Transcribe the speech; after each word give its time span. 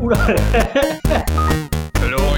Oula 0.00 0.16
Hello, 2.00 2.36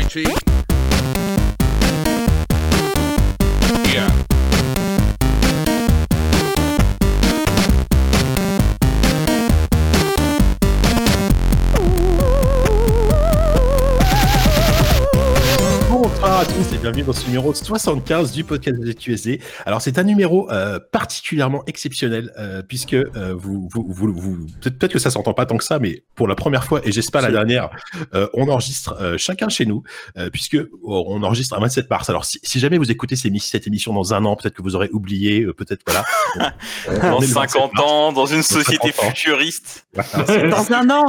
bienvenue 17.03 17.07
dans 17.07 17.12
ce 17.21 17.27
numéro 17.27 17.55
75 17.55 18.33
du 18.33 18.45
podcast 18.45 18.79
de 18.79 18.93
QSD. 18.93 19.41
Alors 19.64 19.80
c'est 19.80 19.98
un 19.98 20.03
numéro 20.03 20.51
euh, 20.51 20.79
particulièrement 20.93 21.62
exceptionnel 21.66 22.33
euh, 22.39 22.62
puisque 22.62 22.95
euh, 22.95 23.34
vous, 23.37 23.69
vous, 23.73 23.87
vous, 23.89 24.12
vous- 24.12 24.46
peut-être 24.61 24.93
que 24.93 24.98
ça 24.98 25.11
s'entend 25.11 25.33
pas 25.33 25.47
tant 25.47 25.57
que 25.57 25.65
ça, 25.65 25.79
mais 25.79 26.02
pour 26.15 26.29
la 26.29 26.34
première 26.34 26.65
fois 26.65 26.80
et 26.84 26.93
j'espère 26.93 27.23
la 27.23 27.30
dernière, 27.30 27.71
euh, 28.15 28.29
on 28.34 28.48
enregistre 28.48 28.97
euh, 29.01 29.16
chacun 29.19 29.48
chez 29.48 29.66
nous 29.66 29.83
euh, 30.19 30.30
puisque 30.30 30.59
oh, 30.83 31.05
on 31.09 31.23
enregistre 31.23 31.57
un 31.57 31.60
27 31.60 31.88
mars. 31.88 32.10
Alors 32.10 32.24
si, 32.24 32.38
si 32.43 32.59
jamais 32.60 32.77
vous 32.79 32.91
écoutez 32.91 33.16
ces 33.16 33.30
cette 33.41 33.66
émission 33.66 33.95
dans 33.95 34.12
un 34.12 34.24
an, 34.24 34.37
peut-être 34.37 34.55
que 34.55 34.62
vous 34.62 34.74
aurez 34.77 34.91
oublié, 34.93 35.43
euh, 35.43 35.52
peut-être 35.55 35.82
voilà. 35.87 36.05
Dans 36.87 37.21
est 37.21 37.27
le 37.27 37.32
27 37.32 37.51
50 37.51 37.73
mars. 37.74 37.88
ans, 37.91 38.12
dans 38.12 38.27
une 38.27 38.43
société 38.43 38.91
50 38.93 39.05
ans. 39.05 39.09
futuriste. 39.15 39.87
Voilà, 39.95 40.48
Dans 40.51 40.73
un 40.73 40.91
an, 40.91 41.07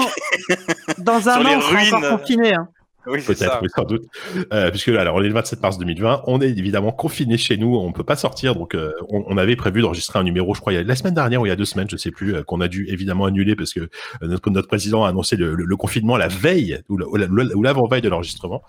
dans 0.99 1.27
un 1.29 1.39
Sur 1.41 1.49
an, 1.49 1.55
on 1.57 1.62
sera 1.62 1.98
encore 1.98 2.20
confiné. 2.21 2.53
Hein. 2.53 2.67
Oui, 3.07 3.19
Peut-être, 3.21 3.59
oui, 3.61 3.67
sans 3.75 3.83
doute. 3.83 4.03
Euh, 4.53 4.69
puisque 4.69 4.89
alors, 4.89 5.15
on 5.15 5.21
est 5.23 5.27
le 5.27 5.33
27 5.33 5.61
mars 5.61 5.77
2020, 5.77 6.23
on 6.27 6.39
est 6.41 6.49
évidemment 6.49 6.91
confiné 6.91 7.37
chez 7.37 7.57
nous, 7.57 7.75
on 7.75 7.91
peut 7.91 8.03
pas 8.03 8.15
sortir, 8.15 8.55
donc 8.55 8.75
euh, 8.75 8.91
on, 9.09 9.23
on 9.27 9.37
avait 9.37 9.55
prévu 9.55 9.81
d'enregistrer 9.81 10.19
un 10.19 10.23
numéro, 10.23 10.53
je 10.53 10.61
crois, 10.61 10.73
il 10.73 10.75
y 10.75 10.79
a, 10.79 10.83
la 10.83 10.95
semaine 10.95 11.13
dernière 11.15 11.41
ou 11.41 11.45
il 11.45 11.49
y 11.49 11.51
a 11.51 11.55
deux 11.55 11.65
semaines, 11.65 11.89
je 11.89 11.97
sais 11.97 12.11
plus, 12.11 12.35
euh, 12.35 12.43
qu'on 12.43 12.61
a 12.61 12.67
dû 12.67 12.85
évidemment 12.89 13.25
annuler 13.25 13.55
parce 13.55 13.73
que 13.73 13.79
euh, 13.81 13.87
notre, 14.21 14.49
notre 14.51 14.67
président 14.67 15.03
a 15.03 15.09
annoncé 15.09 15.35
le, 15.35 15.55
le- 15.55 15.65
le 15.65 15.75
confinement 15.77 16.15
la 16.17 16.27
veille 16.27 16.79
ou 16.89 16.98
l'avant-veille 17.61 18.01
de 18.01 18.09
l'enregistrement. 18.09 18.61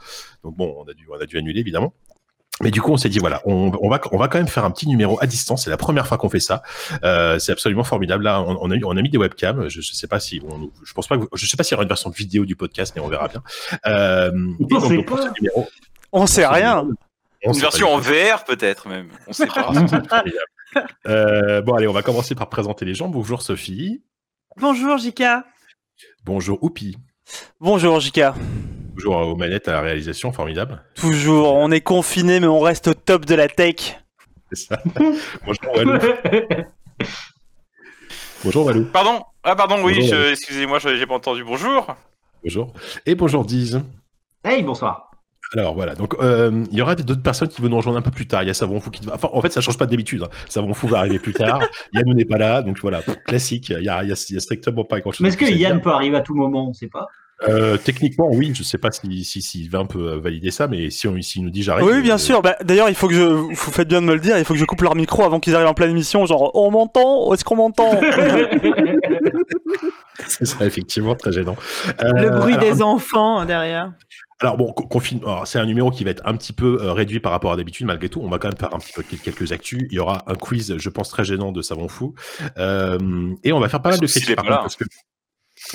Donc 0.44 0.56
bon, 0.56 0.74
on 0.78 0.88
a 0.90 0.94
dû, 0.94 1.06
on 1.10 1.20
a 1.20 1.26
dû 1.26 1.36
annuler 1.38 1.60
évidemment. 1.60 1.92
Mais 2.62 2.70
du 2.70 2.80
coup, 2.80 2.92
on 2.92 2.96
s'est 2.96 3.08
dit 3.08 3.18
voilà, 3.18 3.42
on, 3.44 3.72
on 3.82 3.88
va 3.90 4.00
on 4.12 4.16
va 4.16 4.28
quand 4.28 4.38
même 4.38 4.48
faire 4.48 4.64
un 4.64 4.70
petit 4.70 4.86
numéro 4.88 5.18
à 5.20 5.26
distance. 5.26 5.64
C'est 5.64 5.70
la 5.70 5.76
première 5.76 6.06
fois 6.06 6.16
qu'on 6.18 6.28
fait 6.28 6.40
ça. 6.40 6.62
Euh, 7.04 7.38
c'est 7.38 7.52
absolument 7.52 7.84
formidable. 7.84 8.24
Là, 8.24 8.40
on, 8.40 8.56
on 8.60 8.70
a 8.70 8.76
eu- 8.76 8.84
on 8.84 8.96
a 8.96 9.02
mis 9.02 9.10
des 9.10 9.18
webcams. 9.18 9.68
Je, 9.68 9.80
je 9.80 9.92
sais 9.92 10.06
pas 10.06 10.20
si 10.20 10.40
on, 10.48 10.70
je 10.84 10.92
pense 10.94 11.08
pas 11.08 11.18
que, 11.18 11.24
je 11.34 11.46
sais 11.46 11.56
pas 11.56 11.64
s'il 11.64 11.72
y 11.72 11.74
aura 11.74 11.82
une 11.82 11.88
version 11.88 12.10
vidéo 12.10 12.44
du 12.44 12.56
podcast, 12.56 12.92
mais 12.96 13.02
on 13.02 13.08
verra 13.08 13.28
bien. 13.28 13.42
Euh, 13.86 14.30
On 14.60 14.64
donc, 14.66 14.82
sait 14.86 14.96
donc, 14.96 15.06
pour 15.06 15.16
pas. 15.16 15.22
ce 15.24 15.28
numéro, 15.40 15.68
On 16.12 16.26
sait 16.26 16.46
rien. 16.46 16.86
on 17.44 17.48
Une 17.48 17.54
sait 17.54 17.60
version 17.62 17.92
en. 17.92 17.98
VR 17.98 18.44
peut-être 18.46 18.88
même. 18.88 19.08
On 19.26 19.32
sait 19.32 19.46
pas. 19.46 19.72
Euh, 21.06 21.60
bon, 21.60 21.74
allez, 21.74 21.86
on 21.86 21.92
va 21.92 22.02
commencer 22.02 22.34
par 22.34 22.48
présenter 22.48 22.86
les 22.86 22.94
gens. 22.94 23.08
Bonjour 23.08 23.42
Sophie. 23.42 24.02
Bonjour 24.56 24.96
Jika. 24.96 25.44
Bonjour 26.24 26.62
Oupi. 26.62 26.96
Bonjour 27.60 28.00
Jika. 28.00 28.34
Bonjour 28.94 29.16
aux 29.16 29.36
manettes 29.36 29.68
à 29.68 29.72
la 29.72 29.80
réalisation, 29.80 30.32
formidable. 30.32 30.82
Toujours, 30.94 31.54
on 31.54 31.70
est 31.70 31.80
confiné 31.80 32.40
mais 32.40 32.46
on 32.46 32.60
reste 32.60 32.88
au 32.88 32.94
top 32.94 33.24
de 33.24 33.34
la 33.34 33.48
tech. 33.48 33.98
C'est 34.52 34.66
ça. 34.68 34.78
Bonjour 35.46 35.76
Walou. 35.76 35.98
Bonjour 38.44 38.66
Walou. 38.66 38.84
Pardon 38.92 39.22
Ah 39.44 39.56
pardon, 39.56 39.76
oui, 39.82 40.02
je- 40.06 40.30
excusez-moi, 40.32 40.78
je- 40.78 40.96
j'ai 40.96 41.06
pas 41.06 41.14
entendu. 41.14 41.42
Bonjour. 41.44 41.86
Bonjour. 42.42 42.72
Et 43.06 43.14
bonjour 43.14 43.44
Diz. 43.44 43.80
Hey, 44.44 44.62
bonsoir. 44.62 45.08
Alors 45.54 45.74
voilà, 45.74 45.94
donc 45.94 46.14
euh, 46.20 46.64
il 46.70 46.78
y 46.78 46.80
aura 46.82 46.94
d'autres 46.94 47.22
personnes 47.22 47.48
qui 47.48 47.60
vont 47.60 47.68
nous 47.68 47.76
rejoindre 47.76 47.98
un 47.98 48.02
peu 48.02 48.10
plus 48.10 48.26
tard. 48.26 48.42
Il 48.42 48.46
y 48.46 48.50
a 48.50 48.54
Savon 48.54 48.80
Fou 48.80 48.90
qui 48.90 49.04
va. 49.04 49.14
Enfin, 49.14 49.28
en 49.32 49.40
fait, 49.42 49.52
ça 49.52 49.60
change 49.60 49.76
pas 49.76 49.84
d'habitude. 49.84 50.22
Hein. 50.22 50.28
Savon 50.48 50.72
Fou 50.72 50.86
va 50.88 50.98
arriver 50.98 51.18
plus 51.18 51.34
tard. 51.34 51.60
Yann 51.92 52.04
n'est 52.14 52.24
pas 52.24 52.38
là, 52.38 52.62
donc 52.62 52.78
voilà, 52.80 53.02
classique. 53.26 53.68
Il 53.68 53.84
y 53.84 53.88
a, 53.88 54.02
y 54.02 54.12
a- 54.12 54.24
il 54.30 54.34
y 54.34 54.36
a 54.36 54.40
strictement 54.40 54.84
pas 54.84 55.00
grand 55.00 55.12
chose. 55.12 55.20
Mais 55.20 55.28
est-ce 55.28 55.36
que 55.36 55.44
Yann 55.44 55.80
peut 55.82 55.90
arriver 55.90 56.16
à 56.16 56.22
tout 56.22 56.34
moment? 56.34 56.68
On 56.68 56.72
sait 56.72 56.88
pas. 56.88 57.06
Euh, 57.48 57.76
techniquement, 57.76 58.28
oui. 58.30 58.52
Je 58.54 58.62
sais 58.62 58.78
pas 58.78 58.90
si 58.90 59.24
si, 59.24 59.42
si 59.42 59.42
Sylvain 59.42 59.86
peut 59.86 60.12
euh, 60.12 60.18
valider 60.18 60.50
ça, 60.50 60.68
mais 60.68 60.90
si 60.90 61.08
on 61.08 61.20
s'il 61.20 61.44
nous 61.44 61.50
dit 61.50 61.62
j'arrive. 61.62 61.86
Oui, 61.86 62.02
bien 62.02 62.14
euh, 62.14 62.18
sûr. 62.18 62.42
Bah, 62.42 62.56
D'ailleurs, 62.64 62.88
il 62.88 62.94
faut 62.94 63.08
que 63.08 63.14
je. 63.14 63.22
Vous 63.22 63.54
faites 63.54 63.88
bien 63.88 64.00
de 64.00 64.06
me 64.06 64.14
le 64.14 64.20
dire. 64.20 64.38
Il 64.38 64.44
faut 64.44 64.54
que 64.54 64.60
je 64.60 64.64
coupe 64.64 64.82
leur 64.82 64.94
micro 64.94 65.22
avant 65.24 65.40
qu'ils 65.40 65.54
arrivent 65.54 65.68
en 65.68 65.74
pleine 65.74 65.90
émission. 65.90 66.26
Genre, 66.26 66.50
on 66.54 66.70
m'entend? 66.70 67.32
Est-ce 67.34 67.44
qu'on 67.44 67.56
m'entend? 67.56 68.00
C'est 70.28 70.44
ça, 70.44 70.64
effectivement, 70.64 71.14
très 71.14 71.32
gênant. 71.32 71.56
Le 72.00 72.38
bruit 72.38 72.54
alors, 72.54 72.64
des 72.64 72.82
enfants 72.82 73.44
derrière. 73.44 73.92
Alors 74.42 74.56
bon, 74.56 74.74
c'est 75.44 75.60
un 75.60 75.66
numéro 75.66 75.92
qui 75.92 76.02
va 76.02 76.10
être 76.10 76.22
un 76.26 76.36
petit 76.36 76.52
peu 76.52 76.78
euh, 76.82 76.92
réduit 76.92 77.20
par 77.20 77.30
rapport 77.30 77.52
à 77.52 77.56
d'habitude, 77.56 77.86
malgré 77.86 78.08
tout. 78.08 78.20
On 78.22 78.28
va 78.28 78.38
quand 78.38 78.48
même 78.48 78.58
faire 78.58 78.74
un 78.74 78.78
petit 78.78 78.92
peu 78.92 79.04
quel- 79.08 79.20
quelques 79.20 79.52
actus. 79.52 79.86
Il 79.90 79.94
y 79.94 80.00
aura 80.00 80.24
un 80.26 80.34
quiz, 80.34 80.76
je 80.78 80.88
pense, 80.88 81.10
très 81.10 81.22
gênant 81.24 81.52
de 81.52 81.62
Savon 81.62 81.86
Fou. 81.86 82.14
Euh, 82.58 82.98
et 83.44 83.52
on 83.52 83.60
va 83.60 83.68
faire 83.68 83.80
pas 83.80 83.90
mal 83.90 84.00
de 84.00 84.06
critiques 84.06 84.30
est 84.30 84.34
par 84.34 84.44
pas 84.44 84.50
contre, 84.50 84.58
là. 84.58 84.62
parce 84.62 84.76
que... 84.76 84.84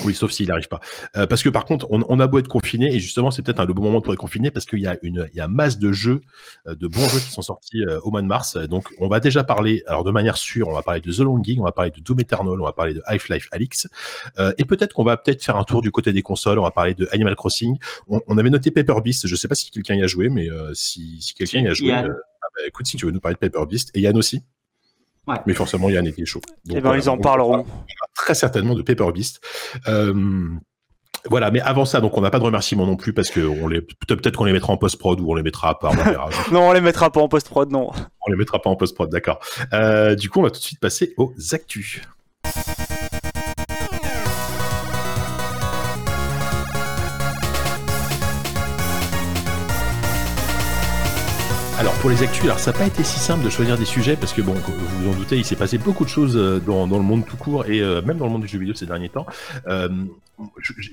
Oui, 0.04 0.14
sauf 0.14 0.30
s'il 0.30 0.48
n'arrive 0.48 0.68
pas. 0.68 0.80
Euh, 1.16 1.26
parce 1.26 1.42
que 1.42 1.48
par 1.48 1.64
contre, 1.64 1.86
on, 1.90 2.04
on 2.08 2.20
a 2.20 2.26
beau 2.26 2.38
être 2.38 2.48
confiné, 2.48 2.94
et 2.94 3.00
justement, 3.00 3.30
c'est 3.30 3.42
peut-être 3.42 3.60
un, 3.60 3.66
le 3.66 3.74
bon 3.74 3.82
moment 3.82 4.00
pour 4.00 4.12
être 4.12 4.18
confiné, 4.18 4.50
parce 4.50 4.66
qu'il 4.66 4.80
y 4.80 4.86
a 4.86 4.96
une, 5.02 5.28
il 5.32 5.36
y 5.36 5.40
a 5.40 5.48
masse 5.48 5.78
de 5.78 5.92
jeux, 5.92 6.20
euh, 6.66 6.74
de 6.74 6.86
bons 6.86 7.08
jeux 7.08 7.18
qui 7.18 7.30
sont 7.30 7.42
sortis 7.42 7.84
euh, 7.84 7.98
au 8.02 8.10
mois 8.10 8.22
de 8.22 8.26
mars. 8.26 8.56
Donc, 8.56 8.88
on 8.98 9.08
va 9.08 9.20
déjà 9.20 9.44
parler, 9.44 9.82
alors 9.86 10.04
de 10.04 10.10
manière 10.10 10.36
sûre, 10.36 10.68
on 10.68 10.74
va 10.74 10.82
parler 10.82 11.00
de 11.00 11.12
The 11.12 11.20
Longing, 11.20 11.60
on 11.60 11.64
va 11.64 11.72
parler 11.72 11.90
de 11.90 12.00
Doom 12.00 12.20
Eternal, 12.20 12.60
on 12.60 12.64
va 12.64 12.72
parler 12.72 12.94
de 12.94 13.02
Half-Life 13.06 13.48
Alyx, 13.50 13.88
euh, 14.38 14.52
et 14.58 14.64
peut-être 14.64 14.92
qu'on 14.92 15.04
va 15.04 15.16
peut-être 15.16 15.44
faire 15.44 15.56
un 15.56 15.64
tour 15.64 15.82
du 15.82 15.90
côté 15.90 16.12
des 16.12 16.22
consoles, 16.22 16.58
on 16.58 16.62
va 16.64 16.70
parler 16.70 16.94
de 16.94 17.08
Animal 17.12 17.34
Crossing. 17.34 17.76
On, 18.08 18.20
on 18.26 18.38
avait 18.38 18.50
noté 18.50 18.70
Paper 18.70 19.00
Beast, 19.02 19.26
je 19.26 19.34
sais 19.34 19.48
pas 19.48 19.54
si 19.54 19.70
quelqu'un 19.70 19.94
y 19.94 20.02
a 20.02 20.06
joué, 20.06 20.28
mais 20.28 20.50
euh, 20.50 20.72
si, 20.74 21.20
si 21.20 21.34
quelqu'un 21.34 21.60
y 21.60 21.68
a 21.68 21.74
joué, 21.74 21.92
euh, 21.92 22.08
ah 22.42 22.46
bah, 22.54 22.62
écoute, 22.66 22.86
si 22.86 22.96
tu 22.96 23.06
veux 23.06 23.12
nous 23.12 23.20
parler 23.20 23.36
de 23.40 23.48
Paper 23.48 23.66
Beast, 23.66 23.90
et 23.94 24.00
Yann 24.00 24.16
aussi. 24.16 24.42
Ouais. 25.28 25.36
Mais 25.46 25.54
forcément, 25.54 25.88
Yann 25.90 26.06
était 26.06 26.24
chaud. 26.24 26.40
Donc, 26.64 26.70
Eh 26.70 26.74
ben, 26.74 26.80
voilà, 26.88 26.98
ils 27.02 27.08
en 27.10 27.14
on- 27.14 27.18
parleront. 27.20 27.66
très 28.14 28.34
certainement 28.34 28.74
de 28.74 28.82
Paper 28.82 29.10
Beast. 29.12 29.40
Euh, 29.86 30.48
voilà, 31.28 31.50
mais 31.50 31.60
avant 31.60 31.84
ça, 31.84 32.00
donc 32.00 32.16
on 32.16 32.20
n'a 32.20 32.30
pas 32.30 32.38
de 32.38 32.44
remerciements 32.44 32.86
non 32.86 32.96
plus 32.96 33.12
parce 33.12 33.28
que 33.30 33.40
on 33.40 33.66
les 33.68 33.80
peut-être 33.82 34.36
qu'on 34.36 34.44
les 34.44 34.52
mettra 34.52 34.72
en 34.72 34.76
post 34.76 34.98
prod 34.98 35.20
ou 35.20 35.30
on 35.30 35.34
les 35.34 35.42
mettra 35.42 35.70
à 35.70 35.74
part. 35.74 35.92
On. 35.92 36.52
Non, 36.54 36.68
on 36.68 36.72
les 36.72 36.80
mettra 36.80 37.10
pas 37.10 37.20
en 37.20 37.28
post-prod, 37.28 37.70
non. 37.70 37.90
on 38.26 38.30
les 38.30 38.36
mettra 38.36 38.60
pas 38.62 38.70
en 38.70 38.76
post 38.76 38.94
prod, 38.94 39.10
d'accord. 39.10 39.38
Euh, 39.72 40.14
du 40.14 40.30
coup, 40.30 40.38
on 40.38 40.42
va 40.44 40.50
tout 40.50 40.58
de 40.60 40.64
suite 40.64 40.80
passer 40.80 41.14
aux 41.18 41.34
actus. 41.52 42.00
Pour 52.08 52.16
les 52.16 52.22
actus, 52.22 52.44
alors 52.44 52.58
ça 52.58 52.72
n'a 52.72 52.78
pas 52.78 52.86
été 52.86 53.04
si 53.04 53.18
simple 53.18 53.44
de 53.44 53.50
choisir 53.50 53.76
des 53.76 53.84
sujets 53.84 54.16
parce 54.16 54.32
que 54.32 54.40
bon, 54.40 54.54
vous 54.54 54.72
vous 55.02 55.10
en 55.10 55.14
doutez, 55.14 55.36
il 55.36 55.44
s'est 55.44 55.56
passé 55.56 55.76
beaucoup 55.76 56.06
de 56.06 56.08
choses 56.08 56.38
euh, 56.38 56.58
dans, 56.58 56.86
dans 56.86 56.96
le 56.96 57.02
monde 57.02 57.26
tout 57.26 57.36
court 57.36 57.66
et 57.66 57.82
euh, 57.82 58.00
même 58.00 58.16
dans 58.16 58.24
le 58.24 58.32
monde 58.32 58.40
du 58.40 58.48
jeu 58.48 58.58
vidéo 58.58 58.74
ces 58.74 58.86
derniers 58.86 59.10
temps. 59.10 59.26
Euh, 59.66 59.90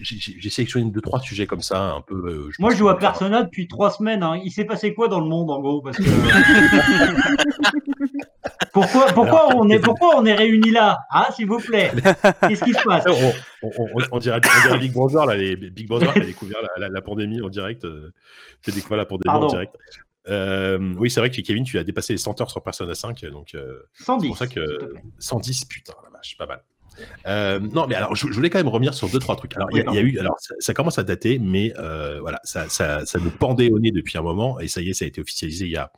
j'ai 0.02 0.50
sélectionné 0.50 0.92
deux 0.92 1.00
trois 1.00 1.22
sujets 1.22 1.48
comme 1.48 1.62
ça, 1.62 1.94
un 1.94 2.02
peu. 2.02 2.16
euh, 2.16 2.50
Moi, 2.59 2.72
je 2.72 2.75
joue 2.78 2.90
à 2.90 2.98
Persona 2.98 3.44
depuis 3.44 3.70
trois 3.70 3.92
semaines. 3.92 4.24
hein. 4.24 4.42
Il 4.44 4.52
s'est 4.52 4.66
passé 4.66 4.94
quoi 4.94 5.08
dans 5.08 5.22
le 5.22 5.28
monde, 5.28 5.50
en 5.52 5.62
gros 5.62 5.81
Parce 5.81 5.96
que... 5.98 6.04
pourquoi, 8.74 9.06
pourquoi, 9.14 9.56
on 9.56 9.70
est, 9.70 9.80
pourquoi 9.80 10.18
on 10.18 10.25
est 10.25 10.34
réunis 10.34 10.72
là 10.72 11.00
Ah, 11.12 11.30
s'il 11.34 11.48
vous 11.48 11.59
plaît? 11.59 11.92
Qu'est-ce 12.50 12.64
qui 12.66 12.74
se 12.74 12.84
passe? 12.84 13.06
On, 13.08 13.34
on, 13.68 13.72
on, 13.94 14.02
on 14.12 14.18
dirait, 14.20 14.42
Big 14.81 14.92
Brother, 14.92 15.25
là, 15.28 15.38
les 15.38 15.56
Big 15.56 15.88
Brother 15.88 16.12
qui 16.12 16.20
a 16.20 16.25
découvert 16.25 16.58
la, 16.62 16.88
la, 16.88 16.90
la 16.90 17.02
pandémie 17.02 17.42
en 17.42 17.48
direct. 17.50 17.86
A 17.86 18.72
découvert 18.72 18.98
la 18.98 19.06
pandémie 19.06 19.31
Pardon. 19.31 19.46
en 19.46 19.50
direct. 19.52 19.75
Euh, 20.28 20.94
oui, 20.97 21.09
c'est 21.12 21.19
vrai 21.19 21.30
que 21.30 21.40
Kevin, 21.41 21.63
tu 21.63 21.78
as 21.78 21.84
dépassé 21.84 22.13
les 22.13 22.18
100 22.18 22.41
heures 22.41 22.50
sur 22.52 22.63
Persona 22.63 22.96
5, 22.96 23.25
donc 23.25 23.53
euh, 23.56 23.80
c'est 23.94 24.06
110. 24.06 24.28
pour 24.28 24.38
ça 24.38 24.47
que 24.47 24.86
plaît. 24.91 25.02
110, 25.19 25.66
putain, 25.66 25.94
la 26.03 26.09
vache, 26.09 26.36
pas 26.38 26.46
mal. 26.47 26.63
Euh, 27.28 27.59
non, 27.59 27.88
mais 27.88 27.96
alors, 27.96 28.16
je, 28.16 28.28
je 28.28 28.34
voulais 28.34 28.50
quand 28.50 28.58
même 28.59 28.69
revenir 28.69 28.94
sur 28.94 29.09
deux 29.09 29.19
trois 29.19 29.36
trucs. 29.36 29.56
Alors, 29.58 29.68
il 29.72 29.78
y, 29.78 29.81
a- 29.81 29.86
il 29.91 29.96
y 29.96 29.97
a 29.97 30.02
eu, 30.02 30.18
alors, 30.19 30.36
ça, 30.40 30.56
ça 30.59 30.74
commence 30.74 30.97
à 30.97 31.03
dater, 31.03 31.40
mais 31.40 31.74
euh, 31.78 32.19
voilà, 32.22 32.40
ça, 32.44 32.69
ça, 32.69 33.06
ça 33.06 33.19
nous 33.19 33.31
pendait 33.31 33.69
au 33.72 33.80
nez 33.80 33.91
depuis 33.91 34.18
un 34.18 34.22
moment, 34.22 34.59
et 34.59 34.68
ça 34.69 34.81
y 34.81 34.90
est, 34.90 34.94
ça 34.94 35.03
a 35.06 35.08
été 35.09 35.19
officialisé 35.22 35.66
il 35.66 35.72
y 35.72 35.78
a 35.78 35.91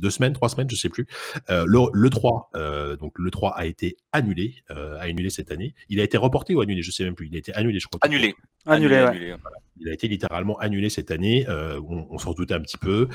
deux 0.00 0.10
semaines, 0.10 0.32
trois 0.32 0.48
semaines, 0.48 0.68
je 0.70 0.76
sais 0.76 0.88
plus. 0.88 1.06
Euh, 1.50 1.64
le, 1.66 1.80
le 1.92 2.10
3, 2.10 2.50
euh, 2.54 2.96
donc 2.96 3.12
le 3.18 3.30
3 3.30 3.50
a 3.56 3.66
été 3.66 3.96
annulé, 4.12 4.56
euh, 4.70 4.98
a 4.98 5.02
annulé 5.02 5.30
cette 5.30 5.50
année. 5.50 5.74
Il 5.88 6.00
a 6.00 6.02
été 6.02 6.16
reporté 6.16 6.54
ou 6.54 6.60
annulé, 6.60 6.82
je 6.82 6.90
sais 6.90 7.04
même 7.04 7.14
plus. 7.14 7.28
Il 7.28 7.34
a 7.34 7.38
été 7.38 7.54
annulé, 7.54 7.78
je 7.78 7.86
crois. 7.86 7.98
Annulé. 8.02 8.34
Annulé, 8.66 8.96
annulé. 8.96 9.34
Il 9.78 9.88
a 9.88 9.92
été 9.92 10.08
littéralement 10.08 10.58
annulé 10.58 10.88
cette 10.88 11.10
année. 11.10 11.46
Euh, 11.48 11.80
on 11.88 12.06
on 12.10 12.18
s'en 12.18 12.32
doutait 12.32 12.54
un 12.54 12.60
petit 12.60 12.78
peu. 12.78 13.08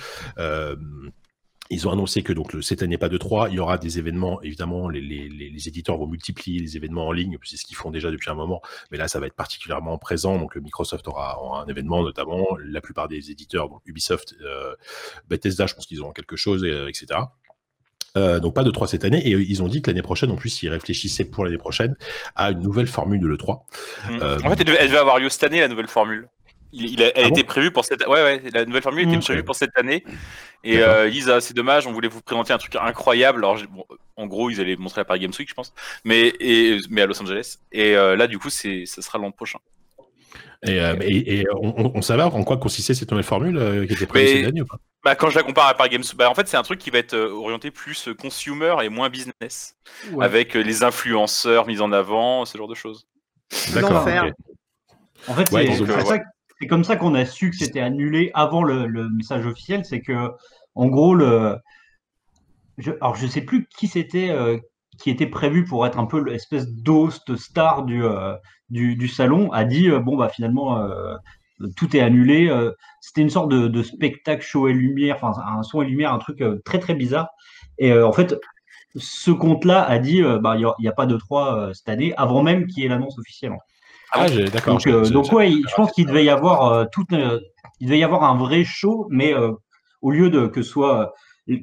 Euh, 1.72 1.76
ils 1.76 1.88
ont 1.88 1.92
annoncé 1.92 2.24
que 2.24 2.34
donc 2.34 2.54
le, 2.54 2.62
cette 2.62 2.84
année 2.84 2.98
pas 2.98 3.10
de 3.10 3.18
3, 3.18 3.50
il 3.50 3.56
y 3.56 3.60
aura 3.60 3.78
des 3.78 4.00
événements. 4.00 4.42
Évidemment, 4.42 4.90
les, 4.90 5.02
les, 5.02 5.30
les, 5.30 5.68
éditeurs 5.68 5.98
vont 5.98 6.08
multiplier 6.08 6.60
les 6.60 6.78
événements 6.78 7.08
en 7.08 7.12
ligne, 7.12 7.38
c'est 7.44 7.58
ce 7.58 7.66
qu'ils 7.66 7.78
font 7.78 7.92
déjà 7.92 8.12
depuis 8.12 8.30
un 8.30 8.36
moment. 8.36 8.62
Mais 8.92 8.98
là, 8.98 9.08
ça 9.08 9.20
va 9.20 9.28
être 9.28 9.36
particulièrement 9.36 9.98
présent. 9.98 10.38
Donc, 10.38 10.56
le 10.56 10.62
Microsoft 10.62 11.08
aura, 11.08 11.42
aura 11.42 11.64
un 11.64 11.68
événement, 11.68 12.04
notamment. 12.04 12.48
La 12.64 12.82
plupart 12.82 13.08
des 13.08 13.32
éditeurs, 13.32 13.70
donc 13.70 13.82
Ubisoft, 13.86 14.36
euh, 14.42 14.76
Bethesda, 15.28 15.68
je 15.68 15.76
pense 15.76 15.86
qu'ils 15.86 16.02
auront 16.02 16.12
quelque 16.12 16.36
chose, 16.36 16.64
euh, 16.64 16.88
etc. 16.88 17.20
Euh, 18.18 18.40
donc 18.40 18.56
pas 18.56 18.64
de 18.64 18.72
3 18.72 18.88
cette 18.88 19.06
année 19.06 19.22
et 19.28 19.36
euh, 19.36 19.46
ils 19.48 19.62
ont 19.62 19.68
dit 19.68 19.84
que 19.84 19.92
l'année 19.92 20.02
prochaine 20.02 20.32
en 20.32 20.36
plus 20.36 20.64
ils 20.64 20.70
réfléchissaient 20.70 21.26
pour 21.26 21.46
l'année 21.46 21.60
prochaine 21.60 21.96
à 22.36 22.50
une 22.50 22.60
nouvelle 22.60 22.88
formule 22.88 23.20
de 23.20 23.28
l'E3 23.28 23.60
Mm. 24.10 24.20
Euh, 24.22 24.40
En 24.44 24.50
fait, 24.50 24.60
elle 24.62 24.88
devait 24.88 24.98
avoir 24.98 25.20
lieu 25.20 25.30
cette 25.30 25.44
année, 25.44 25.60
la 25.60 25.68
nouvelle 25.68 25.88
formule. 25.88 26.28
Il, 26.72 26.86
il 26.86 27.02
a, 27.04 27.08
elle 27.18 27.26
Ah 27.26 27.28
était 27.30 27.42
bon 27.44 27.48
prévue 27.48 27.72
pour 27.72 27.84
cette. 27.86 28.06
Ouais, 28.08 28.22
ouais, 28.24 28.44
la 28.54 28.66
nouvelle 28.66 28.84
formule 28.84 29.08
était 29.08 29.18
Mm. 29.18 29.22
prévue 29.22 29.44
pour 29.44 29.56
cette 29.56 29.76
année. 29.76 30.04
Et 30.64 30.78
D'accord. 30.78 30.94
euh, 30.96 31.08
Lisa, 31.08 31.42
c'est 31.42 31.54
dommage, 31.56 31.88
on 31.88 31.94
voulait 31.94 32.08
vous 32.10 32.22
présenter 32.22 32.54
un 32.54 32.58
truc 32.58 32.76
incroyable. 32.76 33.40
Alors, 33.40 33.58
bon, 33.72 33.86
en 34.18 34.28
gros, 34.28 34.50
ils 34.50 34.60
allaient 34.62 34.76
le 34.76 34.82
montrer 34.82 35.02
à 35.02 35.06
Paris 35.06 35.20
Games 35.22 35.32
Week, 35.40 35.50
je 35.50 35.54
pense, 35.54 35.74
mais 36.04 36.34
et 36.40 36.78
mais 36.90 37.02
à 37.02 37.06
Los 37.08 37.20
Angeles. 37.22 37.58
Et 37.72 37.96
euh, 37.96 38.16
là, 38.16 38.28
du 38.28 38.38
coup, 38.38 38.50
c'est, 38.50 38.86
ça 38.86 39.02
sera 39.02 39.18
l'an 39.18 39.32
prochain. 39.32 39.60
Et, 40.66 40.80
euh, 40.82 40.96
et, 41.02 41.40
et 41.40 41.46
on, 41.62 41.92
on- 41.96 42.02
savait 42.02 42.22
en 42.24 42.44
quoi 42.44 42.58
consistait 42.58 42.94
cette 42.94 43.10
nouvelle 43.12 43.24
formule 43.26 43.58
euh, 43.58 43.86
qui 43.88 43.94
était 43.94 44.06
prévue 44.06 44.26
Mais- 44.26 44.36
cette 44.42 44.48
année 44.50 44.62
ou 44.62 44.66
pas? 44.66 44.78
Bah, 45.06 45.16
quand 45.16 45.30
je 45.30 45.38
la 45.38 45.44
compare 45.44 45.68
à 45.70 45.74
Paris 45.76 45.92
Games, 45.92 46.04
bah, 46.16 46.30
en 46.30 46.36
fait, 46.36 46.50
c'est 46.50 46.58
un 46.58 46.62
truc 46.64 46.78
qui 46.78 46.90
va 46.90 46.98
être 47.00 47.14
euh, 47.14 47.32
orienté 47.32 47.72
plus 47.72 48.10
euh, 48.10 48.14
consumer 48.14 48.76
et 48.84 48.90
moins 48.90 49.08
business, 49.10 49.76
Ouais. 50.12 50.26
avec 50.26 50.58
euh, 50.58 50.62
les 50.62 50.84
influenceurs 50.84 51.66
mis 51.68 51.80
en 51.80 51.94
avant, 51.94 52.44
ce 52.44 52.58
genre 52.58 52.68
de 52.68 52.76
choses. 52.76 53.08
Ok. 53.76 53.84
En 55.28 55.34
fait, 55.34 55.52
Ouais, 55.52 55.66
c'est 55.74 55.82
ont 55.82 55.86
c'est 56.60 56.68
comme 56.68 56.84
ça 56.84 56.96
qu'on 56.96 57.16
a 57.16 57.26
su 57.26 57.52
que 57.52 57.56
c'était 57.56 57.80
annulé 57.80 58.32
avant 58.34 58.64
le, 58.64 59.10
message 59.10 59.46
officiel. 59.46 59.86
C'est 59.86 60.02
que, 60.02 60.32
en 60.76 60.88
gros, 60.88 61.16
le. 61.16 61.58
Je, 62.78 62.92
alors, 63.02 63.16
je 63.16 63.28
sais 63.28 63.42
plus 63.42 63.68
qui 63.78 63.88
c'était 63.88 64.30
euh, 64.30 64.58
qui 64.98 65.10
était 65.10 65.28
prévu 65.28 65.64
pour 65.66 65.86
être 65.86 66.00
un 66.00 66.06
peu 66.06 66.22
l'espèce 66.24 66.68
d'host 66.70 67.36
star 67.36 67.84
du, 67.84 68.04
euh, 68.04 68.36
du, 68.70 69.08
salon, 69.08 69.52
a 69.52 69.64
dit 69.64 69.90
euh, 69.90 70.00
bon, 70.00 70.18
bah 70.18 70.30
finalement, 70.30 70.86
tout 71.78 71.96
est 71.96 72.02
annulé. 72.02 72.50
c'était 73.02 73.22
une 73.22 73.30
sorte 73.30 73.50
de, 73.50 73.84
spectacle 73.84 74.42
show 74.44 74.68
et 74.68 74.74
lumière, 74.74 75.18
enfin, 75.22 75.42
un 75.46 75.64
son 75.64 75.82
et 75.82 75.86
lumière, 75.86 76.14
un 76.14 76.20
truc 76.20 76.44
très 76.66 76.80
très 76.80 76.96
bizarre. 76.96 77.30
Et 77.78 77.94
en 77.94 78.12
fait, 78.12 78.36
ce 78.96 79.32
compte-là 79.32 79.84
a 79.84 80.00
dit 80.00 80.22
bah, 80.42 80.58
il 80.58 80.70
n'y 80.80 80.88
a, 80.88 80.94
pas 80.94 81.06
de 81.06 81.16
3 81.16 81.74
cette 81.74 81.90
année, 81.90 82.14
avant 82.18 82.44
même 82.44 82.68
qu'il 82.68 82.84
y 82.84 82.86
ait 82.86 82.90
l'annonce 82.90 83.18
officielle. 83.18 83.54
Ah, 84.12 84.28
d'accord. 84.52 84.74
Donc, 84.76 84.88
euh, 84.88 85.04
je- 85.04 85.14
donc 85.14 85.32
ouais, 85.32 85.52
je 85.52 85.76
pense 85.76 85.92
qu'il 85.92 86.06
devait 86.06 86.26
y 86.26 86.30
avoir 86.30 86.72
euh, 86.72 86.86
tout, 86.92 87.06
euh, 87.14 87.40
il 87.80 87.88
devait 87.88 88.00
y 88.00 88.04
avoir 88.04 88.24
un 88.24 88.38
vrai 88.38 88.64
show, 88.64 89.08
mais 89.10 89.34
euh, 89.34 89.52
au 90.02 90.12
lieu 90.12 90.30
de 90.30 90.48
que 90.48 90.62
soit 90.62 91.14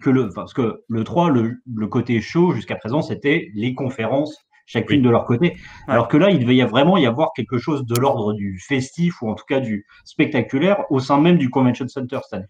que 0.00 0.10
le, 0.10 0.30
parce 0.34 0.52
que 0.52 0.82
le 0.88 1.04
3, 1.04 1.30
le, 1.30 1.54
le 1.74 1.86
côté 1.86 2.20
show 2.20 2.52
jusqu'à 2.52 2.76
présent, 2.76 3.02
c'était 3.02 3.50
les 3.54 3.74
conférences, 3.74 4.36
chacune 4.66 4.98
Oui. 4.98 5.02
de 5.04 5.10
leur 5.10 5.24
côté. 5.24 5.56
Alors 5.86 6.08
que 6.08 6.16
là, 6.16 6.30
il 6.30 6.40
devait 6.40 6.56
y 6.56 6.62
vraiment 6.62 6.96
y 6.96 7.06
avoir 7.06 7.30
quelque 7.36 7.58
chose 7.58 7.84
de 7.86 7.94
l'ordre 8.00 8.32
du 8.34 8.58
festif 8.58 9.22
ou 9.22 9.30
en 9.30 9.34
tout 9.34 9.44
cas 9.48 9.60
du 9.60 9.86
spectaculaire 10.04 10.84
au 10.90 10.98
sein 10.98 11.20
même 11.20 11.38
du 11.38 11.50
Convention 11.50 11.86
Center 11.88 12.18
cette 12.24 12.32
année. 12.34 12.46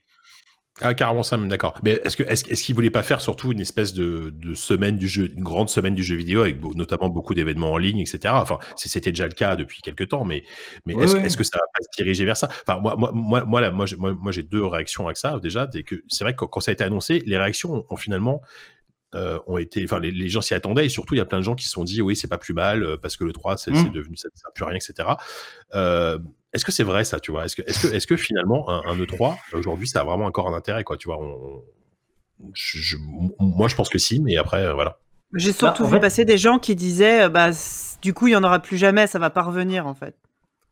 Ah, 0.83 0.93
carrément 0.93 1.23
ça, 1.23 1.39
même, 1.39 1.49
d'accord. 1.49 1.75
Mais 1.83 2.01
est-ce 2.05 2.17
que 2.17 2.23
est-ce, 2.25 2.47
est-ce 2.51 2.63
qu'ils 2.63 2.75
voulaient 2.75 2.91
pas 2.91 3.03
faire 3.03 3.23
surtout 3.23 3.53
une 3.53 3.61
espèce 3.61 3.95
de, 3.95 4.31
de 4.37 4.55
semaine 4.55 4.99
du 4.99 5.09
jeu, 5.09 5.33
une 5.35 5.43
grande 5.43 5.71
semaine 5.71 5.95
du 5.95 6.03
jeu 6.03 6.17
vidéo 6.17 6.43
avec 6.43 6.63
notamment 6.75 7.09
beaucoup 7.09 7.35
d'événements 7.35 7.73
en 7.73 7.79
ligne, 7.79 8.01
etc. 8.01 8.35
Enfin, 8.37 8.59
c'était 8.77 9.11
déjà 9.11 9.27
le 9.27 9.33
cas 9.33 9.57
depuis 9.57 9.81
quelques 9.81 10.09
temps, 10.09 10.25
mais 10.25 10.45
est-ce, 10.87 11.37
que 11.37 11.45
ça 11.45 11.59
va 11.59 11.65
pas 11.75 11.83
se 11.83 11.89
diriger 11.97 12.27
vers 12.27 12.37
ça? 12.37 12.49
Enfin, 12.67 12.79
moi, 12.81 12.95
moi, 12.97 13.11
moi, 13.15 13.45
moi, 13.45 13.61
là, 13.63 13.71
moi, 13.71 13.87
j'ai, 13.87 13.97
moi, 13.97 14.15
moi, 14.15 14.33
j'ai 14.33 14.43
deux 14.43 14.65
réactions 14.65 15.07
avec 15.07 15.17
ça. 15.17 15.39
Déjà, 15.43 15.67
c'est 15.73 15.83
que 15.83 16.03
c'est 16.09 16.25
vrai 16.25 16.35
que 16.35 16.39
quand, 16.39 16.47
quand 16.49 16.61
ça 16.61 16.73
a 16.73 16.75
été 16.75 16.85
annoncé, 16.85 17.23
les 17.25 17.39
réactions 17.39 17.75
ont, 17.75 17.87
ont 17.89 17.97
finalement 17.97 18.43
euh, 19.17 19.39
ont 19.47 19.59
été, 19.59 19.83
enfin, 19.85 19.99
les, 19.99 20.11
les 20.13 20.29
gens 20.29 20.41
s'y 20.41 20.55
attendaient 20.55 20.87
et 20.87 20.89
surtout, 20.89 21.15
il 21.15 21.19
y 21.19 21.21
a 21.21 21.25
plein 21.25 21.39
de 21.39 21.45
gens 21.45 21.55
qui 21.57 21.65
se 21.65 21.71
sont 21.73 21.83
dit, 21.85 22.03
oui, 22.03 22.15
c'est 22.15 22.29
pas 22.29 22.39
plus 22.39 22.55
mal 22.55 22.83
euh, 22.85 22.97
parce 22.97 23.17
que 23.17 23.25
le 23.25 23.33
3, 23.33 23.57
c'est, 23.57 23.71
Mm. 23.73 23.77
c'est 23.85 23.91
devenu, 23.93 24.17
ça 24.17 24.29
ne 24.33 24.39
sert 24.39 24.53
plus 24.55 24.65
à 24.65 24.69
rien, 24.69 24.77
etc. 24.77 25.09
Euh, 25.75 26.19
est-ce 26.53 26.65
que 26.65 26.73
c'est 26.73 26.85
vrai 26.85 27.05
ça, 27.05 27.19
tu 27.21 27.31
vois? 27.33 27.45
Est-ce 27.47 27.57
que, 27.57 27.63
est-ce 27.63 27.87
que, 27.89 27.95
est-ce 27.95 28.07
que 28.07 28.17
finalement 28.17 28.69
un, 28.71 28.83
un 28.87 28.97
E3 28.97 29.37
aujourd'hui, 29.55 29.89
ça 29.89 30.01
a 30.01 30.05
vraiment 30.05 30.27
encore 30.27 30.47
un 30.49 30.55
intérêt, 30.55 30.85
quoi 30.85 30.97
Tu 30.97 31.09
vois? 31.09 31.19
On- 31.21 31.63
je- 32.53 32.79
je- 32.79 32.97
Moi, 33.41 33.69
je 33.69 33.75
pense 33.75 33.89
que 33.89 33.99
si, 33.99 34.21
mais 34.21 34.37
après, 34.37 34.65
euh, 34.65 34.75
voilà. 34.75 34.99
J'ai 35.35 35.53
surtout 35.53 35.83
en 35.83 35.87
vu 35.87 35.95
fait- 35.95 36.01
passer 36.01 36.25
des 36.25 36.39
gens 36.39 36.59
qui 36.59 36.77
disaient 36.77 37.29
bah, 37.29 37.51
du 38.03 38.15
coup, 38.15 38.27
il 38.29 38.33
y 38.33 38.37
en 38.37 38.45
aura 38.45 38.61
plus 38.61 38.77
jamais, 38.77 39.07
ça 39.07 39.19
va 39.19 39.31
pas 39.31 39.43
revenir 39.43 39.87
en 39.87 39.95
fait. 39.95 40.15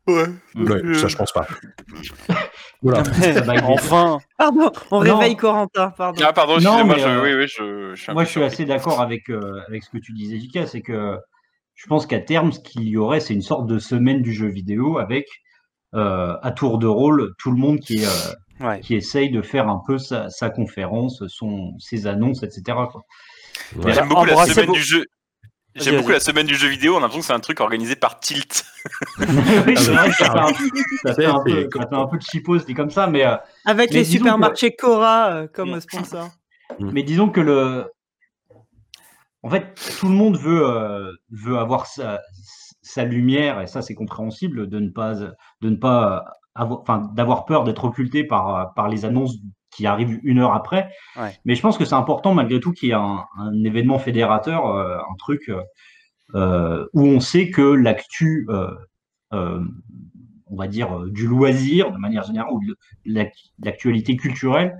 Ouais. 0.07 0.25
Ouais, 0.55 0.93
ça, 0.95 1.07
je 1.07 1.15
pense 1.15 1.31
pas. 1.31 1.47
Voilà. 2.81 3.03
Ça 3.05 3.41
va 3.41 3.55
être 3.55 3.65
des- 3.65 3.73
enfin, 3.73 4.19
Pardon, 4.37 4.71
on 4.91 5.03
Non. 5.03 5.17
réveille 5.17 5.35
Corentin, 5.35 5.89
pardon. 5.97 6.21
Ah, 6.23 6.33
pardon, 6.33 6.59
Non, 6.59 6.85
excusez-moi, 6.85 6.97
euh, 6.99 7.23
oui, 7.23 7.33
oui, 7.33 7.47
je, 7.47 7.95
je 7.95 8.01
suis 8.01 8.11
un 8.11 8.13
Moi, 8.13 8.25
je 8.25 8.29
suis 8.29 8.43
assez 8.43 8.65
d'accord 8.65 9.01
avec, 9.01 9.29
euh, 9.31 9.61
avec 9.67 9.83
ce 9.83 9.89
que 9.89 9.97
tu 9.97 10.13
disais, 10.13 10.37
Jika, 10.37 10.67
c'est 10.67 10.81
que 10.81 11.17
je 11.73 11.87
pense 11.87 12.05
qu'à 12.05 12.19
terme, 12.19 12.51
ce 12.51 12.59
qu'il 12.59 12.83
y 12.83 12.97
aurait, 12.97 13.19
c'est 13.21 13.33
une 13.33 13.41
sorte 13.41 13.65
de 13.65 13.79
semaine 13.79 14.21
du 14.21 14.33
jeu 14.33 14.47
vidéo 14.47 14.99
avec, 14.99 15.25
euh, 15.95 16.35
à 16.43 16.51
tour 16.51 16.77
de 16.77 16.85
rôle, 16.85 17.33
tout 17.39 17.49
le 17.49 17.57
monde 17.57 17.79
qui, 17.79 18.05
euh, 18.05 18.65
ouais. 18.67 18.81
qui 18.81 18.93
essaye 18.95 19.31
de 19.31 19.41
faire 19.41 19.67
un 19.67 19.81
peu 19.87 19.97
sa, 19.97 20.29
sa 20.29 20.51
conférence, 20.51 21.23
son, 21.27 21.73
ses 21.79 22.05
annonces, 22.05 22.43
etc. 22.43 22.61
quoi. 22.91 23.01
Ouais. 23.77 23.93
J'aime 23.93 24.09
beaucoup 24.09 24.25
la 24.25 24.45
semaine 24.45 24.67
vos- 24.67 24.73
du 24.73 24.81
jeu. 24.81 25.05
J'aime 25.75 25.97
beaucoup 25.97 26.11
la 26.11 26.19
semaine 26.19 26.47
du 26.47 26.55
jeu 26.55 26.67
vidéo. 26.69 26.93
On 26.95 26.97
a 26.97 27.01
l'impression 27.01 27.19
que 27.19 27.25
c'est 27.27 27.33
un 27.33 27.39
truc 27.39 27.59
organisé 27.59 27.95
par 27.95 28.19
Tilt. 28.19 28.65
oui, 29.19 29.75
c'est 29.77 29.91
vrai 29.91 30.09
que 30.09 30.15
ça 30.15 30.31
fait 30.31 30.39
un, 30.39 30.47
ça 31.03 31.13
fait 31.15 31.25
un 31.25 31.43
C'est- 31.45 31.67
peu, 31.67 31.69
ça 31.79 31.87
fait 31.87 31.95
un 31.95 32.07
peu 32.07 32.17
de 32.17 32.21
chipos 32.23 32.59
dit 32.65 32.73
comme 32.73 32.89
ça, 32.91 33.07
mais, 33.07 33.25
euh, 33.25 33.35
Avec 33.65 33.91
Mais 33.91 33.97
les 33.97 34.05
supermarchés 34.05 34.75
Cora 34.75 35.31
euh, 35.31 35.47
comme 35.53 35.79
sponsor. 35.81 36.29
mais 36.79 37.03
disons 37.03 37.29
que 37.29 37.41
le, 37.41 37.91
en 39.43 39.49
fait, 39.49 39.75
tout 39.99 40.07
le 40.07 40.13
monde 40.15 40.37
veut, 40.37 40.65
euh, 40.65 41.11
veut 41.29 41.57
avoir 41.57 41.87
sa, 41.87 42.21
sa 42.81 43.03
lumière, 43.03 43.61
et 43.61 43.67
ça 43.67 43.81
c'est 43.81 43.95
compréhensible 43.95 44.67
de 44.69 44.79
ne 44.79 44.89
pas, 44.89 45.13
de 45.15 45.69
ne 45.69 45.75
pas 45.75 46.25
avoir, 46.55 46.81
enfin, 46.81 47.11
d'avoir 47.13 47.45
peur 47.45 47.63
d'être 47.65 47.83
occulté 47.85 48.23
par, 48.23 48.73
par 48.75 48.87
les 48.87 49.03
annonces 49.05 49.35
qui 49.75 49.85
arrivent 49.85 50.19
une 50.23 50.39
heure 50.39 50.53
après. 50.53 50.89
Ouais. 51.17 51.37
Mais 51.45 51.55
je 51.55 51.61
pense 51.61 51.77
que 51.77 51.85
c'est 51.85 51.95
important 51.95 52.33
malgré 52.33 52.59
tout 52.59 52.71
qu'il 52.71 52.89
y 52.89 52.91
ait 52.91 52.95
un, 52.95 53.25
un 53.37 53.63
événement 53.63 53.99
fédérateur, 53.99 54.65
euh, 54.67 54.97
un 54.97 55.15
truc 55.17 55.49
euh, 55.49 55.61
euh, 56.33 56.85
où 56.93 57.03
on 57.05 57.19
sait 57.19 57.49
que 57.51 57.61
l'actu, 57.61 58.47
euh, 58.49 59.59
on 60.47 60.55
va 60.55 60.67
dire, 60.67 60.99
du 61.07 61.27
loisir, 61.27 61.91
de 61.91 61.97
manière 61.97 62.23
générale, 62.23 62.51
ou 62.53 62.61
l'actualité 63.59 64.15
culturelle, 64.15 64.77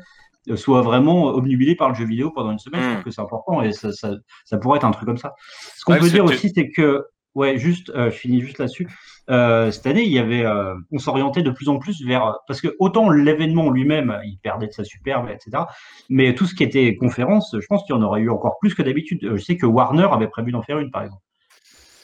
soit 0.55 0.81
vraiment 0.81 1.25
obnubilée 1.25 1.75
par 1.75 1.89
le 1.89 1.95
jeu 1.95 2.05
vidéo 2.05 2.31
pendant 2.31 2.51
une 2.51 2.59
semaine. 2.59 2.81
Je 2.81 2.87
Mm. 2.89 2.93
pense 2.95 3.03
que 3.03 3.11
c'est 3.11 3.21
important 3.21 3.61
et 3.63 3.71
ça, 3.73 3.91
ça, 3.91 4.11
ça 4.45 4.57
pourrait 4.57 4.77
être 4.77 4.85
un 4.85 4.91
truc 4.91 5.07
comme 5.07 5.17
ça. 5.17 5.33
Ce 5.75 5.83
qu'on 5.83 5.93
Ouais, 5.93 5.99
peut 5.99 6.09
dire 6.09 6.23
aussi, 6.23 6.51
c'est 6.55 6.69
que, 6.69 7.03
ouais, 7.33 7.57
juste, 7.57 7.91
je 7.95 8.09
finis 8.11 8.41
juste 8.41 8.59
là-dessus. 8.59 8.87
Euh, 9.29 9.71
cette 9.71 9.87
année, 9.87 10.03
il 10.03 10.11
y 10.11 10.19
avait, 10.19 10.45
euh, 10.45 10.75
on 10.91 10.99
s'orientait 10.99 11.41
de 11.41 11.49
plus 11.51 11.67
en 11.69 11.77
plus 11.79 12.03
vers, 12.05 12.35
parce 12.47 12.61
que 12.61 12.75
autant 12.79 13.09
l'événement 13.09 13.71
lui-même, 13.71 14.19
il 14.25 14.37
perdait 14.37 14.67
de 14.67 14.71
sa 14.73 14.83
superbe, 14.83 15.29
etc. 15.29 15.63
Mais 16.09 16.35
tout 16.35 16.45
ce 16.45 16.53
qui 16.53 16.63
était 16.63 16.95
conférence, 16.95 17.55
je 17.59 17.65
pense 17.67 17.83
qu'il 17.83 17.95
y 17.95 17.97
en 17.97 18.03
aurait 18.03 18.21
eu 18.21 18.29
encore 18.29 18.59
plus 18.59 18.75
que 18.75 18.83
d'habitude. 18.83 19.23
Euh, 19.23 19.37
Je 19.37 19.43
sais 19.43 19.57
que 19.57 19.65
Warner 19.65 20.07
avait 20.11 20.27
prévu 20.27 20.51
d'en 20.51 20.61
faire 20.61 20.77
une, 20.79 20.91
par 20.91 21.03
exemple. 21.03 21.23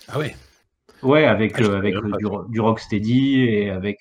Ah 0.07 0.17
ouais. 0.19 0.35
Ouais, 1.03 1.25
avec, 1.25 1.53
Ah, 1.57 1.63
euh, 1.63 1.77
avec 1.77 1.95
du, 1.95 2.25
du 2.49 2.59
Rocksteady 2.59 3.41
et 3.41 3.69
avec 3.71 3.97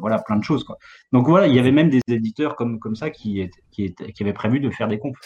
voilà 0.00 0.20
plein 0.20 0.36
de 0.36 0.44
choses 0.44 0.62
quoi. 0.62 0.76
Donc 1.12 1.26
voilà, 1.26 1.48
il 1.48 1.54
y 1.56 1.58
avait 1.58 1.72
même 1.72 1.90
des 1.90 2.00
éditeurs 2.06 2.54
comme 2.54 2.78
comme 2.78 2.94
ça 2.94 3.10
qui 3.10 3.40
étaient- 3.40 3.60
qui, 3.72 3.84
étaient- 3.86 4.12
qui 4.12 4.22
avaient 4.22 4.32
prévu 4.32 4.60
de 4.60 4.70
faire 4.70 4.86
des 4.86 5.00
comptes. 5.00 5.16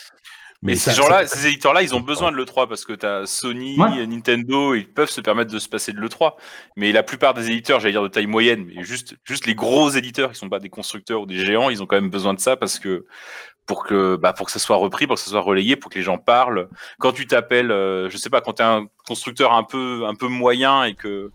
Mais 0.64 0.74
ça- 0.76 0.90
ces 0.90 0.96
gens-là, 0.96 1.26
ces 1.26 1.46
éditeurs-là, 1.46 1.82
ils 1.82 1.94
ont 1.94 2.00
besoin 2.00 2.32
de 2.32 2.36
l'E3 2.36 2.66
parce 2.68 2.84
que 2.84 2.92
tu 2.94 3.06
as 3.06 3.26
Sony, 3.26 3.78
Ouais. 3.78 4.06
Nintendo, 4.06 4.74
ils 4.74 4.88
peuvent 4.88 5.10
se 5.10 5.20
permettre 5.20 5.52
de 5.52 5.58
se 5.58 5.68
passer 5.68 5.92
de 5.92 6.00
l'E3. 6.00 6.36
Mais 6.76 6.90
la 6.90 7.02
plupart 7.02 7.34
des 7.34 7.50
éditeurs, 7.50 7.80
j'allais 7.80 7.92
dire 7.92 8.02
de 8.02 8.08
taille 8.08 8.26
moyenne, 8.26 8.64
mais 8.74 8.82
juste, 8.82 9.14
juste 9.24 9.46
les 9.46 9.54
gros 9.54 9.90
éditeurs 9.90 10.32
qui 10.32 10.38
sont 10.38 10.48
pas 10.48 10.58
des 10.58 10.70
constructeurs 10.70 11.20
ou 11.20 11.26
des 11.26 11.44
géants, 11.44 11.70
ils 11.70 11.82
ont 11.82 11.86
quand 11.86 11.96
même 11.96 12.10
besoin 12.10 12.34
de 12.34 12.40
ça 12.40 12.56
parce 12.56 12.78
que 12.78 13.04
pour 13.66 13.84
que 13.84 14.16
bah, 14.16 14.32
pour 14.34 14.46
que 14.46 14.52
ça 14.52 14.58
soit 14.58 14.76
repris, 14.76 15.06
pour 15.06 15.16
que 15.16 15.22
ça 15.22 15.30
soit 15.30 15.40
relayé, 15.40 15.76
pour 15.76 15.90
que 15.90 15.98
les 15.98 16.04
gens 16.04 16.18
parlent. 16.18 16.68
Quand 16.98 17.12
tu 17.12 17.26
t'appelles, 17.26 17.70
euh, 17.70 18.10
je 18.10 18.16
sais 18.18 18.28
pas, 18.30 18.40
quand 18.42 18.54
tu 18.54 18.62
es 18.62 18.64
un 18.66 18.86
constructeur 19.06 19.52
un 19.54 19.64
peu 19.64 20.04
un 20.06 20.14
peu 20.14 20.28
moyen 20.28 20.84
et 20.84 20.94
que 20.94 21.30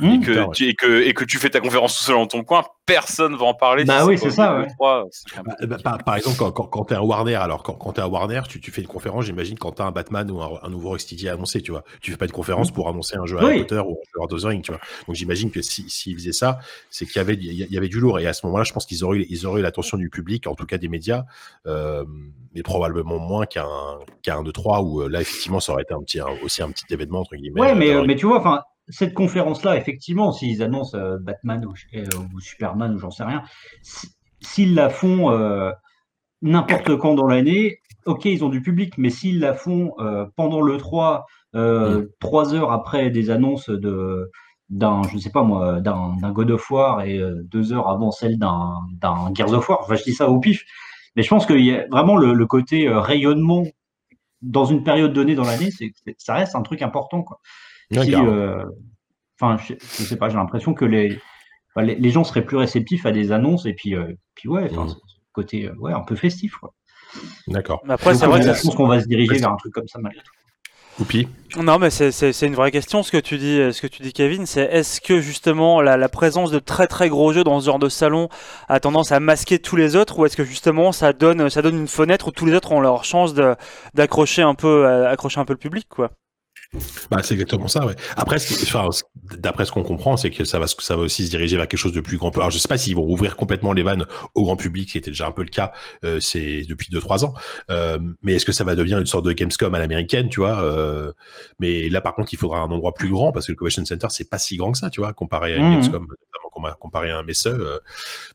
et 0.00 0.04
Mmh. 0.18 0.20
que, 0.20 0.50
tu, 0.52 0.68
et 0.68 0.74
que 0.74 1.02
et 1.02 1.14
que 1.14 1.24
tu 1.24 1.38
fais 1.38 1.50
ta 1.50 1.60
conférence 1.60 1.96
tout 1.98 2.04
seul 2.04 2.16
dans 2.16 2.26
ton 2.26 2.42
coin, 2.44 2.64
personne 2.86 3.34
va 3.36 3.46
en 3.46 3.54
parler. 3.54 3.84
Bah 3.84 4.00
si 4.02 4.06
oui, 4.08 4.18
c'est 4.18 4.30
ça, 4.30 4.56
ouais. 4.58 4.66
E3, 4.66 5.06
c'est 5.10 5.38
un 5.38 5.42
peu 5.44 5.50
Bah, 5.50 5.66
bah, 5.66 5.76
par, 5.82 5.98
par 6.04 6.16
exemple, 6.16 6.36
quand, 6.38 6.52
quand, 6.52 6.64
quand 6.66 6.84
t'es 6.84 6.94
à 6.94 7.02
Warner, 7.02 7.34
alors 7.36 7.62
quand, 7.62 7.74
quand 7.74 7.92
t'es 7.92 8.00
à 8.02 8.08
Warner, 8.08 8.42
tu, 8.48 8.60
tu 8.60 8.70
fais 8.70 8.80
une 8.82 8.86
conférence, 8.88 9.24
j'imagine, 9.24 9.58
quand 9.58 9.72
t'as 9.72 9.84
un 9.84 9.90
Batman 9.90 10.30
ou 10.30 10.40
un, 10.42 10.58
un 10.62 10.68
nouveau 10.68 10.90
Rocksteady 10.90 11.28
à 11.28 11.32
annoncer, 11.34 11.62
tu 11.62 11.70
vois. 11.70 11.84
Tu 12.00 12.10
fais 12.10 12.16
pas 12.16 12.26
une 12.26 12.32
conférence 12.32 12.70
pour 12.70 12.88
annoncer 12.88 13.16
un 13.16 13.26
jeu 13.26 13.38
Harry 13.38 13.54
Oui. 13.54 13.58
Potter 13.60 13.76
ou 13.80 13.92
un 13.92 14.04
jeu 14.04 14.10
Lord 14.16 14.32
of 14.32 14.40
the 14.42 14.44
Rings, 14.44 14.62
tu 14.62 14.72
vois. 14.72 14.80
Donc 15.06 15.16
j'imagine 15.16 15.50
que 15.50 15.62
si, 15.62 15.88
s'ils 15.88 16.14
faisaient 16.16 16.32
ça, 16.32 16.58
c'est 16.90 17.06
qu'il 17.06 17.16
y 17.16 17.20
avait, 17.20 17.34
il 17.34 17.52
y, 17.52 17.76
avait 17.78 17.88
du 17.88 18.00
lourd. 18.00 18.18
Et 18.20 18.26
à 18.26 18.32
ce 18.32 18.44
moment-là, 18.46 18.64
je 18.64 18.72
pense 18.72 18.86
qu'ils 18.86 19.04
auraient, 19.04 19.18
eu- 19.18 19.26
ils 19.30 19.46
auraient 19.46 19.62
l'attention 19.62 19.96
du 19.96 20.10
public, 20.10 20.46
en 20.46 20.54
tout 20.54 20.66
cas 20.66 20.78
des 20.78 20.88
médias, 20.88 21.24
euh, 21.66 22.04
mais 22.54 22.62
probablement 22.62 23.18
moins 23.18 23.46
qu'un, 23.46 23.66
qu'un 24.22 24.42
2-3 24.42 24.82
où 24.82 25.00
euh, 25.02 25.08
là, 25.08 25.20
effectivement, 25.20 25.60
ça 25.60 25.72
aurait 25.72 25.82
été 25.82 25.94
un 25.94 26.00
petit, 26.02 26.20
un- 26.20 26.26
aussi 26.42 26.62
un 26.62 26.70
petit 26.70 26.84
événement, 26.90 27.20
entre 27.20 27.36
guillemets. 27.36 27.60
Ouais, 27.60 27.70
euh, 27.72 27.74
mais 27.74 28.06
mais 28.06 28.16
tu 28.16 28.26
vois, 28.26 28.38
enfin 28.40 28.62
cette 28.88 29.14
conférence-là, 29.14 29.76
effectivement, 29.76 30.32
s'ils 30.32 30.62
annoncent 30.62 30.96
euh, 30.98 31.18
Batman 31.20 31.64
ou, 31.64 31.74
euh, 31.96 32.04
ou 32.34 32.40
Superman 32.40 32.94
ou 32.94 32.98
j'en 32.98 33.10
sais 33.10 33.24
rien, 33.24 33.42
si- 33.82 34.08
s'ils 34.40 34.74
la 34.74 34.90
font 34.90 35.30
euh, 35.30 35.70
n'importe 36.42 36.96
quand 36.98 37.14
dans 37.14 37.26
l'année, 37.26 37.78
ok, 38.06 38.26
ils 38.26 38.44
ont 38.44 38.48
du 38.48 38.62
public, 38.62 38.94
mais 38.98 39.10
s'ils 39.10 39.40
la 39.40 39.54
font 39.54 39.92
pendant 40.36 40.60
le 40.60 40.76
3, 40.76 41.26
euh, 41.54 42.06
trois 42.20 42.54
heures 42.54 42.72
après 42.72 43.10
des 43.10 43.30
annonces 43.30 43.70
de 43.70 44.30
d'un, 44.70 45.02
je 45.10 45.14
ne 45.16 45.20
sais 45.20 45.30
pas 45.30 45.42
moi, 45.42 45.80
d'un 45.80 46.16
God 46.32 46.50
of 46.50 46.70
War 46.70 47.02
et 47.02 47.20
deux 47.44 47.72
heures 47.72 47.88
avant 47.88 48.10
celle 48.10 48.38
d'un 48.38 48.74
d'un 49.00 49.32
Gears 49.34 49.52
of 49.52 49.68
War, 49.68 49.80
enfin 49.82 49.94
je 49.94 50.02
dis 50.04 50.14
ça 50.14 50.28
au 50.28 50.40
pif, 50.40 50.62
mais 51.16 51.22
je 51.22 51.28
pense 51.28 51.46
qu'il 51.46 51.64
y 51.64 51.72
a 51.74 51.86
vraiment 51.90 52.16
le, 52.16 52.32
le 52.34 52.46
côté 52.46 52.88
rayonnement 52.88 53.64
dans 54.42 54.64
une 54.66 54.84
période 54.84 55.12
donnée 55.12 55.34
dans 55.34 55.44
l'année, 55.44 55.70
ça 56.18 56.34
reste 56.34 56.54
un 56.56 56.62
truc 56.62 56.82
important 56.82 57.22
quoi. 57.22 57.40
Euh, 58.28 58.64
Enfin, 59.40 59.60
je, 59.66 59.74
je 59.80 60.02
sais 60.04 60.16
pas, 60.16 60.28
j'ai 60.28 60.36
l'impression 60.36 60.74
que 60.74 60.84
les 60.84 61.18
enfin, 61.74 61.84
les, 61.84 61.96
les 61.96 62.10
gens 62.10 62.22
seraient 62.22 62.44
plus 62.44 62.56
réceptifs 62.56 63.04
à 63.04 63.10
des 63.10 63.32
annonces 63.32 63.66
et 63.66 63.74
puis, 63.74 63.96
euh, 63.96 64.12
puis 64.36 64.48
ouais, 64.48 64.68
ce 64.68 64.94
côté 65.32 65.66
euh, 65.66 65.74
ouais, 65.80 65.92
un 65.92 66.02
peu 66.02 66.14
festif. 66.14 66.54
Quoi. 66.54 66.72
D'accord. 67.48 67.82
Mais 67.84 67.94
après, 67.94 68.14
c'est 68.14 68.26
vrai 68.26 68.42
je 68.42 68.48
pense 68.62 68.74
qu'on 68.76 68.86
va 68.86 69.00
se 69.00 69.08
diriger 69.08 69.38
vers 69.38 69.50
un 69.50 69.56
truc 69.56 69.72
comme 69.74 69.88
ça 69.88 69.98
malgré 70.00 70.20
tout. 70.22 70.30
Oupi. 71.00 71.26
Non, 71.56 71.80
mais 71.80 71.90
c'est- 71.90 72.42
une 72.46 72.54
vraie 72.54 72.70
question 72.70 73.02
ce 73.02 73.10
que 73.10 73.16
tu 73.16 73.36
dis, 73.36 73.56
ce 73.72 73.82
que 73.82 73.88
tu 73.88 74.02
dis 74.02 74.12
Kevin. 74.12 74.46
C'est 74.46 74.62
est-ce 74.62 75.00
que 75.00 75.20
justement 75.20 75.80
la, 75.80 75.96
la 75.96 76.08
présence 76.08 76.52
de 76.52 76.60
très 76.60 76.86
très 76.86 77.08
gros 77.08 77.32
jeux 77.32 77.42
dans 77.42 77.58
ce 77.58 77.66
genre 77.66 77.80
de 77.80 77.88
salon 77.88 78.28
a 78.68 78.78
tendance 78.78 79.10
à 79.10 79.18
masquer 79.18 79.58
tous 79.58 79.74
les 79.74 79.96
autres, 79.96 80.20
ou 80.20 80.26
est-ce 80.26 80.36
que 80.36 80.44
justement 80.44 80.92
ça 80.92 81.12
donne 81.12 81.50
ça 81.50 81.60
donne 81.62 81.76
une 81.76 81.88
fenêtre 81.88 82.28
où 82.28 82.30
tous 82.30 82.46
les 82.46 82.54
autres 82.54 82.70
ont 82.70 82.80
leur 82.80 83.02
chance 83.04 83.34
d'accrocher 83.94 84.42
un 84.42 84.54
peu 84.54 84.86
accrocher 85.08 85.40
un 85.40 85.44
peu 85.44 85.54
le 85.54 85.58
public 85.58 85.86
quoi? 85.88 86.12
Bah, 87.10 87.22
c'est 87.22 87.34
exactement 87.34 87.68
ça, 87.68 87.86
ouais. 87.86 87.94
Après, 88.16 88.36
enfin, 88.36 88.88
d'après 89.38 89.64
ce 89.64 89.72
qu'on 89.72 89.82
comprend, 89.82 90.16
c'est 90.16 90.30
que 90.30 90.44
ça 90.44 90.58
va, 90.58 90.66
ça 90.66 90.96
va 90.96 91.02
aussi 91.02 91.26
se 91.26 91.30
diriger 91.30 91.56
vers 91.56 91.68
quelque 91.68 91.78
chose 91.78 91.92
de 91.92 92.00
plus 92.00 92.16
grand. 92.16 92.30
Alors, 92.36 92.50
je 92.50 92.58
sais 92.58 92.68
pas 92.68 92.78
s'ils 92.78 92.96
vont 92.96 93.08
ouvrir 93.08 93.36
complètement 93.36 93.72
les 93.72 93.82
vannes 93.82 94.06
au 94.34 94.44
grand 94.44 94.56
public, 94.56 94.90
qui 94.90 94.98
était 94.98 95.10
déjà 95.10 95.26
un 95.26 95.32
peu 95.32 95.42
le 95.42 95.48
cas, 95.48 95.72
euh, 96.04 96.20
c'est 96.20 96.62
depuis 96.68 96.88
2-3 96.90 97.24
ans. 97.24 97.34
Euh, 97.70 97.98
mais 98.22 98.34
est-ce 98.34 98.44
que 98.44 98.52
ça 98.52 98.64
va 98.64 98.74
devenir 98.74 98.98
une 98.98 99.06
sorte 99.06 99.24
de 99.24 99.32
Gamescom 99.32 99.74
à 99.74 99.78
l'américaine, 99.78 100.28
tu 100.28 100.40
vois 100.40 100.62
euh, 100.62 101.12
Mais 101.58 101.88
là, 101.88 102.00
par 102.00 102.14
contre, 102.14 102.32
il 102.32 102.36
faudra 102.38 102.58
un 102.58 102.70
endroit 102.70 102.94
plus 102.94 103.08
grand 103.08 103.32
parce 103.32 103.46
que 103.46 103.52
le 103.52 103.56
Convention 103.56 103.84
Center, 103.84 104.08
c'est 104.10 104.28
pas 104.28 104.38
si 104.38 104.56
grand 104.56 104.72
que 104.72 104.78
ça, 104.78 104.90
tu 104.90 105.00
vois, 105.00 105.12
comparé 105.12 105.54
à 105.54 105.56
une 105.58 105.64
Mhm. 105.64 105.70
Gamescom, 105.72 106.06
comparé 106.80 107.10
à 107.10 107.18
un 107.18 107.22
Messe. 107.22 107.46
euh, 107.46 107.78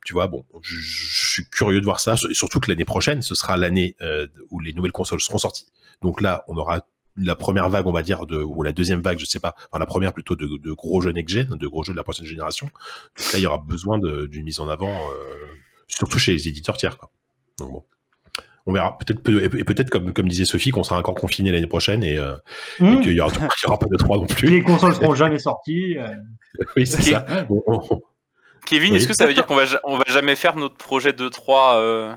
tu 0.05 0.13
vois, 0.13 0.27
bon, 0.27 0.46
je, 0.62 0.75
je 0.75 1.29
suis 1.31 1.46
curieux 1.50 1.79
de 1.79 1.86
voir 1.86 2.00
ça. 2.00 2.15
Et 2.29 2.34
surtout 2.34 2.60
que 2.60 2.69
l'année 2.69 2.86
prochaine, 2.86 3.22
ce 3.22 3.36
sera 3.36 3.58
l'année 3.58 3.96
euh, 4.01 4.27
où 4.50 4.60
les 4.60 4.74
nouvelles 4.74 4.91
consoles 4.91 5.22
seront 5.22 5.38
sorties. 5.38 5.67
Donc 6.01 6.22
là, 6.22 6.43
on 6.48 6.58
aura 6.58 6.81
la 7.19 7.35
première 7.35 7.69
vague, 7.69 7.85
on 7.88 7.91
va 7.91 8.01
dire, 8.01 8.25
de, 8.25 8.38
ou 8.38 8.63
la 8.63 8.71
deuxième 8.71 9.01
vague, 9.01 9.19
je 9.19 9.25
sais 9.25 9.39
pas, 9.39 9.55
enfin 9.71 9.79
la 9.79 9.85
première 9.85 10.13
plutôt 10.13 10.35
de, 10.35 10.45
de 10.57 10.71
gros 10.73 11.01
jeux 11.01 11.11
next-gen, 11.11 11.47
de 11.57 11.67
gros 11.67 11.83
jeux 11.83 11.93
de 11.93 11.97
la 11.97 12.03
prochaine 12.03 12.25
génération. 12.25 12.67
Donc 13.17 13.33
là, 13.33 13.39
il 13.39 13.41
y 13.41 13.45
aura 13.47 13.57
besoin 13.57 13.97
de- 13.99 14.25
d'une 14.25 14.43
mise 14.45 14.59
en 14.59 14.69
avant, 14.69 14.89
euh, 15.11 15.35
surtout 15.88 16.19
chez 16.19 16.31
les 16.33 16.47
éditeurs 16.47 16.77
tiers. 16.77 16.97
Quoi. 16.97 17.09
Donc 17.59 17.71
bon, 17.71 17.83
on 18.65 18.73
verra. 18.73 18.97
Peut-être, 18.97 19.21
peut- 19.23 19.43
et 19.43 19.63
peut-être 19.63 19.89
comme, 19.89 20.13
comme 20.13 20.27
disait 20.27 20.45
Sophie, 20.45 20.71
qu'on 20.71 20.83
sera 20.83 20.99
encore 20.99 21.15
confiné 21.15 21.51
l'année 21.51 21.67
prochaine 21.67 22.03
et, 22.03 22.17
euh, 22.17 22.35
et 22.79 22.83
Mhm. 22.83 23.01
qu'il 23.01 23.13
y 23.13 23.21
aura, 23.21 23.31
il 23.35 23.63
y 23.63 23.67
aura 23.67 23.79
pas 23.79 23.88
de 23.88 23.97
3 23.97 24.17
non 24.17 24.25
plus. 24.27 24.47
les 24.49 24.61
consoles 24.63 24.93
seront 24.95 25.15
jamais 25.15 25.39
sorties. 25.39 25.97
euh, 25.97 26.07
Oui, 26.75 26.85
c'est 26.88 27.01
ça. 27.01 27.25
Bon, 27.49 27.63
on- 27.67 27.81
on- 27.91 28.01
Kevin, 28.65 28.91
Oui. 28.91 28.97
est-ce 28.97 29.07
que 29.07 29.13
ça 29.15 29.25
veut 29.25 29.33
dire 29.33 29.45
qu'on 29.47 29.55
va, 29.55 29.63
on 29.83 29.97
va 29.97 30.03
jamais 30.07 30.35
faire 30.35 30.55
notre 30.55 30.75
projet 30.75 31.11
2-3 31.11 31.75
euh... 31.77 32.13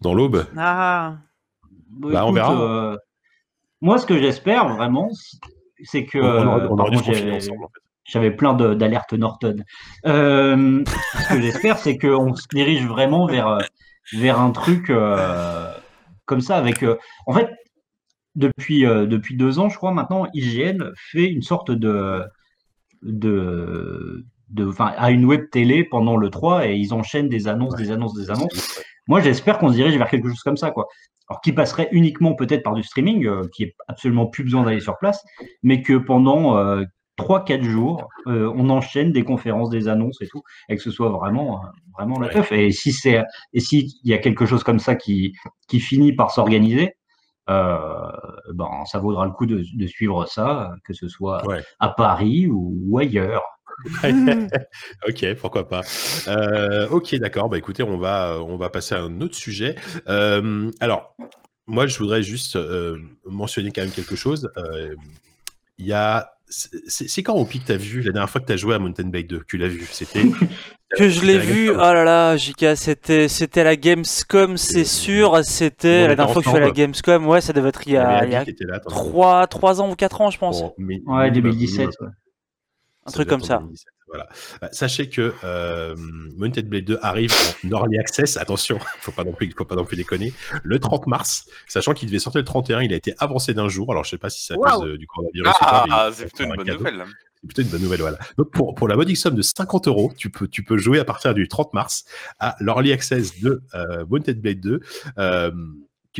dans 0.00 0.14
l'aube? 0.14 0.46
Ah, 0.56 1.16
Bah, 1.90 2.24
on 2.24 2.32
verra. 2.32 2.60
euh, 2.92 2.96
moi, 3.80 3.98
ce 3.98 4.06
que 4.06 4.18
j'espère 4.18 4.68
vraiment, 4.68 5.08
c'est 5.84 6.04
que. 6.04 6.18
euh. 6.18 7.48
J'avais 8.04 8.30
plein 8.30 8.54
d'alertes 8.54 9.12
Norton. 9.12 9.56
Euh, 10.06 10.82
ce 11.22 11.34
que 11.34 11.42
j'espère, 11.42 11.76
c'est 11.78 11.98
qu'on 11.98 12.34
se 12.34 12.46
dirige 12.50 12.86
vraiment 12.86 13.26
vers, 13.26 13.48
euh, 13.48 13.58
vers 14.14 14.40
un 14.40 14.50
truc 14.50 14.88
euh, 14.88 15.70
comme 16.24 16.40
ça. 16.40 16.56
Avec, 16.56 16.82
euh, 16.82 16.96
en 17.26 17.34
fait, 17.34 17.50
depuis, 18.34 18.80
depuis 18.82 19.36
deux 19.36 19.58
ans, 19.58 19.68
je 19.68 19.76
crois, 19.76 19.92
maintenant, 19.92 20.26
IGN 20.32 20.84
fait 20.96 21.26
une 21.26 21.42
sorte 21.42 21.70
de. 21.70 22.22
de, 23.02 24.24
de 24.48 24.66
enfin, 24.66 24.92
à 24.96 25.10
une 25.10 25.26
web 25.26 25.50
télé 25.50 25.84
pendant 25.84 26.16
le 26.16 26.30
3 26.30 26.66
et 26.66 26.76
ils 26.76 26.94
enchaînent 26.94 27.28
des 27.28 27.46
annonces, 27.46 27.76
des 27.76 27.90
annonces, 27.90 28.14
des 28.14 28.30
annonces. 28.30 28.82
Moi, 29.08 29.20
j'espère 29.20 29.58
qu'on 29.58 29.68
se 29.68 29.74
dirige 29.74 29.96
vers 29.96 30.08
quelque 30.08 30.28
chose 30.28 30.42
comme 30.42 30.56
ça, 30.56 30.70
quoi. 30.70 30.86
Alors, 31.28 31.40
qui 31.40 31.52
passerait 31.52 31.88
uniquement 31.92 32.34
peut-être 32.34 32.62
par 32.62 32.74
du 32.74 32.82
streaming, 32.82 33.26
euh, 33.26 33.42
qui 33.54 33.64
est 33.64 33.74
absolument 33.88 34.26
plus 34.26 34.44
besoin 34.44 34.62
d'aller 34.64 34.80
sur 34.80 34.96
place, 34.98 35.22
mais 35.62 35.82
que 35.82 35.94
pendant 35.98 36.56
euh, 36.56 36.84
3-4 37.18 37.62
jours, 37.64 38.08
euh, 38.28 38.50
on 38.54 38.70
enchaîne 38.70 39.12
des 39.12 39.24
conférences, 39.24 39.70
des 39.70 39.88
annonces 39.88 40.22
et 40.22 40.28
tout, 40.28 40.42
et 40.68 40.76
que 40.76 40.82
ce 40.82 40.90
soit 40.90 41.10
vraiment, 41.10 41.64
euh, 41.64 41.68
vraiment 41.98 42.18
la 42.20 42.28
teuf. 42.28 42.52
Et 42.52 42.70
si 42.70 42.92
c'est, 42.92 43.22
et 43.52 43.60
s'il 43.60 43.88
y 44.04 44.14
a 44.14 44.18
quelque 44.18 44.46
chose 44.46 44.62
comme 44.62 44.78
ça 44.78 44.94
qui, 44.94 45.34
qui 45.68 45.80
finit 45.80 46.14
par 46.14 46.30
s'organiser, 46.30 46.94
euh, 47.50 48.10
ben, 48.54 48.68
ça 48.84 48.98
vaudra 48.98 49.24
le 49.26 49.32
coup 49.32 49.46
de, 49.46 49.64
de 49.74 49.86
suivre 49.86 50.26
ça, 50.26 50.70
que 50.84 50.92
ce 50.92 51.08
soit 51.08 51.46
Ouais. 51.46 51.62
à 51.80 51.88
Paris 51.88 52.46
ou, 52.46 52.78
ou 52.86 52.98
ailleurs. 52.98 53.42
ok, 55.08 55.34
pourquoi 55.40 55.68
pas. 55.68 55.82
Euh, 56.28 56.88
ok, 56.88 57.14
d'accord. 57.16 57.48
Bah 57.48 57.58
écoutez, 57.58 57.82
on 57.82 57.98
va 57.98 58.38
on 58.42 58.56
va 58.56 58.68
passer 58.70 58.94
à 58.94 59.00
un 59.02 59.20
autre 59.20 59.36
sujet. 59.36 59.76
Euh, 60.08 60.70
alors, 60.80 61.14
moi, 61.66 61.86
je 61.86 61.98
voudrais 61.98 62.22
juste 62.22 62.56
euh, 62.56 62.98
mentionner 63.26 63.70
quand 63.72 63.82
même 63.82 63.90
quelque 63.90 64.16
chose. 64.16 64.50
Euh, 64.56 64.94
Il 65.78 65.86
y 65.86 65.92
a 65.92 66.32
c'est 66.50 67.22
quand 67.22 67.34
au 67.34 67.44
pic 67.44 67.62
t'as 67.66 67.76
vu 67.76 68.00
la 68.00 68.10
dernière 68.10 68.30
fois 68.30 68.40
que 68.40 68.46
t'as 68.46 68.56
joué 68.56 68.74
à 68.74 68.78
Mountain 68.78 69.08
Blade 69.08 69.26
2 69.26 69.42
Tu 69.46 69.58
l'as 69.58 69.68
vu? 69.68 69.86
C'était 69.92 70.22
Que 70.96 71.10
je 71.10 71.22
l'ai 71.26 71.36
vu, 71.38 71.68
oh 71.68 71.76
là 71.76 72.02
là, 72.02 72.36
JK, 72.38 72.74
c'était 72.74 73.28
c'était 73.28 73.60
à 73.60 73.64
la 73.64 73.76
Gamescom, 73.76 74.56
c'est 74.56 74.86
sûr, 74.86 75.38
c'était 75.44 76.08
la 76.08 76.16
dernière 76.16 76.32
fois 76.32 76.40
que 76.40 76.46
je 76.46 76.54
suis 76.54 76.56
à 76.56 76.66
la. 76.66 76.70
Gamescom, 76.70 77.28
ouais, 77.28 77.42
ça 77.42 77.52
devait 77.52 77.68
être 77.68 77.82
il 77.86 77.92
y 77.92 77.96
a, 77.98 78.24
il 78.24 78.32
y 78.32 78.34
a 78.34 78.42
qui 78.44 78.50
était 78.52 78.64
là. 78.64 78.76
attends, 78.76 78.88
3, 78.88 79.46
3 79.48 79.82
ans 79.82 79.90
ou 79.90 79.94
4 79.94 80.22
ans, 80.22 80.30
je 80.30 80.38
pense. 80.38 80.62
bon, 80.62 80.72
mais- 80.78 81.02
Ouais, 81.04 81.30
minimum, 81.30 81.50
2017. 81.52 81.76
minimum. 81.78 81.92
ouais. 82.00 82.08
Un 83.08 83.10
Ça 83.10 83.14
truc 83.14 83.28
comme 83.28 83.42
ça. 83.42 83.58
2017, 83.58 83.86
Voilà. 84.08 84.28
Bah, 84.60 84.68
sachez 84.72 85.08
que 85.08 85.34
euh, 85.44 85.94
Mountain 86.36 86.62
Blade 86.62 86.84
2 86.84 86.98
arrive 87.02 87.32
en 87.64 87.68
early 87.70 87.98
access. 87.98 88.36
Attention, 88.36 88.78
faut 89.00 89.12
pas 89.12 89.24
non 89.24 89.32
plus, 89.32 89.52
faut 89.56 89.64
pas 89.64 89.74
non 89.76 89.84
plus 89.84 89.96
déconner. 89.96 90.32
Le 90.62 90.78
30 90.78 91.06
mars, 91.06 91.46
sachant 91.66 91.92
qu'il 91.94 92.08
devait 92.08 92.18
sortir 92.18 92.40
le 92.40 92.44
31, 92.44 92.82
il 92.82 92.92
a 92.92 92.96
été 92.96 93.14
avancé 93.18 93.54
d'un 93.54 93.68
jour. 93.68 93.90
Alors 93.90 94.04
je 94.04 94.10
sais 94.10 94.18
pas 94.18 94.30
si 94.30 94.44
c'est 94.44 94.54
à 94.54 94.58
Waouh. 94.58 94.80
cause 94.80 94.90
de- 94.90 94.96
du 94.96 95.06
coronavirus. 95.06 95.46
mais 95.60 95.66
Ah, 95.68 96.06
il- 96.08 96.14
c'est 96.14 96.24
plutôt 96.26 96.44
une 96.44 96.52
un 96.52 96.56
bonne 96.56 96.66
cadeau. 96.66 96.78
nouvelle. 96.78 96.96
là. 96.98 97.04
C'est 97.40 97.46
plutôt 97.46 97.62
une 97.62 97.68
bonne 97.68 97.82
nouvelle, 97.82 98.00
voilà. 98.00 98.18
Donc 98.36 98.50
pour, 98.50 98.74
pour 98.74 98.88
la 98.88 98.96
modique 98.96 99.16
somme 99.16 99.34
de 99.36 99.42
50 99.42 99.86
euros, 99.88 100.12
tu 100.16 100.28
peux, 100.30 100.48
tu 100.48 100.64
peux 100.64 100.76
jouer 100.76 100.98
à 100.98 101.04
partir 101.04 101.34
du 101.34 101.46
30 101.46 101.72
mars 101.72 102.04
à 102.40 102.56
l'early 102.60 102.92
access 102.92 103.40
de 103.40 103.62
euh, 103.74 104.04
Mountain 104.10 104.32
Blade 104.32 104.60
2. 104.60 104.80
Euh, 105.18 105.52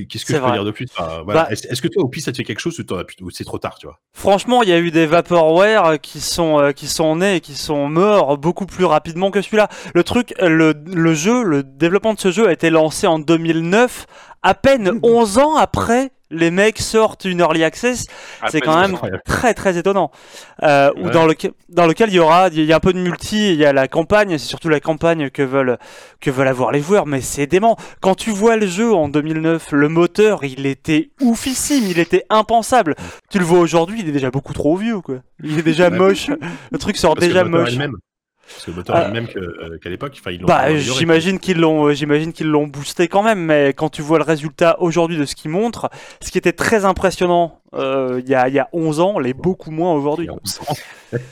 Qu'est-ce 0.06 0.24
que 0.24 0.34
je 0.34 0.38
peux 0.38 0.52
dire 0.52 0.64
de 0.64 0.70
plus? 0.70 0.86
Enfin, 0.96 1.22
voilà. 1.24 1.44
Bah- 1.44 1.48
Est-ce 1.50 1.82
que 1.82 1.88
toi, 1.88 2.02
au 2.04 2.08
pire, 2.08 2.22
ça 2.22 2.32
te 2.32 2.36
fait 2.36 2.44
quelque 2.44 2.60
chose 2.60 2.78
ou, 3.20 3.30
c'est 3.30 3.44
trop 3.44 3.58
tard, 3.58 3.76
tu 3.78 3.86
vois? 3.86 3.98
Franchement, 4.12 4.62
il 4.62 4.68
y 4.68 4.72
a 4.72 4.78
eu 4.78 4.90
des 4.90 5.06
vaporware 5.06 6.00
qui 6.00 6.20
sont 6.20 6.58
euh, 6.60 6.72
qui 6.72 6.86
sont 6.86 7.16
nés 7.16 7.36
et 7.36 7.40
qui 7.40 7.54
sont 7.54 7.88
morts 7.88 8.38
beaucoup 8.38 8.66
plus 8.66 8.84
rapidement 8.84 9.30
que 9.30 9.42
celui-là. 9.42 9.68
Le 9.94 10.04
truc, 10.04 10.34
euh, 10.40 10.48
le, 10.48 10.74
le 10.86 11.14
jeu, 11.14 11.42
le 11.42 11.62
développement 11.62 12.14
de 12.14 12.20
ce 12.20 12.30
jeu 12.30 12.46
a 12.48 12.52
été 12.52 12.70
lancé 12.70 13.06
en 13.06 13.18
2009, 13.18 14.06
à 14.42 14.54
peine 14.54 15.00
11 15.02 15.38
ans 15.38 15.56
après 15.56 16.10
les 16.30 16.50
mecs 16.50 16.78
sortent 16.78 17.24
une 17.24 17.40
early 17.40 17.64
access. 17.64 18.06
C'est 18.48 18.58
Après, 18.58 18.60
quand 18.60 18.80
même 18.80 18.94
incroyable. 18.94 19.22
très 19.24 19.54
très 19.54 19.78
étonnant. 19.78 20.10
Euh, 20.62 20.90
ou 20.96 21.10
dans, 21.10 21.26
lequel, 21.26 21.52
dans 21.68 21.86
lequel 21.86 22.10
il 22.10 22.16
y 22.16 22.18
aura, 22.18 22.48
il 22.48 22.64
y 22.64 22.72
a 22.72 22.76
un 22.76 22.80
peu 22.80 22.92
de 22.92 22.98
multi, 22.98 23.52
il 23.52 23.58
y 23.58 23.64
a 23.64 23.72
la 23.72 23.88
campagne, 23.88 24.38
c'est 24.38 24.46
surtout 24.46 24.68
la 24.68 24.80
campagne 24.80 25.30
que 25.30 25.42
veulent, 25.42 25.78
que 26.20 26.30
veulent 26.30 26.48
avoir 26.48 26.72
les 26.72 26.80
joueurs, 26.80 27.06
mais 27.06 27.20
c'est 27.20 27.46
dément. 27.46 27.76
Quand 28.00 28.14
tu 28.14 28.30
vois 28.30 28.56
le 28.56 28.66
jeu 28.66 28.92
en 28.92 29.08
2009, 29.08 29.72
le 29.72 29.88
moteur, 29.88 30.44
il 30.44 30.66
était 30.66 31.10
oufissime, 31.20 31.84
il 31.88 31.98
était 31.98 32.24
impensable. 32.30 32.94
Tu 33.30 33.38
le 33.38 33.44
vois 33.44 33.60
aujourd'hui, 33.60 34.00
il 34.00 34.08
est 34.08 34.12
déjà 34.12 34.30
beaucoup 34.30 34.52
trop 34.52 34.76
vieux, 34.76 35.00
quoi. 35.00 35.16
Il 35.42 35.58
est 35.58 35.62
déjà 35.62 35.90
moche. 35.90 36.30
Le 36.70 36.78
truc 36.78 36.96
sort 36.96 37.14
Parce 37.14 37.26
déjà 37.26 37.42
le 37.42 37.50
moche. 37.50 37.76
Parce 38.48 38.64
que 38.64 38.70
le 38.70 38.76
moteur 38.76 38.96
est 38.96 39.06
le 39.08 39.12
même 39.12 39.28
euh, 39.36 39.78
qu'à 39.78 39.90
l'époque. 39.90 40.16
Enfin, 40.18 40.36
Bah, 40.46 40.74
j'imagine 40.76 41.38
qu'ils 41.38 41.58
l'ont, 41.58 41.86
euh, 41.86 41.92
j'imagine 41.92 42.32
qu'ils 42.32 42.48
l'ont 42.48 42.66
boosté 42.66 43.08
quand 43.08 43.22
même, 43.22 43.40
mais 43.40 43.72
quand 43.74 43.90
tu 43.90 44.02
vois 44.02 44.18
le 44.18 44.24
résultat 44.24 44.76
aujourd'hui 44.80 45.18
de 45.18 45.24
ce 45.24 45.34
qu'il 45.34 45.50
montre, 45.50 45.90
ce 46.22 46.30
qui 46.30 46.38
était 46.38 46.52
très 46.52 46.84
impressionnant 46.84 47.60
euh, 47.74 48.20
il 48.24 48.28
y, 48.30 48.34
a, 48.34 48.48
il 48.48 48.54
y 48.54 48.58
a 48.58 48.68
11 48.72 49.00
ans, 49.00 49.18
l'est 49.18 49.34
beaucoup 49.34 49.70
moins 49.70 49.92
aujourd'hui. 49.92 50.26
Il 50.26 50.28
y 50.28 50.30
a 50.30 50.32
quoi. 50.32 50.40
11 50.44 50.60
ans. 50.68 50.74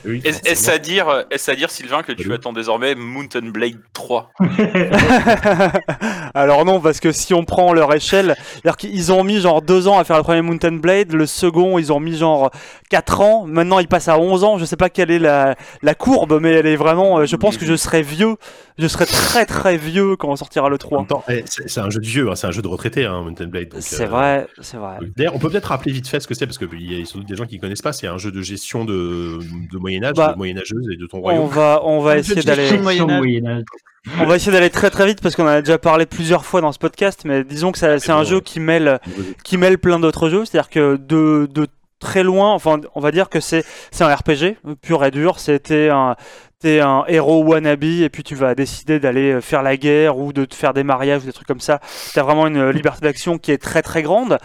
Oui, 0.05 0.23
Est-ce 0.25 0.71
à 0.71 0.79
dire, 0.79 1.25
est-ce 1.29 1.51
à 1.51 1.55
dire 1.55 1.69
Sylvain 1.69 2.01
que 2.01 2.11
tu 2.11 2.33
attends 2.33 2.51
désormais 2.51 2.95
Mountain 2.95 3.51
Blade 3.51 3.77
3 3.93 4.31
Alors 6.33 6.65
non, 6.65 6.79
parce 6.79 6.99
que 6.99 7.11
si 7.11 7.33
on 7.35 7.43
prend 7.45 7.73
leur 7.73 7.93
échelle, 7.93 8.35
qu'ils 8.77 9.11
ont 9.11 9.23
mis 9.23 9.39
genre 9.39 9.61
2 9.61 9.87
ans 9.87 9.99
à 9.99 10.03
faire 10.03 10.17
le 10.17 10.23
premier 10.23 10.41
Mountain 10.41 10.73
Blade, 10.73 11.13
le 11.13 11.25
second 11.25 11.77
ils 11.77 11.93
ont 11.93 11.99
mis 11.99 12.17
genre 12.17 12.51
4 12.89 13.21
ans, 13.21 13.45
maintenant 13.45 13.79
ils 13.79 13.87
passent 13.87 14.07
à 14.07 14.17
11 14.19 14.43
ans, 14.43 14.57
je 14.57 14.65
sais 14.65 14.77
pas 14.77 14.89
quelle 14.89 15.11
est 15.11 15.19
la, 15.19 15.55
la 15.81 15.95
courbe, 15.95 16.39
mais 16.41 16.53
elle 16.53 16.67
est 16.67 16.75
vraiment, 16.75 17.19
euh, 17.19 17.25
je 17.25 17.35
pense 17.35 17.57
que 17.57 17.65
je 17.65 17.75
serai 17.75 18.01
vieux, 18.01 18.35
je 18.77 18.87
serai 18.87 19.05
très 19.05 19.45
très 19.45 19.77
vieux 19.77 20.15
quand 20.15 20.29
on 20.29 20.35
sortira 20.35 20.69
le 20.69 20.75
En 20.75 20.79
3. 20.79 20.97
même 20.99 21.07
temps, 21.07 21.23
eh, 21.29 21.43
c'est 21.45 21.69
c'est 21.69 21.81
un 21.81 21.89
jeu 21.89 21.99
de 21.99 22.07
vieux, 22.07 22.29
hein, 22.29 22.35
c'est 22.35 22.47
un 22.47 22.51
jeu 22.51 22.61
de 22.61 22.67
retraité, 22.67 23.05
hein, 23.05 23.21
Mountain 23.21 23.45
Blade. 23.47 23.69
donc, 23.69 23.81
C'est 23.81 24.03
euh, 24.03 24.07
vrai, 24.07 24.47
c'est 24.61 24.77
vrai. 24.77 24.97
D'ailleurs, 25.15 25.35
on 25.35 25.39
peut 25.39 25.49
peut-être 25.49 25.65
rappeler 25.65 25.91
vite 25.91 26.07
fait 26.07 26.19
ce 26.27 26.29
que 26.29 26.35
c'est, 26.35 26.45
parce 26.45 26.57
qu'il 26.57 26.91
y 26.91 27.01
a 27.01 27.05
sans 27.05 27.19
doute 27.19 27.27
des 27.27 27.35
gens 27.35 27.45
qui 27.45 27.55
ne 27.55 27.61
connaissent 27.61 27.81
pas. 27.81 27.93
C'est 27.93 28.07
un 28.07 28.17
jeu 28.17 28.31
de 28.31 28.41
gestion 28.41 28.83
de, 28.85 29.39
de 29.71 29.77
Moyen-Âge, 29.77 30.13
Bah, 30.15 30.33
de 30.33 30.37
moyenâgeuse 30.37 30.85
et 30.93 30.97
de 30.97 31.05
ton 31.07 31.17
On 31.19 31.21
royaume. 31.21 31.47
va, 31.47 31.81
on 31.83 32.01
va 32.01 32.17
essayer 32.17 32.41
d'aller, 32.43 32.69
on 34.19 34.25
va 34.25 34.35
essayer 34.35 34.51
d'aller 34.51 34.69
très 34.69 34.89
très 34.89 35.05
vite 35.05 35.21
parce 35.21 35.35
qu'on 35.35 35.43
en 35.43 35.47
a 35.47 35.61
déjà 35.61 35.77
parlé 35.77 36.05
plusieurs 36.05 36.45
fois 36.45 36.61
dans 36.61 36.71
ce 36.71 36.79
podcast, 36.79 37.21
mais 37.25 37.43
disons 37.43 37.71
que 37.71 37.77
ça- 37.77 37.99
c'est 37.99 38.11
un 38.11 38.19
bon, 38.19 38.23
jeu 38.25 38.39
qui 38.41 38.59
mêle, 38.59 38.99
qui 39.43 39.57
mêle 39.57 39.77
plein 39.77 39.99
d'autres 39.99 40.29
jeux, 40.29 40.45
c'est-à-dire 40.45 40.69
que 40.69 40.95
de, 40.97 41.47
de 41.53 41.67
très 41.99 42.23
loin, 42.23 42.51
enfin 42.53 42.79
on 42.95 42.99
va 43.01 43.11
dire 43.11 43.27
que 43.29 43.39
c'est 43.39 43.63
c'est 43.91 44.03
un 44.03 44.13
RPG 44.13 44.57
pur 44.81 45.03
et 45.03 45.11
dur, 45.11 45.39
c'était 45.39 45.89
un 45.89 46.15
t'es 46.59 46.79
un 46.79 47.03
héros 47.07 47.43
wannabe 47.43 47.83
et 47.83 48.09
puis 48.09 48.23
tu 48.23 48.33
vas 48.33 48.55
décider 48.55 48.99
d'aller 48.99 49.33
euh, 49.33 49.41
faire 49.41 49.61
la 49.61 49.77
guerre 49.77 50.17
ou 50.17 50.33
de 50.33 50.43
te 50.43 50.55
faire 50.55 50.73
des 50.73 50.83
mariages 50.83 51.21
ou 51.21 51.27
des 51.27 51.33
trucs 51.33 51.47
comme 51.47 51.59
ça. 51.59 51.79
T'as 52.15 52.23
vraiment 52.23 52.47
une 52.47 52.69
liberté 52.71 53.01
d'action 53.01 53.37
qui 53.37 53.51
est 53.51 53.59
très 53.59 53.83
très 53.83 54.01
grande 54.01 54.39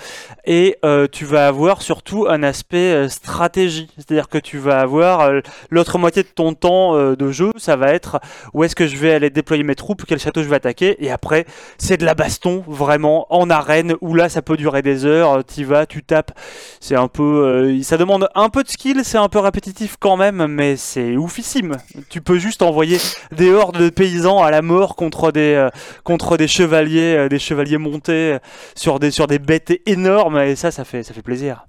et 0.44 0.76
euh, 0.84 1.06
tu 1.10 1.24
vas 1.24 1.46
avoir 1.46 1.80
surtout 1.80 2.26
un 2.28 2.42
aspect 2.42 2.92
euh, 2.92 3.08
stratégie. 3.08 3.88
C'est-à-dire 3.96 4.28
que 4.28 4.36
tu 4.36 4.58
vas 4.58 4.80
avoir 4.80 5.20
euh, 5.20 5.40
l'autre 5.70 5.96
moitié 5.98 6.22
de 6.22 6.28
ton 6.28 6.52
temps 6.52 6.94
euh, 6.96 7.16
de 7.16 7.30
jeu, 7.30 7.50
ça 7.56 7.76
va 7.76 7.92
être 7.94 8.20
où 8.52 8.62
est-ce 8.62 8.76
que 8.76 8.86
je 8.86 8.96
vais 8.96 9.14
aller 9.14 9.30
déployer 9.30 9.62
mes 9.62 9.74
troupes, 9.74 10.04
quel 10.06 10.18
château 10.18 10.42
je 10.42 10.48
vais 10.48 10.56
attaquer 10.56 11.02
et 11.02 11.10
après 11.10 11.46
c'est 11.78 11.96
de 11.96 12.04
la 12.04 12.14
baston 12.14 12.62
vraiment 12.66 13.26
en 13.30 13.48
arène 13.48 13.94
où 14.02 14.14
là 14.14 14.28
ça 14.28 14.42
peut 14.42 14.58
durer 14.58 14.82
des 14.82 15.06
heures, 15.06 15.42
tu 15.44 15.64
vas, 15.64 15.86
tu 15.86 16.02
tapes. 16.02 16.32
C'est 16.80 16.96
un 16.96 17.08
peu 17.08 17.22
euh, 17.22 17.82
ça 17.82 17.96
demande 17.96 18.28
un 18.34 18.50
peu 18.50 18.62
de 18.62 18.68
skill, 18.68 19.00
c'est 19.02 19.16
un 19.16 19.30
peu 19.30 19.38
répétitif 19.38 19.96
quand 19.98 20.18
même 20.18 20.46
mais 20.46 20.76
c'est 20.76 21.16
oufissime. 21.16 21.78
Tu 22.08 22.20
peux 22.20 22.38
juste 22.38 22.62
envoyer 22.62 22.98
des 23.32 23.50
hordes 23.52 23.78
de 23.78 23.88
paysans 23.90 24.42
à 24.42 24.50
la 24.50 24.62
mort 24.62 24.96
contre 24.96 25.32
des 25.32 25.54
euh, 25.54 25.68
contre 26.04 26.36
des 26.36 26.48
chevaliers 26.48 27.16
euh, 27.16 27.28
des 27.28 27.38
chevaliers 27.38 27.78
montés 27.78 28.34
euh, 28.34 28.38
sur 28.74 28.98
des 28.98 29.10
sur 29.10 29.26
des 29.26 29.38
bêtes 29.38 29.72
énormes 29.86 30.38
et 30.38 30.56
ça 30.56 30.70
ça 30.70 30.84
fait 30.84 31.02
ça 31.02 31.14
fait 31.14 31.22
plaisir. 31.22 31.66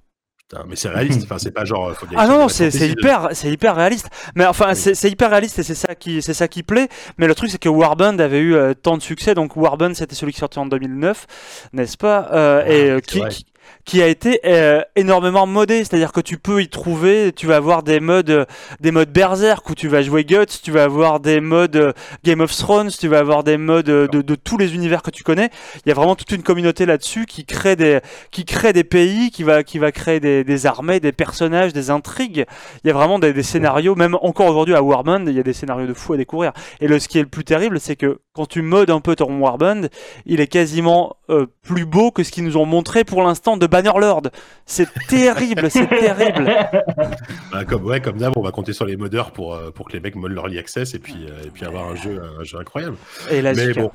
Putain, 0.50 0.64
mais 0.68 0.76
c'est 0.76 0.90
réaliste. 0.90 1.22
Enfin, 1.24 1.38
c'est 1.38 1.52
pas 1.52 1.64
genre. 1.64 1.90
faut 1.94 2.06
Ah 2.16 2.26
non, 2.26 2.48
c'est 2.50 2.68
hyper, 2.68 3.30
c'est 3.32 3.50
hyper 3.50 3.76
réaliste. 3.76 4.08
Mais 4.34 4.44
enfin, 4.44 4.72
Oui. 4.74 4.94
c'est 4.94 5.10
hyper 5.10 5.30
réaliste 5.30 5.58
et 5.58 5.62
c'est 5.62 5.74
ça 5.74 5.94
qui, 5.94 6.20
c'est 6.20 6.34
ça 6.34 6.48
qui 6.48 6.62
plaît. 6.62 6.88
Mais 7.16 7.26
le 7.26 7.34
truc, 7.34 7.50
c'est 7.50 7.56
que 7.58 7.70
Warband 7.70 8.18
avait 8.18 8.40
eu 8.40 8.54
euh, 8.54 8.74
tant 8.74 8.98
de 8.98 9.02
succès. 9.02 9.32
Donc 9.34 9.56
Warband, 9.56 9.94
c'était 9.94 10.14
celui 10.14 10.34
qui 10.34 10.40
sortait 10.40 10.58
en 10.58 10.66
2009, 10.66 11.26
n'est-ce 11.72 11.96
pas 11.96 12.28
Euh, 12.34 12.62
Ah, 12.62 12.70
Et 12.70 12.90
euh, 12.90 13.00
qui, 13.00 13.22
qui, 13.30 13.46
qui 13.84 14.02
a 14.02 14.06
été 14.06 14.40
euh, 14.44 14.82
énormément 14.96 15.46
modé. 15.46 15.78
C'est-à-dire 15.78 16.12
que 16.12 16.20
tu 16.20 16.38
peux 16.38 16.62
y 16.62 16.68
trouver, 16.68 17.32
tu 17.32 17.46
vas 17.46 17.56
avoir 17.56 17.82
des 17.82 18.00
modes, 18.00 18.30
euh, 18.30 18.44
des 18.80 18.90
modes 18.90 19.10
Berserk 19.10 19.68
où 19.68 19.74
tu 19.74 19.88
vas 19.88 20.02
jouer 20.02 20.24
Guts, 20.24 20.46
tu 20.62 20.70
vas 20.70 20.84
avoir 20.84 21.20
des 21.20 21.40
modes 21.40 21.76
euh, 21.76 21.92
Game 22.24 22.40
of 22.40 22.54
Thrones, 22.56 22.90
tu 22.90 23.08
vas 23.08 23.18
avoir 23.18 23.44
des 23.44 23.56
modes 23.56 23.86
de, 23.86 24.34
tous 24.34 24.56
les 24.56 24.74
univers 24.74 25.02
que 25.02 25.10
tu 25.10 25.22
connais. 25.22 25.50
Il 25.84 25.88
y 25.88 25.92
a 25.92 25.94
vraiment 25.94 26.16
toute 26.16 26.32
une 26.32 26.42
communauté 26.42 26.86
là-dessus 26.86 27.26
qui 27.26 27.44
crée 27.44 27.76
des, 27.76 28.00
qui 28.30 28.44
crée 28.44 28.72
des 28.72 28.84
pays, 28.84 29.30
qui 29.30 29.42
va, 29.42 29.62
qui 29.62 29.78
va 29.78 29.92
créer 29.92 30.20
des, 30.20 30.66
armées, 30.66 31.00
des 31.00 31.12
personnages, 31.12 31.72
des 31.72 31.90
intrigues. 31.90 32.46
Il 32.84 32.88
y 32.88 32.90
a 32.90 32.94
vraiment 32.94 33.18
des, 33.18 33.42
scénarios, 33.42 33.94
même 33.94 34.16
encore 34.22 34.48
aujourd'hui 34.48 34.74
à 34.74 34.82
Warband, 34.82 35.26
il 35.26 35.34
y 35.34 35.40
a 35.40 35.42
des 35.42 35.52
scénarios 35.52 35.86
de 35.86 35.94
fou 35.94 36.14
à 36.14 36.16
découvrir. 36.16 36.52
Et 36.80 36.98
ce 36.98 37.08
qui 37.08 37.18
est 37.18 37.22
le 37.22 37.28
plus 37.28 37.44
terrible, 37.44 37.80
c'est 37.80 37.96
que 37.96 38.20
quand 38.32 38.46
tu 38.46 38.62
modes 38.62 38.90
un 38.90 39.00
peu 39.00 39.14
ton 39.14 39.38
Warband, 39.38 39.82
il 40.26 40.40
est 40.40 40.46
quasiment 40.46 41.16
plus 41.62 41.84
beau 41.84 42.10
que 42.10 42.22
ce 42.22 42.30
qu'ils 42.30 42.44
nous 42.44 42.56
ont 42.56 42.66
montré 42.66 43.04
pour 43.04 43.22
l'instant 43.22 43.53
de 43.56 43.66
Bannerlord. 43.66 44.22
C'est 44.66 44.88
terrible, 45.08 45.70
c'est 45.70 45.88
terrible. 45.88 46.52
Bah, 47.52 47.64
comme, 47.64 47.84
ouais, 47.84 48.00
comme 48.00 48.18
d'hab, 48.18 48.36
on 48.36 48.42
va 48.42 48.50
compter 48.50 48.72
sur 48.72 48.84
les 48.84 48.96
modeurs 48.96 49.30
pour, 49.30 49.54
euh, 49.54 49.70
pour 49.70 49.86
que 49.86 49.92
les 49.92 50.00
mecs 50.00 50.16
modent 50.16 50.32
leur 50.32 50.46
access 50.46 50.94
et 50.94 50.98
puis, 50.98 51.26
euh, 51.28 51.46
et 51.46 51.50
puis 51.50 51.64
avoir 51.64 51.88
un 51.88 51.94
jeu, 51.94 52.20
un 52.40 52.42
jeu 52.42 52.58
incroyable. 52.58 52.96
Et 53.30 53.42
là, 53.42 53.52
Mais 53.54 53.72
bon. 53.72 53.90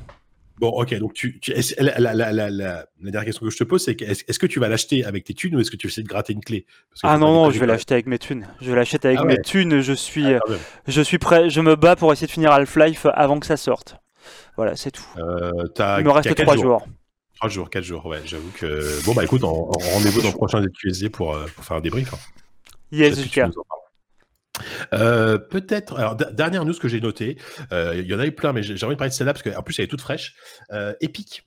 Bon, 0.59 0.69
ok, 0.69 0.93
donc 0.99 1.13
tu, 1.13 1.39
la, 1.77 1.99
la, 1.99 2.13
la, 2.13 2.49
la, 2.49 2.85
dernière 2.99 3.23
question 3.23 3.45
que 3.45 3.51
je 3.51 3.57
te 3.57 3.63
pose, 3.63 3.81
c'est 3.81 4.01
est-ce 4.01 4.39
que 4.39 4.45
tu 4.45 4.59
vas 4.59 4.67
l'acheter 4.67 5.05
avec 5.05 5.23
tes 5.23 5.33
thunes 5.33 5.55
ou 5.55 5.61
est-ce 5.61 5.71
que 5.71 5.77
tu 5.77 5.87
essaies 5.87 6.03
de 6.03 6.07
gratter 6.07 6.33
une 6.33 6.43
clé? 6.43 6.65
Parce 6.89 7.01
que 7.01 7.07
Ah 7.07 7.17
non, 7.17 7.31
non, 7.31 7.49
je 7.49 7.59
vais 7.59 7.65
l'acheter 7.65 7.93
avec 7.93 8.07
mes 8.07 8.19
thunes. 8.19 8.45
Je 8.59 8.69
vais 8.69 8.75
l'acheter 8.75 9.07
avec 9.07 9.19
Ah 9.21 9.25
mes 9.25 9.41
thunes. 9.41 9.79
Je 9.79 9.93
suis, 9.93 10.33
Ah, 10.33 10.39
je 10.85 11.01
suis 11.01 11.17
prêt. 11.17 11.49
Je 11.49 11.61
me 11.61 11.77
bats 11.77 11.95
pour 11.95 12.11
essayer 12.11 12.27
de 12.27 12.31
finir 12.31 12.51
Half-Life 12.51 13.07
avant 13.13 13.39
que 13.39 13.45
ça 13.45 13.55
sorte. 13.55 13.95
Voilà, 14.57 14.75
c'est 14.75 14.91
tout. 14.91 15.05
Euh, 15.17 15.51
Il 15.99 16.03
me 16.03 16.11
reste 16.11 16.35
3 16.35 16.57
jours. 16.57 16.85
3 17.39 17.49
jours, 17.49 17.69
4 17.69 17.83
jours, 17.83 18.05
ouais, 18.05 18.21
j'avoue 18.25 18.51
que. 18.51 19.03
Bon, 19.05 19.13
bah 19.13 19.23
écoute, 19.23 19.43
en 19.45 19.53
rendez-vous 19.71 20.21
dans 20.21 20.27
le 20.29 20.33
prochain 20.35 20.61
ZQSD 20.61 21.09
pour, 21.09 21.33
euh, 21.35 21.45
pour 21.55 21.63
faire 21.63 21.77
un 21.77 21.81
débrief. 21.81 22.13
hein. 22.13 22.17
Yes, 22.91 23.15
parles. 23.29 23.53
Euh, 24.93 25.37
peut-être. 25.37 25.97
Alors, 25.97 26.15
dernière 26.15 26.65
news 26.65 26.73
que 26.73 26.89
j'ai 26.89 26.99
notée, 26.99 27.37
euh, 27.71 27.95
il 27.97 28.05
y 28.07 28.13
en 28.13 28.19
a 28.19 28.25
eu 28.25 28.33
plein, 28.33 28.51
mais 28.51 28.61
j'ai 28.61 28.73
envie 28.85 28.95
de 28.95 28.99
parler 28.99 29.11
de 29.11 29.15
celle-là 29.15 29.31
parce 29.33 29.43
qu'en 29.43 29.61
plus 29.63 29.79
elle 29.79 29.85
est 29.85 29.87
toute 29.87 30.01
fraîche. 30.01 30.35
Euh, 30.71 30.93
Epic. 31.01 31.43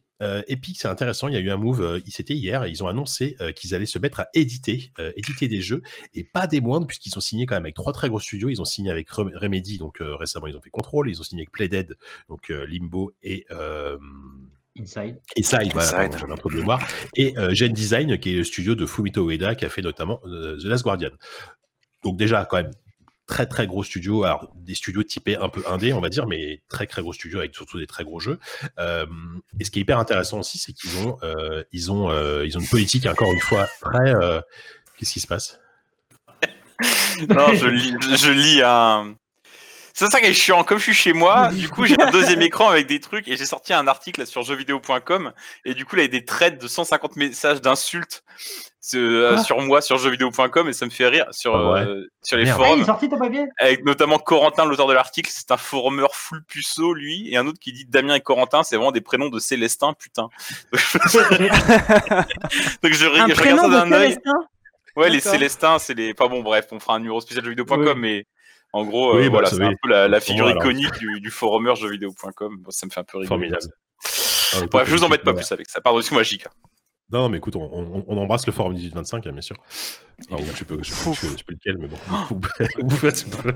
Epic, 0.47 0.79
c'est 0.81 0.87
intéressant. 0.87 1.27
Il 1.27 1.35
y 1.35 1.37
a 1.37 1.41
eu 1.41 1.51
un 1.51 1.57
move. 1.57 2.01
C'était 2.09 2.35
hier. 2.35 2.63
et 2.63 2.71
Ils 2.71 2.85
ont 2.85 2.87
annoncé 2.87 3.37
qu'ils 3.57 3.75
allaient 3.75 3.87
se 3.87 3.99
mettre 3.99 4.21
à 4.21 4.29
éditer, 4.35 4.93
éditer 5.17 5.49
des 5.49 5.61
jeux 5.61 5.83
et 6.15 6.23
pas 6.23 6.47
des 6.47 6.61
moindres 6.61 6.87
puisqu'ils 6.87 7.19
ont 7.19 7.21
signé 7.21 7.45
quand 7.45 7.57
même 7.57 7.65
avec 7.65 7.75
trois 7.75 7.93
très 7.93 8.09
gros 8.09 8.21
studios. 8.21 8.49
Ils 8.49 8.63
ont 8.63 8.65
signé 8.65 8.93
avec 8.93 9.11
Rem- 9.11 9.33
Remedy, 9.35 9.79
donc 9.79 9.99
récemment 10.01 10.47
ils 10.47 10.57
ont 10.57 10.61
fait 10.61 10.71
Control. 10.71 11.11
Ils 11.11 11.21
ont 11.21 11.25
signé 11.25 11.43
avec 11.43 11.51
Playdead, 11.51 11.97
donc 12.29 12.51
Limbo 12.51 13.13
et 13.25 13.47
Inside. 14.79 15.21
et 15.37 15.43
Side, 15.43 15.73
voilà, 15.73 15.89
Inside. 15.89 15.97
pardon, 15.99 16.19
j'avais 16.19 16.33
un 16.33 16.37
peu 16.37 16.51
de 16.51 16.57
mémoire. 16.57 16.87
Et 17.15 17.37
euh, 17.39 17.55
Gen 17.55 17.73
Design, 17.73 18.19
qui 18.19 18.33
est 18.33 18.37
le 18.37 18.45
studio 18.45 18.75
de 18.75 18.87
Fumito 18.87 19.29
Ueda, 19.31 19.55
qui 19.55 19.65
a 19.65 19.69
fait 19.69 19.83
notamment 19.83 20.21
euh, 20.27 20.57
The 20.59 20.65
Last 20.65 20.85
Guardian. 20.85 21.11
Donc 22.03 22.17
déjà, 22.17 22.45
quand 22.47 22.57
même, 22.57 22.71
très 23.27 23.47
très 23.47 23.67
gros 23.67 23.85
studio. 23.85 24.25
Alors, 24.25 24.53
des 24.57 24.75
studios 24.75 25.03
typés 25.03 25.37
un 25.37 25.49
peu 25.49 25.63
indé, 25.69 25.93
on 25.93 26.01
va 26.01 26.09
dire, 26.09 26.27
mais 26.27 26.63
très 26.69 26.87
très 26.87 27.03
gros 27.03 27.13
studios 27.13 27.39
avec 27.39 27.55
surtout 27.55 27.79
des 27.79 27.87
très 27.87 28.05
gros 28.05 28.19
jeux. 28.19 28.39
Euh, 28.79 29.07
et 29.61 29.65
ce 29.65 29.71
qui 29.71 29.79
est 29.79 29.83
hyper 29.83 29.99
intéressant 29.99 30.41
aussi, 30.41 30.59
c'est 30.59 30.73
qu'ils 30.73 30.99
ont, 31.07 31.17
euh, 31.23 31.63
ils 31.73 31.93
ont, 31.93 32.11
euh, 32.11 32.45
ils 32.47 32.57
ont 32.57 32.61
une 32.61 32.69
politique, 32.69 33.07
encore 33.07 33.33
une 33.33 33.41
fois, 33.41 33.67
très... 33.81 34.15
euh, 34.15 34.41
Qu'est-ce 34.99 35.13
qui 35.15 35.21
se 35.21 35.27
passe? 35.27 35.59
Non, 37.29 37.55
je 37.55 37.67
lis, 37.67 37.93
je 38.17 38.31
lis 38.31 38.63
un. 38.65 39.17
C'est 39.95 40.07
ça 40.11 40.21
qui 40.21 40.27
est 40.27 40.33
chiant. 40.33 40.65
Comme 40.65 40.79
je 40.79 40.85
suis 40.85 40.95
chez 40.95 41.13
moi, 41.13 41.49
du 41.49 41.69
coup, 41.69 41.85
j'ai 41.87 42.01
un 42.01 42.11
deuxième 42.13 42.41
écran 42.43 42.69
avec 42.71 42.87
des 42.87 43.01
trucs 43.01 43.29
et 43.29 43.37
j'ai 43.37 43.45
sorti 43.47 43.73
un 43.75 43.87
article 43.87 44.27
sur 44.27 44.43
jeuxvideo.com 44.43 45.33
et 45.65 45.75
du 45.75 45.85
coup, 45.85 45.97
là, 45.97 46.03
il 46.03 46.07
y 46.07 46.09
a 46.17 46.21
des 46.21 46.25
threads 46.25 46.59
de 46.59 46.67
150 46.69 47.17
messages 47.17 47.61
d'insultes 47.61 48.25
euh, 48.95 49.39
sur 49.39 49.61
moi 49.61 49.81
sur 49.81 49.97
jeuxvideo.com 49.99 50.69
et 50.69 50.73
ça 50.73 50.87
me 50.87 50.91
fait 50.91 51.07
rire 51.07 51.27
sur, 51.31 51.55
Ah 51.55 51.73
ouais. 51.73 51.81
euh, 51.87 52.11
sur 52.23 52.37
les 52.37 52.45
Merde. 52.45 52.59
Ah, 52.61 52.63
il 52.63 52.67
forums. 52.69 52.81
est 52.83 52.87
sorti 52.87 53.09
ton 53.09 53.19
papier? 53.19 53.45
Avec 53.59 53.85
notamment 53.85 54.19
Corentin, 54.19 54.65
l'auteur 54.65 54.87
de 54.89 54.93
l'article, 54.95 55.31
c'est 55.33 55.51
un 55.53 55.57
forumeur 55.57 56.15
full 56.15 56.43
puceau, 56.45 56.93
lui, 56.95 57.29
et 57.33 57.37
un 57.37 57.47
autre 57.47 57.59
qui 57.61 57.73
dit 57.73 57.85
Damien 57.87 58.15
et 58.17 58.21
Corentin, 58.21 58.63
c'est 58.65 58.77
vraiment 58.77 58.93
des 58.93 59.01
prénoms 59.03 59.29
de 59.29 59.39
Célestin, 59.39 59.93
putain. 59.93 60.29
Donc 62.83 62.93
je, 62.93 63.07
Un 63.07 63.29
je 63.29 63.41
regarde 63.41 63.61
ça 63.61 63.69
d'un 63.69 63.93
œil. 63.93 64.19
Ouais, 64.97 65.09
les. 65.09 65.21
Célestins, 65.21 65.79
c'est 65.79 65.95
les. 65.95 66.13
Pas 66.15 66.29
bon, 66.29 66.43
bref, 66.43 66.67
on 66.73 66.81
fera 66.81 66.95
un 66.95 66.99
numéro 66.99 67.21
spécial 67.21 67.45
jeuxvideo.com, 67.45 67.81
Oui. 67.87 67.95
mais 67.97 68.27
en 68.73 68.85
gros, 68.85 69.15
euh, 69.15 69.19
Oui, 69.19 69.25
bah, 69.25 69.31
voilà, 69.33 69.51
c'est 69.51 69.63
un 69.63 69.75
peu 69.83 69.89
la, 69.89 70.09
la 70.09 70.21
figure 70.21 70.51
iconique 70.51 70.99
du, 70.99 71.21
du 71.21 71.31
forumeur 71.31 71.77
jeuxvideo.com. 71.77 72.57
Bon, 72.61 72.71
ça 72.71 72.87
me 72.87 72.91
fait 72.91 73.01
un 73.01 73.05
peu 73.05 73.19
rigoler. 73.19 73.29
Formidable. 73.29 73.73
Ah, 74.55 74.67
Bref, 74.71 74.87
je 74.87 74.95
vous 74.95 75.03
embête 75.03 75.23
pas 75.23 75.33
plus 75.33 75.51
avec 75.51 75.71
ça. 75.71 75.81
Pardon, 75.81 75.99
excuse-moi, 76.01 76.23
Jika. 76.25 76.51
Non, 77.13 77.29
mais 77.29 77.39
écoute, 77.39 77.57
on, 77.57 77.63
on- 77.73 78.05
on 78.09 78.17
embrasse 78.17 78.47
le 78.47 78.53
forum 78.53 78.73
1825, 78.73 79.27
hein, 79.27 79.33
bien 79.33 79.41
sûr. 79.43 79.57
Ou 80.31 80.37
je 80.39 80.57
sais 80.57 80.65
pas, 80.65 80.75
je 80.81 80.91
sais 80.91 81.05
pas- 81.05 81.13
je 81.13 81.21
sais 81.21 81.27
pas- 81.27 81.33
je 81.33 81.37
sais 81.39 81.45
pas 81.45 81.53
lequel, 81.53 81.79
mais 81.79 81.89
bon. 81.89 81.97
Pouvez- 82.89 83.55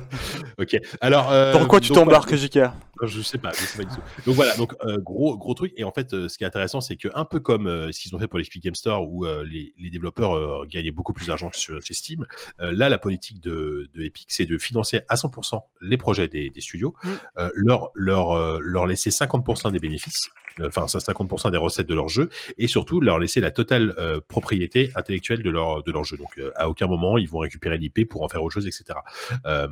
ok. 0.58 0.76
Alors. 1.00 1.30
euh, 1.30 1.52
Dans 1.52 1.66
quoi 1.66 1.80
tu 1.80 1.92
t'embarques, 1.92 2.34
Jika 2.34 2.74
Non, 3.00 3.06
Je 3.06 3.20
sais 3.22 3.38
pas, 3.38 3.50
je 3.52 3.60
sais 3.60 3.76
pas 3.78 3.88
du 3.88 3.94
tout. 3.94 4.02
Donc 4.26 4.34
voilà, 4.34 4.56
donc 4.56 4.74
euh, 4.84 4.98
gros 4.98 5.36
gros 5.36 5.54
truc. 5.54 5.72
Et 5.76 5.84
en 5.84 5.92
fait, 5.92 6.12
euh, 6.12 6.28
ce 6.28 6.36
qui 6.38 6.44
est 6.44 6.46
intéressant, 6.46 6.80
c'est 6.80 6.96
que 6.96 7.08
un 7.14 7.24
peu 7.24 7.40
comme 7.40 7.66
euh, 7.68 7.92
ce 7.92 8.00
qu'ils 8.00 8.14
ont 8.16 8.18
fait 8.18 8.26
pour 8.26 8.38
l'Epic 8.38 8.62
Game 8.62 8.74
Store, 8.74 9.08
où 9.08 9.24
euh, 9.26 9.44
les, 9.44 9.74
les 9.78 9.90
développeurs 9.90 10.34
euh, 10.36 10.64
gagnaient 10.68 10.90
beaucoup 10.90 11.12
plus 11.12 11.26
d'argent 11.28 11.50
que 11.50 11.56
sur, 11.58 11.80
chez 11.82 11.94
Steam, 11.94 12.26
euh, 12.60 12.72
là, 12.72 12.88
la 12.88 12.98
politique 12.98 13.40
de, 13.40 13.88
de 13.94 14.02
Epic, 14.02 14.26
c'est 14.28 14.46
de 14.46 14.58
financer 14.58 15.02
à 15.08 15.14
100% 15.14 15.60
les 15.82 15.96
projets 15.96 16.26
des, 16.28 16.50
des 16.50 16.60
studios, 16.60 16.94
Mm. 17.04 17.08
euh, 17.38 17.50
leur 17.54 17.90
leur 17.94 18.32
euh, 18.32 18.58
leur 18.60 18.86
laisser 18.86 19.10
50% 19.10 19.70
des 19.72 19.78
bénéfices, 19.78 20.28
euh, 20.28 20.45
enfin 20.64 20.88
ça 20.88 20.98
50% 20.98 21.50
des 21.50 21.56
recettes 21.56 21.86
de 21.86 21.94
leur 21.94 22.08
jeu, 22.08 22.30
et 22.58 22.66
surtout 22.66 23.00
leur 23.00 23.18
laisser 23.18 23.40
la 23.40 23.50
totale 23.50 23.94
euh, 23.98 24.20
propriété 24.26 24.90
intellectuelle 24.94 25.42
de 25.42 25.50
leur 25.50 25.82
de 25.82 25.92
leur 25.92 26.04
jeu. 26.04 26.16
Donc 26.16 26.38
euh, 26.38 26.50
à 26.56 26.68
aucun 26.68 26.86
moment 26.86 27.18
ils 27.18 27.28
vont 27.28 27.38
récupérer 27.38 27.78
l'IP 27.78 28.08
pour 28.08 28.22
en 28.22 28.28
faire 28.28 28.42
autre 28.42 28.54
chose, 28.54 28.66
etc. 28.66 28.98
Euh, 29.46 29.68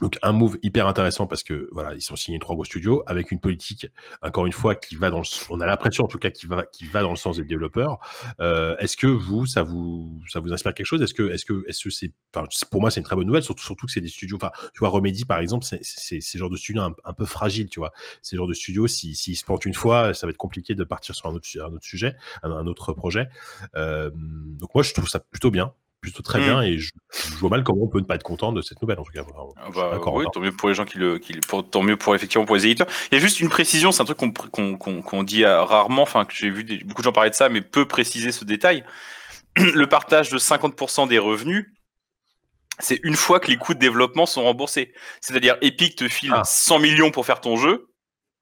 donc 0.00 0.18
un 0.22 0.32
move 0.32 0.58
hyper 0.62 0.86
intéressant 0.86 1.26
parce 1.26 1.42
que 1.42 1.68
voilà, 1.72 1.94
ils 1.94 2.02
sont 2.02 2.16
signés 2.16 2.38
trois 2.38 2.54
gros 2.54 2.64
studios 2.64 3.02
avec 3.06 3.30
une 3.30 3.40
politique 3.40 3.86
encore 4.22 4.46
une 4.46 4.52
fois 4.52 4.74
qui 4.74 4.96
va 4.96 5.10
dans 5.10 5.20
le, 5.20 5.24
on 5.50 5.60
a 5.60 5.66
l'impression 5.66 6.04
en 6.04 6.08
tout 6.08 6.18
cas 6.18 6.30
qui 6.30 6.46
va 6.46 6.64
qui 6.66 6.84
va 6.86 7.02
dans 7.02 7.10
le 7.10 7.16
sens 7.16 7.38
des 7.38 7.44
développeurs. 7.44 7.98
Euh, 8.40 8.76
est-ce 8.78 8.96
que 8.96 9.06
vous 9.06 9.46
ça 9.46 9.62
vous 9.62 10.20
ça 10.28 10.40
vous 10.40 10.52
inspire 10.52 10.74
quelque 10.74 10.86
chose? 10.86 11.02
Est-ce 11.02 11.14
que 11.14 11.30
est-ce 11.30 11.44
que 11.44 11.64
est-ce 11.68 11.84
que 11.84 11.90
c'est 11.90 12.12
pour 12.70 12.80
moi 12.80 12.90
c'est 12.90 13.00
une 13.00 13.06
très 13.06 13.16
bonne 13.16 13.26
nouvelle 13.26 13.42
surtout 13.42 13.64
surtout 13.64 13.86
que 13.86 13.92
c'est 13.92 14.00
des 14.00 14.08
studios 14.08 14.36
enfin 14.36 14.50
tu 14.74 14.80
vois 14.80 14.90
Remedy 14.90 15.24
par 15.24 15.38
exemple 15.38 15.64
c'est 15.64 15.80
c'est 15.82 16.20
ce 16.20 16.38
genre 16.38 16.50
de 16.50 16.56
studio 16.56 16.82
un, 16.82 17.12
peu 17.12 17.24
fragile 17.24 17.68
tu 17.68 17.80
vois. 17.80 17.92
C'est 18.22 18.36
le 18.36 18.40
genre 18.40 18.48
de 18.48 18.54
studio 18.54 18.86
si 18.86 19.14
s'ils 19.14 19.36
se 19.36 19.44
plantent 19.44 19.64
une 19.64 19.74
fois 19.74 20.12
ça 20.12 20.26
va 20.26 20.30
être 20.30 20.36
compliqué 20.36 20.74
de 20.74 20.84
partir 20.84 21.14
sur 21.14 21.26
un 21.26 21.34
autre 21.34 21.48
un 21.58 21.72
autre 21.72 21.84
sujet 21.84 22.16
un, 22.42 22.50
un 22.50 22.66
autre 22.66 22.92
projet. 22.92 23.28
Euh, 23.76 24.10
donc 24.14 24.74
moi 24.74 24.82
je 24.82 24.92
trouve 24.92 25.08
ça 25.08 25.20
plutôt 25.20 25.50
bien 25.50 25.72
plutôt 26.10 26.22
très 26.22 26.38
Mm. 26.38 26.42
bien 26.44 26.62
et 26.62 26.78
je, 26.78 26.90
je 27.12 27.34
vois 27.36 27.50
mal 27.50 27.64
comment 27.64 27.82
on 27.82 27.88
peut 27.88 27.98
ne 28.00 28.04
pas 28.04 28.14
être 28.14 28.22
content 28.22 28.52
de 28.52 28.62
cette 28.62 28.80
nouvelle 28.80 28.98
en 28.98 29.02
tout 29.04 29.12
cas. 29.12 29.22
Voilà. 29.22 29.50
Ah 29.56 29.68
bah, 29.74 30.00
oui, 30.12 30.24
hein. 30.26 30.30
tant 30.32 30.40
mieux 30.40 30.52
pour 30.52 30.68
les 30.68 30.74
gens 30.74 30.84
qui 30.84 30.98
le, 30.98 31.18
qui 31.18 31.32
le- 31.32 31.40
pour, 31.40 31.68
tant 31.68 31.82
mieux 31.82 31.96
pour 31.96 32.14
effectivement 32.14 32.44
pour 32.46 32.54
les 32.56 32.64
éditeurs. 32.66 32.86
Il 33.10 33.14
y 33.14 33.18
a 33.18 33.20
juste 33.20 33.40
une 33.40 33.48
précision, 33.48 33.90
c'est 33.92 34.02
un 34.02 34.04
truc 34.04 34.18
qu'on 34.18 35.22
dit 35.24 35.44
euh, 35.44 35.62
rarement, 35.64 36.02
enfin 36.02 36.24
que 36.24 36.32
j'ai 36.34 36.50
vu 36.50 36.62
des- 36.64 36.78
beaucoup 36.84 37.02
de 37.02 37.04
gens 37.06 37.12
parler 37.12 37.30
de 37.30 37.34
ça, 37.34 37.48
mais 37.48 37.60
peu 37.60 37.86
préciser 37.86 38.30
ce 38.32 38.44
détail. 38.44 38.84
Le 39.56 39.86
partage 39.86 40.30
de 40.30 40.38
50% 40.38 41.08
des 41.08 41.18
revenus, 41.18 41.66
c'est 42.78 43.00
une 43.02 43.16
fois 43.16 43.40
que 43.40 43.48
les 43.48 43.56
coûts 43.56 43.74
de 43.74 43.78
développement 43.78 44.26
sont 44.26 44.42
remboursés. 44.44 44.92
C'est-à-dire 45.20 45.56
Epic 45.62 45.96
te 45.96 46.08
file 46.08 46.32
Ah. 46.34 46.42
100 46.44 46.78
millions 46.78 47.10
pour 47.10 47.24
faire 47.26 47.40
ton 47.40 47.56
jeu. 47.56 47.86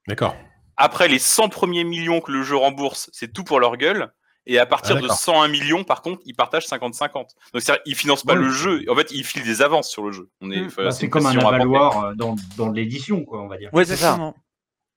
D'accord. 0.09 0.37
Après 0.77 1.07
les 1.09 1.21
100 1.21 1.49
premiers 1.51 1.85
millions 1.85 2.21
que 2.21 2.33
le 2.33 2.43
jeu 2.43 2.57
rembourse, 2.57 3.09
c'est 3.13 3.33
tout 3.33 3.45
pour 3.45 3.61
leur 3.61 3.77
gueule. 3.77 4.13
Et 4.47 4.59
à 4.59 4.67
partir 4.67 4.93
Ah, 4.97 5.01
de 5.01 5.03
d'accord. 5.03 5.17
101 5.19 5.49
millions, 5.49 5.85
par 5.85 6.03
contre, 6.03 6.21
ils 6.27 6.35
partagent 6.35 6.67
50-50. 6.67 7.13
Donc, 7.15 7.29
c'est-à-dire, 7.55 7.83
ils 7.87 7.95
financent 7.95 8.25
pas 8.25 8.35
le 8.35 8.51
jeu. 8.51 8.83
En 8.91 8.95
fait, 8.95 9.11
ils 9.11 9.25
filent 9.25 9.43
des 9.43 9.63
avances 9.63 9.89
sur 9.91 10.03
le 10.05 10.13
jeu. 10.13 10.29
On 10.43 10.51
est, 10.51 10.61
Mm. 10.61 10.69
Bah, 10.77 10.91
c'est 10.91 11.09
comme 11.09 11.27
un 11.27 11.37
avaloir 11.39 12.05
euh, 12.05 12.15
dans, 12.15 12.37
dans 12.59 12.71
l'édition, 12.71 13.25
quoi, 13.25 13.41
on 13.41 13.49
va 13.49 13.57
dire. 13.57 13.71
Ouais, 13.73 13.85
c'est 13.85 13.97
ça. 13.97 14.19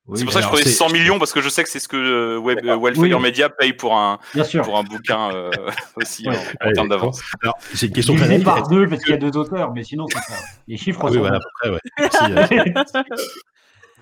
Oui, 0.10 0.18
C'est 0.20 0.24
pour 0.24 0.34
ça 0.34 0.42
que 0.42 0.58
je 0.58 0.64
c'est- 0.64 0.70
100 0.70 0.90
millions 0.90 1.20
parce 1.20 1.34
que 1.34 1.42
je 1.42 1.50
sais 1.50 1.64
que 1.64 1.70
c'est 1.70 1.80
ce 1.80 1.90
que 1.90 1.98
euh, 1.98 2.38
Web, 2.38 2.60
D'accord. 2.62 2.72
euh, 2.76 2.78
Wildfire 2.78 3.18
Oui. 3.18 3.24
Media 3.24 3.50
paye 3.50 3.74
pour 3.74 3.94
un, 3.98 4.20
pour 4.64 4.78
un 4.78 4.84
bouquin 4.84 5.32
euh, 5.34 5.52
aussi 5.98 6.26
Ouais. 6.30 6.38
en, 6.62 6.72
termes 6.72 6.88
d'avance. 6.88 7.22
Alors, 7.44 7.56
c'est 7.74 7.88
une 7.88 7.92
question 7.94 8.16
très 8.16 8.40
par 8.40 8.70
deux 8.70 8.88
parce 8.88 9.02
qu'il 9.04 9.12
y 9.12 9.16
a 9.16 9.18
deux 9.18 9.38
auteurs, 9.38 9.74
mais 9.74 9.84
sinon, 9.84 10.06
c'est 10.08 10.20
ça. 10.34 10.40
Les 10.68 10.78
chiffres 10.78 11.02
Ah 11.04 11.08
oui, 11.08 11.14
sont 11.16 11.20
voilà, 11.20 11.36
à 11.36 11.40
bons. 11.40 11.46
peu 11.46 11.50
près, 11.60 11.70
ouais. 11.72 11.80
Merci, 12.00 12.64
euh, 12.64 12.84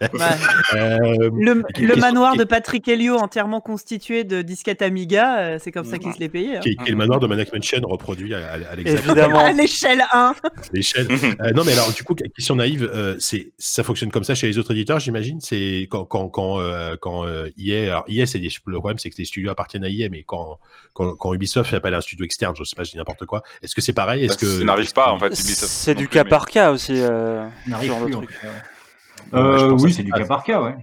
Ouais. 0.02 0.10
euh, 0.74 1.30
Le, 1.34 1.96
manoir 1.96 2.36
de 2.36 2.44
Patrick 2.44 2.86
Helio 2.88 3.16
entièrement 3.16 3.62
constitué 3.62 4.24
de 4.26 4.42
disquettes 4.42 4.82
Amiga, 4.82 5.40
euh, 5.40 5.58
c'est 5.62 5.72
comme 5.72 5.86
ça 5.86 5.96
Mm. 5.96 6.00
qu'il 6.00 6.14
se 6.14 6.20
les 6.20 6.28
payait. 6.30 6.58
hein. 6.58 6.60
qui, 6.60 6.70
est- 6.70 6.76
qui 6.76 6.88
est 6.88 6.92
le 6.92 6.98
manoir 6.98 7.20
de 7.22 7.28
Maniac 7.28 7.54
Mansion 7.54 7.80
reproduit 7.84 8.34
à, 8.36 8.40
à, 8.46 8.72
à 8.72 8.76
l'échelle 9.54 10.04
1. 10.12 10.36
l'échelle. 10.74 11.08
Euh, 11.42 11.52
non, 11.52 11.64
mais 11.64 11.72
alors, 11.74 11.92
du 11.94 12.04
coup, 12.04 12.14
question 12.14 12.56
naïve, 12.56 12.90
euh, 12.94 13.16
c'est 13.20 13.52
ça 13.58 13.84
fonctionne 13.84 14.12
comme 14.12 14.24
ça 14.26 14.36
chez 14.36 14.48
les 14.48 14.58
autres 14.58 14.72
éditeurs, 14.72 15.00
j'imagine? 15.00 15.40
C'est 15.40 15.88
quand 15.90 16.04
quand 16.06 16.28
quand 16.28 16.60
euh, 16.60 16.96
quand 17.00 17.26
euh, 17.26 17.48
EA, 17.58 17.84
alors 17.92 18.06
EA, 18.10 18.26
c'est 18.26 18.40
des- 18.40 18.50
le 18.66 18.78
problème, 18.80 18.98
c'est 19.00 19.10
que 19.10 19.16
les 19.18 19.26
studios 19.26 19.50
appartiennent 19.52 19.86
à 19.86 19.90
EA, 19.90 20.10
mais 20.10 20.24
quand 20.24 20.60
quand, 20.94 21.16
quand 21.16 21.34
Ubisoft 21.34 21.70
fait 21.70 21.78
appel 21.78 21.94
à 21.94 21.98
un 21.98 22.02
studio 22.02 22.26
externe, 22.26 22.54
je 22.58 22.64
sais 22.64 22.76
pas, 22.76 22.84
je 22.84 22.92
dis 22.92 22.98
n'importe 22.98 23.26
quoi. 23.26 23.44
Est-ce 23.64 23.76
que 23.76 23.82
c'est 23.82 23.94
pareil? 23.94 24.24
Est-ce 24.26 24.34
Parce 24.38 24.42
que 24.42 24.60
ça 24.60 24.64
n'arrive 24.66 24.92
pas 24.94 25.12
en 25.12 25.20
fait. 25.20 25.28
Ubisoft 25.28 25.72
C'est 25.72 25.96
du 25.96 26.08
cas 26.10 26.24
mais- 26.26 26.30
par 26.30 26.46
cas 26.48 26.72
aussi. 26.72 26.94
euh, 26.96 27.46
On 27.68 27.70
n'arrive 27.72 27.92
ce 27.94 27.98
genre 28.10 28.22
de 28.22 28.26
plus, 28.26 28.36
Euh, 29.34 29.72
oui, 29.72 29.94
c'est 29.94 30.04
du 30.04 30.12
cas 30.12 30.26
par 30.26 30.44
cas, 30.44 30.62
ouais. 30.62 30.76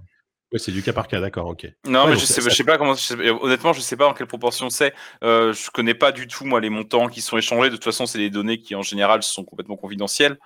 Ouais, 0.53 0.59
c'est 0.59 0.71
du 0.73 0.83
cas 0.83 0.93
par 0.93 1.09
cas, 1.09 1.19
d'accord, 1.21 1.47
ok. 1.47 1.67
Non, 1.87 2.05
Ouais, 2.05 2.11
mais 2.11 2.17
je 2.19 2.27
sais, 2.27 2.41
ça- 2.43 2.51
je 2.51 2.55
sais 2.55 2.63
pas 2.65 2.77
comment. 2.77 2.95
je 2.95 3.01
sais- 3.01 3.31
honnêtement, 3.31 3.73
je 3.73 3.81
sais 3.81 3.97
pas 3.97 4.07
en 4.07 4.13
quelle 4.13 4.27
proportion 4.27 4.69
c'est. 4.69 4.93
Euh, 5.25 5.53
je 5.55 5.71
connais 5.71 5.95
pas 5.95 6.13
du 6.13 6.27
tout 6.29 6.45
moi 6.45 6.61
les 6.61 6.69
montants 6.69 7.09
qui 7.09 7.23
sont 7.23 7.39
échangés. 7.39 7.71
De 7.71 7.77
toute 7.77 7.85
façon, 7.85 8.05
c'est 8.05 8.19
des 8.19 8.29
données 8.29 8.59
qui 8.59 8.75
en 8.75 8.83
général 8.83 9.23
sont 9.23 9.45
complètement 9.45 9.77
confidentielles. 9.77 10.39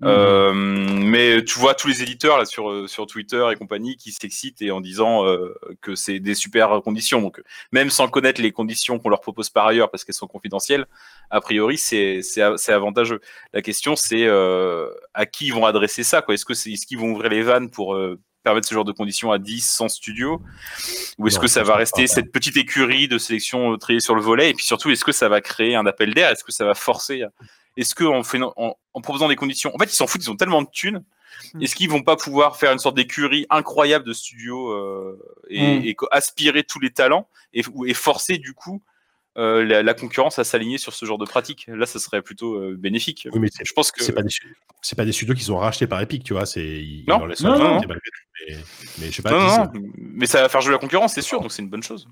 Mmh. 0.00 0.06
Euh, 0.08 0.52
mais 0.52 1.44
tu 1.44 1.60
vois 1.60 1.74
tous 1.74 1.86
les 1.86 2.02
éditeurs 2.02 2.38
là 2.38 2.44
sur 2.44 2.68
euh, 2.70 2.88
sur 2.88 3.06
Twitter 3.06 3.46
et 3.52 3.54
compagnie 3.54 3.96
qui 3.96 4.10
s'excitent 4.10 4.60
et 4.62 4.72
en 4.72 4.80
disant 4.80 5.24
euh, 5.26 5.54
que 5.80 5.94
c'est 5.94 6.18
des 6.18 6.34
super 6.34 6.80
conditions. 6.82 7.22
Donc 7.22 7.40
même 7.70 7.88
sans 7.88 8.08
connaître 8.08 8.40
les 8.42 8.50
conditions 8.50 8.98
qu'on 8.98 9.10
leur 9.10 9.20
propose 9.20 9.48
par 9.48 9.68
ailleurs 9.68 9.92
parce 9.92 10.02
qu'elles 10.02 10.16
sont 10.16 10.26
confidentielles, 10.26 10.86
a 11.30 11.40
priori 11.40 11.78
c'est 11.78 12.20
avantageux. 12.68 13.20
La 13.52 13.62
question 13.62 13.94
c'est 13.94 14.26
à 14.28 15.26
qui 15.26 15.46
ils 15.46 15.54
vont 15.54 15.66
adresser 15.66 16.02
ça 16.02 16.20
quoi? 16.20 16.34
Est-ce 16.34 16.44
que 16.44 16.54
c'est 16.54 16.72
est-ce 16.72 16.84
qu'ils 16.84 16.98
vont 16.98 17.12
ouvrir 17.12 17.30
les 17.30 17.42
vannes 17.42 17.70
pour 17.70 17.96
permettre 18.42 18.68
ce 18.68 18.74
genre 18.74 18.84
de 18.84 18.92
conditions 18.92 19.30
à 19.32 19.38
10, 19.38 19.60
100 19.66 19.88
studios 19.88 20.40
Ou 21.18 21.28
est-ce 21.28 21.38
que 21.38 21.46
ça 21.46 21.62
va 21.62 21.72
pas. 21.72 21.78
rester 21.78 22.06
cette 22.06 22.32
petite 22.32 22.56
écurie 22.56 23.08
de 23.08 23.18
sélection 23.18 23.72
euh, 23.72 23.76
triée 23.76 24.00
sur 24.00 24.14
le 24.14 24.22
volet? 24.22 24.50
Et 24.50 24.54
puis 24.54 24.66
surtout, 24.66 24.90
est-ce 24.90 25.04
que 25.04 25.12
ça 25.12 25.28
va 25.28 25.40
créer 25.40 25.74
un 25.74 25.86
appel 25.86 26.12
d'air? 26.14 26.30
Est-ce 26.30 26.44
que 26.44 26.52
ça 26.52 26.64
va 26.64 26.74
forcer 26.74 27.22
Est-ce 27.76 27.94
qu'en 27.94 28.22
en, 28.56 28.76
en 28.94 29.00
proposant 29.00 29.28
des 29.28 29.36
conditions, 29.36 29.74
en 29.74 29.78
fait, 29.78 29.86
ils 29.86 29.94
s'en 29.96 30.06
foutent, 30.06 30.22
ils 30.24 30.30
ont 30.30 30.36
tellement 30.36 30.62
de 30.62 30.68
thunes. 30.70 31.02
Mm. 31.54 31.62
Est-ce 31.62 31.74
qu'ils 31.74 31.88
vont 31.88 32.02
pas 32.02 32.16
pouvoir 32.16 32.56
faire 32.56 32.72
une 32.72 32.78
sorte 32.78 32.96
d'écurie 32.96 33.46
incroyable 33.48 34.04
de 34.04 34.12
studios 34.12 34.70
euh, 34.72 35.18
et, 35.48 35.78
Mm. 35.78 35.84
et 35.86 35.96
aspirer 36.10 36.64
tous 36.64 36.80
les 36.80 36.90
talents 36.90 37.28
et, 37.54 37.62
ou- 37.72 37.86
et 37.86 37.94
forcer 37.94 38.38
du 38.38 38.52
coup 38.54 38.82
euh, 39.38 39.64
la, 39.64 39.82
la 39.82 39.94
concurrence 39.94 40.38
à 40.38 40.44
s'aligner 40.44 40.78
sur 40.78 40.92
ce 40.92 41.06
genre 41.06 41.18
de 41.18 41.24
pratique 41.24 41.64
Là, 41.68 41.86
ça 41.86 41.98
serait 41.98 42.20
plutôt 42.22 42.56
euh, 42.56 42.76
bénéfique. 42.78 43.28
Oui, 43.32 43.40
mais 43.40 43.48
Je 43.64 43.72
pense 43.72 43.90
que 43.90 44.02
c'est 44.02 44.12
pas 44.12 44.22
des 44.22 44.30
c'est 44.82 44.96
pas 44.96 45.04
des 45.04 45.12
studios 45.12 45.34
qui 45.34 45.44
sont 45.44 45.56
rachetés 45.58 45.86
par 45.86 46.00
Epic, 46.00 46.24
tu 46.24 46.32
vois. 46.32 46.44
C'est 46.44 46.64
ils 46.64 47.04
Non. 47.08 47.18
malgré 47.20 47.38
mais, 48.48 48.56
mais 48.98 49.06
je 49.06 49.12
sais 49.12 49.22
pas. 49.22 49.30
non, 49.30 49.38
dis, 49.38 49.78
non, 49.78 49.80
non, 49.86 49.92
mais 49.96 50.26
ça 50.26 50.42
va 50.42 50.48
faire 50.48 50.60
jouer 50.60 50.72
la 50.72 50.78
concurrence, 50.78 51.14
c'est 51.14 51.22
sûr, 51.22 51.40
donc 51.40 51.52
c'est 51.52 51.62
une 51.62 51.70
bonne 51.70 51.82
chose. 51.82 52.08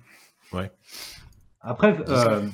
Après, 1.60 1.94
C'est 2.06 2.14
ça. 2.14 2.32
euh, 2.32 2.48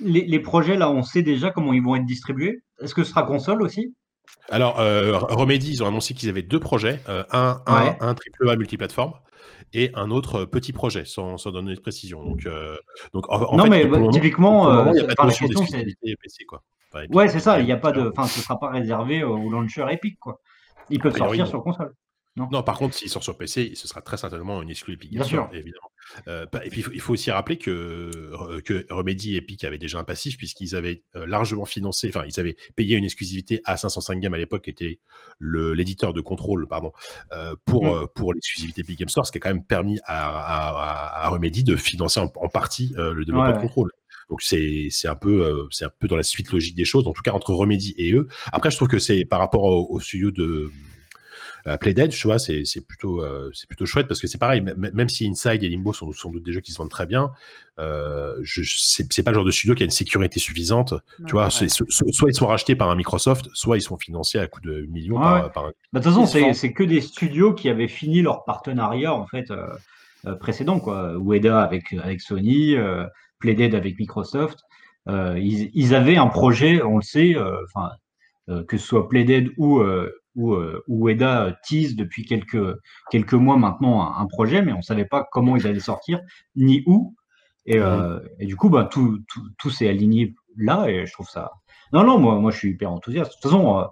les, 0.00 0.24
les 0.26 0.38
projets, 0.40 0.76
là, 0.76 0.90
on 0.90 1.02
sait 1.02 1.22
déjà 1.22 1.50
comment 1.50 1.72
ils 1.72 1.82
vont 1.82 1.96
être 1.96 2.04
distribués. 2.06 2.62
Est-ce 2.80 2.94
que 2.94 3.02
ce 3.04 3.10
sera 3.10 3.22
console 3.24 3.62
aussi? 3.62 3.94
Alors, 4.48 4.80
euh, 4.80 5.18
Remedy, 5.18 5.70
ils 5.72 5.82
ont 5.82 5.86
annoncé 5.88 6.14
qu'ils 6.14 6.28
avaient 6.28 6.42
deux 6.42 6.60
projets, 6.60 7.00
euh, 7.08 7.24
un, 7.32 7.62
un, 7.66 7.84
Ouais. 7.84 7.96
un 8.00 8.14
triple 8.14 8.48
A 8.48 8.56
multiplateforme 8.56 9.14
et 9.74 9.90
un 9.94 10.10
autre 10.10 10.42
euh, 10.42 10.46
petit 10.46 10.72
projet, 10.72 11.04
sans, 11.04 11.36
sans 11.36 11.50
donner 11.50 11.74
de 11.74 11.80
précision. 11.80 12.24
Donc, 12.24 12.46
euh, 12.46 12.76
donc 13.12 13.28
en, 13.30 13.42
en 13.42 13.56
Non, 13.56 13.64
fait, 13.64 13.70
mais 13.70 13.84
moment- 13.86 14.10
typiquement, 14.10 14.64
moment, 14.64 14.90
il 14.92 14.94
n'y 14.94 15.00
euh, 15.00 15.10
a 15.10 15.14
pas 15.14 15.26
de 15.26 15.32
question, 15.36 15.60
PC, 16.22 16.44
quoi. 16.46 16.62
Epic. 16.96 17.14
Ouais, 17.14 17.28
c'est 17.28 17.40
ça. 17.40 17.58
Il 17.60 17.66
n'y 17.66 17.72
a 17.72 17.76
pas 17.76 17.90
de, 17.92 18.12
enfin, 18.16 18.26
ce 18.28 18.40
sera 18.40 18.58
pas 18.58 18.70
réservé 18.70 19.24
au 19.24 19.50
launcher 19.50 19.84
Epic, 19.90 20.18
quoi. 20.20 20.40
Ils 20.90 21.00
peuvent 21.00 21.12
priori, 21.12 21.38
sortir 21.38 21.44
non. 21.44 21.50
sur 21.50 21.62
console. 21.64 21.94
Non, 22.36 22.62
par 22.62 22.78
contre, 22.78 22.94
s'il 22.94 23.08
sort 23.08 23.22
sur 23.22 23.36
PC, 23.36 23.72
ce 23.74 23.86
sera 23.86 24.00
très 24.00 24.16
certainement 24.16 24.60
une 24.62 24.70
exclu 24.70 24.96
Bien 24.96 25.22
sûr. 25.22 25.48
évidemment. 25.52 25.88
Euh, 26.28 26.46
et 26.64 26.70
puis, 26.70 26.84
il 26.92 27.00
faut, 27.00 27.12
aussi 27.12 27.30
rappeler 27.30 27.58
que, 27.58 27.70
euh, 27.70 28.60
que 28.60 28.86
Remedy 28.90 29.34
et 29.34 29.38
Epic 29.38 29.64
avaient 29.64 29.78
déjà 29.78 29.98
un 29.98 30.04
passif, 30.04 30.36
puisqu'ils 30.36 30.74
avaient 30.76 31.02
euh, 31.16 31.26
largement 31.26 31.64
financé, 31.64 32.08
enfin, 32.08 32.24
ils 32.26 32.38
avaient 32.40 32.56
payé 32.76 32.96
une 32.96 33.04
exclusivité 33.04 33.60
à 33.64 33.76
505 33.76 34.20
Games 34.20 34.34
à 34.34 34.38
l'époque, 34.38 34.64
qui 34.64 34.70
était 34.70 34.98
l'éditeur 35.40 36.12
de 36.12 36.20
contrôle, 36.20 36.66
pardon, 36.66 36.92
euh, 37.32 37.54
pour, 37.64 37.84
Mm. 37.84 37.88
euh, 37.88 38.06
pour 38.14 38.32
l'exclusivité 38.34 38.82
Epic 38.82 38.98
Games 38.98 39.08
Store, 39.08 39.26
ce 39.26 39.32
qui 39.32 39.38
a 39.38 39.40
quand 39.40 39.50
même 39.50 39.64
permis 39.64 39.98
à, 40.06 41.24
à, 41.24 41.28
Remedy 41.28 41.64
de 41.64 41.76
financer 41.76 42.20
en, 42.20 42.32
en 42.36 42.48
partie 42.48 42.94
euh, 42.98 43.12
le 43.12 43.24
développement 43.24 43.50
Ouais, 43.50 43.56
de 43.56 43.60
contrôle. 43.60 43.90
Donc 44.30 44.40
c'est 44.40 44.88
c'est 44.90 45.08
un 45.08 45.16
peu 45.16 45.42
euh, 45.44 45.66
c'est 45.70 45.84
un 45.84 45.90
peu 45.98 46.08
dans 46.08 46.16
la 46.16 46.22
suite 46.22 46.50
logique 46.50 46.74
des 46.74 46.86
choses, 46.86 47.06
en 47.06 47.12
tout 47.12 47.20
cas 47.22 47.32
entre 47.32 47.52
Remedy 47.52 47.94
et 47.98 48.12
eux. 48.12 48.28
Après, 48.52 48.70
je 48.70 48.76
trouve 48.76 48.88
que 48.88 48.98
c'est 48.98 49.24
par 49.26 49.38
rapport 49.38 49.64
au, 49.64 49.86
au 49.90 50.00
studio 50.00 50.30
de 50.30 50.70
euh, 51.66 51.76
Playdead, 51.78 52.10
tu 52.10 52.26
vois, 52.26 52.38
c'est 52.38 52.64
c'est 52.64 52.86
plutôt 52.86 53.22
euh, 53.22 53.50
c'est 53.54 53.66
plutôt 53.66 53.86
chouette 53.86 54.06
parce 54.08 54.20
que 54.20 54.26
c'est 54.26 54.38
pareil, 54.38 54.60
m- 54.60 54.90
même 54.92 55.08
si 55.08 55.26
Inside 55.26 55.62
et 55.62 55.68
Limbo 55.68 55.92
sont 55.92 56.12
sans 56.12 56.30
doute 56.30 56.42
des 56.44 56.52
jeux 56.52 56.60
qui 56.60 56.72
se 56.72 56.78
vendent 56.78 56.90
très 56.90 57.06
bien, 57.06 57.30
euh, 57.78 58.34
je 58.42 58.62
c'est 58.64 59.10
c'est 59.12 59.22
pas 59.22 59.30
le 59.30 59.36
genre 59.36 59.44
de 59.44 59.50
studio 59.50 59.74
qui 59.74 59.82
a 59.82 59.86
une 59.86 59.90
sécurité 59.90 60.38
suffisante. 60.40 60.92
Non. 60.92 61.26
tu 61.26 61.32
vois, 61.32 61.44
Ouais. 61.46 61.68
so- 61.68 61.84
soit 61.88 62.30
ils 62.30 62.34
sont 62.34 62.46
rachetés 62.46 62.76
par 62.76 62.90
un 62.90 62.96
Microsoft, 62.96 63.48
soit 63.54 63.78
ils 63.78 63.82
sont 63.82 63.96
financés 63.98 64.38
à 64.38 64.46
coup 64.46 64.60
de 64.60 64.82
millions 64.90 65.16
Ouais, 65.16 65.22
par, 65.22 65.44
ouais. 65.44 65.50
par 65.54 65.64
un. 65.66 65.72
Bah, 65.92 66.00
de 66.00 66.04
toute 66.04 66.12
façon, 66.14 66.52
c'est 66.52 66.72
que 66.72 66.84
des 66.84 67.00
studios 67.00 67.54
qui 67.54 67.68
avaient 67.68 67.88
fini 67.88 68.20
leur 68.22 68.44
partenariat 68.44 69.14
en 69.14 69.26
fait 69.26 69.50
euh, 69.50 69.66
euh, 70.26 70.34
précédent, 70.36 70.80
quoi. 70.80 71.14
Ueda 71.18 71.62
avec 71.62 71.92
avec 71.94 72.20
Sony, 72.20 72.76
euh, 72.76 73.04
Playdead 73.40 73.74
avec 73.74 73.98
Microsoft. 73.98 74.58
Euh, 75.08 75.38
ils, 75.38 75.70
ils 75.74 75.94
avaient 75.94 76.16
un 76.16 76.28
projet, 76.28 76.82
on 76.82 76.96
le 76.96 77.02
sait, 77.02 77.34
euh, 77.36 77.56
enfin 77.64 77.90
euh, 78.48 78.64
que 78.64 78.76
ce 78.78 78.86
soit 78.86 79.08
Playdead 79.08 79.48
ou 79.58 79.80
ou, 80.34 80.54
euh, 80.54 80.82
euh, 80.90 81.52
tease 81.64 81.96
depuis 81.96 82.24
quelques 82.24 82.76
quelques 83.10 83.34
mois 83.34 83.56
maintenant 83.56 84.02
un, 84.02 84.22
un 84.22 84.26
projet, 84.26 84.62
mais 84.62 84.72
on 84.72 84.82
savait 84.82 85.04
pas 85.06 85.26
comment 85.32 85.56
ils 85.56 85.66
allaient 85.66 85.80
sortir 85.80 86.20
ni 86.56 86.82
où. 86.86 87.14
Et, 87.66 87.78
euh, 87.78 88.20
et 88.40 88.46
du 88.46 88.56
coup, 88.56 88.68
bah 88.70 88.84
tout 88.90 89.20
tout, 89.28 89.42
tout 89.58 89.70
s'est 89.70 89.88
aligné 89.88 90.34
là, 90.56 90.86
et 90.88 91.06
je 91.06 91.12
trouve 91.12 91.28
ça. 91.28 91.52
Non, 91.92 92.04
non, 92.04 92.18
moi 92.18 92.38
moi 92.40 92.50
je 92.50 92.58
suis 92.58 92.70
hyper 92.70 92.90
enthousiaste. 92.92 93.30
De 93.30 93.34
toute 93.34 93.42
façon. 93.50 93.78
euh, 93.78 93.84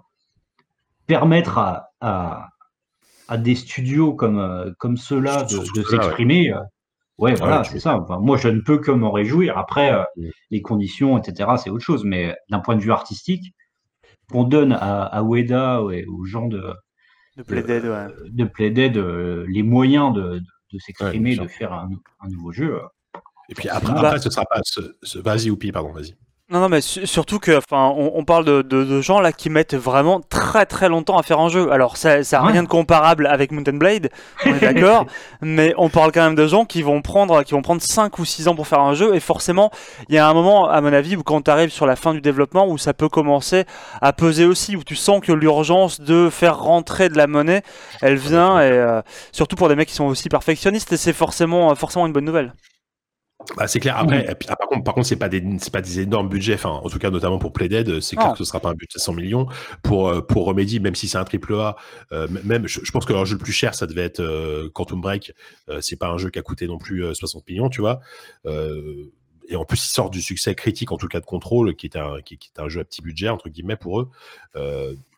permettre 1.07 1.57
à, 1.57 1.89
à, 2.01 2.49
à 3.27 3.37
des 3.37 3.55
studios 3.55 4.13
comme, 4.13 4.73
comme 4.79 4.97
ceux-là 4.97 5.43
de, 5.43 5.83
s'exprimer, 5.83 6.53
ouais, 7.17 7.35
voilà, 7.35 7.63
c'est 7.63 7.79
ça. 7.79 7.97
Enfin, 7.99 8.19
moi, 8.19 8.37
je 8.37 8.47
ne 8.47 8.61
peux 8.61 8.77
que 8.79 8.91
m'en 8.91 9.11
réjouir. 9.11 9.57
Après, 9.57 9.93
euh, 9.93 10.03
Mm. 10.15 10.29
les 10.51 10.61
conditions, 10.61 11.17
etc., 11.17 11.51
c'est 11.57 11.69
autre 11.69 11.83
chose. 11.83 12.03
Mais 12.05 12.35
d'un 12.49 12.59
point 12.59 12.75
de 12.75 12.81
vue 12.81 12.91
artistique, 12.91 13.53
qu'on 14.31 14.43
donne 14.43 14.71
à, 14.73 15.03
à 15.03 15.21
Ueda 15.23 15.81
et 15.91 16.05
aux 16.05 16.25
gens 16.25 16.47
de, 16.47 16.73
De 17.37 17.43
Playdead, 17.43 17.85
ouais. 17.85 18.07
de 18.29 18.43
Playdead 18.45 18.97
euh, 18.97 19.45
les 19.49 19.63
moyens 19.63 20.13
de, 20.13 20.21
de, 20.21 20.39
de 20.39 20.79
s'exprimer, 20.79 21.37
Ouais, 21.37 21.43
de 21.45 21.47
faire 21.49 21.73
un, 21.73 21.89
un 22.21 22.29
nouveau 22.29 22.51
jeu. 22.51 22.75
euh, 22.75 23.19
Et 23.49 23.53
puis 23.55 23.69
après, 23.69 23.93
après 23.93 24.19
ce 24.19 24.29
sera 24.29 24.45
pas. 24.45 24.61
Ce, 24.63 24.79
ce- 25.03 25.19
vas-y, 25.19 25.49
Oupi, 25.51 25.71
pardon, 25.71 25.91
vas-y. 25.91 26.15
Non, 26.53 26.59
non, 26.59 26.69
mais 26.69 26.81
su- 26.81 27.07
surtout 27.07 27.39
que, 27.39 27.57
enfin, 27.57 27.91
on, 27.97 28.11
on 28.13 28.23
parle 28.25 28.45
de, 28.45 28.61
de- 28.61 28.83
de 28.83 29.01
gens 29.01 29.19
là 29.19 29.31
qui 29.31 29.49
mettent 29.49 29.73
vraiment 29.73 30.21
très 30.29 30.67
très 30.67 30.87
longtemps 30.87 31.17
à 31.17 31.23
faire 31.23 31.39
un 31.39 31.49
jeu. 31.49 31.71
Alors, 31.71 31.97
ça, 31.97 32.23
ça 32.23 32.41
a 32.41 32.45
Ouais. 32.45 32.51
rien 32.51 32.61
de 32.61 32.67
comparable 32.67 33.25
avec 33.25 33.51
Mountain 33.51 33.73
Blade, 33.77 34.09
on 34.45 34.53
est 34.53 34.59
d'accord, 34.59 35.07
mais 35.41 35.73
on 35.79 35.89
parle 35.89 36.11
quand 36.11 36.21
même 36.21 36.35
de 36.35 36.45
gens 36.45 36.65
qui 36.65 36.83
vont 36.83 37.01
prendre, 37.01 37.41
qui 37.41 37.53
vont 37.55 37.63
prendre 37.63 37.81
5 37.81 38.19
ou 38.19 38.25
6 38.25 38.47
ans 38.47 38.53
pour 38.53 38.67
faire 38.67 38.81
un 38.81 38.93
jeu, 38.93 39.15
et 39.15 39.19
forcément, 39.19 39.71
il 40.09 40.15
y 40.15 40.19
a 40.19 40.29
un 40.29 40.33
moment, 40.35 40.69
à 40.69 40.79
mon 40.79 40.93
avis, 40.93 41.15
où 41.15 41.23
quand 41.23 41.41
tu 41.41 41.49
arrives 41.49 41.71
sur 41.71 41.87
la 41.87 41.95
fin 41.95 42.13
du 42.13 42.21
développement, 42.21 42.67
où 42.67 42.77
ça 42.77 42.93
peut 42.93 43.09
commencer 43.09 43.65
à 44.01 44.13
peser 44.13 44.45
aussi, 44.45 44.75
où 44.75 44.83
tu 44.83 44.95
sens 44.95 45.21
que 45.21 45.31
l'urgence 45.33 46.01
de 46.01 46.29
faire 46.29 46.59
rentrer 46.59 47.09
de 47.09 47.17
la 47.17 47.25
monnaie, 47.25 47.63
elle 48.03 48.17
vient, 48.17 48.59
et 48.61 48.69
euh, 48.71 49.01
surtout 49.31 49.55
pour 49.55 49.69
des 49.69 49.75
mecs 49.75 49.87
qui 49.89 49.95
sont 49.95 50.05
aussi 50.05 50.29
perfectionnistes, 50.29 50.93
et 50.93 50.97
c'est 50.97 51.13
forcément, 51.13 51.73
forcément 51.73 52.05
une 52.05 52.13
bonne 52.13 52.25
nouvelle. 52.25 52.53
Bah, 53.57 53.67
c'est 53.67 53.79
clair. 53.79 53.97
Après, 53.97 54.23
puis, 54.39 54.47
ah, 54.49 54.55
par 54.55 54.67
contre, 54.67 54.83
par 54.83 54.93
contre, 54.93 55.05
c'est 55.07 55.17
pas 55.17 55.29
des, 55.29 55.43
c'est 55.59 55.71
pas 55.71 55.81
des 55.81 55.99
énormes 55.99 56.29
budgets. 56.29 56.53
Enfin, 56.55 56.69
en 56.69 56.89
tout 56.89 56.97
cas, 56.97 57.09
notamment 57.11 57.39
pour 57.39 57.51
Playdead, 57.53 57.99
c'est 57.99 58.15
clair 58.15 58.31
que 58.31 58.37
ce 58.37 58.45
sera 58.45 58.59
pas 58.59 58.69
un 58.69 58.73
budget 58.73 58.95
de 58.95 59.01
100 59.01 59.13
millions 59.13 59.47
pour 59.83 60.07
euh, 60.09 60.21
pour 60.21 60.45
Remedy, 60.45 60.79
même 60.79 60.95
si 60.95 61.07
c'est 61.07 61.17
un 61.17 61.25
triple 61.25 61.53
A. 61.55 61.75
euh, 62.13 62.27
même, 62.43 62.67
je, 62.67 62.79
je 62.83 62.91
pense 62.91 63.05
que 63.05 63.13
leur 63.13 63.25
jeu 63.25 63.33
le 63.35 63.43
plus 63.43 63.51
cher, 63.51 63.75
ça 63.75 63.85
devait 63.85 64.03
être 64.03 64.21
euh, 64.21 64.69
Quantum 64.73 65.01
Break. 65.01 65.33
Euh, 65.69 65.81
c'est 65.81 65.97
pas 65.97 66.07
un 66.09 66.17
jeu 66.17 66.29
qui 66.29 66.39
a 66.39 66.41
coûté 66.41 66.67
non 66.67 66.77
plus 66.77 67.03
euh, 67.03 67.13
60 67.13 67.47
millions, 67.49 67.69
tu 67.69 67.81
vois. 67.81 67.99
Et 69.49 69.57
en 69.57 69.65
plus, 69.65 69.85
ils 69.85 69.89
sortent 69.91 70.13
du 70.13 70.21
succès 70.21 70.55
critique, 70.55 70.93
en 70.93 70.97
tout 70.97 71.09
cas 71.09 71.19
de 71.19 71.25
contrôle, 71.25 71.75
qui 71.75 71.87
est 71.87 71.97
un 71.97 72.21
qui, 72.21 72.37
qui 72.37 72.49
est 72.55 72.61
un 72.61 72.69
jeu 72.69 72.79
à 72.79 72.85
petit 72.85 73.01
budget 73.01 73.27
entre 73.27 73.49
guillemets 73.49 73.75
pour 73.75 73.99
eux. 73.99 74.09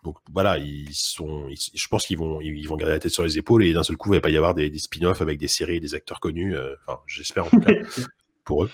Donc 0.03 0.17
voilà, 0.31 0.57
ils 0.59 0.93
sont. 0.93 1.47
ils- 1.49 1.57
je 1.73 1.87
pense 1.87 2.05
qu'ils 2.05 2.17
vont 2.17 2.39
ils 2.41 2.67
vont 2.67 2.75
garder 2.75 2.93
la 2.93 2.99
tête 2.99 3.11
sur 3.11 3.23
les 3.23 3.37
épaules 3.37 3.63
et 3.63 3.73
d'un 3.73 3.83
seul 3.83 3.97
coup, 3.97 4.13
il 4.13 4.17
va 4.17 4.21
pas 4.21 4.29
y 4.29 4.37
avoir 4.37 4.53
des, 4.53 4.69
des 4.69 4.77
spin-offs 4.79 5.21
avec 5.21 5.39
des 5.39 5.47
séries 5.47 5.77
et 5.77 5.79
des 5.79 5.95
acteurs 5.95 6.19
connus. 6.19 6.55
euh, 6.55 6.75
Enfin, 6.87 6.99
j'espère 7.07 7.45
en 7.45 7.49
tout 7.49 7.59
cas. 7.59 7.71
pour 8.45 8.63
eux. 8.63 8.69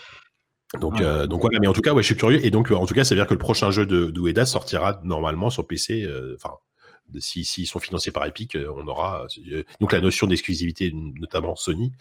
Donc, 0.80 1.02
euh, 1.02 1.28
donc 1.28 1.42
voilà, 1.42 1.60
mais 1.60 1.68
en 1.68 1.74
tout 1.74 1.82
cas, 1.82 1.94
ouais, 1.94 2.02
je 2.02 2.08
suis 2.08 2.16
curieux. 2.16 2.46
Et 2.46 2.50
donc, 2.52 2.72
euh, 2.72 2.76
en 2.76 2.86
tout 2.86 2.94
cas, 2.94 3.04
ça 3.04 3.14
veut 3.14 3.20
dire 3.20 3.28
que 3.28 3.34
le 3.34 3.40
prochain 3.40 3.72
jeu 3.72 3.86
de, 3.86 4.06
de 4.06 4.22
Ueda 4.22 4.46
sortira 4.46 5.02
normalement 5.04 5.50
sur 5.50 5.68
PC. 5.68 6.04
euh, 6.04 6.36
Enfin, 6.38 6.54
si 7.20 7.44
s'ils 7.44 7.68
sont 7.68 7.80
financés 7.80 8.12
par 8.12 8.26
Epic, 8.26 8.58
on 8.78 8.88
aura. 8.88 9.26
euh, 9.52 9.64
donc 9.82 9.92
la 9.92 10.00
notion 10.00 10.28
d'exclusivité, 10.28 10.94
notamment 10.94 11.58
Sony, 11.58 11.92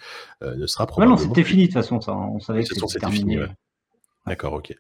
ne 0.42 0.66
sera 0.66 0.85
Ouais, 0.85 0.87
non, 0.88 0.92
probablement. 1.16 1.16
c'était 1.16 1.42
fini 1.42 1.62
de 1.62 1.66
toute 1.66 1.74
façon, 1.74 2.00
ça. 2.00 2.14
On 2.14 2.38
savait 2.38 2.62
que 2.62 2.68
c'était 2.68 2.87
c'était 2.87 3.00
terminé. 3.00 3.18
fini, 3.20 3.38
ouais. 3.38 3.48
D'accord, 4.31 4.53
ok. 4.53 4.73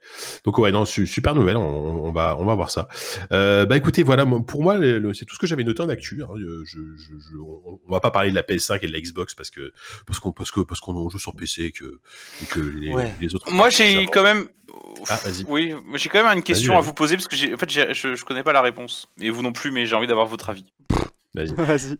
Donc 0.44 0.58
ouais, 0.58 0.70
non, 0.70 0.84
su- 0.84 1.08
super 1.08 1.34
nouvelle. 1.34 1.56
On, 1.56 2.04
on 2.04 2.12
va, 2.12 2.36
on 2.38 2.44
va 2.44 2.54
voir 2.54 2.70
ça. 2.70 2.86
Euh, 3.32 3.66
bah 3.66 3.76
écoutez, 3.76 4.04
voilà, 4.04 4.24
pour 4.46 4.62
moi, 4.62 4.76
c'est 5.12 5.24
tout 5.24 5.34
ce 5.34 5.40
que 5.40 5.48
j'avais 5.48 5.64
noté 5.64 5.82
en 5.82 5.88
actu. 5.88 6.22
hein. 6.22 6.28
Euh, 6.36 6.62
Je, 6.64 6.78
je, 6.96 7.14
je- 7.18 7.36
on, 7.36 7.80
on 7.84 7.90
va 7.92 7.98
pas 7.98 8.12
parler 8.12 8.30
de 8.30 8.36
la 8.36 8.44
PS5 8.44 8.78
et 8.82 8.86
de 8.86 8.92
la 8.92 9.00
Xbox 9.00 9.34
parce 9.34 9.50
que 9.50 9.72
parce 10.06 10.20
qu'on 10.20 10.30
parce 10.30 10.52
que 10.52 10.60
parce 10.60 10.78
qu'on 10.78 11.08
joue 11.10 11.18
sur 11.18 11.34
PC 11.34 11.62
et 11.64 11.72
que, 11.72 11.98
et 12.42 12.46
que 12.46 12.60
les, 12.60 12.94
Ouais. 12.94 13.12
les 13.20 13.34
autres. 13.34 13.50
Moi, 13.50 13.70
j'ai 13.70 14.06
quand 14.06 14.22
même. 14.22 14.46
Ah, 15.08 15.18
vas-y. 15.24 15.44
Oui, 15.48 15.74
moi, 15.84 15.98
j'ai 15.98 16.08
quand 16.08 16.22
même 16.22 16.36
une 16.38 16.44
question 16.44 16.78
à 16.78 16.80
vous 16.80 16.94
poser 16.94 17.16
parce 17.16 17.26
que 17.26 17.34
j'ai, 17.34 17.52
en 17.52 17.56
fait, 17.56 17.68
je, 17.72 18.14
je 18.14 18.24
connais 18.24 18.44
pas 18.44 18.52
la 18.52 18.62
réponse 18.62 19.08
et 19.20 19.30
vous 19.30 19.42
non 19.42 19.52
plus, 19.52 19.72
mais 19.72 19.84
j'ai 19.84 19.96
envie 19.96 20.06
d'avoir 20.06 20.26
votre 20.28 20.48
avis. 20.50 20.66
Vas-y. 21.34 21.54
Vas-y. 21.56 21.98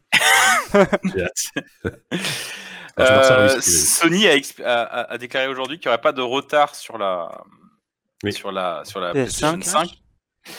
Euh. 3.01 3.61
Sony 3.61 4.27
a, 4.29 5.19
déclaré 5.19 5.49
aujourd'hui 5.49 5.79
qu'il 5.79 5.89
n'y 5.89 5.95
aurait 5.95 6.01
pas 6.01 6.13
de 6.13 6.23
retard 6.23 6.75
sur 6.75 6.99
la 6.99 7.43
Oui. 8.25 8.33
sur 8.33 8.53
la 8.53 8.83
sur 8.85 9.01
la 9.01 9.13
PS5. 9.13 9.13
PlayStation 9.13 9.63
5. 9.63 9.91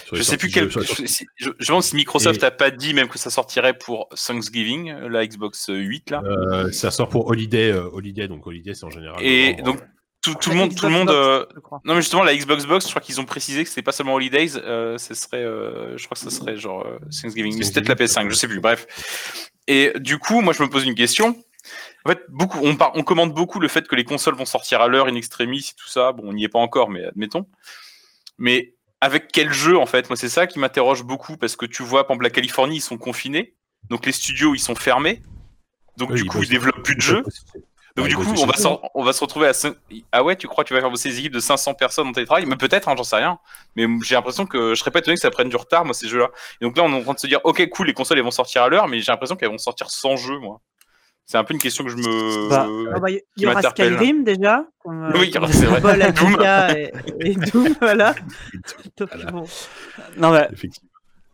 Sur 0.06 0.16
Je 0.16 0.22
sais 0.22 0.38
plus 0.38 0.50
quel. 0.50 0.70
Je, 0.70 1.66
demande 1.68 1.84
si 1.84 1.96
Microsoft 1.96 2.38
Et- 2.38 2.42
n'a 2.42 2.52
pas 2.52 2.70
dit 2.70 2.94
même 2.94 3.08
que 3.08 3.18
ça 3.18 3.30
sortirait 3.30 3.78
pour 3.78 4.10
Thanksgiving, 4.10 4.94
la 4.94 5.26
Xbox 5.26 5.66
8 5.70 6.12
là. 6.12 6.22
Euh, 6.24 6.72
ça 6.72 6.92
sort 6.92 7.10
pour 7.10 7.28
Holiday, 7.28 7.72
euh, 7.72 7.90
Holiday, 7.92 8.28
donc 8.28 8.46
Holiday, 8.46 8.74
c'est 8.74 8.86
en 8.86 8.92
général. 8.92 9.24
Et 9.24 9.56
donc 9.56 9.80
tout, 10.22 10.36
le 10.52 10.56
monde, 10.56 10.76
tout 10.76 10.86
le 10.86 10.92
Xbox 10.92 10.94
monde. 10.94 11.08
Box, 11.08 11.18
euh. 11.18 11.80
Non 11.84 11.96
mais 11.96 12.02
justement 12.02 12.24
la 12.24 12.36
Xbox 12.36 12.66
Box, 12.66 12.86
je 12.86 12.92
crois 12.92 13.02
qu'ils 13.02 13.20
ont 13.20 13.26
précisé 13.26 13.64
que 13.64 13.70
c'était 13.70 13.82
pas 13.82 13.92
seulement 13.92 14.14
Holidays, 14.14 14.56
euh, 14.56 14.98
ce 14.98 15.14
serait, 15.16 15.44
euh, 15.44 15.98
je 15.98 16.06
crois 16.06 16.16
que 16.16 16.22
ce 16.22 16.30
serait 16.30 16.58
genre 16.58 16.86
euh, 16.86 17.00
Thanksgiving, 17.22 17.58
mais 17.58 17.64
c'est 17.64 17.74
peut-être 17.74 17.90
la 17.90 17.96
PS5, 17.96 18.30
je 18.30 18.36
sais 18.36 18.48
plus. 18.48 18.60
Bref. 18.60 18.86
Et 19.68 19.94
du 20.00 20.20
coup, 20.20 20.42
moi 20.42 20.54
je 20.54 20.62
me 20.62 20.70
pose 20.70 20.86
une 20.86 20.96
question. 20.96 21.36
En 22.06 22.10
fait, 22.10 22.22
beaucoup, 22.30 22.60
on, 22.64 22.76
par- 22.76 22.92
on 22.96 23.04
commande 23.04 23.34
beaucoup 23.34 23.60
le 23.60 23.68
fait 23.68 23.88
que 23.88 23.96
les 23.96 24.04
consoles 24.04 24.36
vont 24.36 24.46
sortir 24.46 24.82
à 24.82 24.88
l'heure, 24.88 25.08
in 25.08 25.16
extremis, 25.16 25.72
et 25.72 25.76
tout 25.76 25.88
ça. 25.88 26.12
Bon, 26.12 26.24
on 26.30 26.34
n'y 26.34 26.44
est 26.44 26.50
pas 26.50 26.60
encore, 26.60 26.90
mais 26.90 27.06
admettons. 27.06 27.46
Mais 28.38 28.74
avec 29.02 29.32
quel 29.32 29.52
jeu 29.52 29.78
en 29.78 29.86
fait? 29.86 30.10
Moi, 30.10 30.18
c'est 30.18 30.30
ça 30.30 30.48
qui 30.48 30.60
m'interroge 30.60 31.04
beaucoup 31.04 31.38
parce 31.38 31.56
que 31.56 31.66
tu 31.66 31.84
vois, 31.84 32.06
par 32.06 32.16
exemple, 32.16 32.24
la 32.24 32.30
Californie, 32.30 32.78
ils 32.78 32.82
sont 32.82 32.98
confinés, 32.98 33.56
donc 33.90 34.06
les 34.06 34.12
studios 34.12 34.56
ils 34.56 34.60
sont 34.60 34.76
fermés, 34.76 35.22
donc 35.98 36.12
oui, 36.12 36.22
du 36.22 36.26
coup 36.26 36.42
ils 36.42 36.50
développent 36.50 36.84
plus 36.84 36.96
de 36.96 37.02
jeux. 37.02 37.24
Donc 37.96 38.08
du 38.08 38.16
coup, 38.16 38.24
on 38.24 38.46
va, 38.46 38.54
on 38.96 39.12
se 39.12 39.20
retrouver 39.20 39.48
à 39.48 39.54
5... 39.54 39.76
Ah 40.14 40.24
ouais, 40.24 40.38
tu 40.38 40.48
crois 40.48 40.64
que 40.64 40.70
tu 40.70 40.74
vas 40.74 40.80
faire 40.80 40.90
bosser 40.90 41.10
des 41.10 41.20
équipes 41.20 41.34
de 41.34 41.42
500 41.42 41.74
personnes 41.74 42.08
en 42.08 42.14
télétravail? 42.14 42.46
Mais 42.46 42.56
peut-être, 42.56 42.88
hein, 42.88 42.96
j'en 42.96 43.04
sais 43.04 43.18
rien. 43.18 43.38
Mais 43.76 43.86
j'ai 44.04 44.16
l'impression 44.16 44.46
que 44.46 44.74
je 44.74 44.80
serais 44.80 44.92
pas 44.92 45.00
étonné 45.00 45.16
que 45.16 45.22
ça 45.22 45.30
prenne 45.30 45.50
du 45.50 45.58
retard, 45.58 45.84
moi, 45.84 45.94
ces 45.94 46.08
jeux-là. 46.08 46.30
Et 46.62 46.66
donc 46.66 46.78
là, 46.78 46.84
on 46.84 46.94
est 46.94 46.96
en 46.96 47.04
train 47.04 47.14
de 47.14 47.20
se 47.20 47.28
dire, 47.28 47.42
ok, 47.44 47.68
cool, 47.70 47.88
les 47.88 47.94
consoles, 47.94 48.18
elles 48.18 48.24
vont 48.24 48.32
sortir 48.32 48.64
à 48.64 48.70
l'heure, 48.70 48.88
mais 48.88 49.02
j'ai 49.02 49.12
l'impression 49.12 49.36
qu'elles 49.36 49.52
vont 49.52 49.58
sortir 49.58 49.90
sans 49.90 50.16
jeu, 50.16 50.40
moi. 50.40 50.62
C'est 51.26 51.38
un 51.38 51.44
peu 51.44 51.54
une 51.54 51.60
question 51.60 51.84
que 51.86 51.92
je 51.92 51.96
me... 51.98 52.50
Bah, 52.50 52.68
Ah 52.94 53.00
bah, 53.00 53.10
Il 53.10 53.22
y 53.38 53.48
aura. 53.48 53.62
Skyrim 53.62 54.24
déjà. 54.24 54.66
Comme, 54.84 55.04
euh, 55.04 55.12
Oui, 55.20 55.32
comme 55.32 55.48
c'est 55.48 55.66
vrai. 55.66 56.12
Doom. 56.12 56.38
Et, 56.76 56.92
et 57.32 57.36
Doom, 57.36 57.76
voilà. 57.80 58.14
Donc, 58.98 59.10
Voilà. 59.16 59.32
bon. 59.32 59.46
Non, 60.18 60.32
mais 60.32 60.48
Effectivement. 60.52 60.91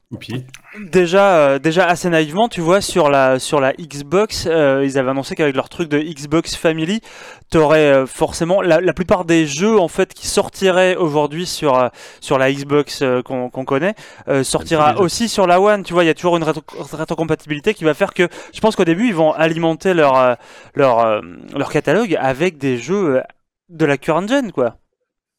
Oupi. 0.10 0.46
déjà, 0.80 1.36
euh, 1.36 1.60
déjà 1.60 1.86
assez 1.86 2.10
naïvement, 2.10 2.48
tu 2.48 2.62
vois, 2.62 2.80
sur 2.80 3.10
la, 3.10 3.40
sur 3.40 3.60
la 3.60 3.74
Xbox, 3.74 4.46
euh, 4.50 4.82
ils 4.86 4.98
avaient 4.98 5.10
annoncé 5.10 5.36
qu'avec 5.36 5.54
leur 5.54 5.68
truc 5.68 5.90
de 5.90 6.00
Xbox 6.00 6.56
Family, 6.56 7.02
t'aurais 7.50 7.92
euh, 7.92 8.06
forcément 8.06 8.62
la, 8.62 8.80
la 8.80 8.94
plupart 8.94 9.26
des 9.26 9.46
jeux 9.46 9.78
en 9.78 9.90
fait 9.90 10.14
qui 10.14 10.28
sortiraient 10.28 10.96
aujourd'hui 10.96 11.46
sur, 11.46 11.90
sur 12.22 12.38
la 12.38 12.54
Xbox 12.54 13.04
qu'on 13.26 13.50
connaît, 13.66 13.96
sortira 14.44 14.98
aussi 15.02 15.28
sur 15.28 15.46
la 15.46 15.60
One. 15.60 15.84
Tu 15.84 15.92
vois, 15.92 16.06
il 16.06 16.08
y 16.08 16.10
a 16.10 16.14
toujours 16.14 16.38
une 16.38 16.44
rétro- 16.44 16.96
rétrocompatibilité 16.96 17.74
qui 17.74 17.84
va 17.84 17.94
faire 17.94 18.14
que 18.14 18.30
je 18.54 18.60
pense 18.62 18.78
qu'au 18.78 18.86
début, 18.86 19.08
ils 19.08 19.16
vont 19.16 19.34
alimenter 19.34 19.94
leur, 19.94 20.38
leur, 20.76 21.22
leur 21.54 21.70
catalogue 21.70 22.16
avec 22.18 22.58
des 22.58 22.78
jeux 22.78 23.22
de 23.68 23.86
la 23.86 23.98
current 23.98 24.26
gen, 24.26 24.54
quoi. 24.54 24.78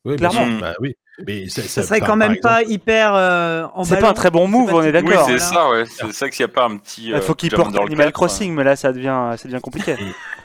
Oui, 0.05 0.17
Clairement. 0.17 0.59
Bah 0.61 0.75
oui. 0.81 0.95
Mais 1.27 1.49
ça, 1.49 1.63
Ça 1.63 1.69
ça- 1.69 1.83
serait 1.83 1.99
par- 2.01 2.09
quand 2.11 2.17
même 2.17 2.33
exemple, 2.33 2.55
pas 2.55 2.63
hyper 2.63 3.15
euh, 3.15 3.67
en 3.75 3.83
C'est 3.85 3.99
pas 3.99 4.11
un 4.11 4.15
très 4.15 4.31
bon 4.31 4.47
move, 4.47 4.73
on 4.73 4.83
est 4.83 4.87
Oui, 4.87 4.93
d'accord. 4.93 5.27
c'est 5.27 5.37
voilà. 5.37 5.39
ça, 5.39 5.71
ouais. 5.71 5.85
C'est 5.87 6.13
ça 6.13 6.29
qu'il 6.31 6.45
n'y 6.47 6.51
a 6.51 6.55
pas 6.55 6.65
un 6.67 6.77
petit... 6.77 7.07
Il 7.09 7.15
euh, 7.15 7.21
faut 7.21 7.35
Clermont 7.35 7.65
portent 7.65 7.75
dans 7.75 7.83
le 7.83 7.87
Animal 7.89 8.13
Crossing, 8.13 8.55
mais 8.55 8.63
là, 8.65 8.77
ça 8.77 8.93
devient, 8.93 9.35
ça 9.37 9.49
devient 9.49 9.61
compliqué. 9.61 9.97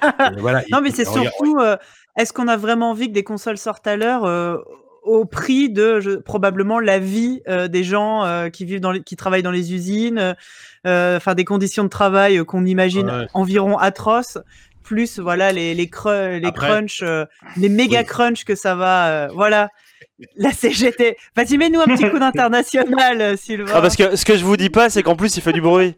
euh, 0.04 0.10
voilà, 0.38 0.64
Non, 0.72 0.82
mais 0.82 0.90
il- 0.90 0.96
c'est 0.96 1.06
surtout, 1.06 1.58
euh, 1.60 1.78
est-ce 2.18 2.34
qu'on 2.34 2.48
a 2.48 2.58
vraiment 2.58 2.90
envie 2.92 3.08
que 3.10 3.14
des 3.14 3.24
consoles 3.24 3.58
sortent 3.60 3.86
à 3.88 3.96
l'heure 3.98 4.26
euh, 4.26 4.58
au 5.04 5.26
prix 5.26 5.70
de 5.70 6.00
je- 6.00 6.12
probablement 6.18 6.80
la 6.80 6.98
vie 6.98 7.42
euh, 7.48 7.68
des 7.68 7.84
gens 7.84 8.24
euh, 8.26 8.50
qui 8.50 8.66
vivent 8.66 8.80
dans 8.80 8.92
les, 8.94 9.04
qui 9.04 9.16
travaillent 9.16 9.44
dans 9.44 9.52
les 9.52 9.74
usines, 9.74 10.34
euh, 10.88 11.18
enfin 11.18 11.36
des 11.36 11.44
conditions 11.46 11.84
de 11.84 11.90
travail 11.90 12.38
euh, 12.38 12.46
qu'on 12.46 12.66
imagine 12.66 13.10
Ouais. 13.12 13.28
environ 13.34 13.78
atroces, 13.78 14.38
plus 14.82 15.20
voilà 15.20 15.52
les 15.52 15.74
les, 15.76 15.88
cru- 15.88 16.40
les 16.40 16.48
Après- 16.48 16.68
crunchs, 16.70 17.02
euh, 17.04 17.26
les 17.58 17.68
méga 17.70 18.00
Oui. 18.00 18.06
crunchs 18.06 18.44
que 18.46 18.56
ça 18.56 18.76
va, 18.76 19.08
euh, 19.08 19.28
voilà. 19.36 19.70
La 20.36 20.52
CGT. 20.52 21.18
Vas-y, 21.36 21.58
mets-nous 21.58 21.82
un 21.82 21.86
petit 21.86 22.10
coup 22.10 22.20
d'international, 22.20 23.22
euh, 23.22 23.36
Sylvain. 23.38 23.72
Ah, 23.76 23.82
parce 23.82 23.96
que 23.96 24.16
ce 24.16 24.26
que 24.26 24.38
je 24.38 24.44
vous 24.44 24.58
dis 24.58 24.70
pas, 24.70 24.90
c'est 24.90 25.04
qu'en 25.04 25.16
plus, 25.16 25.36
il 25.38 25.42
fait 25.42 25.54
du 25.54 25.62
bruit. 25.62 25.96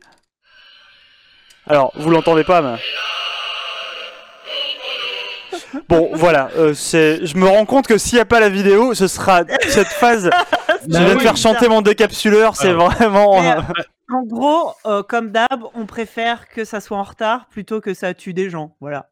Alors, 1.68 1.92
vous 1.96 2.10
l'entendez 2.10 2.44
pas, 2.44 2.62
mais. 2.62 2.78
Bon, 5.90 6.10
voilà, 6.14 6.50
euh, 6.58 6.74
c'est. 6.74 7.26
Je 7.26 7.38
me 7.38 7.48
rends 7.48 7.66
compte 7.66 7.88
que 7.88 7.98
s'il 7.98 8.16
n'y 8.16 8.22
a 8.22 8.26
pas 8.26 8.40
la 8.40 8.50
vidéo, 8.50 8.94
ce 8.94 9.08
sera 9.08 9.44
cette 9.68 9.88
phase. 9.88 10.30
Je 10.88 10.98
viens 10.98 11.10
de 11.10 11.16
oui, 11.16 11.24
faire 11.24 11.36
chanter 11.38 11.68
mon 11.68 11.82
décapsuleur, 11.82 12.56
c'est 12.56 12.70
Alors. 12.70 12.92
vraiment. 12.92 13.42
Mais, 13.42 13.52
euh, 13.54 13.62
En 14.14 14.22
gros, 14.24 14.72
euh, 14.86 15.02
comme 15.02 15.32
d'hab, 15.32 15.64
on 15.74 15.88
préfère 15.88 16.48
que 16.48 16.64
ça 16.64 16.80
soit 16.80 16.98
en 16.98 17.02
retard 17.04 17.48
plutôt 17.50 17.82
que 17.82 17.96
ça 17.96 18.14
tue 18.14 18.34
des 18.34 18.52
gens. 18.52 18.76
Voilà. 18.80 19.10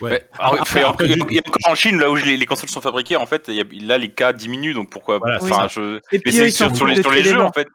Ouais. 0.00 0.10
Ouais. 0.12 0.28
Alors, 0.38 0.60
Après- 0.60 0.78
il 0.78 0.82
y 0.82 0.84
a- 0.84 0.88
après, 0.90 1.06
il 1.08 1.36
y 1.36 1.38
encore 1.40 1.72
en 1.72 1.74
Chine, 1.74 1.98
là 1.98 2.10
où 2.10 2.14
les, 2.14 2.36
les 2.36 2.46
consoles 2.46 2.68
sont 2.68 2.80
fabriquées, 2.80 3.16
en 3.16 3.26
fait, 3.26 3.46
il 3.48 3.54
y 3.54 3.60
a- 3.60 3.64
là, 3.88 3.98
les 3.98 4.10
cas 4.12 4.32
diminuent, 4.32 4.72
donc 4.74 4.88
pourquoi 4.90 5.18
Voilà, 5.18 5.38
enfin, 5.42 5.66
c'est 5.68 5.74
je... 5.80 5.96
Et 5.96 6.00
Mais 6.12 6.18
puis, 6.20 6.30
eux, 6.30 6.32
c'est 6.42 6.48
ils 6.48 6.52
s'en 6.52 6.68
sur, 6.68 6.76
sur 6.76 6.86
les, 6.86 7.02
sur 7.02 7.12
jeux, 7.12 7.22
gens. 7.24 7.46
en 7.46 7.52
fait. 7.52 7.66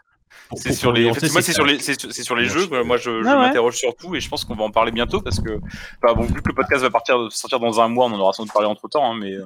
C'est 0.56 0.74
sur 0.74 0.92
les, 0.92 1.06
moi, 1.06 1.42
c'est 1.42 1.54
sur 1.54 1.66
les, 1.66 1.80
c'est 1.80 2.00
sur- 2.00 2.12
sur 2.14 2.40
jeux. 2.40 2.68
Moi, 2.84 2.98
je, 2.98 3.04
je 3.24 3.28
ouais. 3.28 3.36
m'interroge 3.36 3.76
surtout, 3.78 4.16
et 4.16 4.20
je 4.20 4.30
pense 4.30 4.44
qu'on 4.46 4.56
va 4.56 4.64
en 4.64 4.72
parler 4.72 4.92
bientôt 4.92 5.22
parce 5.22 5.40
que, 5.40 5.60
bon, 6.02 6.22
vu 6.24 6.42
que 6.42 6.50
le 6.50 6.54
podcast 6.56 6.82
va 6.82 6.90
partir, 6.90 7.32
sortir 7.32 7.60
dans 7.60 7.80
un 7.80 7.88
mois, 7.88 8.06
on 8.08 8.12
en 8.14 8.20
aura 8.20 8.34
sans 8.34 8.44
doute 8.44 8.54
parlé 8.54 8.68
entre 8.68 8.88
temps, 8.90 9.14
mais 9.14 9.34
euh, 9.34 9.46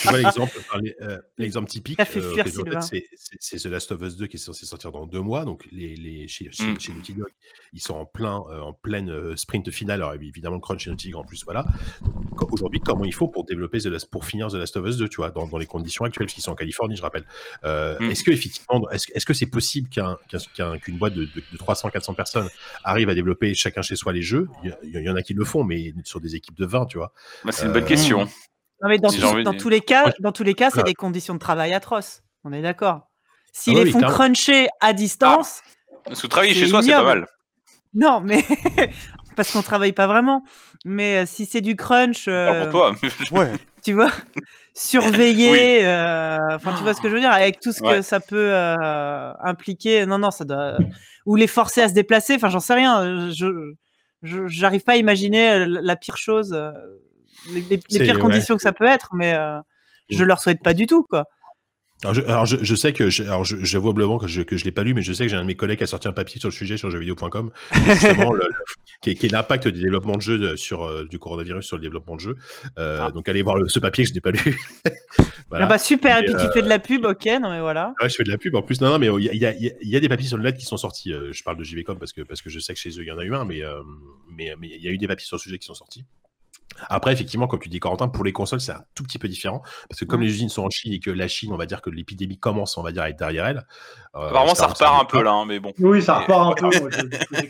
Tu 0.00 0.08
vois 0.08 0.18
l'exemple, 0.18 0.52
enfin, 0.60 0.78
les- 0.82 0.94
euh, 1.02 1.18
l'exemple 1.38 1.68
typique, 1.68 2.00
euh, 2.00 2.04
c'est 3.40 3.56
The 3.58 3.66
Last 3.66 3.92
of 3.92 4.02
Us 4.02 4.16
2 4.16 4.26
qui 4.26 4.36
est 4.36 4.40
censé 4.40 4.66
sortir 4.66 4.92
dans 4.92 5.06
deux 5.06 5.20
mois. 5.20 5.44
Donc 5.44 5.64
les, 5.70 5.94
les 5.96 6.28
chez, 6.28 6.48
chez, 6.52 6.64
Mm. 6.64 6.80
chez 6.80 6.92
Naughty 6.92 7.12
Dog, 7.14 7.28
ils 7.74 7.80
sont 7.80 7.94
en 7.94 8.04
plein 8.04 8.42
euh, 8.50 8.60
en 8.60 8.72
pleine 8.72 9.10
euh, 9.10 9.34
sprint 9.36 9.70
finale. 9.70 10.00
Alors 10.02 10.14
évidemment 10.14 10.56
le 10.56 10.60
crunch 10.60 10.86
Dog 10.88 11.14
en 11.16 11.24
plus, 11.24 11.44
voilà. 11.44 11.64
Aujourd'hui, 12.50 12.80
comment 12.80 13.04
il 13.04 13.14
faut 13.14 13.28
pour 13.28 13.44
développer 13.44 13.78
The 13.78 13.86
Last, 13.86 14.10
pour 14.10 14.24
finir 14.24 14.48
The 14.48 14.54
Last 14.54 14.76
of 14.76 14.86
Us 14.86 14.96
2, 14.96 15.08
tu 15.08 15.16
vois, 15.16 15.30
dans, 15.30 15.46
dans 15.46 15.58
les 15.58 15.66
conditions 15.66 16.04
actuelles, 16.04 16.26
parce 16.26 16.34
qu'ils 16.34 16.42
sont 16.42 16.50
en 16.52 16.56
Californie, 16.56 16.96
je 16.96 17.02
rappelle. 17.02 17.24
Euh, 17.64 17.98
Mm. 18.00 18.10
Est-ce 18.10 18.24
que 18.24 18.30
effectivement, 18.30 18.88
est-ce 18.90 19.24
que 19.26 19.34
c'est 19.34 19.46
possible 19.46 19.88
qu'un 19.88 20.16
qu'un- 20.28 20.38
qu'un- 20.54 20.78
qu'une 20.78 20.98
boîte 20.98 21.14
de, 21.14 21.24
de, 21.24 21.42
de 21.52 21.56
300, 21.58 21.90
400 21.90 22.14
personnes 22.14 22.48
arrive 22.84 23.08
à 23.08 23.14
développer 23.14 23.54
chacun 23.54 23.82
chez 23.82 23.96
soi 23.96 24.12
les 24.12 24.22
jeux? 24.22 24.48
Il 24.64 24.70
y, 24.70 24.98
il 24.98 25.02
y 25.02 25.08
en 25.10 25.16
a 25.16 25.22
qui 25.22 25.34
le 25.34 25.44
font, 25.44 25.62
mais 25.64 25.92
sur 26.04 26.20
des 26.20 26.34
équipes 26.34 26.56
de 26.58 26.66
20, 26.66 26.86
tu 26.86 26.98
vois. 26.98 27.12
bah, 27.44 27.52
c'est 27.52 27.66
une 27.66 27.72
bonne 27.72 27.84
question. 27.84 28.24
Non, 28.82 28.88
mais 28.88 28.98
dans, 28.98 29.08
Si 29.10 29.16
tous- 29.20 29.22
dans 29.22 29.68
les 29.68 29.80
cas, 29.80 30.06
Ouais. 30.06 30.12
dans 30.20 30.32
tous 30.32 30.42
les 30.42 30.54
cas, 30.54 30.70
c'est 30.70 30.82
des 30.82 30.94
conditions 30.94 31.34
de 31.34 31.38
travail 31.38 31.72
atroces. 31.72 32.22
On 32.44 32.52
est 32.52 32.62
d'accord. 32.62 33.08
S'ils 33.52 33.74
Ah 33.74 33.78
oui, 33.78 33.84
les 33.84 33.86
oui, 33.88 33.92
font 33.92 33.98
clairement. 33.98 34.16
cruncher 34.16 34.68
à 34.80 34.92
distance, 34.92 35.60
Parce 36.04 36.20
que 36.22 36.26
travailler 36.26 36.54
chez 36.54 36.66
soi, 36.66 36.82
c'est 36.82 36.90
pas 36.90 37.04
mal. 37.04 37.26
Non, 37.94 38.20
mais 38.20 38.44
parce 39.36 39.52
qu'on 39.52 39.62
travaille 39.62 39.92
pas 39.92 40.06
vraiment. 40.06 40.42
Mais 40.84 41.18
euh, 41.22 41.26
si 41.26 41.46
c'est 41.46 41.60
du 41.60 41.76
crunch, 41.76 42.26
euh, 42.28 42.62
pour 42.64 42.70
toi. 42.70 42.94
Ouais. 43.32 43.52
tu 43.84 43.92
vois, 43.92 44.10
surveiller, 44.74 45.84
euh, 45.86 46.38
enfin, 46.54 46.74
tu 46.76 46.82
vois 46.82 46.94
ce 46.94 47.00
que 47.00 47.08
je 47.08 47.14
veux 47.14 47.20
dire, 47.20 47.30
avec 47.30 47.60
tout 47.60 47.72
ce 47.72 47.80
que 47.80 47.86
Ouais. 47.86 48.02
ça 48.02 48.20
peut 48.20 48.50
euh, 48.52 49.32
impliquer. 49.42 50.06
Non, 50.06 50.18
non, 50.18 50.30
ça 50.30 50.44
doit. 50.44 50.76
Ou 51.26 51.36
les 51.36 51.46
forcer 51.46 51.82
à 51.82 51.88
se 51.88 51.94
déplacer. 51.94 52.34
Enfin, 52.34 52.48
j'en 52.48 52.60
sais 52.60 52.74
rien. 52.74 53.30
Je, 53.30 53.74
je, 54.22 54.46
j'arrive 54.48 54.82
pas 54.82 54.92
à 54.92 54.96
imaginer 54.96 55.50
euh, 55.52 55.66
la 55.66 55.80
la 55.82 55.96
pire 55.96 56.16
chose, 56.16 56.52
euh, 56.52 56.72
les, 57.52 57.60
les- 57.62 57.76
les 57.76 57.82
C'est- 57.88 58.04
pires 58.04 58.14
ouais. 58.16 58.20
conditions 58.20 58.56
que 58.56 58.62
ça 58.62 58.72
peut 58.72 58.86
être, 58.86 59.10
mais 59.14 59.34
euh, 59.34 59.58
je 60.10 60.24
Mm. 60.24 60.26
leur 60.26 60.40
souhaite 60.40 60.62
pas 60.62 60.74
du 60.74 60.86
tout, 60.86 61.02
quoi. 61.04 61.26
Alors, 62.04 62.14
je, 62.14 62.20
alors 62.22 62.46
je, 62.46 62.56
je 62.60 62.74
sais 62.74 62.92
que, 62.92 63.10
je, 63.10 63.22
alors 63.22 63.44
je, 63.44 63.56
j'avoue 63.64 63.90
humblement 63.90 64.18
que 64.18 64.26
je, 64.26 64.42
que 64.42 64.56
je 64.56 64.64
l'ai 64.64 64.72
pas 64.72 64.82
lu, 64.82 64.92
mais 64.92 65.02
je 65.02 65.12
sais 65.12 65.24
que 65.24 65.30
j'ai 65.30 65.36
un 65.36 65.42
de 65.42 65.46
mes 65.46 65.54
collègues 65.54 65.78
qui 65.78 65.84
a 65.84 65.86
sorti 65.86 66.08
un 66.08 66.12
papier 66.12 66.40
sur 66.40 66.48
le 66.48 66.52
sujet 66.52 66.76
sur 66.76 66.90
jeuxvideo.com, 66.90 67.50
justement, 67.86 68.32
le, 68.32 68.40
le- 68.40 68.54
qui, 69.02 69.10
est, 69.10 69.14
qui 69.14 69.26
est 69.26 69.28
l'impact 69.28 69.68
du 69.68 69.80
développement 69.80 70.16
de 70.16 70.20
jeux 70.20 70.38
de- 70.38 70.56
sur 70.56 70.82
euh, 70.84 71.04
du 71.08 71.18
coronavirus 71.20 71.64
sur 71.64 71.76
le 71.76 71.82
développement 71.82 72.16
de 72.16 72.20
jeux. 72.20 72.36
Euh, 72.78 73.08
Donc 73.12 73.28
allez 73.28 73.42
voir 73.42 73.56
le- 73.56 73.68
ce 73.68 73.78
papier 73.78 74.02
que 74.04 74.10
je 74.10 74.14
n'ai 74.14 74.20
pas 74.20 74.32
lu. 74.32 74.38
voilà. 75.48 75.66
Ah 75.66 75.68
bah 75.68 75.78
super, 75.78 76.18
et 76.18 76.22
Et, 76.22 76.24
puis 76.24 76.34
tu 76.34 76.52
fais 76.52 76.62
de 76.62 76.68
la 76.68 76.78
pub, 76.80 77.04
ok, 77.04 77.24
non 77.40 77.50
mais 77.50 77.60
voilà. 77.60 77.94
Ouais, 78.02 78.08
je 78.08 78.16
fais 78.16 78.24
de 78.24 78.30
la 78.30 78.38
pub 78.38 78.54
en 78.56 78.62
plus. 78.62 78.80
Non, 78.80 78.88
non, 78.90 78.98
mais 78.98 79.06
il 79.06 79.22
y 79.24 79.28
a, 79.28 79.32
il 79.54 79.62
y 79.62 79.68
a- 79.68 79.72
il 79.82 79.88
y 79.88 79.96
a 79.96 80.00
des 80.00 80.08
papiers 80.08 80.26
sur 80.26 80.36
le 80.38 80.42
net 80.42 80.56
qui 80.56 80.64
sont 80.66 80.76
sortis. 80.76 81.12
Euh, 81.12 81.28
je 81.32 81.42
parle 81.44 81.56
de 81.56 81.62
JVcom 81.64 81.98
parce 81.98 82.12
que, 82.12 82.22
parce 82.22 82.42
que 82.42 82.50
je 82.50 82.58
sais 82.58 82.74
que 82.74 82.80
chez 82.80 82.90
eux 82.90 83.02
il 83.02 83.06
y 83.08 83.12
en 83.12 83.18
a 83.18 83.24
eu 83.24 83.34
un, 83.34 83.44
mais 83.44 83.62
euh, 83.62 83.80
mais 84.28 84.54
mais 84.58 84.68
il 84.74 84.82
y 84.82 84.88
a 84.88 84.90
eu 84.90 84.98
des 84.98 85.06
papiers 85.06 85.26
sur 85.26 85.36
le 85.36 85.40
sujet 85.40 85.58
qui 85.58 85.66
sont 85.66 85.74
sortis. 85.74 86.04
Après, 86.88 87.12
effectivement, 87.12 87.46
comme 87.46 87.60
tu 87.60 87.68
dis, 87.68 87.78
Corentin, 87.80 88.08
pour 88.08 88.24
les 88.24 88.32
consoles, 88.32 88.60
c'est 88.60 88.72
un 88.72 88.82
tout 88.94 89.02
petit 89.02 89.18
peu 89.18 89.28
différent. 89.28 89.62
Parce 89.88 90.00
que 90.00 90.04
comme 90.04 90.20
Ouais. 90.20 90.26
les 90.26 90.32
usines 90.32 90.48
sont 90.48 90.62
en 90.64 90.70
Chine 90.70 90.92
et 90.92 91.00
que 91.00 91.10
la 91.10 91.28
Chine, 91.28 91.52
on 91.52 91.56
va 91.56 91.66
dire 91.66 91.80
que 91.82 91.90
l'épidémie 91.90 92.38
commence, 92.38 92.76
on 92.78 92.82
va 92.82 92.92
dire, 92.92 93.02
à 93.02 93.10
être 93.10 93.18
derrière 93.18 93.46
elle. 93.46 93.64
euh, 94.16 94.28
Apparemment, 94.28 94.54
ça 94.54 94.66
repart 94.66 95.00
un 95.02 95.04
peu 95.04 95.22
là, 95.22 95.32
hein, 95.32 95.44
mais 95.46 95.60
bon. 95.60 95.72
Oui, 95.78 96.02
ça 96.02 96.18
repart 96.20 96.62
un 96.62 96.68
peu. 96.70 96.90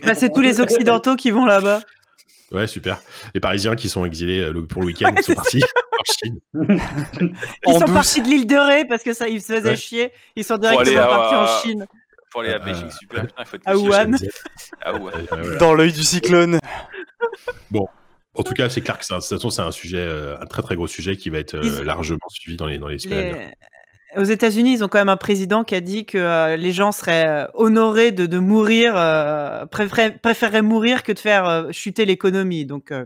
Bah, 0.05 0.15
c'est 0.15 0.31
tous 0.33 0.41
les 0.43 0.61
Occidentaux 0.61 1.17
qui 1.17 1.31
vont 1.31 1.47
là-bas. 1.47 1.81
Ouais, 2.53 2.67
super. 2.67 2.99
Les 3.33 3.41
Parisiens 3.41 3.75
qui 3.77 3.89
sont 3.89 4.05
exilés 4.05 4.41
euh, 4.41 4.67
pour 4.67 4.83
le 4.83 4.89
week-end 4.89 5.11
Ouais, 5.15 5.23
sont 5.23 5.33
partis 5.33 5.63
en 5.99 6.05
Chine. 6.05 6.39
Ils 7.67 7.73
sont 7.73 7.81
partis 7.81 8.21
de 8.21 8.27
l'île 8.29 8.47
de 8.47 8.57
Ré 8.57 8.85
parce 8.85 9.03
que 9.03 9.15
ça, 9.15 9.27
ils 9.27 9.41
se 9.41 9.55
faisaient 9.55 9.71
Ouais. 9.71 9.77
chier. 9.77 10.13
Ils 10.37 10.45
sont 10.45 10.59
Pour 10.59 10.67
aller 10.69 10.91
directement 10.91 11.15
à- 11.15 11.19
partis 11.31 11.35
en 11.35 11.63
Chine. 11.63 11.87
Pour 12.31 12.43
aller 12.43 12.53
à 12.53 12.57
Euh, 12.57 12.59
Beijing, 12.59 12.91
super. 12.91 13.23
Putain, 13.27 13.35
il 13.39 13.47
faut 13.47 13.57
être 13.57 13.63
à. 13.69 13.75
Wuhan. 13.79 14.11
Ah 14.83 14.95
ouais. 14.97 15.13
Euh. 15.33 15.57
Dans 15.57 15.73
l'œil 15.73 15.95
du 15.95 16.03
cyclone. 16.03 16.59
En 18.35 18.43
tout 18.43 18.55
cas, 18.55 18.69
c'est 18.71 18.81
clair 18.81 18.99
que 18.99 19.05
c'est 19.05 19.13
un, 19.13 19.19
de 19.19 19.23
toute 19.23 19.31
façon, 19.31 19.51
c'est 19.51 19.63
un 19.63 19.71
sujet, 19.71 19.99
euh, 19.99 20.41
un 20.41 20.47
très 20.47 20.63
très 20.63 20.75
gros 20.75 20.87
sujet 20.87 21.17
qui 21.17 21.29
va 21.31 21.39
être 21.39 21.55
euh, 21.55 21.85
largement 21.85 22.19
suivi 22.31 22.57
dans 22.57 22.67
les, 22.67 22.79
dans 22.79 22.89
les 22.89 22.97
Aux 24.17 24.25
États-Unis, 24.25 24.73
ils 24.75 24.85
ont 24.85 24.89
quand 24.89 24.99
même 24.99 25.09
un 25.11 25.17
président 25.19 25.65
qui 25.65 25.75
a 25.75 25.81
dit 25.81 26.07
que 26.07 26.17
euh, 26.19 26.57
les 26.57 26.73
gens 26.73 26.93
seraient 26.93 27.49
honorés 27.55 28.11
de, 28.11 28.25
de 28.27 28.39
mourir, 28.39 28.95
euh, 28.97 29.67
préféraient, 29.67 30.17
préféreraient 30.17 30.63
mourir 30.63 31.03
que 31.03 31.13
de 31.13 31.19
faire 31.19 31.47
euh, 31.47 31.73
chuter 31.73 32.05
l'économie. 32.07 32.65
Donc, 32.65 32.91
euh, 32.91 33.05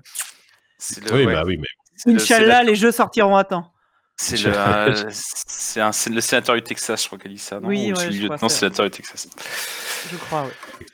le- 1.05 1.13
Oui, 1.13 1.25
ouais. 1.27 1.33
bah 1.35 1.43
oui, 1.45 1.59
mais 1.59 2.13
Inch'Allah, 2.13 2.47
la- 2.47 2.65
les 2.65 2.77
jeux 2.77 2.93
sortiront 2.93 3.37
à 3.37 3.45
temps. 3.45 3.73
C'est 4.19 4.43
le, 4.45 4.53
euh, 4.57 4.95
c'est 5.11 5.81
un- 5.81 5.93
c'est 5.93 6.11
le 6.11 6.21
sénateur 6.21 6.55
du 6.55 6.63
Texas, 6.63 7.03
je 7.03 7.07
crois 7.09 7.19
qu'elle 7.19 7.33
dit 7.33 7.39
ça. 7.39 7.61
Non? 7.61 7.69
Oui, 7.69 7.87
Ou 7.93 7.97
ouais, 7.97 8.01
c'est 8.05 8.11
le 8.11 8.29
lieutenant 8.29 8.49
sénateur 8.49 8.87
du 8.87 8.91
Texas. 8.91 9.29
Je 10.11 10.17
crois, 10.17 10.45
oui. 10.47 10.87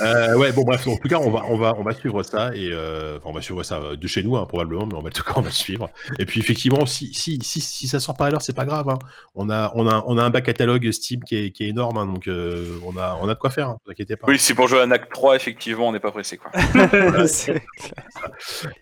Euh, 0.00 0.36
ouais, 0.36 0.50
bon 0.50 0.62
bref, 0.64 0.84
en 0.88 0.96
tout 0.96 1.08
cas, 1.08 1.18
on 1.18 1.30
va, 1.30 1.44
on 1.48 1.56
va, 1.56 1.74
on 1.78 1.84
va 1.84 1.92
suivre 1.94 2.22
ça 2.24 2.50
et 2.56 2.70
euh, 2.72 3.18
on 3.24 3.32
va 3.32 3.40
suivre 3.42 3.62
ça 3.62 3.76
euh, 3.76 3.94
de 3.96 4.06
chez 4.08 4.24
nous 4.24 4.36
hein, 4.36 4.44
probablement, 4.46 4.86
mais 4.86 4.94
on 4.94 5.02
va, 5.02 5.08
en 5.08 5.12
tout 5.12 5.22
cas, 5.22 5.34
on 5.36 5.42
va 5.42 5.50
suivre. 5.50 5.88
Et 6.18 6.26
puis 6.26 6.40
effectivement, 6.40 6.84
si, 6.86 7.14
si, 7.14 7.38
si, 7.42 7.60
si 7.60 7.86
ça 7.86 8.00
sort 8.00 8.16
pas 8.16 8.26
à 8.26 8.30
l'heure, 8.30 8.42
c'est 8.42 8.56
pas 8.56 8.64
grave. 8.64 8.88
hein. 8.88 8.98
On 9.36 9.48
a, 9.50 9.70
on 9.76 9.86
a, 9.88 10.02
on 10.06 10.18
a 10.18 10.22
un 10.24 10.30
bac 10.30 10.44
catalogue 10.44 10.90
Steam 10.90 11.22
qui 11.22 11.36
est, 11.36 11.50
qui 11.52 11.64
est 11.64 11.68
énorme, 11.68 11.98
hein, 11.98 12.06
donc 12.06 12.26
euh, 12.26 12.76
on 12.84 12.96
a, 12.96 13.16
on 13.22 13.28
a 13.28 13.34
de 13.34 13.38
quoi 13.38 13.50
faire. 13.50 13.68
Hein, 13.68 13.76
vous 13.84 13.92
inquiétez 13.92 14.16
pas. 14.16 14.26
Oui, 14.26 14.38
c'est 14.40 14.54
pour 14.54 14.66
jouer 14.66 14.80
à 14.80 14.86
NAC 14.86 15.08
3, 15.10 15.36
effectivement, 15.36 15.88
on 15.88 15.92
n'est 15.92 16.00
pas 16.00 16.10
pressé. 16.10 16.38
Quoi. 16.38 16.50
C'est- 17.28 17.62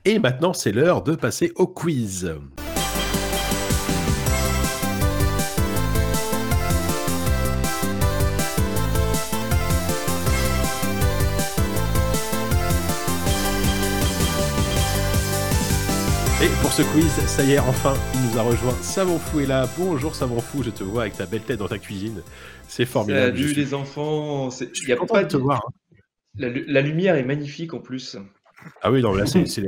Et 0.07 0.19
maintenant, 0.19 0.55
c'est 0.55 0.73
l'heure 0.73 1.03
de 1.03 1.15
passer 1.17 1.53
au 1.57 1.67
quiz. 1.67 2.33
Pour 16.71 16.87
ce 16.87 16.93
quiz, 16.93 17.11
ça 17.27 17.43
y 17.43 17.53
est, 17.53 17.59
enfin, 17.59 17.95
il 18.15 18.31
nous 18.31 18.39
a 18.39 18.43
rejoint. 18.43 18.73
Savon 18.81 19.19
Fou 19.19 19.41
est 19.41 19.47
là. 19.47 19.69
Bonjour 19.77 20.15
Savon 20.15 20.41
Fou, 20.41 20.63
je 20.63 20.71
te 20.71 20.85
vois 20.85 21.03
avec 21.03 21.17
ta 21.17 21.27
belle 21.27 21.41
tête 21.43 21.59
dans 21.59 21.67
ta 21.67 21.79
cuisine. 21.79 22.23
C'est 22.69 22.85
formidable. 22.85 23.37
Salut 23.37 23.49
suis, 23.49 23.57
les 23.61 23.75
enfants. 23.75 24.51
Il 24.51 24.89
y 24.89 24.93
a 24.93 24.97
pas 24.97 25.25
de 25.25 25.29
te 25.29 25.37
voir. 25.37 25.65
hein. 25.67 25.97
la, 26.39 26.49
lu- 26.49 26.65
la 26.69 26.81
lumière 26.81 27.17
est 27.17 27.25
magnifique 27.25 27.75
en 27.75 27.81
plus. 27.81 28.17
Ah 28.83 28.93
oui, 28.93 29.03
non, 29.03 29.13
là, 29.15 29.25
c'est 29.27 29.63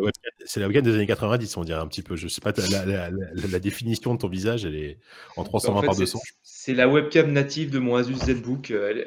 la 0.60 0.66
webcam, 0.68 0.82
des 0.84 0.94
années 0.94 1.06
90, 1.06 1.56
on 1.56 1.64
dirait 1.64 1.80
un 1.80 1.86
petit 1.88 2.02
peu. 2.02 2.14
Je 2.14 2.28
sais 2.28 2.40
pas, 2.40 2.52
la, 2.70 2.84
la- 2.84 3.10
la- 3.10 3.46
la 3.50 3.58
définition 3.58 4.14
de 4.14 4.18
ton 4.20 4.28
visage, 4.28 4.64
elle 4.64 4.76
est 4.76 4.98
en 5.36 5.42
320 5.44 5.78
En 5.78 5.80
fait, 5.80 5.86
par 5.86 5.94
c'est- 5.96 6.02
200. 6.02 6.20
C'est 6.42 6.74
la 6.74 6.88
webcam 6.88 7.32
native 7.32 7.70
de 7.70 7.78
mon 7.80 7.96
Asus 7.96 8.14
ZBook. 8.14 8.70
Elle, 8.70 9.02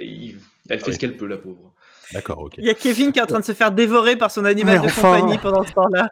elle 0.70 0.80
fait 0.80 0.88
oui. 0.88 0.94
ce 0.94 1.00
qu'elle 1.00 1.16
peut, 1.16 1.28
la 1.28 1.38
pauvre. 1.38 1.74
D'accord, 2.14 2.40
ok. 2.40 2.54
Il 2.58 2.66
y 2.66 2.70
a 2.70 2.74
Kevin 2.74 3.12
qui 3.12 3.20
est 3.20 3.22
en 3.22 3.26
train 3.26 3.40
de 3.40 3.46
se 3.46 3.54
faire 3.54 3.72
dévorer 3.72 4.16
par 4.16 4.30
son 4.32 4.46
animal 4.46 4.76
Mais 4.76 4.82
de 4.82 4.86
enfin. 4.86 5.16
compagnie 5.20 5.38
pendant 5.40 5.64
ce 5.64 5.72
temps-là. 5.74 6.10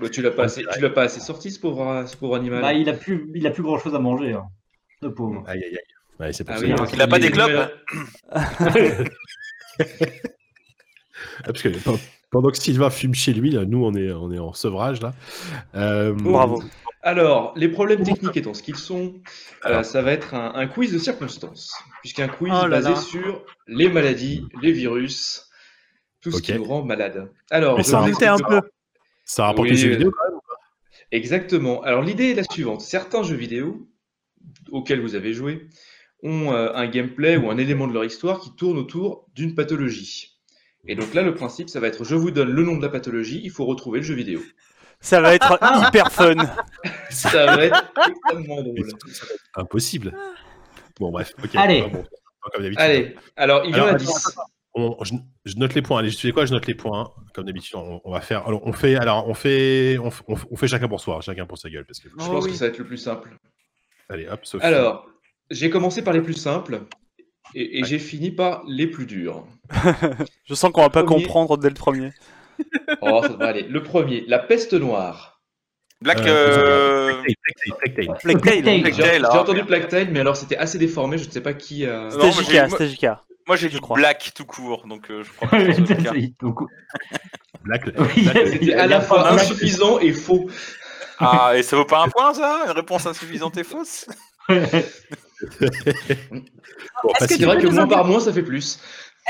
Tu 0.12 0.22
l'as 0.22 0.30
pas, 0.30 0.44
assez- 0.44 0.64
tu 0.72 0.80
l'as 0.80 0.90
pas 0.90 1.02
assez 1.02 1.20
sorti, 1.20 1.50
ce 1.50 1.58
pauvre, 1.60 2.04
ce 2.06 2.16
pauvre 2.16 2.36
animal. 2.36 2.60
Bah, 2.62 2.72
il 2.72 2.88
a 2.88 2.92
plus, 2.92 3.30
il 3.34 3.46
a 3.46 3.50
plus 3.50 3.62
grand 3.62 3.78
chose 3.78 3.94
à 3.94 3.98
manger. 3.98 4.32
Hein. 4.32 4.44
Le 5.00 5.12
pauvre. 5.12 5.42
Aïe, 5.46 5.62
aïe, 5.64 5.70
aïe. 5.76 5.78
Ouais, 6.20 6.32
c'est 6.32 6.48
Ah 6.48 6.56
oui, 6.60 6.72
Ah, 6.78 6.84
Il 6.92 7.00
a 7.02 7.06
pas 7.08 7.18
des 7.18 7.30
clopes 7.30 7.50
parce 11.44 11.62
que 11.62 11.68
pe- 11.68 11.98
pendant 12.30 12.50
que 12.50 12.56
Sylvain 12.58 12.90
fume 12.90 13.14
chez 13.14 13.32
lui, 13.32 13.50
là, 13.50 13.64
nous, 13.64 13.84
on 13.84 13.94
est, 13.94 14.12
on 14.12 14.30
est 14.32 14.38
en 14.38 14.52
sevrage, 14.52 15.00
là. 15.02 15.12
Euh, 15.74 16.12
Bravo. 16.14 16.62
Alors, 17.02 17.52
les 17.56 17.68
problèmes 17.68 18.04
techniques 18.04 18.36
étant 18.36 18.54
ce 18.54 18.62
qu'ils 18.62 18.76
sont, 18.76 19.14
euh, 19.66 19.82
ça 19.82 20.02
va 20.02 20.12
être 20.12 20.34
un, 20.34 20.54
un 20.54 20.66
quiz 20.68 20.92
de 20.92 20.98
circonstances, 20.98 21.74
puisqu'un 22.00 22.28
quiz 22.28 22.52
Oh 22.54 22.66
là 22.66 22.80
basé 22.80 22.90
là. 22.90 22.96
sur 22.96 23.44
les 23.66 23.88
maladies, 23.88 24.46
les 24.60 24.70
virus, 24.70 25.50
tout 26.20 26.30
ce 26.30 26.40
qui 26.40 26.54
nous 26.54 26.64
rend 26.64 26.84
malades. 26.84 27.28
Alors, 27.50 27.76
Mais 27.76 27.82
je 27.82 27.88
ça 27.88 28.00
un 28.00 28.38
peu. 28.38 28.60
Ça 29.24 29.52
Oui, 29.58 29.72
vidéo, 29.72 30.10
quand 30.10 30.30
même 30.30 30.40
Exactement. 31.10 31.82
Alors 31.82 32.02
l'idée 32.02 32.30
est 32.30 32.34
la 32.34 32.44
suivante. 32.44 32.80
Certains 32.80 33.22
jeux 33.22 33.36
vidéo 33.36 33.86
auxquels 34.70 35.00
vous 35.00 35.14
avez 35.14 35.34
joué 35.34 35.68
ont 36.22 36.52
euh, 36.52 36.72
un 36.74 36.86
gameplay 36.86 37.36
ou 37.36 37.50
un 37.50 37.58
élément 37.58 37.86
de 37.86 37.92
leur 37.92 38.04
histoire 38.04 38.40
qui 38.40 38.54
tourne 38.56 38.78
autour 38.78 39.28
d'une 39.34 39.54
pathologie. 39.54 40.38
Et 40.86 40.94
donc 40.94 41.12
là, 41.14 41.22
le 41.22 41.34
principe, 41.34 41.68
ça 41.68 41.80
va 41.80 41.88
être 41.88 42.04
je 42.04 42.14
vous 42.14 42.30
donne 42.30 42.50
le 42.50 42.62
nom 42.64 42.76
de 42.76 42.82
la 42.82 42.88
pathologie, 42.88 43.40
il 43.44 43.50
faut 43.50 43.66
retrouver 43.66 43.98
le 44.00 44.04
jeu 44.04 44.14
vidéo. 44.14 44.40
Ça 45.02 45.20
va 45.20 45.34
être 45.34 45.58
hyper 45.88 46.10
fun. 46.10 46.34
Ça 47.10 47.46
va 47.56 47.64
être 47.66 47.92
extrêmement 48.08 48.62
drôle. 48.62 48.88
impossible. 49.56 50.14
Bon, 50.98 51.10
bref. 51.10 51.32
ok. 51.42 51.50
Allez. 51.56 51.82
Bon, 51.82 52.04
comme 52.52 52.62
d'habitude. 52.62 52.80
Allez, 52.80 53.16
alors 53.36 53.64
il 53.64 53.76
y 53.76 53.80
en 53.80 53.84
a 53.86 53.88
attends, 53.90 53.96
10. 54.04 54.38
On- 54.74 54.96
je, 55.04 55.14
je 55.44 55.56
note 55.56 55.74
les 55.74 55.82
points. 55.82 55.98
Allez, 55.98 56.08
je 56.10 56.16
sais 56.16 56.32
quoi, 56.32 56.46
je 56.46 56.52
note 56.52 56.66
les 56.66 56.74
points. 56.74 57.10
Comme 57.34 57.44
d'habitude, 57.44 57.74
on, 57.76 58.00
on 58.04 58.10
va 58.12 58.20
faire. 58.22 58.46
Alors, 58.46 58.66
on 58.66 58.72
fait. 58.72 58.96
Alors, 58.96 59.28
on 59.28 59.34
fait. 59.34 59.98
On, 59.98 60.56
fait 60.56 60.66
chacun 60.68 60.88
pour 60.88 61.00
soi, 61.00 61.20
chacun 61.20 61.44
pour 61.46 61.58
sa 61.58 61.68
gueule, 61.68 61.84
parce 61.84 62.00
que. 62.00 62.08
Je 62.08 62.14
Oh 62.18 62.30
pense 62.30 62.44
oui. 62.44 62.52
que 62.52 62.56
ça 62.56 62.64
va 62.66 62.70
être 62.70 62.78
le 62.78 62.86
plus 62.86 62.96
simple. 62.96 63.36
Allez, 64.08 64.26
hop. 64.28 64.40
Sophie. 64.44 64.64
Alors, 64.64 65.06
j'ai 65.50 65.68
commencé 65.68 66.02
par 66.02 66.14
les 66.14 66.22
plus 66.22 66.34
simples 66.34 66.82
et, 67.54 67.78
et 67.78 67.82
Ouais. 67.82 67.88
j'ai 67.88 67.98
fini 67.98 68.30
par 68.30 68.62
les 68.66 68.86
plus 68.86 69.04
durs. 69.06 69.44
Je 70.46 70.54
sens 70.54 70.70
qu'on 70.72 70.80
va 70.82 70.90
pas 70.90 71.02
Premier. 71.04 71.22
comprendre 71.24 71.58
dès 71.58 71.68
le 71.68 71.74
premier. 71.74 72.12
Oh, 73.02 73.20
ça 73.22 73.28
devrait 73.28 73.48
aller. 73.48 73.62
Le 73.64 73.82
premier, 73.82 74.24
la 74.28 74.38
peste 74.38 74.72
noire. 74.74 75.40
Black. 76.00 76.20
Euh, 76.26 77.12
euh. 77.12 77.14
Plague 78.22 78.40
Plague 78.42 78.94
J'ai 78.94 79.24
entendu. 79.38 79.64
Plague 79.64 79.88
Tale, 79.88 80.08
mais 80.10 80.20
alors 80.20 80.36
c'était 80.36 80.56
assez 80.56 80.78
déformé, 80.78 81.18
je 81.18 81.26
ne 81.26 81.30
sais 81.30 81.40
pas 81.40 81.54
qui. 81.54 81.86
euh, 81.86 82.10
C'était 82.10 82.32
j'ai- 82.32 82.42
JK, 82.42 82.52
moi- 82.52 82.68
c'était 82.78 82.88
JK. 82.88 83.06
Moi, 83.48 83.56
j'ai 83.56 83.70
crois. 83.80 83.96
Black 83.96 84.32
tout 84.34 84.44
court, 84.44 84.86
donc 84.86 85.10
euh, 85.10 85.22
je 85.24 85.30
crois 85.32 85.48
que 85.58 85.72
ce 85.74 85.80
Black. 87.64 87.92
Black- 87.94 88.46
C'était 88.48 88.74
à 88.74 88.86
la 88.86 89.00
fois 89.00 89.30
insuffisant 89.32 89.98
et 90.00 90.12
faux. 90.12 90.48
Ah, 91.18 91.52
et 91.56 91.62
ça 91.62 91.76
vaut 91.76 91.84
pas 91.84 92.02
un 92.04 92.08
point, 92.08 92.34
ça? 92.34 92.62
Une 92.66 92.72
réponse 92.72 93.06
insuffisante 93.06 93.56
et 93.58 93.64
fausse? 93.64 94.06
Bon, 94.48 94.58
Est-ce 97.10 97.14
que 97.14 97.18
facile. 97.18 97.36
C'est 97.38 97.44
vrai 97.46 97.56
peux 97.58 97.68
que 97.68 97.74
moins 97.74 97.86
par 97.86 98.04
mois, 98.04 98.20
ça 98.20 98.32
fait 98.32 98.42
plus. 98.42 98.80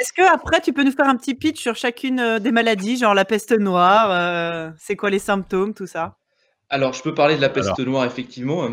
Est-ce 0.00 0.12
que 0.12 0.22
après 0.22 0.60
tu 0.60 0.72
peux 0.72 0.84
nous 0.84 0.92
faire 0.92 1.08
un 1.08 1.16
petit 1.16 1.34
pitch 1.34 1.60
sur 1.60 1.76
chacune 1.76 2.18
euh, 2.20 2.38
des 2.38 2.52
maladies, 2.52 2.96
genre 2.96 3.14
la 3.14 3.24
peste 3.24 3.52
noire, 3.52 4.10
euh, 4.10 4.70
c'est 4.78 4.96
quoi 4.96 5.10
les 5.10 5.18
symptômes, 5.18 5.74
tout 5.74 5.86
ça? 5.86 6.16
Alors, 6.70 6.94
je 6.94 7.02
peux 7.02 7.12
parler 7.14 7.36
de 7.36 7.42
la 7.42 7.50
peste 7.50 7.78
Alors. 7.78 7.86
noire, 7.86 8.04
effectivement. 8.06 8.66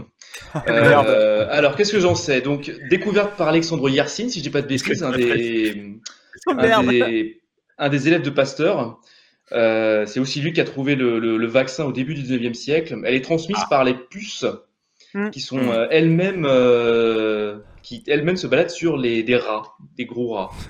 Euh, 0.67 1.45
alors, 1.51 1.75
qu'est-ce 1.75 1.91
que 1.91 1.99
j'en 1.99 2.15
sais? 2.15 2.39
Donc, 2.39 2.71
découverte 2.89 3.35
par 3.35 3.49
Alexandre 3.49 3.89
Yersin, 3.89 4.29
si 4.29 4.39
je 4.39 4.43
dis 4.43 4.49
pas 4.49 4.61
de 4.61 4.67
bêtises, 4.67 5.03
un 5.03 5.11
des, 5.11 5.99
un 6.47 6.53
merde. 6.55 6.85
des, 6.87 7.41
un 7.77 7.89
des 7.89 8.07
élèves 8.07 8.21
de 8.21 8.29
Pasteur. 8.29 8.99
Euh, 9.51 10.05
c'est 10.05 10.19
aussi 10.21 10.39
lui 10.41 10.53
qui 10.53 10.61
a 10.61 10.63
trouvé 10.63 10.95
le, 10.95 11.19
le- 11.19 11.37
le 11.37 11.47
vaccin 11.47 11.83
au 11.83 11.91
début 11.91 12.13
du 12.13 12.21
19e 12.23 12.53
siècle. 12.53 12.95
Elle 13.03 13.15
est 13.15 13.21
transmise 13.21 13.63
par 13.69 13.83
les 13.83 13.95
puces 13.95 14.45
Hmm. 15.15 15.31
qui 15.31 15.39
sont 15.41 15.57
euh, 15.71 15.87
elles-mêmes 15.89 16.45
euh, 16.47 17.57
qui 17.81 18.03
elles-mêmes 18.07 18.37
se 18.37 18.47
baladent 18.47 18.69
sur 18.69 18.97
les 18.97 19.23
des 19.23 19.35
rats, 19.37 19.75
des 19.97 20.05
gros 20.05 20.33
rats. 20.33 20.51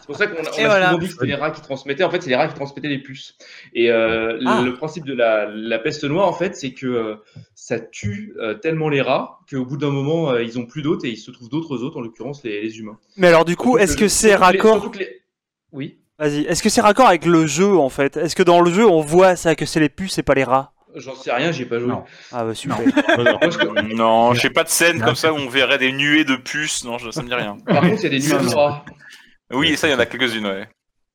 c'est 0.00 0.06
pour 0.06 0.16
ça 0.16 0.26
qu'on 0.26 0.36
a, 0.42 0.50
on 0.50 0.58
Et 0.58 0.64
a 0.64 0.66
voilà. 0.68 0.86
souvent 0.88 0.98
dit 0.98 1.06
que 1.06 1.12
c'était 1.12 1.26
les 1.26 1.34
rats 1.34 1.50
qui 1.50 1.60
transmettaient. 1.62 2.04
En 2.04 2.10
fait, 2.10 2.22
c'est 2.22 2.30
les 2.30 2.36
rats 2.36 2.48
qui 2.48 2.54
transmettaient 2.54 2.88
les 2.88 2.98
puces. 3.02 3.36
Et 3.74 3.90
euh, 3.90 4.38
Ah. 4.46 4.62
le 4.64 4.74
principe 4.74 5.04
de 5.04 5.14
la, 5.14 5.46
la 5.46 5.78
peste 5.78 6.04
noire, 6.04 6.26
en 6.28 6.32
fait, 6.32 6.56
c'est 6.56 6.72
que 6.72 6.86
euh, 6.86 7.14
ça 7.54 7.78
tue 7.80 8.34
euh, 8.40 8.54
tellement 8.54 8.88
les 8.88 9.00
rats 9.02 9.40
qu'au 9.50 9.64
bout 9.64 9.76
d'un 9.76 9.90
moment, 9.90 10.30
euh, 10.30 10.42
ils 10.42 10.58
ont 10.58 10.66
plus 10.66 10.82
d'hôtes 10.82 11.04
et 11.04 11.10
il 11.10 11.16
se 11.16 11.30
trouve 11.30 11.48
d'autres 11.48 11.82
hôtes, 11.82 11.96
en 11.96 12.00
l'occurrence 12.00 12.42
les, 12.44 12.60
les 12.62 12.78
humains. 12.78 12.98
Mais 13.16 13.28
alors 13.28 13.44
du 13.44 13.56
coup, 13.56 13.78
est-ce 13.78 13.96
que 13.96 14.08
c'est 14.08 14.34
raccord 14.34 14.74
surtout 14.74 14.90
que 14.90 14.98
les- 14.98 15.20
Oui. 15.72 15.98
Vas-y. 16.18 16.44
Est-ce 16.46 16.62
que 16.62 16.70
c'est 16.70 16.80
raccord 16.80 17.06
avec 17.08 17.26
le 17.26 17.44
jeu 17.46 17.76
en 17.76 17.90
fait? 17.90 18.16
Est-ce 18.16 18.34
que 18.34 18.42
dans 18.42 18.62
le 18.62 18.70
jeu 18.70 18.86
on 18.86 19.02
voit 19.02 19.36
ça 19.36 19.54
que 19.54 19.66
c'est 19.66 19.80
les 19.80 19.90
puces 19.90 20.16
et 20.16 20.22
pas 20.22 20.32
les 20.32 20.44
rats? 20.44 20.72
J'en 20.96 21.14
sais 21.14 21.30
rien, 21.32 21.52
j'ai 21.52 21.66
pas 21.66 21.78
joué. 21.78 21.88
Non. 21.88 22.04
Ah 22.32 22.44
bah 22.44 22.54
super. 22.54 22.78
Non, 23.94 24.32
je- 24.34 24.40
sais 24.40 24.50
pas 24.50 24.64
de 24.64 24.68
scène 24.68 25.02
comme 25.02 25.14
ça 25.14 25.32
où 25.32 25.36
on 25.36 25.48
verrait 25.48 25.78
des 25.78 25.92
nuées 25.92 26.24
de 26.24 26.36
puces. 26.36 26.84
Non, 26.84 26.96
je- 26.98 27.10
ça 27.10 27.22
me 27.22 27.28
dit 27.28 27.34
rien. 27.34 27.58
Par 27.66 27.82
contre, 27.82 27.96
il 27.98 28.02
y 28.02 28.06
a 28.06 28.08
des 28.08 28.18
nuées 28.18 28.48
de 28.50 28.54
rats. 28.54 28.84
Oui, 29.52 29.68
et 29.72 29.76
ça, 29.76 29.88
il 29.88 29.92
y 29.92 29.94
en 29.94 29.98
a 29.98 30.06
quelques-unes, 30.06 30.46
ouais. 30.46 30.68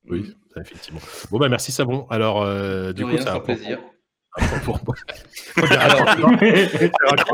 Oui, 0.08 0.36
ça, 0.54 0.62
effectivement. 0.62 1.00
Bon, 1.32 1.38
bah, 1.40 1.50
merci, 1.50 1.72
Savon. 1.72 2.08
Alors, 2.10 2.42
euh, 2.44 2.94
du 2.94 3.04
coup, 3.04 3.10
rien, 3.10 3.22
un 3.22 3.40
point 3.40 3.56
plaisir. 3.56 3.80
pour 4.64 4.80
moi. 4.86 4.96
Alors, 5.78 6.16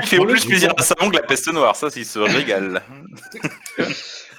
Il 0.02 0.08
fait 0.08 0.18
plus 0.18 0.46
plaisir 0.46 0.74
à 0.78 0.82
Savon 0.82 1.12
que 1.12 1.16
la 1.18 1.22
peste 1.24 1.52
noire, 1.54 1.76
ça, 1.76 1.90
il 1.96 2.06
se 2.06 2.18
régale. 2.18 2.82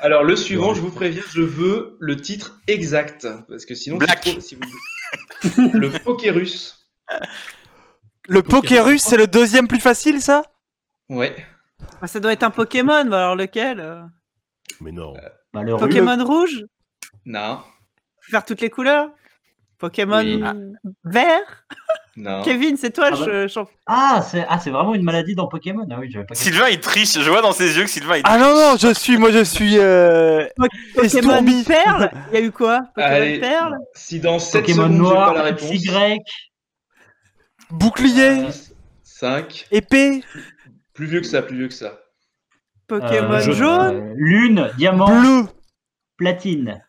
alors, 0.01 0.24
le 0.24 0.35
suivant, 0.35 0.74
je 0.74 0.80
vous 0.80 0.91
préviens, 0.91 1.22
je 1.32 1.43
veux 1.43 1.97
le 2.01 2.16
titre 2.16 2.59
exact. 2.66 3.28
Parce 3.49 3.64
que 3.64 3.74
sinon, 3.76 3.99
Black. 3.99 4.20
c'est 4.24 4.30
trop- 4.32 4.41
si 4.41 4.57
vous- 4.57 5.70
le 5.72 5.91
Pokérus. 5.91 6.74
Le 8.29 8.43
Pokérus, 8.43 9.03
c'est 9.03 9.16
le 9.16 9.26
deuxième 9.26 9.66
plus 9.68 9.81
facile, 9.81 10.20
ça? 10.20 10.43
Ouais. 11.09 11.35
Ah, 12.03 12.07
ça 12.07 12.20
doit 12.20 12.33
être 12.33 12.43
un 12.43 12.51
Pokémon, 12.51 13.05
bah 13.07 13.18
alors 13.20 13.37
lequel 13.37 13.81
euh? 13.81 14.03
Mais 14.83 14.93
non. 14.93 15.14
Bah, 15.55 15.62
le 15.62 15.76
Pokémon 15.76 16.22
rouge? 16.24 16.64
Non. 17.24 17.61
Faire 18.20 18.45
toutes 18.45 18.61
les 18.61 18.68
couleurs? 18.70 19.09
Pokémon 19.79 20.18
Oui. 20.18 20.43
vert? 21.05 21.64
Non. 22.16 22.43
Kevin, 22.43 22.76
c'est 22.76 22.91
toi 22.91 23.11
Ah 23.12 23.16
bah. 23.16 23.26
le 23.26 23.49
champ- 23.49 23.68
Ah, 23.87 24.22
c'est 24.29 24.45
ah, 24.49 24.59
c'est 24.59 24.70
vraiment 24.70 24.95
une 24.95 25.05
maladie 25.05 25.35
dans 25.37 25.47
Pokémon. 25.47 25.87
Ah 25.91 25.97
oui, 26.01 26.11
j'avais 26.11 26.26
pas 26.26 26.35
compris. 26.35 26.45
Sylvain, 26.51 26.68
il 26.68 26.81
triche. 26.81 27.12
Je 27.18 27.31
vois 27.31 27.43
dans 27.43 27.53
ses 27.53 27.76
yeux 27.79 27.85
que 27.85 27.91
Sylvain, 27.91 28.16
il 28.16 28.22
Ah 28.24 28.37
non, 28.39 28.55
non, 28.55 28.76
je 28.76 28.93
suis, 28.93 29.16
moi 29.16 29.31
je 29.31 29.45
suis... 29.45 29.79
Euh... 29.79 30.45
Pokémon 30.97 31.45
perle? 31.64 32.11
Il 32.33 32.35
y 32.35 32.43
a 32.43 32.45
eu 32.45 32.51
quoi? 32.51 32.81
Pokémon 32.95 33.14
Allez. 33.14 33.39
perle? 33.39 33.76
Si 33.95 34.18
dans 34.20 34.39
7 34.41 34.62
Pokémon 34.62 34.83
secondes, 34.89 34.99
noir, 34.99 35.29
pas 35.33 35.39
la 35.39 35.43
réponse. 35.45 35.70
Y. 35.72 36.18
Bouclier 37.71 38.47
5. 39.03 39.66
Épée 39.71 40.23
Plus 40.95 41.07
vieux 41.07 41.21
que 41.21 41.27
ça, 41.27 41.43
plus 41.43 41.57
vieux 41.57 41.69
que 41.69 41.75
ça. 41.75 42.01
Pokémon 42.87 43.33
euh, 43.35 43.53
jaune 43.53 43.97
euh, 43.97 44.14
Lune, 44.16 44.71
diamant, 44.79 45.21
Bleu 45.21 45.47
platine, 46.16 46.83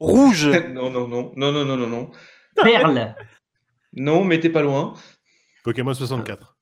Rouge 0.00 0.46
non, 0.70 0.90
non, 0.90 1.06
non, 1.06 1.32
non, 1.36 1.52
non, 1.52 1.64
non, 1.64 1.76
non, 1.76 1.86
non. 1.86 2.10
perle. 2.62 3.14
Non, 3.92 4.24
mais 4.24 4.40
t'es 4.40 4.50
pas 4.50 4.62
loin. 4.62 4.94
Pokémon 5.64 5.94
64. 5.94 6.56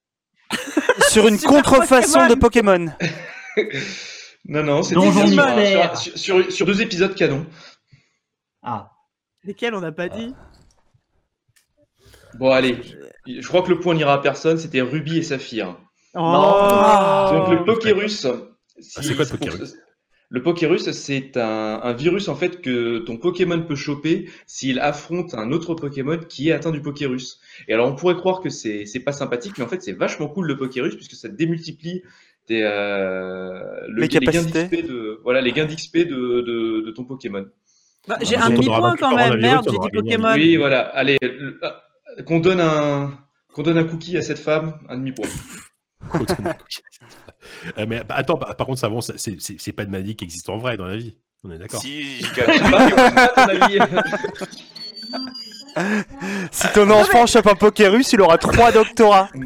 Sur 1.10 1.26
une 1.26 1.38
Super 1.38 1.62
contrefaçon 1.62 2.26
de 2.28 2.34
Pokémon. 2.34 2.86
Non, 4.46 4.62
non, 4.62 4.82
c'était 4.82 4.96
Donjon 4.96 5.26
sur, 5.26 5.46
mystère. 5.46 5.96
sur, 5.96 6.18
sur- 6.18 6.52
sur 6.52 6.66
deux 6.66 6.82
épisodes 6.82 7.14
canon. 7.14 7.46
Ah, 8.62 8.90
Lesquels 9.42 9.74
on 9.74 9.80
n'a 9.80 9.90
pas 9.92 10.10
dit? 10.10 10.34
Bon, 12.38 12.50
allez. 12.50 12.76
Je 13.26 13.46
crois 13.46 13.62
que 13.62 13.70
le 13.70 13.80
point 13.80 13.94
n'ira 13.94 14.14
à 14.14 14.18
personne. 14.18 14.58
C'était 14.58 14.80
Ruby 14.82 15.18
et 15.18 15.22
Saphir. 15.22 15.76
Oh 16.16 17.30
Donc, 17.32 17.48
le 17.50 17.64
Pokérus. 17.64 18.26
si- 18.78 18.92
Ah, 18.98 19.02
c'est 19.02 19.14
quoi 19.16 19.24
le 19.24 19.30
Pokérus 19.36 19.74
Le 20.30 20.42
Pokérus, 20.42 20.90
c'est 20.90 21.36
un, 21.36 21.80
un 21.82 21.92
virus 21.92 22.28
en 22.28 22.34
fait 22.34 22.60
que 22.60 22.98
ton 22.98 23.16
Pokémon 23.18 23.62
peut 23.62 23.74
choper 23.76 24.28
s'il 24.46 24.78
affronte 24.80 25.34
un 25.34 25.52
autre 25.52 25.74
Pokémon 25.74 26.18
qui 26.18 26.48
est 26.48 26.52
atteint 26.52 26.70
du 26.72 26.80
Pokérus. 26.82 27.40
Et 27.68 27.74
alors 27.74 27.88
on 27.88 27.94
pourrait 27.94 28.16
croire 28.16 28.40
que 28.40 28.48
c'est 28.48 28.84
pas 29.04 29.12
sympathique, 29.12 29.54
mais 29.58 29.64
en 29.64 29.68
fait 29.68 29.82
c'est 29.82 29.92
vachement 29.92 30.28
cool 30.28 30.46
le 30.46 30.56
Pokérus 30.56 30.94
puisque 30.96 31.14
ça 31.14 31.28
démultiplie 31.28 32.02
tes, 32.46 32.62
euh, 32.62 33.60
le- 33.88 34.02
Les 34.02 34.08
gains 34.08 34.20
capacités. 34.20 34.64
d'XP 34.68 34.86
de 34.88 35.20
voilà 35.22 35.40
les 35.40 35.52
gains 35.52 35.66
d'XP 35.66 35.98
de, 35.98 36.40
de, 36.42 36.80
de 36.86 36.90
ton 36.90 37.04
Pokémon. 37.04 37.46
Bah, 38.08 38.18
J'ai 38.22 38.36
Ah, 38.36 38.46
un 38.46 38.50
demi-point 38.50 38.96
quand 38.98 39.16
même, 39.16 39.40
merde, 39.40 39.64
j'ai 39.70 39.78
dit. 39.78 39.90
Pokémon. 39.92 40.34
Oui, 40.34 40.56
voilà. 40.56 40.80
Allez, 40.88 41.16
le- 41.22 41.58
ah, 41.62 41.80
qu'on 42.26 42.40
donne 42.40 42.60
un 42.60 43.18
qu'on 43.52 43.62
donne 43.62 43.78
un 43.78 43.84
cookie 43.84 44.16
à 44.16 44.22
cette 44.22 44.38
femme, 44.38 44.78
un 44.88 44.96
demi 44.96 45.12
point. 45.12 45.28
Euh, 47.78 47.86
mais 47.88 48.02
bah, 48.04 48.14
attends, 48.16 48.36
par, 48.36 48.56
par 48.56 48.66
contre, 48.66 48.80
savon, 48.80 49.00
c'est 49.00 49.18
c'est- 49.18 49.38
c'est 49.58 49.72
pas 49.72 49.84
une 49.84 49.90
maladie 49.90 50.16
qui 50.16 50.24
existe 50.24 50.48
en 50.48 50.58
vrai 50.58 50.76
dans 50.76 50.86
la 50.86 50.96
vie. 50.96 51.16
On 51.44 51.50
est 51.50 51.58
d'accord. 51.58 51.80
Si, 51.80 52.22
Si 56.52 56.68
ton 56.72 56.88
enfant 56.90 57.26
chope 57.26 57.46
un 57.48 57.54
Pokérus, 57.54 58.12
il 58.12 58.20
aura 58.20 58.38
trois 58.38 58.70
doctorats. 58.72 59.28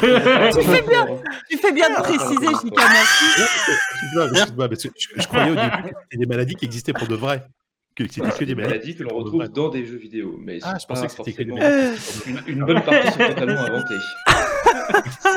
Tu 0.00 0.62
fais 0.62 0.82
bien, 0.82 1.06
tu 1.50 1.58
fais 1.58 1.72
bien 1.72 1.88
de 1.90 2.02
préciser, 2.02 2.46
Chika, 2.60 2.82
merci. 2.88 3.24
Parce 4.68 4.82
que 4.84 4.88
je, 4.98 5.22
je 5.22 5.26
croyais 5.26 5.50
au 5.50 5.54
début 5.54 5.70
que 5.82 5.88
c'était 6.04 6.16
des 6.18 6.26
maladies 6.26 6.54
qui 6.54 6.64
existaient 6.64 6.92
pour 6.92 7.08
de 7.08 7.14
vrai. 7.14 7.44
Que 7.96 8.04
c'était 8.08 8.20
que 8.30 8.38
des 8.40 8.44
des 8.46 8.54
maladies. 8.54 8.74
maladies 8.74 8.96
que 8.96 9.02
l'on 9.04 9.16
retrouve 9.16 9.40
vrai. 9.40 9.48
dans 9.48 9.68
des 9.70 9.86
jeux 9.86 9.96
vidéo, 9.96 10.36
mais 10.38 10.58
Ah, 10.62 10.74
c'est 10.74 10.82
je 10.82 10.86
pensais 10.86 11.02
pas 11.02 11.06
que 11.08 11.12
c'était 11.14 11.32
que 11.32 11.42
des 11.42 11.50
forcément- 11.50 11.70
maladies. 11.80 12.22
une, 12.26 12.42
une 12.58 12.64
bonne 12.64 12.82
partie 12.82 13.08
sont 13.12 13.18
totalement 13.18 13.60
inventées. 13.62 13.94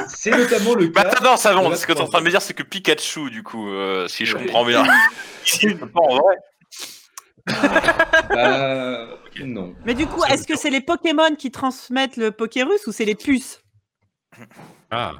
C'est 0.09 0.31
notamment 0.31 0.75
le 0.75 0.87
Bah 0.87 1.03
cas. 1.03 1.09
attends, 1.11 1.37
ça 1.37 1.51
de 1.53 1.59
va. 1.59 1.69
la 1.69 1.75
Ce 1.77 1.87
que 1.87 1.93
t'es 1.93 2.01
en 2.01 2.07
train 2.07 2.19
de 2.19 2.25
me 2.25 2.29
dire, 2.29 2.41
c'est 2.41 2.53
que 2.53 2.63
Pikachu, 2.63 3.29
du 3.31 3.43
coup, 3.43 3.69
euh, 3.69 4.07
si 4.09 4.25
je 4.25 4.35
comprends 4.35 4.65
bien. 4.65 4.83
C'est 5.45 5.73
pas 5.79 5.87
en 6.01 6.17
vrai. 6.17 6.35
Bah, 8.29 9.07
non. 9.43 9.73
Mais 9.85 9.93
du 9.93 10.05
coup, 10.05 10.23
est-ce 10.25 10.45
que 10.45 10.57
c'est 10.57 10.69
les 10.69 10.81
Pokémon 10.81 11.35
qui 11.37 11.51
transmettent 11.51 12.17
le 12.17 12.31
Pokérus 12.31 12.85
ou 12.87 12.91
c'est 12.91 13.05
les 13.05 13.15
puces? 13.15 13.61
Ah. 14.91 15.13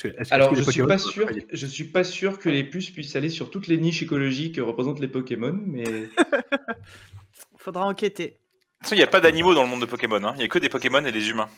Que- 0.00 0.08
que- 0.08 0.14
Alors, 0.34 0.54
je 0.54 0.60
les 0.62 0.70
suis 0.72 0.82
pas 0.86 0.98
sûr. 0.98 1.24
travaillés 1.24 1.46
Je 1.52 1.66
suis 1.66 1.84
pas 1.84 2.04
sûr 2.04 2.38
que 2.38 2.48
les 2.48 2.64
puces 2.64 2.90
puissent 2.90 3.16
aller 3.16 3.30
sur 3.30 3.50
toutes 3.50 3.66
les 3.66 3.78
niches 3.78 4.02
écologiques 4.02 4.56
que 4.56 4.60
représentent 4.60 5.00
les 5.00 5.08
Pokémon, 5.08 5.58
mais 5.66 5.84
Faudra 7.58 7.86
enquêter. 7.86 8.24
De 8.24 8.30
toute 8.30 8.38
façon, 8.82 8.94
il 8.94 8.98
n'y 8.98 9.04
a 9.04 9.08
pas 9.08 9.20
d'animaux 9.20 9.54
dans 9.54 9.62
le 9.62 9.68
monde 9.68 9.80
de 9.80 9.86
Pokémon. 9.86 10.22
hein. 10.22 10.32
Il 10.36 10.38
n'y 10.38 10.44
a 10.44 10.48
que 10.48 10.58
des 10.58 10.68
Pokémon 10.68 11.04
et 11.04 11.12
des 11.12 11.30
humains. 11.30 11.48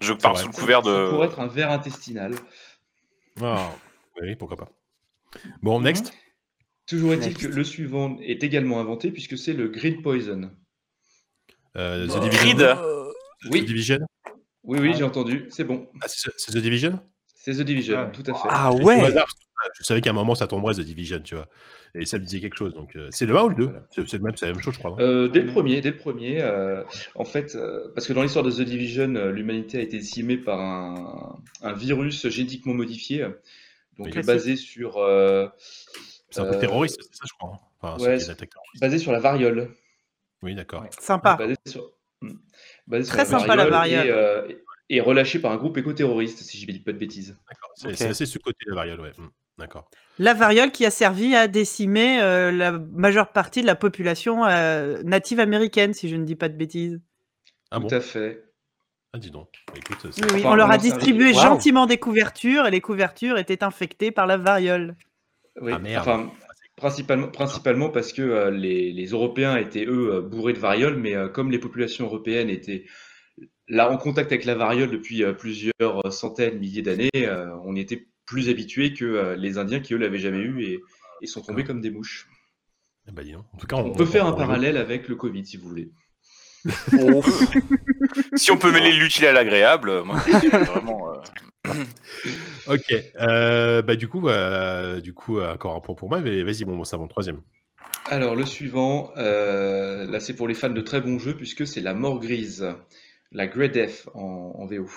Je 0.00 0.12
parle 0.12 0.34
vrai. 0.34 0.42
sous 0.44 0.48
le 0.50 0.54
couvert 0.54 0.84
ça 0.84 0.90
de. 0.90 1.10
pourrait 1.10 1.26
être 1.28 1.40
un 1.40 1.46
ver 1.48 1.70
intestinal. 1.70 2.34
Ah, 3.40 3.70
oui, 4.20 4.36
pourquoi 4.36 4.56
pas. 4.56 4.68
Bon, 5.62 5.80
next. 5.80 6.12
Toujours 6.86 7.12
est-il 7.12 7.28
Next. 7.28 7.42
que 7.42 7.46
le 7.48 7.64
suivant 7.64 8.16
est 8.20 8.42
également 8.42 8.80
inventé 8.80 9.10
puisque 9.10 9.36
c'est 9.36 9.52
le 9.52 9.68
Green 9.68 10.00
Poison. 10.02 10.50
Euh, 11.76 12.06
The 12.06 12.30
Grid. 12.30 12.30
Division. 12.56 13.12
Oui. 13.50 13.62
The 13.62 13.66
Division. 13.66 13.98
Oui, 14.64 14.78
oui, 14.80 14.94
j'ai 14.96 15.04
entendu. 15.04 15.46
C'est 15.50 15.64
bon. 15.64 15.88
Ah, 16.00 16.06
c'est 16.08 16.52
The 16.52 16.58
Division? 16.58 16.98
C'est 17.54 17.62
The 17.62 17.66
Division, 17.66 17.98
Ah. 17.98 18.10
tout 18.12 18.22
à 18.30 18.34
fait. 18.34 18.48
Ah 18.50 18.72
ouais 18.72 19.00
hasard, 19.00 19.26
Je 19.78 19.84
savais 19.84 20.00
qu'à 20.00 20.10
un 20.10 20.14
moment 20.14 20.34
ça 20.34 20.46
tomberait 20.46 20.74
The 20.74 20.80
Division, 20.80 21.20
tu 21.20 21.34
vois. 21.34 21.46
Et 21.94 22.04
ça 22.04 22.18
me 22.18 22.24
disait 22.24 22.40
quelque 22.40 22.56
chose. 22.56 22.74
Donc, 22.74 22.94
euh, 22.96 23.08
c'est 23.10 23.24
le 23.26 23.34
1 23.36 23.42
ou 23.44 23.48
le 23.48 23.54
2 23.54 23.64
Voilà. 23.64 23.82
C'est 23.90 24.06
c'est 24.08 24.18
le 24.18 24.22
même, 24.24 24.36
c'est 24.36 24.46
la 24.46 24.52
même 24.52 24.60
chose, 24.62 24.74
je 24.74 24.78
crois. 24.78 24.96
Euh, 25.00 25.28
dès 25.28 25.40
le 25.40 25.46
premier, 25.50 25.80
dès 25.80 25.90
le 25.90 25.96
premier, 25.96 26.42
euh, 26.42 26.84
en 27.14 27.24
fait, 27.24 27.54
euh, 27.56 27.88
parce 27.94 28.06
que 28.06 28.12
dans 28.12 28.22
l'histoire 28.22 28.44
de 28.44 28.50
The 28.50 28.60
Division, 28.60 29.14
euh, 29.14 29.30
l'humanité 29.32 29.78
a 29.78 29.80
été 29.80 29.98
décimée 29.98 30.36
par 30.36 30.60
un, 30.60 31.38
un 31.62 31.72
virus 31.72 32.28
génétiquement 32.28 32.74
modifié, 32.74 33.20
donc 33.98 34.12
Oui. 34.14 34.22
basé 34.22 34.56
sur 34.56 34.98
euh, 34.98 35.48
c'est 36.30 36.40
un 36.40 36.44
peu 36.44 36.56
euh, 36.56 36.60
terroriste, 36.60 36.98
c'est 37.02 37.14
ça, 37.16 37.24
je 37.26 37.32
crois. 37.38 37.54
hein. 37.54 37.58
Enfin, 37.80 38.04
ouais, 38.04 38.18
basé 38.80 38.98
sur 38.98 39.12
la 39.12 39.18
variole. 39.20 39.70
Oui, 40.42 40.54
d'accord. 40.54 40.82
Ouais. 40.82 40.90
Sympa. 41.00 41.36
Basé 41.36 41.54
sur, 41.66 41.90
Hmm. 42.20 42.32
sur 43.02 43.06
Très 43.14 43.24
sympa, 43.24 43.54
la 43.54 43.66
variole. 43.66 44.06
Et, 44.06 44.10
euh, 44.10 44.48
et 44.90 45.00
relâché 45.00 45.38
par 45.38 45.52
un 45.52 45.56
groupe 45.56 45.76
éco-terroriste, 45.76 46.38
si 46.38 46.58
je 46.58 46.66
ne 46.66 46.72
dis 46.72 46.78
pas 46.80 46.92
de 46.92 46.98
bêtises. 46.98 47.36
D'accord. 47.48 47.70
C'est 47.96 48.08
assez 48.08 48.26
sous-côté 48.26 48.58
la 48.66 48.74
variole, 48.74 49.00
ouais. 49.00 49.12
Hmm, 49.18 49.28
D'accord. 49.58 49.90
La 50.18 50.34
variole 50.34 50.70
qui 50.72 50.86
a 50.86 50.90
servi 50.90 51.34
à 51.34 51.46
décimer 51.48 52.20
euh, 52.22 52.50
la 52.50 52.72
majeure 52.72 53.32
partie 53.32 53.60
de 53.60 53.66
la 53.66 53.74
population 53.74 54.44
euh, 54.46 55.02
native 55.02 55.40
américaine, 55.40 55.94
si 55.94 56.08
je 56.08 56.16
ne 56.16 56.24
dis 56.24 56.36
pas 56.36 56.48
de 56.48 56.56
bêtises. 56.56 57.00
Ah 57.70 57.76
tout 57.76 57.82
bon? 57.82 57.92
à 57.96 58.00
fait. 58.00 58.44
Ah, 59.12 59.18
dis 59.18 59.30
donc. 59.30 59.48
Bah, 59.68 59.74
écoute, 59.76 59.98
Oui, 60.04 60.26
oui, 60.34 60.42
on 60.44 60.54
leur 60.54 60.70
a 60.70 60.78
distribué 60.78 61.32
gentiment 61.34 61.86
des 61.86 61.98
couvertures 61.98 62.66
et 62.66 62.70
les 62.70 62.80
couvertures 62.80 63.38
étaient 63.38 63.62
infectées 63.64 64.10
par 64.10 64.26
la 64.26 64.36
variole. 64.36 64.96
Oui, 65.60 65.72
Ah, 65.74 65.78
merde. 65.78 66.00
enfin, 66.08 66.30
principalement, 66.76 67.28
principalement 67.28 67.90
parce 67.90 68.12
que 68.12 68.22
euh, 68.22 68.50
les, 68.50 68.92
les 68.92 69.06
Européens 69.06 69.56
étaient, 69.56 69.84
eux, 69.86 70.20
bourrés 70.20 70.52
de 70.52 70.58
variole, 70.58 70.96
mais 70.96 71.14
euh, 71.14 71.28
comme 71.28 71.50
les 71.50 71.58
populations 71.58 72.04
européennes 72.06 72.48
étaient 72.50 72.84
là 73.68 73.90
en 73.90 73.96
contact 73.96 74.32
avec 74.32 74.44
la 74.44 74.54
variole 74.54 74.90
depuis 74.90 75.22
euh, 75.24 75.32
plusieurs 75.32 76.06
euh, 76.06 76.10
centaines, 76.10 76.58
milliers 76.58 76.82
d'années, 76.82 77.10
euh, 77.16 77.54
on 77.64 77.74
y 77.76 77.80
était 77.80 78.06
plus 78.26 78.48
habitués 78.48 78.92
que 78.94 79.04
euh, 79.04 79.36
les 79.36 79.58
Indiens 79.58 79.80
qui, 79.80 79.94
eux, 79.94 79.98
l'avaient 79.98 80.18
jamais 80.18 80.38
eu 80.38 80.62
et, 80.64 80.80
et 81.22 81.26
sont 81.26 81.40
tombés 81.42 81.64
comme 81.64 81.80
des 81.80 81.90
mouches. 81.90 82.28
Dis 83.22 83.32
donc. 83.32 83.44
En 83.54 83.56
tout 83.56 83.66
cas, 83.66 83.76
On 83.76 83.92
peut 83.92 84.04
faire 84.04 84.26
un 84.26 84.32
on- 84.32 84.36
parallèle 84.36 84.76
avec 84.76 85.08
le 85.08 85.14
Covid, 85.16 85.44
si 85.46 85.56
vous 85.56 85.68
voulez. 85.68 85.90
Si 88.36 88.50
on 88.50 88.58
peut 88.58 88.70
mêler 88.72 88.92
l'utile 88.92 89.26
à 89.26 89.32
l'agréable, 89.32 90.02
moi, 90.02 90.16
vraiment. 90.18 91.12
euh, 91.12 91.72
Ok. 92.66 92.94
Euh, 93.20 93.82
bah, 93.82 93.96
du 93.96 94.08
coup, 94.08 94.28
euh, 94.28 95.00
du 95.00 95.14
coup, 95.14 95.40
encore 95.40 95.74
un 95.76 95.80
point 95.80 95.94
pour 95.94 96.08
moi, 96.08 96.20
mais 96.20 96.42
vas-y, 96.42 96.64
bon, 96.64 96.76
bon, 96.76 96.84
ça 96.84 96.96
va, 96.96 97.06
troisième. 97.06 97.40
Alors, 98.06 98.34
le 98.36 98.44
suivant, 98.46 99.10
euh, 99.16 100.06
là, 100.10 100.20
c'est 100.20 100.34
pour 100.34 100.48
les 100.48 100.54
fans 100.54 100.70
de 100.70 100.80
très 100.80 101.00
bons 101.00 101.18
jeux, 101.18 101.34
puisque 101.34 101.66
c'est 101.66 101.80
la 101.80 101.94
mort 101.94 102.20
grise, 102.20 102.66
la 103.32 103.46
Grey 103.46 103.68
Death 103.68 104.08
en, 104.14 104.52
en 104.56 104.66
VO. 104.66 104.88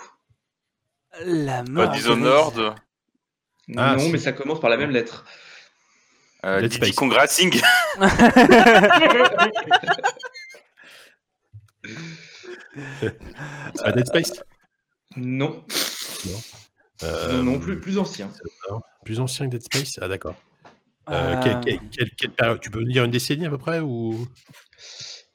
La 1.23 1.63
Pas 1.63 1.69
mort. 1.69 1.91
Dishonored, 1.91 2.75
Ah, 3.77 3.95
non, 3.97 4.09
mais 4.09 4.17
ça 4.17 4.31
commence 4.31 4.59
par 4.59 4.69
la 4.69 4.77
même 4.77 4.91
lettre. 4.91 5.25
euh, 6.45 6.61
Dead 6.61 6.71
Diddy. 6.71 6.93
C'est 12.99 13.83
pas 13.83 13.91
Dead 13.91 14.05
Space 14.07 14.43
Non, 15.17 15.63
Euh, 17.03 17.33
non, 17.37 17.43
non, 17.53 17.59
plus, 17.59 17.79
plus 17.79 17.97
ancien. 17.97 18.29
Plus 19.03 19.19
ancien 19.19 19.47
que 19.47 19.51
Dead 19.51 19.63
Space 19.63 19.99
Ah, 20.01 20.07
d'accord. 20.07 20.35
Euh, 21.09 21.35
Euh, 21.35 21.41
quelle- 21.43 21.59
quelle- 21.61 21.89
quelle- 21.89 22.11
quelle 22.15 22.31
période 22.31 22.59
Tu 22.61 22.69
peux 22.69 22.79
me 22.79 22.91
dire 22.91 23.03
une 23.03 23.11
décennie 23.11 23.47
à 23.47 23.49
peu 23.49 23.57
près 23.57 23.79
ou 23.79 24.27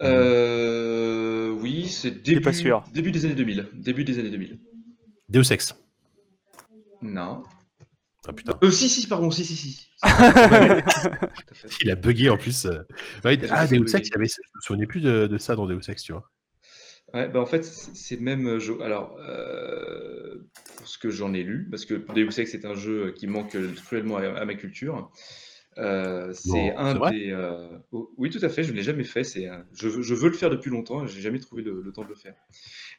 Euh, 0.03 1.51
oui, 1.61 1.89
c'est 1.89 2.23
début, 2.23 2.41
pas 2.41 2.53
sûr. 2.53 2.85
début 2.93 3.11
des 3.13 3.25
années 3.25 3.35
2000. 3.35 3.69
Début 3.75 4.05
des 4.05 4.19
années 4.19 4.31
2000. 4.31 4.59
Deus 5.29 5.53
Ex 5.53 5.75
Non. 7.03 7.43
Ah 8.29 8.33
putain, 8.33 8.59
Euh, 8.63 8.71
si, 8.71 8.89
si, 8.89 9.07
pardon, 9.07 9.31
si, 9.31 9.45
si, 9.45 9.57
si. 9.57 9.89
Il 11.83 11.91
a 11.91 11.95
bugué 11.95 12.29
en 12.29 12.37
plus. 12.37 12.67
euh. 12.67 12.81
Ouais, 13.25 13.39
ah, 13.51 13.67
Deus. 13.67 13.97
Ex, 13.97 14.09
il 14.09 14.13
y 14.13 14.15
avait... 14.17 14.27
je 14.27 14.41
me 14.55 14.61
souvenais 14.61 14.87
plus 14.87 15.01
de, 15.01 15.27
de 15.27 15.39
ça 15.39 15.55
dans 15.57 15.67
Deus 15.67 15.81
Ex, 15.89 16.03
tu 16.03 16.13
vois. 16.13 16.31
Ouais, 17.15 17.29
bah 17.29 17.41
en 17.41 17.47
fait, 17.47 17.65
c'est 17.65 18.21
même 18.21 18.59
jeu. 18.59 18.79
Alors, 18.83 19.17
euh, 19.21 20.39
pour 20.77 20.89
ce 20.89 20.99
que 20.99 21.09
j'en 21.11 21.33
ai 21.35 21.43
lu, 21.45 21.69
parce 21.71 21.85
que 21.87 21.95
Deus 22.15 22.41
Ex 22.41 22.51
c'est 22.51 22.65
un 22.65 22.75
jeu 22.75 23.13
qui 23.17 23.27
manque 23.29 23.57
cruellement 23.87 24.17
à, 24.17 24.23
à 24.41 24.45
ma 24.45 24.55
culture. 24.55 25.11
Euh, 25.79 26.33
c'est 26.33 26.75
Non, 26.75 26.77
un 26.77 26.95
c'est 26.95 26.99
vrai 26.99 27.13
des. 27.13 27.31
euh, 27.31 27.79
oh, 27.93 28.11
oui, 28.17 28.31
tout 28.31 28.39
à 28.43 28.49
fait. 28.49 28.63
Je 28.65 28.73
ne 28.73 28.77
l'ai 28.77 28.83
jamais 28.83 29.05
fait. 29.05 29.25
C'est, 29.25 29.49
je, 29.75 29.89
veux- 29.89 30.03
je 30.03 30.15
veux 30.15 30.29
le 30.31 30.35
faire 30.37 30.51
depuis 30.51 30.71
longtemps. 30.71 31.05
et 31.05 31.09
J'ai 31.09 31.21
jamais 31.21 31.39
trouvé 31.39 31.63
le, 31.63 31.83
le 31.83 31.93
temps 31.93 32.05
de 32.05 32.09
le 32.09 32.15
faire. 32.15 32.35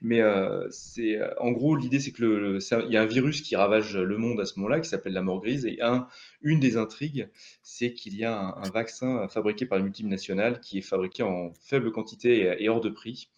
Mais 0.02 0.22
euh, 0.22 0.68
c'est, 0.72 1.18
euh, 1.18 1.30
en 1.40 1.52
gros, 1.52 1.76
l'idée 1.76 2.00
c'est 2.00 2.12
que 2.12 2.24
le, 2.24 2.40
le- 2.54 2.60
c'est 2.60 2.76
un- 2.76 2.82
il 2.86 2.92
y 2.94 2.98
a 2.98 3.02
un 3.04 3.08
virus 3.08 3.42
qui 3.42 3.56
ravage 3.56 3.98
le 3.98 4.18
monde 4.18 4.40
à 4.42 4.46
ce 4.46 4.60
moment-là, 4.60 4.80
qui 4.82 4.90
s'appelle 4.90 5.14
la 5.14 5.24
mort 5.24 5.42
grise. 5.42 5.66
Et 5.66 5.82
un, 5.82 6.08
une 6.42 6.60
des 6.60 6.78
intrigues, 6.78 7.30
c'est 7.64 7.94
qu'il 7.94 8.16
y 8.18 8.26
a 8.26 8.38
un, 8.40 8.56
un 8.64 8.70
vaccin 8.70 9.28
fabriqué 9.30 9.66
par 9.66 9.80
une 9.80 9.86
multinationale 9.86 10.60
qui 10.62 10.80
est 10.80 10.82
fabriqué 10.82 11.24
en 11.24 11.54
faible 11.62 11.92
quantité 11.92 12.40
et, 12.42 12.64
et 12.66 12.70
hors 12.70 12.82
de 12.82 12.90
prix. 12.90 13.30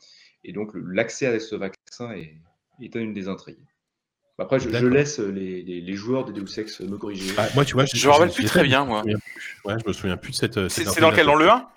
Et 0.44 0.54
donc, 0.54 0.74
le- 0.74 0.82
l'accès 0.92 1.28
à 1.28 1.40
ce 1.40 1.56
vaccin 1.56 2.12
est, 2.14 2.36
est 2.82 2.96
une 2.96 3.14
des 3.14 3.28
intrigues. 3.30 3.66
Après, 4.40 4.60
je, 4.60 4.70
laisse 4.88 5.20
les, 5.20 5.62
les- 5.64 5.82
les 5.82 5.94
joueurs 5.94 6.26
de 6.26 6.32
Deus 6.32 6.60
Ex 6.60 6.80
me 6.82 6.98
corriger. 6.98 7.34
Ah, 7.38 7.48
moi, 7.56 7.66
tu 7.66 7.74
vois, 7.74 7.86
Je 7.86 8.08
me 8.08 8.12
rappelle 8.14 8.32
plus 8.32 8.46
très 8.46 8.64
bien, 8.64 8.86
moi. 8.86 9.04
Ouais, 9.66 9.76
je 9.84 9.88
me 9.88 9.94
souviens 9.94 10.18
plus 10.18 10.32
de 10.32 10.36
cette. 10.36 10.58
euh, 10.58 10.70
C'est 10.70 10.84
cette 10.84 10.94
c'est 10.94 11.02
dans 11.02 11.12
lequel 11.12 11.26
Dans 11.26 11.36
le 11.36 11.50
1 11.50 11.68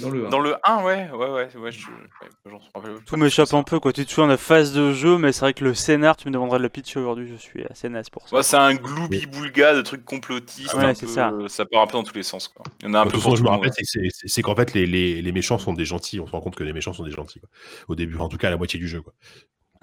Dans 0.00 0.10
le 0.10 0.26
1. 0.26 0.28
Dans 0.28 0.38
le 0.40 0.54
1, 0.62 0.84
ouais, 0.84 1.10
ouais, 1.10 1.16
ouais, 1.16 1.30
ouais, 1.30 1.48
je, 1.50 1.58
ouais, 1.58 1.70
j'en 1.72 2.58
rappelle 2.74 2.96
Tout 3.04 3.16
m'échappe 3.16 3.52
un 3.54 3.62
peu, 3.64 3.80
quoi. 3.80 3.92
Tu 3.92 4.04
souviens 4.04 4.26
de 4.26 4.32
la 4.32 4.36
phase 4.36 4.72
de 4.72 4.92
jeu, 4.92 5.18
mais 5.18 5.32
c'est 5.32 5.40
vrai 5.40 5.52
que 5.54 5.64
le 5.64 5.74
scénar, 5.74 6.16
tu 6.16 6.28
me 6.28 6.32
demanderais 6.32 6.58
de 6.58 6.62
le 6.62 6.68
pitcher 6.68 7.00
aujourd'hui, 7.00 7.26
je 7.28 7.34
suis 7.36 7.64
assez 7.68 7.88
naze 7.88 8.08
pour 8.08 8.28
ça. 8.28 8.36
Ouais, 8.36 8.42
c'est 8.44 8.56
un 8.56 8.74
gloubi-boulga 8.74 9.74
de 9.74 9.82
trucs 9.82 10.04
complotistes. 10.04 10.74
Ouais, 10.74 10.94
c'est 10.94 11.08
ça. 11.08 11.32
Ça 11.48 11.64
part 11.66 11.82
un 11.82 11.86
peu 11.86 11.94
dans 11.94 12.04
tous 12.04 12.14
les 12.14 12.22
sens. 12.22 12.46
Quoi. 12.48 12.64
Il 12.82 12.86
y 12.86 12.90
en 12.90 12.94
a 12.94 13.00
un 13.00 13.06
De 13.06 13.10
peu 13.10 13.16
façon, 13.18 13.34
je 13.36 13.42
me 13.42 13.48
rappelle, 13.48 13.72
c'est- 13.82 14.42
qu'en 14.42 14.54
fait, 14.54 14.74
les, 14.74 14.86
les, 14.86 15.22
les 15.22 15.32
méchants 15.32 15.58
sont 15.58 15.72
des 15.72 15.84
gentils. 15.86 16.20
On 16.20 16.26
se 16.26 16.32
rend 16.32 16.40
compte 16.40 16.54
que 16.56 16.64
les 16.64 16.72
méchants 16.72 16.92
sont 16.92 17.04
des 17.04 17.10
gentils. 17.10 17.40
Quoi. 17.40 17.48
Au 17.88 17.94
début, 17.96 18.16
en 18.18 18.28
tout 18.28 18.36
cas, 18.38 18.46
à 18.48 18.50
la 18.50 18.56
moitié 18.58 18.78
du 18.78 18.86
jeu. 18.86 19.00
Quoi. 19.02 19.12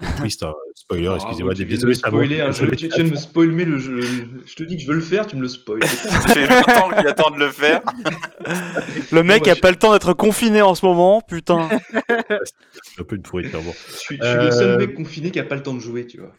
Triste, 0.18 0.44
hein. 0.44 0.54
spoiler, 0.76 1.08
Ah, 1.08 1.16
excusez-moi. 1.16 1.54
désolé, 1.54 1.94
moi. 1.94 1.94
spoiler. 1.94 2.50
Tu, 2.76 2.76
tu 2.76 2.88
viens 2.88 3.04
de 3.04 3.10
me 3.10 3.16
spoiler 3.16 3.64
le 3.64 3.78
jeu. 3.78 4.00
Je 4.46 4.54
te 4.54 4.62
dis 4.62 4.76
que 4.76 4.82
je 4.82 4.86
veux 4.86 4.94
le 4.94 5.00
faire, 5.00 5.26
tu 5.26 5.34
me 5.36 5.42
le 5.42 5.48
spoil. 5.48 5.82
Ça 5.84 6.20
fait 6.20 6.46
longtemps 6.46 6.90
qu'il 6.96 7.06
attend 7.08 7.30
de 7.30 7.38
le 7.38 7.50
faire. 7.50 7.82
Le 9.12 9.22
mec 9.22 9.44
Bon, 9.44 9.50
a 9.50 9.54
je- 9.54 9.60
pas 9.60 9.70
le 9.70 9.76
temps 9.76 9.92
d'être 9.92 10.12
confiné 10.12 10.62
en 10.62 10.74
ce 10.74 10.86
moment, 10.86 11.20
putain. 11.20 11.68
C'est 12.08 13.00
un 13.00 13.04
peu 13.04 13.16
une 13.16 13.22
pourriture. 13.22 13.60
Bon. 13.62 13.72
Je 13.88 13.96
suis, 13.96 14.18
je 14.20 14.24
suis 14.24 14.36
le 14.38 14.50
seul 14.50 14.70
Euh, 14.70 14.78
mec 14.78 14.94
confiné 14.94 15.30
qui 15.30 15.40
a 15.40 15.44
pas 15.44 15.56
le 15.56 15.62
temps 15.62 15.74
de 15.74 15.80
jouer, 15.80 16.06
tu 16.06 16.20
vois. 16.20 16.32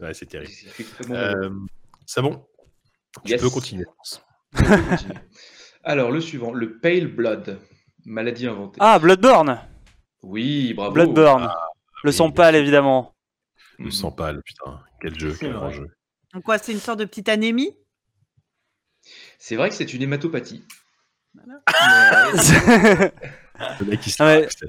Ouais, 0.00 0.14
c'est 0.14 0.26
terrible. 0.26 0.50
C'est. 0.52 0.86
Euh, 1.10 1.50
bon 2.22 2.44
Tu 3.24 3.32
Yes. 3.32 3.40
peux 3.42 3.50
continuer. 3.50 3.84
Continuer. 4.56 5.14
Alors, 5.84 6.10
le 6.10 6.20
suivant, 6.20 6.52
le 6.52 6.78
Pale 6.78 7.06
Blood, 7.08 7.58
maladie 8.06 8.46
inventée. 8.46 8.78
Ah, 8.80 8.98
Bloodborne 8.98 9.60
Oui, 10.22 10.72
bravo. 10.74 10.92
Bloodborne. 10.92 11.48
Le 12.06 12.12
sang 12.12 12.30
pâle, 12.30 12.56
évidemment. 12.56 13.14
Le 13.78 13.90
sang 13.90 14.10
pâle, 14.10 14.40
putain. 14.42 14.80
Quel 15.00 15.18
jeu, 15.18 15.36
quel 15.38 15.50
vrai. 15.50 15.58
grand 15.58 15.70
jeu. 15.70 15.86
Donc 16.32 16.44
quoi, 16.44 16.56
c'est 16.58 16.72
une 16.72 16.80
sorte 16.80 16.98
de 17.00 17.04
petite 17.04 17.28
anémie? 17.28 17.76
C'est 19.38 19.56
vrai 19.56 19.68
que 19.68 19.74
c'est 19.74 19.92
une 19.92 20.02
hématopathie. 20.02 20.64
Voilà. 21.34 21.60
Mais, 21.68 23.12
Le 23.80 23.86
mec, 23.86 24.06
il 24.06 24.10
se 24.12 24.22
ouais. 24.22 24.48
c'est- 24.50 24.66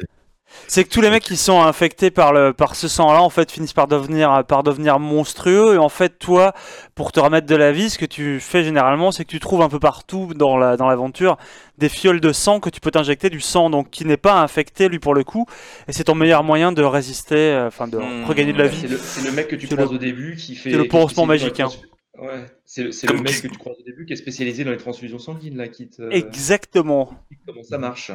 C'est 0.68 0.84
que 0.86 0.90
tous 0.90 1.02
les 1.02 1.10
mecs 1.10 1.24
qui 1.24 1.36
sont 1.38 1.62
infectés 1.62 2.10
par, 2.10 2.32
le, 2.34 2.54
par 2.54 2.76
ce 2.76 2.88
sang-là, 2.88 3.22
en 3.22 3.30
fait, 3.30 3.52
finissent 3.52 3.74
par 3.74 3.88
devenir, 3.88 4.46
par 4.46 4.64
devenir 4.64 4.98
monstrueux. 5.00 5.76
Et 5.76 5.78
en 5.78 5.90
fait, 5.90 6.18
toi, 6.20 6.54
pour 6.96 7.12
te 7.12 7.20
remettre 7.20 7.48
de 7.48 7.56
la 7.56 7.72
vie, 7.74 7.90
ce 7.90 7.98
que 7.98 8.06
tu 8.06 8.40
fais 8.40 8.64
généralement, 8.64 9.12
c'est 9.12 9.26
que 9.26 9.30
tu 9.30 9.40
trouves 9.42 9.62
un 9.62 9.70
peu 9.70 9.80
partout 9.80 10.34
dans 10.36 10.58
la 10.58 10.78
dans 10.78 10.88
l'aventure 10.88 11.38
des 11.78 11.90
fioles 11.90 12.20
de 12.20 12.32
sang 12.34 12.60
que 12.60 12.70
tu 12.70 12.80
peux 12.80 12.92
t'injecter 12.92 13.30
du 13.30 13.40
sang, 13.40 13.70
donc 13.70 13.90
qui 13.90 14.04
n'est 14.06 14.18
pas 14.18 14.42
infecté, 14.42 14.90
lui, 14.90 15.00
pour 15.00 15.14
le 15.14 15.24
coup. 15.24 15.46
Et 15.88 15.92
c'est 15.94 16.06
ton 16.06 16.16
meilleur 16.16 16.44
moyen 16.44 16.72
de 16.72 16.82
résister, 16.84 17.36
euh, 17.36 17.68
enfin, 17.68 17.88
de 17.88 17.98
Hmm. 17.98 18.26
regagner 18.26 18.54
de 18.54 18.58
la 18.58 18.68
vie. 18.68 18.88
c'est 19.00 19.22
le, 19.24 19.32
mec 19.32 19.48
que 19.48 19.56
tu 19.56 19.68
croises 19.68 19.90
le- 19.90 19.96
au 19.96 20.00
début 20.00 20.36
qui 20.36 20.56
fait. 20.56 20.72
c'est 20.72 20.78
le 20.78 20.88
pansement 20.88 21.26
magique, 21.26 21.54
trans- 21.54 21.72
Ouais, 22.20 22.46
c'est 22.66 22.82
le, 22.84 22.90
mec 23.22 23.28
qui- 23.28 23.42
que 23.44 23.48
tu 23.50 23.58
croises 23.60 23.78
au 23.80 23.84
début 23.84 24.06
qui 24.08 24.14
est 24.14 24.18
spécialisé 24.18 24.64
dans 24.64 24.72
les 24.72 24.78
transfusions 24.78 25.20
sanguines, 25.20 25.56
là, 25.58 25.68
qui 25.68 25.88
te. 25.88 26.02
Exactement. 26.12 27.12
Comment 27.46 27.62
ça 27.64 27.78
marche. 27.78 28.12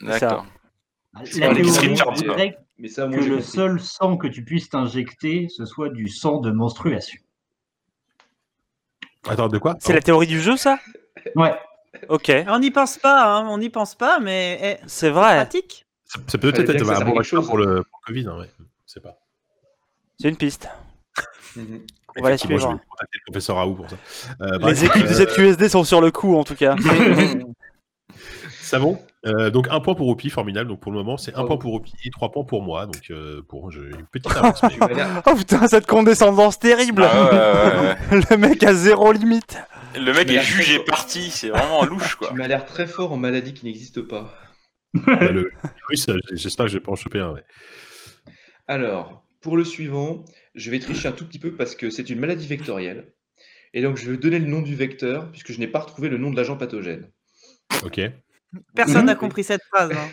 D'accord. 0.00 0.46
C'est 1.24 1.40
La 1.40 1.50
Alex 1.50 1.78
théorie 1.78 1.94
voudrait 2.16 2.56
Mais 2.78 2.88
ça, 2.88 3.02
que 3.04 3.08
moi, 3.10 3.20
j'ai 3.20 3.28
le 3.28 3.42
seul 3.42 3.78
sang 3.78 4.16
que 4.16 4.26
tu 4.26 4.42
puisses 4.42 4.70
t'injecter, 4.70 5.48
ce 5.54 5.66
soit 5.66 5.90
du 5.90 6.08
sang 6.08 6.40
de 6.40 6.50
menstruation. 6.50 7.20
Attends, 9.28 9.48
de 9.48 9.58
quoi? 9.58 9.76
C'est 9.80 9.92
la 9.92 10.00
théorie 10.00 10.26
du 10.26 10.40
jeu, 10.40 10.56
ça? 10.56 10.78
Ouais. 11.36 11.52
Ok. 12.08 12.32
On 12.48 12.58
n'y 12.58 12.70
pense 12.70 12.96
pas, 12.98 13.24
hein, 13.38 13.46
on 13.48 13.58
n'y 13.58 13.68
pense 13.70 13.94
pas, 13.94 14.18
mais 14.20 14.58
eh, 14.62 14.84
C'est 14.86 15.10
vrai. 15.10 15.36
pratique. 15.36 15.86
Ça, 16.04 16.20
ça 16.26 16.38
peut 16.38 16.50
Fallait 16.50 16.64
peut-être 16.64 16.76
être 16.76 16.80
que 16.82 16.94
ça 16.94 17.00
un 17.00 17.04
bon 17.04 17.12
quelque 17.14 17.40
pour 17.46 17.58
le, 17.58 17.82
pour 17.84 18.00
le 18.06 18.06
Covid. 18.06 18.28
Hein, 18.28 18.38
ouais. 18.40 18.50
Sais 18.86 19.00
pas. 19.00 19.18
C'est 20.20 20.28
une 20.28 20.36
piste. 20.36 20.68
Mhm. 21.54 21.80
On 22.16 22.22
va 22.22 22.28
la 22.30 22.34
Effectivement, 22.36 22.56
je 22.56 22.62
suivre. 22.62 22.72
vais 22.78 22.86
contacter 22.88 23.18
le 23.18 23.30
professeur 23.30 23.56
Raoult 23.56 23.74
pour 23.74 23.90
ça. 23.90 23.96
Euh, 24.40 24.58
bref, 24.58 24.72
Les 24.80 24.84
équipes 24.86 25.04
euh, 25.04 25.08
de 25.08 25.14
ZQSD 25.52 25.68
sont 25.68 25.84
sur 25.84 26.00
le 26.00 26.10
coup, 26.10 26.34
en 26.36 26.44
tout 26.44 26.54
cas. 26.54 26.76
Ça 28.62 28.78
bon? 28.78 28.98
Euh, 29.26 29.50
donc 29.50 29.68
un 29.70 29.80
point 29.80 29.94
pour 29.94 30.08
Opi, 30.08 30.30
formidable. 30.30 30.68
Donc 30.70 30.80
pour 30.80 30.92
le 30.92 30.98
moment, 30.98 31.16
c'est 31.18 31.32
un 31.32 31.44
Bravo. 31.44 31.48
point 31.48 31.56
pour 31.58 31.74
Opi 31.74 31.92
et 32.04 32.10
trois 32.10 32.30
points 32.32 32.44
pour 32.44 32.62
moi. 32.62 32.86
Donc 32.86 33.02
euh, 33.10 33.42
pour 33.46 33.70
j'ai 33.70 33.80
une 33.82 34.06
petite 34.10 34.30
avance. 34.36 34.62
mais- 34.62 34.78
Oh 35.26 35.34
putain, 35.36 35.68
cette 35.68 35.86
condescendance 35.86 36.58
terrible 36.58 37.04
Ah 37.04 37.24
ouais, 37.24 37.30
ouais, 37.30 38.18
ouais. 38.18 38.24
Le 38.30 38.36
mec 38.38 38.62
a 38.64 38.72
zéro 38.74 39.12
limite 39.12 39.58
Le 39.94 40.12
mec 40.12 40.30
est 40.30 40.42
jugé 40.42 40.78
parti, 40.80 41.30
c'est 41.30 41.48
vraiment 41.50 41.84
louche 41.84 42.14
quoi. 42.16 42.28
tu 42.28 42.34
m'as 42.34 42.48
l'air 42.48 42.64
très 42.64 42.86
fort 42.86 43.12
en 43.12 43.16
maladie 43.16 43.54
qui 43.54 43.64
n'existe 43.66 44.00
pas. 44.02 44.34
Bah, 44.94 45.30
le 45.30 45.50
virus, 45.88 46.08
euh, 46.08 46.18
j'espère 46.32 46.66
que 46.66 46.72
je 46.72 46.76
vais 46.78 46.82
pas 46.82 46.92
en 46.92 46.96
choper 46.96 47.20
un. 47.20 47.32
ouais. 47.32 47.42
Alors, 48.68 49.24
pour 49.40 49.56
le 49.56 49.64
suivant, 49.64 50.24
je 50.54 50.70
vais 50.70 50.78
tricher 50.78 51.08
un 51.08 51.12
tout 51.12 51.26
petit 51.26 51.38
peu 51.38 51.52
parce 51.52 51.74
que 51.74 51.90
c'est 51.90 52.10
une 52.10 52.20
maladie 52.20 52.46
vectorielle. 52.46 53.12
Et 53.74 53.80
donc, 53.82 53.96
je 53.96 54.10
vais 54.10 54.16
donner 54.18 54.38
le 54.38 54.46
nom 54.46 54.60
du 54.60 54.74
vecteur 54.74 55.30
puisque 55.32 55.52
je 55.52 55.58
n'ai 55.58 55.66
pas 55.66 55.80
retrouvé 55.80 56.08
le 56.08 56.18
nom 56.18 56.30
de 56.30 56.36
l'agent 56.36 56.56
pathogène. 56.56 57.10
Ok. 57.84 58.00
Personne 58.74 59.06
n'a 59.06 59.14
Mhm. 59.14 59.18
compris 59.18 59.44
cette 59.44 59.62
phrase. 59.72 59.90
hein. 59.92 60.08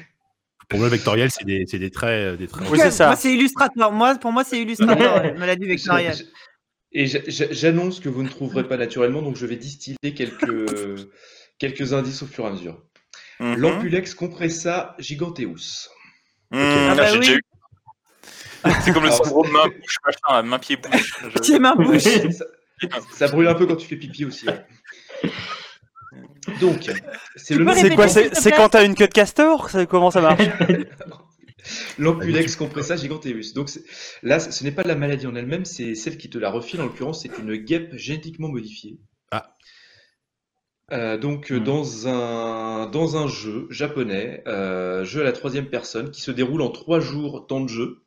Pour 0.70 0.80
moi, 0.80 0.88
le 0.88 0.92
vectoriel, 0.96 1.30
c'est 1.32 1.44
des, 1.46 1.66
c'est 1.68 1.80
des 1.80 1.90
traits, 1.92 2.10
euh, 2.34 2.38
des 2.38 2.48
traits. 2.48 2.70
Oui, 2.70 2.80
c'est 2.82 2.92
ça. 2.92 3.08
Moi, 3.08 3.16
c'est 3.18 3.34
illustrateur. 3.34 3.92
Moi, 3.92 4.16
pour 4.16 4.32
moi, 4.32 4.44
c'est 4.44 4.62
illustrateur, 4.62 5.24
la 5.24 5.34
maladie 5.34 5.66
vectorielle. 5.68 6.16
Et 6.92 7.06
j'a- 7.06 7.20
j'a- 7.28 7.52
j'annonce 7.52 8.00
que 8.00 8.10
vous 8.10 8.24
ne 8.24 8.30
trouverez 8.30 8.68
pas 8.68 8.78
naturellement, 8.78 9.22
donc 9.22 9.36
je 9.36 9.46
vais 9.46 9.56
distiller 9.58 9.98
quelques, 10.16 10.46
quelques 11.60 11.94
indices 11.94 12.24
au 12.24 12.26
fur 12.28 12.46
et 12.46 12.48
à 12.48 12.52
mesure. 12.52 12.82
Mhm. 13.40 13.56
L'ampulex 13.58 14.16
compressa 14.16 14.96
giganteus. 15.00 15.90
Mhm, 16.52 16.60
Ah 16.90 16.96
bah 16.96 17.08
oui. 17.20 17.30
eu. 17.36 17.42
C'est 18.84 18.92
comme 18.94 19.06
le 19.06 19.12
syndrome 19.12 19.50
main 19.52 19.68
bouche 19.68 19.98
machin, 20.06 20.42
main 20.44 20.60
pied 20.60 20.76
bouche. 20.78 21.16
Je- 21.34 21.40
Pied, 21.40 21.60
main, 21.60 21.76
bouche. 21.76 22.02
ça, 22.32 22.46
ça 23.14 23.28
brûle 23.28 23.48
un 23.48 23.54
peu 23.56 23.66
quand 23.68 23.76
tu 23.76 23.88
fais 23.88 23.96
pipi 23.96 24.26
aussi. 24.26 24.48
ouais. 24.48 24.66
Donc, 26.60 26.90
c'est 27.36 27.54
le 27.56 27.64
quoi 27.96 28.08
C'est 28.08 28.52
quand 28.52 28.70
t'as 28.70 28.84
une 28.84 28.96
queue 28.96 29.08
de 29.08 29.14
castor? 29.14 29.70
Comment 29.90 30.10
ça 30.12 30.22
marche? 30.22 30.42
L'ampulex 31.98 32.56
compressa 32.56 32.96
giganteus. 32.96 33.54
Donc 33.54 33.70
là, 34.24 34.40
ce 34.40 34.64
n'est 34.64 34.72
pas 34.72 34.84
la 34.84 34.96
maladie 34.96 35.28
en 35.28 35.36
elle-même, 35.36 35.66
c'est 35.66 35.96
celle 35.96 36.18
qui 36.18 36.30
te 36.30 36.38
la 36.38 36.50
refile. 36.50 36.82
En 36.82 36.86
l'occurrence, 36.86 37.22
c'est 37.24 37.38
une 37.38 37.56
guêpe 37.56 37.96
génétiquement 37.96 38.48
modifiée. 38.50 38.98
Ah. 39.32 39.56
Euh, 40.92 41.18
donc 41.18 41.52
Hmm. 41.52 41.60
dans 41.60 42.08
un 42.08 42.88
dans 42.88 43.16
un 43.18 43.28
jeu 43.28 43.68
japonais, 43.70 44.42
euh, 44.48 45.04
jeu 45.06 45.22
à 45.22 45.24
la 45.24 45.34
troisième 45.34 45.70
personne, 45.70 46.10
qui 46.12 46.22
se 46.22 46.32
déroule 46.32 46.62
en 46.62 46.70
trois 46.70 47.00
jours 47.00 47.46
temps 47.48 47.62
de 47.62 47.70
jeu. 47.70 48.04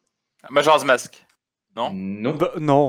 Majora's 0.51 0.85
Mask. 0.85 1.25
Non? 1.77 1.91
Non. 1.93 2.35
Bah, 2.35 2.53
Non. 2.59 2.89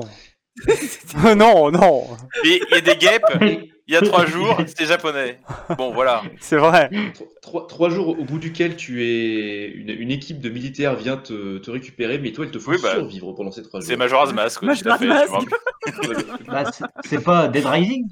non, 1.36 1.70
non, 1.70 2.06
Et 2.44 2.60
il 2.60 2.66
y 2.70 2.74
a 2.74 2.80
des 2.80 2.96
guêpes, 2.96 3.72
il 3.86 3.94
y 3.94 3.96
a 3.96 4.00
trois 4.00 4.24
jours, 4.26 4.56
c'était 4.66 4.86
japonais. 4.86 5.38
Bon 5.76 5.92
voilà. 5.92 6.22
c'est 6.40 6.56
vrai. 6.56 6.90
Tro- 7.14 7.28
Trois, 7.42 7.66
trois 7.66 7.90
jours 7.90 8.08
au 8.18 8.24
bout 8.24 8.38
duquel 8.38 8.76
tu 8.76 9.04
es 9.04 9.66
une, 9.68 9.90
une 9.90 10.10
équipe 10.10 10.40
de 10.40 10.48
militaires 10.48 10.94
vient 10.96 11.16
te, 11.18 11.58
te 11.58 11.70
récupérer, 11.70 12.18
mais 12.18 12.32
toi, 12.32 12.46
il 12.46 12.50
te 12.50 12.58
faut 12.58 12.70
Oui, 12.72 12.78
bah, 12.82 12.92
survivre 12.92 13.32
pendant 13.34 13.50
ces 13.50 13.62
trois 13.62 13.80
jours. 13.80 13.86
C'est 13.88 13.96
Majora's 13.96 14.32
Mask, 14.32 14.62
ouais, 14.62 14.74
tout 14.76 14.88
à 14.88 14.98
fait. 14.98 15.06
Majora's 15.06 15.44
rappelle. 15.44 16.24
Bah, 16.46 16.64
c'est- 17.04 17.22
pas 17.24 17.48
Dead 17.48 17.64
Rising 17.66 18.08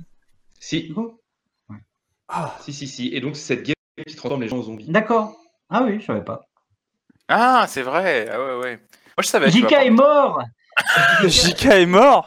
Si, 0.60 0.92
coup 0.92 1.18
si, 2.60 2.72
si, 2.72 2.86
si. 2.86 3.08
Et 3.14 3.20
donc 3.20 3.36
c'est 3.36 3.56
cette 3.56 3.62
guêpe 3.64 3.76
qui 4.06 4.14
transforme 4.16 4.42
les 4.42 4.48
gens 4.48 4.58
en 4.58 4.62
zombies. 4.62 4.86
D'accord. 4.88 5.36
Ah 5.68 5.82
oui, 5.84 6.00
je 6.00 6.06
savais 6.06 6.24
pas. 6.24 6.42
Ah, 7.28 7.66
c'est 7.68 7.82
vrai. 7.82 8.28
Ah 8.30 8.38
ouais, 8.42 8.54
ouais. 8.62 8.76
Moi 8.76 9.22
je 9.22 9.26
savais. 9.28 9.50
JK 9.50 9.72
est 9.72 9.90
mort 9.90 10.42
JK 11.26 11.64
est 11.66 11.86
mort 11.86 12.26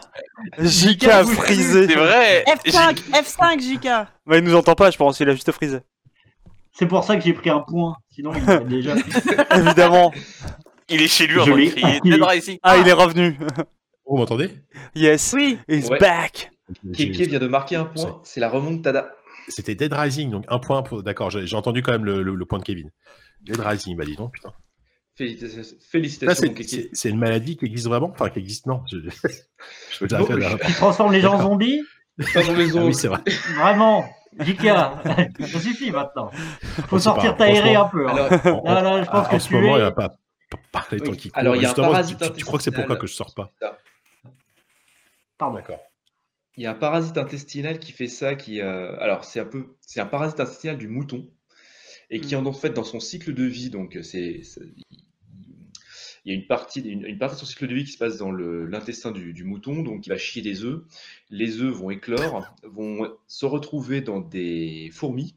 JK 0.60 1.04
a 1.08 1.24
frisé 1.24 1.88
C'est 1.88 1.96
vrai. 1.96 2.43
F5, 2.48 2.96
F5, 3.12 3.60
JK. 3.62 3.86
Bah, 4.26 4.38
il 4.38 4.43
nous 4.43 4.56
entend 4.56 4.76
pas, 4.76 4.91
je 4.91 4.98
pense, 4.98 5.20
il 5.20 5.30
a 5.30 5.34
juste 5.34 5.52
frisé. 5.52 5.80
C'est 6.72 6.86
pour 6.88 7.04
ça 7.04 7.16
que 7.16 7.24
j'ai 7.24 7.34
pris 7.34 7.50
un 7.50 7.60
point. 7.62 7.96
Sinon, 8.12 8.34
il 8.36 8.68
déjà. 8.68 8.96
Évidemment. 9.56 10.12
Il 10.89 11.02
est 11.02 11.08
chez 11.08 11.26
lui 11.28 11.38
train 11.38 11.46
de 11.58 11.70
crier. 11.70 12.00
Dead 12.04 12.22
Rising. 12.22 12.60
Ah, 12.62 12.78
il 12.78 12.88
est 12.88 12.93
revenu. 12.93 13.38
Vous 14.06 14.18
m'entendez? 14.18 14.52
Yes, 14.93 15.34
Oui. 15.36 15.58
he's 15.68 15.88
Ouais. 15.89 15.98
back. 15.98 16.52
Kéké 16.93 17.26
vient 17.26 17.39
de 17.39 17.48
marquer 17.48 17.76
un 17.78 17.86
point, 17.86 18.20
c'est 18.24 18.39
la 18.39 18.50
remontada. 18.50 19.10
C'était 19.48 19.76
Dead 19.76 19.93
Rising, 19.93 20.30
donc 20.32 20.46
un 20.48 20.60
point 20.60 20.82
pour. 20.84 21.02
D'accord, 21.04 21.30
j'ai 21.32 21.46
j'ai 21.48 21.56
entendu 21.56 21.82
quand 21.82 21.91
même 21.91 22.06
le, 22.06 22.22
le- 22.24 22.36
le 22.36 22.46
point 22.46 22.60
de 22.60 22.64
Kevin. 22.64 22.91
Dead 23.41 23.60
Rising, 23.60 23.96
bah 23.96 24.04
dis 24.06 24.16
donc, 24.16 24.34
putain. 24.34 24.52
Félicitations, 25.16 26.53
c'est- 26.93 27.09
une 27.09 27.18
maladie 27.18 27.55
qui 27.57 27.66
existe 27.66 27.88
vraiment? 27.88 28.09
Enfin, 28.11 28.30
qui 28.30 28.39
existe, 28.39 28.66
non. 28.66 28.84
Je, 28.91 28.97
je 29.09 29.99
veux 30.01 30.07
dire, 30.07 30.20
Bon, 30.20 30.26
après, 30.26 30.38
là- 30.39 30.57
Qui 30.57 30.74
transforme 30.74 31.13
les 31.13 31.22
gens 31.22 31.36
en 31.36 31.41
zombies? 31.41 31.82
Dans 32.18 32.53
les 32.53 32.72
Ah 32.72 32.80
ondes. 32.80 32.88
oui, 32.88 32.93
c'est 32.93 33.07
vrai. 33.07 33.20
Vraiment 33.55 34.05
Jika, 34.39 35.01
ça 35.39 35.59
suffit 35.59 35.91
maintenant. 35.91 36.30
Faut 36.88 36.97
c'est 36.97 37.05
sortir 37.05 37.32
pas- 37.38 37.45
t'aérer 37.45 37.76
un 37.76 37.86
peu. 37.86 38.07
hein. 38.07 38.11
Alors, 38.16 38.30
Là, 38.66 38.82
là, 38.82 39.03
je 39.03 39.09
pense 39.09 39.26
Ah, 39.26 39.30
que 39.32 39.36
en 39.36 39.39
ce 39.39 39.47
tu 39.47 39.53
moment, 39.53 39.76
es- 39.78 39.80
il 39.80 39.84
n'y 39.84 39.88
a 39.88 39.91
pas 39.91 40.09
pas 40.72 40.86
Oui. 40.91 41.32
Alors, 41.34 41.55
il 41.55 41.61
y 41.61 41.66
a 41.66 41.72
un 41.72 41.74
parasite 41.74 42.18
tu, 42.38 42.43
crois 42.45 42.57
que 42.59 42.63
c'est 42.63 42.72
pourquoi 42.72 42.95
intestinal. 42.95 42.97
que 42.99 43.07
je 43.07 43.13
sors 43.13 43.34
pas? 43.34 43.51
Pardon. 45.38 45.55
D'accord. 45.55 45.80
Il 46.57 46.63
y 46.63 46.68
a 46.68 46.72
un 46.72 46.76
parasite 46.76 47.18
intestinal 47.18 47.80
qui 47.80 47.91
fait 47.91 48.07
ça, 48.07 48.36
qui 48.36 48.61
euh, 48.61 48.97
alors 48.99 49.26
c'est 49.26 49.39
un 49.41 49.45
peu, 49.45 49.76
c'est 49.82 49.99
un 49.99 50.05
parasite 50.05 50.39
intestinal 50.39 50.78
du 50.78 50.88
mouton 50.88 51.30
et 52.09 52.22
qui 52.22 52.36
en 52.36 52.53
fait 52.53 52.70
dans 52.70 52.84
son 52.86 52.99
cycle 53.01 53.34
de 53.34 53.43
vie, 53.43 53.70
donc 53.70 53.97
c'est, 54.03 54.41
c'est- 54.43 54.61
il 56.26 56.34
y 56.34 56.36
a 56.36 56.39
une 56.39 56.47
partie, 56.47 56.82
une, 56.82 57.05
une 57.05 57.17
partie 57.19 57.36
de 57.36 57.39
son 57.39 57.45
cycle 57.45 57.67
de 57.67 57.73
vie 57.76 57.84
qui 57.86 57.91
se 57.91 57.97
passe 57.97 58.17
dans 58.17 58.32
l'intestin 58.32 59.11
du, 59.11 59.32
du 59.34 59.43
mouton, 59.43 59.84
donc 59.84 60.05
il 60.07 60.09
va 60.09 60.17
chier 60.17 60.41
des 60.41 60.63
œufs. 60.63 60.82
Les 61.30 61.61
œufs 61.61 61.71
vont 61.73 61.91
éclore, 61.91 62.45
vont 62.63 63.11
se 63.28 63.45
retrouver 63.45 64.01
dans 64.01 64.21
des 64.21 64.89
fourmis, 64.91 65.36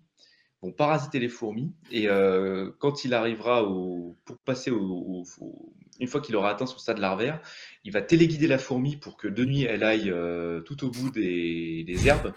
vont 0.62 0.72
parasiter 0.72 1.18
les 1.18 1.28
fourmis 1.28 1.72
et 1.93 2.09
euh, 2.09 2.70
quand 2.78 3.05
il 3.05 3.12
arrivera 3.14 3.64
au, 3.64 4.16
pour 4.24 4.39
passer 4.39 4.70
au, 4.70 4.80
au- 4.80 5.24
au- 5.41 5.72
une 6.01 6.07
fois 6.09 6.20
qu'il 6.20 6.34
aura 6.36 6.51
atteint 6.51 6.66
son 6.66 6.78
stade 6.78 6.99
larvaire, 6.99 7.41
il 7.84 7.93
va 7.93 8.01
téléguider 8.01 8.47
la 8.47 8.59
fourmi 8.59 8.97
pour 8.97 9.16
que 9.16 9.28
de 9.28 9.45
nuit 9.45 9.64
elle 9.64 9.82
aille 9.82 10.11
euh, 10.11 10.61
tout 10.61 10.84
au 10.84 10.91
bout 10.91 11.11
des, 11.11 11.84
des 11.86 12.09
herbes. 12.09 12.32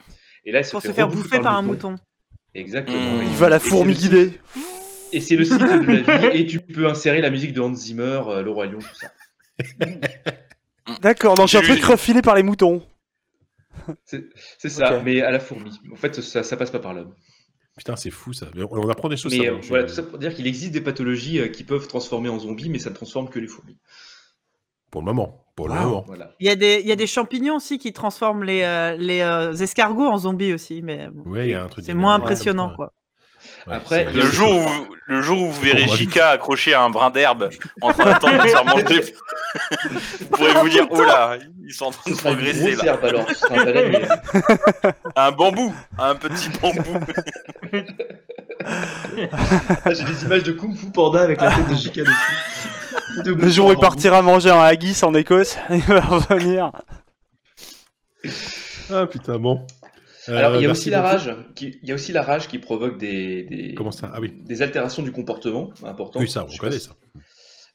Et 0.45 0.51
là, 0.51 0.59
elle 0.59 0.65
se 0.65 0.71
Pour 0.71 0.81
fait 0.81 0.87
se 0.89 0.93
faire 0.93 1.07
bouffer 1.07 1.39
par 1.39 1.55
un 1.57 1.61
mouton. 1.61 1.95
Exactement. 2.55 2.97
Mmh. 3.17 3.23
Il 3.23 3.35
va 3.37 3.49
la 3.49 3.59
fourmi 3.59 3.93
guider. 3.93 4.31
Et 5.13 5.19
c'est 5.21 5.35
le 5.35 5.43
cycle 5.45 5.63
de 5.85 6.07
la 6.07 6.17
vie. 6.31 6.37
Et 6.39 6.45
tu 6.45 6.59
peux 6.59 6.87
insérer 6.87 7.21
la 7.21 7.29
musique 7.29 7.53
de 7.53 7.61
Hans 7.61 7.73
Zimmer, 7.73 8.21
euh, 8.27 8.41
Le 8.43 8.49
Roi 8.51 8.65
Lion, 8.67 8.79
tout 8.79 8.95
ça. 8.95 9.11
D'accord, 11.01 11.35
donc 11.35 11.49
c'est 11.49 11.57
un 11.57 11.61
truc 11.61 11.83
refilé 11.83 12.21
par 12.21 12.35
les 12.35 12.43
moutons. 12.43 12.81
C'est 14.05 14.25
c'est 14.57 14.69
ça, 14.69 15.01
mais 15.03 15.21
à 15.21 15.31
la 15.31 15.39
fourmi. 15.39 15.71
En 15.91 15.95
fait, 15.95 16.21
ça, 16.21 16.43
ça 16.43 16.57
passe 16.57 16.71
pas 16.71 16.79
par 16.79 16.93
l'homme. 16.93 17.13
Putain, 17.77 17.95
c'est 17.95 18.11
fou 18.11 18.33
ça. 18.33 18.47
Mais 18.55 18.63
On 18.63 18.73
on 18.73 18.89
apprend 18.89 19.09
des 19.09 19.17
choses. 19.17 19.31
Mais 19.31 19.45
ça, 19.45 19.51
euh, 19.51 19.61
je- 19.61 19.67
voilà, 19.69 19.83
tout 19.85 19.93
ça 19.93 20.03
pour 20.03 20.19
dire 20.19 20.33
qu'il 20.33 20.45
existe 20.47 20.71
des 20.73 20.81
pathologies 20.81 21.39
euh, 21.39 21.47
qui 21.47 21.63
peuvent 21.63 21.87
transformer 21.87 22.29
en 22.29 22.37
zombies, 22.39 22.69
mais 22.69 22.79
ça 22.79 22.89
ne 22.89 22.95
transforme 22.95 23.29
que 23.29 23.39
les 23.39 23.47
fourmis. 23.47 23.77
Pour 24.91 25.01
le 25.01 25.05
moment. 25.05 25.45
Pour 25.55 25.69
le 25.69 25.75
moment. 25.75 26.03
Voilà. 26.05 26.35
Il 26.39 26.47
y, 26.47 26.49
a 26.49 26.55
des, 26.55 26.79
il 26.81 26.87
y 26.87 26.91
a 26.91 26.95
des 26.97 27.07
champignons 27.07 27.55
aussi 27.55 27.77
qui 27.79 27.93
transforment 27.93 28.43
les, 28.43 28.61
euh, 28.63 28.95
les 28.97 29.21
euh, 29.21 29.53
escargots 29.53 30.07
en 30.07 30.17
zombies 30.17 30.53
aussi, 30.53 30.81
mais 30.81 31.07
bon, 31.09 31.29
Ouais, 31.31 31.47
il 31.47 31.51
y 31.51 31.53
a 31.53 31.63
un 31.63 31.67
truc. 31.69 31.85
c'est 31.85 31.93
moins 31.93 32.15
impressionnant. 32.15 32.69
ouais. 32.71 32.75
quoi. 32.75 32.93
Ouais, 33.67 33.75
Après, 33.75 34.05
Le 34.11 34.21
jour, 34.21 34.51
où, 34.51 34.95
le 35.05 35.21
jour 35.21 35.41
où 35.41 35.51
vous 35.51 35.61
verrez 35.61 35.87
Jika 35.87 36.29
accroché 36.29 36.73
à 36.73 36.81
un 36.81 36.89
brin 36.89 37.09
d'herbe 37.11 37.49
en 37.81 37.93
train 37.93 38.05
d'attendre 38.05 38.37
de 38.41 38.47
se 38.47 38.47
faire 38.47 38.65
manger, 38.65 39.01
vous 40.21 40.25
pourrez 40.27 40.53
vous 40.53 40.69
dire 40.69 40.87
oh 40.89 41.03
là, 41.03 41.37
ils 41.63 41.73
sont 41.73 41.85
en 41.85 41.91
train 41.91 42.11
de 42.11 42.15
progresser 42.17 42.75
là. 42.75 42.85
herbe 42.85 43.05
alors. 43.05 43.25
Un 45.15 45.31
bambou, 45.31 45.73
un 45.99 46.15
petit 46.15 46.49
bambou. 46.61 46.81
Ah, 48.63 49.91
J'ai 49.91 50.03
des 50.03 50.23
images 50.23 50.43
de 50.43 50.51
Kung 50.51 50.75
Fu 50.75 50.85
Panda 50.91 51.21
avec 51.21 51.41
la 51.41 51.49
tête 51.51 51.67
de 51.67 51.73
Jika 51.75 52.01
dessus. 52.01 52.13
Le 53.25 53.49
jour 53.49 53.67
où 53.69 53.71
il 53.71 53.77
partira 53.79 54.21
manger 54.21 54.51
un 54.51 54.59
haggis 54.61 54.99
en 55.03 55.15
Écosse, 55.15 55.57
il 55.71 55.81
va 55.81 55.99
revenir. 56.01 56.71
Ah 58.93 59.07
putain, 59.07 59.39
bon. 59.39 59.65
Alors, 60.27 60.55
il 60.55 60.61
y 60.61 60.65
a 60.65 60.69
Euh, 60.69 60.71
aussi 60.71 60.89
la 60.89 61.01
rage. 61.01 61.35
Qui, 61.55 61.79
il 61.81 61.89
y 61.89 61.91
a 61.91 61.95
aussi 61.95 62.11
la 62.11 62.21
rage 62.21 62.47
qui 62.47 62.59
provoque 62.59 62.97
des, 62.97 63.43
des, 63.43 63.73
Comment 63.73 63.91
ça? 63.91 64.11
Ah 64.13 64.19
oui. 64.21 64.31
des 64.31 64.61
altérations 64.61 65.03
du 65.03 65.11
comportement 65.11 65.71
importantes. 65.83 66.21
Oui, 66.21 66.29
ça, 66.29 66.45
on 66.49 66.57
connaît 66.57 66.79
ça. 66.79 66.91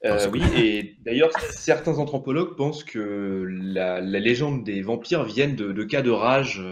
Euh, 0.04 0.18
Ah, 0.22 0.28
oui, 0.30 0.42
et 0.56 0.96
d'ailleurs, 1.04 1.30
certains 1.50 1.98
anthropologues 1.98 2.54
pensent 2.56 2.84
que 2.84 3.46
la, 3.48 4.00
la 4.00 4.20
légende 4.20 4.62
des 4.62 4.82
vampires 4.82 5.24
viennent 5.24 5.56
de, 5.56 5.72
de 5.72 5.84
cas 5.84 6.02
de 6.02 6.10
rage. 6.10 6.62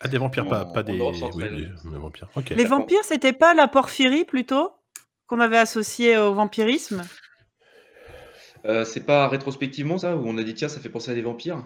Ah, 0.00 0.08
des 0.08 0.18
vampires, 0.18 0.46
pas, 0.48 0.64
En- 0.64 0.72
pas 0.72 0.82
des. 0.82 0.98
Europe 0.98 1.14
Oui, 1.14 1.20
centrale. 1.20 1.56
des 1.56 1.90
des 1.90 1.98
vampires. 1.98 2.28
Les 2.50 2.64
vampires, 2.64 3.04
c'était 3.04 3.32
pas 3.32 3.54
la 3.54 3.68
porphyrie 3.68 4.24
plutôt 4.24 4.72
qu'on 5.26 5.40
avait 5.40 5.58
associé 5.58 6.18
au 6.18 6.34
vampirisme? 6.34 7.04
Euh, 8.66 8.84
c'est 8.84 9.06
pas 9.06 9.28
rétrospectivement 9.28 9.96
ça, 9.98 10.16
où 10.16 10.22
on 10.26 10.36
a 10.36 10.42
dit 10.42 10.54
tiens, 10.54 10.68
ça 10.68 10.80
fait 10.80 10.88
penser 10.90 11.12
à 11.12 11.14
des 11.14 11.22
vampires? 11.22 11.64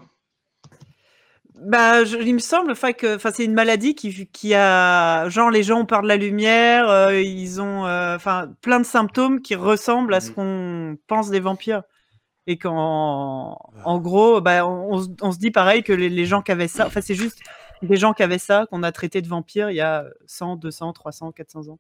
Bah, 1.61 2.05
je- 2.05 2.17
il 2.17 2.35
me 2.35 2.39
semble 2.41 2.73
enfin, 2.73 2.93
que 2.93 3.15
enfin, 3.17 3.31
c'est 3.33 3.45
une 3.45 3.55
maladie 3.55 3.95
qui, 3.95 4.27
qui 4.29 4.55
a. 4.55 5.29
Genre, 5.29 5.51
les 5.51 5.63
gens 5.63 5.81
ont 5.81 5.87
peur 5.87 6.03
de 6.03 6.09
la 6.09 6.17
lumière, 6.17 6.89
euh, 6.91 7.21
ils 7.21 7.61
ont 7.61 7.87
euh, 7.87 8.17
enfin, 8.17 8.53
plein 8.61 8.81
de 8.81 8.85
symptômes 8.85 9.41
qui 9.41 9.55
ressemblent 9.55 10.15
à 10.15 10.21
ce 10.21 10.31
Mhm. 10.31 10.35
qu'on 10.35 10.97
pense 11.07 11.31
des 11.31 11.41
vampires. 11.41 11.83
Et 12.47 12.59
qu'en 12.59 13.57
en 13.85 13.99
gros, 14.01 14.41
bah, 14.41 14.67
on, 14.67 14.95
on 14.95 14.99
se- 15.03 15.09
on 15.23 15.33
se 15.33 15.39
dit 15.39 15.51
pareil 15.51 15.83
que 15.83 15.93
les, 15.95 16.09
les 16.11 16.27
gens 16.27 16.43
qui 16.43 16.53
avaient 16.53 16.69
ça, 16.69 16.87
enfin, 16.87 17.01
c'est 17.01 17.15
juste 17.15 17.39
des 17.83 17.97
gens 17.97 18.13
qui 18.13 18.23
avaient 18.23 18.39
ça 18.39 18.67
qu'on 18.71 18.83
a 18.83 18.93
traité 18.93 19.23
de 19.23 19.29
vampires 19.29 19.71
il 19.71 19.77
y 19.77 19.81
a 19.81 20.05
100, 20.27 20.57
200, 20.57 20.93
300, 20.93 21.33
400 21.33 21.69
ans. 21.69 21.79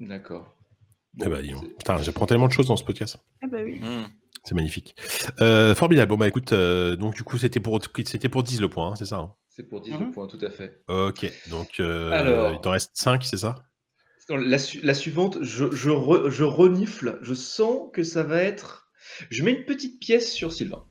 D'accord. 0.00 0.52
Eh 1.20 1.24
Bon, 1.24 1.30
ben, 1.30 1.44
Putain, 1.78 1.98
j'apprends 1.98 2.26
tellement 2.26 2.48
de 2.48 2.52
choses 2.52 2.66
dans 2.68 2.76
ce 2.76 2.82
podcast. 2.84 3.18
Ah, 3.42 3.46
bah 3.46 3.58
oui. 3.64 3.78
Hmm. 3.80 4.04
C'est 4.44 4.54
magnifique. 4.54 4.96
Euh, 5.40 5.74
formidable. 5.74 6.08
Bon, 6.10 6.16
bah 6.16 6.28
écoute, 6.28 6.52
euh, 6.52 6.96
donc 6.96 7.14
du 7.14 7.22
coup, 7.22 7.38
c'était 7.38 7.60
pour, 7.60 7.78
c'était 8.04 8.28
pour 8.28 8.42
10 8.42 8.60
le 8.60 8.68
point, 8.68 8.90
hein, 8.90 8.94
c'est 8.96 9.04
ça 9.06 9.16
hein? 9.18 9.32
C'est 9.54 9.68
pour 9.68 9.80
10 9.82 9.92
Mhm. 9.92 10.00
le 10.06 10.10
point, 10.10 10.26
tout 10.26 10.38
à 10.42 10.50
fait. 10.50 10.80
Ok. 10.88 11.30
Donc, 11.50 11.78
euh, 11.78 12.10
Alors. 12.10 12.52
il 12.52 12.60
t'en 12.60 12.70
reste 12.70 12.90
5, 12.94 13.22
c'est 13.24 13.36
ça? 13.36 13.54
La, 14.30 14.58
su- 14.58 14.80
la 14.82 14.94
suivante, 14.94 15.38
je, 15.42 15.66
je, 15.72 15.90
re- 15.90 16.30
je 16.30 16.44
renifle, 16.44 17.18
je 17.22 17.34
sens 17.34 17.90
que 17.92 18.02
ça 18.02 18.22
va 18.22 18.40
être. 18.42 18.88
Je 19.30 19.42
mets 19.44 19.50
une 19.52 19.64
petite 19.64 20.00
pièce 20.00 20.32
sur 20.32 20.52
Sylvain. 20.52 20.84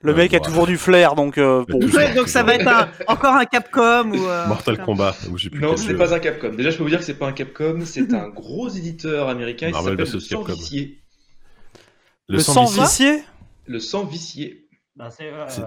Le 0.00 0.14
mec 0.14 0.32
a 0.34 0.40
toujours 0.40 0.66
du 0.66 0.76
flair, 0.78 1.14
donc 1.14 1.36
euh, 1.38 1.64
bon. 1.68 1.78
Donc 2.14 2.28
ça 2.28 2.42
va 2.42 2.54
être 2.54 2.66
un- 2.68 2.88
encore 3.06 3.34
un 3.34 3.44
Capcom 3.44 4.12
ou. 4.12 4.26
euh, 4.28 4.46
Mortal. 4.48 4.78
Kombat. 4.82 5.14
ou 5.30 5.36
je 5.38 5.44
sais 5.44 5.50
plus 5.50 5.60
Non, 5.60 5.76
ce 5.76 5.86
jeu. 5.86 5.92
n'est 5.92 5.98
pas 5.98 6.14
un 6.14 6.18
Capcom. 6.18 6.52
Déjà, 6.54 6.70
je 6.70 6.76
peux 6.76 6.82
vous 6.84 6.88
dire 6.90 6.98
que 6.98 7.04
c'est 7.04 7.18
pas 7.18 7.26
un 7.26 7.32
Capcom, 7.32 7.80
c'est 7.84 8.12
un 8.14 8.28
gros 8.28 8.68
éditeur 8.68 9.28
américain. 9.28 9.68
Il 9.68 9.72
Marvel 9.72 9.92
s'appelle 10.06 10.12
Le 10.48 10.54
Le 12.28 12.38
sang 12.38 12.66
sang 12.66 12.82
vicié. 12.82 13.22
Le 13.66 13.78
Sang 13.80 14.04
Vicié. 14.04 14.68
Bah, 14.96 15.10
c'est 15.10 15.32
euh, 15.32 15.46
C'est- 15.48 15.62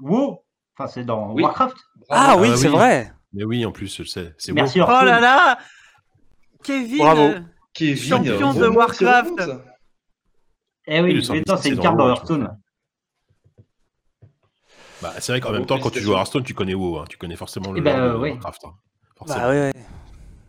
WoW. 0.00 0.42
Enfin, 0.78 0.88
c'est 0.88 1.04
dans 1.04 1.32
Oui. 1.32 1.42
Warcraft. 1.42 1.76
Ah 2.10 2.36
oui, 2.38 2.48
Ah 2.52 2.56
c'est 2.56 2.66
oui. 2.68 2.72
vrai. 2.74 3.12
Mais 3.32 3.44
oui, 3.44 3.64
en 3.64 3.72
plus, 3.72 3.94
je 3.96 4.02
le 4.02 4.08
sais. 4.08 4.34
C'est 4.38 4.52
Merci. 4.52 4.80
Oh 4.80 4.86
là 4.86 5.20
là 5.20 5.58
Kevin 6.62 6.98
Bravo. 6.98 7.20
euh, 7.22 7.40
Kevin, 7.72 7.96
Champion 7.96 8.52
de 8.54 8.66
Warcraft. 8.66 9.30
Eh 10.88 11.00
Oui, 11.00 11.14
le 11.14 11.22
c'est 11.22 11.36
une 11.68 11.78
carte 11.80 11.96
dans 11.96 12.08
Hearthstone. 12.08 12.58
Bah, 15.02 15.12
c'est 15.18 15.32
vrai 15.32 15.40
qu'en 15.40 15.52
même 15.52 15.66
temps, 15.66 15.78
quand 15.78 15.90
tu 15.90 16.00
joues 16.00 16.14
à 16.14 16.18
Hearthstone, 16.18 16.42
tu 16.44 16.54
connais 16.54 16.74
WoW. 16.74 16.98
hein. 16.98 17.04
Tu 17.08 17.18
connais 17.18 17.36
forcément 17.36 17.72
le 17.72 17.78
Eh 17.78 17.82
ben, 17.82 17.96
lore 17.98 18.14
de 18.14 18.22
oui. 18.22 18.30
Warcraft. 18.30 18.64
hein. 18.64 18.74
Forcément. 19.16 19.40
Bah 19.40 19.48
ouais, 19.50 19.60
ouais. 19.60 19.72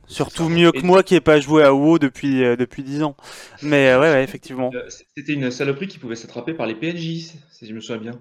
Surtout 0.08 0.48
mieux 0.50 0.72
que 0.72 0.82
moi 0.86 1.04
qui 1.04 1.14
n'ai 1.16 1.22
pas 1.22 1.40
joué 1.40 1.64
à 1.64 1.74
WoW 1.74 2.00
depuis, 2.00 2.44
euh, 2.44 2.56
depuis 2.56 2.82
10 2.84 3.04
ans. 3.04 3.16
Mais 3.62 3.90
euh, 3.90 4.00
ouais, 4.00 4.10
ouais, 4.12 4.24
effectivement. 4.24 4.72
Euh, 4.74 4.88
C'était 5.18 5.34
une 5.34 5.52
saloperie 5.52 5.88
qui 5.88 6.00
pouvait 6.00 6.16
s'attraper 6.16 6.54
par 6.54 6.66
les 6.66 6.76
PNJ, 6.76 7.34
si 7.52 7.68
je 7.68 7.74
me 7.74 7.80
souviens 7.82 8.02
bien. 8.02 8.12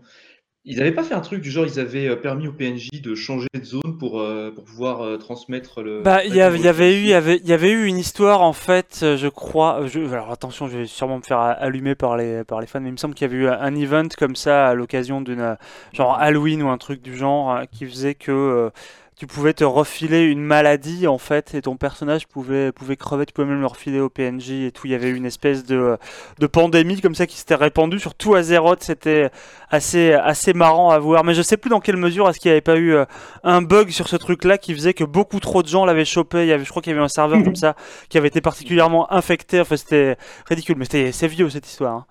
Ils 0.69 0.79
n'avaient 0.79 0.91
pas 0.91 1.05
fait 1.05 1.15
un 1.15 1.21
truc 1.21 1.43
du 1.43 1.51
genre, 1.53 1.65
ils 1.65 1.79
avaient 1.79 2.17
permis 2.17 2.49
aux 2.49 2.53
PNJ 2.53 2.89
de 3.01 3.15
changer 3.15 3.47
de 3.55 3.65
zone 3.65 3.99
pour, 4.01 4.21
euh, 4.21 4.51
pour 4.51 4.65
pouvoir 4.65 5.17
transmettre 5.21 5.81
le. 5.81 6.03
Bah, 6.03 6.25
il 6.25 6.35
y, 6.35 6.41
avait- 6.41 6.59
eu, 6.59 7.03
il 7.03 7.07
y 7.09 7.15
avait, 7.15 7.39
y 7.45 7.53
avait 7.53 7.71
eu 7.71 7.85
une 7.87 7.99
histoire 7.99 8.43
en 8.43 8.53
fait, 8.53 8.99
je 9.17 9.29
crois. 9.29 9.87
Je, 9.87 10.01
alors 10.01 10.33
attention, 10.33 10.67
je 10.67 10.79
vais 10.79 10.87
sûrement 10.87 11.19
me 11.19 11.23
faire 11.23 11.39
allumer 11.39 11.95
par 11.95 12.17
les, 12.17 12.43
par 12.43 12.61
les 12.61 12.67
fans, 12.67 12.81
mais 12.81 12.89
il 12.89 12.93
me 12.93 12.97
semble 12.97 13.15
qu'il 13.15 13.29
y 13.29 13.31
avait 13.33 13.45
eu 13.45 13.49
un 13.49 13.77
event 13.77 14.09
comme 14.19 14.35
ça 14.35 14.67
à 14.67 14.75
l'occasion 14.75 15.21
d'une 15.21 15.57
genre 15.93 16.19
Halloween 16.19 16.61
ou 16.65 16.69
un 16.69 16.79
truc 16.79 17.01
du 17.01 17.17
genre 17.17 17.61
qui 17.71 17.87
faisait 17.87 18.17
que 18.17 18.73
tu 19.17 19.27
pouvais 19.27 19.55
te 19.55 19.65
refiler 19.65 20.25
une 20.25 20.43
maladie 20.43 21.07
en 21.07 21.17
fait 21.17 21.55
et 21.55 21.63
ton 21.63 21.77
personnage 21.79 22.27
pouvait, 22.27 22.71
pouvait 22.71 22.97
crever. 22.97 23.25
Tu 23.25 23.33
pouvais 23.33 23.47
même 23.49 23.61
le 23.61 23.67
refiler 23.67 23.99
au 23.99 24.11
PNJ 24.11 24.51
et 24.51 24.73
tout. 24.73 24.87
Il 24.87 24.91
y 24.91 24.95
avait 24.95 25.09
une 25.09 25.25
espèce 25.25 25.65
de, 25.65 25.97
de 26.39 26.47
pandémie 26.47 27.01
comme 27.01 27.15
ça 27.15 27.27
qui 27.27 27.37
s'était 27.37 27.55
répandue 27.55 27.99
sur 27.99 28.15
tout 28.15 28.35
Azeroth. 28.35 28.83
C'était 28.83 29.31
assez, 29.71 30.13
assez 30.13 30.53
marrant 30.53 30.91
à 30.91 30.99
voir. 30.99 31.25
Mais 31.25 31.33
je 31.33 31.41
sais 31.41 31.57
plus 31.57 31.71
dans 31.71 31.81
quelle 31.81 31.97
mesure 31.97 32.29
est-ce 32.29 32.39
qu'il 32.39 32.51
n'y 32.51 32.53
avait 32.53 32.61
pas 32.61 32.77
eu 32.77 32.93
euh, 32.95 33.07
un 33.43 33.63
bug 33.63 33.89
sur 33.89 34.07
ce 34.07 34.17
truc-là 34.17 34.59
qui 34.59 34.75
faisait 34.75 34.93
que 34.93 35.05
beaucoup 35.05 35.41
trop 35.41 35.63
de 35.63 35.69
gens 35.69 35.87
l'avaient 35.87 36.05
chopé. 36.05 36.43
Il 36.43 36.49
y 36.49 36.53
avait, 36.53 36.65
je 36.65 36.69
crois 36.71 36.83
qu'il 36.83 36.93
y 36.93 36.95
avait 36.95 37.05
un 37.05 37.09
serveur 37.09 37.43
comme 37.45 37.57
ça 37.57 37.75
qui 38.11 38.19
avait 38.19 38.29
été 38.29 38.43
particulièrement 38.43 39.11
infecté. 39.11 39.61
Enfin, 39.61 39.79
c'était 39.79 40.19
ridicule, 40.47 40.77
mais 40.77 40.85
c'est 41.13 41.29
vieux 41.29 41.49
cette 41.49 41.67
histoire. 41.67 41.95
hein. 41.95 42.07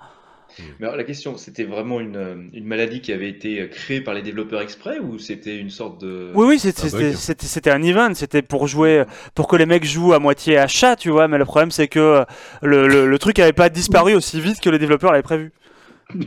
Mais 0.80 0.86
alors, 0.86 0.98
la 0.98 1.04
question, 1.04 1.38
c'était 1.38 1.64
vraiment 1.64 2.00
une, 2.00 2.16
euh, 2.16 2.36
une 2.54 2.66
maladie 2.66 3.02
qui 3.02 3.12
avait 3.14 3.30
été 3.30 3.68
créée 3.70 4.02
par 4.02 4.14
les 4.14 4.22
développeurs 4.22 4.62
exprès 4.62 5.00
ou 5.00 5.20
c'était 5.20 5.58
une 5.58 5.70
sorte 5.70 6.02
de. 6.02 6.32
Oui, 6.34 6.46
oui, 6.48 6.60
c'était, 6.60 6.94
Un 6.94 6.98
bug. 7.00 7.14
c'était, 7.16 7.72
un 7.72 7.82
event. 7.84 8.14
C'était 8.14 8.42
pour 8.42 8.68
jouer, 8.68 9.04
pour 9.34 9.48
que 9.48 9.56
les 9.56 9.66
mecs 9.66 9.86
jouent 9.86 10.14
à 10.14 10.20
moitié 10.20 10.58
à 10.58 10.68
chat, 10.68 10.96
tu 10.96 11.10
vois. 11.10 11.28
Mais 11.28 11.38
le 11.38 11.46
problème, 11.46 11.72
c'est 11.72 11.88
que 11.88 12.00
euh, 12.00 12.24
le, 12.62 12.88
le, 12.88 13.08
le 13.08 13.20
truc 13.20 13.38
n'avait 13.40 13.54
pas 13.54 13.70
disparu 13.70 14.14
aussi 14.16 14.40
vite 14.42 14.60
que 14.62 14.70
les 14.70 14.80
développeurs 14.80 15.12
l'avaient 15.12 15.24
prévu. 15.24 15.52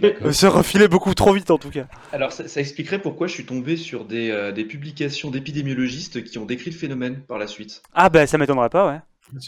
Euh, 0.02 0.32
Se 0.32 0.46
refilait 0.46 0.88
beaucoup 0.88 1.14
trop 1.14 1.32
vite 1.32 1.50
en 1.52 1.58
tout 1.58 1.70
cas. 1.70 1.86
Alors, 2.12 2.32
ça, 2.32 2.48
ça 2.48 2.60
expliquerait 2.60 3.00
pourquoi 3.00 3.28
je 3.28 3.32
suis 3.34 3.46
tombé 3.46 3.76
sur 3.76 4.04
des, 4.04 4.30
euh, 4.30 4.50
des 4.50 4.64
publications 4.64 5.30
d'épidémiologistes 5.30 6.24
qui 6.24 6.38
ont 6.38 6.44
décrit 6.46 6.70
le 6.70 6.76
phénomène 6.76 7.20
par 7.28 7.38
la 7.38 7.46
suite. 7.46 7.82
Ah, 7.94 8.08
bah 8.08 8.26
ça 8.26 8.38
m'étonnerait 8.38 8.70
pas, 8.70 8.88
ouais. 8.88 8.98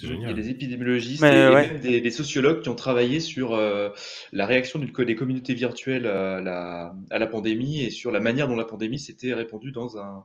Il 0.03 0.21
y 0.21 0.27
a 0.27 0.33
des 0.33 0.51
épidémiologistes 0.51 1.23
Mais, 1.23 1.47
et, 1.47 1.49
ouais. 1.49 1.69
même 1.69 1.81
des, 1.81 2.01
des 2.01 2.11
sociologues 2.11 2.61
qui 2.61 2.69
ont 2.69 2.75
travaillé 2.75 3.21
sur 3.21 3.55
euh, 3.55 3.91
la 4.33 4.47
réaction 4.47 4.79
des 4.79 5.15
communautés 5.15 5.55
virtuelles 5.55 6.07
à 6.07 6.41
la, 6.41 6.95
à 7.11 7.19
la 7.19 7.27
pandémie 7.27 7.83
et 7.83 7.91
sur 7.91 8.11
la 8.11 8.21
manière 8.21 8.49
dont 8.49 8.57
la 8.57 8.65
pandémie 8.65 8.99
s'était 8.99 9.33
répandue 9.35 9.73
dans 9.73 9.99
un, 9.99 10.25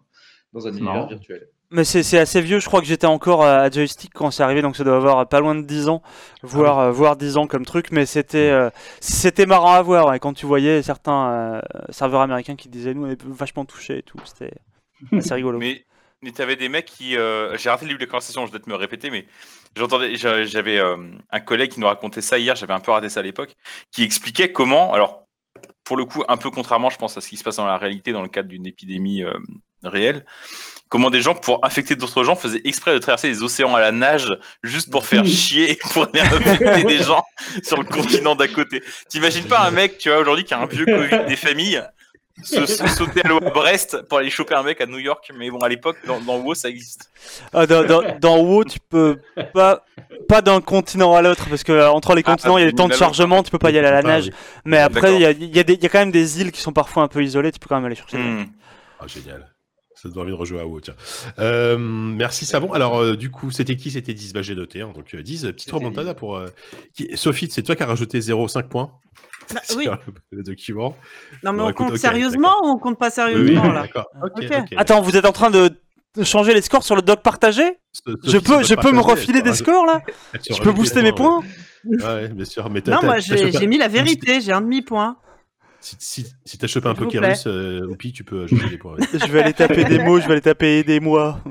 dans 0.56 0.68
un 0.68 0.72
univers 0.72 0.94
marrant. 0.94 1.08
virtuel. 1.08 1.48
Mais 1.72 1.84
c'est 1.84 2.18
assez 2.18 2.42
vieux, 2.42 2.60
je 2.60 2.68
crois 2.68 2.80
que 2.80 2.88
j'étais 2.88 3.08
encore 3.08 3.44
à 3.44 3.70
joystick 3.70 4.14
quand 4.14 4.30
c'est 4.32 4.44
arrivé, 4.44 4.62
donc 4.62 4.78
ça 4.78 4.84
doit 4.84 4.96
avoir 4.96 5.28
pas 5.28 5.40
loin 5.40 5.56
de 5.56 5.64
10 5.64 5.90
ans, 5.90 6.02
voire, 6.44 6.80
euh, 6.80 6.92
voire 6.92 7.18
10 7.18 7.38
ans 7.38 7.48
comme 7.48 7.66
truc, 7.66 7.92
mais 7.92 8.06
c'était 8.06 8.50
euh, 8.52 8.70
c'était 9.02 9.48
marrant 9.48 9.74
à 9.74 9.82
voir 9.82 10.08
ouais, 10.08 10.20
quand 10.20 10.34
tu 10.34 10.46
voyais 10.46 10.84
certains 10.84 11.32
euh, 11.32 11.62
serveurs 11.90 12.22
américains 12.22 12.56
qui 12.56 12.70
disaient 12.70 12.94
nous 12.94 13.06
on 13.06 13.10
est 13.10 13.22
vachement 13.26 13.66
touchés 13.66 13.98
et 13.98 14.04
tout, 14.04 14.20
c'était 14.26 14.54
assez 15.12 15.34
rigolo. 15.34 15.58
Mais, 15.58 15.84
mais 16.26 16.32
t'avais 16.32 16.56
des 16.58 16.68
mecs 16.68 16.86
qui. 16.86 17.16
euh, 17.16 17.56
J'ai 17.58 17.70
raté 17.70 17.86
le 17.86 17.92
début 17.92 18.04
de 18.06 18.10
conversation, 18.10 18.46
je 18.46 18.52
dois 18.52 18.60
te 18.60 18.70
me 18.70 18.76
répéter, 18.76 19.10
mais 19.12 19.26
j'entendais, 19.78 20.16
j'a- 20.16 20.44
j'avais 20.44 20.78
euh, 20.80 20.98
un 21.32 21.40
collègue 21.40 21.72
qui 21.72 21.80
nous 21.80 21.88
racontait 21.88 22.22
ça 22.22 22.38
hier, 22.38 22.56
j'avais 22.56 22.74
un 22.74 22.80
peu 22.82 22.92
raté 22.92 23.08
ça 23.10 23.22
à 23.22 23.24
l'époque, 23.24 23.56
qui 23.92 24.04
expliquait 24.04 24.52
comment, 24.52 24.94
alors, 24.94 25.24
pour 25.86 25.96
le 25.98 26.06
coup, 26.06 26.24
un 26.28 26.38
peu 26.38 26.50
contrairement, 26.50 26.90
je 26.90 26.98
pense, 26.98 27.16
à 27.18 27.22
ce 27.22 27.30
qui 27.30 27.38
se 27.38 27.44
passe 27.44 27.56
dans 27.58 27.66
la 27.68 27.78
réalité 27.78 28.12
dans 28.12 28.24
le 28.24 28.28
cadre 28.28 28.50
d'une 28.50 28.66
épidémie 28.66 29.24
euh, 29.24 29.34
réelle, 29.84 30.26
comment 30.90 31.10
des 31.12 31.22
gens, 31.22 31.36
pour 31.36 31.64
infecter 31.64 31.96
d'autres 31.96 32.24
gens, 32.24 32.36
faisaient 32.36 32.62
exprès 32.64 32.94
de 32.94 32.98
traverser 33.00 33.28
les 33.28 33.44
océans 33.44 33.76
à 33.76 33.80
la 33.80 33.92
nage 33.92 34.36
juste 34.64 34.90
pour 34.92 35.06
faire 35.06 35.26
chier, 35.26 35.78
pour 35.94 36.04
aller 36.08 36.22
infecter 36.22 36.84
des 36.86 37.04
gens 37.04 37.24
sur 37.64 37.78
le 37.78 37.86
continent 37.88 38.36
d'à 38.36 38.48
côté. 38.48 38.82
T'imagines 39.10 39.46
pas 39.46 39.60
un 39.66 39.72
mec, 39.72 39.98
tu 40.00 40.10
vois, 40.10 40.18
aujourd'hui, 40.20 40.44
qui 40.44 40.54
a 40.56 40.60
un 40.60 40.66
vieux 40.66 40.86
Covid 40.86 41.26
des 41.28 41.36
familles, 41.36 41.84
se, 42.44 42.66
se 42.66 42.88
sauter 42.88 43.22
à 43.24 43.28
l'eau 43.30 43.38
à 43.38 43.50
Brest 43.50 44.02
pour 44.10 44.18
aller 44.20 44.30
choper 44.30 44.56
un 44.56 44.64
mec 44.64 44.82
à 44.82 44.86
New 44.86 44.98
York, 45.00 45.32
mais 45.38 45.50
bon, 45.50 45.60
à 45.60 45.70
l'époque, 45.70 45.98
dans, 46.06 46.20
dans 46.20 46.38
WoW, 46.40 46.54
ça 46.56 46.70
existe. 46.70 47.10
Ah, 47.54 47.66
dans, 47.66 47.84
dans, 47.86 48.04
dans 48.20 48.38
WoW, 48.40 48.64
tu 48.66 48.80
peux 48.90 49.18
pas 49.54 49.84
pas 50.28 50.42
d'un 50.42 50.60
continent 50.62 51.14
à 51.16 51.22
l'autre 51.22 51.48
parce 51.50 51.64
que 51.64 51.72
euh, 51.72 51.90
entre 51.90 52.14
les 52.16 52.22
Ah, 52.26 52.32
continents 52.32 52.58
il 52.58 52.62
y 52.62 52.68
a 52.68 52.70
des 52.70 52.76
temps 52.76 52.88
de 52.88 52.94
chargement, 52.94 53.42
tu 53.44 53.52
peux 53.52 53.60
pas 53.60 53.72
y 53.72 53.78
aller 53.78 53.88
à 53.88 53.92
la 53.92 53.98
Ah, 54.00 54.02
nage. 54.04 54.26
oui. 54.26 54.32
Mais 54.66 54.78
après 54.78 55.16
il 55.16 55.22
y 55.22 55.26
a, 55.26 55.32
il 55.32 55.56
y, 55.56 55.60
a 55.60 55.64
y 55.68 55.86
a 55.86 55.90
quand 55.90 56.00
même 56.00 56.12
des 56.12 56.42
îles 56.42 56.52
qui 56.52 56.62
sont 56.62 56.74
parfois 56.74 57.04
un 57.04 57.08
peu 57.08 57.24
isolées, 57.24 57.52
tu 57.52 57.60
peux 57.60 57.68
quand 57.68 57.76
même 57.76 57.86
aller 57.86 57.96
chercher. 57.96 58.18
Hmm. 58.18 58.46
Ah, 59.00 59.08
génial. 59.08 59.52
Ça 59.96 60.10
donne 60.10 60.24
envie 60.24 60.32
de 60.32 60.36
rejouer 60.36 60.60
à 60.60 60.66
WoW, 60.68 60.82
tiens. 60.82 60.96
Euh, 61.40 61.78
merci 61.78 62.46
Savon. 62.46 62.74
Alors, 62.74 62.98
euh, 63.02 63.16
du 63.16 63.32
coup, 63.32 63.50
c'était 63.50 63.76
qui? 63.78 63.92
C'était 63.92 64.14
10, 64.14 64.34
bah, 64.34 64.42
j'ai 64.42 64.54
noté. 64.56 64.82
hein. 64.82 64.92
donc, 64.94 65.14
euh, 65.16 65.24
10, 65.24 65.44
petite 65.54 65.72
remontada 65.72 66.14
pour... 66.14 66.36
euh, 66.36 66.48
qui- 66.94 67.16
Sophie, 67.16 67.48
c'est 67.50 67.64
toi 67.64 67.76
qui 67.78 67.84
as 67.84 67.88
rajouté 67.88 68.20
0,5 68.20 68.68
points? 68.68 68.92
Bah, 69.54 69.62
oui. 69.78 69.88
le 70.32 70.44
document. 70.44 70.96
Non, 71.44 71.52
mais 71.54 71.60
Bon, 71.60 71.66
on 71.66 71.70
écoute, 71.70 71.88
compte 71.90 71.98
sérieusement 71.98 72.54
ou 72.64 72.68
on 72.70 72.78
compte 72.78 72.98
pas 72.98 73.10
sérieusement 73.10 73.62
oui, 73.62 73.74
là 73.74 73.82
d'accord. 73.84 74.08
Ok, 74.24 74.32
Ok. 74.38 74.52
ok. 74.52 74.74
Attends, 74.78 75.02
vous 75.02 75.16
êtes 75.18 75.26
en 75.26 75.32
train 75.32 75.52
de 75.52 75.72
changer 76.24 76.54
les 76.54 76.62
scores 76.62 76.84
sur 76.84 76.96
le 76.96 77.02
doc 77.02 77.22
partagé 77.22 77.64
Je 78.26 78.38
peux, 78.38 78.64
je 78.64 78.76
peux 78.76 78.92
me 78.92 79.02
refiler 79.02 79.42
des 79.42 79.54
scores 79.54 79.86
là 79.86 80.02
Je 80.50 80.62
peux 80.62 80.72
booster 80.72 81.02
mes 81.02 81.12
points 81.14 81.42
Ouais, 81.86 82.30
bien 82.30 82.46
sûr. 82.46 82.70
Mais 82.70 82.82
t'as- 82.82 82.96
Non, 82.96 83.04
moi 83.04 83.20
j'ai 83.20 83.68
mis 83.68 83.78
la 83.78 83.88
vérité, 83.88 84.42
j'ai 84.42 84.52
un 84.52 84.62
demi-point. 84.62 85.18
Si, 85.82 85.96
si, 86.00 86.26
si 86.44 86.58
t'as 86.58 86.66
chopé 86.66 86.88
un 86.90 86.94
vous 86.94 87.04
Pokérus, 87.04 87.46
euh, 87.46 87.86
Oupi, 87.88 88.12
tu 88.12 88.24
peux 88.24 88.46
ajouter 88.46 88.70
des 88.70 88.78
points. 88.80 88.96
Je 89.14 89.32
vais 89.32 89.44
aller 89.44 89.54
taper 89.54 89.84
des 89.84 90.00
mots, 90.00 90.20
je 90.20 90.26
vais 90.26 90.32
aller 90.32 90.42
taper 90.42 90.84
des 90.84 91.00
mois. 91.00 91.44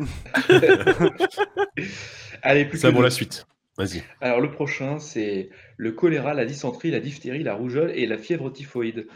Allez, 2.43 2.65
plus 2.65 2.79
Ça, 2.79 2.89
que 2.91 2.95
bon, 2.95 3.01
la 3.01 3.11
suite. 3.11 3.47
Vas-y. 3.77 4.03
Alors 4.21 4.41
le 4.41 4.51
prochain, 4.51 4.99
c'est 5.01 5.51
le 5.77 5.93
choléra, 5.93 6.33
la 6.35 6.45
dysenterie, 6.45 6.91
la 6.91 7.01
diphtérie, 7.01 7.43
la 7.43 7.55
rougeole 7.55 7.91
et 7.95 8.07
la 8.07 8.19
fièvre 8.19 8.51
typhoïde. 8.51 9.07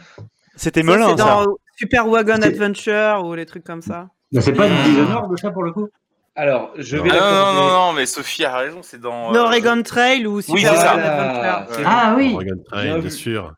C'était 0.56 0.82
Ça, 0.82 0.86
Melun 0.90 1.10
c'est 1.10 1.22
ça. 1.22 1.24
dans 1.44 1.56
Super 1.76 2.08
Wagon 2.08 2.38
C'est- 2.40 2.46
Adventure 2.48 3.22
ou 3.24 3.34
les 3.34 3.46
trucs 3.46 3.62
comme 3.64 3.82
ça. 3.82 4.08
C'est 4.40 4.52
pas 4.52 4.66
une 4.66 4.82
Dishonored 4.84 5.38
ça 5.38 5.50
pour 5.52 5.62
le 5.62 5.72
coup 5.72 5.88
Alors, 6.34 6.72
je 6.76 6.96
Non. 6.96 7.04
vais 7.04 7.10
Ah 7.12 7.14
non, 7.14 7.20
non, 7.20 7.30
l'accorder- 7.30 7.72
non, 7.72 7.92
mais 7.94 8.06
Sophie 8.06 8.44
a 8.44 8.56
raison, 8.58 8.80
c'est 8.82 9.00
dans. 9.00 9.32
Euh, 9.34 9.38
Oregon 9.38 9.82
Trail 9.82 10.26
ou 10.26 10.40
Super 10.40 10.58
c'est 10.58 10.66
ça. 10.76 10.96
Wagon 10.96 11.00
Voilà, 11.02 11.54
Adventure. 11.58 11.76
c'est 11.76 11.82
Ah 11.86 12.14
oui 12.16 12.32
Oregon 12.34 12.62
Trail, 12.66 12.84
Bien 12.84 12.92
bien, 12.98 13.02
vu. 13.02 13.10
sûr. 13.10 13.54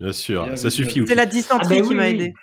Bien 0.00 0.12
sûr. 0.12 0.44
Bien 0.46 0.56
ça 0.56 0.68
vu, 0.68 0.74
suffit. 0.74 1.04
C'est 1.06 1.14
la 1.14 1.26
dysenterie 1.26 1.76
Ah, 1.76 1.80
bah 1.80 1.82
qui 1.82 1.88
oui, 1.90 1.94
m'a 1.94 2.02
oui. 2.02 2.08
aidé. 2.10 2.34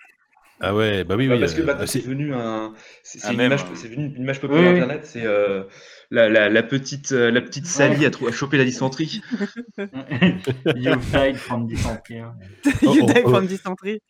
Ah 0.64 0.76
ouais, 0.76 1.04
bah 1.04 1.16
oui, 1.18 1.28
Bah, 1.28 1.34
oui. 1.36 1.40
parce 1.42 1.54
que 1.54 1.62
euh, 1.62 1.66
maintenant, 1.66 1.86
c'est 1.88 2.00
c'est- 2.00 2.06
devenu 2.08 2.34
un, 2.34 2.74
c'est 3.04 3.20
c'est 3.20 3.28
Un 3.28 3.32
une 3.32 3.38
mème. 3.38 3.48
image, 3.48 3.66
c'est 3.76 3.90
devenu 3.90 4.06
une 4.16 4.22
image 4.22 4.40
populaire 4.40 4.64
Oui, 4.64 4.70
oui. 4.76 4.82
internet. 4.82 5.06
C'est 5.06 5.26
euh, 5.26 5.64
la, 6.12 6.30
la, 6.30 6.50
la 6.50 6.64
petite, 6.64 7.12
euh, 7.14 7.32
la 7.32 7.42
petite 7.42 7.66
Sally 7.66 8.06
a, 8.06 8.12
trou- 8.12 8.28
a 8.28 8.32
chopé 8.32 8.58
la 8.58 8.66
dysenterie. 8.66 9.22
You 10.76 10.96
died 11.12 11.36
from 11.38 11.68
dysentery. 11.68 12.20
hein. 12.20 12.34
Oh, 12.86 12.94
You 12.94 13.04
oh, 13.04 13.08
die 13.14 13.22
oh. 13.26 13.30
from 13.30 13.48
dysentery. 13.48 14.02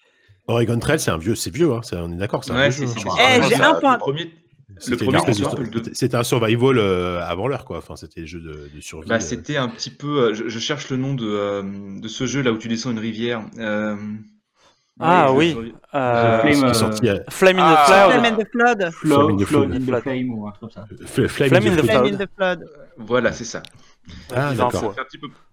Oregon 0.48 0.80
Trail, 0.80 1.00
c'est 1.00 1.12
un 1.12 1.18
vieux, 1.18 1.36
c'est 1.36 1.54
vieux, 1.54 1.72
hein, 1.72 1.82
c'est- 1.84 1.96
on 1.96 2.12
est 2.12 2.18
d'accord, 2.18 2.44
c'est 2.44 2.52
un 2.52 2.56
Ouais, 2.56 2.70
vieux 2.70 2.88
c'est 2.88 3.00
jeu, 3.00 3.00
c'est- 3.00 3.10
hein. 3.22 3.40
Eh, 3.40 3.48
j'ai 3.48 3.56
un 3.62 3.74
le 3.76 3.80
point. 3.80 3.98
premier- 3.98 4.34
C'était 4.80 5.06
de- 5.06 6.16
un 6.16 6.18
le 6.20 6.24
survival 6.24 6.78
euh, 6.80 7.22
avant 7.24 7.48
l'heure, 7.48 7.66
quoi. 7.66 7.78
Enfin, 7.78 7.96
c'était 7.96 8.22
des 8.22 8.28
jeux 8.28 8.40
de, 8.42 8.70
de 8.74 8.82
survie. 8.82 9.08
Bah, 9.08 9.16
euh. 9.16 9.20
c'était 9.20 9.58
un 9.58 9.68
petit 9.70 9.92
peu. 9.92 10.24
euh, 10.30 10.34
Je, 10.34 10.48
je 10.50 10.60
cherche 10.60 10.90
le 10.90 10.98
nom 10.98 11.14
de, 11.14 11.26
euh, 11.28 11.62
de 12.02 12.08
ce 12.08 12.26
jeu 12.26 12.42
là 12.42 12.52
où 12.52 12.58
tu 12.58 12.68
descends 12.68 12.90
une 12.92 12.98
rivière. 13.00 13.44
Ah 15.02 15.32
oui. 15.34 15.56
Euh, 15.94 16.40
Flame, 16.42 16.64
euh, 16.64 17.20
Flame 17.30 17.60
in 17.60 17.64
Ah. 17.64 17.84
the 17.84 17.86
Cloud. 17.86 18.12
Flame 18.12 18.26
and 18.26 18.38
the 18.38 18.48
Flood. 18.52 18.92
Flood, 18.92 18.92
Flame 18.94 19.32
in 19.32 19.38
the 19.38 19.46
Flood 19.46 19.84
Flood. 19.86 20.02
Flame 20.04 20.34
ou 20.34 20.48
un 20.48 20.52
truc 20.52 20.60
comme 20.62 20.70
ça. 20.72 20.86
Fl- 21.06 21.28
Flame, 21.28 21.50
Flame 21.50 21.68
in 21.68 21.76
the 21.76 21.82
Cloud. 21.82 21.90
Flame 21.90 22.14
in 22.14 22.18
the 22.26 22.30
Flood. 22.36 22.66
Voilà, 22.98 23.32
c'est 23.32 23.44
ça. 23.46 23.62
Ah, 24.36 24.54
d'accord. 24.54 24.96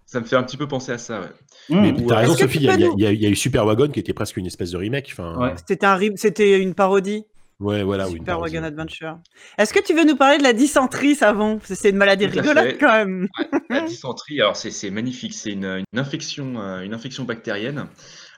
Ça 0.05 0.19
me, 0.19 0.25
fait 0.25 0.35
un 0.35 0.43
petit 0.43 0.57
peu, 0.57 0.67
penser 0.67 0.91
à 0.93 0.97
ça. 0.97 1.19
Ouais. 1.21 1.27
Mais 1.69 1.91
Mmh. 1.91 2.07
t'as 2.07 2.15
raison, 2.15 2.35
Sophie, 2.35 2.57
il 2.57 2.63
y, 2.63 2.69
a- 2.69 2.75
y 2.75 3.15
y 3.15 3.25
y 3.25 3.29
eu 3.29 3.35
Super 3.35 3.63
Wagon 3.65 3.89
qui 3.89 3.99
était 3.99 4.13
presque 4.13 4.37
une 4.37 4.47
espèce 4.47 4.71
de 4.71 4.77
remake. 4.77 5.13
Ouais. 5.19 5.53
C'était 5.67 5.85
un 5.85 5.99
c'était 6.15 6.59
une 6.59 6.73
parodie. 6.73 7.25
ouais, 7.59 7.83
voilà. 7.83 8.05
oui, 8.05 8.13
une 8.13 8.17
Super 8.19 8.35
parodie. 8.37 8.55
Wagon 8.55 8.67
Adventure. 8.67 9.17
Est-ce 9.59 9.71
que 9.71 9.79
tu 9.83 9.93
veux 9.93 10.05
nous 10.05 10.15
parler 10.15 10.39
de 10.39 10.43
la 10.43 10.53
dysenterie, 10.53 11.13
Savon? 11.13 11.59
C'est 11.63 11.89
une 11.91 11.97
maladie 11.97 12.27
Tout 12.27 12.39
rigolote 12.39 12.77
quand 12.79 12.91
même. 12.91 13.27
La 13.69 13.81
dysenterie, 13.81 14.41
alors 14.41 14.55
c'est 14.55 14.71
c'est 14.71 14.89
magnifique, 14.89 15.33
c'est 15.35 15.51
une, 15.51 15.83
une 15.93 15.99
infection, 15.99 16.59
euh, 16.59 16.81
une 16.81 16.95
infection 16.95 17.23
bactérienne, 17.25 17.85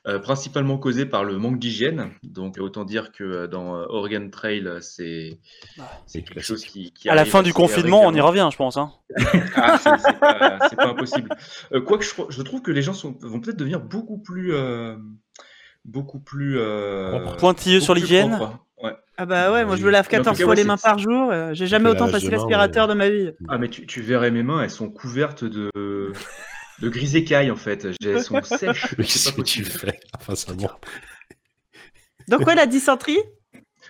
euh, 0.07 0.17
principalement 0.17 0.79
causée 0.79 1.05
par 1.05 1.23
le 1.23 1.37
manque 1.37 1.59
d'hygiène. 1.59 2.09
Donc 2.23 2.57
autant 2.59 2.85
dire 2.85 3.11
que 3.11 3.23
euh, 3.23 3.47
dans 3.47 3.75
euh, 3.75 3.85
Oregon 3.87 4.29
Trail, 4.31 4.67
c'est 4.81 5.37
quelque 6.11 6.39
chose 6.39 6.65
qui, 6.65 6.91
qui 6.91 7.07
À 7.07 7.13
la 7.13 7.23
fin 7.23 7.43
du 7.43 7.53
confinement, 7.53 8.01
on 8.03 8.13
y 8.13 8.19
revient, 8.19 8.49
je 8.51 8.57
pense. 8.57 8.77
Hein. 8.77 8.91
Ah, 9.55 9.77
c'est 10.69 10.75
pas, 10.75 10.87
impossible. 10.87 11.29
Euh, 11.73 11.81
Quoique 11.81 12.03
je, 12.03 12.41
trouve 12.41 12.61
que 12.63 12.71
les 12.71 12.81
gens 12.81 12.93
sont, 12.93 13.15
vont 13.21 13.39
peut-être 13.39 13.57
devenir 13.57 13.79
beaucoup 13.79 14.17
plus, 14.17 14.55
euh, 14.55 14.95
beaucoup 15.85 16.19
plus 16.19 16.57
euh. 16.57 17.35
Pointilleux 17.37 17.79
sur 17.79 17.93
beaucoup 17.93 18.03
l'hygiène. 18.03 18.39
Ouais. 18.81 18.95
Ah 19.17 19.27
bah 19.27 19.51
ouais, 19.51 19.65
moi 19.65 19.75
je 19.75 19.85
me 19.85 19.91
lave 19.91 20.07
Mais 20.11 20.17
en 20.17 20.21
tout 20.21 20.29
14 20.29 20.37
cas, 20.37 20.43
fois 20.43 20.51
ouais, 20.51 20.55
les 20.55 20.63
mains 20.63 20.77
par 20.77 20.97
jour. 20.97 21.31
J'ai 21.51 21.67
jamais 21.67 21.89
autant 21.89 22.09
passé 22.09 22.31
l'aspirateur 22.31 22.87
ouais. 22.87 22.93
de 22.93 22.97
ma 22.97 23.09
vie. 23.09 23.31
Ah 23.49 23.59
mais 23.59 23.69
tu, 23.69 23.85
tu 23.85 24.01
verrais 24.01 24.31
mes 24.31 24.41
mains, 24.41 24.63
elles 24.63 24.71
sont 24.71 24.89
couvertes 24.89 25.43
de 25.43 25.69
de 26.81 26.89
gris 26.89 27.15
écailles 27.15 27.51
en 27.51 27.55
fait. 27.55 27.87
Elles 28.03 28.19
sont 28.19 28.41
sèches. 28.43 28.95
Mais 28.97 29.05
c'est 29.05 29.19
qu'est-ce 29.19 29.23
pas 29.23 29.31
que 29.33 29.41
tu 29.41 29.63
fais 29.63 29.99
Enfin, 30.19 30.35
c'est 30.35 30.53
bon. 30.55 30.69
Donc 32.27 32.45
ouais, 32.47 32.55
la 32.55 32.65
dysenterie 32.65 33.19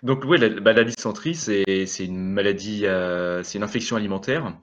Donc 0.04 0.26
ouais, 0.26 0.38
la, 0.38 0.50
bah, 0.50 0.74
la 0.74 0.84
dysenterie, 0.84 1.36
c'est 1.36 1.86
c'est 1.86 2.06
une 2.06 2.18
maladie, 2.32 2.86
euh, 2.86 3.44
c'est 3.44 3.58
une 3.58 3.64
infection 3.64 3.96
alimentaire. 3.96 4.54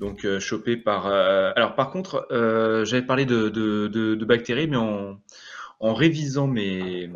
Donc 0.00 0.24
euh, 0.24 0.38
chopée 0.40 0.76
par. 0.76 1.06
euh, 1.06 1.52
alors 1.56 1.74
par 1.74 1.90
contre, 1.90 2.26
euh, 2.30 2.84
j'avais 2.84 3.04
parlé 3.06 3.26
de, 3.26 3.48
de, 3.48 3.88
de, 3.88 4.14
de 4.14 4.24
bactéries, 4.24 4.68
mais 4.68 4.76
en, 4.76 5.20
en 5.80 5.94
révisant 5.94 6.46
mes 6.48 7.10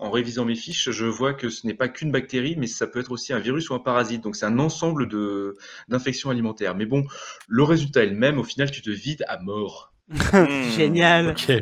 en 0.00 0.10
révisant 0.10 0.44
mes 0.44 0.56
fiches, 0.56 0.90
je 0.90 1.06
vois 1.06 1.34
que 1.34 1.48
ce 1.50 1.66
n'est 1.66 1.74
pas 1.74 1.88
qu'une 1.88 2.12
bactérie, 2.12 2.56
mais 2.58 2.66
ça 2.66 2.86
peut 2.86 3.00
être 3.00 3.12
aussi 3.12 3.32
un 3.32 3.38
virus 3.40 3.70
ou 3.70 3.74
un 3.74 3.78
parasite. 3.80 4.22
Donc 4.24 4.36
c'est 4.36 4.46
un 4.46 4.58
ensemble 4.58 5.08
de 5.08 5.56
d'infections 5.88 6.30
alimentaires. 6.30 6.76
Mais 6.76 6.86
bon, 6.86 7.04
le 7.48 7.62
résultat 7.64 8.04
est 8.04 8.08
le 8.08 8.16
même. 8.16 8.38
Au 8.38 8.44
final, 8.44 8.70
tu 8.70 8.82
te 8.82 8.90
vides 8.90 9.24
à 9.28 9.38
mort. 9.40 9.93
Génial. 10.76 11.30
Ok, 11.30 11.52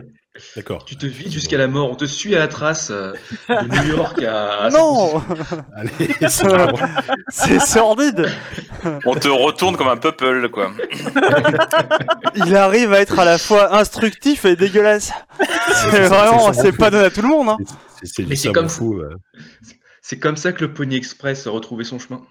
d'accord. 0.56 0.84
Tu 0.84 0.96
te 0.96 1.06
vides 1.06 1.32
jusqu'à 1.32 1.58
la 1.58 1.68
mort. 1.68 1.90
On 1.90 1.94
te 1.94 2.04
suit 2.06 2.34
à 2.34 2.40
la 2.40 2.48
trace 2.48 2.90
euh, 2.90 3.12
de 3.48 3.82
New 3.82 3.96
York 3.96 4.20
à. 4.22 4.64
à 4.64 4.70
Non 4.70 5.22
Allez, 5.76 6.14
c'est 6.28 6.46
bon. 6.48 6.72
C'est 7.28 7.60
sordide 7.60 8.28
On 9.06 9.14
te 9.14 9.28
retourne 9.28 9.76
comme 9.76 9.88
un 9.88 9.96
peuple, 9.96 10.48
quoi. 10.48 10.72
Il 12.34 12.56
arrive 12.56 12.92
à 12.92 13.00
être 13.00 13.18
à 13.18 13.24
la 13.24 13.38
fois 13.38 13.76
instructif 13.76 14.44
et 14.44 14.56
dégueulasse. 14.56 15.12
C'est 15.90 16.08
vraiment, 16.08 16.52
c'est 16.52 16.76
pas 16.76 16.90
donné 16.90 17.04
à 17.04 17.10
tout 17.10 17.22
le 17.22 17.28
monde. 17.28 17.50
Hein. 17.50 17.56
C'est- 18.02 18.26
Mais 18.26 18.36
c'est 18.36 18.52
comme- 18.52 18.68
fou. 18.68 18.98
euh. 19.00 19.14
C'est 20.04 20.18
comme 20.18 20.36
ça 20.36 20.52
que 20.52 20.62
le 20.64 20.74
Pony 20.74 20.96
Express 20.96 21.46
a 21.46 21.50
retrouvé 21.50 21.84
son 21.84 21.98
chemin. 22.00 22.22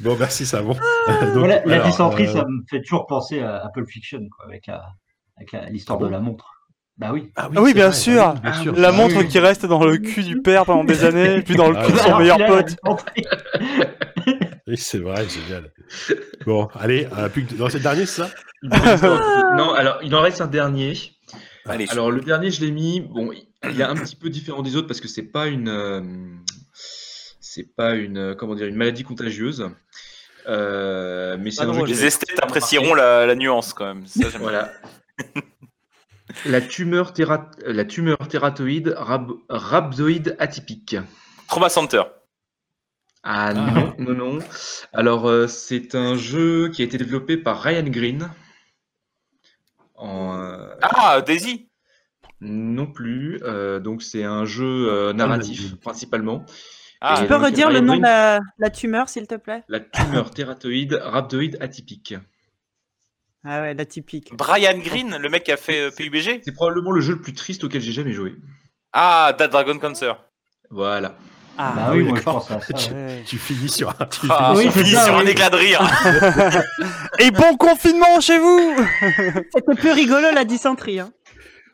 Bon, 0.00 0.16
merci, 0.18 0.46
savon. 0.46 0.74
Donc, 1.08 1.30
Voilà, 1.34 1.62
la 1.64 1.74
alors, 1.76 1.86
dysenterie, 1.86 2.26
euh, 2.28 2.32
ça 2.32 2.44
me 2.44 2.62
fait 2.68 2.80
toujours 2.82 3.06
penser 3.06 3.40
à, 3.40 3.56
à 3.64 3.68
Pulp 3.70 3.88
Fiction, 3.88 4.20
quoi, 4.36 4.46
avec 4.46 4.66
la- 4.66 4.84
avec 5.36 5.52
la- 5.52 5.66
l'histoire 5.70 5.98
Ah 5.98 6.02
bon 6.02 6.06
de 6.06 6.12
la 6.12 6.20
montre. 6.20 6.46
Bah 6.96 7.10
oui. 7.12 7.30
Ah 7.36 7.48
Ah 7.54 7.60
oui, 7.62 7.68
c'est 7.70 7.74
bien 7.74 7.88
vrai, 7.88 7.96
sûr. 7.96 8.32
oui, 8.34 8.40
bien 8.40 8.50
Ah 8.54 8.62
sûr. 8.62 8.74
La 8.76 8.88
Ah 8.88 8.92
montre 8.92 9.16
oui. 9.18 9.28
qui 9.28 9.38
reste 9.38 9.66
dans 9.66 9.84
le 9.84 9.98
cul 9.98 10.24
du 10.24 10.40
père 10.42 10.64
pendant 10.64 10.82
des 10.84 11.04
années, 11.04 11.42
puis 11.46 11.54
dans 11.54 11.70
le 11.70 11.76
Ah 11.78 11.84
cul 11.86 11.92
de 11.92 11.98
son 11.98 12.18
meilleur 12.18 12.38
pote. 12.46 12.76
Oui, 14.66 14.76
c'est 14.76 14.98
vrai, 14.98 15.26
génial. 15.28 15.72
Bon, 16.44 16.68
allez, 16.78 17.08
euh, 17.16 17.28
plus 17.28 17.44
que- 17.46 17.54
non, 17.54 17.68
c'est 17.68 17.78
le 17.78 17.82
dernier, 17.84 18.04
c'est 18.06 18.22
ça? 18.22 18.30
Non, 19.56 19.72
alors 19.74 19.98
il 20.02 20.14
en 20.14 20.20
reste 20.20 20.40
un 20.40 20.46
dernier. 20.48 20.94
Allez, 21.66 21.86
Alors 21.90 22.10
le 22.10 22.20
dernier, 22.20 22.50
je 22.50 22.60
l'ai 22.64 22.70
mis. 22.72 23.00
Bon, 23.00 23.30
il 23.64 23.80
est 23.80 23.84
un 23.84 23.94
petit 23.94 24.16
peu 24.16 24.28
différent 24.30 24.62
des 24.62 24.74
autres 24.76 24.88
parce 24.88 25.00
que 25.00 25.08
c'est 25.08 25.22
pas 25.30 25.46
une. 25.46 25.68
euh, 25.68 26.02
c'est 27.58 27.74
pas 27.74 27.94
une, 27.96 28.18
euh, 28.18 28.34
comment 28.36 28.54
dire, 28.54 28.68
une 28.68 28.76
maladie 28.76 29.02
contagieuse. 29.02 29.68
Euh, 30.46 31.36
mais 31.40 31.50
c'est 31.50 31.66
Les 31.86 32.04
esthètes 32.04 32.38
apprécieront 32.40 32.94
la, 32.94 33.26
la 33.26 33.34
nuance 33.34 33.72
quand 33.72 33.86
même. 33.86 34.06
Ça. 34.06 34.28
Voilà. 34.38 34.72
la 36.46 36.60
tumeur, 36.60 37.12
théra- 37.12 37.50
la 37.66 37.84
tumeur 37.84 38.16
tératoïde 38.28 38.94
rab- 38.96 39.32
rhabdoïde 39.48 40.36
atypique. 40.38 40.96
Trauma 41.48 41.68
Center. 41.68 42.02
Ah 43.24 43.52
non, 43.52 43.94
non, 43.98 44.14
non. 44.14 44.38
Alors, 44.92 45.28
euh, 45.28 45.48
c'est 45.48 45.96
un 45.96 46.14
jeu 46.14 46.68
qui 46.68 46.82
a 46.82 46.84
été 46.84 46.96
développé 46.96 47.36
par 47.36 47.60
Ryan 47.60 47.82
Green. 47.88 48.30
En, 49.96 50.38
euh, 50.38 50.68
Ah, 50.82 51.20
Daisy. 51.22 51.68
non 52.40 52.86
plus. 52.86 53.40
Euh, 53.42 53.80
donc, 53.80 54.02
c'est 54.02 54.22
un 54.22 54.44
jeu 54.44 54.88
euh, 54.88 55.12
narratif, 55.12 55.74
principalement. 55.80 56.46
Ah, 57.00 57.16
Tu 57.20 57.26
peux 57.28 57.34
donc, 57.34 57.44
redire 57.44 57.70
le 57.70 57.80
nom 57.80 57.96
de 57.96 58.02
la, 58.02 58.40
la 58.58 58.70
tumeur, 58.70 59.08
s'il 59.08 59.26
te 59.26 59.36
plaît? 59.36 59.62
La 59.68 59.80
tumeur 59.80 60.30
tératoïde 60.30 60.94
rhabdoïde 60.94 61.56
atypique. 61.60 62.14
Ah 63.44 63.60
ouais, 63.60 63.74
la 63.74 63.84
typique. 63.84 64.34
Brian 64.36 64.78
Green, 64.78 65.16
le 65.16 65.28
mec 65.28 65.44
qui 65.44 65.52
a 65.52 65.56
fait 65.56 65.80
euh, 65.80 65.90
PUBG. 65.90 66.40
C'est 66.44 66.52
probablement 66.52 66.90
le 66.90 67.00
jeu 67.00 67.14
le 67.14 67.20
plus 67.20 67.32
triste 67.34 67.62
auquel 67.64 67.80
j'ai 67.80 67.92
jamais 67.92 68.12
joué. 68.12 68.34
Ah, 68.92 69.32
That 69.38 69.48
Dragon 69.48 69.78
Cancer. 69.78 70.20
Voilà. 70.70 71.14
Ah, 71.56 71.72
Bah 71.76 71.90
oui, 71.92 72.02
moi 72.02 72.10
je 72.10 72.14
d'accord. 72.24 72.46
pense 72.46 72.50
à 72.50 72.78
ça. 72.78 72.92
Ouais. 72.92 73.22
Tu 73.26 73.38
finis 73.38 73.68
sur 73.68 73.90
un. 73.90 74.06
tu 74.06 74.26
Ah, 74.28 74.54
Oui, 74.56 74.64
on 74.66 74.70
c'est 74.72 74.80
finit 74.80 74.94
ça, 74.94 75.04
sur 75.04 75.16
un 75.16 75.24
oui. 75.24 75.30
éclat 75.30 75.50
de 75.50 75.56
rire. 75.56 75.80
Et 77.20 77.30
bon 77.30 77.56
confinement 77.56 78.20
chez 78.20 78.38
vous 78.38 78.76
C'était 79.54 79.74
plus 79.76 79.92
rigolo 79.92 80.28
la 80.34 80.44
dysenterie. 80.44 80.98
Hein. 81.00 81.12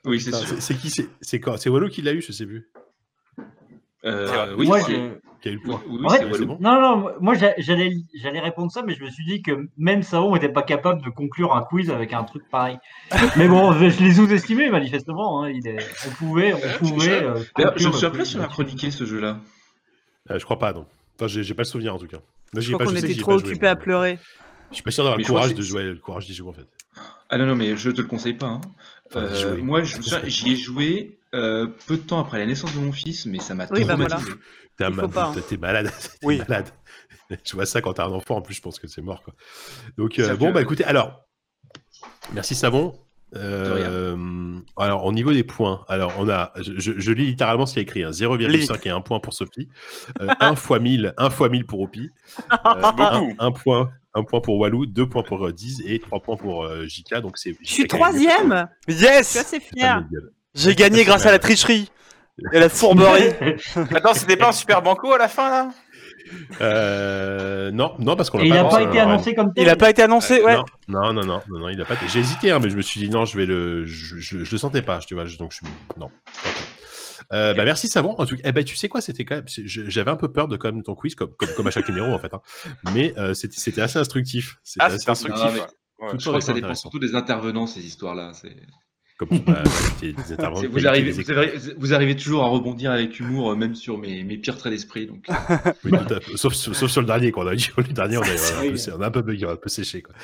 Oui, 0.04 0.20
c'est 0.20 0.26
Putain, 0.30 0.38
sûr. 0.46 0.48
C'est 0.56 0.60
c'est 0.60 0.74
qui 0.74 0.90
C'est 0.90 1.08
c'est 1.22 1.40
quoi 1.40 1.56
C'est 1.58 1.70
Wallo 1.70 1.88
qui 1.88 2.02
l'a 2.02 2.12
eu, 2.12 2.20
je 2.22 2.30
sais 2.32 2.46
plus. 2.46 2.68
Euh, 4.04 4.26
vrai. 4.26 4.48
oui, 4.56 4.66
Moi, 4.66 4.80
c'est- 4.80 4.92
je- 4.92 5.10
Qui 5.40 5.48
a 5.48 5.52
eu 5.52 5.54
le 5.56 5.60
point. 5.62 5.82
oui, 5.88 5.98
En 6.04 6.08
fait, 6.10 6.44
bon. 6.44 6.56
Non, 6.60 6.80
non, 6.80 7.10
moi 7.20 7.34
j'a- 7.34 7.54
j'allais 7.58 7.92
j'allais 8.14 8.40
répondre 8.40 8.70
ça, 8.72 8.82
mais 8.82 8.94
je 8.94 9.02
me 9.04 9.10
suis 9.10 9.24
dit 9.26 9.42
que 9.42 9.68
même 9.76 10.02
Savon 10.02 10.32
n'était 10.34 10.48
pas 10.48 10.62
capable 10.62 11.02
de 11.02 11.10
conclure 11.10 11.54
un 11.54 11.62
quiz 11.62 11.90
avec 11.90 12.12
un 12.14 12.24
truc 12.24 12.42
pareil. 12.50 12.78
mais 13.36 13.48
bon, 13.48 13.72
je, 13.72 13.88
je 13.90 14.02
l'ai 14.02 14.12
sous-estimé 14.14 14.70
manifestement. 14.70 15.42
hein, 15.44 15.50
il 15.50 15.66
est, 15.68 15.78
on 16.06 16.10
pouvait, 16.12 16.54
on 16.54 16.58
je- 16.58 16.78
pouvait. 16.78 17.22
euh, 17.22 17.34
je 17.76 17.86
me 17.88 17.92
souviens 17.92 18.10
plus 18.10 18.24
si 18.24 18.36
on 18.38 18.42
a 18.42 18.46
chroniqué 18.46 18.90
ce 18.90 19.04
jeu-là. 19.04 19.38
Euh, 20.30 20.38
je 20.38 20.44
crois 20.44 20.58
pas, 20.58 20.72
non. 20.72 20.86
Enfin, 21.18 21.26
j'ai 21.28 21.54
pas 21.54 21.62
le 21.62 21.66
souvenir 21.68 21.94
en 21.94 21.98
tout 21.98 22.06
cas. 22.06 22.18
J'y 22.56 22.62
Je 22.62 22.72
crois 22.72 22.84
pas- 22.86 22.90
qu'on 22.90 22.96
était 22.96 23.14
trop 23.14 23.32
occupés 23.34 23.68
à 23.68 23.76
pleurer. 23.76 24.18
Je 24.70 24.76
suis 24.76 24.82
pas 24.82 24.90
sûr 24.90 25.04
d'avoir 25.04 25.18
le 25.18 25.24
courage 25.24 25.54
de 25.54 25.62
jouer, 25.62 25.82
le 25.84 25.96
courage 25.96 26.26
d'y 26.26 26.34
jouer 26.34 26.48
en 26.48 26.52
fait. 26.52 26.66
Ah 27.28 27.38
non, 27.38 27.46
non, 27.46 27.54
mais 27.56 27.76
je 27.76 27.90
te 27.90 28.00
le 28.00 28.06
conseille 28.06 28.34
pas. 28.34 28.46
hein. 28.46 28.60
Euh, 29.16 29.56
moi, 29.62 29.82
j'y 29.82 30.52
ai 30.52 30.56
joué 30.56 31.18
euh, 31.34 31.66
peu 31.86 31.96
de 31.96 32.02
temps 32.02 32.20
après 32.20 32.38
la 32.38 32.46
naissance 32.46 32.74
de 32.74 32.80
mon 32.80 32.92
fils, 32.92 33.26
mais 33.26 33.38
ça 33.40 33.54
m'a 33.54 33.66
Oui, 33.70 33.84
bah. 33.84 33.96
T'es 34.76 34.90
ma- 34.90 35.04
hein. 35.04 35.34
t'es 35.48 35.56
malade. 35.56 35.90
T'es 36.20 36.26
Oui. 36.26 36.38
malade. 36.38 36.68
Je 37.44 37.54
vois 37.54 37.66
ça 37.66 37.80
quand 37.80 37.94
t'as 37.94 38.06
un 38.06 38.12
enfant 38.12 38.36
en 38.36 38.42
plus, 38.42 38.54
je 38.54 38.60
pense 38.60 38.78
que 38.78 38.86
c'est 38.86 39.00
mort 39.02 39.22
quoi. 39.22 39.34
Donc 39.96 40.18
euh, 40.18 40.36
bon 40.36 40.48
que- 40.48 40.52
bah 40.52 40.62
écoutez, 40.62 40.84
alors 40.84 41.24
merci 42.32 42.54
Savon. 42.54 42.94
Euh, 43.36 44.16
alors 44.76 45.04
au 45.06 45.12
niveau 45.12 45.32
des 45.32 45.42
points, 45.42 45.84
alors 45.88 46.12
on 46.18 46.28
a, 46.28 46.52
je, 46.56 47.10
lis 47.12 47.26
littéralement 47.26 47.66
ce 47.66 47.72
qu'il 47.72 47.80
y 47.80 47.84
a 47.84 47.88
écrit, 47.88 48.02
hein, 48.04 48.10
0,5 48.10 48.86
et 48.86 48.90
1 48.90 49.00
point 49.00 49.18
pour 49.18 49.32
Sophie, 49.32 49.68
euh, 50.20 50.28
1 50.38 50.54
fois 50.54 50.78
1000, 50.78 51.14
1 51.16 51.30
fois 51.30 51.48
1000 51.48 51.66
pour 51.66 51.80
Opi, 51.80 52.10
euh, 52.52 52.56
un, 52.64 52.92
Beaucoup. 52.92 53.34
un 53.40 53.50
point, 53.50 53.90
un 54.14 54.22
point 54.24 54.40
pour 54.40 54.58
Walou, 54.58 54.86
2 54.86 55.08
points 55.08 55.22
pour 55.22 55.46
euh, 55.46 55.52
Diz 55.52 55.82
et 55.86 55.98
3 55.98 56.20
points 56.20 56.36
pour 56.36 56.64
euh, 56.64 56.86
Jika. 56.86 57.20
Donc 57.20 57.36
c'est. 57.38 57.56
Je 57.62 57.68
suis 57.70 57.86
troisième 57.86 58.68
Je 58.88 58.94
suis 58.94 59.02
Yes 59.04 59.36
assez 59.36 59.60
fière. 59.60 60.04
J'ai 60.54 60.74
gagné 60.74 61.04
grâce 61.04 61.26
à 61.26 61.32
la 61.32 61.38
tricherie 61.38 61.90
et 62.52 62.58
la 62.60 62.68
fourberie. 62.68 63.28
Attends, 63.94 64.14
c'était 64.14 64.36
pas 64.36 64.48
un 64.48 64.52
super 64.52 64.82
banco 64.82 65.12
à 65.12 65.18
la 65.18 65.28
fin 65.28 65.50
là? 65.50 65.68
Euh, 66.60 67.70
non, 67.70 67.94
non 67.98 68.16
parce 68.16 68.30
qu'on 68.30 68.38
l'a 68.38 68.46
n'a 68.48 68.62
pas, 68.64 68.70
pas 68.70 68.82
été 68.82 68.98
annoncé 68.98 69.34
comme 69.34 69.52
tel. 69.52 69.64
Il 69.64 69.68
a 69.70 69.76
pas 69.76 69.90
été 69.90 70.02
annoncé, 70.02 70.42
ouais. 70.42 70.56
Non, 70.88 71.12
non, 71.12 71.24
non, 71.24 71.40
non, 71.50 71.68
il 71.68 71.80
a 71.80 71.84
pas. 71.84 71.94
été- 71.94 72.08
J'ai 72.08 72.20
hésité, 72.20 72.50
hein, 72.50 72.60
mais 72.62 72.70
je 72.70 72.76
me 72.76 72.82
suis 72.82 73.00
dit 73.00 73.10
non, 73.10 73.24
je 73.24 73.36
vais 73.36 73.46
le, 73.46 73.84
je, 73.84 74.16
je, 74.18 74.42
je 74.44 74.50
le 74.52 74.58
sentais 74.58 74.82
pas, 74.82 74.98
tu 75.00 75.14
vois, 75.14 75.26
je- 75.26 75.36
donc 75.36 75.52
je 75.52 75.56
suis 75.58 75.66
non. 75.98 76.10
Euh, 77.32 77.54
bah 77.54 77.64
merci 77.64 77.88
Savon. 77.88 78.14
En 78.18 78.26
tout 78.26 78.36
cas, 78.36 78.42
eh 78.44 78.52
ben, 78.52 78.64
tu 78.64 78.76
sais 78.76 78.88
quoi, 78.88 79.00
c'était 79.00 79.24
quand 79.24 79.36
même, 79.36 79.48
c'est- 79.48 79.62
j'avais 79.66 80.10
un 80.10 80.16
peu 80.16 80.30
peur 80.32 80.48
de 80.48 80.56
quand 80.56 80.70
même 80.72 80.82
ton 80.82 80.94
quiz, 80.94 81.14
comme, 81.14 81.34
comme, 81.36 81.48
comme 81.56 81.66
à 81.66 81.70
chaque 81.70 81.88
numéro 81.88 82.12
en 82.12 82.18
fait, 82.18 82.32
hein. 82.34 82.40
mais 82.92 83.14
euh, 83.18 83.34
c'était 83.34 83.56
c'était 83.58 83.80
assez 83.82 83.98
instructif. 83.98 84.56
C'était 84.62 84.82
Ah, 84.84 84.86
assez 84.86 84.98
c'était 84.98 85.10
instructif. 85.10 85.44
Non, 85.44 85.52
mais- 85.52 85.60
ouais. 85.60 86.18
Je 86.18 86.26
crois 86.26 86.38
que 86.38 86.44
ça 86.44 86.52
dépend 86.52 86.74
surtout 86.74 86.98
des 86.98 87.14
intervenants, 87.14 87.66
ces 87.66 87.84
histoires-là. 87.86 88.32
Comme 89.16 89.28
des 89.28 90.14
intervenants 90.32 90.56
c'est- 90.60 90.66
de 90.66 90.72
Vous 90.72 90.86
arrivez, 90.88 91.12
des 91.12 91.22
vous, 91.22 91.30
arrivez, 91.30 91.58
vous 91.78 91.94
arrivez 91.94 92.16
toujours 92.16 92.42
à 92.42 92.48
rebondir 92.48 92.90
avec 92.90 93.20
humour, 93.20 93.52
euh, 93.52 93.54
même 93.54 93.76
sur 93.76 93.96
mes, 93.96 94.24
mes 94.24 94.36
pires 94.38 94.58
traits 94.58 94.72
d'esprit. 94.72 95.06
Donc, 95.06 95.24
Oui, 95.84 95.90
tout 95.92 96.14
à 96.14 96.20
fait. 96.20 96.36
Sauf, 96.36 96.52
sauf 96.54 96.90
sur 96.90 97.00
le 97.00 97.06
dernier, 97.06 97.30
qu'on 97.30 97.46
a. 97.46 97.52
Le 97.76 97.92
dernier, 97.92 98.16
on, 98.18 98.22
on, 98.22 98.24
a 98.24 98.26
un 98.26 98.70
peu, 98.70 98.76
on 98.98 99.02
a 99.02 99.06
un 99.06 99.10
peu 99.12 99.22
bugué, 99.22 99.46
on 99.46 99.50
a 99.50 99.52
un 99.52 99.56
peu 99.56 99.68
séché. 99.68 100.02
Quoi. 100.02 100.14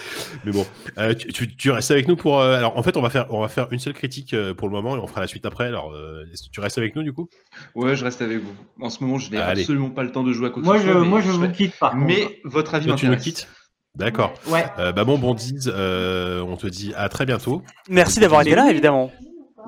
Mais 0.45 0.51
bon, 0.51 0.67
euh, 0.99 1.15
tu, 1.15 1.29
tu, 1.33 1.57
tu 1.57 1.71
restes 1.71 1.91
avec 1.93 2.09
nous 2.09 2.17
pour. 2.17 2.41
euh, 2.41 2.57
alors, 2.59 2.77
en 2.77 2.83
fait, 2.83 2.97
on 2.97 3.03
va, 3.03 3.11
faire, 3.11 3.27
on 3.33 3.41
va 3.43 3.49
faire 3.49 3.69
une 3.71 3.79
seule 3.79 3.93
critique 3.95 4.35
euh, 4.35 4.55
pour 4.55 4.67
le 4.69 4.73
moment 4.75 4.97
et 4.97 4.99
on 4.99 5.07
fera 5.07 5.21
la 5.21 5.29
suite 5.29 5.47
après. 5.47 5.67
Alors, 5.67 5.93
euh, 5.93 6.25
tu 6.51 6.59
restes 6.61 6.79
avec 6.79 6.97
nous 6.97 7.03
du 7.05 7.13
coup? 7.13 7.29
Ouais, 7.77 7.95
je 7.97 8.03
reste 8.05 8.23
avec 8.23 8.39
vous. 8.39 8.53
En 8.81 8.91
ce 8.91 9.05
moment, 9.05 9.19
je 9.19 9.31
n'ai 9.31 9.37
absolument 9.39 9.91
pas 9.91 10.03
le 10.03 10.11
temps 10.11 10.25
de 10.25 10.33
jouer 10.33 10.49
à 10.49 10.51
côté 10.51 10.65
Moi, 10.67 10.79
je, 10.79 10.91
moi, 10.91 11.21
je 11.21 11.31
vous 11.31 11.49
quitte 11.51 11.79
contre. 11.79 11.95
Mais 11.97 12.41
votre 12.45 12.75
avis 12.75 12.87
Toi, 12.89 12.97
tu 12.97 13.07
nous 13.07 13.13
m'intéresse. 13.13 13.25
quittes? 13.43 13.49
D'accord. 13.97 14.33
Ouais. 14.49 14.65
Euh, 14.79 14.93
bah 14.93 15.05
bon, 15.05 15.19
bon, 15.19 15.37
euh, 15.67 16.41
on 16.43 16.57
te 16.57 16.67
dit 16.67 16.93
à 16.97 17.09
très 17.09 17.27
bientôt. 17.27 17.63
Merci 17.89 18.21
d'avoir 18.21 18.43
été 18.43 18.55
là, 18.55 18.71
évidemment. 18.71 19.11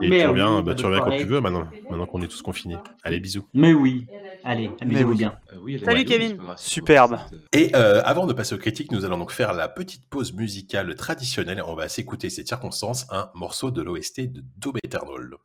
Et 0.01 0.09
Mais 0.09 0.21
tu 0.21 0.27
reviens, 0.27 0.63
bah, 0.63 0.75
tu 0.75 0.87
reviens 0.87 1.01
quand 1.01 1.17
tu 1.17 1.25
veux 1.25 1.41
maintenant, 1.41 1.67
maintenant 1.91 2.07
qu'on 2.07 2.23
est 2.23 2.29
tous 2.29 2.41
confinés. 2.41 2.77
Allez, 3.03 3.21
bisous. 3.21 3.47
Mais 3.53 3.75
oui. 3.75 4.07
Allez, 4.45 4.71
amusez-vous 4.81 5.11
oui. 5.11 5.17
bien. 5.19 5.39
Euh, 5.53 5.57
oui, 5.63 5.83
Salut, 5.85 6.05
Kevin. 6.05 6.39
Superbe. 6.57 7.19
Et 7.53 7.71
euh, 7.75 8.03
avant 8.05 8.27
de 8.27 8.33
passer 8.33 8.55
aux 8.55 8.59
critiques, 8.59 8.91
nous 8.91 9.05
allons 9.05 9.19
donc 9.19 9.31
faire 9.31 9.53
la 9.53 9.69
petite 9.69 10.09
pause 10.09 10.33
musicale 10.33 10.95
traditionnelle. 10.95 11.63
On 11.67 11.75
va 11.75 11.89
s'écouter 11.89 12.31
ces 12.31 12.45
circonstances, 12.45 13.07
un 13.11 13.31
morceau 13.35 13.71
de 13.71 13.83
l'OST 13.83 14.33
de 14.33 14.43
Doom 14.57 14.75
Eternal. 14.83 15.37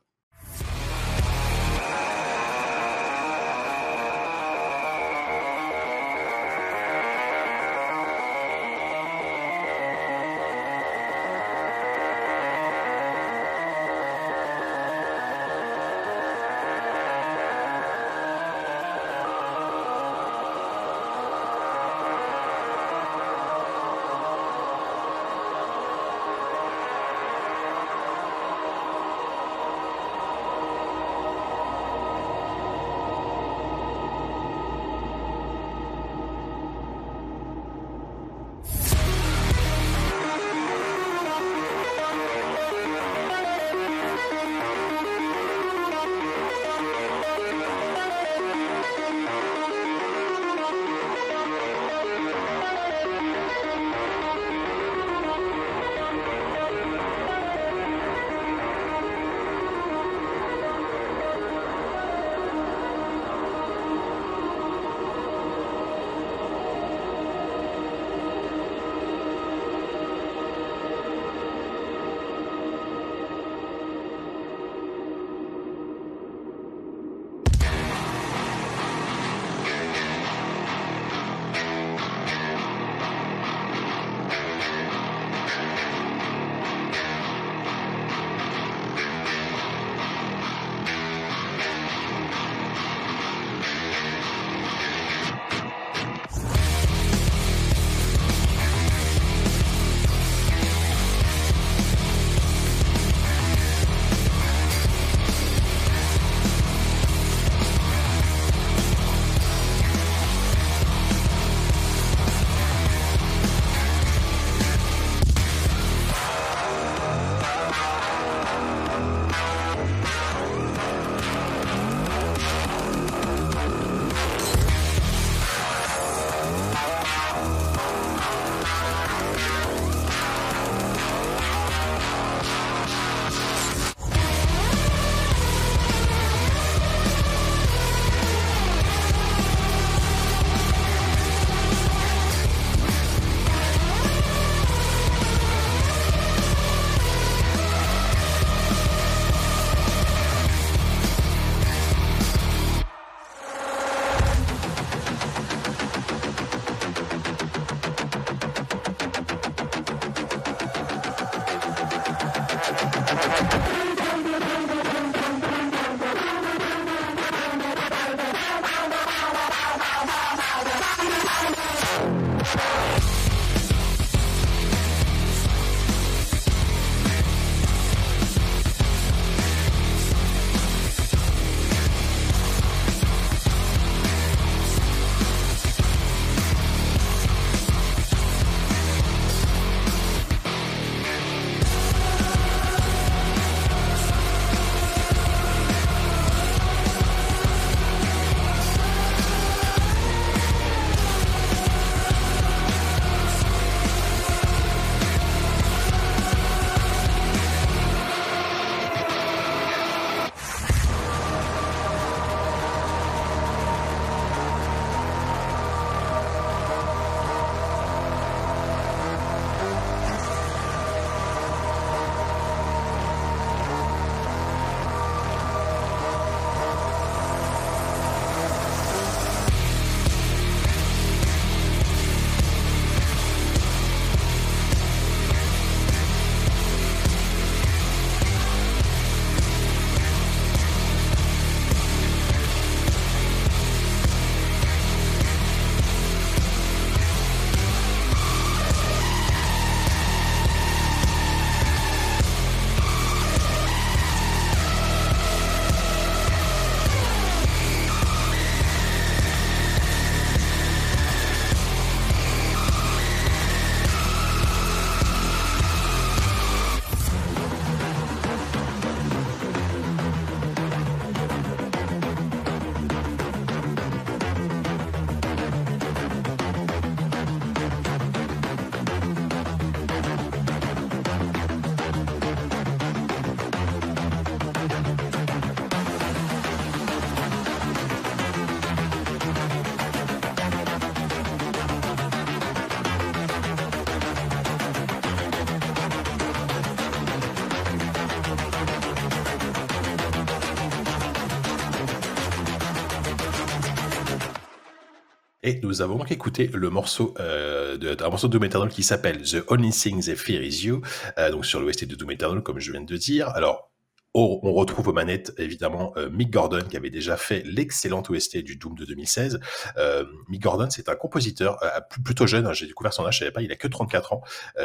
Et 305.48 305.60
nous 305.62 305.80
avons 305.80 305.96
donc 305.96 306.12
écouté 306.12 306.50
le 306.52 306.68
morceau, 306.68 307.14
euh, 307.20 307.78
un 308.00 308.08
morceau 308.10 308.28
de 308.28 308.32
Doom 308.34 308.44
Eternal 308.44 308.68
qui 308.68 308.82
s'appelle 308.82 309.22
The 309.22 309.42
Only 309.48 309.70
Thing 309.70 310.04
They 310.04 310.14
Fear 310.14 310.42
Is 310.42 310.66
You, 310.66 310.82
euh, 311.16 311.30
donc 311.30 311.46
sur 311.46 311.58
l'OST 311.58 311.86
de 311.86 311.94
Doom 311.94 312.10
Eternal, 312.10 312.42
comme 312.42 312.58
je 312.58 312.70
viens 312.70 312.82
de 312.82 312.96
dire. 312.98 313.30
Alors, 313.30 313.72
on 314.14 314.52
retrouve 314.52 314.88
aux 314.88 314.92
manettes 314.92 315.32
évidemment 315.38 315.92
euh, 315.96 316.10
Mick 316.10 316.30
Gordon 316.30 316.62
qui 316.68 316.76
avait 316.76 316.90
déjà 316.90 317.16
fait 317.16 317.42
l'excellente 317.46 318.10
OST 318.10 318.38
du 318.42 318.56
Doom 318.56 318.74
de 318.74 318.84
2016. 318.84 319.40
Euh, 319.78 320.04
Mick 320.28 320.42
Gordon, 320.42 320.68
c'est 320.68 320.90
un 320.90 320.96
compositeur 320.96 321.58
pl- 321.88 322.02
plutôt 322.04 322.26
jeune. 322.26 322.46
hein, 322.46 322.52
J'ai 322.52 322.66
découvert 322.66 322.92
son 322.92 323.06
âge, 323.06 323.14
je 323.14 323.18
savais 323.20 323.30
pas. 323.30 323.40
Il 323.40 323.50
a 323.52 323.56
que 323.56 323.68
34 323.68 324.12
ans. 324.12 324.22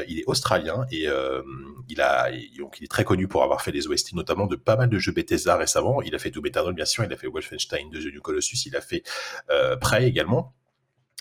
Il 0.09 0.19
est 0.19 0.23
australien 0.27 0.85
et 0.91 1.07
il 1.87 2.01
a 2.01 2.29
donc 2.57 2.77
il 2.81 2.85
est 2.85 2.91
très 2.91 3.03
connu 3.05 3.27
pour 3.29 3.43
avoir 3.43 3.61
fait 3.61 3.71
des 3.71 3.87
OST 3.87 4.13
notamment 4.15 4.47
de 4.47 4.55
pas 4.57 4.75
mal 4.75 4.89
de 4.89 4.97
jeux 4.99 5.11
Bethesda 5.13 5.55
récemment. 5.55 6.01
Il 6.01 6.13
a 6.15 6.19
fait 6.19 6.31
Doom 6.31 6.45
Eternal 6.47 6.73
bien 6.73 6.85
sûr. 6.85 7.03
Il 7.05 7.13
a 7.13 7.17
fait 7.17 7.27
Wolfenstein 7.27 7.89
The 7.91 8.11
New 8.13 8.21
Colossus. 8.21 8.57
Il 8.65 8.75
a 8.75 8.81
fait 8.81 9.03
Prey 9.79 10.07
également 10.07 10.55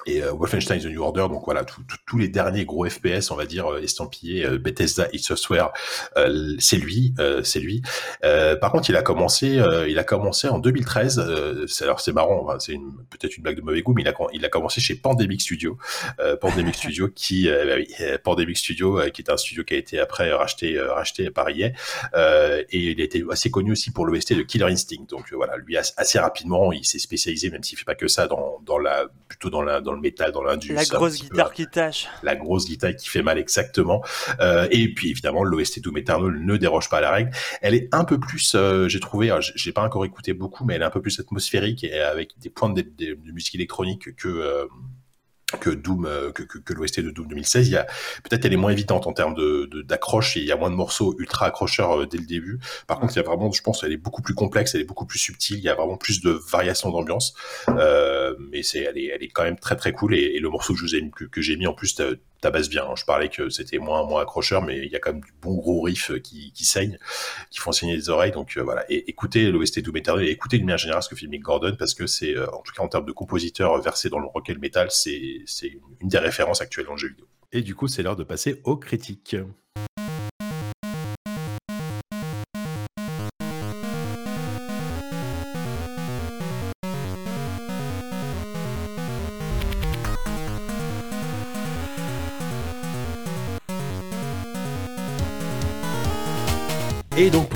et 0.07 0.23
euh, 0.23 0.33
Wolfenstein 0.33 0.81
The 0.81 0.87
New 0.87 1.03
Order, 1.03 1.27
donc 1.29 1.45
voilà, 1.45 1.65
tous 2.07 2.19
les 2.19 2.27
derniers 2.29 2.65
gros 2.65 2.89
FPS, 2.89 3.31
on 3.31 3.37
va 3.37 3.45
dire, 3.47 3.73
euh, 3.73 3.81
estampillés 3.83 4.45
euh, 4.45 4.59
Bethesda 4.59 5.07
et 5.13 5.19
Software, 5.19 5.71
euh, 6.17 6.55
c'est 6.59 6.77
lui, 6.79 7.15
euh, 7.21 7.43
c'est 7.45 7.61
lui. 7.61 7.83
Euh, 8.25 8.57
par 8.57 8.73
contre, 8.73 8.91
il 8.91 8.97
a 8.97 9.03
commencé, 9.03 9.59
euh, 9.61 9.89
il 9.89 9.99
a 9.99 10.05
commencé 10.05 10.49
en 10.49 10.59
2013. 10.59 11.19
euh, 11.21 11.67
c'est- 11.69 11.85
alors 11.85 12.01
c'est 12.01 12.13
marrant, 12.13 12.43
enfin, 12.45 12.59
c'est 12.59 12.73
une- 12.73 12.97
peut-être 13.11 13.37
une 13.37 13.43
blague 13.45 13.57
de 13.57 13.63
mauvais 13.63 13.83
goût, 13.83 13.93
mais 13.95 14.03
il 14.03 14.09
a, 14.09 14.15
il 14.33 14.45
a 14.45 14.49
commencé 14.49 14.81
chez 14.81 14.95
Pandemic 14.97 15.41
Studio, 15.41 15.79
euh, 16.21 16.37
Pandemic 16.37 16.75
Studio 16.93 17.09
qui, 17.09 17.49
bah 17.49 17.75
oui, 17.77 17.87
Pandemic 18.25 18.57
Studio, 18.59 18.99
qui 19.13 19.23
est 19.23 19.31
un 19.31 19.37
studio 19.37 19.63
qui 19.63 19.75
a 19.75 19.77
été 19.77 20.01
après 20.01 20.33
racheté, 20.33 20.81
racheté 20.81 21.31
par 21.31 21.49
EA, 21.51 21.73
euh, 22.15 22.63
et 22.71 22.79
il 22.93 23.01
a 23.01 23.05
été 23.05 23.23
assez 23.31 23.51
connu 23.51 23.73
aussi 23.73 23.91
pour 23.91 24.07
l'OST 24.07 24.35
de 24.35 24.43
Killer 24.43 24.65
Instinct. 24.67 25.05
Donc 25.09 25.33
voilà, 25.33 25.57
lui 25.59 25.77
assez 25.77 26.19
rapidement, 26.19 26.73
il 26.73 26.85
s'est 26.87 26.99
spécialisé, 26.99 27.51
même 27.51 27.63
s'il 27.63 27.79
fait 27.79 27.85
pas 27.85 27.95
que 27.95 28.09
ça, 28.09 28.27
dans, 28.27 28.59
dans 28.65 28.79
la, 28.79 29.07
plutôt 29.29 29.51
dans 29.51 29.63
la, 29.63 29.81
dans 29.83 29.93
le 29.93 30.01
métal, 30.01 30.33
dans 30.33 30.43
l'industrie. 30.43 30.75
La 30.77 30.85
grosse 30.85 31.21
guitare 31.21 31.53
qui 31.53 31.67
tâche. 31.67 32.09
La 32.23 32.37
grosse 32.37 32.67
guitare 32.67 32.95
qui 32.97 33.09
fait 33.09 33.23
mal 33.23 33.39
exactement. 33.39 34.03
Euh, 34.41 34.67
et 34.71 34.93
puis 34.95 35.11
évidemment, 35.11 35.45
l'OST 35.45 35.81
Doom 35.81 35.99
Eternal 35.99 36.33
ne 36.39 36.57
déroge 36.57 36.89
pas 36.89 36.99
à 36.99 37.01
la 37.01 37.11
règle. 37.11 37.31
Elle 37.61 37.75
est 37.75 37.89
un 37.93 38.05
peu 38.05 38.19
plus, 38.19 38.55
euh, 38.55 38.89
j'ai 38.89 39.01
trouvé, 39.01 39.31
alors, 39.31 39.43
j'ai 39.43 39.73
pas 39.73 39.83
encore 39.83 40.05
écouté 40.05 40.33
beaucoup, 40.33 40.65
mais 40.65 40.75
elle 40.75 40.83
est 40.83 40.87
un 40.87 40.91
peu 40.91 41.03
plus 41.03 41.19
atmosphérique 41.21 41.85
et 41.85 42.01
avec 42.01 42.31
des 42.39 42.51
points 42.51 42.71
de, 42.71 42.83
de- 42.83 43.15
de 43.15 43.33
musique 43.33 43.55
électronique 43.55 44.15
que 44.17 44.29
euh, 44.29 44.65
que 45.61 45.71
Doom, 45.71 46.07
euh, 46.07 46.33
que, 46.33 46.43
que, 46.43 46.59
que 46.59 46.73
l'OST 46.73 47.01
de 47.01 47.11
Doom 47.11 47.29
2016. 47.29 47.69
Il 47.69 47.73
y 47.73 47.77
a 47.77 47.87
peut-être 48.25 48.45
elle 48.45 48.53
est 48.53 48.57
moins 48.57 48.71
évidente 48.73 49.07
en 49.07 49.13
termes 49.13 49.35
de 49.35 49.69
d'accroche 49.83 50.37
et 50.37 50.41
il 50.41 50.47
y 50.47 50.53
a 50.53 50.57
moins 50.57 50.71
de 50.71 50.75
morceaux 50.75 51.15
ultra 51.19 51.47
accrocheurs 51.47 52.03
euh, 52.03 52.07
dès 52.07 52.19
le 52.19 52.27
début. 52.27 52.59
Par 52.87 52.99
contre, 53.01 53.15
il 53.15 53.17
y 53.17 53.21
a 53.21 53.23
vraiment, 53.23 53.51
je 53.53 53.63
pense, 53.63 53.83
elle 53.85 53.93
est 53.93 53.97
beaucoup 53.97 54.23
plus 54.23 54.35
complexe, 54.35 54.75
elle 54.75 54.81
est 54.83 54.85
beaucoup 54.85 55.07
plus 55.07 55.19
subtile. 55.19 55.59
Il 55.59 55.65
y 55.65 55.69
a 55.69 55.75
vraiment 55.75 55.97
plus 55.97 56.21
de 56.21 56.31
variations 56.51 56.91
d'ambiance. 56.91 57.35
Euh, 57.69 58.35
mais 58.51 58.63
c'est, 58.63 58.81
elle 58.81 58.99
est, 58.99 59.07
elle 59.15 59.23
est 59.23 59.29
quand 59.29 59.45
même 59.45 59.59
très 59.59 59.77
très 59.77 59.93
cool. 59.93 60.15
Et, 60.15 60.37
et 60.37 60.41
le 60.41 60.49
morceau 60.49 60.73
que 60.75 60.79
je 60.79 60.85
vous 60.85 60.95
ai, 60.95 61.11
que, 61.11 61.25
que 61.25 61.41
j'ai 61.41 61.57
mis 61.57 61.67
en 61.67 61.75
plus 61.75 61.95
ta- 61.95 62.05
tabasse 62.43 62.69
bien. 62.69 62.85
hein. 62.85 62.95
Je 62.97 63.05
parlais 63.07 63.31
que 63.31 63.49
c'était 63.49 63.79
moins 63.79 64.05
moins 64.05 64.21
accrocheur, 64.21 64.61
mais 64.63 64.79
il 64.79 64.91
y 64.93 64.97
a 64.97 64.99
quand 64.99 65.13
même 65.13 65.23
du 65.23 65.33
bon 65.41 65.55
gros 65.55 65.81
riff 65.81 66.11
euh, 66.11 66.19
qui, 66.19 66.53
qui 66.53 66.65
saigne, 66.67 66.99
qui 67.51 67.61
font 67.61 67.73
saigner 67.73 67.97
les 67.97 68.11
oreilles. 68.11 68.33
Donc 68.33 68.57
euh, 68.59 68.63
voilà. 68.63 68.85
Écoutez 68.91 69.51
l'OST 69.51 69.81
Doom 69.81 69.97
Eternal 69.97 70.25
et 70.27 70.31
écoutez 70.31 70.59
d'une 70.59 70.67
manière 70.67 70.79
générale 70.79 71.03
ce 71.03 71.09
que 71.09 71.17
fait 71.17 71.27
Mick 71.27 71.43
Gordon 71.43 71.75
parce 71.79 71.95
que 71.95 72.07
c'est, 72.07 72.37
euh, 72.37 72.47
en 72.51 72.61
tout 72.61 72.73
cas 72.75 72.83
en 72.83 72.89
termes 72.89 73.07
de 73.07 73.13
compositeur 73.13 73.81
versé 73.81 74.11
dans 74.11 74.19
le 74.19 74.27
rock 74.27 74.51
et 74.51 74.55
le 74.55 74.61
metal, 74.61 74.89
c'est 74.91 75.41
une 76.01 76.09
des 76.09 76.19
références 76.19 76.61
actuelles 76.61 76.87
dans 76.87 76.93
le 76.93 76.99
jeu 76.99 77.09
vidéo. 77.09 77.27
Et 77.53 77.63
du 77.63 77.75
coup, 77.75 77.89
c'est 77.89 78.03
l'heure 78.03 78.17
de 78.17 78.25
passer 78.25 78.61
aux 78.65 78.77
critiques. 78.77 79.37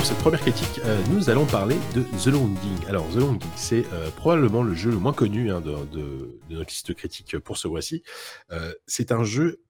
Cette 0.07 0.19
première 0.19 0.41
critique, 0.41 0.81
euh, 0.85 1.03
nous 1.11 1.31
allons 1.31 1.47
parler 1.47 1.77
de 1.95 2.03
The 2.23 2.27
Longing. 2.29 2.87
Alors 2.89 3.09
The 3.11 3.17
Longing, 3.17 3.41
c'est 3.57 3.85
euh, 3.93 4.09
probablement 4.11 4.63
le 4.63 4.75
jeu 4.75 4.91
le 4.91 4.99
moins 4.99 5.13
connu 5.13 5.51
hein, 5.51 5.61
de, 5.61 5.73
de- 5.87 6.39
de 6.49 6.55
notre 6.57 6.71
liste 6.71 6.95
critique 6.95 7.37
pour 7.41 7.57
ce 7.59 7.67
mois-ci. 7.67 8.05
Euh, 8.53 8.73
c'est 8.87 9.11
un 9.11 9.25
jeu 9.25 9.61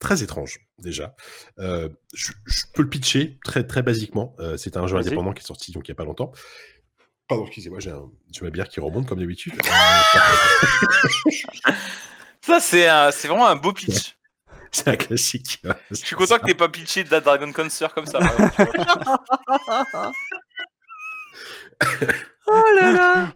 très 0.00 0.22
étrange 0.24 0.58
déjà. 0.78 1.14
Je, 1.58 1.88
je 2.12 2.62
peux 2.74 2.82
le 2.82 2.88
pitcher 2.88 3.38
très 3.44 3.64
très 3.66 3.82
basiquement. 3.82 4.34
C'est 4.56 4.76
un 4.76 4.86
jeu 4.86 4.96
indépendant 4.96 5.32
qui 5.32 5.42
est 5.42 5.46
sorti 5.46 5.72
donc 5.72 5.86
il 5.86 5.90
y 5.90 5.92
a 5.92 5.94
pas 5.94 6.04
longtemps. 6.04 6.32
Pardon, 7.28 7.46
excusez-moi, 7.46 7.78
j'ai 7.80 7.90
un, 7.90 8.10
ma 8.42 8.50
bière 8.50 8.68
qui 8.68 8.80
remonte 8.80 9.06
comme 9.06 9.20
d'habitude. 9.20 9.54
Ça, 12.42 12.60
c'est 12.60 12.86
vraiment 13.28 13.46
un 13.46 13.56
beau 13.56 13.72
pitch. 13.72 14.16
C'est 14.74 14.88
un 14.88 14.96
classique. 14.96 15.62
Je 15.90 15.96
suis 15.96 16.16
content 16.16 16.38
que 16.38 16.46
t'aies 16.46 16.54
pas 16.54 16.68
pitché 16.68 17.04
de 17.04 17.10
la 17.10 17.20
Dragon 17.20 17.50
Cancer 17.52 17.92
comme 17.94 18.06
ça. 18.06 18.18
Oh 22.46 22.62
là 22.78 22.92
là 22.92 23.32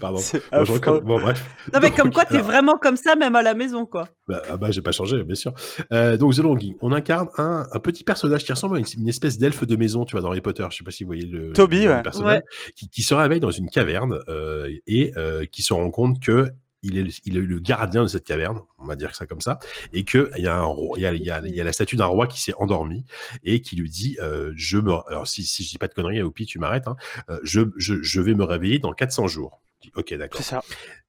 Pardon. 0.00 0.18
C'est 0.18 0.40
Bon, 0.52 0.64
je 0.64 1.22
bref. 1.22 1.44
Non 1.72 1.80
mais 1.80 1.88
Donc, 1.88 1.96
comme 1.96 2.12
quoi, 2.12 2.24
t'es 2.24 2.36
alors, 2.36 2.46
vraiment 2.46 2.78
comme 2.78 2.96
ça 2.96 3.16
même 3.16 3.34
à 3.34 3.42
la 3.42 3.54
maison, 3.54 3.84
quoi. 3.84 4.08
Bah, 4.28 4.42
ah 4.48 4.56
bah, 4.56 4.70
j'ai 4.70 4.80
pas 4.80 4.92
changé, 4.92 5.24
bien 5.24 5.34
sûr. 5.34 5.52
Euh, 5.92 6.16
donc, 6.16 6.34
The 6.36 6.38
Longing, 6.38 6.76
on 6.80 6.92
incarne 6.92 7.28
un, 7.36 7.66
un 7.70 7.78
petit 7.80 8.04
personnage 8.04 8.44
qui 8.44 8.52
ressemble 8.52 8.76
à 8.76 8.78
une, 8.78 8.86
une 8.96 9.08
espèce 9.08 9.38
d'elfe 9.38 9.64
de 9.64 9.74
maison, 9.74 10.04
tu 10.04 10.12
vois, 10.12 10.20
dans 10.20 10.28
Harry 10.28 10.40
Potter. 10.40 10.64
Je 10.70 10.76
sais 10.76 10.84
pas 10.84 10.92
si 10.92 11.02
vous 11.02 11.08
voyez 11.08 11.26
le, 11.26 11.52
Toby, 11.52 11.84
le 11.84 11.90
ouais. 11.90 12.02
personnage, 12.02 12.42
qui, 12.76 12.88
qui 12.88 13.02
se 13.02 13.12
réveille 13.14 13.40
dans 13.40 13.50
une 13.50 13.68
caverne 13.68 14.20
euh, 14.28 14.70
et 14.86 15.12
euh, 15.16 15.44
qui 15.50 15.62
se 15.62 15.74
rend 15.74 15.90
compte 15.90 16.20
que 16.20 16.52
il 16.82 16.98
est, 16.98 17.20
il 17.24 17.36
est 17.36 17.40
le 17.40 17.58
gardien 17.58 18.02
de 18.02 18.08
cette 18.08 18.24
caverne, 18.24 18.60
on 18.78 18.86
va 18.86 18.96
dire 18.96 19.14
ça 19.14 19.26
comme 19.26 19.40
ça, 19.40 19.58
et 19.92 20.04
que 20.04 20.30
il 20.36 20.44
y 20.44 20.48
a 20.48 20.56
un 20.56 20.64
roi, 20.64 20.98
il 20.98 21.02
y 21.02 21.06
a, 21.06 21.12
y 21.14 21.60
a, 21.60 21.64
la 21.64 21.72
statue 21.72 21.96
d'un 21.96 22.06
roi 22.06 22.26
qui 22.26 22.40
s'est 22.40 22.54
endormi 22.58 23.04
et 23.44 23.60
qui 23.60 23.76
lui 23.76 23.90
dit, 23.90 24.16
euh, 24.20 24.52
je 24.56 24.78
me, 24.78 24.92
alors 25.08 25.26
si, 25.26 25.44
si 25.44 25.64
je 25.64 25.70
dis 25.70 25.78
pas 25.78 25.88
de 25.88 25.94
conneries, 25.94 26.22
Oupi, 26.22 26.46
tu 26.46 26.58
m'arrêtes, 26.58 26.88
hein, 26.88 26.96
euh, 27.30 27.38
je, 27.42 27.60
je, 27.76 28.02
je 28.02 28.20
vais 28.20 28.34
me 28.34 28.44
réveiller 28.44 28.78
dans 28.78 28.92
400 28.92 29.28
jours. 29.28 29.60
Ok, 29.96 30.14
d'accord. 30.14 30.40
C'est 30.40 30.48
ça. 30.50 30.62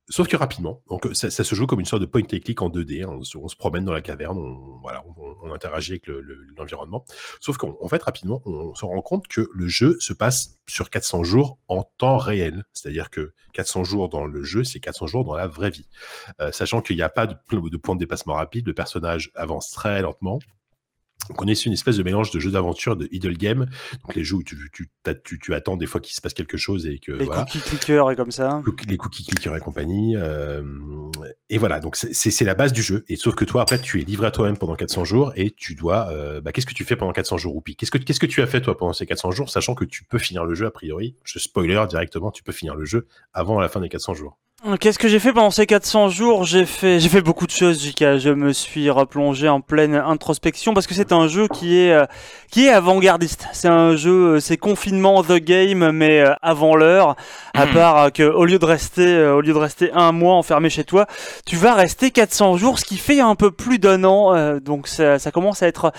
Sauf 0.10 0.28
que 0.28 0.36
rapidement, 0.36 0.82
donc 0.90 1.08
ça, 1.14 1.32
ça 1.32 1.46
se 1.46 1.56
joue 1.56 1.66
comme 1.66 1.80
une 1.80 1.86
sorte 1.86 2.02
de 2.02 2.06
point 2.06 2.22
and 2.22 2.26
click 2.26 2.62
en 2.62 2.70
2D. 2.70 3.04
hein, 3.06 3.08
on, 3.10 3.24
se, 3.24 3.38
on 3.38 3.48
se 3.48 3.56
promène 3.56 3.86
dans 3.86 3.94
la 3.94 4.02
caverne, 4.02 4.38
on, 4.38 4.80
voilà, 4.82 5.02
on, 5.18 5.36
on 5.44 5.54
interagit 5.54 5.94
avec 5.94 6.08
le- 6.08 6.20
le- 6.20 6.46
l'environnement. 6.58 7.06
Sauf 7.40 7.56
qu'en 7.56 7.78
en 7.80 7.88
fait, 7.88 8.04
rapidement, 8.04 8.42
on 8.46 8.76
se 8.76 8.84
rend 8.84 9.02
compte 9.02 9.30
que 9.30 9.50
le 9.54 9.68
jeu 9.70 9.96
se 10.02 10.12
passe 10.12 10.60
sur 10.68 10.90
400 10.90 11.24
jours 11.24 11.58
en 11.70 11.84
temps 11.98 12.18
réel. 12.18 12.66
C'est-à-dire 12.74 13.10
que 13.12 13.34
400 13.54 13.86
jours 13.86 14.10
dans 14.10 14.26
le 14.26 14.44
jeu, 14.44 14.66
c'est 14.66 14.82
400 14.82 15.08
jours 15.08 15.24
dans 15.24 15.36
la 15.36 15.48
vraie 15.48 15.70
vie. 15.72 15.88
Euh, 16.42 16.52
sachant 16.52 16.82
qu'il 16.82 16.98
n'y 16.98 17.02
a 17.02 17.10
pas 17.10 17.26
de, 17.26 17.36
de 17.52 17.78
point 17.78 17.96
de 17.96 18.00
dépassement 18.02 18.34
rapide, 18.34 18.68
le 18.68 18.74
personnage 18.74 19.32
avance 19.36 19.72
très 19.72 20.02
lentement. 20.02 20.40
Donc 21.30 21.42
on 21.42 21.48
est 21.48 21.56
sur 21.56 21.68
une 21.68 21.74
espèce 21.74 21.98
de 21.98 22.04
mélange 22.04 22.32
de 22.32 22.40
jeu 22.40 22.52
d'aventure, 22.52 22.96
de 22.96 23.08
idle 23.12 23.38
game, 23.38 23.66
donc 24.04 24.16
les 24.16 24.24
jeux 24.24 24.36
où 24.38 24.44
tu, 24.44 24.58
tu, 24.74 24.90
tu, 25.24 25.40
tu 25.40 25.54
attends 25.54 25.78
des 25.78 25.86
fois 25.86 26.02
qu'il 26.02 26.14
se 26.16 26.22
passe 26.22 26.34
quelque 26.34 26.58
chose 26.58 26.86
et 26.86 27.00
que 27.00 27.12
Les 27.12 27.26
voilà 27.26 27.44
cookies 27.44 27.60
clickers 27.62 28.12
et 28.12 28.16
comme 28.16 28.32
ça. 28.32 28.62
les 28.88 28.98
cookies 28.98 29.26
clickers 29.26 29.56
et 29.56 29.60
compagnie. 29.60 30.16
euh, 30.18 30.64
et 31.50 31.58
voilà, 31.58 31.80
donc 31.80 31.96
c'est- 31.96 32.14
c'est 32.14 32.32
c'est 32.32 32.46
la 32.46 32.56
base 32.56 32.74
du 32.74 32.82
jeu. 32.82 33.04
Et 33.08 33.16
sauf 33.16 33.36
que 33.36 33.46
toi, 33.46 33.62
après, 33.62 33.80
tu 33.80 34.02
es 34.02 34.04
livré 34.04 34.28
à 34.28 34.32
toi-même 34.32 34.58
pendant 34.58 34.76
400 34.76 35.06
jours 35.06 35.32
et 35.36 35.52
tu 35.52 35.76
dois. 35.76 36.08
euh, 36.10 36.42
bah, 36.42 36.52
Qu'est-ce 36.52 36.66
que 36.66 36.74
tu 36.74 36.84
fais 36.84 36.96
pendant 36.96 37.14
400 37.14 37.38
jours, 37.38 37.56
Oupi 37.56 37.76
Qu'est-ce 37.76 37.92
que 37.92 37.98
Qu'est-ce 37.98 38.20
que 38.20 38.26
tu 38.26 38.42
as 38.42 38.48
fait 38.48 38.62
toi 38.62 38.78
pendant 38.78 38.94
ces 38.94 39.06
400 39.06 39.32
jours, 39.32 39.50
sachant 39.50 39.76
que 39.76 39.86
tu 39.86 40.04
peux 40.04 40.18
finir 40.20 40.46
le 40.46 40.56
jeu 40.56 40.66
a 40.66 40.72
priori? 40.72 41.16
Je 41.24 41.40
spoiler 41.40 41.84
directement, 41.90 42.32
tu 42.32 42.44
peux 42.44 42.52
finir 42.52 42.76
le 42.76 42.86
jeu 42.86 43.08
avant 43.34 43.60
la 43.60 43.70
fin 43.70 43.80
des 43.80 43.90
400 43.90 44.14
jours. 44.14 44.38
Qu'est-ce 44.80 44.98
que 44.98 45.10
j'ai 45.10 45.20
fait 45.20 45.34
pendant 45.34 45.52
ces 45.52 45.66
400 45.66 46.08
jours? 46.08 46.46
J'ai 46.46 46.66
fait, 46.66 46.98
j'ai 47.02 47.10
fait 47.10 47.20
beaucoup 47.20 47.46
de 47.46 47.52
choses, 47.52 47.84
JK. 47.84 48.16
Je 48.18 48.30
me 48.30 48.54
suis 48.54 48.90
replongé 48.90 49.50
en 49.50 49.60
pleine 49.60 49.94
introspection 49.94 50.74
parce 50.74 50.88
que 50.88 50.94
c'est 50.94 51.12
un 51.12 51.28
jeu 51.28 51.50
qui 51.50 51.78
est, 51.78 51.92
euh, 51.92 52.06
qui 52.50 52.68
est 52.68 52.70
avant-gardiste. 52.70 53.46
C'est 53.52 53.68
un 53.68 53.98
jeu, 53.98 54.36
euh, 54.36 54.40
c'est 54.40 54.56
confinement 54.56 55.22
the 55.22 55.34
game, 55.34 55.92
mais 55.92 56.22
euh, 56.22 56.34
avant 56.42 56.78
l'heure. 56.78 57.18
À 57.54 57.66
Mhm. 57.66 57.74
part 57.74 58.14
que 58.14 58.24
au 58.24 58.46
lieu 58.46 58.58
de 58.58 58.64
rester, 58.66 59.26
au 59.28 59.42
lieu 59.42 59.52
de 59.52 59.58
rester 59.58 59.92
un 59.92 60.14
mois 60.14 60.36
enfermé 60.36 60.70
chez 60.70 60.86
toi, 60.86 61.08
tu 61.46 61.58
vas 61.58 61.74
rester 61.74 62.12
400 62.12 62.56
jours, 62.56 62.80
ce 62.80 62.86
qui 62.86 62.96
fait 62.98 63.20
un 63.20 63.36
peu 63.36 63.52
plus 63.52 63.80
d'un 63.80 64.06
an. 64.06 64.58
donc 64.60 64.88
ça, 64.88 65.20
ça 65.20 65.32
commence 65.32 65.62
à 65.62 65.68
être 65.68 65.92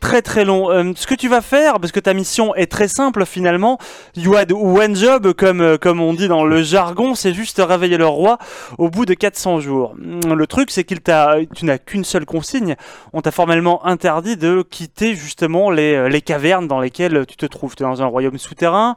très 0.00 0.22
très 0.22 0.44
long. 0.44 0.70
Euh, 0.70 0.92
ce 0.96 1.06
que 1.06 1.14
tu 1.14 1.28
vas 1.28 1.42
faire, 1.42 1.78
parce 1.78 1.92
que 1.92 2.00
ta 2.00 2.14
mission 2.14 2.54
est 2.54 2.66
très 2.66 2.88
simple 2.88 3.24
finalement, 3.26 3.78
you 4.16 4.34
had 4.34 4.50
one 4.52 4.96
job, 4.96 5.32
comme, 5.34 5.60
euh, 5.60 5.76
comme 5.76 6.00
on 6.00 6.14
dit 6.14 6.26
dans 6.26 6.44
le 6.44 6.62
jargon, 6.62 7.14
c'est 7.14 7.34
juste 7.34 7.62
réveiller 7.64 7.98
le 7.98 8.06
roi 8.06 8.38
au 8.78 8.88
bout 8.88 9.06
de 9.06 9.14
400 9.14 9.60
jours. 9.60 9.92
Hum, 9.92 10.34
Le 10.34 10.46
truc, 10.46 10.70
c'est 10.70 10.84
qu'il 10.84 11.00
t'a, 11.00 11.36
tu 11.54 11.64
n'as 11.66 11.78
qu'une 11.78 12.04
seule 12.04 12.24
consigne. 12.24 12.76
On 13.12 13.20
t'a 13.20 13.30
formellement 13.30 13.86
interdit 13.86 14.36
de 14.36 14.62
quitter 14.62 15.14
justement 15.14 15.70
les, 15.70 15.94
euh, 15.94 16.08
les 16.08 16.22
cavernes 16.22 16.66
dans 16.66 16.80
lesquelles 16.80 17.26
tu 17.26 17.36
te 17.36 17.46
trouves. 17.46 17.76
Tu 17.76 17.82
es 17.82 17.86
dans 17.86 18.02
un 18.02 18.06
royaume 18.06 18.38
souterrain. 18.38 18.96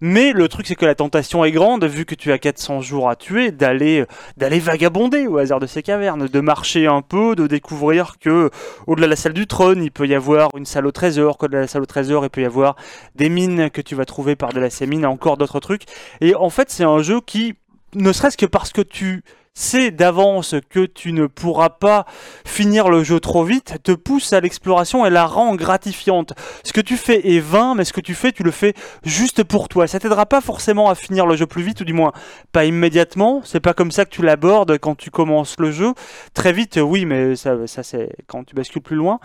Mais 0.00 0.32
le 0.32 0.48
truc, 0.48 0.66
c'est 0.66 0.74
que 0.76 0.86
la 0.86 0.94
tentation 0.94 1.44
est 1.44 1.52
grande, 1.52 1.84
vu 1.84 2.04
que 2.04 2.14
tu 2.14 2.30
as 2.30 2.38
400 2.38 2.82
jours 2.82 3.08
à 3.08 3.16
tuer, 3.16 3.50
d'aller, 3.50 4.04
d'aller 4.36 4.58
vagabonder 4.58 5.26
au 5.26 5.38
hasard 5.38 5.60
de 5.60 5.66
ces 5.66 5.82
cavernes, 5.82 6.28
de 6.28 6.40
marcher 6.40 6.86
un 6.86 7.02
peu, 7.02 7.34
de 7.34 7.46
découvrir 7.46 8.16
que 8.20 8.50
au-delà 8.86 9.06
de 9.06 9.10
la 9.10 9.16
salle 9.16 9.32
du 9.32 9.46
trône, 9.46 9.82
il 9.82 9.90
peut 9.90 10.06
y 10.06 10.14
une 10.56 10.66
salle 10.66 10.86
au 10.86 10.92
trésor, 10.92 11.38
qu'au-delà 11.38 11.58
de 11.58 11.62
la 11.62 11.68
salle 11.68 11.82
au 11.82 11.86
trésor, 11.86 12.24
il 12.24 12.30
peut 12.30 12.42
y 12.42 12.46
avoir 12.46 12.76
des 13.14 13.28
mines 13.28 13.70
que 13.70 13.80
tu 13.80 13.94
vas 13.94 14.04
trouver 14.04 14.36
par-delà 14.36 14.70
ces 14.70 14.86
mines, 14.86 15.06
encore 15.06 15.36
d'autres 15.36 15.60
trucs. 15.60 15.84
Et 16.20 16.34
en 16.34 16.50
fait, 16.50 16.70
c'est 16.70 16.84
un 16.84 17.02
jeu 17.02 17.20
qui, 17.20 17.54
ne 17.94 18.12
serait-ce 18.12 18.36
que 18.36 18.46
parce 18.46 18.72
que 18.72 18.82
tu 18.82 19.22
sais 19.54 19.90
d'avance 19.90 20.54
que 20.70 20.86
tu 20.86 21.12
ne 21.12 21.26
pourras 21.26 21.68
pas 21.68 22.06
finir 22.46 22.88
le 22.88 23.04
jeu 23.04 23.20
trop 23.20 23.44
vite, 23.44 23.76
te 23.82 23.92
pousse 23.92 24.32
à 24.32 24.40
l'exploration 24.40 25.04
et 25.04 25.10
la 25.10 25.26
rend 25.26 25.54
gratifiante. 25.54 26.32
Ce 26.64 26.72
que 26.72 26.80
tu 26.80 26.96
fais 26.96 27.34
est 27.34 27.40
vain, 27.40 27.74
mais 27.74 27.84
ce 27.84 27.92
que 27.92 28.00
tu 28.00 28.14
fais, 28.14 28.32
tu 28.32 28.42
le 28.42 28.50
fais 28.50 28.74
juste 29.04 29.44
pour 29.44 29.68
toi. 29.68 29.86
Ça 29.86 30.00
t'aidera 30.00 30.26
pas 30.26 30.40
forcément 30.40 30.88
à 30.88 30.94
finir 30.94 31.26
le 31.26 31.36
jeu 31.36 31.46
plus 31.46 31.62
vite, 31.62 31.80
ou 31.82 31.84
du 31.84 31.92
moins 31.92 32.12
pas 32.52 32.64
immédiatement. 32.64 33.42
C'est 33.44 33.60
pas 33.60 33.74
comme 33.74 33.90
ça 33.90 34.04
que 34.04 34.10
tu 34.10 34.22
l'abordes 34.22 34.78
quand 34.78 34.94
tu 34.94 35.10
commences 35.10 35.56
le 35.58 35.70
jeu. 35.70 35.92
Très 36.32 36.52
vite, 36.52 36.78
oui, 36.82 37.04
mais 37.04 37.36
ça 37.36 37.56
c'est 37.82 38.10
quand 38.26 38.44
tu 38.44 38.54
bascules 38.54 38.82
plus 38.82 38.96
loin. 38.96 39.20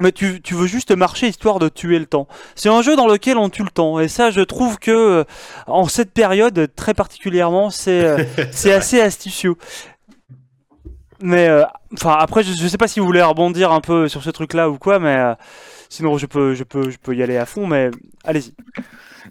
Mais 0.00 0.12
tu, 0.12 0.42
tu 0.42 0.54
veux 0.54 0.66
juste 0.66 0.90
marcher 0.92 1.28
histoire 1.28 1.58
de 1.58 1.68
tuer 1.68 1.98
le 1.98 2.06
temps. 2.06 2.28
C'est 2.54 2.68
un 2.68 2.82
jeu 2.82 2.96
dans 2.96 3.06
lequel 3.06 3.38
on 3.38 3.48
tue 3.48 3.62
le 3.62 3.70
temps. 3.70 3.98
Et 3.98 4.08
ça, 4.08 4.30
je 4.30 4.40
trouve 4.40 4.78
que 4.78 4.90
euh, 4.90 5.24
en 5.66 5.88
cette 5.88 6.12
période, 6.12 6.68
très 6.76 6.94
particulièrement, 6.94 7.70
c'est 7.70 8.04
euh, 8.04 8.24
c'est 8.52 8.72
assez 8.72 9.00
astucieux. 9.00 9.54
Mais 11.20 11.48
euh, 11.48 11.64
enfin 11.94 12.16
après, 12.18 12.42
je, 12.42 12.52
je 12.52 12.68
sais 12.68 12.76
pas 12.78 12.88
si 12.88 13.00
vous 13.00 13.06
voulez 13.06 13.22
rebondir 13.22 13.72
un 13.72 13.80
peu 13.80 14.08
sur 14.08 14.22
ce 14.22 14.30
truc-là 14.30 14.68
ou 14.68 14.78
quoi, 14.78 14.98
mais 14.98 15.16
euh, 15.16 15.34
sinon 15.88 16.18
je 16.18 16.26
peux, 16.26 16.54
je 16.54 16.64
peux, 16.64 16.90
je 16.90 16.98
peux 16.98 17.14
y 17.14 17.22
aller 17.22 17.38
à 17.38 17.46
fond. 17.46 17.66
Mais 17.66 17.90
allez-y. 18.24 18.54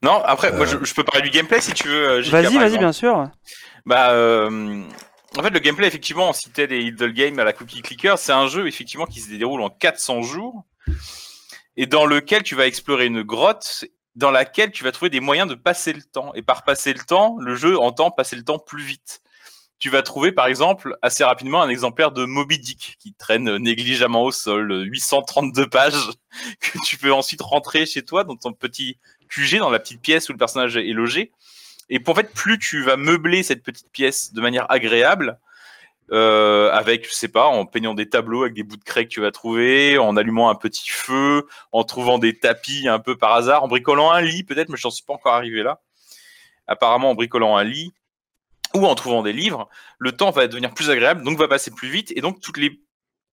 Non, 0.02 0.22
après, 0.26 0.52
moi, 0.52 0.66
je, 0.66 0.78
je 0.84 0.94
peux 0.94 1.04
parler 1.04 1.22
du 1.22 1.30
gameplay 1.30 1.62
si 1.62 1.74
tu 1.74 1.88
veux. 1.88 2.22
Vas-y, 2.22 2.58
vas-y, 2.58 2.78
bien 2.78 2.92
sûr. 2.92 3.30
Bah, 3.86 4.10
euh, 4.12 4.82
en 5.38 5.42
fait, 5.44 5.50
le 5.50 5.60
gameplay, 5.60 5.88
effectivement, 5.88 6.30
on 6.30 6.34
citait 6.34 6.68
des 6.68 6.80
idle 6.82 7.12
games 7.12 7.40
à 7.40 7.44
la 7.44 7.54
cookie 7.54 7.82
clicker. 7.82 8.18
C'est 8.18 8.32
un 8.32 8.48
jeu, 8.48 8.68
effectivement, 8.68 9.06
qui 9.06 9.20
se 9.20 9.30
déroule 9.30 9.62
en 9.62 9.70
400 9.70 10.22
jours 10.22 10.64
et 11.78 11.86
dans 11.86 12.06
lequel 12.06 12.44
tu 12.44 12.56
vas 12.56 12.68
explorer 12.68 13.06
une 13.06 13.22
grotte 13.22 13.86
dans 14.16 14.32
laquelle 14.32 14.72
tu 14.72 14.84
vas 14.84 14.94
trouver 14.94 15.10
des 15.10 15.20
moyens 15.20 15.50
de 15.50 15.56
passer 15.56 15.92
le 15.92 16.02
temps. 16.02 16.34
Et 16.36 16.42
par 16.42 16.64
passer 16.64 16.94
le 16.94 17.04
temps, 17.04 17.36
le 17.40 17.56
jeu 17.56 17.78
entend 17.78 18.12
passer 18.12 18.36
le 18.38 18.44
temps 18.44 18.60
plus 18.60 18.84
vite. 18.84 19.22
Tu 19.78 19.90
vas 19.90 20.02
trouver, 20.02 20.32
par 20.32 20.48
exemple, 20.48 20.98
assez 21.02 21.26
rapidement 21.26 21.62
un 21.62 21.68
exemplaire 21.68 22.14
de 22.14 22.24
Moby 22.24 22.58
Dick 22.60 22.96
qui 22.98 23.14
traîne 23.14 23.58
négligemment 23.58 24.24
au 24.24 24.32
sol, 24.32 24.86
832 24.86 25.68
pages, 25.68 26.12
que 26.62 26.78
tu 26.86 26.98
peux 26.98 27.12
ensuite 27.12 27.42
rentrer 27.42 27.86
chez 27.86 28.06
toi 28.06 28.24
dans 28.24 28.38
ton 28.38 28.54
petit 28.54 28.98
QG, 29.28 29.58
dans 29.58 29.70
la 29.70 29.80
petite 29.80 30.02
pièce 30.02 30.30
où 30.30 30.32
le 30.32 30.38
personnage 30.38 30.78
est 30.78 30.94
logé. 30.94 31.34
Et 31.90 32.00
pour 32.00 32.18
en 32.18 32.34
plus 32.34 32.58
tu 32.58 32.84
vas 32.84 32.98
meubler 32.98 33.44
cette 33.44 33.64
petite 33.64 33.92
pièce 33.92 34.34
de 34.34 34.42
manière 34.42 34.70
agréable, 34.72 35.40
euh, 36.12 36.72
avec, 36.72 37.08
je 37.08 37.14
sais 37.14 37.28
pas, 37.28 37.48
en 37.48 37.66
peignant 37.66 37.96
des 37.96 38.08
tableaux 38.08 38.44
avec 38.44 38.54
des 38.54 38.64
bouts 38.64 38.78
de 38.78 38.84
craie 38.84 39.06
que 39.06 39.10
tu 39.10 39.22
vas 39.22 39.32
trouver, 39.32 39.98
en 39.98 40.16
allumant 40.18 40.50
un 40.50 40.56
petit 40.56 40.90
feu, 40.90 41.48
en 41.72 41.84
trouvant 41.84 42.20
des 42.20 42.38
tapis 42.38 42.88
un 42.88 43.00
peu 43.00 43.18
par 43.18 43.34
hasard, 43.34 43.64
en 43.64 43.68
bricolant 43.68 44.12
un 44.12 44.22
lit 44.22 44.44
peut-être, 44.44 44.70
mais 44.70 44.78
je 44.78 44.86
n'en 44.86 44.92
suis 44.92 45.04
pas 45.04 45.14
encore 45.14 45.34
arrivé 45.34 45.64
là. 45.64 45.82
Apparemment, 46.68 47.12
en 47.12 47.16
bricolant 47.16 47.58
un 47.58 47.64
lit 47.64 47.94
ou 48.76 48.86
en 48.86 48.96
trouvant 48.96 49.24
des 49.24 49.34
livres, 49.34 49.70
le 49.98 50.12
temps 50.12 50.32
va 50.32 50.48
devenir 50.48 50.74
plus 50.74 50.90
agréable, 50.90 51.24
donc 51.24 51.40
va 51.40 51.48
passer 51.48 51.72
plus 51.72 51.90
vite, 51.90 52.12
et 52.16 52.22
donc 52.22 52.40
toutes 52.42 52.58
les 52.58 52.80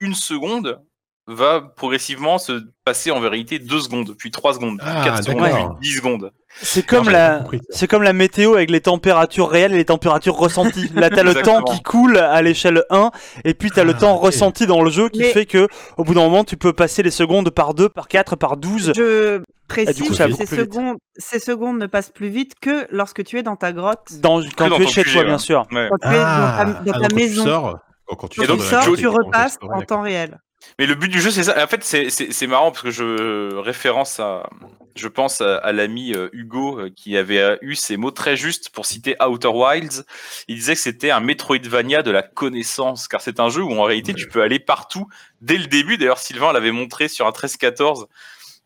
une 0.00 0.14
seconde 0.14 0.82
va 1.28 1.60
progressivement 1.76 2.38
se 2.38 2.62
passer 2.84 3.10
en 3.12 3.20
vérité 3.20 3.58
deux 3.60 3.80
secondes, 3.80 4.14
puis 4.18 4.30
trois 4.30 4.54
secondes, 4.54 4.78
puis 4.78 4.88
Ah, 4.90 5.02
quatre 5.04 5.24
secondes, 5.24 5.44
puis 5.80 5.88
dix 5.88 5.96
secondes. 5.98 6.32
C'est 6.60 6.84
comme 6.84 7.08
la, 7.08 7.44
c'est 7.70 7.86
comme 7.88 8.02
la 8.02 8.12
météo 8.12 8.54
avec 8.56 8.70
les 8.70 8.80
températures 8.80 9.48
réelles 9.48 9.72
et 9.72 9.78
les 9.78 9.84
températures 9.84 10.34
ressenties. 10.36 10.90
Là, 10.94 11.08
t'as 11.10 11.22
le 11.22 11.34
temps 11.34 11.62
qui 11.62 11.80
coule 11.82 12.18
à 12.18 12.42
l'échelle 12.42 12.82
1, 12.90 13.10
et 13.44 13.54
puis 13.54 13.70
t'as 13.70 13.84
le 13.84 13.94
Ah, 13.96 14.00
temps 14.00 14.16
ok. 14.16 14.24
ressenti 14.24 14.66
dans 14.66 14.82
le 14.82 14.90
jeu 14.90 15.08
qui 15.08 15.20
Mais- 15.20 15.32
fait 15.32 15.46
que, 15.46 15.68
au 15.96 16.04
bout 16.04 16.12
d'un 16.14 16.22
moment, 16.22 16.44
tu 16.44 16.56
peux 16.56 16.72
passer 16.72 17.02
les 17.02 17.10
secondes 17.12 17.50
par 17.50 17.72
2, 17.74 17.88
par 17.88 18.08
4, 18.08 18.36
par 18.36 18.56
12. 18.56 18.92
Je 18.94 19.36
Et 19.36 19.38
du 19.38 20.02
coup, 20.02 20.08
précise 20.08 20.16
ça 20.16 20.26
va 20.26 20.36
que 20.36 20.44
ces 20.44 20.56
secondes, 20.56 20.96
ces 21.16 21.38
secondes 21.38 21.78
ne 21.78 21.86
passent 21.86 22.10
plus 22.10 22.28
vite 22.28 22.52
que 22.60 22.86
lorsque 22.90 23.24
tu 23.24 23.38
es 23.38 23.42
dans 23.42 23.56
ta 23.56 23.72
grotte, 23.72 24.08
Dans, 24.20 24.42
quand 24.56 24.68
dans 24.68 24.76
tu 24.76 24.82
es 24.82 24.86
chez 24.88 25.04
toi, 25.04 25.22
ouais. 25.22 25.26
bien 25.28 25.38
sûr. 25.38 25.66
Ouais. 25.72 25.88
quand 25.90 25.98
tu 26.10 26.14
es 26.14 26.18
dans 26.18 26.26
Ah, 26.26 26.56
ta, 26.58 26.64
dans 26.64 26.72
ah, 26.80 26.84
ta 26.84 26.98
donc 26.98 27.08
quand 27.10 27.16
maison. 27.16 27.42
Tu 27.44 27.48
sors, 27.48 27.78
quand, 28.18 28.28
tu 28.28 28.40
Quand 28.40 28.46
sors 28.46 28.56
tu 28.56 28.58
de 28.58 28.62
la 28.74 28.82
sors, 28.82 28.94
tu 28.96 29.02
et 29.04 29.06
repasses 29.06 29.58
en 29.62 29.80
temps 29.82 30.02
réel. 30.02 30.38
Mais 30.78 30.86
le 30.86 30.94
but 30.94 31.08
du 31.08 31.20
jeu, 31.20 31.30
c'est 31.30 31.44
ça. 31.44 31.62
En 31.62 31.66
fait, 31.66 31.82
c'est- 31.84 32.46
marrant 32.46 32.70
parce 32.70 32.82
que 32.82 32.90
je 32.90 33.54
référence 33.56 34.18
à, 34.20 34.48
je 34.96 35.08
pense 35.08 35.40
à, 35.40 35.56
à 35.58 35.72
l'ami 35.72 36.14
euh, 36.14 36.28
Hugo 36.32 36.78
euh, 36.78 36.90
qui 36.94 37.16
avait 37.16 37.38
euh, 37.40 37.56
eu 37.62 37.74
ces 37.74 37.96
mots 37.96 38.10
très 38.10 38.36
justes 38.36 38.70
pour 38.70 38.86
citer 38.86 39.16
Outer 39.22 39.48
Wilds. 39.48 40.04
Il 40.48 40.56
disait 40.56 40.74
que 40.74 40.80
c'était 40.80 41.10
un 41.10 41.20
Metroidvania 41.20 42.02
de 42.02 42.10
la 42.10 42.22
connaissance, 42.22 43.08
car 43.08 43.20
c'est 43.20 43.40
un 43.40 43.48
jeu 43.48 43.62
où 43.62 43.72
en 43.72 43.82
réalité 43.84 44.12
tu 44.14 44.28
peux 44.28 44.42
aller 44.42 44.58
partout 44.58 45.06
dès 45.40 45.58
le 45.58 45.66
début. 45.66 45.96
D'ailleurs, 45.98 46.18
Sylvain 46.18 46.52
l'avait 46.52 46.72
montré 46.72 47.08
sur 47.08 47.26
un 47.26 47.30
13-14. 47.32 48.06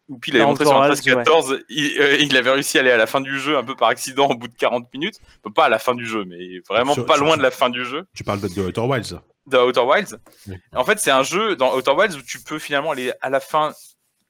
Ou 0.08 0.18
puis 0.18 0.30
il 0.30 0.36
avait 0.36 0.44
montré 0.46 0.64
sur 0.64 0.80
un 0.80 0.88
Outer 0.88 1.10
Wilds, 1.10 1.24
13-14, 1.24 1.64
il, 1.68 2.00
euh, 2.00 2.16
il 2.20 2.36
avait 2.36 2.52
réussi 2.52 2.78
à 2.78 2.80
aller 2.82 2.92
à 2.92 2.96
la 2.96 3.08
fin 3.08 3.20
du 3.20 3.40
jeu 3.40 3.56
un 3.58 3.64
peu 3.64 3.74
par 3.74 3.88
accident 3.88 4.28
au 4.28 4.36
bout 4.36 4.46
de 4.46 4.54
40 4.56 4.86
minutes. 4.94 5.16
Pas 5.54 5.64
à 5.64 5.68
la 5.68 5.80
fin 5.80 5.96
du 5.96 6.06
jeu, 6.06 6.24
mais 6.24 6.60
vraiment 6.68 6.94
Sur- 6.94 7.06
pas 7.06 7.16
sur- 7.16 7.24
loin 7.24 7.36
de 7.36 7.42
la 7.42 7.50
fin 7.50 7.70
du 7.70 7.84
jeu 7.84 8.04
Tu 8.14 8.22
parles 8.22 8.40
de 8.40 8.46
Outer 8.46 8.80
Wilds. 8.82 9.18
De 9.46 9.58
Outer 9.58 9.80
Wilds. 9.80 10.18
Oui. 10.48 10.56
En 10.74 10.84
fait, 10.84 10.98
c'est 10.98 11.10
un 11.10 11.22
jeu 11.22 11.56
dans 11.56 11.74
Outer 11.76 11.92
Wilds 11.92 12.16
où 12.16 12.22
tu 12.22 12.40
peux 12.40 12.58
finalement 12.58 12.90
aller 12.92 13.12
à 13.20 13.30
la 13.30 13.40
fin 13.40 13.72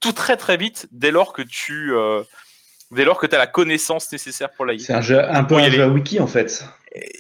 tout 0.01 0.13
très 0.13 0.37
très 0.37 0.57
vite 0.57 0.87
dès 0.93 1.11
lors 1.11 1.33
que 1.33 1.43
tu 1.43 1.95
euh, 1.95 2.23
dès 2.91 3.05
lors 3.05 3.19
que 3.19 3.27
tu 3.27 3.35
as 3.35 3.39
la 3.39 3.47
connaissance 3.47 4.13
nécessaire 4.13 4.51
pour 4.53 4.67
la 4.67 4.75
lire. 4.75 4.85
C'est 4.87 4.93
un 4.93 5.01
jeu, 5.01 5.19
un 5.23 5.45
peu 5.45 5.59
y 5.61 5.65
un 5.65 5.71
jeu 5.71 5.83
à 5.83 5.89
wiki 5.89 6.21
en 6.21 6.27
fait. 6.27 6.65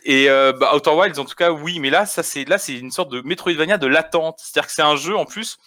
Et 0.04 0.30
euh, 0.30 0.52
bah, 0.52 0.74
Outer 0.74 0.90
Wilds, 0.90 1.18
en 1.18 1.24
tout 1.24 1.34
cas, 1.34 1.50
oui, 1.50 1.80
mais 1.80 1.90
là, 1.90 2.06
ça 2.06 2.22
c'est 2.22 2.48
là, 2.48 2.58
c'est 2.58 2.74
une 2.78 2.90
sorte 2.90 3.10
de 3.10 3.20
Metroidvania 3.22 3.76
de 3.78 3.86
l'attente. 3.86 4.38
C'est-à-dire 4.42 4.68
que 4.68 4.72
c'est 4.74 4.82
un 4.82 4.96
jeu 4.96 5.16
en 5.16 5.24
plus 5.24 5.58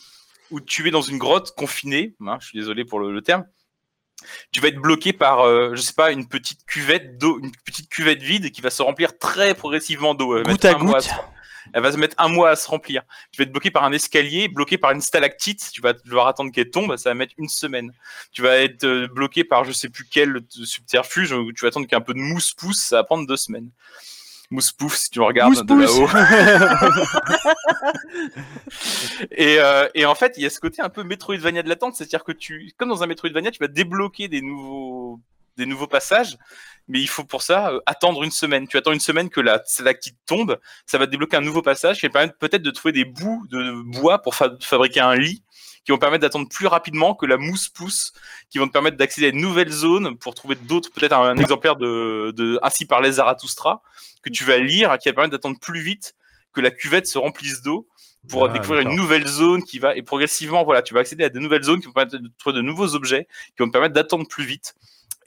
où 0.52 0.60
tu 0.60 0.88
es 0.88 0.92
dans 0.92 1.02
une 1.02 1.18
grotte 1.20 1.52
confinée. 1.56 2.16
hein, 2.26 2.38
je 2.40 2.48
suis 2.48 2.58
désolé 2.58 2.86
pour 2.86 3.00
le, 3.00 3.12
le 3.12 3.22
terme. 3.22 3.46
Tu 4.52 4.60
vas 4.60 4.68
être 4.68 4.80
bloqué 4.80 5.14
par, 5.14 5.42
euh, 5.42 5.72
je 5.76 5.82
sais 5.82 5.94
pas, 5.94 6.12
une 6.12 6.28
petite 6.28 6.66
cuvette 6.66 7.18
d'eau, 7.18 7.40
une 7.42 7.52
petite 7.66 7.90
cuvette 7.90 8.22
vide 8.22 8.52
qui 8.52 8.62
va 8.62 8.70
se 8.70 8.82
remplir 8.82 9.18
très 9.18 9.54
progressivement 9.54 10.14
d'eau. 10.14 10.42
Goutte 10.44 10.66
à 10.66 10.78
mois 10.78 11.00
goutte. 11.00 11.10
Elle 11.74 11.84
va 11.84 11.92
se 11.92 11.98
mettre 11.98 12.16
un 12.18 12.28
mois 12.28 12.52
à 12.52 12.56
se 12.56 12.68
remplir. 12.68 13.04
Tu 13.32 13.42
vas 13.42 13.44
être 13.44 13.52
bloqué 13.52 13.72
par 13.72 13.84
un 13.84 13.92
escalier, 13.92 14.48
bloqué 14.48 14.78
par 14.78 14.92
une 14.92 15.02
stalactite. 15.02 15.70
Tu 15.72 15.82
vas 15.82 15.94
devoir 15.94 16.28
attendre 16.28 16.52
qu'elle 16.52 16.70
tombe. 16.70 16.96
Ça 16.98 17.10
va 17.10 17.14
mettre 17.14 17.34
une 17.38 17.50
semaine. 17.50 17.92
Tu 18.32 18.42
vas 18.42 18.58
être 18.58 18.84
euh, 18.84 19.08
bloqué 19.08 19.44
par 19.44 19.64
je 19.64 19.72
sais 19.72 19.90
plus 19.90 20.06
quel 20.10 20.42
subterfuge. 20.50 21.32
où 21.32 21.52
Tu 21.54 21.62
vas 21.62 21.70
attendre 21.70 21.88
qu'un 21.88 22.02
peu 22.02 22.14
de 22.14 22.20
mousse 22.20 22.54
pousse. 22.54 22.80
Ça 22.80 22.98
va 22.98 23.04
prendre 23.04 23.28
deux 23.28 23.38
semaines. 23.38 23.70
Mousse 24.52 24.72
pouf 24.72 24.96
si 24.96 25.12
tu 25.12 25.22
regardes 25.22 25.54
Mousse 25.54 25.64
de 25.64 25.76
là-haut. 25.76 26.10
Et, 29.32 29.58
euh, 29.60 29.88
et 29.94 30.06
en 30.06 30.16
fait, 30.16 30.34
il 30.38 30.44
y 30.44 30.46
a 30.46 30.50
ce 30.50 30.60
côté 30.60 30.82
un 30.82 30.90
peu 30.90 31.04
Metroidvania 31.04 31.62
de 31.62 31.70
l'attente, 31.70 31.96
c'est-à-dire 31.96 32.24
que 32.24 32.32
tu, 32.32 32.72
comme 32.78 32.90
dans 32.90 33.04
un 33.04 33.08
Metroidvania, 33.08 33.52
tu 33.52 33.60
vas 33.60 33.68
débloquer 33.68 34.28
des 34.28 34.42
nouveaux, 34.42 35.20
des 35.60 35.68
nouveaux 35.68 35.88
passages, 35.88 36.38
mais 36.88 37.00
il 37.00 37.08
faut 37.08 37.24
pour 37.24 37.44
ça 37.44 37.70
euh, 37.70 37.80
attendre 37.86 38.24
une 38.24 38.32
semaine. 38.32 38.68
Tu 38.68 38.78
attends 38.78 38.92
une 38.92 39.00
semaine 39.00 39.30
que 39.30 39.42
la 39.42 39.62
stalactite 39.66 40.18
tombe, 40.26 40.58
ça 40.88 40.98
va 40.98 41.06
te 41.06 41.12
débloquer 41.12 41.38
un 41.38 41.42
nouveau 41.42 41.62
passage 41.62 42.00
qui 42.00 42.08
va 42.08 42.12
permettre 42.12 42.38
peut-être 42.40 42.64
de 42.64 42.72
trouver 42.72 42.92
des 42.94 43.06
bouts 43.06 43.46
de 43.50 43.84
bois 43.84 44.20
pour 44.20 44.34
fa- 44.36 44.58
fabriquer 44.62 45.02
un 45.02 45.16
lit, 45.16 45.44
qui 45.86 45.92
vont 45.92 45.98
permettre 45.98 46.24
d'attendre 46.24 46.50
plus 46.50 46.68
rapidement 46.68 47.16
que 47.16 47.26
la 47.26 47.38
mousse 47.38 47.70
pousse, 47.70 48.12
qui 48.50 48.58
vont 48.58 48.68
te 48.68 48.74
permettre 48.74 48.98
d'accéder 48.98 49.28
à 49.28 49.30
une 49.30 49.42
nouvelle 49.42 49.72
zone 49.72 50.18
pour 50.18 50.34
trouver 50.34 50.56
d'autres, 50.56 50.90
peut-être 50.92 51.14
un, 51.14 51.30
un 51.30 51.38
exemplaire 51.38 51.76
de, 51.78 52.34
de 52.36 52.60
Ainsi 52.64 52.86
par 52.86 53.02
les 53.02 53.14
Zarathustra, 53.14 53.82
que 54.24 54.30
tu 54.30 54.44
vas 54.44 54.58
lire, 54.58 54.98
qui 54.98 55.10
va 55.10 55.14
permettre 55.14 55.32
d'attendre 55.32 55.60
plus 55.60 55.82
vite 55.82 56.16
que 56.54 56.62
la 56.62 56.72
cuvette 56.72 57.08
se 57.08 57.18
remplisse 57.18 57.62
d'eau 57.62 57.88
pour 58.28 58.46
Ah, 58.46 58.50
découvrir 58.50 58.82
une 58.82 58.96
nouvelle 58.96 59.26
zone 59.26 59.64
qui 59.64 59.80
va 59.80 59.96
et 59.96 60.02
progressivement 60.02 60.66
voilà 60.66 60.82
tu 60.82 60.94
vas 60.94 61.00
accéder 61.00 61.24
à 61.24 61.30
de 61.30 61.40
nouvelles 61.40 61.64
zones 61.64 61.80
qui 61.80 61.86
vont 61.86 61.94
permettre 61.94 62.18
de 62.18 62.30
trouver 62.38 62.58
de 62.58 62.62
nouveaux 62.62 62.94
objets 62.94 63.28
qui 63.56 63.64
vont 63.64 63.68
te 63.68 63.72
permettre 63.72 63.94
d'attendre 63.94 64.28
plus 64.28 64.44
vite 64.44 64.76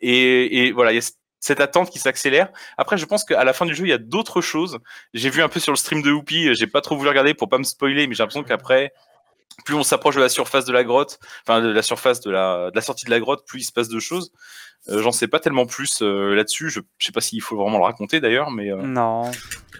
et, 0.03 0.66
et 0.66 0.73
voilà 0.73 0.93
il 0.93 0.97
y 0.97 0.99
a 0.99 1.11
cette 1.41 1.61
attente 1.61 1.91
qui 1.91 1.99
s'accélère 1.99 2.51
après 2.77 2.99
je 2.99 3.07
pense 3.07 3.24
qu'à 3.24 3.43
la 3.45 3.53
fin 3.53 3.66
du 3.66 3.74
jeu 3.74 3.85
il 3.85 3.91
y 3.91 3.93
a 3.95 3.99
d'autres 3.99 4.41
choses 4.41 4.79
j'ai 5.15 5.31
vu 5.31 5.43
un 5.43 5.49
peu 5.49 5.59
sur 5.61 5.73
le 5.73 5.77
stream 5.77 6.03
de 6.03 6.12
Whoopi 6.12 6.55
j'ai 6.55 6.66
pas 6.66 6.81
trop 6.83 6.97
voulu 6.97 7.09
regarder 7.09 7.35
pour 7.35 7.49
pas 7.49 7.59
me 7.59 7.65
spoiler 7.65 8.07
mais 8.07 8.15
j'ai 8.15 8.23
l'impression 8.23 8.45
qu'après 8.45 8.93
plus 9.65 9.74
on 9.74 9.83
s'approche 9.83 10.15
de 10.16 10.20
la 10.20 10.29
surface 10.29 10.65
de 10.65 10.73
la 10.73 10.85
grotte 10.85 11.19
enfin 11.47 11.61
de 11.61 11.69
la 11.69 11.83
surface 11.83 12.20
de 12.20 12.31
la, 12.31 12.70
de 12.70 12.77
la 12.77 12.81
sortie 12.83 13.05
de 13.07 13.11
la 13.11 13.20
grotte 13.20 13.45
plus 13.47 13.61
il 13.61 13.65
se 13.65 13.73
passe 13.73 13.89
de 13.89 14.01
choses 14.01 14.31
Euh, 14.89 15.01
j'en 15.01 15.12
sais 15.12 15.29
pas 15.29 15.39
tellement 15.39 15.65
plus 15.66 16.03
euh, 16.03 16.35
là-dessus 16.35 16.69
je, 16.69 16.81
je 16.99 17.07
sais 17.07 17.12
pas 17.12 17.20
s'il 17.20 17.41
faut 17.41 17.57
vraiment 17.57 17.79
le 17.79 17.85
raconter 17.85 18.19
d'ailleurs 18.20 18.51
mais 18.51 18.73
euh, 18.73 18.83
Non. 18.83 19.31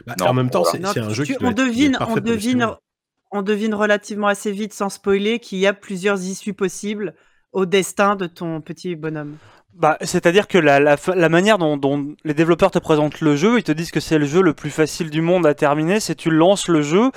Bah, 0.07 0.15
Non, 0.21 0.27
en 0.27 0.33
même 0.35 0.49
temps, 0.51 0.63
voilà. 0.63 0.93
c'est 0.93 1.01
un 1.01 1.09
jeu 1.11 1.25
tu- 1.25 1.33
qui 1.33 1.39
doit 1.41 1.49
on 1.49 1.51
être- 1.51 1.57
devine, 1.67 1.99
on 2.09 2.15
devine, 2.17 2.69
on 3.33 3.43
devine 3.43 3.75
relativement 3.75 4.29
assez 4.29 4.53
vite, 4.53 4.73
sans 4.75 4.91
spoiler, 4.91 5.41
qu'il 5.41 5.59
y 5.59 5.67
a 5.67 5.73
plusieurs 5.73 6.21
issues 6.23 6.55
possibles 6.55 7.15
au 7.53 7.67
destin 7.67 8.15
de 8.15 8.27
ton 8.29 8.61
petit 8.61 8.95
bonhomme. 8.95 9.39
Bah, 9.75 9.97
c'est-à-dire 10.03 10.49
que 10.49 10.59
la, 10.59 10.99
manière 11.31 11.57
dont, 11.57 12.15
les 12.25 12.35
développeurs 12.35 12.71
te 12.71 12.79
présentent 12.79 13.23
le 13.23 13.37
jeu, 13.37 13.59
ils 13.59 13.63
te 13.63 13.73
disent 13.73 13.91
que 13.91 14.01
c'est 14.01 14.19
le 14.19 14.27
jeu 14.27 14.43
le 14.43 14.53
plus 14.53 14.69
facile 14.69 15.09
du 15.09 15.23
monde 15.23 15.47
à 15.47 15.55
terminer, 15.55 15.99
c'est 15.99 16.15
tu 16.15 16.31
lances 16.31 16.69
le 16.69 16.83
jeu, 16.83 17.11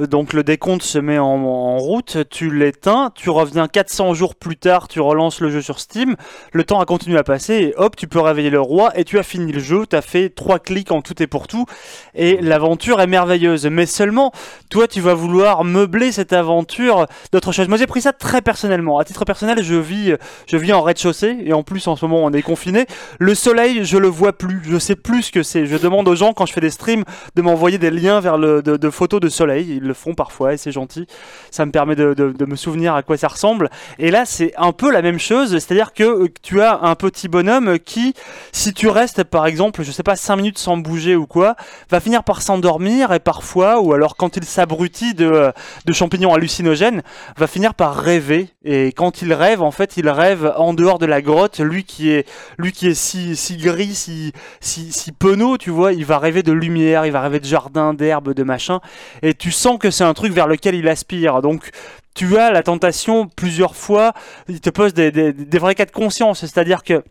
euh, 0.00 0.06
donc 0.06 0.32
le 0.32 0.42
décompte 0.42 0.82
se 0.82 0.98
met 0.98 1.18
en, 1.18 1.76
route, 1.76 2.18
tu 2.30 2.50
l'éteins, 2.50 3.10
tu 3.14 3.28
reviens 3.28 3.68
400 3.68 4.14
jours 4.14 4.34
plus 4.34 4.56
tard, 4.56 4.88
tu 4.88 4.98
relances 5.00 5.40
le 5.40 5.50
jeu 5.50 5.60
sur 5.60 5.78
Steam, 5.78 6.16
le 6.52 6.64
temps 6.64 6.80
a 6.80 6.86
continué 6.86 7.18
à 7.18 7.22
passer 7.22 7.54
et 7.54 7.74
hop, 7.76 7.96
tu 7.96 8.08
peux 8.08 8.20
réveiller 8.20 8.50
le 8.50 8.60
roi 8.60 8.98
et 8.98 9.04
tu 9.04 9.18
as 9.18 9.22
fini 9.22 9.52
le 9.52 9.60
jeu, 9.60 9.84
tu 9.86 9.94
as 9.94 10.02
fait 10.02 10.30
trois 10.30 10.58
clics 10.58 10.92
en 10.92 11.02
tout 11.02 11.22
et 11.22 11.26
pour 11.26 11.48
tout 11.48 11.66
et 12.14 12.38
l'aventure 12.40 13.00
est 13.02 13.06
merveilleuse. 13.06 13.66
Mais 13.66 13.84
seulement, 13.86 14.32
toi, 14.70 14.88
tu 14.88 15.02
vas 15.02 15.14
vouloir 15.14 15.64
meubler 15.64 16.12
cette 16.12 16.32
aventure 16.32 17.06
d'autres 17.32 17.52
choses. 17.52 17.68
Moi, 17.68 17.78
j'ai 17.78 17.86
pris 17.86 18.00
ça 18.00 18.12
très 18.12 18.40
personnellement. 18.40 18.98
À 18.98 19.04
titre 19.04 19.24
personnel, 19.24 19.62
je 19.62 19.74
vis 19.74 20.14
je 20.46 20.56
vis 20.56 20.72
en 20.72 20.82
rez-de-chaussée 20.82 21.38
et 21.44 21.52
en 21.52 21.62
plus 21.62 21.86
en 21.88 21.89
ce 21.96 22.04
moment 22.04 22.24
on 22.24 22.32
est 22.32 22.42
confiné. 22.42 22.86
Le 23.18 23.34
soleil, 23.34 23.84
je 23.84 23.98
le 23.98 24.08
vois 24.08 24.32
plus. 24.32 24.60
Je 24.64 24.78
sais 24.78 24.96
plus 24.96 25.24
ce 25.24 25.32
que 25.32 25.42
c'est. 25.42 25.66
Je 25.66 25.76
demande 25.76 26.08
aux 26.08 26.14
gens 26.14 26.32
quand 26.32 26.46
je 26.46 26.52
fais 26.52 26.60
des 26.60 26.70
streams 26.70 27.04
de 27.34 27.42
m'envoyer 27.42 27.78
des 27.78 27.90
liens 27.90 28.20
vers 28.20 28.38
le 28.38 28.62
de, 28.62 28.90
photos 28.90 29.20
de 29.20 29.28
soleil. 29.28 29.76
Ils 29.76 29.86
le 29.86 29.94
font 29.94 30.14
parfois 30.14 30.54
et 30.54 30.56
c'est 30.56 30.72
gentil. 30.72 31.06
Ça 31.50 31.66
me 31.66 31.72
permet 31.72 31.96
de, 31.96 32.44
me 32.44 32.56
souvenir 32.56 32.94
à 32.94 33.02
quoi 33.02 33.16
ça 33.16 33.28
ressemble. 33.28 33.70
Et 33.98 34.10
là, 34.10 34.24
c'est 34.24 34.52
un 34.56 34.72
peu 34.72 34.90
la 34.90 35.02
même 35.02 35.18
chose. 35.18 35.52
C'est-à-dire 35.52 35.92
que 35.92 36.04
euh, 36.04 36.28
tu 36.42 36.60
as 36.60 36.80
un 36.82 36.94
petit 36.94 37.28
bonhomme 37.28 37.78
qui, 37.78 38.14
si 38.52 38.72
tu 38.72 38.88
restes 38.88 39.24
par 39.24 39.46
exemple, 39.46 39.82
je 39.82 39.92
sais 39.92 40.02
pas, 40.02 40.16
5 40.16 40.36
minutes 40.36 40.58
sans 40.58 40.76
bouger 40.76 41.16
ou 41.16 41.26
quoi, 41.26 41.56
va 41.90 42.00
finir 42.00 42.24
par 42.24 42.42
s'endormir 42.42 43.12
et 43.12 43.20
parfois, 43.20 43.80
ou 43.80 43.92
alors 43.92 44.16
quand 44.16 44.36
il 44.36 44.44
s'abrutit 44.44 45.14
de, 45.14 45.52
de 45.84 45.92
champignons 45.92 46.34
hallucinogènes, 46.34 47.02
va 47.36 47.46
finir 47.46 47.74
par 47.74 47.96
rêver. 47.96 48.48
Et 48.64 48.92
quand 48.92 49.22
il 49.22 49.32
rêve, 49.32 49.62
en 49.62 49.70
fait, 49.70 49.96
il 49.96 50.08
rêve 50.08 50.52
en 50.56 50.74
dehors 50.74 50.98
de 50.98 51.06
la 51.06 51.22
grotte. 51.22 51.60
Lui 51.60 51.79
qui 51.84 52.10
est, 52.10 52.28
lui 52.58 52.72
qui 52.72 52.88
est 52.88 52.94
si, 52.94 53.36
si 53.36 53.56
gris, 53.56 53.94
si, 53.94 54.32
si, 54.60 55.12
penaud, 55.12 55.58
tu 55.58 55.70
vois, 55.70 55.92
il 55.92 56.04
va 56.04 56.18
rêver 56.18 56.42
de 56.42 56.52
lumière, 56.52 57.06
il 57.06 57.12
va 57.12 57.20
rêver 57.20 57.40
de 57.40 57.44
jardin, 57.44 57.94
d'herbe, 57.94 58.34
de 58.34 58.42
machin. 58.42 58.80
Et 59.22 59.34
tu 59.34 59.50
sens 59.50 59.78
que 59.78 59.90
c'est 59.90 60.04
un 60.04 60.14
truc 60.14 60.32
vers 60.32 60.46
lequel 60.46 60.74
il 60.74 60.88
aspire. 60.88 61.42
Donc, 61.42 61.70
tu 62.14 62.38
as 62.38 62.50
la 62.50 62.62
tentation 62.62 63.26
plusieurs 63.26 63.76
fois. 63.76 64.12
Il 64.48 64.60
te 64.60 64.70
pose 64.70 64.94
des, 64.94 65.10
des 65.10 65.58
vrais 65.58 65.74
cas 65.74 65.86
de 65.86 65.90
conscience. 65.90 66.40
C'est-à-dire 66.40 66.82
que 66.82 67.02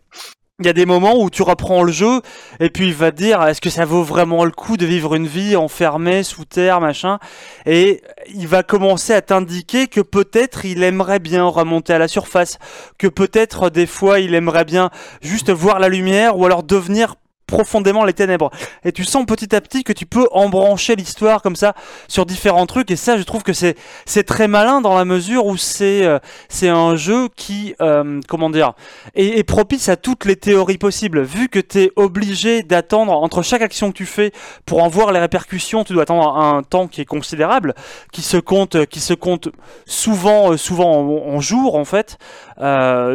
il 0.60 0.66
y 0.66 0.68
a 0.68 0.74
des 0.74 0.86
moments 0.86 1.18
où 1.18 1.30
tu 1.30 1.42
reprends 1.42 1.82
le 1.82 1.90
jeu 1.90 2.20
et 2.60 2.68
puis 2.68 2.86
il 2.86 2.94
va 2.94 3.10
te 3.10 3.16
dire 3.16 3.42
est-ce 3.42 3.60
que 3.60 3.70
ça 3.70 3.86
vaut 3.86 4.02
vraiment 4.02 4.44
le 4.44 4.50
coup 4.50 4.76
de 4.76 4.84
vivre 4.84 5.14
une 5.14 5.26
vie 5.26 5.56
enfermée 5.56 6.22
sous 6.22 6.44
terre 6.44 6.80
machin? 6.80 7.18
Et 7.64 8.02
il 8.34 8.46
va 8.46 8.62
commencer 8.62 9.14
à 9.14 9.22
t'indiquer 9.22 9.86
que 9.86 10.00
peut-être 10.00 10.66
il 10.66 10.82
aimerait 10.82 11.18
bien 11.18 11.44
remonter 11.44 11.94
à 11.94 11.98
la 11.98 12.08
surface 12.08 12.58
que 12.98 13.06
peut-être 13.06 13.70
des 13.70 13.86
fois 13.86 14.20
il 14.20 14.34
aimerait 14.34 14.66
bien 14.66 14.90
juste 15.22 15.50
voir 15.50 15.78
la 15.78 15.88
lumière 15.88 16.38
ou 16.38 16.44
alors 16.44 16.62
devenir 16.62 17.16
profondément 17.50 18.04
les 18.04 18.14
ténèbres. 18.14 18.50
Et 18.84 18.92
tu 18.92 19.04
sens 19.04 19.26
petit 19.26 19.54
à 19.54 19.60
petit 19.60 19.84
que 19.84 19.92
tu 19.92 20.06
peux 20.06 20.26
embrancher 20.32 20.96
l'histoire 20.96 21.42
comme 21.42 21.56
ça 21.56 21.74
sur 22.08 22.24
différents 22.24 22.66
trucs. 22.66 22.90
Et 22.90 22.96
ça 22.96 23.18
je 23.18 23.22
trouve 23.22 23.42
que 23.42 23.52
c'est 23.52 23.76
c'est 24.06 24.22
très 24.22 24.48
malin 24.48 24.80
dans 24.80 24.96
la 24.96 25.04
mesure 25.04 25.46
où 25.46 25.56
c'est 25.56 26.04
euh, 26.04 26.18
c'est 26.48 26.68
un 26.68 26.96
jeu 26.96 27.28
qui 27.36 27.74
euh, 27.80 28.20
comment 28.28 28.48
dire 28.48 28.72
est, 29.14 29.42
propice 29.42 29.88
à 29.88 29.96
toutes 29.96 30.24
les 30.24 30.36
théories 30.36 30.78
possibles. 30.78 31.22
Vu 31.22 31.48
que 31.48 31.58
tu 31.58 31.80
es 31.80 31.92
obligé 31.96 32.62
d'attendre 32.62 33.12
entre 33.12 33.42
chaque 33.42 33.62
action 33.62 33.90
que 33.90 33.96
tu 33.96 34.06
fais 34.06 34.32
pour 34.64 34.82
en 34.82 34.88
voir 34.88 35.12
les 35.12 35.18
répercussions 35.18 35.84
tu 35.84 35.92
dois 35.92 36.04
attendre 36.04 36.36
un 36.36 36.62
temps 36.62 36.86
qui 36.86 37.00
est 37.00 37.06
considérable 37.06 37.74
qui 38.12 38.22
se 38.22 38.36
compte 38.36 38.86
qui 38.86 39.00
se 39.00 39.14
compte 39.14 39.48
souvent 39.86 40.52
euh, 40.52 40.56
souvent 40.56 40.90
en, 40.92 41.34
en 41.34 41.40
jours 41.40 41.74
en 41.74 41.84
fait. 41.84 42.18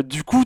Du 0.05 0.23
coup 0.23 0.43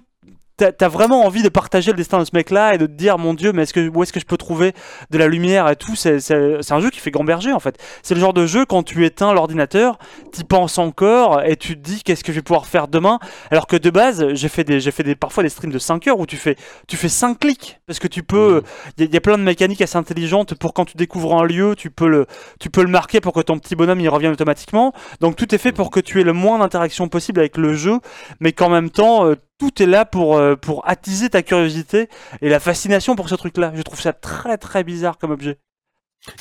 t'as 0.59 0.85
as 0.85 0.89
vraiment 0.89 1.23
envie 1.25 1.41
de 1.41 1.49
partager 1.49 1.91
le 1.91 1.97
destin 1.97 2.19
de 2.19 2.25
ce 2.25 2.31
mec-là 2.33 2.75
et 2.75 2.77
de 2.77 2.85
te 2.85 2.91
dire 2.91 3.17
mon 3.17 3.33
Dieu, 3.33 3.53
mais 3.53 3.63
est-ce 3.63 3.73
que 3.73 3.87
où 3.89 4.03
est-ce 4.03 4.11
que 4.13 4.19
je 4.19 4.25
peux 4.25 4.37
trouver 4.37 4.73
de 5.09 5.17
la 5.17 5.27
lumière 5.27 5.69
et 5.69 5.75
tout? 5.75 5.95
C'est 5.95 6.71
un 6.71 6.79
jeu 6.79 6.89
qui 6.89 6.99
fait 6.99 7.11
gamberger 7.11 7.53
en 7.53 7.59
fait. 7.59 7.77
C'est 8.03 8.13
le 8.15 8.19
genre 8.19 8.33
de 8.33 8.45
jeu 8.45 8.65
quand 8.65 8.83
tu 8.83 9.05
éteins 9.05 9.33
l'ordinateur, 9.33 9.97
t'y 10.31 10.43
penses 10.43 10.77
encore 10.77 11.41
et 11.43 11.55
tu 11.55 11.75
te 11.75 11.81
dis 11.81 12.03
qu'est-ce 12.03 12.23
que 12.23 12.31
je 12.31 12.37
vais 12.37 12.43
pouvoir 12.43 12.65
faire 12.65 12.87
demain? 12.87 13.19
Alors 13.51 13.67
que 13.67 13.75
de 13.77 13.89
base, 13.89 14.33
j'ai 14.33 14.49
fait 14.49 14.63
des 14.63 14.79
j'ai 14.79 14.91
fait 14.91 15.03
des 15.03 15.15
parfois 15.15 15.43
des 15.43 15.49
streams 15.49 15.71
de 15.71 15.79
5 15.79 16.07
heures 16.07 16.19
où 16.19 16.25
tu 16.25 16.35
fais 16.37 16.55
tu 16.87 16.97
fais 16.97 17.09
5 17.09 17.39
clics 17.39 17.79
parce 17.87 17.99
que 17.99 18.07
tu 18.07 18.23
peux 18.23 18.61
il 18.97 19.05
y, 19.05 19.07
a- 19.07 19.11
y 19.13 19.17
a 19.17 19.21
plein 19.21 19.37
de 19.37 19.43
mécaniques 19.43 19.81
assez 19.81 19.97
intelligentes 19.97 20.55
pour 20.55 20.73
quand 20.73 20.85
tu 20.85 20.97
découvres 20.97 21.35
un 21.41 21.45
lieu, 21.45 21.75
tu 21.77 21.89
peux 21.89 22.07
le 22.07 22.25
tu 22.59 22.69
peux 22.69 22.81
le 22.81 22.89
marquer 22.89 23.21
pour 23.21 23.33
que 23.33 23.41
ton 23.41 23.57
petit 23.59 23.75
bonhomme 23.75 23.99
y 24.01 24.07
revienne 24.07 24.33
automatiquement. 24.33 24.93
Donc 25.21 25.35
tout 25.35 25.53
est 25.55 25.57
fait 25.57 25.71
pour 25.71 25.89
que 25.91 25.99
tu 25.99 26.19
aies 26.19 26.23
le 26.23 26.33
moins 26.33 26.59
d'interaction 26.59 27.07
possible 27.07 27.39
avec 27.39 27.57
le 27.57 27.73
jeu, 27.73 27.99
mais 28.39 28.51
qu'en 28.51 28.69
même 28.69 28.89
temps 28.89 29.25
euh, 29.25 29.35
tout 29.59 29.83
est 29.83 29.85
là 29.85 30.05
pour, 30.05 30.37
euh, 30.37 30.55
pour 30.55 30.87
attiser 30.87 31.29
ta 31.29 31.43
curiosité 31.43 32.09
et 32.41 32.49
la 32.49 32.59
fascination 32.59 33.15
pour 33.15 33.29
ce 33.29 33.35
truc-là. 33.35 33.71
Je 33.75 33.81
trouve 33.83 34.01
ça 34.01 34.13
très 34.13 34.57
très 34.57 34.83
bizarre 34.83 35.19
comme 35.19 35.31
objet. 35.31 35.59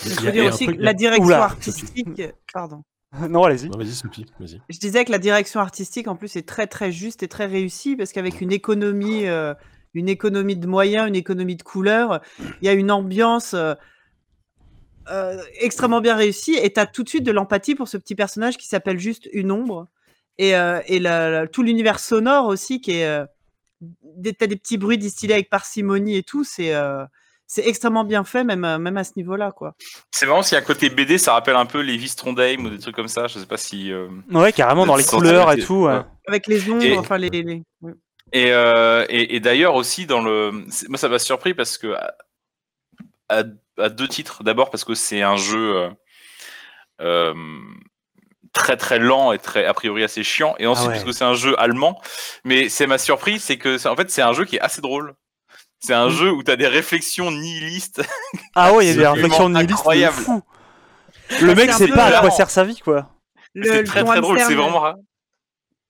Il 0.04 0.28
y 0.28 0.32
dire 0.32 0.46
aussi 0.46 0.66
que 0.66 0.72
la 0.72 0.94
direction 0.94 1.26
Oula. 1.26 1.44
artistique. 1.44 2.22
Pardon. 2.52 2.82
non, 3.28 3.44
allez-y. 3.44 3.68
Non, 3.68 3.78
vas-y, 3.78 3.94
Sophie, 3.94 4.26
vas-y. 4.38 4.60
Je 4.68 4.78
disais 4.78 5.04
que 5.04 5.12
la 5.12 5.18
direction 5.18 5.60
artistique, 5.60 6.08
en 6.08 6.16
plus, 6.16 6.36
est 6.36 6.46
très 6.46 6.66
très 6.66 6.92
juste 6.92 7.22
et 7.22 7.28
très 7.28 7.46
réussie 7.46 7.96
parce 7.96 8.12
qu'avec 8.12 8.40
une 8.40 8.52
économie, 8.52 9.26
euh, 9.26 9.54
une 9.94 10.08
économie 10.08 10.56
de 10.56 10.66
moyens, 10.66 11.08
une 11.08 11.16
économie 11.16 11.56
de 11.56 11.62
couleurs, 11.62 12.20
il 12.38 12.66
y 12.66 12.68
a 12.68 12.72
une 12.72 12.90
ambiance 12.90 13.54
euh, 13.54 13.74
euh, 15.10 15.42
extrêmement 15.60 16.00
bien 16.00 16.16
réussie 16.16 16.56
et 16.60 16.72
tu 16.72 16.80
as 16.80 16.86
tout 16.86 17.02
de 17.02 17.08
suite 17.08 17.24
de 17.24 17.32
l'empathie 17.32 17.74
pour 17.74 17.88
ce 17.88 17.96
petit 17.96 18.14
personnage 18.14 18.58
qui 18.58 18.66
s'appelle 18.66 18.98
juste 18.98 19.28
une 19.32 19.50
ombre. 19.50 19.88
Et, 20.38 20.54
euh, 20.56 20.80
et 20.86 20.98
la- 21.00 21.30
la- 21.30 21.46
tout 21.48 21.62
l'univers 21.62 21.98
sonore 22.00 22.46
aussi 22.46 22.80
qui 22.80 22.92
est. 22.92 23.06
Euh, 23.06 23.26
des, 24.02 24.32
t'as 24.34 24.46
des 24.48 24.56
petits 24.56 24.78
bruits 24.78 24.98
distillés 24.98 25.34
avec 25.34 25.50
parcimonie 25.50 26.16
et 26.16 26.22
tout, 26.22 26.44
c'est. 26.44 26.74
euh, 26.74 27.04
c'est 27.50 27.66
extrêmement 27.66 28.04
bien 28.04 28.24
fait, 28.24 28.44
même, 28.44 28.62
à- 28.64 28.78
même 28.78 28.98
à 28.98 29.04
ce 29.04 29.12
niveau-là, 29.16 29.52
quoi. 29.52 29.74
C'est 30.10 30.26
marrant 30.26 30.42
a 30.58 30.60
un 30.60 30.64
côté 30.66 30.90
BD, 30.90 31.16
ça 31.16 31.32
rappelle 31.32 31.56
un 31.56 31.64
peu 31.64 31.80
les 31.80 31.96
Trondheim 32.14 32.66
ou 32.66 32.68
des 32.70 32.78
trucs 32.78 32.94
comme 32.94 33.08
ça. 33.08 33.26
Je 33.26 33.38
sais 33.38 33.46
pas 33.46 33.56
si. 33.56 33.90
euh, 33.90 34.08
Ouais, 34.30 34.52
carrément 34.52 34.84
dans 34.84 34.96
les 34.96 35.04
couleurs 35.04 35.50
et 35.52 35.58
tout. 35.60 35.84
ouais. 35.84 35.94
Ouais. 35.94 36.02
Avec 36.26 36.46
les 36.46 36.70
ombres, 36.70 36.84
Et- 36.84 36.98
enfin 36.98 37.16
les. 37.18 37.30
les- 37.30 37.62
ouais. 37.80 37.92
Et, 38.34 38.52
euh, 38.52 39.06
et, 39.08 39.36
et 39.36 39.40
d'ailleurs 39.40 39.74
aussi 39.76 40.04
dans 40.04 40.20
le, 40.20 40.50
moi 40.90 40.98
ça 40.98 41.08
m'a 41.08 41.18
surpris 41.18 41.54
parce 41.54 41.78
que 41.78 41.94
à, 41.94 42.14
à- 43.30 43.44
à 43.78 43.88
deux 43.88 44.08
titres. 44.08 44.44
D'abord 44.44 44.68
parce 44.70 44.84
que 44.84 44.94
c'est 44.94 45.22
un 45.22 45.36
jeu 45.36 45.76
euh, 45.76 45.88
euh, 47.00 47.34
très 48.52 48.76
très 48.76 48.98
lent 48.98 49.32
et 49.32 49.38
très 49.38 49.64
a 49.66 49.74
priori 49.74 50.02
assez 50.04 50.22
chiant. 50.24 50.54
Et 50.58 50.66
ensuite 50.66 50.88
ouais. 50.88 50.94
parce 50.94 51.04
que 51.04 51.12
c'est 51.12 51.24
un 51.24 51.34
jeu 51.34 51.54
allemand. 51.60 52.00
Mais 52.44 52.68
c'est 52.68 52.86
ma 52.86 52.98
surprise, 52.98 53.42
c'est 53.42 53.56
que 53.58 53.78
c'est- 53.78 53.88
en 53.88 53.96
fait 53.96 54.10
c'est 54.10 54.22
un 54.22 54.32
jeu 54.32 54.44
qui 54.44 54.56
est 54.56 54.60
assez 54.60 54.80
drôle. 54.80 55.14
C'est 55.80 55.94
un 55.94 56.08
Mm. 56.08 56.10
jeu 56.10 56.30
où 56.32 56.42
tu 56.42 56.50
as 56.50 56.56
des 56.56 56.66
réfléxions 56.66 57.30
nihilistes. 57.30 58.02
Ah 58.54 58.72
ouais, 58.72 58.86
il 58.86 58.88
y 58.88 58.92
a 58.92 58.96
des 58.96 59.06
réflexions 59.06 59.48
nihilistes 59.48 59.68
de 59.70 59.74
incroyable. 59.74 60.16
fou. 60.16 60.42
Le 61.40 61.54
mec 61.54 61.72
sait 61.72 61.88
pas 61.88 62.06
à 62.06 62.20
quoi 62.20 62.30
sert 62.30 62.50
sa 62.50 62.64
vie, 62.64 62.80
quoi. 62.80 63.10
Le- 63.54 63.64
C'est 63.64 63.84
très 63.84 64.02
très 64.04 64.20
drôle. 64.20 64.36
hamster- 64.38 64.48
C'est 64.48 64.54
vraiment 64.54 64.80
rare. 64.80 64.96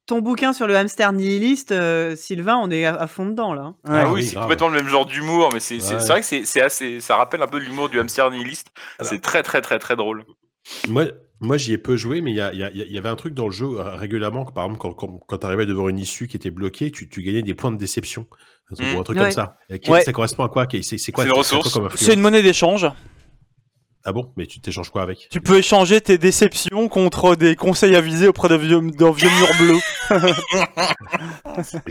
Ton 0.06 0.20
bouquin 0.20 0.52
sur 0.54 0.66
le 0.66 0.74
hamster 0.76 1.12
nihiliste, 1.12 1.70
euh, 1.70 2.16
Sylvain, 2.16 2.56
on 2.56 2.70
est 2.70 2.86
à, 2.86 2.94
à 2.94 3.06
fond 3.06 3.26
dedans 3.26 3.52
là. 3.52 3.62
Ouais. 3.64 3.72
Ah 3.88 4.00
Ah 4.02 4.06
oui, 4.08 4.14
oui, 4.22 4.26
c'est 4.26 4.36
complètement 4.36 4.68
le 4.68 4.74
même 4.76 4.88
genre 4.88 5.04
d'humour, 5.04 5.50
mais 5.52 5.60
c'est 5.60 5.80
c'est- 5.80 5.94
Ouais. 5.94 6.00
c'est 6.00 6.08
vrai 6.08 6.20
que 6.22 6.46
c'est 6.46 6.62
assez, 6.62 7.00
ça 7.00 7.16
rappelle 7.16 7.42
un 7.42 7.46
peu 7.46 7.58
l'humour 7.58 7.88
du 7.90 8.00
hamster 8.00 8.30
nihiliste. 8.30 8.68
C'est 9.02 9.20
très 9.20 9.42
très 9.42 9.60
très 9.60 9.78
très 9.78 9.96
drôle. 9.96 10.24
Moi, 10.88 11.04
moi 11.40 11.56
j'y 11.56 11.72
ai 11.72 11.78
peu 11.78 11.96
joué, 11.96 12.20
mais 12.20 12.30
il 12.32 12.36
y, 12.36 12.40
a- 12.40 12.52
il 12.52 12.58
y 12.58 12.64
a- 12.64 12.70
il 12.72 12.92
y 12.92 12.98
avait 12.98 13.08
un 13.08 13.16
truc 13.16 13.34
dans 13.34 13.46
le 13.46 13.52
jeu 13.52 13.66
euh, 13.78 13.94
régulièrement, 13.94 14.44
que, 14.44 14.52
par 14.52 14.64
exemple, 14.64 14.80
quand, 14.80 14.92
quand, 14.92 15.20
quand 15.26 15.38
tu 15.38 15.46
arrivais 15.46 15.66
devant 15.66 15.88
une 15.88 15.98
issue 15.98 16.26
qui 16.28 16.36
était 16.36 16.50
bloquée, 16.50 16.90
tu, 16.90 17.08
tu 17.08 17.22
gagnais 17.22 17.42
des 17.42 17.54
points 17.54 17.70
de 17.72 17.76
déception. 17.78 18.26
Un 18.70 18.74
truc, 18.74 18.86
Mm. 18.86 18.96
ou 18.96 19.00
un 19.00 19.02
truc 19.02 19.16
Ouais. 19.18 19.22
comme 19.24 19.32
ça. 19.32 19.56
Et 19.70 19.78
qui- 19.78 19.90
Ouais. 19.90 20.02
Ça 20.02 20.12
correspond 20.12 20.44
à 20.44 20.48
quoi? 20.50 20.66
C'est 20.70 20.98
c'est 20.98 21.10
quoi 21.12 21.24
C'est 21.24 21.28
une 21.28 21.32
quoi 21.34 21.38
ressource. 21.42 21.72
comme 21.72 21.88
C'est 21.90 21.94
influence 21.94 22.14
une 22.14 22.20
monnaie 22.20 22.42
d'échange. 22.42 22.86
Ah 24.04 24.12
bon? 24.12 24.32
Mais 24.36 24.46
tu 24.46 24.60
t'échanges 24.60 24.90
quoi 24.90 25.02
avec? 25.02 25.26
Tu 25.30 25.40
peux 25.40 25.58
échanger 25.58 26.00
tes 26.00 26.18
déceptions 26.18 26.88
contre 26.88 27.34
des 27.34 27.56
conseils 27.56 27.94
avisés 27.96 28.28
auprès 28.28 28.48
d'un 28.48 28.56
vieux, 28.56 28.80
d'un 28.80 29.10
vieux 29.10 29.28
mur 29.28 29.48
bleu. 29.58 29.78
C'est. 31.62 31.82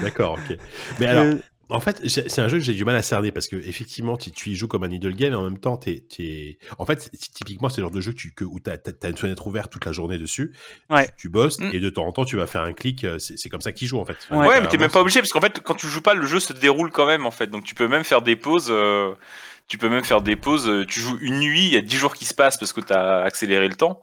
D'accord, 0.00 0.38
ok. 0.38 0.56
Mais 1.00 1.06
alors, 1.06 1.24
Euh, 1.24 1.34
en 1.68 1.80
fait, 1.80 2.00
c'est 2.08 2.38
un 2.40 2.48
jeu 2.48 2.58
que 2.58 2.64
j'ai 2.64 2.74
du 2.74 2.84
mal 2.84 2.96
à 2.96 3.02
cerner 3.02 3.32
parce 3.32 3.48
que 3.48 3.56
effectivement, 3.56 4.16
tu, 4.16 4.30
tu 4.30 4.50
y 4.50 4.54
joues 4.54 4.68
comme 4.68 4.84
un 4.84 4.90
idle 4.90 5.14
game 5.14 5.32
et 5.32 5.36
en 5.36 5.44
même 5.44 5.58
temps, 5.58 5.76
t'es, 5.76 6.00
t'es- 6.08 6.58
en 6.78 6.84
fait, 6.86 7.00
c'est- 7.12 7.32
typiquement, 7.32 7.68
c'est 7.68 7.80
le 7.80 7.84
genre 7.86 7.90
de 7.90 8.00
jeu 8.00 8.12
que 8.12 8.16
tu, 8.18 8.32
que, 8.32 8.44
où 8.44 8.60
tu 8.60 8.70
as, 8.70 9.08
une 9.08 9.16
fenêtre 9.16 9.46
ouverte 9.46 9.72
toute 9.72 9.84
la 9.84 9.92
journée 9.92 10.18
dessus. 10.18 10.54
Ouais. 10.90 11.06
Tu, 11.08 11.12
tu 11.16 11.28
bosses 11.28 11.58
Mm. 11.60 11.70
et 11.72 11.80
de 11.80 11.90
temps 11.90 12.04
en 12.06 12.12
temps, 12.12 12.24
tu 12.24 12.36
vas 12.36 12.46
faire 12.46 12.62
un 12.62 12.72
clic. 12.72 13.04
euh, 13.04 13.18
C'est, 13.18 13.48
comme 13.48 13.60
ça 13.60 13.72
qu'ils 13.72 13.88
jouent 13.88 14.00
en 14.00 14.04
fait. 14.04 14.16
Ouais. 14.30 14.38
Ouais, 14.38 14.46
mais 14.46 14.54
t'es 14.62 14.76
Vraiment, 14.76 14.80
même 14.82 14.90
pas 14.90 15.00
obligé 15.00 15.20
parce 15.20 15.32
qu'en 15.32 15.40
fait, 15.40 15.60
quand 15.60 15.74
tu 15.74 15.86
joues 15.88 16.02
pas, 16.02 16.14
le 16.14 16.26
jeu 16.26 16.40
se 16.40 16.52
déroule 16.52 16.90
quand 16.90 17.06
même 17.06 17.26
en 17.26 17.30
fait. 17.30 17.46
Donc 17.48 17.64
tu 17.64 17.74
peux 17.74 17.88
même 17.88 18.04
faire 18.04 18.22
des 18.22 18.36
pauses. 18.36 18.68
euh, 18.70 19.14
tu 19.66 19.78
peux 19.78 19.88
même 19.88 20.04
faire 20.04 20.20
des 20.20 20.36
pauses. 20.36 20.68
euh, 20.68 20.84
Tu 20.86 21.00
joues 21.00 21.16
une 21.20 21.38
nuit, 21.40 21.66
il 21.66 21.72
y 21.72 21.76
a 21.76 21.80
10 21.80 21.96
jours 21.96 22.14
qui 22.14 22.24
se 22.26 22.34
passent 22.34 22.58
parce 22.58 22.72
que 22.72 22.80
t'as 22.82 23.22
accéléré 23.22 23.68
le 23.68 23.74
temps. 23.76 24.00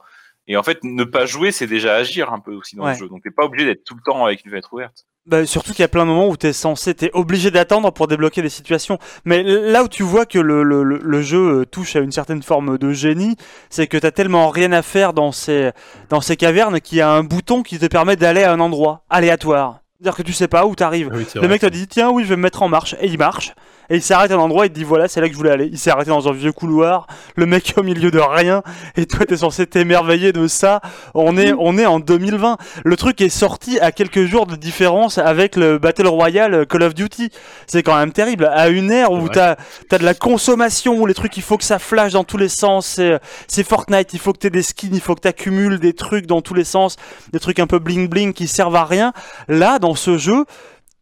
Et 0.48 0.56
en 0.56 0.62
fait, 0.64 0.82
ne 0.82 1.04
pas 1.04 1.24
jouer, 1.24 1.52
c'est 1.52 1.68
déjà 1.68 1.94
agir 1.94 2.32
un 2.32 2.40
peu 2.40 2.52
aussi 2.54 2.74
dans 2.74 2.84
Ouais. 2.84 2.94
le 2.94 2.98
jeu. 2.98 3.08
Donc 3.08 3.22
t'es 3.22 3.30
pas 3.30 3.44
obligé 3.44 3.64
d'être 3.66 3.84
tout 3.84 3.94
le 3.94 4.00
temps 4.04 4.24
avec 4.26 4.44
une 4.44 4.50
fenêtre 4.50 4.72
ouverte. 4.72 5.06
Bah, 5.24 5.46
surtout 5.46 5.70
qu'il 5.72 5.82
y 5.82 5.84
a 5.84 5.88
plein 5.88 6.02
de 6.02 6.08
moments 6.10 6.28
où 6.28 6.36
t'es 6.36 6.52
censé, 6.52 6.94
t'es 6.94 7.10
obligé 7.14 7.52
d'attendre 7.52 7.92
pour 7.92 8.08
débloquer 8.08 8.42
des 8.42 8.48
situations. 8.48 8.98
Mais 9.24 9.44
là 9.44 9.84
où 9.84 9.88
tu 9.88 10.02
vois 10.02 10.26
que 10.26 10.40
le, 10.40 10.64
le, 10.64 10.82
le- 10.82 10.98
le 11.00 11.22
jeu 11.22 11.60
euh, 11.60 11.64
touche 11.64 11.94
à 11.94 12.00
une 12.00 12.10
certaine 12.10 12.42
forme 12.42 12.76
de 12.76 12.92
génie, 12.92 13.36
c'est 13.70 13.86
que 13.86 13.96
t'as 13.98 14.10
tellement 14.10 14.48
rien 14.50 14.72
à 14.72 14.82
faire 14.82 15.12
dans 15.12 15.30
ces, 15.30 15.70
dans 16.08 16.20
ces 16.20 16.36
cavernes 16.36 16.80
qu'il 16.80 16.98
y 16.98 17.02
a 17.02 17.08
un 17.10 17.22
bouton 17.22 17.62
qui 17.62 17.78
te 17.78 17.86
permet 17.86 18.16
d'aller 18.16 18.42
à 18.42 18.52
un 18.52 18.58
endroit 18.58 19.04
aléatoire. 19.10 19.78
C'est-à-dire 20.00 20.16
que 20.16 20.22
tu 20.22 20.32
sais 20.32 20.48
pas 20.48 20.66
où 20.66 20.74
t'arrives. 20.74 21.10
Ah 21.12 21.16
oui, 21.16 21.26
Le 21.40 21.46
mec 21.46 21.60
te 21.60 21.66
dit 21.66 21.86
tiens 21.86 22.10
oui 22.10 22.24
je 22.24 22.28
vais 22.30 22.36
me 22.36 22.42
mettre 22.42 22.62
en 22.64 22.68
marche 22.68 22.96
et 23.00 23.06
il 23.06 23.16
marche 23.16 23.52
et 23.92 23.96
il 23.96 24.02
s'arrête 24.02 24.30
à 24.30 24.36
un 24.36 24.38
endroit 24.38 24.64
et 24.64 24.70
te 24.70 24.74
dit 24.74 24.84
voilà 24.84 25.06
c'est 25.06 25.20
là 25.20 25.26
que 25.26 25.34
je 25.34 25.36
voulais 25.36 25.50
aller. 25.50 25.68
Il 25.70 25.78
s'est 25.78 25.90
arrêté 25.90 26.08
dans 26.08 26.26
un 26.26 26.32
vieux 26.32 26.50
couloir, 26.50 27.06
le 27.36 27.44
mec 27.44 27.68
est 27.68 27.78
au 27.78 27.82
milieu 27.82 28.10
de 28.10 28.18
rien 28.18 28.62
et 28.96 29.04
toi 29.04 29.26
t'es 29.26 29.36
censé 29.36 29.66
t'émerveiller 29.66 30.32
de 30.32 30.46
ça. 30.46 30.80
On 31.12 31.36
est 31.36 31.52
on 31.58 31.76
est 31.76 31.84
en 31.84 32.00
2020. 32.00 32.56
Le 32.84 32.96
truc 32.96 33.20
est 33.20 33.28
sorti 33.28 33.78
à 33.80 33.92
quelques 33.92 34.24
jours 34.24 34.46
de 34.46 34.56
différence 34.56 35.18
avec 35.18 35.56
le 35.56 35.76
Battle 35.76 36.06
Royale 36.06 36.66
Call 36.66 36.84
of 36.84 36.94
Duty. 36.94 37.28
C'est 37.66 37.82
quand 37.82 37.94
même 37.94 38.12
terrible. 38.12 38.46
À 38.46 38.70
une 38.70 38.90
ère 38.90 39.12
où 39.12 39.28
t'as 39.28 39.56
as 39.90 39.98
de 39.98 40.04
la 40.04 40.14
consommation 40.14 40.98
où 40.98 41.04
les 41.04 41.12
trucs 41.12 41.36
il 41.36 41.42
faut 41.42 41.58
que 41.58 41.64
ça 41.64 41.78
flash 41.78 42.12
dans 42.12 42.24
tous 42.24 42.38
les 42.38 42.48
sens. 42.48 42.86
C'est 42.86 43.20
c'est 43.46 43.62
Fortnite, 43.62 44.14
il 44.14 44.18
faut 44.18 44.32
que 44.32 44.38
t'aies 44.38 44.48
des 44.48 44.62
skins, 44.62 44.94
il 44.94 45.02
faut 45.02 45.14
que 45.14 45.20
t'accumules 45.20 45.78
des 45.78 45.92
trucs 45.92 46.24
dans 46.24 46.40
tous 46.40 46.54
les 46.54 46.64
sens, 46.64 46.96
des 47.34 47.40
trucs 47.40 47.58
un 47.58 47.66
peu 47.66 47.78
bling 47.78 48.08
bling 48.08 48.32
qui 48.32 48.46
servent 48.46 48.76
à 48.76 48.86
rien. 48.86 49.12
Là 49.48 49.78
dans 49.78 49.94
ce 49.94 50.16
jeu 50.16 50.46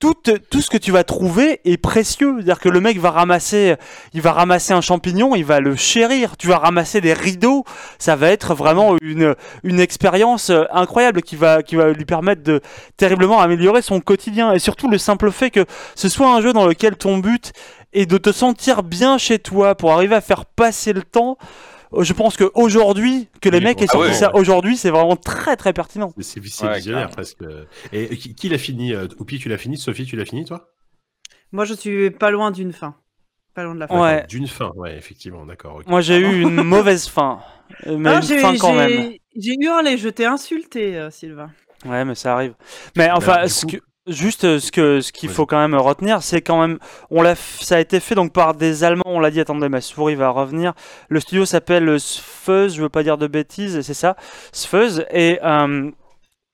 tout, 0.01 0.15
tout 0.51 0.63
ce 0.63 0.71
que 0.71 0.79
tu 0.79 0.91
vas 0.91 1.05
trouver 1.05 1.61
est 1.65 1.77
précieux. 1.77 2.33
C'est-à-dire 2.37 2.59
que 2.59 2.71
le 2.71 2.81
mec 2.81 2.99
va 2.99 3.11
ramasser, 3.11 3.77
il 4.15 4.23
va 4.23 4.33
ramasser 4.33 4.73
un 4.73 4.81
champignon, 4.81 5.37
il 5.37 5.45
va 5.45 5.61
le 5.61 5.77
chérir. 5.77 6.37
Tu 6.39 6.49
vas 6.49 6.57
ramasser 6.57 7.03
des 7.03 7.13
rideaux. 7.13 7.65
Ça 7.99 8.17
va 8.17 8.31
être 8.31 8.55
vraiment 8.55 8.97
une, 9.03 9.37
une 9.63 9.79
expérience 9.79 10.49
euh, 10.51 10.65
incroyable 10.73 11.21
qui 11.21 11.37
va, 11.37 11.63
qui 11.63 11.77
va 11.77 11.93
lui 11.93 12.07
permettre 12.07 12.43
de 12.43 12.61
terriblement 12.97 13.41
améliorer 13.41 13.83
son 13.83 14.01
quotidien. 14.01 14.53
Et 14.55 14.59
surtout 14.59 14.89
le 14.89 14.97
simple 14.97 15.31
fait 15.31 15.51
que 15.51 15.67
ce 15.95 16.09
soit 16.09 16.35
un 16.35 16.41
jeu 16.41 16.55
dans 16.55 16.67
lequel 16.67 16.97
ton 16.97 17.19
but 17.19 17.53
est 17.93 18.07
de 18.07 18.19
te 18.19 18.33
sentir 18.33 18.83
bien 18.83 19.19
chez 19.19 19.39
toi 19.39 19.75
pour 19.75 19.93
arriver 19.93 20.15
à 20.15 20.21
faire 20.23 20.47
passer 20.47 20.95
le 20.95 21.03
temps. 21.03 21.37
Euh, 21.93 22.03
Je 22.05 22.13
pense 22.13 22.37
qu'aujourd'hui, 22.37 23.29
que 23.41 23.49
les 23.49 23.59
Oui, 23.59 23.65
mecs 23.65 23.81
aient 23.83 23.87
ah 23.89 23.93
sorti 23.93 24.09
ouais. 24.11 24.15
ça 24.15 24.35
aujourd'hui, 24.35 24.77
c'est 24.77 24.91
vraiment 24.91 25.17
très 25.17 25.57
très 25.57 25.73
pertinent. 25.73 26.13
C'est, 26.21 26.41
Ouais, 26.63 26.77
visionnaire 26.77 27.11
presque. 27.11 27.39
Et 27.93 28.17
qui, 28.17 28.35
qui 28.35 28.49
l'a 28.49 28.59
fini 28.59 28.93
euh, 28.95 29.07
Oupi, 29.19 29.39
tu 29.39 29.49
l'as 29.49 29.59
fini 29.59 29.77
Sophie, 29.77 30.05
tu 30.07 30.17
l'as 30.17 30.25
fini 30.25 30.45
toi? 30.45 30.69
Moi, 31.53 31.65
je 31.65 31.75
suis 31.75 32.11
pas 32.11 32.31
loin 32.31 32.51
d'une 32.53 32.73
fin. 32.73 32.95
Pas 33.55 33.65
loin 33.65 33.75
de 33.75 33.81
la 33.81 33.89
fin. 33.89 34.23
D'une 34.29 34.47
fin, 34.47 34.71
ouais, 34.77 34.97
effectivement, 34.97 35.45
d'accord. 35.45 35.81
Moi 35.89 36.01
j'ai 36.01 36.19
eu 36.19 36.43
une 36.43 36.55
mauvaise 36.63 37.09
fin. 37.09 37.41
Euh, 37.89 37.97
Mais 37.99 38.11
Ah, 38.11 38.17
une 38.17 38.23
j'ai- 38.23 38.39
fin 38.39 38.57
quand 38.57 38.73
j'ai- 38.73 38.99
même. 38.99 39.13
J'ai 39.37 39.57
hurlé, 39.61 39.99
je 39.99 40.09
t'ai 40.09 40.25
insulté, 40.27 40.97
euh, 40.97 41.11
Sylvain. 41.11 41.51
Ouais, 41.85 42.05
mais 42.05 42.15
ça 42.15 42.35
arrive. 42.35 42.55
Mais 42.97 43.11
enfin, 43.11 43.33
Alors, 43.33 43.45
du 43.47 43.53
ce 43.53 43.67
coup- 43.67 43.73
que, 43.73 43.77
juste 44.11 44.45
euh, 44.45 44.59
ce 44.59 44.71
que 44.71 45.01
ce 45.01 45.13
qu'il 45.13 45.29
faut 45.29 45.47
quand 45.47 45.59
même 45.59 45.75
retenir, 45.75 46.23
c'est 46.23 46.43
quand 46.43 46.61
même, 46.61 46.79
on 47.11 47.23
l'a, 47.23 47.35
ça 47.35 47.77
a 47.77 47.81
été 47.81 48.01
fait 48.01 48.15
donc 48.15 48.33
par 48.33 48.55
des 48.55 48.85
Allemands. 48.85 49.03
On 49.07 49.21
l'a 49.21 49.31
dit. 49.31 49.41
Attendez, 49.41 49.69
ma 49.69 49.81
souris 49.81 50.15
va 50.15 50.31
revenir. 50.31 50.75
Le 51.09 51.21
studio 51.21 51.45
s'appelle 51.45 51.99
Sfeuz, 51.99 52.75
je 52.75 52.83
veux 52.83 52.89
pas 52.89 53.03
dire 53.03 53.19
de 53.19 53.27
bêtises, 53.27 53.81
c'est 53.81 53.95
ça, 53.95 54.17
Sfeuz. 54.53 55.05
Et 55.13 55.39
euh, 55.43 55.91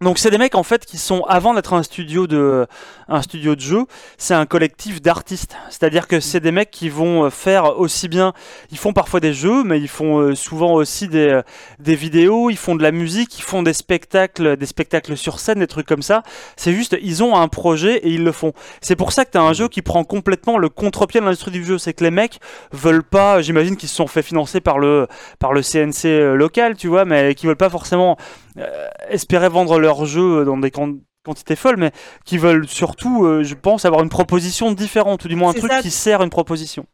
donc 0.03 0.19
c'est 0.19 0.31
des 0.31 0.37
mecs 0.37 0.55
en 0.57 0.63
fait 0.63 0.85
qui 0.85 0.99
sont 0.99 1.23
avant 1.23 1.55
d'être 1.55 1.73
un 1.73 1.83
studio 1.83 2.27
de 2.27 2.67
un 3.09 3.23
studio 3.23 3.57
de 3.57 3.63
jeu, 3.63 3.87
c'est 4.19 4.35
un 4.35 4.45
collectif 4.45 5.01
d'artistes. 5.01 5.57
C'est-à-dire 5.71 6.07
que 6.07 6.21
c'est 6.21 6.41
des 6.41 6.53
mecs 6.53 6.71
qui 6.71 6.91
vont 6.91 7.25
euh, 7.25 7.31
faire 7.31 7.79
aussi 7.79 8.07
bien, 8.07 8.35
ils 8.71 8.77
font 8.77 8.93
parfois 8.93 9.21
des 9.21 9.33
jeux, 9.33 9.65
mais 9.65 9.81
ils 9.81 9.89
font 9.89 10.19
euh, 10.19 10.35
souvent 10.35 10.75
aussi 10.75 11.09
des 11.09 11.31
euh, 11.31 11.43
des 11.79 11.95
vidéos, 11.95 12.51
ils 12.51 12.59
font 12.59 12.75
de 12.75 12.83
la 12.83 12.93
musique, 12.93 13.39
ils 13.39 13.43
font 13.43 13.63
des 13.63 13.73
spectacles, 13.73 14.59
des 14.59 14.67
spectacles 14.67 15.17
sur 15.17 15.41
scène, 15.41 15.61
des 15.61 15.67
trucs 15.67 15.87
comme 15.87 16.03
ça. 16.03 16.23
C'est 16.57 16.75
juste, 16.75 16.95
ils 17.01 17.23
ont 17.23 17.35
un 17.35 17.49
projet 17.49 17.97
et 17.97 18.11
ils 18.11 18.23
le 18.23 18.33
font. 18.33 18.53
C'est 18.83 18.97
pour 18.97 19.13
ça 19.13 19.25
que 19.25 19.31
tu 19.31 19.39
as 19.39 19.43
un 19.43 19.55
jeu 19.55 19.69
qui 19.69 19.81
prend 19.81 20.05
complètement 20.05 20.59
le 20.59 20.69
contre-pied 20.69 21.21
de 21.21 21.25
l'industrie 21.25 21.53
du 21.53 21.65
jeu. 21.65 21.79
C'est 21.79 21.95
que 21.95 22.05
les 22.05 22.11
mecs 22.11 22.39
veulent 22.71 23.03
pas, 23.03 23.41
j'imagine 23.41 23.79
qu'ils 23.79 23.89
se 23.89 23.97
sont 23.97 24.09
fait 24.09 24.23
financer 24.23 24.61
par 24.61 24.79
le, 24.79 25.07
par 25.39 25.55
le 25.55 25.63
CNC 25.63 26.37
local, 26.37 26.77
tu 26.77 26.89
vois, 26.89 27.07
mais 27.07 27.35
qui 27.35 27.47
veulent 27.47 27.57
pas 27.57 27.71
forcément 27.71 28.19
euh, 28.59 28.89
espérer 29.09 29.49
vendre 29.49 29.79
leur 29.79 30.05
jeu 30.07 30.45
dans 30.45 30.57
des 30.59 30.71
quan- 30.71 30.99
quantités 31.25 31.57
folles, 31.57 31.77
mais 31.77 31.91
qui 32.25 32.39
veulent 32.39 32.69
surtout, 32.69 33.25
euh, 33.25 33.43
je 33.43 33.55
pense, 33.55 33.85
avoir 33.85 34.03
une 34.03 34.09
proposition 34.09 34.73
différente, 34.73 35.25
ou 35.25 35.29
du 35.29 35.37
moins 35.37 35.51
un 35.51 35.55
truc 35.55 35.71
ça. 35.73 35.83
qui 35.83 35.91
sert 35.91 36.23
une 36.23 36.31
proposition. 36.31 36.87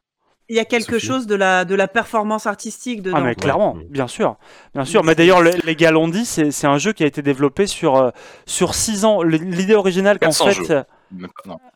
Il 0.48 0.56
y 0.56 0.58
a 0.58 0.64
quelque 0.64 0.94
Sophie. 0.98 1.06
chose 1.06 1.26
de 1.26 1.34
la, 1.34 1.64
de 1.64 1.74
la 1.74 1.86
performance 1.88 2.46
artistique 2.46 3.00
dedans. 3.00 3.16
Ah 3.20 3.22
mais 3.22 3.34
clairement, 3.34 3.74
Ouais. 3.74 3.86
bien 3.88 4.08
sûr, 4.08 4.36
bien 4.74 4.84
sûr. 4.84 5.02
Mais 5.04 5.14
d'ailleurs, 5.14 5.40
le- 5.40 5.52
les 5.64 5.76
gars 5.76 5.90
l'ont 5.92 6.08
dit, 6.08 6.24
c'est 6.26 6.50
c'est 6.50 6.66
un 6.66 6.78
jeu 6.78 6.92
qui 6.92 7.04
a 7.04 7.06
été 7.06 7.22
développé 7.22 7.66
sur 7.66 7.96
euh, 7.96 8.10
sur 8.44 8.74
six 8.74 9.04
ans. 9.04 9.22
L- 9.22 9.30
L'idée 9.30 9.74
originale 9.74 10.18
qu'en 10.18 10.26
400 10.26 10.46
fait, 10.46 10.52
jeux. 10.64 10.84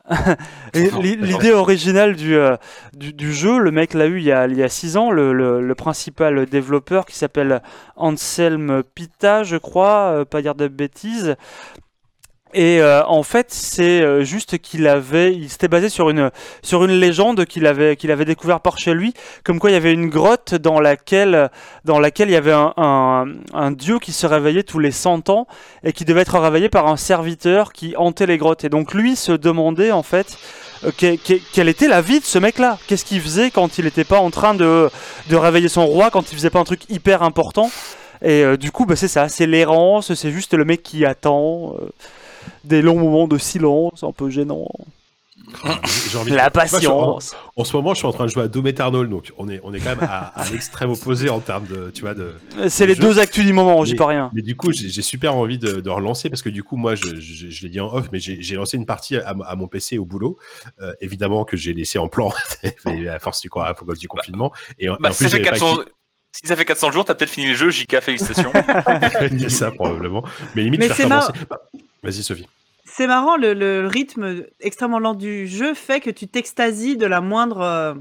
l'idée 0.73 1.51
originale 1.51 2.15
du, 2.15 2.35
euh, 2.35 2.55
du 2.93 3.13
du 3.13 3.33
jeu, 3.33 3.59
le 3.59 3.71
mec 3.71 3.93
l'a 3.93 4.07
eu 4.07 4.17
il 4.17 4.23
y 4.23 4.31
a 4.31 4.47
il 4.47 4.57
y 4.57 4.63
a 4.63 4.69
six 4.69 4.97
ans. 4.97 5.11
Le, 5.11 5.33
le, 5.33 5.61
le 5.61 5.75
principal 5.75 6.45
développeur 6.45 7.05
qui 7.05 7.15
s'appelle 7.15 7.61
Anselm 7.95 8.83
Pita, 8.95 9.43
je 9.43 9.57
crois, 9.57 10.11
euh, 10.11 10.25
pas 10.25 10.41
dire 10.41 10.55
de 10.55 10.67
bêtises. 10.67 11.35
Et 12.59 12.81
euh, 12.81 13.05
en 13.05 13.21
fait, 13.21 13.53
c'est 13.53 14.01
euh, 14.01 14.23
juste 14.23 14.57
qu'il 14.57 14.87
avait, 14.87 15.31
il 15.31 15.47
s'était 15.47 15.67
basé 15.67 15.89
sur 15.89 16.09
une 16.09 16.31
sur 16.63 16.83
une 16.83 16.99
légende 16.99 17.45
qu'il 17.45 17.67
avait 17.67 17.95
qu'il 17.95 18.09
avait 18.09 18.25
découvert 18.25 18.61
par 18.61 18.79
chez 18.79 18.95
lui, 18.95 19.13
comme 19.43 19.59
quoi 19.59 19.69
il 19.69 19.73
y 19.73 19.75
avait 19.75 19.93
une 19.93 20.09
grotte 20.09 20.55
dans 20.55 20.79
laquelle 20.79 21.51
dans 21.85 21.99
laquelle 21.99 22.29
il 22.29 22.33
y 22.33 22.35
avait 22.35 22.53
un, 22.53 22.73
un, 23.53 23.71
dieu 23.71 23.99
qui 23.99 24.11
se 24.11 24.25
réveillait 24.25 24.63
tous 24.63 24.79
les 24.79 24.89
100 24.89 25.29
ans 25.29 25.45
et 25.83 25.93
qui 25.93 26.03
devait 26.03 26.21
être 26.21 26.39
réveillé 26.39 26.67
par 26.67 26.87
un 26.87 26.97
serviteur 26.97 27.73
qui 27.73 27.95
hantait 27.95 28.25
les 28.25 28.39
grottes. 28.39 28.63
Et 28.63 28.69
donc 28.69 28.95
lui 28.95 29.15
se 29.15 29.33
demandait 29.33 29.91
en 29.91 30.01
fait 30.01 30.39
euh, 30.83 30.89
que- 30.97 31.15
que- 31.15 31.39
quelle 31.53 31.69
était 31.69 31.87
la 31.87 32.01
vie 32.01 32.19
de 32.21 32.25
ce 32.25 32.39
mec-là? 32.39 32.79
Qu'est-ce 32.87 33.05
qu'il 33.05 33.21
faisait 33.21 33.51
quand 33.51 33.77
il 33.77 33.85
n'était 33.85 34.03
pas 34.03 34.17
en 34.17 34.31
train 34.31 34.55
de 34.55 34.89
de 35.29 35.35
réveiller 35.35 35.69
son 35.69 35.85
roi, 35.85 36.09
quand 36.09 36.31
il 36.31 36.35
faisait 36.35 36.49
pas 36.49 36.59
un 36.59 36.63
truc 36.63 36.89
hyper 36.89 37.21
important? 37.21 37.69
Et 38.23 38.57
du 38.57 38.71
coup, 38.71 38.87
bah, 38.87 38.95
c'est 38.95 39.07
ça, 39.07 39.29
c'est 39.29 39.45
l'errance, 39.45 40.15
c'est 40.15 40.31
juste 40.31 40.55
le 40.55 40.65
mec 40.65 40.81
qui 40.81 41.05
attend. 41.05 41.75
Des 42.63 42.81
longs 42.81 42.99
moments 42.99 43.27
de 43.27 43.37
silence, 43.37 44.03
un 44.03 44.11
peu 44.11 44.29
gênant. 44.29 44.67
J'ai 46.11 46.17
envie 46.17 46.31
de- 46.31 46.35
La 46.35 46.49
Moi, 46.53 46.63
je 46.63 46.77
suis 46.77 46.87
en- 46.87 46.97
patience. 47.15 47.35
En 47.55 47.63
ce 47.63 47.75
moment, 47.77 47.93
je 47.93 47.99
suis 47.99 48.07
en 48.07 48.11
train 48.11 48.25
de 48.25 48.29
jouer 48.31 48.43
à 48.43 48.47
Doom 48.49 48.67
Eternal, 48.67 49.07
donc 49.07 49.31
on 49.37 49.47
est, 49.47 49.61
on 49.63 49.73
est 49.73 49.79
quand 49.79 49.95
même 49.95 50.03
à, 50.09 50.27
à 50.39 50.49
l'extrême 50.49 50.89
opposé 50.89 51.29
en 51.29 51.39
termes 51.39 51.65
de, 51.67 51.89
tu 51.93 52.01
vois, 52.01 52.13
de. 52.15 52.33
C'est 52.67 52.85
les 52.85 52.95
deux 52.95 53.19
actus 53.19 53.45
du 53.45 53.53
moment, 53.53 53.85
j'y 53.85 53.95
peux 53.95 54.03
rien. 54.03 54.29
Mais 54.33 54.41
du 54.41 54.57
coup, 54.57 54.71
j'ai 54.73 55.01
super 55.01 55.35
envie 55.35 55.57
de, 55.57 55.79
de 55.79 55.89
relancer 55.89 56.29
parce 56.29 56.41
que 56.41 56.49
du 56.49 56.63
coup, 56.63 56.75
moi, 56.75 56.95
je, 56.95 57.19
je, 57.19 57.49
je 57.49 57.61
l'ai 57.63 57.69
dit 57.69 57.79
en 57.79 57.93
off, 57.93 58.07
mais 58.11 58.19
j'ai 58.19 58.55
lancé 58.55 58.75
une 58.77 58.85
partie 58.85 59.15
à, 59.17 59.29
à 59.45 59.55
mon 59.55 59.67
PC 59.67 59.97
au 59.97 60.05
boulot, 60.05 60.37
euh, 60.81 60.91
évidemment 61.01 61.45
que 61.45 61.55
j'ai 61.55 61.73
laissé 61.73 61.97
en 61.97 62.09
plan 62.09 62.33
à 63.09 63.19
force 63.19 63.39
du, 63.41 63.49
à 63.55 63.73
cause 63.73 63.99
du 63.99 64.07
confinement. 64.09 64.51
Et, 64.79 64.89
en- 64.89 64.95
et 64.95 64.97
Bah, 64.99 65.09
en 65.09 65.13
ça 65.13 65.25
plus, 65.25 65.29
fait 65.37 65.41
400... 65.43 65.77
si 66.33 66.45
ça 66.47 66.55
fait 66.57 66.65
400 66.65 66.91
jours, 66.91 67.05
t'as 67.05 67.15
peut-être 67.15 67.29
fini 67.31 67.47
le 67.47 67.55
jeu, 67.55 67.69
JK, 67.69 68.01
félicitations. 68.01 68.51
ça 69.49 69.71
probablement. 69.71 70.23
Mais 70.55 70.63
limite, 70.63 70.81
Mais 70.81 70.87
je 70.87 70.93
vais 70.93 70.97
c'est 70.97 71.03
recommencer. 71.05 71.33
Vas-y, 72.03 72.23
Sophie. 72.23 72.47
C'est 72.85 73.07
marrant, 73.07 73.35
le, 73.37 73.53
le 73.53 73.85
rythme 73.87 74.45
extrêmement 74.59 74.99
lent 74.99 75.13
du 75.13 75.47
jeu 75.47 75.73
fait 75.73 75.99
que 75.99 76.09
tu 76.09 76.27
t'extasies 76.27 76.97
de 76.97 77.05
la 77.05 77.21
moindre 77.21 77.61
euh, 77.61 77.93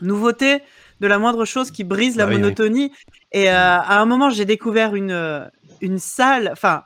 nouveauté, 0.00 0.62
de 1.00 1.06
la 1.06 1.18
moindre 1.18 1.44
chose 1.44 1.70
qui 1.70 1.84
brise 1.84 2.16
la 2.16 2.24
Ah 2.24 2.26
oui, 2.28 2.34
oui. 2.36 2.40
monotonie. 2.40 2.92
Et 3.32 3.50
euh, 3.50 3.54
à 3.54 4.00
un 4.00 4.06
moment, 4.06 4.30
j'ai 4.30 4.44
découvert 4.44 4.94
une, 4.94 5.10
euh, 5.10 5.44
une 5.80 5.98
salle, 5.98 6.48
enfin, 6.52 6.84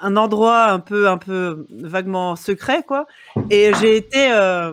un 0.00 0.16
endroit 0.16 0.66
un 0.66 0.78
peu, 0.78 1.08
un 1.08 1.18
peu 1.18 1.66
vaguement 1.70 2.36
secret, 2.36 2.82
quoi. 2.86 3.06
Et 3.50 3.72
j'ai 3.80 3.96
été 3.96 4.30
euh, 4.32 4.72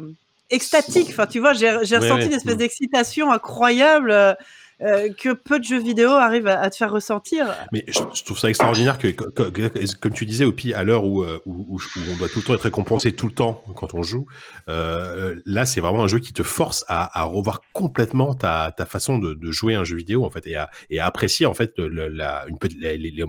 extatique. 0.50 1.08
Enfin, 1.10 1.26
tu 1.26 1.40
vois, 1.40 1.54
j'ai 1.54 1.68
Ouais, 1.72 1.78
ressenti 1.80 2.12
ouais. 2.14 2.26
une 2.28 2.34
espèce 2.34 2.58
d'excitation 2.58 3.32
incroyable. 3.32 4.38
Euh, 4.84 5.10
que 5.18 5.34
peu 5.34 5.60
de 5.60 5.64
jeux 5.64 5.80
vidéo 5.80 6.10
arrivent 6.12 6.48
à, 6.48 6.60
à 6.60 6.70
te 6.70 6.76
faire 6.76 6.92
ressentir. 6.92 7.48
Mais 7.72 7.84
je, 7.88 8.00
je 8.14 8.24
trouve 8.24 8.38
ça 8.38 8.50
extraordinaire 8.50 8.98
que, 8.98 9.08
que- 9.08 9.50
que- 9.50 9.96
comme 10.00 10.14
tu 10.14 10.26
disais, 10.26 10.46
Opi, 10.46 10.74
à 10.74 10.84
l'heure 10.84 11.06
où, 11.06 11.24
euh, 11.24 11.40
où, 11.46 11.66
où- 11.70 11.78
où 11.78 12.00
on 12.12 12.18
doit 12.18 12.28
tout 12.30 12.40
le 12.40 12.44
temps 12.46 12.54
être 12.54 12.62
récompensé 12.64 13.14
tout 13.14 13.28
le 13.28 13.34
temps 13.34 13.64
quand 13.76 13.94
on 13.94 14.04
joue, 14.04 14.26
euh, 14.70 15.36
là, 15.46 15.66
c'est 15.66 15.82
vraiment 15.82 16.04
un 16.04 16.08
jeu 16.08 16.20
qui 16.20 16.34
te 16.34 16.44
force 16.44 16.86
à, 16.88 17.20
à 17.20 17.24
revoir 17.24 17.62
complètement 17.74 18.34
ta, 18.34 18.74
ta 18.76 18.86
façon 18.86 19.18
de, 19.20 19.34
de 19.34 19.52
jouer 19.52 19.76
un 19.76 19.84
jeu 19.84 19.96
vidéo, 19.98 20.26
en 20.26 20.30
fait, 20.30 20.46
et 20.48 20.56
à, 20.56 20.70
et 20.90 21.00
à 21.00 21.06
apprécier, 21.06 21.46
en 21.46 21.54
fait, 21.54 21.74
le- 21.78 22.08
la, 22.10 22.46
une 22.48 22.58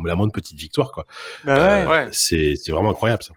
la, 0.05 0.15
moindre 0.17 0.33
petite 0.33 0.59
victoire, 0.59 0.93
quoi. 0.93 1.07
Bah 1.45 1.55
Euh, 1.57 1.87
ouais. 1.89 2.09
C'est 2.13 2.55
c'est 2.57 2.73
vraiment 2.73 2.91
incroyable, 2.91 3.23
ça. 3.23 3.33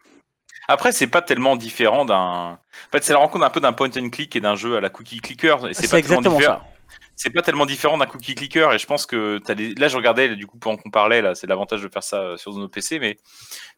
Après, 0.69 0.91
c'est 0.91 1.07
pas 1.07 1.21
tellement 1.21 1.55
différent 1.55 2.03
d'un. 2.03 2.15
En 2.17 2.59
fait, 2.91 3.03
c'est 3.03 3.13
la 3.13 3.19
rencontre 3.19 3.45
un 3.45 3.49
peu 3.49 3.61
d'un 3.61 3.71
point 3.73 3.89
and 3.97 4.09
click 4.09 4.35
et 4.35 4.41
d'un 4.41 4.55
jeu 4.55 4.75
à 4.75 4.81
la 4.81 4.89
cookie 4.89 5.19
clicker. 5.21 5.65
Et 5.69 5.73
C'est 5.73 5.83
C'est 5.83 5.87
pas 5.89 6.01
tellement 6.01 6.17
exactement 6.19 6.37
différent. 6.37 6.57
ça. 6.57 6.76
C'est 7.19 7.31
pas 7.31 7.41
tellement 7.41 7.65
différent 7.65 7.97
d'un 7.97 8.05
cookie 8.05 8.35
clicker. 8.35 8.71
Et 8.73 8.77
je 8.77 8.85
pense 8.85 9.05
que 9.07 9.39
t'as 9.43 9.55
des... 9.55 9.73
là, 9.73 9.87
je 9.87 9.97
regardais 9.97 10.35
du 10.35 10.45
coup 10.45 10.57
pendant 10.59 10.77
qu'on 10.77 10.91
parlait 10.91 11.21
là, 11.23 11.33
c'est 11.33 11.47
l'avantage 11.47 11.81
de 11.81 11.89
faire 11.89 12.03
ça 12.03 12.21
euh, 12.21 12.37
sur 12.37 12.53
nos 12.53 12.67
PC, 12.69 12.99
mais 12.99 13.17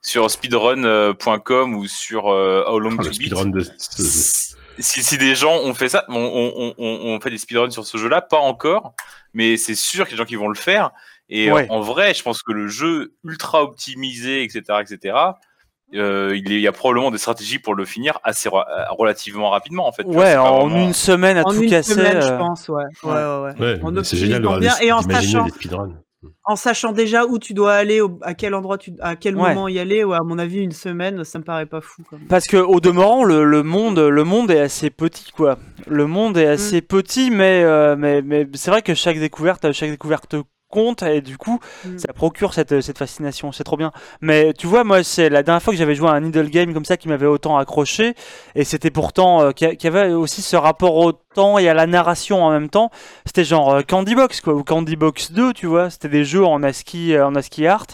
sur 0.01 0.29
speedrun.com 0.29 1.73
ou 1.75 1.87
sur 1.87 2.27
euh, 2.27 2.63
How 2.67 2.79
Long 2.79 2.97
Ah, 2.99 3.03
to 3.03 3.09
Beat. 3.11 3.33
de. 3.51 3.61
si, 4.79 5.03
si 5.03 5.17
des 5.17 5.35
gens 5.35 5.55
ont 5.59 5.73
fait 5.73 5.89
ça, 5.89 6.05
on, 6.09 6.15
on, 6.15 6.73
on, 6.77 7.13
on 7.15 7.19
fait 7.21 7.29
des 7.29 7.37
speedruns 7.37 7.71
sur 7.71 7.85
ce 7.85 7.97
jeu-là, 7.97 8.21
pas 8.21 8.39
encore, 8.39 8.93
mais 9.33 9.57
c'est 9.57 9.75
sûr 9.75 10.05
qu'il 10.05 10.11
y 10.11 10.13
a 10.13 10.17
des 10.17 10.23
gens 10.23 10.27
qui 10.27 10.35
vont 10.35 10.49
le 10.49 10.55
faire. 10.55 10.91
Et 11.29 11.51
Ouais. 11.51 11.63
euh, 11.63 11.73
en 11.73 11.79
vrai, 11.81 12.13
je 12.13 12.23
pense 12.23 12.41
que 12.41 12.51
le 12.51 12.67
jeu 12.67 13.13
ultra 13.23 13.63
optimisé, 13.63 14.43
etc., 14.43 14.63
etc., 14.81 15.15
euh, 15.95 16.35
il, 16.35 16.51
y 16.59 16.67
a 16.67 16.71
probablement 16.71 17.11
des 17.11 17.17
stratégies 17.17 17.59
pour 17.59 17.73
le 17.75 17.85
finir 17.85 18.19
assez 18.23 18.47
ra- 18.49 18.65
euh, 18.69 18.83
relativement 18.97 19.49
rapidement 19.49 19.87
en 19.87 19.91
fait. 19.91 20.03
Vois, 20.03 20.23
Ouais, 20.23 20.35
en 20.37 20.67
vraiment- 20.67 20.85
une 20.87 20.93
semaine 20.93 21.37
à 21.37 21.41
En 21.41 21.51
tout 21.51 21.61
une 21.63 21.69
casser. 21.69 21.93
semaine, 21.93 22.21
je 22.21 22.27
euh, 22.27 22.37
pense, 22.37 22.67
ouais. 22.69 22.83
Ouais, 23.03 23.11
ouais, 23.11 24.03
c'est 24.03 24.17
génial 24.17 24.41
de 24.41 24.59
bien 24.59 24.75
et 24.81 24.91
en 24.91 25.01
sachant-. 25.01 25.47
En 26.43 26.57
sachant 26.57 26.91
déjà 26.91 27.25
où 27.25 27.39
tu 27.39 27.53
dois 27.53 27.73
aller, 27.75 28.01
au- 28.01 28.19
à 28.23 28.33
quel 28.33 28.53
endroit, 28.53 28.77
tu, 28.77 28.91
à 28.99 29.15
quel 29.15 29.37
Ouais. 29.37 29.49
moment 29.49 29.69
y 29.69 29.79
aller, 29.79 30.03
ouais, 30.03 30.17
à 30.17 30.23
mon 30.23 30.37
avis, 30.37 30.57
une 30.59 30.73
semaine, 30.73 31.23
ça 31.23 31.39
me 31.39 31.45
paraît 31.45 31.65
pas 31.65 31.79
fou. 31.79 32.03
Quand 32.09 32.17
même. 32.17 32.27
Parce 32.27 32.45
que 32.45 32.57
au 32.57 32.81
demeurant, 32.81 33.23
le, 33.23 33.45
le 33.45 33.63
monde, 33.63 33.99
le 33.99 34.23
monde 34.25 34.51
est 34.51 34.59
assez 34.59 34.89
petit, 34.89 35.31
quoi. 35.31 35.57
Le 35.87 36.07
monde 36.07 36.35
Mm. 36.35 36.39
est 36.41 36.47
assez 36.47 36.81
petit, 36.81 37.31
mais 37.31 37.63
euh, 37.63 37.95
mais, 37.97 38.21
mais 38.21 38.45
c'est 38.55 38.69
vrai 38.69 38.81
que 38.81 38.93
chaque 38.95 39.17
découverte, 39.17 39.71
chaque 39.71 39.91
découverte 39.91 40.35
compte 40.69 41.03
et 41.03 41.21
du 41.21 41.37
coup, 41.37 41.59
Mm. 41.85 41.97
ça 41.97 42.13
procure 42.13 42.53
cette, 42.53 42.81
cette 42.81 42.97
fascination. 42.97 43.51
C'est 43.51 43.63
trop 43.63 43.77
bien. 43.77 43.91
Mais 44.21 44.53
tu 44.53 44.67
vois, 44.67 44.83
moi, 44.83 45.03
c'est 45.03 45.29
la 45.29 45.43
dernière 45.43 45.61
fois 45.61 45.73
que 45.73 45.77
j'avais 45.79 45.95
joué 45.95 46.09
à 46.09 46.13
un 46.13 46.23
idle 46.23 46.49
game 46.49 46.73
comme 46.73 46.85
ça 46.85 46.97
qui 46.97 47.07
m'avait 47.07 47.25
autant 47.25 47.57
accroché, 47.57 48.13
et 48.55 48.63
c'était 48.63 48.91
pourtant 48.91 49.41
euh, 49.41 49.51
qui 49.51 49.87
avait 49.87 50.11
aussi 50.11 50.41
ce 50.41 50.55
rapport 50.55 50.95
au 50.95 51.11
temps 51.13 51.57
et 51.59 51.69
à 51.69 51.73
la 51.73 51.85
narration 51.87 52.43
en 52.43 52.51
même 52.51 52.69
temps. 52.69 52.89
C'était 53.25 53.43
genre 53.43 53.73
euh, 53.75 53.81
Candy 53.81 54.15
Box, 54.15 54.41
quoi, 54.41 54.53
ou 54.53 54.63
Candy 54.63 54.95
Box 54.95 55.31
2, 55.31 55.53
tu 55.53 55.67
vois. 55.67 55.89
C'était 55.89 56.09
des 56.09 56.23
jeux 56.25 56.43
en 56.45 56.63
ASCII, 56.63 57.13
euh, 57.13 57.27
en 57.27 57.35
ASCII 57.35 57.67
art, 57.67 57.85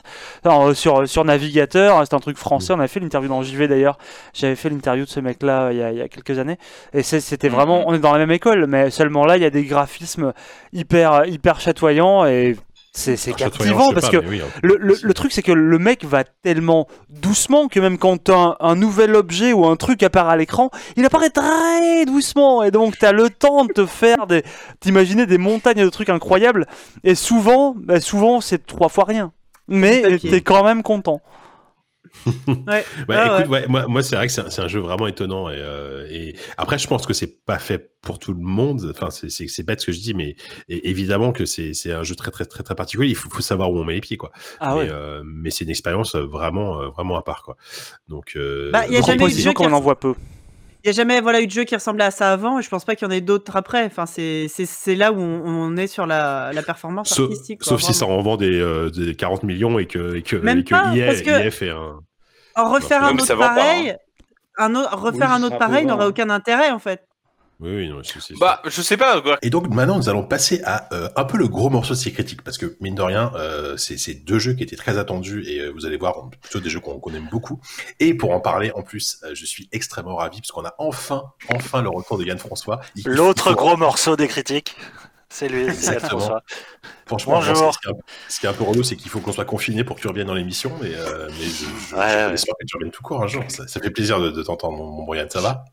Alors, 0.44 0.68
euh, 0.70 0.74
sur 0.74 1.08
sur 1.08 1.26
navigateur. 1.26 2.02
C'était 2.04 2.16
un 2.16 2.20
truc 2.20 2.38
français. 2.38 2.74
On 2.74 2.80
a 2.80 2.88
fait 2.88 3.00
l'interview 3.00 3.30
dans 3.30 3.44
JV 3.44 3.68
d'ailleurs. 3.68 3.98
J'avais 4.34 4.56
fait 4.56 4.70
l'interview 4.70 5.06
de 5.06 5.10
ce 5.10 5.20
mec-là 5.20 5.64
euh, 5.66 5.74
il 5.74 5.78
y, 5.80 5.84
a, 5.84 5.92
il 5.92 5.98
y 5.98 6.02
a 6.02 6.08
quelques 6.08 6.40
années. 6.40 6.58
Et 6.94 7.04
c'est- 7.04 7.20
c'était 7.20 7.50
vraiment, 7.50 7.84
on 7.88 7.94
est 7.94 8.00
dans 8.00 8.12
la 8.14 8.20
même 8.20 8.32
école, 8.32 8.66
mais 8.68 8.90
seulement 8.90 9.26
là, 9.26 9.38
il 9.38 9.44
y 9.44 9.46
a 9.46 9.50
des 9.50 9.64
graphismes 9.66 10.34
hyper, 10.74 11.26
hyper 11.26 11.60
chatoyants 11.60 12.26
et 12.26 12.56
c'est 12.98 13.34
captivant 13.34 13.92
parce 13.92 14.10
pas, 14.10 14.20
que 14.22 14.26
oui, 14.26 14.42
hein. 14.42 14.48
le, 14.64 14.78
le- 14.80 14.98
le 15.02 15.14
truc, 15.14 15.34
c'est 15.34 15.44
que 15.44 15.52
le 15.52 15.78
mec 15.78 16.06
va 16.06 16.24
tellement 16.24 16.88
doucement 17.10 17.68
que 17.68 17.80
même 17.80 17.98
quand 17.98 18.30
un, 18.30 18.56
un 18.60 18.76
nouvel 18.76 19.16
objet 19.16 19.52
ou 19.52 19.66
un 19.66 19.76
truc 19.76 20.02
apparaît 20.02 20.34
à 20.34 20.38
l'écran, 20.38 20.70
il 20.96 21.06
apparaît 21.06 21.30
très 21.30 22.06
doucement. 22.06 22.64
Et 22.64 22.72
donc, 22.72 22.98
tu 22.98 23.06
as 23.06 23.12
le 23.12 23.30
temps 23.30 23.66
de 23.66 23.74
te 23.74 23.86
faire 23.86 24.28
des. 24.28 24.44
t'imaginer 24.80 25.26
des 25.26 25.38
montagnes 25.38 25.84
de 25.84 25.90
trucs 25.90 26.10
incroyables. 26.10 26.68
Et 27.04 27.16
souvent, 27.16 27.76
bah, 27.78 28.00
souvent 28.00 28.40
c'est 28.40 28.66
trois 28.66 28.90
fois 28.90 29.04
rien. 29.04 29.34
Mais 29.68 30.18
t'es 30.20 30.42
quand 30.42 30.64
même 30.64 30.82
content. 30.84 31.22
Ouais. 32.48 32.86
Ouais, 33.08 33.16
Ah, 33.16 33.38
écoute, 33.40 33.52
ouais, 33.52 33.68
moi, 33.68 33.88
moi 33.88 34.04
c'est 34.04 34.16
vrai 34.16 34.28
que 34.28 34.34
c'est 34.34 34.60
un, 34.60 34.68
jeu 34.68 34.80
vraiment 34.80 35.08
étonnant. 35.08 35.50
Et, 35.50 35.58
euh, 35.58 36.08
et 36.10 36.36
après, 36.58 36.78
je 36.78 36.88
pense 36.88 37.06
que 37.06 37.14
c'est 37.14 37.44
pas 37.46 37.60
fait 37.60 37.92
pour 38.02 38.20
tout 38.20 38.34
le 38.34 38.40
monde. 38.40 38.92
Enfin, 38.96 39.10
c'est- 39.10 39.64
bête 39.64 39.82
ce 39.82 39.88
que 39.88 39.92
je 39.92 40.00
dis, 40.00 40.14
mais 40.14 40.36
et- 40.70 40.90
évidemment 40.90 41.32
que 41.32 41.46
c'est 41.46 41.74
un 41.92 42.04
jeu 42.04 42.16
très, 42.16 42.32
très, 42.32 42.46
très, 42.46 42.64
très 42.64 42.76
particulier. 42.76 43.10
Il 43.10 43.16
faut, 43.16 43.30
faut 43.30 43.42
savoir 43.42 43.72
où 43.72 43.80
on 43.80 43.84
met 43.84 43.94
les 43.94 44.02
pieds, 44.02 44.18
quoi. 44.18 44.32
Ah 44.60 44.74
mais 44.76 44.82
ouais. 44.82 44.90
euh, 44.92 45.22
mais 45.26 45.50
c'est 45.50 45.64
une 45.66 45.72
expérience 45.72 46.16
vraiment, 46.16 46.82
euh, 46.82 46.88
vraiment 46.90 47.18
à 47.18 47.22
part, 47.22 47.44
quoi. 47.44 47.58
Donc, 48.08 48.34
euh, 48.36 48.72
Bah, 48.72 48.86
il 48.88 48.94
y 48.94 48.98
a 48.98 49.02
jamais 49.02 49.14
eu 49.14 49.16
de 49.16 49.20
Proposition 49.20 49.50
jeu 49.52 49.54
comme 49.54 49.66
on 49.68 49.70
qui 49.70 49.76
en 49.76 49.82
voit 49.82 50.00
peu. 50.00 50.14
Il 50.86 50.90
n'y 50.90 50.92
a 50.92 50.94
jamais 50.98 51.20
voilà, 51.20 51.42
eu 51.42 51.48
de 51.48 51.52
jeu 51.52 51.64
qui 51.64 51.74
ressemblait 51.74 52.04
à 52.04 52.12
ça 52.12 52.32
avant, 52.32 52.60
et 52.60 52.62
je 52.62 52.70
pense 52.70 52.86
pas 52.86 52.96
qu'il 52.96 53.08
y 53.08 53.10
en 53.10 53.12
ait 53.12 53.20
d'autres 53.20 53.56
après. 53.56 53.84
Enfin, 53.86 54.06
c'est 54.06 54.46
c'est- 54.50 54.68
c'est 54.68 54.94
là 54.94 55.12
où 55.12 55.16
on, 55.20 55.42
on 55.44 55.78
est 55.78 55.88
sur 55.88 56.06
la, 56.06 56.52
la 56.54 56.62
performance 56.62 57.10
Sauf, 57.10 57.26
artistique. 57.32 57.62
quoi, 57.64 57.70
sauf 57.70 57.82
si 57.82 57.96
ça 57.96 58.06
en 58.06 58.22
vend 58.22 58.38
des, 58.38 58.60
euh, 58.62 58.92
des 58.92 59.16
40 59.16 59.42
millions 59.42 59.80
et 59.80 59.88
que, 59.88 60.14
et 60.16 60.22
que, 60.22 60.36
Même 60.36 60.60
et 60.60 60.64
que 60.64 60.70
pas, 60.70 60.94
parce 61.08 61.22
que- 61.24 61.50
fait 61.50 61.72
un. 61.72 62.02
En 62.56 62.72
refaire 62.72 63.02
Non, 63.02 63.08
un 63.08 63.14
autre 63.18 63.36
pas, 63.36 63.48
pareil, 63.56 63.96
un 64.60 64.76
autre, 64.76 64.96
refaire 64.96 65.30
Oui, 65.32 65.36
un 65.36 65.44
autre 65.44 65.58
pareil 65.58 65.86
n'aurait 65.88 66.04
vent. 66.04 66.10
aucun 66.12 66.30
intérêt 66.30 66.70
en 66.70 66.78
fait. 66.80 67.02
Oui, 67.62 67.74
oui, 67.74 67.90
non, 67.90 68.02
c'est- 68.04 68.20
c'est- 68.20 68.38
Bah, 68.38 68.62
je 68.66 68.82
sais 68.82 68.98
pas. 68.98 69.22
quoi. 69.22 69.38
Et 69.42 69.50
donc 69.50 69.70
maintenant, 69.70 69.96
nous 69.98 70.10
allons 70.10 70.24
passer 70.28 70.62
à 70.66 70.94
euh, 70.94 71.08
un 71.16 71.24
peu 71.24 71.38
le 71.38 71.48
gros 71.48 71.70
morceau 71.70 71.94
de 71.94 72.00
ces 72.00 72.12
critiques, 72.12 72.42
parce 72.44 72.58
que 72.58 72.76
mine 72.82 72.96
de 72.96 73.02
rien, 73.02 73.32
euh, 73.36 73.78
c'est 73.78 73.98
c'est 73.98 74.14
deux 74.14 74.40
jeux 74.40 74.54
qui 74.54 74.64
étaient 74.64 74.76
très 74.76 74.98
attendus 74.98 75.44
et 75.48 75.60
euh, 75.62 75.70
vous 75.72 75.86
allez 75.86 75.96
voir, 75.98 76.30
plutôt 76.42 76.60
des 76.60 76.70
jeux 76.70 76.82
qu'on 76.82 77.00
qu'on 77.00 77.14
aime 77.14 77.30
beaucoup. 77.32 77.62
Et 78.02 78.14
pour 78.14 78.32
en 78.32 78.42
parler, 78.42 78.72
en 78.76 78.82
plus, 78.84 79.20
euh, 79.24 79.32
je 79.34 79.46
suis 79.46 79.70
extrêmement 79.72 80.16
ravi 80.18 80.42
parce 80.42 80.52
qu'on 80.52 80.66
a 80.66 80.76
enfin, 80.80 81.24
enfin 81.54 81.82
le 81.82 81.90
retour 81.90 82.18
de 82.18 82.26
Yann 82.26 82.38
François. 82.38 82.82
Il- 82.96 83.04
il 83.06 83.12
L'autre 83.14 83.52
faut- 83.52 83.56
gros 83.56 83.78
morceau 83.78 84.18
des 84.18 84.28
critiques, 84.28 84.76
c'est 85.30 85.48
lui, 85.48 85.74
c'est. 85.74 86.00
François. 86.02 86.42
Franchement, 87.08 87.36
Bonjour. 87.36 87.74
ce, 87.74 87.80
qui 87.80 87.88
est 87.88 87.92
un, 87.92 87.96
ce 88.30 88.40
qui 88.42 88.46
est 88.48 88.50
un 88.50 88.54
peu 88.54 88.64
relou, 88.64 88.84
c'est 88.84 88.96
qu'il 88.98 89.10
faut 89.12 89.20
qu'on 89.22 89.32
soit 89.32 89.46
confiné 89.46 89.84
pour 89.84 89.96
que 89.96 90.02
tu 90.02 90.08
reviennes 90.08 90.28
dans 90.28 90.34
l'émission, 90.34 90.72
mais, 90.82 90.92
euh, 90.94 91.30
mais 91.30 91.46
je, 91.46 91.66
je, 91.66 91.96
Ouais, 91.96 92.10
je- 92.10 92.16
ouais. 92.18 92.28
j'espère 92.32 92.56
que 92.60 92.66
tu 92.66 92.76
reviennes 92.76 92.92
tout 92.92 93.04
court 93.04 93.22
un 93.24 93.28
jour. 93.28 93.44
Ça, 93.48 93.66
ça 93.68 93.80
fait 93.80 93.92
plaisir 93.92 94.20
de, 94.20 94.32
de 94.32 94.44
t'entendre, 94.44 94.78
mon, 94.78 95.14
Yann. 95.14 95.30
Ça 95.30 95.40
va? 95.40 95.64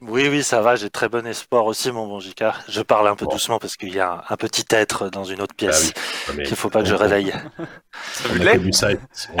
Oui, 0.00 0.28
oui, 0.28 0.42
ça 0.44 0.60
va, 0.60 0.76
j'ai 0.76 0.90
très 0.90 1.08
bon 1.08 1.26
espoir 1.26 1.64
aussi, 1.64 1.90
mon 1.90 2.06
bon 2.06 2.20
JK. 2.20 2.44
Je 2.68 2.82
parle 2.82 3.08
un 3.08 3.16
peu 3.16 3.24
Bon. 3.24 3.32
doucement 3.32 3.58
parce 3.58 3.76
qu'il 3.76 3.94
y 3.94 4.00
a 4.00 4.12
un, 4.12 4.22
un 4.28 4.36
petit 4.36 4.64
être 4.70 5.08
dans 5.08 5.24
une 5.24 5.40
autre 5.40 5.54
pièce 5.54 5.92
Bah 5.94 6.00
oui. 6.30 6.34
Mais 6.38 6.42
qu'il 6.44 6.56
faut 6.56 6.68
pas 6.68 6.82
que 6.82 6.88
je 6.88 6.94
réveille. 6.94 7.32
Ça 8.12 8.24
On 8.28 8.34
vous 8.34 8.40
a 8.40 8.44
l'est 8.44 8.56
connu 8.58 8.72
ça. 8.72 8.88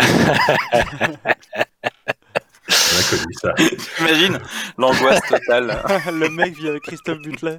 On, 2.66 2.98
a 2.98 3.02
connu 3.10 3.34
ça. 3.42 3.54
Imagine 4.00 4.38
l'angoisse 4.78 5.20
totale. 5.28 5.82
le 6.12 6.28
mec 6.30 6.54
via 6.56 6.78
Christophe 6.80 7.18
Butler. 7.18 7.56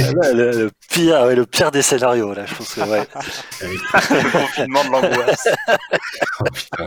Là, 0.00 0.32
le, 0.32 0.50
le 0.50 0.70
pire, 0.90 1.22
ouais, 1.22 1.36
le 1.36 1.46
pire 1.46 1.70
des 1.70 1.82
scénarios, 1.82 2.34
là, 2.34 2.44
je 2.46 2.54
pense 2.56 2.74
que, 2.74 2.80
ouais. 2.80 3.06
le 3.60 4.30
confinement 4.32 4.84
de 4.84 4.90
l'angoisse. 4.90 5.48
Oh. 6.40 6.84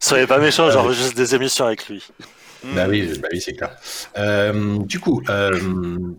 Soyez 0.00 0.26
pas 0.26 0.38
méchants, 0.38 0.66
Ah, 0.66 0.70
j'enregistre 0.72 1.14
des 1.14 1.34
émissions 1.36 1.66
avec 1.66 1.86
lui. 1.88 2.04
Bah 2.64 2.86
oui, 2.88 3.18
bah 3.18 3.28
oui 3.32 3.40
c'est 3.40 3.54
clair. 3.54 3.74
Euh, 4.18 4.78
du 4.78 5.00
coup, 5.00 5.22
euh, 5.28 5.58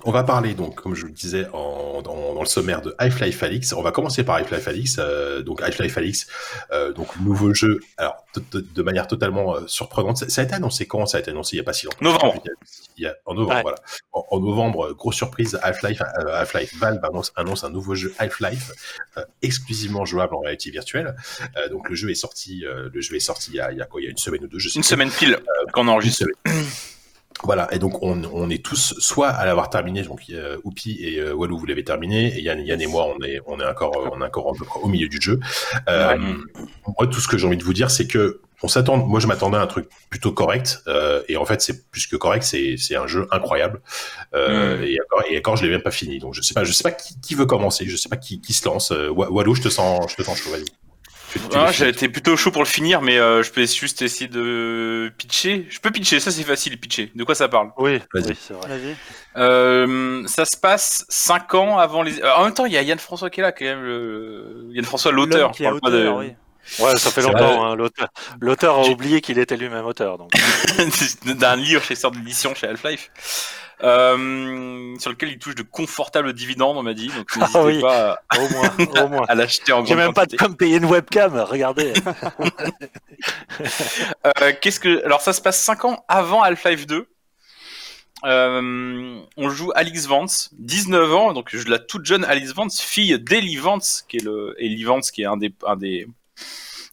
on 0.04 0.12
va 0.12 0.24
parler 0.24 0.54
donc, 0.54 0.76
comme 0.76 0.96
je 0.96 1.02
vous 1.02 1.08
le 1.08 1.14
disais 1.14 1.48
en, 1.54 2.02
dans, 2.02 2.34
dans 2.34 2.42
le 2.42 2.48
sommaire 2.48 2.82
de 2.82 2.96
Half-Life 2.98 3.44
Alix. 3.44 3.74
On 3.74 3.82
va 3.82 3.92
commencer 3.92 4.24
par 4.24 4.36
Half-Life 4.36 4.68
Alix. 4.68 4.96
Euh, 5.00 5.42
donc 5.44 5.62
Half-Life 5.62 5.98
Alix, 5.98 6.28
euh, 6.72 6.94
donc 6.94 7.08
nouveau 7.20 7.54
jeu. 7.54 7.80
Alors 7.98 8.26
de, 8.36 8.42
de- 8.60 8.66
de 8.74 8.82
manière 8.82 9.08
totalement 9.08 9.56
euh, 9.56 9.62
surprenante. 9.68 10.18
Ça, 10.18 10.30
ça 10.30 10.42
a 10.42 10.44
été 10.46 10.54
annoncé 10.54 10.86
quand? 10.88 11.06
Ça 11.06 11.18
a 11.18 11.20
été 11.20 11.32
annoncé 11.32 11.56
il 11.56 11.60
y 11.60 11.62
a 11.62 11.64
pas 11.64 11.74
si 11.74 11.86
longtemps. 11.86 11.98
Novembre. 12.02 12.44
Il 12.98 13.04
y 13.04 13.08
a, 13.08 13.16
en 13.26 13.34
novembre, 13.34 13.56
Ouais. 13.58 13.62
voilà. 13.62 13.78
En, 14.14 14.26
en 14.32 14.40
novembre, 14.40 14.88
euh, 14.88 14.94
grosse 14.94 15.16
surprise. 15.16 15.60
Half-Life, 15.62 16.02
euh, 16.02 16.34
Half-Life 16.42 16.76
Valve 16.80 17.00
annonce, 17.04 17.32
annonce 17.36 17.64
un 17.64 17.70
nouveau 17.70 17.94
jeu 17.96 18.14
Half-Life 18.20 18.72
euh, 19.18 19.24
exclusivement 19.42 20.06
jouable 20.06 20.34
en 20.36 20.40
réalité 20.40 20.72
virtuelle. 20.72 21.16
Euh, 21.58 21.70
donc 21.70 21.90
le 21.90 21.96
jeu 21.96 22.10
est 22.10 22.16
sorti, 22.16 22.66
euh, 22.66 22.90
le 22.94 23.02
jeu 23.02 23.16
est 23.16 23.20
sorti 23.20 23.52
il 23.52 23.56
y 23.58 23.60
a, 23.60 23.72
il 23.72 23.78
y 23.78 23.82
a 23.82 23.86
quoi? 23.86 24.02
Il 24.02 24.06
y 24.06 24.08
a 24.08 24.12
une 24.12 24.18
semaine 24.18 24.44
ou 24.44 24.48
deux, 24.48 24.60
je 24.60 24.70
sais 24.70 24.78
Une 24.78 24.84
semaine 24.84 25.10
pile 25.12 25.38
qu'on 25.74 25.88
enregistre. 25.88 26.26
Voilà, 27.44 27.68
et 27.74 27.80
donc 27.80 28.04
on, 28.04 28.22
on 28.34 28.52
est 28.52 28.64
tous 28.64 28.94
soit 29.00 29.30
à 29.30 29.46
l'avoir 29.48 29.72
terminé, 29.72 30.04
donc 30.04 30.22
euh, 30.30 30.58
Oupi 30.64 31.00
et 31.02 31.18
euh, 31.20 31.34
Walou 31.34 31.58
vous 31.58 31.66
l'avez 31.66 31.84
terminé, 31.84 32.38
et 32.38 32.42
Yann, 32.44 32.60
Yann 32.64 32.80
et 32.80 32.86
moi 32.86 33.08
on 33.08 33.24
est 33.24 33.40
on 33.48 33.60
est 33.60 33.66
encore 33.66 33.98
euh, 33.98 34.10
on 34.14 34.22
est 34.22 34.26
encore 34.26 34.54
au 34.84 34.88
milieu 34.88 35.08
du 35.08 35.20
jeu. 35.20 35.40
Euh, 35.90 36.18
Moi 37.00 37.08
tout 37.08 37.20
ce 37.20 37.28
que 37.28 37.40
j'ai 37.40 37.48
envie 37.48 37.58
de 37.58 37.64
vous 37.64 37.74
dire 37.74 37.90
c'est 37.90 38.06
que 38.06 38.42
on 38.62 38.68
s'attend, 38.68 38.98
moi 38.98 39.20
je 39.20 39.26
m'attendais 39.26 39.58
à 39.58 39.62
un 39.62 39.66
truc 39.66 39.88
plutôt 40.12 40.32
correct, 40.34 40.84
euh, 40.88 41.24
et 41.30 41.36
en 41.38 41.46
fait 41.46 41.64
c'est 41.64 41.90
plus 41.90 42.06
que 42.06 42.16
correct, 42.16 42.44
c'est 42.44 42.96
un 42.96 43.08
jeu 43.08 43.28
incroyable. 43.32 43.82
Euh, 44.36 44.78
Mm. 44.78 44.84
Et 44.84 44.98
encore 45.02 45.24
et 45.32 45.38
encore 45.40 45.58
je 45.58 45.64
l'ai 45.66 45.72
même 45.72 45.82
pas 45.82 45.90
fini, 45.90 46.20
donc 46.20 46.36
je 46.36 46.42
sais 46.44 46.54
pas 46.54 46.64
je 46.64 46.72
sais 46.72 46.84
pas 46.84 46.92
qui, 46.92 47.20
qui 47.22 47.34
veut 47.34 47.48
commencer, 47.48 47.88
je 47.88 47.96
sais 47.96 48.10
pas 48.10 48.18
qui, 48.18 48.40
qui 48.40 48.54
se 48.54 48.66
lance. 48.68 48.92
Wa- 48.92 49.32
Walou 49.32 49.56
je 49.56 49.64
te 49.64 49.70
sens 49.70 50.12
je 50.12 50.16
te 50.16 50.22
sens 50.22 50.38
chaud, 50.38 50.52
vas-y. 50.52 50.66
Ah, 51.54 51.72
été 51.88 52.10
plutôt 52.10 52.36
chaud 52.36 52.52
pour 52.52 52.62
le 52.62 52.68
finir, 52.68 53.02
mais 53.02 53.18
euh, 53.18 53.42
je 53.44 53.52
peux 53.52 53.66
juste 53.66 54.02
essayer 54.02 54.28
de 54.28 55.12
pitcher. 55.18 55.66
Je 55.70 55.80
peux 55.80 55.92
pitcher, 55.92 56.20
ça 56.20 56.32
c'est 56.32 56.44
facile, 56.44 56.78
pitcher. 56.80 57.12
De 57.16 57.24
quoi 57.24 57.36
ça 57.36 57.48
parle? 57.48 57.72
Oui, 57.78 58.00
Vas-y. 58.14 58.28
oui, 58.28 58.38
c'est 58.40 58.54
vrai. 58.54 58.68
Vas-y. 58.68 58.96
euh, 59.38 60.24
Ça 60.28 60.46
se 60.46 60.58
passe 60.58 61.06
5 61.10 61.54
ans 61.56 61.78
avant 61.78 62.02
les. 62.04 62.22
euh, 62.22 62.34
en 62.36 62.44
même 62.46 62.54
temps, 62.54 62.66
il 62.66 62.74
y 62.74 62.78
a 62.78 62.82
Yann 62.82 63.00
François 63.00 63.30
qui 63.30 63.40
est 63.40 63.44
là, 63.44 63.52
quand 63.52 63.66
même. 63.66 63.84
Le... 63.84 64.68
Yann 64.72 64.86
François, 64.86 65.12
l'auteur. 65.12 65.52
De- 65.52 66.10
oui. 66.18 66.34
Ouais, 66.80 66.96
ça 66.98 67.10
fait 67.12 67.22
longtemps. 67.24 67.66
hein, 67.66 67.76
l'auteur- 67.76 68.10
L'auteur 68.40 68.78
a 68.78 68.88
oublié 68.88 69.20
qu'il 69.20 69.40
était 69.40 69.58
lui-même 69.58 69.86
auteur. 69.86 70.18
Donc. 70.18 70.32
d'un 71.26 71.56
livre 71.56 71.84
chez 71.84 71.96
Sort 71.96 72.12
d'édition 72.12 72.54
chez 72.56 72.68
Half-Life. 72.68 73.10
Euh, 73.84 74.96
sur 75.00 75.10
lequel 75.10 75.30
il 75.30 75.40
touche 75.40 75.56
de 75.56 75.64
confortables 75.64 76.34
dividendes, 76.34 76.78
on 76.78 76.84
m'a 76.84 76.94
dit. 76.94 77.08
Donc 77.08 77.36
n'hésitez 77.36 77.58
Ah 77.60 77.64
oui. 77.64 77.82
pas 77.82 78.22
Au 78.38 78.50
moins, 78.50 79.04
au 79.04 79.08
moins. 79.08 79.26
à, 79.28 79.32
à 79.32 79.36
l'acheter 79.36 79.72
en 79.74 79.84
J'ai 79.86 79.96
même 79.96 80.14
pas 80.14 80.26
de 80.28 80.36
comme 80.36 80.56
payer 80.56 80.78
une 80.78 80.86
webcam. 80.86 81.36
Regardez. 81.36 81.94
Euh, 84.26 84.52
Qu'est-ce 84.62 84.80
que 84.80 85.04
alors 85.06 85.22
ça 85.22 85.34
se 85.34 85.42
passe 85.42 85.60
5 85.62 85.86
ans 85.86 86.06
avant 86.08 86.42
Half-Life 86.42 86.88
2. 86.88 87.08
Euh, 88.24 89.20
on 89.38 89.50
joue 89.50 89.72
Alix 89.76 90.06
Vance, 90.08 90.50
19 90.60 91.14
ans, 91.14 91.34
donc 91.34 91.50
je 91.52 91.68
la 91.68 91.80
toute 91.80 92.06
jeune 92.06 92.24
Alix 92.24 92.54
Vance, 92.54 92.80
fille 92.82 93.18
d'Eli 93.20 93.56
Vance, 93.58 94.06
qui 94.08 94.18
est 94.18 94.24
le 94.24 94.56
Eli 94.60 94.84
Vance, 94.84 95.10
qui 95.12 95.24
est 95.24 95.26
un 95.26 95.38
des 95.38 95.54
un 95.66 95.76
des 95.76 96.08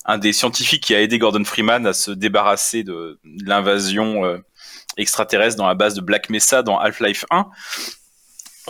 un 0.07 0.17
des 0.19 0.33
scientifiques 0.33 0.83
qui 0.85 0.95
a 0.95 1.03
aidé 1.03 1.19
Gordon 1.19 1.45
Freeman 1.45 1.87
à 1.87 1.93
se 1.93 2.11
débarrasser 2.11 2.83
de, 2.83 3.19
de 3.25 3.49
l'invasion 3.49 4.25
euh, 4.25 4.39
extraterrestre 4.99 5.57
dans 5.57 5.67
la 5.67 5.75
base 5.75 5.95
de 5.95 6.01
Black 6.01 6.31
Mesa 6.31 6.63
dans 6.63 6.79
Half-Life 6.79 7.25
1. 7.31 7.47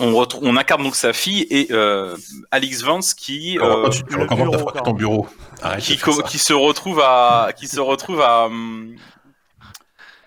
On, 0.01 0.15
retrouve, 0.15 0.43
on 0.45 0.57
incarne 0.57 0.85
donc 0.85 0.95
sa 0.95 1.13
fille 1.13 1.47
et 1.51 1.69
euh, 1.73 2.17
Alix 2.53 2.83
Vance 2.83 3.15
qui 3.15 3.57
Comment 3.59 3.87
euh, 3.87 3.89
tu, 3.89 4.05
bureau, 4.05 4.71
ton 4.71 4.93
bureau. 4.93 5.27
Arrête 5.61 5.83
qui, 5.83 5.97
qui 5.97 6.39
se 6.39 6.53
retrouve 6.53 7.01
à 7.01 7.51
qui 7.57 7.67
se 7.67 7.81
retrouve 7.81 8.21
à 8.21 8.45
hum, 8.45 8.95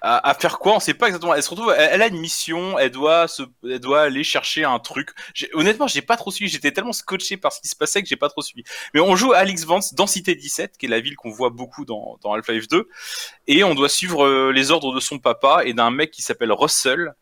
à, 0.02 0.30
à 0.30 0.34
faire 0.34 0.60
quoi 0.60 0.76
On 0.76 0.80
sait 0.80 0.94
pas 0.94 1.08
exactement. 1.08 1.34
Elle 1.34 1.44
se 1.44 1.50
retrouve, 1.50 1.74
elle, 1.78 2.02
a 2.02 2.08
une 2.08 2.20
mission. 2.20 2.78
Elle 2.80 2.92
doit 2.92 3.28
se, 3.28 3.44
elle 3.64 3.80
doit 3.80 4.02
aller 4.02 4.24
chercher 4.24 4.64
un 4.64 4.80
truc. 4.80 5.12
Honnêtement, 5.54 5.88
j'ai 5.88 6.02
pas 6.02 6.18
trop 6.18 6.32
suivi. 6.32 6.50
J'étais 6.52 6.72
tellement 6.72 6.94
scotché 6.94 7.38
par 7.38 7.54
ce 7.54 7.62
qui 7.62 7.68
se 7.68 7.76
passait 7.76 8.02
que 8.02 8.10
j'ai 8.10 8.16
pas 8.16 8.30
trop 8.30 8.42
suivi. 8.42 8.64
Mais 8.94 9.00
on 9.00 9.16
joue 9.16 9.34
Alex 9.34 9.66
Vance 9.66 9.94
dans 9.94 10.08
Cité 10.08 10.36
17, 10.36 10.78
qui 10.78 10.88
est 10.88 10.90
la 10.90 11.00
ville 11.00 11.16
qu'on 11.16 11.30
voit 11.30 11.50
beaucoup 11.50 11.86
dans, 11.86 12.18
dans 12.24 12.34
Half-Life 12.34 12.68
2, 12.68 12.90
et 13.48 13.64
on 13.64 13.76
doit 13.76 13.90
suivre 13.90 14.26
euh, 14.26 14.52
les 14.52 14.72
ordres 14.72 14.94
de 14.94 15.00
son 15.00 15.20
papa 15.20 15.62
et 15.66 15.74
d'un 15.74 15.92
mec 15.92 16.12
qui 16.12 16.22
s'appelle 16.22 16.52
Russell, 16.52 17.14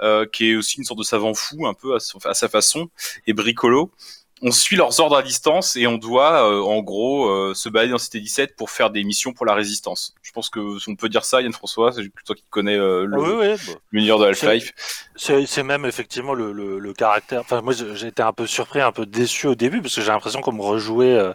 euh, 0.00 0.26
qui 0.26 0.52
est 0.52 0.56
aussi 0.56 0.78
une 0.78 0.84
sorte 0.84 0.98
de 0.98 1.04
savant 1.04 1.34
fou, 1.34 1.66
un 1.66 1.74
peu 1.74 1.94
à, 1.94 1.98
à 2.24 2.34
sa 2.34 2.48
façon, 2.48 2.88
et 3.26 3.32
bricolo 3.32 3.92
on 4.42 4.50
suit 4.50 4.76
leurs 4.76 5.00
ordres 5.00 5.16
à 5.16 5.22
distance 5.22 5.76
et 5.76 5.86
on 5.86 5.98
doit, 5.98 6.50
euh, 6.50 6.62
en 6.62 6.80
gros, 6.80 7.28
euh, 7.28 7.54
se 7.54 7.68
balader 7.68 7.92
dans 7.92 7.98
Cité 7.98 8.20
17 8.20 8.56
pour 8.56 8.70
faire 8.70 8.90
des 8.90 9.04
missions 9.04 9.32
pour 9.32 9.46
la 9.46 9.54
résistance. 9.54 10.14
Je 10.30 10.32
pense 10.32 10.48
que 10.48 10.60
on 10.88 10.94
peut 10.94 11.08
dire 11.08 11.24
ça, 11.24 11.42
Yann 11.42 11.52
François, 11.52 11.92
c'est 11.92 12.02
toi 12.24 12.36
qui 12.36 12.44
connais 12.50 12.76
euh, 12.76 13.04
oui, 13.10 13.30
oui. 13.36 13.48
bah, 13.66 13.72
l'univers 13.90 14.16
de 14.18 14.26
Half-Life. 14.26 14.72
C'est 15.16 15.62
même 15.64 15.84
effectivement 15.84 16.34
le, 16.34 16.52
le, 16.52 16.78
le 16.78 16.92
caractère. 16.92 17.40
Enfin, 17.40 17.60
moi, 17.62 17.72
j'ai 17.74 18.06
été 18.06 18.22
un 18.22 18.32
peu 18.32 18.46
surpris, 18.46 18.80
un 18.80 18.92
peu 18.92 19.06
déçu 19.06 19.48
au 19.48 19.56
début 19.56 19.82
parce 19.82 19.96
que 19.96 20.02
j'ai 20.02 20.12
l'impression 20.12 20.40
qu'on 20.40 20.52
me 20.52 20.62
rejouait 20.62 21.16
euh, 21.16 21.32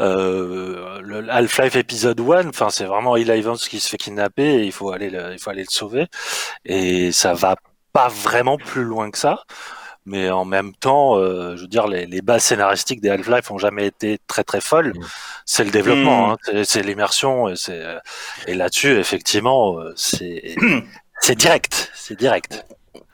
euh, 0.00 1.00
le 1.00 1.30
Half-Life 1.30 1.76
épisode 1.76 2.20
1. 2.20 2.48
Enfin, 2.48 2.68
c'est 2.68 2.84
vraiment 2.84 3.16
Eli 3.16 3.30
Evans 3.30 3.56
qui 3.56 3.80
se 3.80 3.88
fait 3.88 3.96
kidnapper 3.96 4.56
et 4.60 4.64
il 4.64 4.72
faut 4.72 4.90
aller 4.90 5.08
le, 5.08 5.32
il 5.32 5.38
faut 5.38 5.48
aller 5.48 5.64
le 5.64 5.72
sauver. 5.72 6.06
Et 6.66 7.12
ça 7.12 7.32
va 7.32 7.56
pas 7.94 8.08
vraiment 8.08 8.58
plus 8.58 8.84
loin 8.84 9.10
que 9.10 9.16
ça. 9.16 9.44
Mais 10.06 10.30
en 10.30 10.44
même 10.44 10.72
temps, 10.74 11.18
euh, 11.18 11.56
je 11.56 11.62
veux 11.62 11.66
dire, 11.68 11.86
les, 11.88 12.06
les 12.06 12.22
bases 12.22 12.44
scénaristiques 12.44 13.00
des 13.00 13.10
Half-Life 13.10 13.50
ont 13.50 13.58
jamais 13.58 13.86
été 13.86 14.18
très 14.28 14.44
très 14.44 14.60
folles. 14.60 14.92
Mm. 14.96 15.00
C'est 15.44 15.64
le 15.64 15.70
développement, 15.70 16.28
Mm. 16.28 16.30
hein, 16.30 16.36
c'est- 16.44 16.64
c'est 16.64 16.82
l'immersion, 16.82 17.48
et 17.48 17.56
c'est 17.56 17.82
et 18.46 18.54
là-dessus, 18.54 18.98
effectivement, 18.98 19.78
euh, 19.80 19.92
c'est 19.96 20.54
c'est 21.20 21.34
direct, 21.36 21.90
c'est 21.94 22.16
direct. 22.18 22.64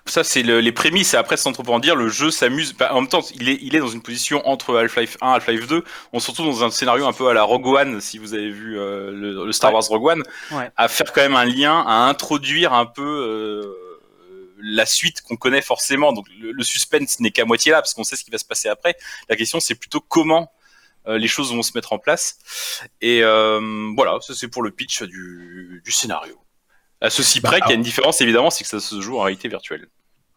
Ça, 0.05 0.25
c'est 0.25 0.43
le- 0.43 0.59
les 0.61 0.73
prémices. 0.73 1.15
Et 1.15 1.17
après, 1.17 1.37
sans 1.37 1.53
trop 1.53 1.63
en 1.73 1.79
dire, 1.79 1.95
le 1.95 2.09
jeu 2.09 2.33
s'amuse. 2.33 2.75
Bah, 2.77 2.91
en 2.93 3.01
même 3.03 3.09
temps, 3.09 3.21
il 3.37 3.49
est, 3.49 3.59
il 3.63 3.77
est 3.77 3.79
dans 3.79 3.87
une 3.87 4.03
position 4.03 4.47
entre 4.49 4.77
Half-Life 4.77 5.17
1 5.21 5.31
et 5.31 5.35
Half-Life 5.37 5.69
2. 5.69 5.85
On 6.13 6.19
se 6.19 6.29
retrouve 6.33 6.47
dans 6.47 6.65
un 6.65 6.71
scénario 6.73 7.07
un 7.07 7.13
peu 7.13 7.29
à 7.29 7.35
la 7.35 7.45
Rogue 7.45 7.67
One, 7.69 8.01
si 8.01 8.19
vous 8.19 8.35
avez 8.35 8.51
vu 8.51 8.79
euh, 8.81 9.13
le, 9.13 9.47
le 9.47 9.53
Star 9.53 9.71
Ouais. 9.71 9.75
Wars 9.77 9.85
Rogue 9.89 10.05
One, 10.07 10.23
Ouais. 10.51 10.69
à 10.77 10.89
faire 10.89 11.13
quand 11.13 11.21
même 11.23 11.37
un 11.37 11.45
lien, 11.45 11.85
à 11.87 12.09
introduire 12.09 12.73
un 12.73 12.85
peu 12.85 13.03
euh, 13.05 13.77
la 14.63 14.87
suite 14.87 15.23
qu'on 15.23 15.37
connaît 15.37 15.63
forcément. 15.63 16.13
Donc, 16.13 16.27
le, 16.39 16.53
le 16.53 16.63
suspense 16.63 17.21
n'est 17.21 17.31
qu'à 17.31 17.45
moitié 17.45 17.73
là, 17.73 17.83
parce 17.83 17.95
qu'on 17.95 18.05
sait 18.05 18.17
ce 18.17 18.25
qui 18.25 18.31
va 18.31 18.39
se 18.39 18.45
passer 18.45 18.69
après. 18.69 18.97
La 19.29 19.37
question, 19.37 19.61
c'est 19.61 19.75
plutôt 19.75 20.01
comment 20.01 20.53
euh, 21.09 21.19
les 21.19 21.29
choses 21.29 21.53
vont 21.53 21.63
se 21.63 21.73
mettre 21.75 21.93
en 21.93 21.99
place. 21.99 22.39
Et 23.01 23.23
euh, 23.23 23.61
voilà, 23.97 24.19
ça 24.21 24.35
c'est 24.35 24.49
pour 24.49 24.63
le 24.63 24.71
pitch 24.71 25.03
du, 25.03 25.83
du 25.85 25.93
scénario. 25.93 26.39
À 27.01 27.11
ceci 27.11 27.41
Bah, 27.41 27.49
près 27.51 27.61
qu'il 27.61 27.71
y 27.71 27.73
a 27.73 27.77
une 27.77 27.83
différence, 27.83 28.21
évidemment, 28.21 28.51
c'est 28.51 28.63
que 28.63 28.71
ça 28.71 28.81
se 28.81 29.01
joue 29.01 29.19
en 29.19 29.23
réalité 29.23 29.49
virtuelle. 29.49 29.89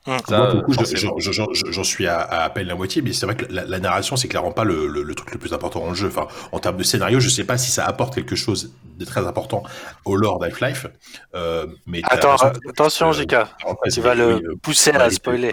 Hum. 0.07 0.19
Ça, 0.27 0.37
Moi, 0.37 0.47
pour 0.47 0.55
le 0.57 0.61
coup, 0.63 0.71
je- 0.73 0.77
forcément. 0.77 1.13
je- 1.17 1.31
je- 1.31 1.41
je- 1.53 1.71
j'en 1.71 1.83
suis 1.83 2.05
à, 2.07 2.19
à 2.19 2.49
peine 2.51 2.67
la 2.67 2.75
moitié, 2.75 3.01
mais 3.01 3.11
c'est 3.11 3.25
vrai 3.25 3.35
que 3.35 3.45
la, 3.51 3.65
la 3.65 3.79
narration, 3.79 4.15
c'est 4.15 4.27
clairement 4.27 4.51
pas 4.51 4.63
le, 4.63 4.87
le- 4.87 5.01
le 5.01 5.15
truc 5.15 5.31
le 5.31 5.39
plus 5.39 5.51
important 5.53 5.79
dans 5.79 5.89
le 5.89 5.95
jeu. 5.95 6.07
Enfin, 6.07 6.27
en 6.51 6.59
termes 6.59 6.77
de 6.77 6.83
scénario, 6.83 7.19
je 7.19 7.29
sais 7.29 7.43
pas 7.43 7.57
si 7.57 7.71
ça 7.71 7.85
apporte 7.85 8.13
quelque 8.13 8.35
chose 8.35 8.71
de 8.99 9.03
très 9.05 9.25
important 9.25 9.63
au 10.05 10.15
lore 10.15 10.37
d'Half-Life. 10.39 10.85
Euh, 11.33 11.65
mais 11.87 12.01
Attends, 12.03 12.35
attention, 12.69 13.09
euh, 13.09 13.13
Jika, 13.13 13.49
après, 13.67 13.89
tu 13.89 14.01
vas 14.01 14.13
le 14.15 14.35
oui, 14.35 14.41
euh, 14.45 14.55
pousser 14.61 14.91
à 14.91 15.07
il- 15.07 15.13
spoiler. 15.13 15.51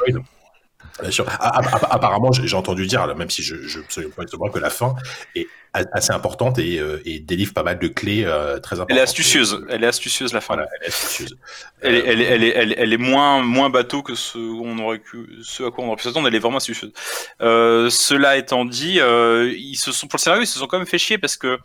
Bien 1.01 1.10
sûr. 1.10 1.27
Apparemment, 1.40 2.32
j'ai 2.32 2.56
entendu 2.56 2.86
dire, 2.86 3.14
même 3.16 3.31
si 3.31 3.43
je 3.43 3.56
je 3.66 3.81
sais 3.89 4.02
pas 4.02 4.23
exactement, 4.23 4.51
que 4.51 4.59
la 4.59 4.70
fin 4.70 4.94
est 5.35 5.47
assez 5.74 6.12
importante 6.12 6.59
et, 6.59 6.78
euh, 6.78 7.01
et 7.05 7.19
délivre 7.19 7.55
pas 7.55 7.62
mal 7.62 7.78
de 7.78 7.89
clés 7.89 8.24
euh, 8.24 8.59
très 8.59 8.77
importantes. 8.77 8.90
Elle 8.90 8.98
est 8.98 9.02
astucieuse, 9.02 9.64
elle 9.70 9.85
est 9.85 9.86
astucieuse 9.86 10.32
la 10.32 10.40
fin. 10.40 10.55
Voilà, 10.55 10.69
elle 10.78 10.86
est 10.86 10.89
astucieuse. 10.89 11.39
Elle, 11.81 11.94
est, 11.94 12.01
Euh, 12.01 12.05
elle, 12.06 12.44
est, 12.44 12.48
elle, 12.55 12.74
elle, 12.77 12.98
moins, 12.98 13.43
moins 13.43 13.70
bateau 13.70 14.02
que 14.02 14.14
ce, 14.14 14.39
on 14.39 14.78
aurait 14.78 14.98
pu, 14.98 15.39
ce 15.43 15.62
à 15.62 15.70
quoi 15.70 15.85
on 15.85 15.89
aurait 15.89 15.97
pu 15.97 16.02
s'attendre. 16.02 16.28
Elle 16.28 16.35
est 16.35 16.40
vraiment 16.40 16.59
astucieuse. 16.59 16.93
Euh, 17.40 17.89
cela 17.89 18.36
étant 18.36 18.64
dit, 18.64 18.98
ils 18.98 19.77
se 19.77 19.93
sont, 19.93 20.09
pour 20.09 20.19
le 20.19 20.23
scénario, 20.23 20.43
ils 20.43 20.47
se 20.47 20.59
sont 20.59 20.66
quand 20.66 20.78
même 20.78 20.86
fait 20.86 20.98
chier 20.98 21.19
parce 21.19 21.36
que 21.36 21.59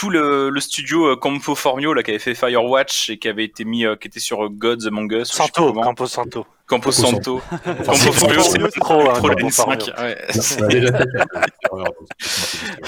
tout 0.00 0.08
le, 0.08 0.48
le 0.48 0.60
studio 0.60 1.08
euh, 1.12 1.16
Campo 1.16 1.54
Formio 1.54 1.92
là, 1.92 2.02
qui 2.02 2.10
avait 2.10 2.18
fait 2.18 2.34
Firewatch 2.34 3.10
et 3.10 3.18
qui 3.18 3.28
avait 3.28 3.44
été 3.44 3.66
mis, 3.66 3.84
euh, 3.84 3.96
qui 3.96 4.08
était 4.08 4.18
sur 4.18 4.42
euh, 4.46 4.48
Gods 4.48 4.86
Among 4.86 5.12
Us, 5.12 5.28
Santo. 5.28 5.74
Campo 5.74 6.06
Santo. 6.06 6.46
Campo 6.66 6.90
Santo. 6.90 7.42
Campo 7.84 8.12
Formio, 8.12 8.40
c'est- 8.42 8.80
trop, 8.80 9.10
hein, 9.10 9.12
trop 9.14 9.28
la 9.28 9.34
Campo 9.34 9.48
N5. 9.48 9.52
Formio. 9.52 9.86
ouais. 9.98 10.18
on 10.58 10.62
a 10.64 10.68
déjà 10.68 10.98
fait- 10.98 11.06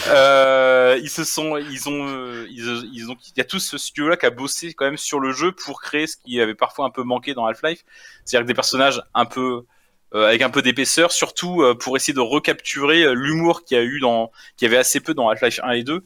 Euh, 0.08 0.98
ils 1.02 1.10
se 1.10 1.24
sont, 1.24 1.56
ils 1.58 1.88
ont, 1.88 2.06
euh, 2.08 2.46
ils, 2.50 2.88
ils 2.94 3.10
ont, 3.10 3.16
il 3.36 3.38
y 3.38 3.40
a 3.40 3.44
tout 3.44 3.58
ce 3.58 3.76
studio-là 3.76 4.16
qui 4.16 4.24
a 4.26 4.30
bossé 4.30 4.72
quand 4.72 4.84
même 4.86 4.96
sur 4.96 5.20
le 5.20 5.32
jeu 5.32 5.52
pour 5.52 5.82
créer 5.82 6.06
ce 6.06 6.16
qui 6.16 6.40
avait 6.40 6.54
parfois 6.54 6.86
un 6.86 6.90
peu 6.90 7.02
manqué 7.02 7.34
dans 7.34 7.44
Half-Life, 7.46 7.84
c'est-à-dire 8.24 8.44
que 8.46 8.48
des 8.48 8.54
personnages 8.54 9.02
un 9.14 9.24
peu 9.26 9.62
euh, 10.14 10.26
avec 10.28 10.42
un 10.42 10.50
peu 10.50 10.62
d'épaisseur, 10.62 11.10
surtout 11.12 11.62
euh, 11.62 11.74
pour 11.74 11.96
essayer 11.96 12.12
de 12.14 12.20
recapturer 12.20 13.02
euh, 13.04 13.12
l'humour 13.14 13.64
qu'il 13.64 13.76
y 13.76 13.80
a 13.80 13.82
eu 13.84 13.98
dans, 14.00 14.30
qu'il 14.56 14.66
y 14.66 14.70
avait 14.70 14.78
assez 14.78 15.00
peu 15.00 15.14
dans 15.14 15.28
Half-Life 15.28 15.60
1 15.62 15.70
et 15.72 15.82
2, 15.84 16.04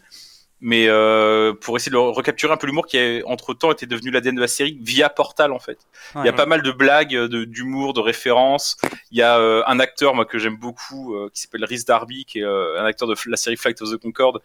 mais 0.60 0.86
euh, 0.88 1.52
pour 1.52 1.76
essayer 1.76 1.92
de 1.92 1.96
recapturer 1.98 2.52
un 2.52 2.56
peu 2.56 2.66
l'humour 2.66 2.86
qui 2.86 2.98
a 2.98 3.20
entre 3.26 3.52
temps 3.52 3.70
été 3.70 3.84
devenu 3.86 4.10
l'ADN 4.10 4.34
de 4.34 4.40
la 4.40 4.48
série 4.48 4.78
via 4.80 5.10
Portal 5.10 5.52
en 5.52 5.58
fait. 5.58 5.78
Il 6.14 6.18
y 6.18 6.20
a 6.20 6.24
Ouais. 6.24 6.32
pas 6.32 6.46
mal 6.46 6.62
de 6.62 6.70
blagues, 6.72 7.14
de- 7.14 7.44
d'humour, 7.44 7.92
de 7.92 8.00
références. 8.00 8.78
Il 9.10 9.18
y 9.18 9.22
a 9.22 9.38
euh, 9.38 9.62
un 9.66 9.78
acteur 9.80 10.14
moi 10.14 10.24
que 10.24 10.38
j'aime 10.38 10.56
beaucoup 10.56 11.14
euh, 11.14 11.28
qui 11.34 11.42
s'appelle 11.42 11.64
Rhys 11.64 11.84
Darby, 11.84 12.24
qui 12.24 12.38
est 12.38 12.44
euh, 12.44 12.80
un 12.80 12.84
acteur 12.86 13.06
de 13.06 13.14
la 13.26 13.36
série 13.36 13.56
Flight 13.56 13.80
of 13.82 13.90
the 13.90 13.96
Concorde. 13.98 14.40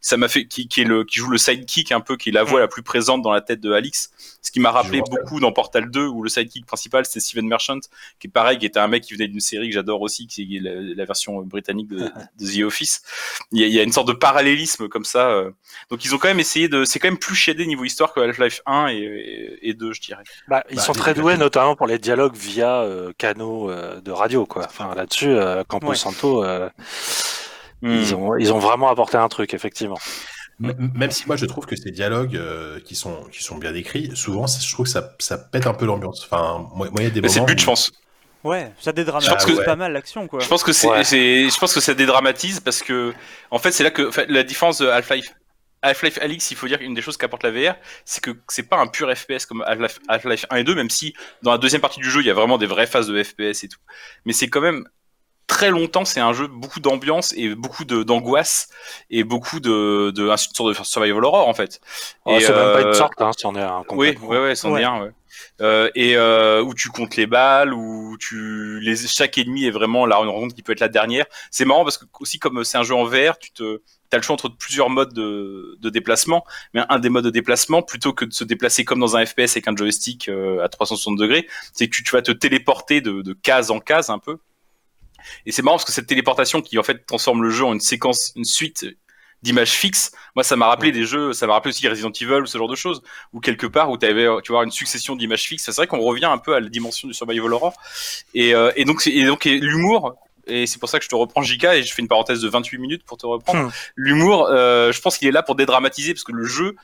Ça 0.00 0.16
m'a 0.18 0.28
fait 0.28 0.46
qui, 0.46 0.68
qui 0.68 0.82
est 0.82 0.84
le 0.84 1.02
qui 1.04 1.18
joue 1.18 1.30
le 1.30 1.38
sidekick 1.38 1.92
un 1.92 2.00
peu, 2.00 2.16
qui 2.18 2.28
est 2.28 2.32
la 2.32 2.42
voix 2.44 2.60
la 2.60 2.68
plus 2.68 2.82
présente 2.82 3.22
dans 3.22 3.32
la 3.32 3.40
tête 3.40 3.60
de 3.60 3.72
Alix. 3.72 4.10
Ce 4.42 4.50
qui 4.50 4.60
m'a 4.60 4.70
rappelé 4.70 5.00
beaucoup 5.10 5.40
dans 5.40 5.50
Portal 5.52 5.90
2 5.90 6.06
où 6.06 6.22
le 6.22 6.28
sidekick 6.28 6.66
principal 6.66 7.06
c'était 7.06 7.20
Steven 7.20 7.46
Merchant, 7.48 7.78
qui 8.20 8.26
est 8.26 8.30
pareil, 8.30 8.58
qui 8.58 8.66
était 8.66 8.80
un 8.80 8.88
mec 8.88 9.02
qui 9.02 9.14
venait 9.14 9.28
d'une 9.28 9.40
série 9.40 9.68
que 9.68 9.74
j'adore 9.74 10.02
aussi, 10.02 10.26
qui 10.26 10.56
est 10.56 10.60
la, 10.60 10.72
la 10.74 11.04
version 11.06 11.40
britannique 11.40 11.88
de, 11.88 11.96
de 12.38 12.46
The 12.60 12.64
Office. 12.64 13.02
Il 13.52 13.60
y, 13.60 13.64
a, 13.64 13.66
il 13.66 13.72
y 13.72 13.80
a 13.80 13.82
une 13.82 13.92
sorte 13.92 14.08
de 14.08 14.12
parallélisme 14.12 14.88
comme 14.88 15.04
ça. 15.06 15.42
Euh. 15.54 15.86
Donc 15.90 16.04
ils 16.04 16.14
ont 16.14 16.18
quand 16.18 16.28
même 16.28 16.40
essayé 16.40 16.68
de, 16.68 16.84
c'est 16.84 16.98
quand 16.98 17.08
même 17.08 17.18
plus 17.18 17.34
shadé 17.36 17.66
niveau 17.66 17.84
histoire 17.84 18.12
que 18.12 18.20
Half-Life 18.20 18.60
1 18.66 18.88
et, 18.88 18.94
et, 18.96 19.68
et 19.70 19.74
2 19.74 19.92
je 19.92 20.00
dirais. 20.00 20.22
Bah, 20.48 20.64
ils 20.70 20.76
Bah, 20.76 20.82
sont 20.82 20.92
très 20.92 21.14
doués, 21.14 21.36
notamment 21.36 21.76
pour 21.76 21.86
les 21.86 21.98
dialogues 21.98 22.36
via 22.36 22.80
euh, 22.82 23.12
canaux 23.18 23.70
euh, 23.70 24.00
de 24.00 24.10
radio, 24.10 24.46
quoi. 24.46 24.64
Enfin, 24.66 24.94
là-dessus, 24.94 25.28
euh, 25.28 25.64
Campo 25.66 25.88
Ouais. 25.88 25.96
Santo, 25.96 26.44
euh, 26.44 26.68
Hmm. 27.82 27.90
ils 28.00 28.14
ont 28.14 28.36
ils 28.38 28.52
ont 28.52 28.58
vraiment 28.58 28.88
apporté 28.88 29.16
un 29.18 29.28
truc, 29.28 29.52
effectivement. 29.52 29.98
Même 30.60 31.10
si 31.10 31.26
moi 31.26 31.36
je 31.36 31.44
trouve 31.46 31.66
que 31.66 31.74
ces 31.76 31.90
dialogues 31.90 32.36
euh, 32.36 32.78
qui 32.80 32.94
sont 32.94 33.24
qui 33.32 33.42
sont 33.42 33.56
bien 33.58 33.74
écrits, 33.74 34.10
souvent 34.14 34.46
je 34.46 34.72
trouve 34.72 34.86
que 34.86 34.90
ça, 34.92 35.10
ça 35.18 35.36
pète 35.36 35.66
un 35.66 35.74
peu 35.74 35.84
l'ambiance. 35.84 36.22
Enfin, 36.24 36.66
moi 36.74 36.88
moi, 36.90 37.00
il 37.00 37.04
y 37.04 37.06
a 37.06 37.10
des 37.10 37.20
Mais 37.20 37.28
c'est 37.28 37.40
le 37.40 37.46
but, 37.46 37.56
où- 37.58 37.60
je 37.60 37.66
pense. 37.66 37.92
Ouais, 38.44 38.72
ça 38.78 38.92
dédramatise 38.92 39.28
Je 39.30 39.34
pense 39.34 39.44
que- 39.58 39.64
pas 39.64 39.74
mal 39.76 39.92
l'action, 39.92 40.28
quoi. 40.28 40.38
Je 40.40 40.48
pense 40.48 40.62
que 40.62 40.72
c'est, 40.72 40.86
Ouais. 40.88 41.02
je 41.04 41.58
pense 41.58 41.74
que 41.74 41.80
ça 41.80 41.94
dédramatise 41.94 42.60
parce 42.60 42.82
que, 42.82 43.12
en 43.50 43.58
fait, 43.58 43.72
c'est 43.72 43.82
là 43.82 43.90
que 43.90 44.08
en 44.08 44.12
fait, 44.12 44.26
la 44.28 44.42
différence 44.44 44.78
de 44.78 44.86
Half-Life. 44.86 45.34
Half-Life 45.84 46.18
Alix, 46.20 46.50
il 46.50 46.56
faut 46.56 46.66
dire 46.66 46.78
qu'une 46.78 46.94
des 46.94 47.02
choses 47.02 47.16
qu'apporte 47.16 47.42
la 47.42 47.50
VR, 47.50 47.74
c'est 48.04 48.22
que 48.22 48.30
c'est 48.48 48.68
pas 48.68 48.78
un 48.78 48.86
pur 48.86 49.14
FPS 49.16 49.46
comme 49.46 49.62
Half-Life 49.66 50.00
Half-Life 50.08 50.46
1 50.50 50.56
et 50.56 50.64
2, 50.64 50.74
même 50.74 50.90
si 50.90 51.14
dans 51.42 51.52
la 51.52 51.58
deuxième 51.58 51.80
partie 51.80 52.00
du 52.00 52.10
jeu, 52.10 52.20
il 52.20 52.26
y 52.26 52.30
a 52.30 52.34
vraiment 52.34 52.58
des 52.58 52.66
vraies 52.66 52.86
phases 52.86 53.06
de 53.06 53.22
FPS 53.22 53.64
et 53.64 53.68
tout. 53.68 53.80
Mais 54.24 54.32
c'est 54.32 54.48
quand 54.48 54.60
même 54.60 54.88
très 55.46 55.70
longtemps, 55.70 56.04
c'est 56.04 56.20
un 56.20 56.32
jeu 56.32 56.46
beaucoup 56.46 56.80
d'ambiance 56.80 57.34
et 57.36 57.54
beaucoup 57.54 57.84
de, 57.84 58.02
d'angoisse 58.02 58.68
et 59.10 59.24
beaucoup 59.24 59.60
de, 59.60 60.10
de, 60.10 60.28
une 60.28 60.36
sorte 60.36 60.68
de 60.68 60.84
survival 60.84 61.24
horror 61.24 61.48
en 61.48 61.54
fait. 61.54 61.80
Oh, 62.24 62.30
Et, 62.30 62.40
même 62.40 62.52
pas 62.52 62.80
euh, 62.80 62.88
une 62.88 62.94
sorte, 62.94 63.20
hein, 63.20 63.30
si 63.36 63.46
on 63.46 63.54
est 63.54 63.62
un 63.62 63.84
oui, 63.90 64.16
ouais, 64.22 64.38
ouais, 64.40 64.54
c'en 64.54 64.72
Ouais. 64.72 64.82
est 64.82 64.84
un, 64.84 65.02
ouais. 65.02 65.10
Euh, 65.60 65.88
et 65.94 66.16
euh, 66.16 66.62
où 66.62 66.74
tu 66.74 66.88
comptes 66.88 67.14
les 67.14 67.26
balles, 67.26 67.72
où 67.72 68.16
tu 68.18 68.80
les 68.80 68.96
chaque 69.06 69.38
ennemi 69.38 69.66
est 69.66 69.70
vraiment 69.70 70.04
la 70.04 70.16
rencontre 70.16 70.54
qui 70.54 70.62
peut 70.62 70.72
être 70.72 70.80
la 70.80 70.88
dernière. 70.88 71.26
C'est 71.52 71.64
marrant 71.64 71.84
parce 71.84 71.96
que 71.96 72.06
aussi 72.18 72.40
comme 72.40 72.64
c'est 72.64 72.76
un 72.76 72.82
jeu 72.82 72.94
en 72.94 73.04
VR, 73.04 73.38
tu 73.38 73.52
te 73.52 73.80
as 74.12 74.16
le 74.16 74.22
choix 74.22 74.34
entre 74.34 74.48
plusieurs 74.48 74.90
modes 74.90 75.12
de, 75.12 75.76
de 75.80 75.90
déplacement, 75.90 76.44
mais 76.72 76.82
un 76.88 76.98
des 76.98 77.08
modes 77.08 77.24
de 77.24 77.30
déplacement 77.30 77.82
plutôt 77.82 78.12
que 78.12 78.24
de 78.24 78.32
se 78.32 78.44
déplacer 78.44 78.84
comme 78.84 79.00
dans 79.00 79.16
un 79.16 79.24
FPS 79.26 79.52
avec 79.52 79.68
un 79.68 79.76
joystick 79.76 80.28
euh, 80.28 80.62
à 80.62 80.68
360 80.68 81.16
degrés, 81.16 81.48
c'est 81.72 81.88
que 81.88 81.94
tu, 81.94 82.04
tu 82.04 82.12
vas 82.12 82.22
te 82.22 82.32
téléporter 82.32 83.00
de, 83.00 83.22
de 83.22 83.32
case 83.32 83.70
en 83.70 83.80
case 83.80 84.10
un 84.10 84.18
peu. 84.18 84.38
Et 85.46 85.52
c'est 85.52 85.62
marrant 85.62 85.76
parce 85.76 85.84
que 85.84 85.92
cette 85.92 86.06
téléportation 86.06 86.62
qui 86.62 86.78
en 86.78 86.82
fait 86.82 87.06
transforme 87.06 87.42
le 87.42 87.50
jeu 87.50 87.64
en 87.64 87.72
une 87.72 87.80
séquence, 87.80 88.32
une 88.36 88.44
suite 88.44 88.86
d'images 89.44 89.72
fixes. 89.72 90.10
Moi, 90.34 90.42
ça 90.42 90.56
m'a 90.56 90.66
rappelé 90.66 90.90
des 90.90 91.04
jeux, 91.04 91.32
ça 91.34 91.46
m'a 91.46 91.52
rappelé 91.52 91.72
aussi 91.72 91.86
Resident 91.86 92.10
Evil 92.10 92.42
ou 92.42 92.46
ce 92.46 92.56
genre 92.58 92.68
de 92.68 92.74
choses, 92.74 93.02
ou 93.32 93.40
quelque 93.40 93.66
part 93.66 93.90
où 93.90 93.98
tu 93.98 94.06
avais, 94.06 94.26
tu 94.42 94.52
vois, 94.52 94.64
une 94.64 94.70
succession 94.70 95.14
d'images 95.14 95.44
fixes. 95.44 95.64
C'est 95.64 95.76
vrai 95.76 95.86
qu'on 95.86 96.00
revient 96.00 96.24
un 96.24 96.38
peu 96.38 96.54
à 96.54 96.60
la 96.60 96.68
dimension 96.68 97.06
du 97.06 97.14
survival 97.14 97.52
horror. 97.52 97.74
Et, 98.34 98.54
euh, 98.54 98.72
et 98.74 98.84
donc, 98.84 99.06
et 99.06 99.60
l'humour. 99.60 100.16
Et 100.46 100.66
c'est 100.66 100.78
pour 100.78 100.88
ça 100.88 100.98
que 100.98 101.04
je 101.04 101.08
te 101.08 101.14
reprends 101.14 101.42
JK 101.42 101.64
et 101.64 101.82
je 101.82 101.94
fais 101.94 102.02
une 102.02 102.08
parenthèse 102.08 102.40
de 102.40 102.48
28 102.48 102.78
minutes 102.78 103.04
pour 103.04 103.16
te 103.16 103.26
reprendre. 103.26 103.68
Hmm. 103.68 103.70
L'humour, 103.96 104.48
euh, 104.50 104.92
je 104.92 105.00
pense 105.00 105.16
qu'il 105.18 105.28
est 105.28 105.32
là 105.32 105.42
pour 105.42 105.54
dédramatiser 105.54 106.12
parce 106.12 106.24
que 106.24 106.32
le 106.32 106.44
jeu, 106.44 106.74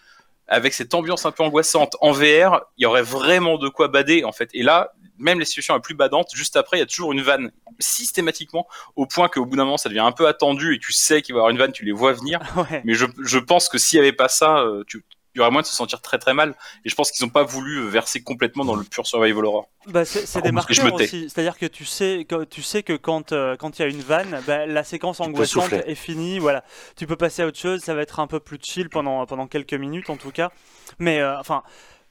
avec 0.48 0.72
cette 0.72 0.94
ambiance 0.94 1.26
un 1.26 1.30
peu 1.30 1.42
angoissante 1.42 1.96
en 2.00 2.12
VR, 2.12 2.62
il 2.76 2.82
y 2.82 2.86
aurait 2.86 3.02
vraiment 3.02 3.58
de 3.58 3.68
quoi 3.68 3.88
bader 3.88 4.24
en 4.24 4.32
fait. 4.32 4.50
Et 4.54 4.62
là, 4.62 4.92
même 5.20 5.38
les 5.38 5.44
situations 5.44 5.74
les 5.74 5.80
plus 5.80 5.94
badantes, 5.94 6.30
juste 6.34 6.56
après, 6.56 6.78
il 6.78 6.80
y 6.80 6.82
a 6.82 6.86
toujours 6.86 7.12
une 7.12 7.22
vanne 7.22 7.52
systématiquement 7.78 8.66
au 8.96 9.06
point 9.06 9.28
qu'au 9.28 9.46
bout 9.46 9.56
d'un 9.56 9.64
moment, 9.64 9.76
ça 9.76 9.88
devient 9.88 10.00
un 10.00 10.12
peu 10.12 10.26
attendu 10.26 10.74
et 10.74 10.78
tu 10.78 10.92
sais 10.92 11.22
qu'il 11.22 11.34
va 11.34 11.38
y 11.38 11.40
avoir 11.40 11.50
une 11.50 11.58
vanne, 11.58 11.72
tu 11.72 11.84
les 11.84 11.92
vois 11.92 12.12
venir. 12.12 12.40
Ouais. 12.60 12.82
Mais 12.84 12.94
je, 12.94 13.06
je 13.24 13.38
pense 13.38 13.68
que 13.68 13.78
s'il 13.78 13.98
n'y 13.98 14.06
avait 14.06 14.14
pas 14.14 14.28
ça, 14.28 14.58
euh, 14.58 14.84
tu, 14.86 15.02
il 15.34 15.38
y 15.38 15.40
aurait 15.40 15.50
moins 15.50 15.62
de 15.62 15.66
se 15.66 15.74
sentir 15.74 16.00
très 16.00 16.18
très 16.18 16.34
mal. 16.34 16.54
Et 16.84 16.88
je 16.88 16.94
pense 16.94 17.10
qu'ils 17.10 17.24
n'ont 17.24 17.30
pas 17.30 17.44
voulu 17.44 17.88
verser 17.88 18.22
complètement 18.22 18.64
dans 18.64 18.74
le 18.74 18.84
pur 18.84 19.06
survival 19.06 19.44
horror. 19.44 19.68
Bah, 19.86 20.04
c'est 20.04 20.42
des 20.42 20.48
je 20.48 20.52
marqueurs 20.52 20.84
me 20.86 20.90
tais. 20.90 21.04
aussi. 21.04 21.30
C'est-à-dire 21.30 21.56
que 21.56 21.66
tu 21.66 21.84
sais 21.84 22.26
que, 22.28 22.44
tu 22.44 22.62
sais 22.62 22.82
que 22.82 22.94
quand 22.94 23.32
euh, 23.32 23.56
quand 23.56 23.78
il 23.78 23.82
y 23.82 23.84
a 23.84 23.88
une 23.88 24.00
vanne, 24.00 24.40
bah, 24.46 24.66
la 24.66 24.84
séquence 24.84 25.20
angoissante 25.20 25.72
est 25.72 25.94
finie. 25.94 26.38
Voilà, 26.38 26.64
tu 26.96 27.06
peux 27.06 27.16
passer 27.16 27.42
à 27.42 27.46
autre 27.46 27.58
chose. 27.58 27.80
Ça 27.80 27.94
va 27.94 28.02
être 28.02 28.20
un 28.20 28.26
peu 28.26 28.40
plus 28.40 28.58
chill 28.62 28.88
pendant 28.88 29.24
pendant 29.26 29.46
quelques 29.46 29.74
minutes 29.74 30.10
en 30.10 30.16
tout 30.16 30.32
cas. 30.32 30.50
Mais 30.98 31.20
euh, 31.20 31.38
enfin, 31.38 31.62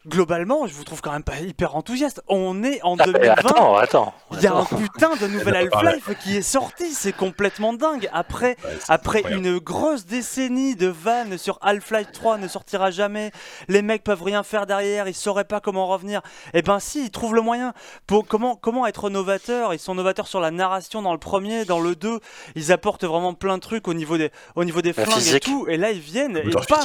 globalement, 0.08 0.66
je 0.68 0.74
vous 0.74 0.84
trouve 0.84 1.02
quand 1.02 1.12
même 1.12 1.24
pas 1.24 1.38
hyper 1.40 1.76
enthousiaste. 1.76 2.22
On 2.28 2.64
est 2.64 2.82
en 2.84 2.96
Ah, 3.00 3.04
mais 3.08 3.14
2020. 3.14 3.32
attends, 3.34 3.76
attends. 3.78 4.14
Il 4.32 4.42
y 4.42 4.48
a 4.48 4.54
un 4.56 4.64
putain 4.66 5.16
de 5.16 5.28
nouvel. 5.34 5.56
Half-Life 5.56 6.10
qui 6.24 6.38
est 6.38 6.42
sorti, 6.42 6.94
c'est 6.94 7.12
complètement 7.16 7.74
dingue. 7.74 8.10
Après, 8.14 8.56
Ouais, 8.64 8.78
après 8.88 9.20
incroyable. 9.20 9.46
une 9.48 9.58
grosse 9.60 10.06
décennie 10.06 10.76
de 10.76 10.88
vannes 10.88 11.38
sur 11.38 11.60
Half-Life 11.62 12.12
3 12.14 12.38
ne 12.38 12.48
sortira 12.48 12.92
jamais, 12.92 13.32
les 13.68 13.82
mecs 13.82 14.04
peuvent 14.04 14.24
rien 14.24 14.44
faire 14.44 14.66
derrière, 14.66 15.08
ils 15.08 15.14
sauraient 15.14 15.44
pas 15.44 15.60
comment 15.60 15.88
revenir. 15.88 16.22
Eh 16.54 16.62
ben 16.62 16.80
si, 16.80 17.04
ils 17.06 17.12
trouvent 17.12 17.36
le 17.36 17.42
moyen. 17.42 17.74
Pour 18.08 18.26
comment 18.26 18.56
comment 18.56 18.88
être 18.88 19.10
novateur? 19.10 19.74
Ils 19.74 19.80
sont 19.80 19.96
novateurs 19.96 20.28
sur 20.28 20.40
la 20.40 20.52
narration 20.52 21.02
dans 21.02 21.14
le 21.14 21.20
premier, 21.20 21.66
dans 21.66 21.80
le 21.80 21.96
2, 21.96 22.20
ils 22.56 22.72
apportent 22.72 23.04
vraiment 23.04 23.34
plein 23.34 23.58
de 23.58 23.62
trucs 23.62 23.88
au 23.88 23.94
niveau 23.94 24.18
des 24.18 24.32
au 24.56 24.64
niveau 24.64 24.82
des 24.82 24.94
La 24.94 25.06
flingues 25.06 25.36
et 25.36 25.40
tout. 25.40 25.66
Et 25.68 25.78
là 25.78 25.92
ils 25.92 26.00
viennent 26.00 26.38
et 26.38 26.44
bam, 26.44 26.80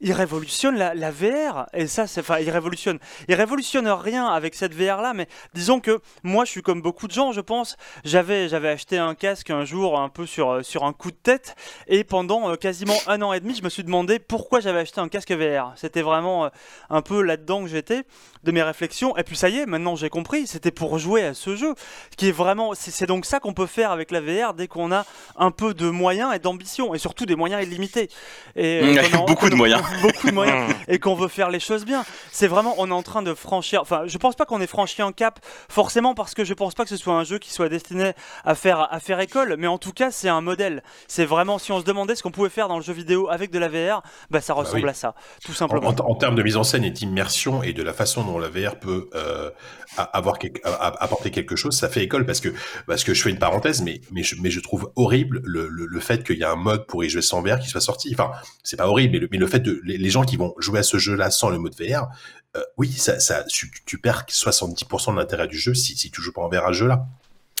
ils 0.00 0.12
révolutionnent 0.12 0.76
la, 0.76 0.94
la 0.94 1.10
VR 1.10 1.66
et 1.72 1.86
ça 1.86 2.06
c'est 2.06 2.20
enfin 2.20 2.38
ils 2.38 2.50
révolutionnent. 2.58 2.98
Ils 3.28 3.34
révolutionnent 3.34 3.88
rien 3.88 4.26
avec 4.26 4.54
cette 4.54 4.74
VR 4.74 5.00
là 5.00 5.12
mais 5.14 5.26
disons 5.54 5.80
que 5.80 6.00
moi 6.22 6.44
je 6.44 6.50
suis 6.50 6.62
comme 6.62 6.82
beaucoup 6.82 7.06
de 7.06 7.12
gens 7.12 7.32
je 7.32 7.40
pense. 7.40 7.76
J'avais 8.04 8.48
j'avais 8.48 8.68
acheté 8.68 8.98
un 8.98 9.14
casque 9.14 9.50
un 9.50 9.64
jour 9.64 9.98
un 9.98 10.08
peu 10.08 10.26
sur 10.26 10.50
euh, 10.50 10.62
sur 10.62 10.84
un 10.84 10.92
coup 10.92 11.10
de 11.10 11.16
tête 11.16 11.54
et 11.86 12.04
pendant 12.04 12.50
euh, 12.50 12.56
quasiment 12.56 12.96
un 13.06 13.22
an 13.22 13.32
et 13.32 13.40
demi 13.40 13.54
je 13.54 13.62
me 13.62 13.68
suis 13.68 13.84
demandé 13.84 14.18
pourquoi 14.18 14.60
j'avais 14.60 14.80
acheté 14.80 15.00
un 15.00 15.08
casque 15.08 15.32
VR 15.32 15.72
c'était 15.76 16.02
vraiment 16.02 16.44
euh, 16.46 16.48
un 16.90 17.00
peu 17.02 17.22
là 17.22 17.36
dedans 17.36 17.62
que 17.62 17.68
j'étais 17.68 18.02
de 18.44 18.52
mes 18.52 18.62
réflexions. 18.62 19.16
Et 19.16 19.22
puis 19.22 19.36
ça 19.36 19.48
y 19.48 19.58
est 19.58 19.66
maintenant 19.66 19.96
j'ai 19.96 20.10
compris 20.10 20.46
c'était 20.46 20.70
pour 20.72 20.98
jouer 20.98 21.24
à 21.24 21.34
ce 21.34 21.56
jeu 21.56 21.74
qui 22.16 22.28
est 22.28 22.32
vraiment 22.32 22.72
c'est 22.74 23.06
donc 23.06 23.24
ça 23.26 23.40
qu'on 23.40 23.52
peut 23.54 23.66
faire 23.66 23.90
avec 23.92 24.10
la 24.10 24.20
VR 24.20 24.54
dès 24.54 24.66
qu'on 24.68 24.90
a 24.92 25.04
un 25.36 25.50
peu 25.50 25.74
de 25.74 25.88
moyens 25.88 26.34
et 26.34 26.38
d'ambition 26.38 26.94
et 26.94 26.98
surtout 26.98 27.26
des 27.26 27.36
moyens 27.36 27.62
illimités. 27.62 28.08
Et 28.56 28.82
Mmh, 28.98 29.14
a- 29.14 29.18
beaucoup 29.26 29.48
de 29.50 29.54
moyens. 29.54 29.82
beaucoup 30.02 30.26
de 30.28 30.32
moyens 30.34 30.74
et 30.88 30.98
qu'on 30.98 31.14
veut 31.14 31.28
faire 31.28 31.50
les 31.50 31.60
choses 31.60 31.84
bien. 31.84 32.04
C'est 32.32 32.47
vraiment, 32.48 32.74
on 32.78 32.88
est 32.88 32.92
en 32.92 33.02
train 33.02 33.22
de 33.22 33.34
franchir. 33.34 33.80
Enfin, 33.82 34.02
je 34.06 34.18
pense 34.18 34.34
pas 34.36 34.44
qu'on 34.46 34.60
ait 34.60 34.66
franchi 34.66 35.02
un 35.02 35.12
cap 35.12 35.38
forcément 35.68 36.14
parce 36.14 36.34
que 36.34 36.44
je 36.44 36.54
pense 36.54 36.74
pas 36.74 36.84
que 36.84 36.90
ce 36.90 36.96
soit 36.96 37.14
un 37.14 37.24
jeu 37.24 37.38
qui 37.38 37.52
soit 37.52 37.68
destiné 37.68 38.12
à 38.44 38.54
faire 38.54 38.88
à 38.92 39.00
faire 39.00 39.20
école, 39.20 39.56
mais 39.58 39.66
en 39.66 39.78
tout 39.78 39.92
cas, 39.92 40.10
c'est 40.10 40.28
un 40.28 40.40
modèle. 40.40 40.82
C'est 41.06 41.24
vraiment, 41.24 41.58
si 41.58 41.72
on 41.72 41.80
se 41.80 41.84
demandait 41.84 42.14
ce 42.14 42.22
qu'on 42.22 42.30
pouvait 42.30 42.48
faire 42.48 42.68
dans 42.68 42.76
le 42.76 42.82
jeu 42.82 42.92
vidéo 42.92 43.28
avec 43.30 43.50
de 43.50 43.58
la 43.58 43.68
VR, 43.68 44.02
bah 44.30 44.40
ça 44.40 44.54
ressemble 44.54 44.84
oui. 44.84 44.90
à 44.90 44.94
ça, 44.94 45.14
tout 45.44 45.52
En, 45.52 45.54
simplement. 45.54 45.88
en- 45.88 45.94
en 46.10 46.14
termes 46.14 46.34
de 46.34 46.42
mise 46.42 46.56
en 46.56 46.64
scène 46.64 46.84
et 46.84 46.90
d'immersion 46.90 47.62
et 47.62 47.72
de 47.72 47.82
la 47.82 47.92
façon 47.92 48.24
dont 48.24 48.38
la 48.38 48.48
VR 48.48 48.78
peut 48.78 49.08
euh, 49.14 49.50
avoir 49.96 50.38
quelque- 50.38 50.60
apporter 50.64 51.30
quelque 51.30 51.56
chose, 51.56 51.76
ça 51.76 51.88
fait 51.88 52.02
école 52.04 52.26
parce 52.26 52.40
que 52.40 52.48
parce 52.86 53.04
que 53.04 53.14
je 53.14 53.22
fais 53.22 53.30
une 53.30 53.38
parenthèse, 53.38 53.82
mais 53.82 54.00
mais 54.12 54.22
je, 54.22 54.36
mais 54.40 54.50
je 54.50 54.60
trouve 54.60 54.90
horrible 54.96 55.40
le, 55.44 55.68
le, 55.68 55.86
le 55.86 56.00
fait 56.00 56.24
qu'il 56.24 56.38
y 56.38 56.44
a 56.44 56.50
un 56.52 56.56
mode 56.56 56.86
pour 56.86 57.04
y 57.04 57.08
jouer 57.08 57.22
sans 57.22 57.42
VR 57.42 57.58
qui 57.58 57.68
soit 57.68 57.80
sorti. 57.80 58.10
Enfin, 58.12 58.30
c'est 58.62 58.76
pas 58.76 58.86
horrible, 58.88 59.12
mais 59.14 59.18
le, 59.20 59.28
mais 59.32 59.38
le 59.38 59.46
fait 59.46 59.60
de 59.60 59.80
les, 59.84 59.98
les 59.98 60.10
gens 60.10 60.22
qui 60.24 60.36
vont 60.36 60.54
jouer 60.58 60.80
à 60.80 60.82
ce 60.82 60.98
jeu-là 60.98 61.30
sans 61.30 61.50
le 61.50 61.58
mode 61.58 61.74
VR, 61.80 62.08
euh, 62.56 62.62
oui, 62.76 62.90
ça, 62.92 63.20
ça 63.20 63.44
tu, 63.44 63.70
tu 63.84 63.98
perds 63.98 64.24
70% 64.28 65.12
de 65.12 65.18
l'intérêt 65.18 65.48
du 65.48 65.58
jeu 65.58 65.74
si, 65.74 65.96
si 65.96 66.10
tu 66.10 66.22
joues 66.22 66.32
pas 66.32 66.42
en 66.42 66.48
ce 66.48 66.72
jeu-là. 66.72 67.06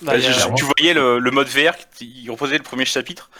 Bah, 0.02 0.12
je- 0.18 0.54
tu 0.54 0.64
voyais 0.64 0.94
le, 0.94 1.18
le 1.18 1.30
mode 1.30 1.48
VR, 1.48 1.72
il 2.00 2.30
reposait 2.30 2.56
le 2.56 2.62
premier 2.62 2.84
chapitre. 2.84 3.30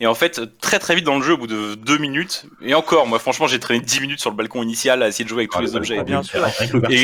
Et 0.00 0.06
en 0.06 0.14
fait, 0.14 0.58
très 0.60 0.78
très 0.78 0.94
vite 0.96 1.04
dans 1.04 1.16
le 1.16 1.22
jeu, 1.24 1.34
au 1.34 1.36
bout 1.38 1.46
de 1.46 1.74
deux 1.76 1.98
minutes, 1.98 2.46
et 2.62 2.74
encore, 2.74 3.06
moi 3.06 3.18
franchement, 3.18 3.46
j'ai 3.46 3.60
traîné 3.60 3.80
10 3.80 4.00
minutes 4.00 4.20
sur 4.20 4.30
le 4.30 4.36
balcon 4.36 4.62
initial 4.62 5.02
à 5.02 5.08
essayer 5.08 5.24
de 5.24 5.28
jouer 5.28 5.40
avec 5.42 5.50
tous 5.50 5.58
Ah, 5.58 5.62
les 5.62 5.76
objets. 5.76 5.94
bien 6.04 6.22
sûr. 6.24 6.40
Et- 6.90 7.02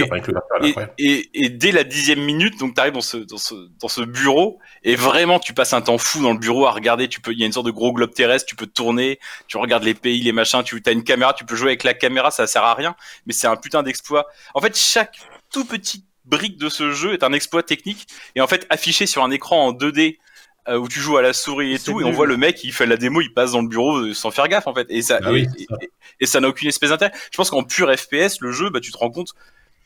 Et, 0.64 0.74
et, 0.98 1.30
et 1.44 1.48
dès 1.48 1.70
la 1.72 1.84
dixième 1.84 2.20
minute, 2.20 2.58
donc 2.58 2.74
t'arrives 2.74 2.92
dans 2.94 3.00
ce, 3.00 3.18
dans 3.18 3.38
ce 3.38 3.54
dans 3.80 3.88
ce 3.88 4.00
bureau 4.00 4.58
et 4.82 4.96
vraiment 4.96 5.38
tu 5.38 5.52
passes 5.54 5.72
un 5.74 5.80
temps 5.80 5.98
fou 5.98 6.22
dans 6.22 6.32
le 6.32 6.38
bureau 6.38 6.66
à 6.66 6.70
regarder. 6.72 7.08
Tu 7.08 7.20
peux, 7.20 7.32
il 7.32 7.38
y 7.38 7.42
a 7.42 7.46
une 7.46 7.52
sorte 7.52 7.66
de 7.66 7.70
gros 7.72 7.92
globe 7.92 8.12
terrestre, 8.14 8.46
tu 8.48 8.56
peux 8.56 8.66
tourner, 8.66 9.18
tu 9.48 9.56
regardes 9.58 9.84
les 9.84 9.94
pays, 9.94 10.20
les 10.22 10.32
machins. 10.32 10.62
Tu 10.64 10.80
as 10.86 10.90
une 10.90 11.04
caméra, 11.04 11.34
tu 11.34 11.44
peux 11.44 11.56
jouer 11.56 11.68
avec 11.70 11.84
la 11.84 11.94
caméra, 11.94 12.30
ça 12.30 12.46
sert 12.46 12.64
à 12.64 12.74
rien, 12.74 12.94
mais 13.26 13.32
c'est 13.32 13.46
un 13.46 13.56
putain 13.56 13.82
d'exploit. 13.82 14.26
En 14.54 14.60
fait, 14.60 14.76
chaque 14.76 15.18
tout 15.52 15.64
petit 15.64 16.04
brique 16.24 16.56
de 16.58 16.68
ce 16.68 16.90
jeu 16.92 17.12
est 17.12 17.22
un 17.22 17.32
exploit 17.32 17.62
technique 17.62 18.06
et 18.34 18.40
en 18.40 18.46
fait 18.46 18.66
affiché 18.70 19.06
sur 19.06 19.22
un 19.24 19.30
écran 19.30 19.66
en 19.68 19.72
2D. 19.72 20.18
euh, 20.66 20.78
où 20.78 20.88
tu 20.88 20.98
joues 20.98 21.18
à 21.18 21.22
la 21.22 21.34
souris 21.34 21.74
et 21.74 21.78
tout, 21.78 22.00
et 22.00 22.04
on 22.04 22.10
voit 22.10 22.24
le 22.26 22.38
mec, 22.38 22.64
il 22.64 22.72
fait 22.72 22.86
la 22.86 22.96
démo, 22.96 23.20
il 23.20 23.34
passe 23.34 23.52
dans 23.52 23.60
le 23.60 23.68
bureau 23.68 23.98
euh, 23.98 24.14
sans 24.14 24.30
faire 24.30 24.48
gaffe 24.48 24.66
en 24.66 24.72
fait, 24.72 24.86
et 24.88 25.02
ça, 25.02 25.18
Ah 25.22 25.28
et, 25.28 25.32
oui, 25.34 25.46
c'est 25.54 25.62
et- 25.64 25.66
ça. 25.68 25.76
et- 25.82 25.90
et 26.20 26.26
ça 26.26 26.40
n'a 26.40 26.48
aucune 26.48 26.68
espèce 26.70 26.88
d'intérêt. 26.88 27.12
Je 27.30 27.36
pense 27.36 27.50
qu'en 27.50 27.64
pur 27.64 27.92
FPS, 27.94 28.40
le 28.40 28.50
jeu, 28.50 28.70
bah 28.70 28.80
tu 28.80 28.90
te 28.90 28.96
rends 28.96 29.10
compte 29.10 29.34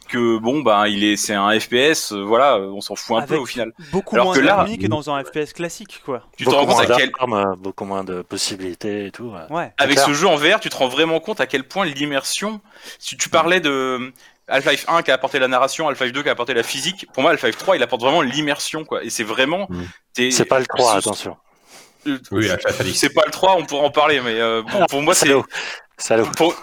que 0.09 0.39
bon 0.39 0.61
bah 0.63 0.87
il 0.89 1.03
est 1.03 1.17
c'est 1.17 1.35
un 1.35 1.51
FPS 1.59 2.13
euh, 2.13 2.23
voilà 2.23 2.59
on 2.61 2.81
s'en 2.81 2.95
fout 2.95 3.19
un 3.19 3.27
peu 3.27 3.37
au 3.37 3.45
final 3.45 3.73
beaucoup 3.93 4.15
Alors 4.15 4.27
moins 4.27 4.35
que 4.37 4.41
là- 4.41 4.65
que 4.81 4.87
dans 4.87 5.11
un 5.11 5.23
FPS 5.25 5.53
classique, 5.53 6.01
quoi. 6.05 6.23
tu 6.37 6.45
te 6.45 6.51
rends 6.51 6.65
compte 6.65 6.89
à 6.89 6.97
quel 6.97 7.11
d'armes, 7.11 7.33
euh, 7.35 7.57
beaucoup 7.59 7.85
moins 7.85 8.05
de 8.05 8.23
possibilités 8.23 9.07
et 9.07 9.11
tout. 9.11 9.33
ouais. 9.35 9.55
Ouais. 9.55 9.73
avec 9.79 9.97
clair. 9.97 10.07
ce 10.07 10.15
jeu 10.15 10.29
en 10.29 10.37
VR 10.37 10.61
tu 10.61 10.69
te 10.71 10.77
rends 10.77 10.87
vraiment 10.89 11.19
compte 11.19 11.41
à 11.41 11.47
quel 11.49 11.65
point 11.65 11.85
l'immersion 11.87 12.61
si 13.01 13.17
tu 13.17 13.29
parlais 13.29 13.59
de 13.61 14.13
Half-Life 14.49 14.85
1 14.89 15.03
qui 15.03 15.11
a 15.11 15.15
apporté 15.15 15.39
la 15.39 15.49
narration 15.49 15.89
Half-Life 15.89 16.13
2 16.13 16.23
qui 16.23 16.29
a 16.29 16.33
apporté 16.33 16.55
la 16.55 16.63
physique 16.63 17.07
pour 17.13 17.23
moi 17.23 17.33
Half-Life 17.33 17.57
3 17.59 17.77
il 17.77 17.83
apporte 17.83 18.03
vraiment 18.03 18.23
l'immersion 18.23 18.85
quoi 18.85 19.03
et 19.05 19.11
c'est 19.11 19.25
vraiment 19.25 19.67
Mm. 19.71 19.85
C'est 20.33 20.45
pas 20.47 20.59
le 20.59 20.67
3, 20.67 20.93
ce- 20.95 20.99
attention. 20.99 21.37
euh, 22.09 22.19
Oui, 22.33 22.49
c'est 22.95 23.13
pas 23.15 23.23
le 23.27 23.31
3 23.31 23.57
on 23.57 23.65
pourra 23.65 23.85
en 23.85 23.91
parler 23.91 24.21
mais 24.21 24.35
euh, 24.41 24.63
pour, 24.63 24.87
pour 24.87 25.03
moi 25.03 25.15
c'est 25.15 25.27
Salaud. 25.27 25.45
Salaud. 25.97 26.27
pour... 26.37 26.55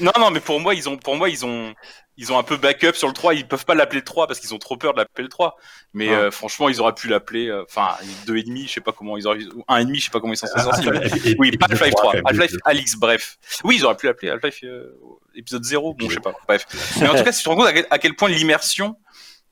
non 0.00 0.12
non 0.18 0.30
mais 0.30 0.40
pour 0.40 0.60
moi 0.60 0.74
ils 0.74 0.88
ont 0.88 0.96
pour 0.96 1.16
moi 1.16 1.28
ils 1.28 1.44
ont 1.46 1.72
ils 2.20 2.32
ont 2.32 2.38
un 2.38 2.42
peu 2.42 2.56
backup 2.56 2.94
sur 2.94 3.06
le 3.06 3.14
3 3.14 3.34
ils 3.34 3.46
peuvent 3.46 3.64
pas 3.64 3.74
l'appeler 3.74 4.00
le 4.00 4.04
3 4.04 4.26
parce 4.26 4.40
qu'ils 4.40 4.52
ont 4.52 4.58
trop 4.58 4.76
peur 4.76 4.92
de 4.92 4.98
l'appeler 4.98 5.22
le 5.22 5.28
3 5.30 5.56
mais 5.94 6.10
euh, 6.10 6.30
franchement 6.30 6.68
ils 6.68 6.80
auraient 6.80 6.94
pu 6.94 7.08
l'appeler 7.08 7.46
euh, 7.48 7.62
enfin 7.66 7.96
deux 8.26 8.36
et 8.36 8.42
demi 8.42 8.66
je 8.66 8.72
sais 8.74 8.80
pas 8.80 8.92
comment 8.92 9.16
ils 9.16 9.26
auraient 9.26 9.44
ou 9.54 9.64
un 9.68 9.76
et 9.78 9.84
demi 9.84 9.98
je 10.00 10.04
sais 10.06 10.10
pas 10.10 10.20
comment 10.20 10.32
ils 10.32 10.36
s'en 10.36 10.48
sont 10.48 10.52
Ah, 10.56 10.64
sortis 10.64 11.36
oui 11.38 11.56
pas 11.56 11.66
Half-Life 11.70 11.92
3, 11.94 12.02
3 12.02 12.02
quand 12.02 12.12
même, 12.14 12.24
Half-Life 12.26 12.56
Alix 12.64 12.96
bref. 12.96 13.38
Oui 13.64 13.76
ils 13.76 13.84
auraient 13.84 13.96
pu 13.96 14.06
l'appeler 14.06 14.30
Half-Life 14.30 14.58
euh, 14.64 14.92
épisode 15.34 15.64
0 15.64 15.94
bon 15.94 16.08
je 16.08 16.14
sais 16.14 16.20
pas 16.20 16.32
bref. 16.46 16.66
Mais 17.00 17.08
en 17.08 17.14
tout 17.14 17.22
cas 17.24 17.32
si 17.32 17.38
tu 17.38 17.44
te 17.44 17.48
rends 17.48 17.56
compte 17.56 17.68
à 17.88 17.98
quel 17.98 18.16
point 18.16 18.28
l'immersion 18.28 18.96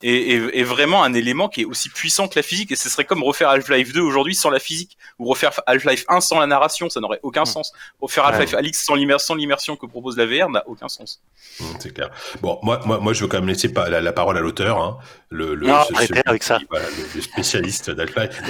est, 0.03 0.11
est- 0.11 0.59
est 0.59 0.63
vraiment 0.63 1.03
un 1.03 1.13
élément 1.13 1.49
qui 1.49 1.61
est 1.61 1.65
aussi 1.65 1.89
puissant 1.89 2.27
que 2.27 2.33
la 2.37 2.43
physique. 2.43 2.71
Et 2.71 2.75
ce 2.75 2.89
serait 2.89 3.05
comme 3.05 3.23
refaire 3.23 3.49
Half-Life 3.49 3.93
2 3.93 4.01
aujourd'hui 4.01 4.35
sans 4.35 4.49
la 4.49 4.59
physique, 4.59 4.97
ou 5.19 5.25
refaire 5.27 5.51
Half-Life 5.65 6.05
1 6.07 6.21
sans 6.21 6.39
la 6.39 6.45
narration, 6.47 6.89
ça 6.89 6.99
n'aurait 6.99 7.19
aucun 7.23 7.43
Hmm. 7.43 7.45
sens. 7.45 7.73
Refaire 8.01 8.25
Half-Life 8.25 8.53
Alix 8.53 8.83
sans 8.83 8.95
l'immer- 8.95 9.19
sans 9.19 9.35
l'immersion 9.35 9.75
que 9.75 9.85
propose 9.85 10.17
la 10.17 10.25
VR 10.25 10.49
n'a 10.49 10.63
aucun 10.67 10.87
sens. 10.89 11.21
Mmh, 11.59 11.63
C'est 11.79 11.93
clair. 11.93 12.09
Bon, 12.41 12.59
moi, 12.61 12.79
moi, 12.85 12.99
moi, 12.99 13.13
je 13.13 13.21
veux 13.21 13.27
quand 13.27 13.37
même 13.39 13.47
laisser 13.47 13.71
pas 13.73 13.89
la, 13.89 13.99
la 14.01 14.11
parole 14.13 14.37
à 14.37 14.41
l'auteur, 14.41 14.77
hein, 14.79 14.97
le, 15.29 15.55
le, 15.55 15.67
Non, 15.67 15.83
ce- 15.85 15.93
arrêtez 15.93 16.07
celui 16.13 16.21
avec 16.25 16.43
ça. 16.43 16.59
qui- 16.59 16.67
voilà, 16.69 16.85
le, 16.89 17.03
le 17.15 17.21
spécialiste 17.21 17.89
d'Half-Life. 17.89 18.41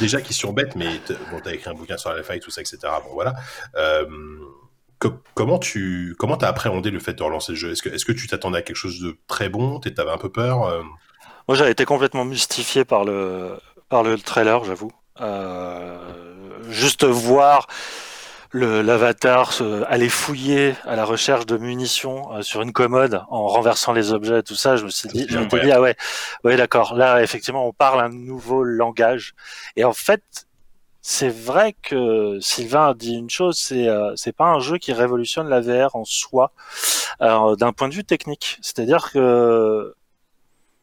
Déjà, 0.00 0.20
question 0.20 0.52
bête, 0.52 0.76
mais 0.76 0.98
t- 0.98 1.14
bon, 1.30 1.40
t'as 1.42 1.52
écrit 1.52 1.70
un 1.70 1.74
bouquin 1.74 1.96
sur 1.96 2.10
Half-Life, 2.10 2.42
tout 2.44 2.50
ça, 2.50 2.60
etc. 2.60 2.78
Bon, 3.04 3.14
voilà. 3.14 3.34
Euh, 3.76 4.04
co- 4.98 5.22
comment 5.34 5.58
tu, 5.58 6.14
comment 6.18 6.36
t'as 6.36 6.48
appréhendé 6.48 6.90
le 6.90 6.98
fait 6.98 7.14
de 7.14 7.22
relancer 7.22 7.52
le 7.52 7.58
jeu? 7.58 7.72
Est-ce 7.72 7.82
que, 7.82 7.88
est-ce 7.88 8.04
que 8.04 8.12
tu 8.12 8.26
t'attendais 8.26 8.58
à 8.58 8.62
quelque 8.62 8.76
chose 8.76 9.00
de 9.00 9.16
très 9.26 9.48
bon? 9.48 9.80
T'avais 9.80 10.10
un 10.10 10.18
peu 10.18 10.30
peur 10.30 10.64
euh? 10.64 10.82
Moi, 11.48 11.56
j'avais 11.56 11.72
été 11.72 11.84
complètement 11.84 12.24
mystifié 12.24 12.84
par 12.84 13.04
le, 13.04 13.58
par 13.88 14.02
le 14.02 14.18
trailer, 14.18 14.64
j'avoue. 14.64 14.90
Euh, 15.20 15.98
juste 16.68 17.04
voir 17.04 17.66
l'avatar 18.52 19.52
aller 19.88 20.08
fouiller 20.08 20.74
à 20.84 20.96
la 20.96 21.04
recherche 21.04 21.44
de 21.44 21.58
munitions 21.58 22.32
euh, 22.34 22.42
sur 22.42 22.62
une 22.62 22.72
commode 22.72 23.22
en 23.28 23.46
renversant 23.46 23.92
les 23.92 24.12
objets, 24.12 24.42
tout 24.42 24.54
ça, 24.54 24.76
je 24.76 24.84
me 24.84 24.90
suis 24.90 25.08
dit, 25.08 25.26
je 25.28 25.38
me 25.38 25.48
suis 25.48 25.60
dit, 25.60 25.70
ah 25.70 25.80
ouais, 25.80 25.96
ouais, 26.44 26.56
d'accord. 26.56 26.94
Là, 26.94 27.22
effectivement, 27.22 27.66
on 27.66 27.72
parle 27.72 28.00
un 28.00 28.08
nouveau 28.08 28.62
langage. 28.62 29.34
Et 29.76 29.84
en 29.84 29.92
fait, 29.92 30.22
c'est 31.10 31.30
vrai 31.30 31.74
que 31.82 32.38
Sylvain 32.40 32.88
a 32.90 32.94
dit 32.94 33.14
une 33.14 33.30
chose, 33.30 33.58
c'est 33.58 33.88
euh, 33.88 34.14
c'est 34.16 34.32
pas 34.36 34.46
un 34.46 34.60
jeu 34.60 34.76
qui 34.78 34.92
révolutionne 34.92 35.48
la 35.48 35.60
VR 35.60 35.96
en 35.96 36.04
soi 36.04 36.52
euh, 37.22 37.56
d'un 37.56 37.72
point 37.72 37.88
de 37.88 37.94
vue 37.94 38.04
technique. 38.04 38.58
C'est-à-dire 38.62 39.10
que 39.12 39.94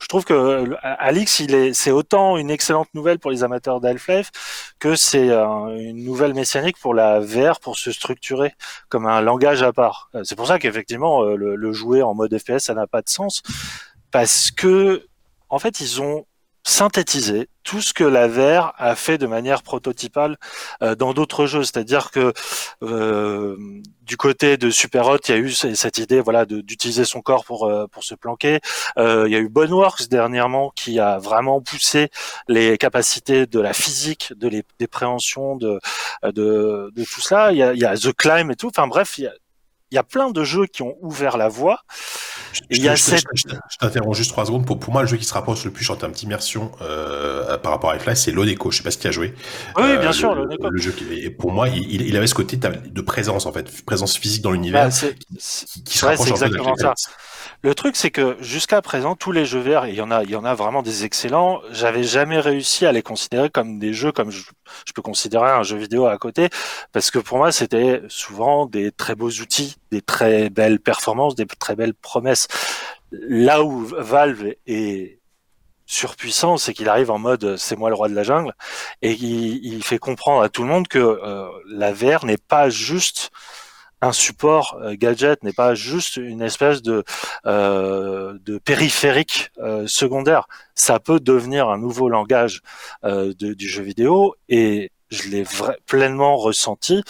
je 0.01 0.07
trouve 0.07 0.25
que 0.25 0.33
le- 0.65 0.77
Alix, 0.83 1.39
il 1.39 1.53
est, 1.55 1.73
c'est 1.73 1.91
autant 1.91 2.37
une 2.37 2.49
excellente 2.51 2.89
nouvelle 2.93 3.19
pour 3.19 3.31
les 3.31 3.43
amateurs 3.43 3.81
d'Half-Life 3.81 4.31
que 4.79 4.95
c'est 4.95 5.29
euh, 5.29 5.77
une 5.77 6.03
nouvelle 6.03 6.33
mécanique 6.33 6.77
pour 6.79 6.93
la 6.93 7.19
VR 7.19 7.59
pour 7.59 7.77
se 7.77 7.91
structurer 7.91 8.53
comme 8.89 9.05
un 9.07 9.21
langage 9.21 9.63
à 9.63 9.73
part. 9.73 10.09
Euh, 10.15 10.23
C'est 10.23 10.35
pour 10.35 10.47
ça 10.47 10.59
qu'effectivement 10.59 11.23
euh, 11.23 11.35
le, 11.35 11.55
le 11.55 11.73
jouer 11.73 12.01
en 12.03 12.13
mode 12.15 12.37
FPS, 12.37 12.59
ça 12.65 12.73
n'a 12.73 12.87
pas 12.87 13.01
de 13.01 13.09
sens 13.09 13.41
parce 14.11 14.51
que 14.51 15.05
en 15.49 15.59
fait 15.59 15.79
ils 15.81 16.01
ont 16.01 16.25
synthétisé 16.65 17.47
tout 17.63 17.81
ce 17.81 17.93
que 17.93 18.03
la 18.03 18.27
VR 18.27 18.73
a 18.77 18.95
fait 18.95 19.17
de 19.17 19.27
manière 19.27 19.63
prototypale 19.63 20.37
euh, 20.83 20.95
dans 20.95 21.13
d'autres 21.13 21.45
jeux. 21.45 21.63
C'est-à-dire 21.63 22.11
que 22.11 22.33
euh, 22.83 23.55
du 24.01 24.17
côté 24.17 24.57
de 24.57 24.69
Superhot, 24.69 25.17
il 25.27 25.31
y 25.31 25.33
a 25.33 25.37
eu 25.37 25.51
cette 25.51 25.97
idée, 25.99 26.21
voilà, 26.21 26.45
d'utiliser 26.45 27.05
son 27.05 27.21
corps 27.21 27.45
pour 27.45 27.65
euh, 27.65 27.87
pour 27.87 28.03
se 28.03 28.15
planquer. 28.15 28.59
Euh, 28.97 29.25
il 29.27 29.33
y 29.33 29.35
a 29.35 29.39
eu 29.39 29.49
Boneworks 29.49 30.07
dernièrement 30.09 30.71
qui 30.75 30.99
a 30.99 31.17
vraiment 31.19 31.61
poussé 31.61 32.09
les 32.47 32.77
capacités 32.77 33.45
de 33.45 33.59
la 33.59 33.73
physique, 33.73 34.33
de 34.35 34.47
les, 34.47 34.63
des 34.79 34.87
préhensions, 34.87 35.55
de, 35.55 35.79
de 36.23 36.91
de 36.95 37.03
tout 37.03 37.21
cela. 37.21 37.51
Il 37.51 37.57
y 37.57 37.63
a, 37.63 37.73
il 37.73 37.79
y 37.79 37.85
a 37.85 37.95
The 37.95 38.13
Climb 38.13 38.51
et 38.51 38.55
tout. 38.55 38.67
Enfin 38.67 38.87
bref, 38.87 39.17
il 39.17 39.25
y 39.25 39.27
a 39.27 39.33
il 39.91 39.95
y 39.95 39.97
a 39.97 40.03
plein 40.03 40.31
de 40.31 40.43
jeux 40.43 40.65
qui 40.65 40.81
ont 40.81 40.95
ouvert 41.01 41.37
la 41.37 41.47
voie. 41.47 41.79
Je, 42.53 42.61
Il 42.69 42.77
je- 42.77 42.81
y 42.81 42.89
a 42.89 42.95
je- 42.95 43.01
cette- 43.01 43.23
je- 43.33 43.77
t'interromps 43.79 44.17
juste 44.17 44.31
trois 44.31 44.45
secondes. 44.45 44.65
Pour, 44.65 44.79
pour 44.79 44.91
moi, 44.93 45.01
le 45.01 45.07
jeu 45.07 45.17
qui 45.17 45.25
se 45.25 45.33
rapproche 45.33 45.63
le 45.65 45.71
plus 45.71 45.89
en 45.89 45.95
termes 45.95 46.11
d'immersion 46.13 46.71
euh, 46.81 47.57
par 47.57 47.71
rapport 47.71 47.89
à 47.91 47.93
Half-Life, 47.93 48.17
c'est 48.17 48.31
Lodeco. 48.31 48.71
Je 48.71 48.77
sais 48.77 48.83
pas 48.83 48.91
si 48.91 48.99
tu 48.99 49.07
as 49.07 49.11
joué. 49.11 49.33
Oui, 49.77 49.83
Euh, 49.83 49.97
bien 49.97 50.07
le- 50.07 50.13
sûr, 50.13 50.33
le, 50.35 50.47
le 50.69 50.77
jeu 50.81 50.91
qui, 50.91 51.05
et 51.13 51.29
pour 51.29 51.51
moi, 51.51 51.67
il, 51.69 52.15
avait 52.17 52.27
ce 52.27 52.33
côté 52.33 52.57
de 52.57 53.01
présence 53.01 53.45
en 53.45 53.51
fait, 53.51 53.85
présence 53.85 54.17
physique 54.17 54.41
dans 54.41 54.51
l'univers 54.51 54.89
Bah, 54.89 54.91
qui, 54.91 55.83
qui 55.83 55.97
se 55.97 56.05
ouais, 56.05 56.11
rapproche 56.11 56.29
exactement 56.31 56.75
ça. 56.75 56.93
Le 57.61 57.73
truc, 57.73 57.95
c'est 57.95 58.11
que 58.11 58.37
jusqu'à 58.41 58.81
présent, 58.81 59.15
tous 59.15 59.31
les 59.31 59.45
jeux 59.45 59.59
VR, 59.59 59.87
il 59.87 59.95
y 59.95 60.01
en 60.01 60.11
a, 60.11 60.23
il 60.23 60.29
y 60.29 60.35
en 60.35 60.45
a 60.45 60.53
vraiment 60.53 60.81
des 60.81 61.03
excellents. 61.03 61.61
J'avais 61.71 62.03
jamais 62.03 62.39
réussi 62.39 62.85
à 62.85 62.91
les 62.91 63.01
considérer 63.01 63.49
comme 63.49 63.79
des 63.79 63.93
jeux 63.93 64.11
comme 64.11 64.29
je, 64.29 64.43
je 64.85 64.93
peux 64.93 65.01
considérer 65.01 65.49
un 65.49 65.63
jeu 65.63 65.77
vidéo 65.77 66.05
à 66.05 66.17
côté, 66.17 66.49
parce 66.91 67.11
que 67.11 67.19
pour 67.19 67.37
moi, 67.37 67.51
c'était 67.51 68.01
souvent 68.07 68.65
des 68.65 68.91
très 68.91 69.15
beaux 69.15 69.29
outils, 69.29 69.77
des 69.91 70.01
très 70.01 70.49
belles 70.49 70.79
performances, 70.79 71.35
des 71.35 71.45
très 71.45 71.75
belles 71.75 71.95
promesses. 71.95 72.47
Là 73.11 73.63
où 73.63 73.85
Valve 73.85 74.53
est 74.67 75.19
surpuissant, 75.85 76.57
c'est 76.57 76.73
qu'il 76.73 76.89
arrive 76.89 77.11
en 77.11 77.19
mode 77.19 77.57
c'est 77.57 77.75
moi 77.75 77.89
le 77.89 77.95
roi 77.95 78.09
de 78.09 78.15
la 78.15 78.23
jungle 78.23 78.53
et 79.01 79.11
il, 79.11 79.63
il 79.63 79.83
fait 79.83 79.99
comprendre 79.99 80.41
à 80.41 80.49
tout 80.49 80.63
le 80.63 80.69
monde 80.69 80.87
que 80.87 80.97
euh, 80.97 81.47
la 81.67 81.93
VR 81.93 82.25
n'est 82.25 82.37
pas 82.37 82.69
juste 82.69 83.29
un 84.01 84.11
support 84.11 84.77
euh, 84.81 84.95
gadget 84.95 85.43
n'est 85.43 85.53
pas 85.53 85.75
juste 85.75 86.17
une 86.17 86.41
espèce 86.41 86.81
de 86.81 87.03
euh, 87.45 88.37
de 88.41 88.57
périphérique 88.57 89.51
euh, 89.59 89.87
secondaire. 89.87 90.47
Ça 90.75 90.99
peut 90.99 91.19
devenir 91.19 91.69
un 91.69 91.77
nouveau 91.77 92.09
langage 92.09 92.61
du 93.03 93.69
jeu 93.69 93.83
vidéo 93.83 94.35
et 94.49 94.91
je 95.09 95.29
l'ai 95.29 95.45
pleinement 95.85 96.35
ressenti 96.35 97.03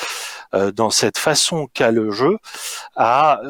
dans 0.53 0.91
cette 0.91 1.18
façon 1.18 1.68
qu'a 1.74 1.90
le 1.90 2.12
jeu 2.12 2.38
à 2.95 3.41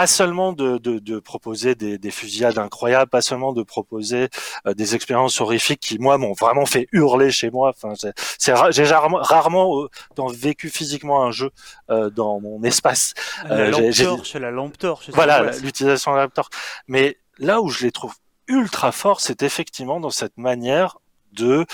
pas 0.00 0.06
seulement 0.06 0.52
de, 0.52 0.76
de, 0.76 0.98
de 0.98 1.18
proposer 1.20 1.74
des, 1.74 1.96
des 1.96 2.10
fusillades 2.10 2.58
incroyables, 2.58 3.08
pas 3.10 3.22
seulement 3.22 3.54
de 3.54 3.62
proposer 3.62 4.28
euh, 4.66 4.74
des 4.74 4.94
expériences 4.94 5.40
horrifiques 5.40 5.80
qui 5.80 5.98
moi 5.98 6.18
m'ont 6.18 6.34
vraiment 6.34 6.66
fait 6.66 6.86
hurler 6.92 7.30
chez 7.30 7.50
moi. 7.50 7.72
Enfin, 7.74 7.94
c'est- 8.38 8.52
ra- 8.52 8.70
j'ai 8.70 8.84
rarement, 8.84 9.20
rarement 9.22 9.66
euh, 9.84 9.88
dans- 10.16 10.26
vécu 10.26 10.68
physiquement 10.68 11.22
un 11.24 11.30
jeu 11.30 11.50
euh, 11.88 12.10
dans 12.10 12.40
mon 12.40 12.62
espace. 12.62 13.14
La 13.48 13.54
Euh, 13.54 13.70
lampe 13.70 13.94
torche, 13.96 14.34
la 14.34 14.50
lampe 14.50 14.76
torche. 14.76 15.06
Voilà, 15.14 15.36
l'utilisation 15.64 16.12
de 16.12 16.18
Raptor. 16.18 16.50
Mais 16.88 17.16
là 17.38 17.62
où 17.62 17.68
je 17.70 17.82
les 17.86 17.90
trouve 17.90 18.14
ultra 18.48 18.92
forts, 18.92 19.20
c'est 19.22 19.42
effectivement 19.42 19.98
dans 19.98 20.10
cette 20.10 20.36
manière 20.36 20.98
de, 21.32 21.64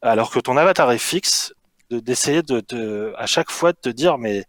alors 0.00 0.30
que 0.30 0.38
ton 0.38 0.56
avatar 0.56 0.92
est 0.92 0.98
fixe, 1.12 1.52
de 1.90 1.98
d'essayer 1.98 2.42
de, 2.42 2.62
de, 2.68 3.12
à 3.18 3.26
chaque 3.26 3.50
fois 3.50 3.72
de 3.72 3.78
te 3.86 3.88
dire, 3.88 4.16
mais 4.16 4.44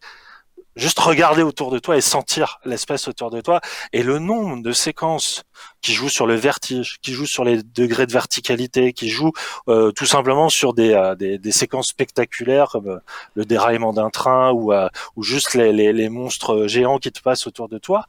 juste 0.75 0.99
regarder 0.99 1.41
autour 1.41 1.71
de 1.71 1.79
toi 1.79 1.97
et 1.97 2.01
sentir 2.01 2.59
l'espace 2.65 3.07
autour 3.07 3.31
de 3.31 3.41
toi 3.41 3.61
et 3.93 4.03
le 4.03 4.19
nombre 4.19 4.61
de 4.61 4.71
séquences 4.71 5.43
qui 5.81 5.93
jouent 5.93 6.09
sur 6.09 6.27
le 6.27 6.35
vertige, 6.35 6.97
qui 7.01 7.13
jouent 7.13 7.25
sur 7.25 7.43
les 7.43 7.63
degrés 7.63 8.05
de 8.05 8.11
verticalité, 8.11 8.93
qui 8.93 9.09
jouent 9.09 9.31
euh, 9.69 9.91
tout 9.91 10.05
simplement 10.05 10.49
sur 10.49 10.73
des, 10.73 10.93
euh, 10.93 11.15
des, 11.15 11.51
séquences 11.51 11.87
spectaculaires 11.87 12.69
comme 12.69 12.89
euh, 12.89 12.99
le 13.35 13.45
déraillement 13.45 13.93
d'un 13.93 14.09
train 14.09 14.51
ou, 14.51 14.73
euh, 14.73 14.89
ou 15.15 15.23
juste 15.23 15.53
les, 15.53 15.71
les, 15.71 15.93
les 15.93 16.09
monstres 16.09 16.67
géants 16.67 16.97
qui 16.97 17.11
te 17.11 17.21
passent 17.21 17.47
autour 17.47 17.69
de 17.69 17.77
toi, 17.77 18.05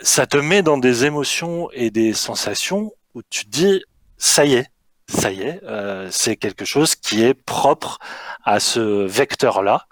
ça 0.00 0.26
te 0.26 0.38
met 0.38 0.62
dans 0.62 0.78
des 0.78 1.04
émotions 1.04 1.68
et 1.72 1.90
des 1.90 2.14
sensations 2.14 2.92
où 3.14 3.22
tu 3.28 3.44
te 3.44 3.50
dis 3.50 3.82
ça 4.16 4.44
y 4.46 4.54
est, 4.54 4.70
ça 5.08 5.30
y 5.30 5.42
est, 5.42 5.60
euh, 5.64 6.08
c'est 6.10 6.36
quelque 6.36 6.64
chose 6.64 6.94
qui 6.96 7.22
est 7.24 7.34
propre 7.34 7.98
à 8.44 8.60
ce 8.60 8.80
vecteur-là. 9.06 9.86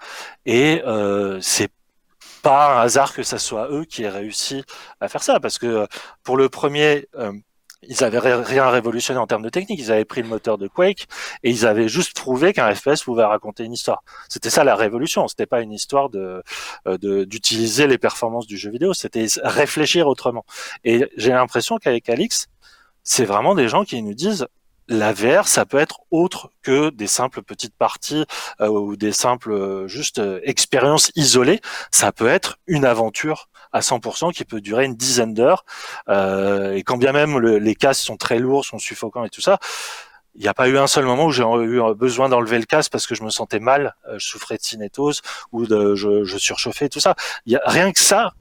Et 0.45 0.81
euh, 0.85 1.39
c'est 1.41 1.69
pas 2.41 2.75
un 2.77 2.81
hasard 2.81 3.13
que 3.13 3.23
ça 3.23 3.37
soit 3.37 3.69
eux 3.71 3.85
qui 3.85 4.03
aient 4.03 4.09
réussi 4.09 4.63
à 4.99 5.07
faire 5.09 5.23
ça. 5.23 5.39
Parce 5.39 5.59
que 5.59 5.67
euh, 5.67 5.85
pour 6.23 6.37
le 6.37 6.49
premier 6.49 7.07
euh, 7.17 7.31
ils 7.83 8.03
avaient 8.03 8.19
ri- 8.19 8.33
rien 8.43 8.69
révolutionné 8.69 9.19
en 9.19 9.25
termes 9.25 9.41
de 9.41 9.49
technique, 9.49 9.79
ils 9.79 9.91
avaient 9.91 10.05
pris 10.05 10.21
le 10.21 10.27
moteur 10.27 10.57
de 10.59 10.67
Quake 10.67 11.07
et 11.43 11.49
ils 11.49 11.65
avaient 11.65 11.89
juste 11.89 12.15
prouvé 12.15 12.53
qu'un 12.53 12.73
FPS 12.75 13.03
pouvait 13.03 13.23
raconter 13.23 13.63
une 13.63 13.73
histoire. 13.73 14.03
C'était 14.29 14.51
ça 14.51 14.63
la 14.63 14.75
révolution, 14.75 15.27
c'était 15.27 15.47
pas 15.47 15.61
une 15.61 15.71
histoire 15.73 16.09
de 16.09 16.43
euh, 16.87 17.25
d'utiliser 17.25 17.87
les 17.87 17.97
performances 17.97 18.45
du 18.45 18.55
jeu 18.57 18.69
vidéo, 18.69 18.93
c'était 18.93 19.25
réfléchir 19.43 20.07
autrement. 20.07 20.45
Et 20.83 21.09
j'ai 21.17 21.31
l'impression 21.31 21.77
qu'avec 21.79 22.07
Alix, 22.09 22.47
c'est 23.03 23.25
vraiment 23.25 23.55
des 23.55 23.67
gens 23.67 23.83
qui 23.83 24.01
nous 24.03 24.13
disent 24.13 24.45
la 24.87 25.13
VR, 25.13 25.47
ça 25.47 25.65
peut 25.65 25.77
être 25.77 26.01
autre 26.11 26.51
que 26.63 26.89
des 26.89 27.07
simples 27.07 27.41
petites 27.41 27.75
parties 27.75 28.25
euh, 28.59 28.67
ou 28.67 28.95
des 28.97 29.11
simples 29.13 29.51
euh, 29.51 29.87
juste 29.87 30.19
euh, 30.19 30.39
expériences 30.43 31.11
isolées. 31.15 31.61
Ça 31.91 32.11
peut 32.11 32.27
être 32.27 32.57
une 32.67 32.83
aventure 32.85 33.47
à 33.71 33.79
100% 33.81 34.33
qui 34.33 34.43
peut 34.43 34.59
durer 34.59 34.83
une 34.85 34.95
dizaine 34.95 35.33
d'heures. 35.33 35.63
Euh, 36.09 36.73
et 36.73 36.83
quand 36.83 36.97
bien 36.97 37.13
même 37.13 37.37
le- 37.39 37.57
les 37.57 37.75
casques 37.75 38.03
sont 38.03 38.17
très 38.17 38.37
lourds, 38.39 38.65
sont 38.65 38.79
suffocants 38.79 39.23
et 39.23 39.29
tout 39.29 39.39
ça, 39.41 39.59
il 40.35 40.41
n'y 40.41 40.47
a 40.47 40.53
pas 40.53 40.67
eu 40.69 40.77
un 40.77 40.87
seul 40.87 41.05
moment 41.05 41.25
où 41.25 41.31
j'ai 41.31 41.43
eu 41.43 41.81
besoin 41.95 42.29
d'enlever 42.29 42.57
le 42.59 42.65
casque 42.65 42.91
parce 42.91 43.05
que 43.07 43.15
je 43.15 43.23
me 43.23 43.29
sentais 43.29 43.59
mal, 43.59 43.95
euh, 44.07 44.17
je 44.17 44.27
souffrais 44.27 44.57
de 44.57 44.63
cinétose 44.63 45.21
ou 45.51 45.65
de, 45.67 45.95
je, 45.95 46.23
je 46.23 46.37
surchauffais 46.37 46.85
et 46.85 46.89
tout 46.89 46.99
ça. 47.01 47.15
Y 47.45 47.55
a 47.55 47.61
rien 47.65 47.91
que 47.91 47.99
ça, 47.99 48.31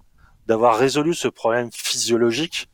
d'avoir 0.47 0.77
résolu 0.79 1.15
ce 1.15 1.29
problème 1.29 1.71
physiologique, 1.73 2.69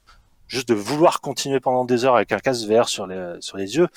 juste 0.49 0.69
de 0.69 0.75
vouloir 0.75 1.21
continuer 1.21 1.61
pendant 1.61 1.85
des 1.85 2.05
heures 2.05 2.17
avec 2.17 2.33
un 2.33 2.39
casque 2.39 2.67
VR 2.69 2.89
sur 2.89 3.07
les 3.07 3.37
sur 3.41 3.57
les 3.57 3.77
yeux, 3.77 3.89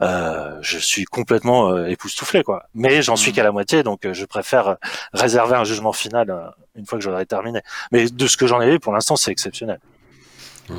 euh, 0.00 0.58
je 0.62 0.78
suis 0.78 1.04
complètement 1.04 1.70
euh, 1.72 1.86
époustouflé 1.88 2.42
quoi. 2.42 2.64
Mais 2.74 3.02
j'en 3.02 3.16
suis 3.16 3.30
Mhm. 3.30 3.34
qu'à 3.36 3.42
la 3.42 3.52
moitié, 3.52 3.82
donc 3.82 4.04
euh, 4.06 4.12
je 4.14 4.24
préfère 4.24 4.76
réserver 5.12 5.56
un 5.56 5.64
jugement 5.64 5.92
final 5.92 6.30
euh, 6.30 6.48
une 6.76 6.86
fois 6.86 6.98
que 6.98 7.04
j'aurai 7.04 7.26
terminé. 7.26 7.60
Mais 7.92 8.06
de 8.08 8.26
ce 8.26 8.36
que 8.36 8.46
j'en 8.46 8.60
ai 8.60 8.70
vu 8.70 8.80
pour 8.80 8.92
l'instant, 8.92 9.16
c'est 9.16 9.30
exceptionnel. 9.30 9.78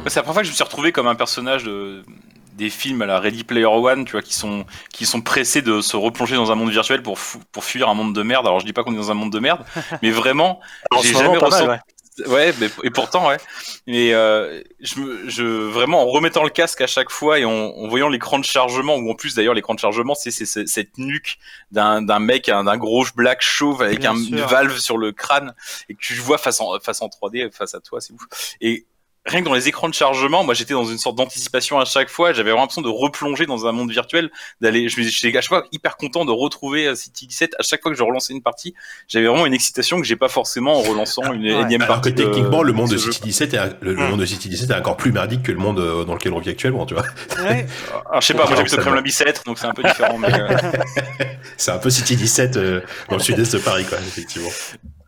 C'est 0.08 0.16
la 0.18 0.24
première 0.24 0.34
fois 0.36 0.42
que 0.42 0.48
je 0.48 0.52
me 0.52 0.56
suis 0.56 0.64
retrouvé 0.64 0.92
comme 0.92 1.08
un 1.08 1.16
personnage 1.16 1.64
de 1.66 2.04
des 2.54 2.70
films 2.70 3.02
à 3.02 3.06
la 3.06 3.20
Ready 3.20 3.44
Player 3.44 3.66
One, 3.66 4.06
tu 4.06 4.12
vois, 4.12 4.22
qui 4.22 4.34
sont 4.34 4.66
qui 4.92 5.06
sont 5.06 5.22
pressés 5.22 5.62
de 5.62 5.82
se 5.82 5.96
replonger 5.98 6.36
dans 6.36 6.52
un 6.52 6.56
monde 6.56 6.70
virtuel 6.70 7.02
pour 7.02 7.18
pour 7.52 7.64
fuir 7.64 7.90
un 7.90 7.94
monde 7.94 8.14
de 8.14 8.24
merde. 8.24 8.46
Alors 8.46 8.60
je 8.60 8.66
dis 8.66 8.74
pas 8.74 8.84
qu'on 8.84 8.94
est 8.94 8.98
dans 8.98 9.12
un 9.12 9.16
monde 9.16 9.32
de 9.32 9.40
merde, 9.40 9.64
mais 10.02 10.12
vraiment, 10.12 10.60
En 10.92 11.02
j'ai 11.02 11.14
jamais 11.14 11.38
ressenti. 11.38 11.68
ouais. 11.68 11.80
Ouais, 12.28 12.54
mais, 12.60 12.68
et 12.84 12.90
pourtant, 12.90 13.30
ouais. 13.30 13.38
Mais 13.88 14.14
euh, 14.14 14.62
je, 14.82 15.02
je 15.30 15.44
vraiment 15.44 16.02
en 16.02 16.08
remettant 16.08 16.44
le 16.44 16.50
casque 16.50 16.82
à 16.82 16.88
chaque 16.88 17.10
fois 17.10 17.40
et 17.40 17.46
en, 17.46 17.52
en 17.52 17.88
voyant 17.88 18.10
l'écran 18.10 18.38
de 18.38 18.44
chargement, 18.44 18.96
ou 18.98 19.10
en 19.10 19.16
plus 19.16 19.34
d'ailleurs 19.36 19.54
l'écran 19.54 19.74
de 19.76 19.80
chargement, 19.80 20.14
c'est 20.14 20.30
cette 20.32 20.98
nuque 20.98 21.38
d'un 21.72 22.02
d'un 22.02 22.20
mec, 22.20 22.50
un- 22.50 22.66
d'un 22.66 22.78
gros 22.78 23.06
black 23.16 23.42
chauve 23.42 23.82
avec 23.82 24.00
Bien 24.00 24.12
un, 24.12 24.18
sûr. 24.18 24.38
une 24.38 24.42
valve 24.42 24.78
sur 24.78 24.98
le 24.98 25.14
crâne 25.14 25.56
et 25.88 25.96
que 25.96 26.00
tu 26.02 26.14
vois 26.16 26.38
face 26.38 26.60
en 26.60 26.80
face 26.82 27.02
en 27.02 27.08
3D 27.08 27.50
face 27.52 27.74
à 27.76 27.80
toi, 27.80 28.02
c'est 28.02 28.12
ouf. 28.14 28.24
Et 28.60 28.86
rien 29.26 29.42
que 29.42 29.46
dans 29.46 29.54
les 29.54 29.68
écrans 29.68 29.88
de 29.88 29.94
chargement, 29.94 30.44
moi 30.44 30.54
j'étais 30.54 30.74
dans 30.74 30.86
une 30.86 30.98
sorte 30.98 31.16
d'anticipation 31.16 31.80
à 31.80 31.86
chaque 31.86 32.10
fois. 32.10 32.34
J'avais 32.34 32.50
vraiment 32.50 32.64
l'impression 32.64 32.82
de 32.82 32.90
replonger 32.90 33.46
dans 33.46 33.68
un 33.68 33.72
monde 33.72 33.92
virtuel, 33.92 34.32
d'aller. 34.62 34.90
Je 34.90 35.00
me- 35.00 35.06
J'étais 35.08 35.38
à 35.38 35.42
chaque 35.42 35.50
fois 35.50 35.66
hyper 35.72 35.96
content 35.98 36.26
de 36.26 36.32
retrouver 36.32 36.88
euh, 36.88 36.96
City 36.96 37.28
17. 37.28 37.56
À 37.60 37.64
chaque 37.64 37.82
fois 37.82 37.92
que 37.92 37.98
je 37.98 38.04
relançais 38.04 38.34
une 38.34 38.42
partie, 38.42 38.74
j'avais 39.08 39.28
vraiment 39.28 39.46
une 39.46 39.54
excitation 39.54 39.98
que 40.00 40.04
j'ai 40.06 40.16
pas 40.16 40.28
forcément 40.30 40.78
en 40.78 40.82
relançant 40.82 41.32
une 41.34 41.44
Ouais. 41.44 41.62
énième 41.62 41.82
Alors 41.84 42.02
que 42.02 42.10
partie. 42.10 42.14
de- 42.14 42.24
techniquement, 42.24 42.64
le 42.64 42.74
monde 42.74 42.90
de 42.90 42.98
jeu. 42.98 43.12
City 43.12 43.28
17 43.28 43.54
est, 43.54 43.60
le, 43.82 43.94
le 43.94 43.96
Hmm. 44.06 44.10
monde 44.10 44.20
de 44.22 44.26
City 44.26 44.50
17 44.50 44.70
est 44.72 44.76
encore 44.76 44.98
plus 44.98 45.12
merdique 45.12 45.44
que 45.44 45.52
le 45.52 45.60
monde 45.60 45.80
euh, 45.80 46.04
dans 46.04 46.14
lequel 46.16 46.34
on 46.34 46.40
vit 46.40 46.50
actuellement, 46.50 46.86
tu 46.86 46.94
vois. 46.96 47.04
Ouais. 47.44 47.66
Alors, 48.10 48.22
je 48.22 48.28
sais 48.28 48.34
pas, 48.34 48.46
moi 48.48 48.56
j'habite 48.56 48.74
au 48.74 48.78
Kremlin. 48.78 49.02
Bicêtre, 49.02 49.44
donc 49.46 49.60
c'est 49.60 49.68
un 49.68 49.74
peu 49.74 49.84
différent. 49.84 50.18
mais, 50.18 50.34
euh, 50.34 50.58
C'est 51.58 51.72
un 51.72 51.78
peu 51.78 51.90
City 51.92 52.16
17 52.16 52.58
euh, 52.58 52.82
dans 53.10 53.18
le 53.18 53.22
sud-est 53.22 53.54
de 53.54 53.60
Paris, 53.60 53.86
quoi, 53.86 53.98
effectivement. 54.00 54.50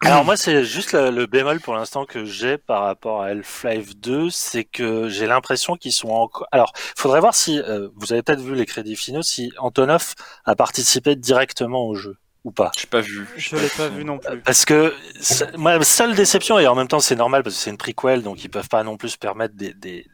Alors 0.05 0.25
moi, 0.25 0.35
c'est 0.35 0.65
juste 0.65 0.91
le, 0.93 1.09
le 1.11 1.25
bémol 1.27 1.59
pour 1.61 1.75
l'instant 1.75 2.05
que 2.05 2.25
j'ai 2.25 2.57
par 2.57 2.83
rapport 2.83 3.21
à 3.21 3.27
Half-Life 3.27 3.95
2, 3.97 4.29
c'est 4.29 4.65
que 4.65 5.07
j'ai 5.07 5.27
l'impression 5.27 5.75
qu'ils 5.77 5.93
sont 5.93 6.09
encore... 6.09 6.47
Alors, 6.51 6.73
faudrait 6.97 7.21
voir 7.21 7.33
si, 7.33 7.59
euh, 7.59 7.87
vous 7.95 8.11
avez 8.11 8.21
peut-être 8.21 8.41
vu 8.41 8.53
les 8.55 8.65
crédits 8.65 8.95
finaux, 8.97 9.21
si 9.21 9.51
Antonov 9.57 10.13
a 10.45 10.55
participé 10.55 11.15
directement 11.15 11.85
au 11.87 11.95
jeu 11.95 12.17
ou 12.43 12.51
pas. 12.51 12.71
J'ai 12.77 12.87
pas 12.87 12.99
vu. 12.99 13.25
Je 13.37 13.55
l'ai 13.55 13.69
pas 13.69 13.87
vu 13.87 14.03
non 14.03 14.17
plus. 14.19 14.41
Parce 14.41 14.65
que 14.65 14.93
ma 15.57 15.81
seule 15.81 16.13
déception, 16.13 16.59
et 16.59 16.67
en 16.67 16.75
même 16.75 16.89
temps 16.89 16.99
c'est 16.99 17.15
normal 17.15 17.41
parce 17.41 17.55
que 17.55 17.61
c'est 17.61 17.69
une 17.69 17.77
prequel, 17.77 18.21
donc 18.21 18.43
ils 18.43 18.49
peuvent 18.49 18.67
pas 18.67 18.83
non 18.83 18.97
plus 18.97 19.09
se 19.11 19.17
permettre 19.17 19.55
des, 19.55 19.73
des, 19.73 20.05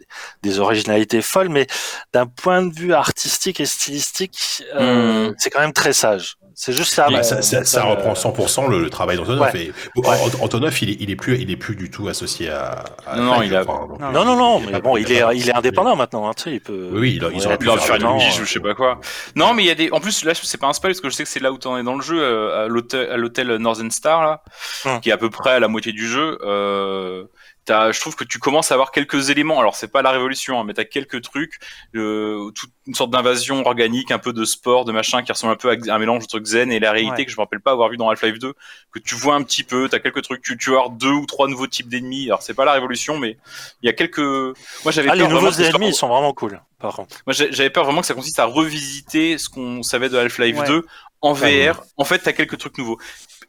des 0.44 0.60
originalités 0.60 1.24
folles, 1.24 1.50
mais 1.50 1.66
d'un 2.14 2.28
point 2.28 2.62
de 2.62 2.72
vue 2.74 2.94
artistique 2.94 3.60
et 3.60 3.66
stylistique, 3.66 4.64
euh, 4.76 5.30
Hmm. 5.30 5.34
c'est 5.40 5.50
quand 5.50 5.60
même 5.62 5.74
très 5.74 5.94
sage. 5.94 6.38
C'est 6.62 6.74
juste 6.74 6.94
ça. 6.94 7.08
Bah, 7.10 7.24
ça, 7.24 7.42
ça- 7.42 7.64
ça 7.64 7.84
reprend 7.84 8.10
euh, 8.12 8.14
100% 8.16 8.68
le, 8.70 8.82
le 8.82 8.90
travail 8.90 9.16
d'Antonov. 9.16 9.50
Ouais. 9.54 9.62
Et 9.68 9.72
bon, 9.96 10.02
Ouais. 10.02 10.18
Ant- 10.18 10.44
Antonov, 10.44 10.78
il 10.84 10.90
est, 10.90 10.98
il 11.00 11.10
est 11.10 11.16
plus, 11.16 11.40
il 11.40 11.50
est 11.50 11.56
plus 11.56 11.78
du 11.78 11.90
tout 11.90 12.10
associé 12.10 12.50
à. 12.50 12.84
à 13.08 13.16
Non, 13.16 13.24
non, 13.24 13.42
il 13.44 13.56
a- 13.56 13.64
crois, 13.64 13.88
hein, 14.02 14.12
Non, 14.12 14.26
Non, 14.26 14.26
non, 14.26 14.36
non, 14.36 14.60
il 14.68 14.74
mais 14.74 14.82
bon, 14.82 14.96
a 14.96 15.00
il 15.00 15.10
est, 15.10 15.24
il 15.36 15.50
est 15.50 15.56
indépendant 15.56 15.96
maintenant, 15.96 16.28
hein, 16.28 16.34
tu 16.36 16.44
sais, 16.44 16.52
il 16.56 16.60
peut. 16.60 16.90
Oui, 16.92 17.00
oui, 17.00 17.10
ils, 17.32 17.38
ils 17.38 17.46
auraient 17.48 17.58
pu 17.58 17.66
Il 17.66 17.70
aurait 17.70 17.80
faire 17.80 17.96
faire 17.96 18.12
une 18.12 18.20
jeu, 18.20 18.44
je 18.44 18.52
sais 18.52 18.60
pas 18.60 18.74
quoi. 18.74 19.00
Non, 19.38 19.54
mais 19.54 19.64
il 19.64 19.68
y 19.68 19.72
a 19.72 19.76
des. 19.76 19.90
En 19.94 20.02
plus, 20.02 20.26
là, 20.26 20.34
c'est 20.36 20.60
pas 20.60 20.68
un 20.68 20.74
spoil 20.74 20.92
parce 20.92 21.00
que 21.00 21.10
je 21.10 21.16
sais 21.16 21.24
que 21.24 21.30
c'est 21.30 21.40
là 21.40 21.54
où 21.54 21.58
t'en 21.58 21.78
es 21.78 21.84
dans 21.84 21.96
le 21.96 22.02
jeu, 22.02 22.22
euh, 22.22 22.66
à 22.66 22.68
l'hôtel, 22.68 23.10
à 23.10 23.16
l'hôtel 23.16 23.56
Northern 23.56 23.90
Star 23.90 24.22
là, 24.22 24.44
Hum. 24.84 25.00
qui 25.00 25.12
est 25.12 25.14
à 25.14 25.18
peu 25.18 25.30
près 25.30 25.52
à 25.52 25.60
la 25.62 25.70
moitié 25.70 25.94
du 25.94 26.10
jeu. 26.10 26.38
Euh, 26.44 27.24
t'as- 27.70 27.92
je 27.92 28.00
trouve 28.00 28.16
que 28.16 28.24
tu 28.24 28.40
commences 28.40 28.72
à 28.72 28.74
avoir 28.74 28.92
quelques 28.92 29.30
éléments. 29.30 29.60
Alors, 29.60 29.76
c'est 29.76 29.88
pas 29.92 30.02
la 30.02 30.12
révolution, 30.12 30.60
hein, 30.60 30.64
mais 30.66 30.74
t'as 30.74 30.86
quelques 30.86 31.22
trucs, 31.22 31.60
euh, 31.96 32.50
toute 32.52 32.72
une 32.88 32.96
sorte 32.96 33.12
d'invasion 33.12 33.66
organique, 33.66 34.10
un 34.12 34.18
peu 34.20 34.34
de 34.34 34.44
sport, 34.46 34.86
de 34.86 34.92
machin, 34.92 35.22
qui 35.22 35.32
ressemble 35.32 35.54
un 35.54 35.56
peu 35.56 35.70
à 35.70 35.94
un 35.96 36.00
mélange 36.00 36.24
entre 36.24 36.40
Xen 36.40 36.72
et 36.72 36.80
la 36.80 36.92
réalité 36.92 37.18
Ouais. 37.18 37.26
que 37.26 37.32
je 37.32 37.38
me 37.38 37.42
rappelle 37.42 37.60
pas 37.62 37.72
avoir 37.72 37.90
vu 37.90 37.98
dans 37.98 38.10
Half-Life 38.10 38.40
2, 38.40 38.54
que 38.92 39.00
tu 39.00 39.14
vois 39.16 39.36
un 39.36 39.44
petit 39.44 39.64
peu. 39.64 39.88
T'as 39.88 40.00
quelques 40.00 40.24
trucs. 40.24 40.42
Tu, 40.42 40.58
tu 40.58 40.72
avoir 40.72 40.90
deux 40.90 41.12
ou 41.12 41.26
trois 41.28 41.48
nouveaux 41.48 41.68
types 41.68 41.88
d'ennemis. 41.90 42.26
Alors, 42.28 42.42
c'est 42.42 42.56
pas 42.56 42.66
la 42.66 42.74
révolution, 42.74 43.18
mais 43.20 43.38
il 43.84 43.86
y 43.86 43.90
a 43.90 43.94
quelques. 43.94 44.18
Moi, 44.20 44.56
j'avais 44.92 45.10
Ah, 45.10 45.16
les 45.16 45.22
peur 45.22 45.30
nouveaux 45.30 45.52
ce 45.52 45.58
soit- 45.64 45.68
ennemis, 45.68 45.90
ils 45.90 45.94
sont 45.94 46.08
vraiment 46.08 46.34
cool, 46.34 46.60
par 46.80 46.96
contre. 46.96 47.16
moi, 47.28 47.34
j'avais 47.34 47.70
peur 47.70 47.86
vraiment 47.86 48.02
que 48.02 48.08
ça 48.08 48.14
consiste 48.16 48.40
à 48.40 48.46
revisiter 48.46 49.38
ce 49.38 49.50
qu'on 49.50 49.84
savait 49.84 50.10
de 50.10 50.18
Half-Life 50.18 50.58
Ouais. 50.60 50.68
2 50.68 50.86
en. 51.22 51.34
VR. 51.34 51.84
En 51.98 52.06
fait, 52.06 52.20
t'as 52.20 52.34
quelques 52.34 52.58
trucs 52.58 52.78
nouveaux. 52.78 52.98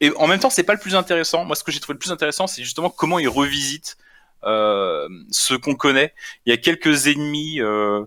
Et 0.01 0.11
en 0.17 0.27
même 0.27 0.39
temps, 0.39 0.49
c'est 0.49 0.63
pas 0.63 0.73
le 0.73 0.79
plus 0.79 0.95
intéressant. 0.95 1.45
Moi, 1.45 1.55
ce 1.55 1.63
que 1.63 1.71
j'ai 1.71 1.79
trouvé 1.79 1.93
le 1.93 1.99
plus 1.99 2.11
intéressant, 2.11 2.47
c'est 2.47 2.63
justement 2.63 2.89
comment 2.89 3.19
ils 3.19 3.29
revisitent 3.29 3.97
euh, 4.43 5.07
ce 5.31 5.53
qu'on 5.53 5.75
connaît. 5.75 6.13
Il 6.45 6.49
y 6.49 6.53
a 6.53 6.57
quelques 6.57 7.07
ennemis 7.07 7.61
euh, 7.61 8.03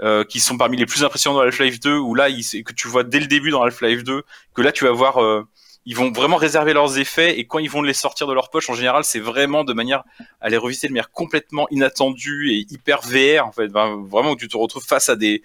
euh, 0.00 0.24
qui 0.24 0.40
sont 0.40 0.56
parmi 0.56 0.76
les 0.76 0.86
plus 0.86 1.04
impressionnants 1.04 1.36
dans 1.38 1.42
Half-Life 1.42 1.80
2, 1.80 1.96
où 1.98 2.14
là, 2.14 2.28
ils- 2.28 2.64
que 2.64 2.72
tu 2.72 2.88
vois 2.88 3.04
dès 3.04 3.20
le 3.20 3.26
début 3.26 3.50
dans 3.50 3.62
Half-Life 3.62 4.04
2, 4.04 4.22
que 4.54 4.62
là, 4.62 4.72
tu 4.72 4.84
vas 4.84 4.92
voir. 4.92 5.22
euh, 5.22 5.42
ils 5.86 5.96
vont 5.96 6.12
vraiment 6.12 6.36
réserver 6.36 6.74
leurs 6.74 6.98
effets 6.98 7.38
et 7.38 7.46
quand 7.46 7.58
ils 7.60 7.70
vont 7.70 7.80
les 7.80 7.94
sortir 7.94 8.26
de 8.26 8.34
leur 8.34 8.50
poche, 8.50 8.68
en 8.68 8.74
général, 8.74 9.04
c'est 9.04 9.20
vraiment 9.20 9.64
de 9.64 9.72
manière 9.72 10.02
à 10.42 10.50
les 10.50 10.58
revisiter 10.58 10.86
de 10.88 10.92
manière 10.92 11.10
complètement 11.10 11.66
inattendue 11.70 12.50
et 12.52 12.66
hyper 12.70 13.00
VR 13.00 13.46
en 13.46 13.52
fait, 13.52 13.68
Ben, 13.68 13.96
vraiment 14.06 14.32
où 14.32 14.36
tu 14.36 14.48
te 14.48 14.56
retrouves 14.58 14.84
face 14.84 15.08
à 15.08 15.16
des 15.16 15.42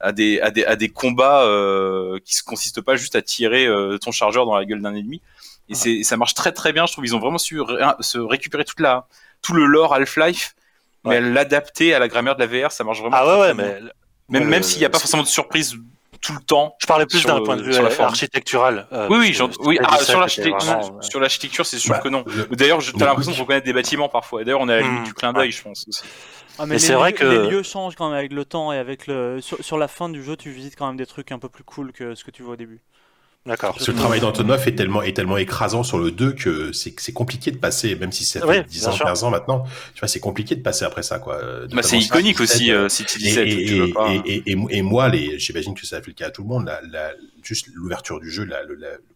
à 0.00 0.12
des 0.12 0.38
à 0.40 0.50
des 0.50 0.64
à 0.66 0.76
des 0.76 0.90
combats 0.90 1.44
euh, 1.44 2.18
qui 2.26 2.34
se 2.34 2.42
consistent 2.42 2.82
pas 2.82 2.96
juste 2.96 3.16
à 3.16 3.22
tirer 3.22 3.66
euh, 3.66 3.96
ton 3.96 4.12
chargeur 4.12 4.44
dans 4.44 4.54
la 4.56 4.66
gueule 4.66 4.82
d'un 4.82 4.94
ennemi. 4.94 5.22
Et 5.70 5.74
c'est 5.74 6.02
ça 6.02 6.18
marche 6.18 6.34
très 6.34 6.52
très 6.52 6.74
bien. 6.74 6.84
Je 6.84 6.92
trouve 6.92 7.06
ils 7.06 7.16
ont 7.16 7.20
vraiment 7.20 7.38
su 7.38 7.58
ré- 7.62 7.82
se 8.00 8.18
récupérer 8.18 8.64
toute 8.66 8.80
la 8.80 9.08
tout 9.42 9.52
le 9.54 9.64
lore 9.64 9.94
Half-Life, 9.94 10.54
mais 11.04 11.10
Ouais. 11.10 11.20
l'adapter 11.20 11.94
à 11.94 11.98
la 11.98 12.08
grammaire 12.08 12.36
de 12.36 12.44
la 12.44 12.46
VR, 12.46 12.72
ça 12.72 12.84
marche 12.84 13.00
vraiment. 13.00 13.16
Ah 13.18 13.26
ouais, 13.26 13.40
ouais, 13.40 13.54
mais. 13.54 13.80
même 14.28 14.42
ouais, 14.44 14.48
même 14.48 14.62
s'il 14.62 14.78
n'y 14.80 14.84
a 14.84 14.90
pas 14.90 14.98
forcément 14.98 15.22
de 15.22 15.28
surprise 15.28 15.76
tout 16.20 16.32
le 16.32 16.40
temps. 16.40 16.74
Je 16.80 16.86
parlais 16.86 17.06
plus 17.06 17.24
d'un 17.24 17.40
point 17.42 17.56
de 17.56 17.62
vue 17.62 17.74
euh, 17.74 17.88
architectural. 18.00 18.88
euh, 18.92 19.06
Oui 19.10 19.18
oui, 19.20 19.32
genre- 19.32 19.50
oui 19.60 19.78
ah, 19.84 19.92
17 19.92 20.06
sur 20.08 20.18
l'architecture 20.20 20.56
vraiment, 20.74 21.02
sur 21.02 21.20
l'architecture, 21.20 21.66
c'est 21.66 21.78
sûr 21.78 21.92
Bah, 21.92 22.00
que 22.00 22.08
non. 22.08 22.24
le- 22.26 22.56
D'ailleurs, 22.56 22.80
je- 22.80 22.90
t'as 22.92 23.00
le- 23.00 23.04
l'impression 23.06 23.32
de 23.32 23.36
reconnaître 23.38 23.66
des 23.66 23.72
bâtiments 23.72 24.08
parfois. 24.08 24.42
D'ailleurs, 24.42 24.60
on 24.60 24.68
est 24.68 24.72
à 24.72 24.76
la 24.76 24.82
limite 24.82 25.00
Hmm. 25.02 25.04
du 25.04 25.14
clin 25.14 25.32
d'œil, 25.32 25.52
je 25.52 25.62
pense 25.62 25.84
aussi. 25.86 26.02
Ah, 26.58 26.64
mais 26.66 26.78
c'est 26.78 26.94
vrai 26.94 27.10
lieux- 27.12 27.16
que- 27.18 27.24
les 27.26 27.50
lieux 27.50 27.62
changent 27.62 27.94
quand 27.96 28.08
même 28.08 28.18
avec 28.18 28.32
le 28.32 28.44
temps 28.46 28.72
et 28.72 28.78
avec 28.78 29.06
le 29.06 29.40
sur, 29.42 29.62
sur 29.62 29.76
la 29.78 29.88
fin 29.88 30.08
du 30.08 30.24
jeu, 30.24 30.36
tu 30.36 30.50
visites 30.50 30.74
quand 30.74 30.86
même 30.86 30.96
des 30.96 31.06
trucs 31.06 31.30
un 31.30 31.38
peu 31.38 31.50
plus 31.50 31.62
cool 31.64 31.92
que 31.92 32.14
ce 32.14 32.24
que 32.24 32.30
tu 32.30 32.42
vois 32.42 32.54
au 32.54 32.56
début. 32.56 32.80
D'accord. 33.46 33.74
Parce 33.74 33.86
que 33.86 33.92
le 33.92 33.96
travail 33.96 34.18
d'Antonov 34.20 34.66
est 34.66 34.74
tellement, 34.74 35.02
est 35.02 35.12
tellement 35.12 35.36
écrasant 35.36 35.82
sur 35.84 35.98
le 35.98 36.10
2 36.10 36.32
que 36.32 36.72
c'est 36.72 36.94
c'est 36.98 37.12
compliqué 37.12 37.50
de 37.52 37.58
passer, 37.58 37.94
même 37.94 38.10
si 38.10 38.24
ça 38.24 38.40
fait 38.40 38.46
Oui, 38.60 38.64
10 38.66 38.80
bien 38.80 38.88
ans, 38.88 38.92
sûr. 38.92 39.06
15 39.06 39.24
ans 39.24 39.30
maintenant, 39.30 39.62
tu 39.94 40.00
vois, 40.00 40.08
c'est 40.08 40.18
compliqué 40.20 40.56
de 40.56 40.62
passer 40.62 40.84
après 40.84 41.02
ça, 41.04 41.18
quoi. 41.20 41.36
Euh, 41.36 41.68
Bah, 41.72 41.82
c'est 41.82 41.98
iconique 41.98 42.38
City 42.38 42.42
aussi, 42.42 42.58
17, 42.64 42.74
euh, 42.74 42.88
City 42.88 43.16
Et, 43.16 43.44
17. 43.44 43.46
et, 43.48 43.92
pas. 43.92 44.08
et, 44.10 44.16
et, 44.26 44.50
et- 44.52 44.56
et 44.78 44.82
moi, 44.82 45.08
les, 45.08 45.38
j'imagine 45.38 45.74
que 45.74 45.86
ça 45.86 45.96
a 45.96 46.00
fait 46.00 46.08
le 46.08 46.14
cas 46.14 46.26
à 46.26 46.30
tout 46.30 46.42
le 46.42 46.48
monde, 46.48 46.66
la, 46.66 46.80
la, 46.90 47.12
juste 47.42 47.68
l'ouverture 47.72 48.18
du 48.20 48.30
jeu, 48.30 48.44
la, 48.44 48.58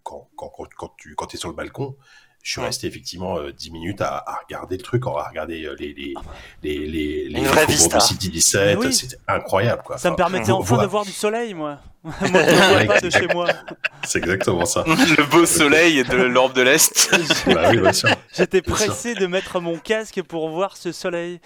quand, 0.05 0.29
quand, 0.37 0.49
quand, 0.57 0.69
quand 0.77 0.95
tu 0.97 1.15
quand 1.17 1.35
es 1.35 1.37
sur 1.37 1.49
le 1.49 1.55
balcon, 1.57 1.97
je 2.43 2.53
suis 2.53 2.61
Ouais. 2.61 2.69
resté 2.69 2.87
effectivement 2.87 3.37
euh, 3.39 3.53
10 3.53 3.71
minutes 3.71 4.01
à, 4.01 4.17
à 4.27 4.39
regarder 4.47 4.77
le 4.79 4.83
truc, 4.83 5.03
à 5.07 5.29
regarder 5.29 5.65
euh, 5.67 5.75
les, 5.79 5.93
les, 5.93 6.15
les, 6.63 6.87
les, 6.87 7.29
les 7.29 7.41
vraie 7.41 7.63
faubourgs 7.67 7.69
vista. 7.69 7.97
de 7.99 8.03
City 8.03 8.31
17, 8.31 8.79
Mais 8.79 8.87
oui. 8.87 8.93
c'était 8.95 9.19
incroyable, 9.29 9.83
quoi. 9.85 9.99
Ça 9.99 10.09
me 10.09 10.15
Enfin, 10.15 10.25
permettait 10.25 10.53
vous- 10.53 10.59
enfin 10.59 10.77
vous- 10.77 10.83
de 10.83 10.87
voir 10.87 11.05
du 11.05 11.13
soleil, 11.13 11.53
moi. 11.53 11.79
Moi, 12.03 12.15
je 12.23 12.27
ne 12.27 12.85
vois 12.85 12.95
pas 12.95 13.01
de 13.01 13.11
chez 13.11 13.27
moi. 13.29 13.47
C'est 14.05 14.19
exactement 14.21 14.65
ça. 14.65 14.85
le 14.87 15.25
beau 15.31 15.45
soleil 15.45 16.03
de 16.03 16.17
l'Europe 16.17 16.55
de 16.55 16.63
l'Est. 16.63 17.11
bah 17.47 17.71
oui. 17.71 17.79
J'étais 18.35 18.63
pressé 18.63 19.15
de 19.15 19.27
mettre 19.27 19.61
mon 19.61 19.77
casque 19.77 20.23
pour 20.23 20.49
voir 20.49 20.77
ce 20.77 20.93
soleil. 20.93 21.41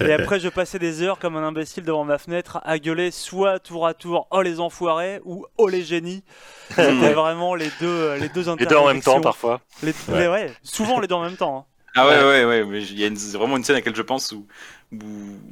Et 0.00 0.12
après, 0.12 0.38
je 0.38 0.48
passais 0.48 0.78
des 0.78 1.02
heures 1.02 1.18
comme 1.18 1.36
un 1.36 1.42
imbécile 1.46 1.82
devant 1.84 2.04
ma 2.04 2.18
fenêtre 2.18 2.60
à 2.64 2.78
gueuler 2.78 3.10
soit 3.10 3.58
tour 3.58 3.86
à 3.86 3.94
tour 3.94 4.28
Oh 4.30 4.42
les 4.42 4.60
enfoirés 4.60 5.20
ou 5.24 5.46
Oh 5.56 5.68
les 5.68 5.82
génies. 5.82 6.22
C'était 6.70 7.12
vraiment 7.14 7.54
les 7.54 7.70
deux, 7.80 8.14
les 8.14 8.28
deux 8.28 8.44
Les 8.56 8.66
deux 8.66 8.76
en 8.76 8.86
même 8.86 9.02
temps, 9.02 9.20
parfois. 9.20 9.60
Les, 9.82 9.92
Ouais. 10.08 10.20
les- 10.20 10.28
ouais, 10.28 10.52
souvent 10.62 11.00
les 11.00 11.08
deux 11.08 11.14
en 11.16 11.22
même 11.24 11.36
temps. 11.36 11.58
hein. 11.58 11.64
Ah 12.00 12.06
ouais, 12.08 12.24
ouais, 12.24 12.44
ouais, 12.44 12.64
mais 12.64 12.82
il 12.82 12.98
y 12.98 13.04
a 13.04 13.06
une- 13.08 13.16
vraiment 13.16 13.56
une 13.56 13.64
scène 13.64 13.76
à 13.76 13.78
laquelle 13.78 13.96
je 13.96 14.02
pense 14.02 14.32
où, 14.32 14.46
où, 14.92 14.96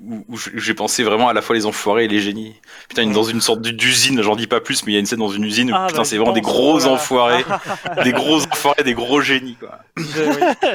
où- 0.09 0.25
où 0.29 0.37
j'ai 0.37 0.75
pensé 0.75 1.03
vraiment 1.03 1.29
à 1.29 1.33
la 1.35 1.43
fois 1.43 1.55
les 1.57 1.67
enfoirés 1.67 2.05
et 2.05 2.09
les 2.09 2.21
génies. 2.21 2.55
Putain, 2.89 3.03
une- 3.03 3.13
dans 3.13 3.23
une 3.25 3.41
sorte 3.41 3.61
d'usine, 3.63 4.23
j'en 4.23 4.37
dis 4.37 4.47
pas 4.47 4.61
plus, 4.61 4.85
mais 4.87 4.93
il 4.93 4.95
y 4.95 4.97
a 4.97 5.01
une 5.01 5.07
scène 5.07 5.19
dans 5.19 5.29
une 5.29 5.45
usine 5.45 5.71
où 5.73 5.75
Ah, 5.77 5.87
putain, 5.89 5.99
bah, 5.99 6.05
c'est 6.05 6.17
vraiment 6.17 6.33
des 6.33 6.41
gros 6.41 6.81
oh 6.87 6.89
enfoirés, 6.91 7.45
des 8.05 8.13
gros 8.13 8.43
enfoirés, 8.45 8.83
des 8.85 8.95
gros 8.95 9.21
génies, 9.21 9.57
quoi. 9.57 9.79
Je, 9.97 10.23
oui. 10.23 10.71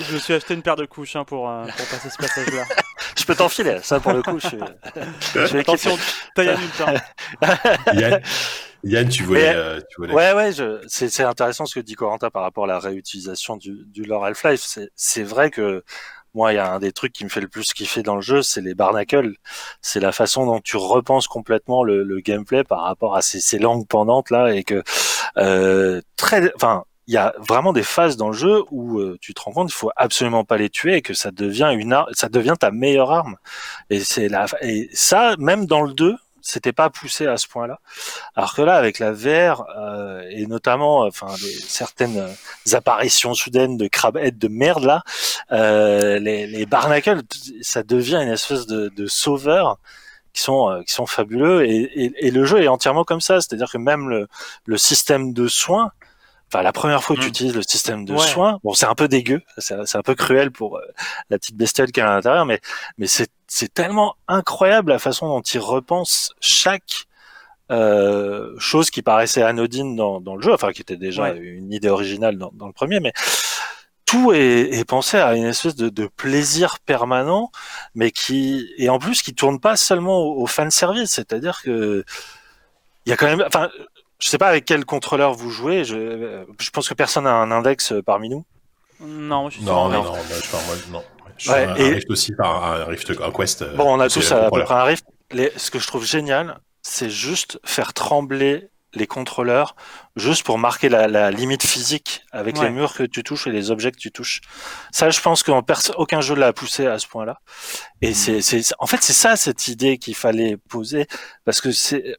Je 0.00 0.14
me 0.14 0.18
suis 0.18 0.32
acheté 0.34 0.54
une 0.54 0.62
paire 0.62 0.76
de 0.76 0.86
couches 0.86 1.16
hein, 1.16 1.24
pour, 1.24 1.48
euh, 1.48 1.64
pour 1.66 1.86
passer 1.86 2.08
ce 2.10 2.16
passage-là. 2.16 2.64
Je 3.18 3.24
peux 3.24 3.34
t'enfiler, 3.34 3.78
ça 3.82 3.98
pour 4.00 4.12
le 4.12 4.22
coup. 4.22 4.38
Je 4.38 4.46
suis, 4.48 4.58
je 5.34 5.46
suis 5.46 5.58
Attention. 5.58 5.96
Yann, 7.94 8.20
Yann, 8.84 9.08
tu 9.08 9.22
voulais, 9.24 9.52
Mais- 9.52 9.56
euh, 9.56 9.80
tu 9.90 9.96
voulais. 10.00 10.14
Ouais, 10.14 10.32
ouais, 10.32 10.52
je... 10.52 10.80
c'est 10.86 11.08
c'est 11.08 11.22
intéressant 11.24 11.66
ce 11.66 11.74
que 11.74 11.80
dit 11.80 11.94
Corentin 11.94 12.30
par 12.30 12.42
rapport 12.42 12.64
à 12.64 12.66
la 12.68 12.78
réutilisation 12.78 13.56
du, 13.56 13.84
du 13.86 14.04
lore 14.04 14.24
Half-Life. 14.24 14.62
C'est- 14.64 14.90
C'est 14.94 15.22
vrai 15.22 15.50
que 15.50 15.82
moi, 16.34 16.52
il 16.52 16.56
y 16.56 16.58
a 16.58 16.70
un 16.74 16.78
des 16.78 16.92
trucs 16.92 17.14
qui 17.14 17.24
me 17.24 17.30
fait 17.30 17.40
le 17.40 17.48
plus 17.48 17.72
kiffer 17.72 18.02
dans 18.02 18.14
le 18.16 18.20
jeu, 18.20 18.42
c'est 18.42 18.60
les 18.60 18.74
barnacles. 18.74 19.32
C'est 19.80 20.00
la 20.00 20.12
façon 20.12 20.44
dont 20.44 20.60
tu 20.60 20.76
repenses 20.76 21.26
complètement 21.28 21.82
le, 21.82 22.02
le 22.04 22.20
gameplay 22.20 22.62
par 22.64 22.82
rapport 22.82 23.16
à 23.16 23.22
ces, 23.22 23.40
ces 23.40 23.58
langues 23.58 23.86
pendantes 23.88 24.30
là 24.30 24.54
et 24.54 24.62
que 24.62 24.82
euh, 25.38 26.00
très, 26.16 26.52
enfin. 26.54 26.84
Il 27.08 27.14
y 27.14 27.16
a 27.16 27.34
vraiment 27.38 27.72
des 27.72 27.82
phases 27.84 28.16
dans 28.16 28.28
le 28.28 28.34
jeu 28.36 28.62
où 28.70 28.98
euh, 28.98 29.16
tu 29.20 29.32
te 29.34 29.40
rends 29.40 29.52
compte 29.52 29.68
qu'il 29.68 29.76
faut 29.76 29.92
absolument 29.96 30.44
pas 30.44 30.56
les 30.56 30.70
tuer 30.70 30.96
et 30.96 31.02
que 31.02 31.14
ça 31.14 31.30
devient 31.30 31.70
une 31.72 31.96
ça 32.12 32.28
devient 32.28 32.54
ta 32.58 32.70
meilleure 32.72 33.12
arme. 33.12 33.36
Et 33.90 34.00
c'est 34.00 34.28
la 34.28 34.46
et 34.62 34.88
ça 34.92 35.36
même 35.38 35.66
dans 35.66 35.82
le 35.82 35.92
2, 35.94 36.16
c'était 36.42 36.72
pas 36.72 36.90
poussé 36.90 37.26
à 37.26 37.36
ce 37.36 37.46
point-là. 37.48 37.78
Alors 38.36 38.54
que 38.54 38.62
là, 38.62 38.76
avec 38.76 38.98
la 38.98 39.12
VR 39.12 39.64
euh, 39.78 40.22
et 40.30 40.46
notamment, 40.46 41.00
enfin, 41.02 41.28
des- 41.40 41.52
certaines 41.68 42.18
euh, 42.18 42.76
apparitions 42.76 43.34
soudaines 43.34 43.76
de 43.76 43.86
crabhead 43.88 44.36
de 44.38 44.48
merde 44.48 44.84
là, 44.84 45.02
euh, 45.52 46.18
les, 46.18 46.46
les 46.46 46.66
barnacles, 46.66 47.22
ça 47.62 47.82
devient 47.84 48.16
une 48.22 48.30
espèce 48.32 48.66
de, 48.66 48.88
de 48.88 49.06
sauveur 49.06 49.78
qui 50.32 50.42
sont 50.42 50.70
euh, 50.70 50.82
qui 50.82 50.92
sont 50.92 51.06
fabuleux 51.06 51.64
et, 51.66 51.76
et, 52.04 52.26
et 52.26 52.30
le 52.30 52.44
jeu 52.44 52.62
est 52.62 52.68
entièrement 52.68 53.04
comme 53.04 53.20
ça, 53.20 53.40
c'est-à-dire 53.40 53.70
que 53.70 53.78
même 53.78 54.08
le, 54.08 54.28
le 54.66 54.76
système 54.78 55.32
de 55.32 55.48
soins 55.48 55.92
Enfin, 56.52 56.62
la 56.62 56.72
première 56.72 57.02
fois 57.02 57.16
que 57.16 57.20
tu 57.22 57.26
Mm. 57.26 57.30
utilises 57.30 57.54
le 57.56 57.62
système 57.62 58.04
de 58.04 58.12
Ouais. 58.14 58.18
soins, 58.26 58.60
bon, 58.62 58.72
c'est 58.72 58.86
un 58.86 58.94
peu 58.94 59.08
dégueu, 59.08 59.42
c'est 59.58 59.74
un 59.96 60.02
peu 60.02 60.14
cruel 60.14 60.50
pour 60.52 60.78
euh, 60.78 60.82
la 61.28 61.38
petite 61.38 61.56
bestiole 61.56 61.90
qui 61.90 61.98
est 62.00 62.04
à 62.04 62.06
l'intérieur, 62.06 62.46
mais 62.46 62.60
mais 62.98 63.06
c'est 63.08 63.28
c'est 63.48 63.72
tellement 63.72 64.14
incroyable 64.28 64.90
la 64.92 64.98
façon 64.98 65.26
dont 65.28 65.40
il 65.42 65.58
repense 65.60 66.32
chaque 66.40 67.06
euh, 67.72 68.54
chose 68.58 68.90
qui 68.90 69.02
paraissait 69.02 69.42
anodine 69.42 69.96
dans, 69.96 70.20
dans 70.20 70.36
le 70.36 70.42
jeu, 70.42 70.52
enfin 70.52 70.72
qui 70.72 70.82
était 70.82 70.96
déjà 70.96 71.24
Ouais. 71.24 71.36
une 71.38 71.72
idée 71.72 71.88
originale 71.88 72.38
dans, 72.38 72.50
dans 72.54 72.66
le 72.68 72.72
premier, 72.72 73.00
mais 73.00 73.12
tout 74.04 74.32
est, 74.32 74.72
est 74.72 74.84
pensé 74.84 75.16
à 75.18 75.34
une 75.34 75.46
espèce 75.46 75.74
de, 75.74 75.88
de 75.88 76.06
plaisir 76.06 76.78
permanent, 76.78 77.50
mais 77.96 78.12
qui 78.12 78.68
et 78.78 78.88
en 78.88 79.00
plus 79.00 79.20
qui 79.22 79.34
tourne 79.34 79.58
pas 79.58 79.74
seulement 79.76 80.18
au, 80.20 80.42
au 80.42 80.46
fan 80.46 80.70
service, 80.70 81.10
c'est-à-dire 81.10 81.60
que 81.62 82.04
il 83.04 83.10
y 83.10 83.12
a 83.12 83.16
quand 83.16 83.26
même, 83.26 83.42
enfin, 83.46 83.68
je 84.18 84.28
sais 84.28 84.38
pas 84.38 84.48
avec 84.48 84.64
quel 84.64 84.84
contrôleur 84.84 85.34
vous 85.34 85.50
jouez, 85.50 85.84
je, 85.84 86.44
je 86.58 86.70
pense 86.70 86.88
que 86.88 86.94
personne 86.94 87.24
n'a 87.24 87.34
un 87.34 87.50
index 87.50 87.92
euh, 87.92 88.02
parmi 88.02 88.28
nous. 88.28 88.44
Non, 89.00 89.50
je 89.50 89.56
suis 89.56 89.64
Non, 89.64 89.88
non, 89.88 90.02
non, 90.04 90.10
moi, 90.10 90.18
je 90.42 90.50
parle, 90.50 90.64
moi, 90.66 90.74
non. 90.90 91.04
Je 91.36 91.42
suis 91.42 91.50
Ouais, 91.50 91.64
un, 91.66 91.74
et- 91.76 91.90
un 91.90 91.94
Rift 91.94 92.10
aussi, 92.10 92.32
par 92.34 92.64
un 92.64 92.84
Rift, 92.86 93.10
un 93.22 93.30
Quest. 93.30 93.62
euh, 93.62 93.74
Bon, 93.76 93.94
on 93.94 94.00
a 94.00 94.08
tous 94.08 94.32
à, 94.32 94.46
à 94.46 94.50
peu 94.50 94.64
près 94.64 94.74
un 94.74 94.84
rift. 94.84 95.04
Les- 95.32 95.52
ce 95.56 95.70
que 95.70 95.78
je 95.78 95.86
trouve 95.86 96.04
génial, 96.06 96.60
c'est 96.82 97.10
juste 97.10 97.58
faire 97.64 97.92
trembler 97.92 98.70
les 98.94 99.06
contrôleurs, 99.06 99.76
juste 100.14 100.44
pour 100.44 100.56
marquer 100.56 100.88
la, 100.88 101.06
la 101.08 101.30
limite 101.30 101.62
physique 101.66 102.22
avec 102.32 102.56
Ouais. 102.56 102.64
les 102.64 102.70
murs 102.70 102.94
que 102.94 103.02
tu 103.02 103.22
touches 103.22 103.46
et 103.46 103.50
les 103.50 103.70
objets 103.70 103.92
que 103.92 103.98
tu 103.98 104.10
touches. 104.10 104.40
Ça, 104.92 105.10
je 105.10 105.20
pense 105.20 105.42
qu'aucun 105.42 105.74
aucun 105.98 106.20
jeu 106.22 106.34
l'a 106.34 106.54
poussé 106.54 106.86
à 106.86 106.98
ce 106.98 107.06
point-là. 107.06 107.38
Et 108.00 108.14
c'est, 108.14 108.40
c'est, 108.40 108.62
en 108.78 108.86
fait, 108.86 109.02
c'est 109.02 109.12
ça 109.12 109.36
cette 109.36 109.68
idée 109.68 109.98
qu'il 109.98 110.14
fallait 110.14 110.56
poser, 110.56 111.06
parce 111.44 111.60
que 111.60 111.72
c'est, 111.72 112.16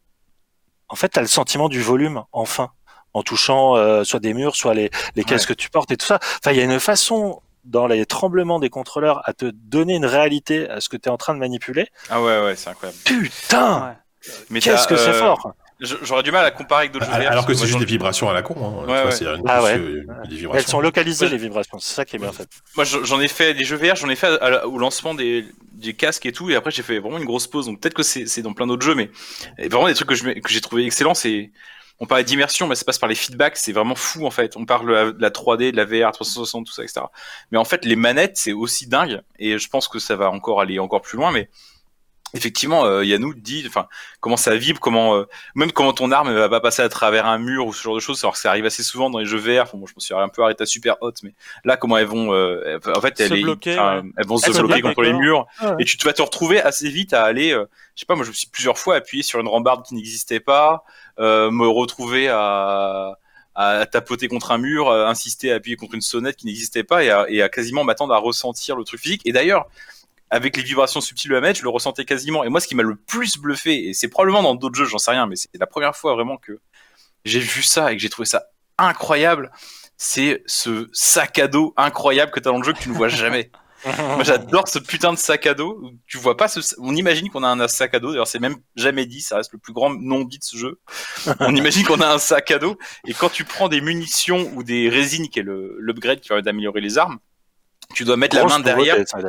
en 0.89 0.95
fait, 0.95 1.09
t'as 1.09 1.21
le 1.21 1.27
sentiment 1.27 1.69
du 1.69 1.81
volume, 1.81 2.23
enfin, 2.31 2.71
en 3.13 3.23
touchant 3.23 3.75
euh, 3.75 4.03
soit 4.03 4.19
des 4.19 4.33
murs, 4.33 4.55
soit 4.55 4.73
les, 4.73 4.89
les 5.15 5.23
caisses 5.23 5.45
que 5.45 5.53
tu 5.53 5.69
portes 5.69 5.91
et 5.91 5.97
tout 5.97 6.05
ça. 6.05 6.19
Enfin, 6.21 6.51
il 6.51 6.57
y 6.57 6.61
a 6.61 6.63
une 6.63 6.79
façon 6.79 7.41
dans 7.65 7.87
les 7.87 8.05
tremblements 8.05 8.59
des 8.59 8.69
contrôleurs 8.69 9.21
à 9.25 9.33
te 9.33 9.45
donner 9.45 9.95
une 9.95 10.05
réalité 10.05 10.69
à 10.69 10.79
ce 10.79 10.87
que 10.89 10.95
tu 10.97 11.09
es 11.09 11.11
en 11.11 11.17
train 11.17 11.33
de 11.33 11.39
manipuler. 11.39 11.87
Ah 12.09 12.21
ouais, 12.21 12.41
ouais, 12.43 12.55
c'est 12.55 12.69
incroyable. 12.69 12.97
Putain, 13.03 13.87
Ouais. 13.87 13.93
Mais 14.49 14.59
qu'est-ce 14.59 14.87
que 14.87 14.97
c'est 14.97 15.09
euh, 15.09 15.19
fort 15.19 15.53
J'aurais 15.79 16.23
du 16.23 16.31
mal 16.31 16.43
à 16.43 16.49
comparer 16.51 16.81
avec 16.81 16.91
d'autres 16.91 17.05
jeux 17.05 17.11
VR. 17.11 17.31
Alors 17.31 17.45
que 17.45 17.53
c'est 17.53 17.67
juste 17.67 17.77
des 17.79 17.85
vibrations 17.85 18.29
à 18.29 18.33
la 18.33 18.41
con. 18.41 18.55
Hein. 18.57 18.79
Ouais, 18.87 19.03
vois, 19.03 19.11
ouais. 19.11 19.37
une 19.37 19.43
Ah 19.47 19.63
ouais. 19.63 19.77
des 19.77 19.83
Elles 20.31 20.35
vibrations. 20.37 20.71
sont 20.71 20.81
localisées 20.81 21.25
Ouais. 21.25 21.31
les 21.31 21.37
vibrations, 21.37 21.77
c'est 21.79 21.93
ça 21.93 22.03
qui 22.05 22.15
est 22.15 22.19
bien 22.19 22.31
fait. 22.31 22.49
Moi, 22.75 22.83
j'en 22.83 23.19
ai 23.21 23.27
fait 23.27 23.53
des 23.53 23.63
jeux 23.63 23.77
VR, 23.77 23.95
j'en 23.95 24.09
ai 24.09 24.15
fait 24.15 24.39
au 24.63 24.77
lancement 24.79 25.13
des, 25.13 25.45
des 25.73 25.93
casques 25.93 26.25
et 26.25 26.31
tout, 26.31 26.49
et 26.49 26.55
après 26.55 26.71
j'ai 26.71 26.81
fait 26.81 26.97
vraiment 26.99 27.19
une 27.19 27.25
grosse 27.25 27.45
pause. 27.47 27.67
Donc 27.67 27.79
peut-être 27.79 27.93
que 27.93 28.03
c'est 28.03 28.41
dans 28.41 28.53
plein 28.53 28.65
d'autres 28.67 28.85
jeux, 28.85 28.95
mais 28.95 29.11
et 29.59 29.67
vraiment 29.69 29.87
des 29.87 29.93
trucs 29.93 30.07
que 30.09 30.49
j'ai 30.49 30.61
trouvé 30.61 30.85
excellents, 30.85 31.13
c'est 31.13 31.51
on 31.99 32.05
parlait 32.05 32.23
d'immersion, 32.23 32.67
mais 32.67 32.75
ça 32.75 32.85
passe 32.85 32.99
par 32.99 33.09
les 33.09 33.15
feedbacks, 33.15 33.57
c'est 33.57 33.71
vraiment 33.71 33.95
fou 33.95 34.25
en 34.27 34.31
fait. 34.31 34.55
On 34.55 34.65
parle 34.65 35.15
de 35.15 35.21
la 35.21 35.29
3D, 35.31 35.71
de 35.71 35.77
la 35.77 35.85
VR 35.85 36.11
360, 36.11 36.65
tout 36.67 36.71
ça, 36.73 36.83
etc. 36.83 37.01
Mais 37.51 37.57
en 37.57 37.65
fait, 37.65 37.85
les 37.85 37.95
manettes, 37.95 38.37
c'est 38.37 38.53
aussi 38.53 38.87
dingue, 38.87 39.21
et 39.39 39.57
je 39.57 39.67
pense 39.69 39.87
que 39.87 39.97
ça 39.99 40.15
va 40.15 40.29
encore 40.31 40.61
aller 40.61 40.77
encore 40.79 41.01
plus 41.01 41.17
loin, 41.17 41.31
mais 41.31 41.49
effectivement, 42.33 42.85
euh, 42.85 43.05
Yannou 43.05 43.33
dit, 43.33 43.63
enfin, 43.67 43.87
comment 44.19 44.37
ça 44.37 44.55
vibre, 44.55 44.79
comment 44.79 45.15
euh, 45.15 45.25
même 45.55 45.71
comment 45.71 45.93
ton 45.93 46.11
arme 46.11 46.31
va 46.33 46.49
pas 46.49 46.59
passer 46.59 46.81
à 46.81 46.89
travers 46.89 47.25
un 47.25 47.37
mur 47.37 47.65
ou 47.67 47.73
ce 47.73 47.81
genre 47.81 47.95
de 47.95 47.99
choses, 47.99 48.23
alors 48.23 48.33
que 48.33 48.39
ça 48.39 48.49
arrive 48.49 48.65
assez 48.65 48.83
souvent 48.83 49.09
dans 49.09 49.19
les 49.19 49.25
jeux 49.25 49.37
VR. 49.37 49.65
Bon, 49.71 49.77
moi, 49.79 49.87
je 49.89 49.93
me 49.95 50.01
suis 50.01 50.13
un 50.13 50.27
peu 50.27 50.43
arrêté 50.43 50.63
à 50.63 50.65
super 50.65 50.97
hot, 51.01 51.13
mais 51.23 51.33
là, 51.63 51.77
comment 51.77 51.97
elles 51.97 52.05
vont, 52.07 52.33
euh, 52.33 52.79
en 52.95 53.01
fait, 53.01 53.17
Se 53.17 53.33
elles, 53.33 53.41
bloquer, 53.43 53.73
enfin, 53.73 54.01
ouais. 54.01 54.09
elles 54.17 54.27
vont 54.27 54.37
se 54.37 54.51
se 54.51 54.59
bloquer 54.61 54.81
contre 54.81 55.01
les 55.03 55.13
murs, 55.13 55.45
Ouais. 55.63 55.75
et 55.79 55.85
tu 55.85 55.97
vas 56.05 56.13
te 56.13 56.21
retrouver 56.21 56.61
assez 56.61 56.89
vite 56.89 57.13
à 57.13 57.23
aller, 57.23 57.53
euh, 57.53 57.65
je 57.95 58.01
sais 58.01 58.05
pas, 58.05 58.15
moi, 58.15 58.23
je 58.25 58.29
me 58.29 58.35
suis 58.35 58.47
plusieurs 58.47 58.77
fois 58.77 58.95
appuyé 58.95 59.23
sur 59.23 59.39
une 59.39 59.47
rambarde 59.47 59.85
qui 59.85 59.95
n'existait 59.95 60.39
pas, 60.41 60.83
euh, 61.19 61.49
me 61.51 61.67
retrouver 61.67 62.27
à 62.29 63.17
à 63.59 63.87
tapoter 63.87 64.27
contre 64.27 64.51
un 64.51 64.59
mur, 64.59 64.91
à 64.91 65.09
insister 65.09 65.51
à 65.51 65.55
appuyer 65.55 65.77
contre 65.77 65.95
une 65.95 66.01
sonnette 66.01 66.35
qui 66.35 66.45
n'existait 66.45 66.83
pas 66.83 67.03
et 67.03 67.09
à, 67.09 67.25
et 67.27 67.41
à 67.41 67.49
quasiment 67.49 67.83
m'attendre 67.83 68.13
à 68.13 68.19
ressentir 68.19 68.75
le 68.75 68.83
truc 68.83 68.99
physique. 68.99 69.23
Et 69.25 69.31
d'ailleurs, 69.31 69.65
avec 70.29 70.57
les 70.57 70.63
vibrations 70.63 71.01
subtiles 71.01 71.29
de 71.29 71.35
la 71.35 71.41
manette, 71.41 71.57
je 71.57 71.63
le 71.63 71.69
ressentais 71.69 72.05
quasiment. 72.05 72.43
Et 72.43 72.49
moi, 72.49 72.59
ce 72.59 72.67
qui 72.67 72.75
m'a 72.75 72.83
le 72.83 72.95
plus 72.95 73.37
bluffé, 73.37 73.87
et 73.89 73.93
c'est 73.93 74.07
probablement 74.09 74.43
dans 74.43 74.55
d'autres 74.55 74.75
jeux, 74.75 74.85
j'en 74.85 74.97
sais 74.97 75.11
rien, 75.11 75.25
mais 75.27 75.35
c'est 75.35 75.49
la 75.59 75.67
première 75.67 75.95
fois 75.95 76.13
vraiment 76.15 76.37
que 76.37 76.59
j'ai 77.25 77.39
vu 77.39 77.63
ça 77.63 77.91
et 77.91 77.95
que 77.95 78.01
j'ai 78.01 78.09
trouvé 78.09 78.25
ça 78.25 78.45
incroyable, 78.77 79.51
c'est 79.97 80.43
ce 80.45 80.87
sac 80.93 81.39
à 81.39 81.47
dos 81.47 81.73
incroyable 81.77 82.31
que 82.31 82.39
tu 82.39 82.47
as 82.47 82.51
dans 82.51 82.57
le 82.59 82.63
jeu 82.63 82.73
que 82.73 82.79
tu 82.79 82.89
ne 82.89 82.93
vois 82.93 83.07
jamais. 83.07 83.51
Moi, 83.85 84.23
j'adore 84.23 84.67
ce 84.67 84.79
putain 84.79 85.13
de 85.13 85.17
sac 85.17 85.45
à 85.45 85.53
dos. 85.53 85.79
où 85.81 85.91
Tu 86.07 86.17
vois 86.17 86.35
pas 86.35 86.47
ce. 86.47 86.59
On 86.79 86.95
imagine 86.95 87.29
qu'on 87.29 87.43
a 87.43 87.47
un 87.47 87.67
sac 87.67 87.93
à 87.93 87.99
dos. 87.99 88.09
D'ailleurs, 88.09 88.27
c'est 88.27 88.39
même 88.39 88.55
jamais 88.75 89.05
dit. 89.05 89.21
Ça 89.21 89.37
reste 89.37 89.53
le 89.53 89.59
plus 89.59 89.71
grand 89.71 89.91
non 89.91 90.23
dit 90.25 90.39
de 90.39 90.43
ce 90.43 90.57
jeu. 90.57 90.79
On 91.39 91.55
imagine 91.55 91.85
qu'on 91.85 92.01
a 92.01 92.07
un 92.11 92.17
sac 92.17 92.49
à 92.51 92.57
dos. 92.59 92.77
Et 93.05 93.13
quand 93.13 93.29
tu 93.29 93.45
prends 93.45 93.69
des 93.69 93.79
munitions 93.79 94.51
ou 94.55 94.63
des 94.63 94.89
résines, 94.89 95.29
qui 95.29 95.39
est 95.39 95.43
le- 95.43 95.77
l'upgrade 95.79 96.19
qui 96.19 96.27
permet 96.27 96.41
d'améliorer 96.41 96.81
les 96.81 96.97
armes, 96.97 97.19
tu 97.93 98.03
dois 98.03 98.17
mettre 98.17 98.35
Grosse 98.37 98.51
la 98.51 98.57
main 98.57 98.63
derrière. 98.63 98.97
ça. 99.07 99.19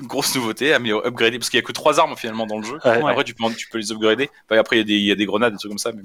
Une 0.00 0.06
grosse 0.06 0.34
nouveauté, 0.34 0.72
améliorer, 0.74 1.06
upgrader, 1.08 1.38
parce 1.38 1.48
qu'il 1.50 1.58
y 1.58 1.62
a 1.62 1.66
que 1.66 1.72
trois 1.72 1.98
armes 2.00 2.16
finalement 2.16 2.46
dans 2.46 2.58
le 2.58 2.64
jeu. 2.64 2.78
Ouais. 2.84 3.02
Après, 3.10 3.24
tu 3.24 3.34
peux, 3.34 3.44
tu 3.54 3.68
peux 3.68 3.78
les 3.78 3.92
upgrader. 3.92 4.28
Enfin, 4.48 4.60
après, 4.60 4.76
il 4.76 4.80
y, 4.80 4.82
a 4.82 4.84
des- 4.84 4.94
il 4.94 5.04
y 5.06 5.12
a 5.12 5.14
des 5.14 5.26
grenades, 5.26 5.52
des 5.52 5.58
trucs 5.58 5.70
comme 5.70 5.78
ça. 5.78 5.92
Mais 5.92 6.02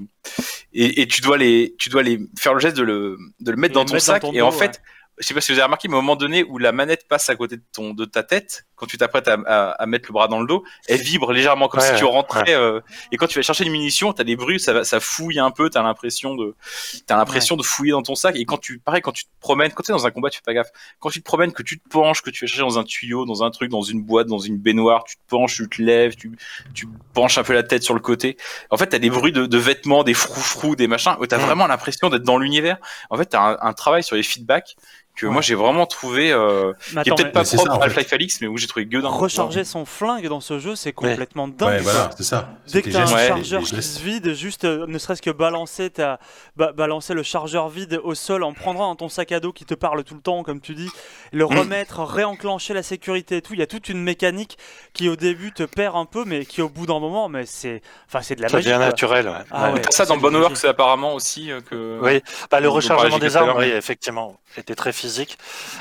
et, 0.74 1.02
et 1.02 1.08
tu 1.08 1.22
dois 1.22 1.38
les, 1.38 1.76
tu 1.78 1.90
dois 1.90 2.02
les 2.04 2.20
faire 2.40 2.54
le 2.54 2.60
geste 2.60 2.78
de 2.78 2.84
le, 2.84 3.18
de 3.42 3.52
le 3.52 3.58
mettre 3.58 3.74
Et 3.74 3.76
dans 3.76 3.86
ton 3.86 3.94
mettre 3.94 4.08
dans 4.08 4.14
sac. 4.14 4.24
et 4.34 4.42
en 4.42 4.52
fait, 4.52 4.82
je 5.18 5.28
sais 5.28 5.34
pas 5.34 5.42
si 5.42 5.52
vous 5.52 5.60
avez 5.60 5.66
remarqué, 5.66 5.88
mais 5.88 5.94
au 5.96 6.02
moment 6.02 6.16
donné 6.16 6.44
où 6.44 6.58
la 6.58 6.72
manette 6.72 7.08
passe 7.08 7.30
à 7.30 7.36
côté 7.36 7.58
de 7.58 7.64
ton, 7.74 7.94
de 7.94 8.06
ta 8.06 8.24
tête, 8.24 8.66
quand 8.76 8.88
tu 8.88 8.98
t'apprêtes 8.98 9.28
à, 9.28 9.38
à, 9.46 9.70
à 9.72 9.86
mettre 9.86 10.10
le 10.10 10.14
bras 10.14 10.28
dans 10.28 10.40
le 10.40 10.48
dos, 10.48 10.64
elle 10.88 11.02
vibre 11.02 11.32
légèrement 11.32 11.68
comme 11.68 11.82
Ouais, 11.82 11.90
si 11.92 11.96
tu 11.96 12.04
ouais, 12.06 12.10
rentrais. 12.10 12.56
euh, 12.56 12.80
et 13.12 13.18
quand 13.18 13.28
tu 13.28 13.38
vas 13.38 13.44
chercher 13.44 13.64
une 13.66 13.72
munition, 13.72 14.14
t'as 14.14 14.24
des 14.24 14.36
bruits, 14.36 14.60
ça, 14.60 14.74
va- 14.74 14.84
ça 14.84 15.00
fouille 15.00 15.38
un 15.38 15.52
peu, 15.52 15.70
t'as 15.70 15.84
l'impression 15.84 16.34
de, 16.34 16.56
t'as 17.06 17.18
l'impression 17.18 17.56
de 17.56 17.62
fouiller 17.62 17.92
dans 17.92 18.02
ton 18.02 18.16
sac. 18.16 18.36
Et 18.36 18.46
quand 18.46 18.58
tu, 18.58 18.80
pareil, 18.80 19.02
quand 19.04 19.12
tu 19.12 19.26
te 19.26 19.30
promènes, 19.40 19.72
quand 19.74 19.84
t'es 19.84 19.94
dans 19.94 20.08
un 20.08 20.12
combat, 20.12 20.32
tu 20.32 20.38
fais 20.38 20.44
pas 20.44 20.54
gaffe. 20.56 20.72
Quand 21.00 21.10
tu 21.12 21.20
te 21.20 21.26
promènes, 21.26 21.52
que 21.52 21.62
tu 21.62 21.80
te 21.80 21.88
penches, 21.88 22.24
que 22.24 22.32
tu 22.32 22.46
vas 22.46 22.48
chercher 22.48 22.64
dans 22.64 22.80
un 22.80 22.84
tuyau, 22.84 23.26
dans 23.26 23.44
un 23.44 23.52
truc, 23.52 23.70
dans 23.70 23.84
une 23.84 24.02
boîte, 24.02 24.26
dans 24.26 24.40
une 24.40 24.58
baignoire, 24.58 25.04
tu 25.04 25.18
te 25.18 25.22
penches, 25.28 25.56
tu 25.58 25.70
te 25.70 25.82
lèves, 25.84 26.16
tu, 26.16 26.32
tu 26.74 26.88
penches 27.14 27.38
un 27.38 27.44
peu 27.44 27.54
la 27.54 27.62
tête 27.64 27.84
sur 27.84 27.94
le 27.94 28.00
côté. 28.00 28.38
En 28.72 28.78
fait, 28.78 28.88
t'as 28.88 29.00
des 29.00 29.12
bruits 29.12 29.32
de, 29.34 29.46
de 29.46 29.58
vêtements, 29.60 30.04
des 30.04 30.16
froufrous, 30.16 30.76
des 30.76 30.88
machins, 30.88 31.16
t'as 31.30 31.38
vraiment 31.38 31.68
l'impression 31.68 32.10
d'être 32.10 32.24
dans 32.24 32.40
l'univers. 32.40 32.78
En 33.12 33.18
fait, 33.18 33.26
t'as 33.26 33.42
un, 33.42 33.58
un 33.62 33.74
travail 33.74 34.02
sur 34.04 34.16
les 34.16 34.24
feedbacks 34.24 34.76
que 35.22 35.28
moi 35.28 35.42
j'ai 35.42 35.56
vraiment 35.56 35.86
trouvé, 35.86 36.32
euh, 36.32 36.74
Mais 36.94 37.04
qui 37.04 37.10
est 37.10 37.14
peut-être 37.16 37.26
mais 37.28 37.32
pas 37.32 37.40
mais 37.40 37.46
c'est 37.46 37.56
propre 37.58 37.82
à. 37.82 37.86
Half-Life 37.86 38.14
Alix, 38.14 38.42
mais 38.42 38.48
où 38.48 38.58
j'ai 38.58 38.68
trouvé 38.68 38.86
gueudin. 38.86 39.10
recharger 39.10 39.64
son 39.64 39.86
flingue 39.86 40.28
dans 40.28 40.42
ce 40.42 40.60
jeu, 40.60 40.76
c'est 40.76 40.92
complètement 40.94 41.48
dingue. 41.48 41.70
Ouais, 41.70 41.78
voilà, 41.80 42.10
c'est 42.18 42.24
ça. 42.24 42.50
Dès 42.66 42.72
C'est 42.74 42.82
que 42.82 42.90
t'as 42.92 43.04
un 43.04 43.06
chargeur 43.28 43.62
qui 43.64 43.82
se 43.82 44.00
vide, 44.02 44.34
juste 44.34 44.66
euh, 44.66 44.86
ne 44.88 44.98
serait-ce 44.98 45.22
que 45.22 45.32
balancer, 45.32 45.90
ta, 45.90 46.20
ba- 46.56 46.72
balancer 46.74 47.14
le 47.14 47.24
chargeur 47.24 47.70
vide 47.70 48.00
au 48.04 48.16
sol 48.16 48.44
en 48.44 48.54
prendra 48.54 48.86
dans 48.86 48.96
ton 48.96 49.10
sac 49.10 49.32
à 49.32 49.40
dos 49.40 49.52
qui 49.54 49.66
te 49.66 49.74
parle 49.74 50.04
tout 50.04 50.16
le 50.16 50.22
temps, 50.22 50.44
comme 50.44 50.60
tu 50.62 50.74
dis, 50.74 50.90
le 51.32 51.46
Mm. 51.46 51.58
remettre, 51.60 52.00
réenclencher 52.04 52.74
la 52.74 52.84
sécurité 52.84 53.38
et 53.38 53.42
tout. 53.42 53.54
Il 53.54 53.60
y 53.60 53.64
a 53.64 53.68
toute 53.68 53.90
une 53.90 54.02
mécanique 54.02 54.58
qui 54.94 55.10
au 55.10 55.16
début 55.16 55.52
te 55.52 55.64
perd 55.64 55.96
un 55.96 56.06
peu, 56.06 56.24
mais 56.26 56.46
qui 56.46 56.62
au 56.62 56.70
bout 56.70 56.86
d'un 56.86 57.00
moment, 57.00 57.30
mais 57.30 57.46
c'est, 57.46 57.82
enfin, 58.08 58.22
c'est 58.22 58.36
de 58.36 58.42
la 58.42 58.50
Ça 58.50 58.58
magie. 58.58 58.70
devient 58.70 58.80
naturel, 58.80 59.28
ouais. 59.28 59.34
Ah 59.52 59.68
Ouais. 59.68 59.74
ouais. 59.74 59.82
T'as 59.82 59.92
ça 59.92 60.06
dans 60.06 60.16
c'est 60.16 60.22
Bonne 60.22 60.34
de 60.34 60.38
la 60.38 60.44
Works 60.46 60.56
magie. 60.56 60.68
apparemment 60.68 61.14
aussi 61.14 61.52
euh, 61.52 61.62
que. 61.62 62.00
Oui, 62.02 62.22
bah, 62.50 62.60
le 62.60 62.70
rechargement 62.70 63.20
des 63.20 63.36
armes, 63.38 63.54
oui, 63.58 63.66
effectivement, 63.70 64.38
était 64.58 64.76
très 64.76 64.92
physique. 64.94 65.11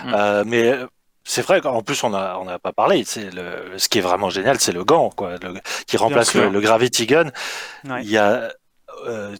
Mm. 0.04 0.14
Euh, 0.14 0.44
mais 0.46 0.68
euh, 0.72 0.86
c'est 1.24 1.42
vrai 1.42 1.60
qu'en 1.60 1.82
plus 1.82 2.02
on 2.02 2.10
n'a 2.10 2.58
pas 2.58 2.72
parlé. 2.72 3.04
Le 3.16 3.78
ce 3.78 3.88
qui 3.88 3.98
est 3.98 4.02
vraiment 4.02 4.30
génial, 4.30 4.58
c'est 4.58 4.72
le 4.72 4.84
gant, 4.84 5.10
quoi, 5.10 5.36
le- 5.42 5.60
qui 5.86 5.96
remplace 5.96 6.34
le, 6.34 6.48
le 6.48 6.60
gravity 6.60 7.06
gun. 7.06 7.30
Ouais. 7.84 8.02
Il 8.02 8.10
y 8.10 8.18
a 8.18 8.50
euh, 9.06 9.36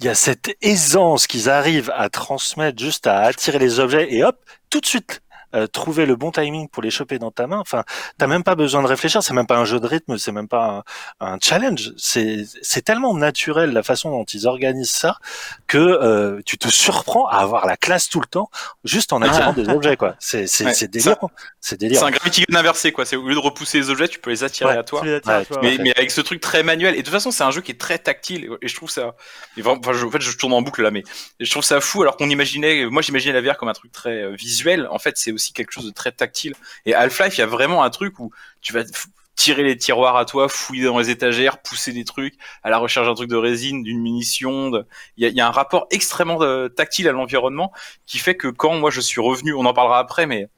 il 0.00 0.06
y 0.06 0.08
a 0.08 0.14
cette 0.14 0.56
aisance 0.60 1.26
qu'ils 1.26 1.48
arrivent 1.48 1.92
à 1.94 2.08
transmettre 2.08 2.78
juste 2.78 3.06
à 3.06 3.20
attirer 3.20 3.58
les 3.58 3.80
objets 3.80 4.12
et 4.12 4.24
hop, 4.24 4.36
tout 4.70 4.80
de 4.80 4.86
suite 4.86 5.22
euh, 5.54 5.66
trouver 5.66 6.06
le 6.06 6.16
bon 6.16 6.30
timing 6.30 6.68
pour 6.68 6.82
les 6.82 6.90
choper 6.90 7.18
dans 7.18 7.30
ta 7.30 7.46
main. 7.46 7.58
Enfin, 7.58 7.84
t'as 8.18 8.26
même 8.26 8.42
pas 8.44 8.54
besoin 8.54 8.82
de 8.82 8.86
réfléchir. 8.86 9.22
C'est 9.22 9.34
même 9.34 9.46
pas 9.46 9.56
un 9.56 9.64
jeu 9.64 9.80
de 9.80 9.86
rythme, 9.86 10.18
c'est 10.18 10.32
même 10.32 10.48
pas 10.48 10.84
un, 11.20 11.26
un 11.34 11.38
challenge. 11.42 11.92
C'est 11.96 12.44
c'est 12.62 12.82
tellement 12.82 13.14
naturel 13.14 13.70
la 13.72 13.82
façon 13.82 14.10
dont 14.10 14.24
ils 14.24 14.46
organisent 14.46 14.90
ça 14.90 15.18
que 15.66 15.78
euh, 15.78 16.40
tu 16.44 16.58
te 16.58 16.68
surprends 16.68 17.26
à 17.28 17.36
avoir 17.38 17.66
la 17.66 17.76
classe 17.76 18.08
tout 18.08 18.20
le 18.20 18.26
temps 18.26 18.50
juste 18.84 19.12
en 19.12 19.22
attirant 19.22 19.52
des 19.52 19.68
objets 19.68 19.96
quoi. 19.96 20.16
C'est 20.18 20.46
c'est 20.46 20.64
Ouais, 20.64 20.74
c'est 20.74 20.90
délirant. 20.90 21.30
C'est 21.60 21.70
C'est 21.70 21.76
délirant. 21.80 22.06
un 22.06 22.10
gravity 22.10 22.44
gun 22.48 22.58
inversé 22.58 22.92
quoi. 22.92 23.04
C'est 23.04 23.16
au 23.16 23.26
lieu 23.28 23.34
de 23.34 23.38
repousser 23.40 23.78
les 23.78 23.90
objets, 23.90 24.08
tu 24.08 24.18
peux 24.18 24.30
les 24.30 24.44
attirer 24.44 24.70
Ouais. 24.72 24.78
à 24.78 24.82
toi. 24.82 25.00
Tu 25.00 25.06
les 25.06 25.14
attires, 25.14 25.32
Ouais, 25.32 25.44
toi, 25.44 25.58
mais, 25.62 25.76
mais 25.78 25.94
avec 25.96 26.10
ce 26.10 26.20
truc 26.20 26.40
très 26.40 26.62
manuel. 26.62 26.94
Et 26.94 26.98
de 26.98 27.02
toute 27.02 27.12
façon, 27.12 27.30
c'est 27.30 27.44
un 27.44 27.50
jeu 27.50 27.60
qui 27.60 27.70
est 27.72 27.80
très 27.80 27.98
tactile. 27.98 28.48
Et 28.62 28.68
je 28.68 28.74
trouve 28.74 28.90
ça. 28.90 29.14
Enfin, 29.60 29.92
je, 29.92 30.04
en 30.06 30.10
fait, 30.10 30.20
je 30.20 30.36
tourne 30.36 30.52
en 30.52 30.62
boucle 30.62 30.82
là, 30.82 30.90
mais 30.90 31.02
je 31.40 31.50
trouve 31.50 31.62
ça 31.64 31.80
fou. 31.80 32.02
Alors 32.02 32.16
qu'on 32.16 32.28
imaginait, 32.30 32.86
moi, 32.86 33.02
j'imaginais 33.02 33.38
la 33.40 33.40
VR 33.52 33.56
comme 33.58 33.68
un 33.68 33.72
truc 33.74 33.92
très 33.92 34.22
euh, 34.22 34.34
visuel. 34.34 34.88
En 34.90 34.98
fait, 34.98 35.16
c'est 35.18 35.32
aussi 35.32 35.43
quelque 35.52 35.72
chose 35.72 35.86
de 35.86 35.90
très 35.92 36.12
tactile. 36.12 36.54
Et 36.86 36.94
Half-Life, 36.94 37.36
il 37.36 37.40
y 37.40 37.44
a 37.44 37.46
vraiment 37.46 37.82
un 37.84 37.90
truc 37.90 38.18
où 38.18 38.32
tu 38.60 38.72
vas 38.72 38.82
tirer 39.36 39.64
les 39.64 39.76
tiroirs 39.76 40.16
à 40.16 40.24
toi, 40.24 40.48
fouiller 40.48 40.84
dans 40.84 40.96
les 40.98 41.10
étagères, 41.10 41.58
pousser 41.60 41.92
des 41.92 42.04
trucs 42.04 42.34
à 42.62 42.70
la 42.70 42.78
recherche 42.78 43.06
d'un 43.08 43.14
truc 43.14 43.28
de 43.28 43.36
résine, 43.36 43.82
d'une 43.82 44.00
munition. 44.00 44.70
de- 44.70 44.86
Il 45.16 45.24
y, 45.24 45.26
a, 45.26 45.30
il 45.30 45.34
y 45.36 45.40
a 45.40 45.46
un 45.48 45.50
rapport 45.50 45.86
extrêmement 45.90 46.40
euh, 46.42 46.68
tactile 46.68 47.08
à 47.08 47.12
l'environnement 47.12 47.72
qui 48.06 48.18
fait 48.18 48.36
que 48.36 48.46
quand 48.48 48.74
moi 48.76 48.90
je 48.90 49.00
suis 49.00 49.20
revenu, 49.20 49.52
on 49.54 49.64
en 49.66 49.74
parlera 49.74 49.98
après, 49.98 50.26
mais 50.26 50.48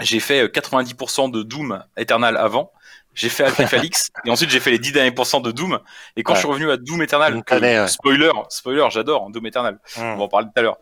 j'ai 0.00 0.18
fait 0.18 0.42
euh, 0.42 0.48
90% 0.48 1.30
de 1.30 1.42
Doom 1.44 1.84
Eternal 1.96 2.36
avant. 2.36 2.72
J'ai 3.14 3.28
fait 3.28 3.44
Half-Life 3.44 3.74
Alix 3.74 4.10
et 4.24 4.30
ensuite 4.30 4.50
j'ai 4.50 4.58
fait 4.58 4.70
les 4.72 4.78
10 4.80 4.90
derniers 4.92 5.12
pourcents 5.12 5.40
de 5.40 5.52
Doom. 5.52 5.78
Et 6.16 6.24
quand 6.24 6.32
Ouais. 6.32 6.36
je 6.36 6.40
suis 6.40 6.48
revenu 6.48 6.70
à 6.72 6.76
Doom 6.78 7.02
Eternal, 7.02 7.44
que- 7.44 7.54
ouais. 7.54 7.86
spoiler, 7.86 8.32
spoiler, 8.48 8.84
j'adore 8.90 9.26
hein, 9.26 9.30
Doom 9.30 9.46
Eternal. 9.46 9.78
Mm. 9.96 10.00
On 10.00 10.16
va 10.16 10.22
en 10.24 10.28
parler 10.28 10.46
tout 10.48 10.58
à 10.58 10.62
l'heure. 10.62 10.78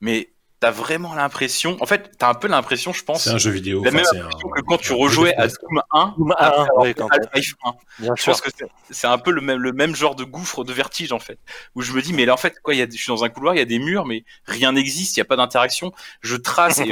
mais 0.00 0.31
t'as 0.62 0.70
vraiment 0.70 1.12
l'impression. 1.14 1.76
En 1.80 1.86
fait, 1.86 2.12
t'as 2.18 2.28
un 2.30 2.34
peu 2.34 2.46
l'impression, 2.46 2.92
je 2.92 3.02
pense. 3.02 3.24
C'est 3.24 3.30
un 3.30 3.36
jeu 3.38 3.50
vidéo. 3.50 3.82
La 3.82 3.88
enfin, 3.88 3.96
même 3.96 4.06
c'est 4.08 4.18
impression 4.20 4.48
un- 4.48 4.56
que 4.56 4.60
quand 4.64 4.78
tu 4.78 4.92
rejouais 4.92 5.34
à. 5.34 5.48
Doom 5.48 5.82
1, 5.92 6.14
Doom 6.16 6.32
après 6.38 6.44
1, 6.46 6.48
avoir 6.50 6.68
oui, 6.78 6.88
fait 6.88 6.94
quand 6.94 7.08
Half-Life 7.10 7.54
1. 7.64 7.72
Bien 7.98 8.12
Je 8.16 8.22
sûr. 8.22 8.32
pense 8.32 8.40
que 8.40 8.50
c'est- 8.90 9.06
un 9.08 9.18
peu 9.18 9.32
le 9.32 9.40
même, 9.40 9.58
le 9.58 9.72
même 9.72 9.96
genre 9.96 10.14
de 10.14 10.22
gouffre 10.22 10.62
de 10.62 10.72
vertige 10.72 11.10
en 11.12 11.18
fait, 11.18 11.38
où 11.74 11.82
je 11.82 11.92
me 11.92 12.00
dis 12.00 12.12
mais 12.12 12.24
là 12.26 12.34
en 12.34 12.36
fait 12.36 12.54
quoi, 12.62 12.74
il 12.74 12.78
y 12.78 12.82
a, 12.82 12.86
je 12.86 12.96
suis 12.96 13.08
dans 13.08 13.24
un 13.24 13.28
couloir, 13.28 13.54
il 13.54 13.58
y 13.58 13.60
a 13.60 13.64
des 13.64 13.80
murs, 13.80 14.06
mais 14.06 14.24
rien 14.46 14.70
n'existe, 14.72 15.16
il 15.16 15.20
n'y 15.20 15.22
a 15.22 15.24
pas 15.24 15.34
d'interaction. 15.36 15.92
Je 16.20 16.36
trace 16.36 16.78
et 16.78 16.82
il 16.86 16.88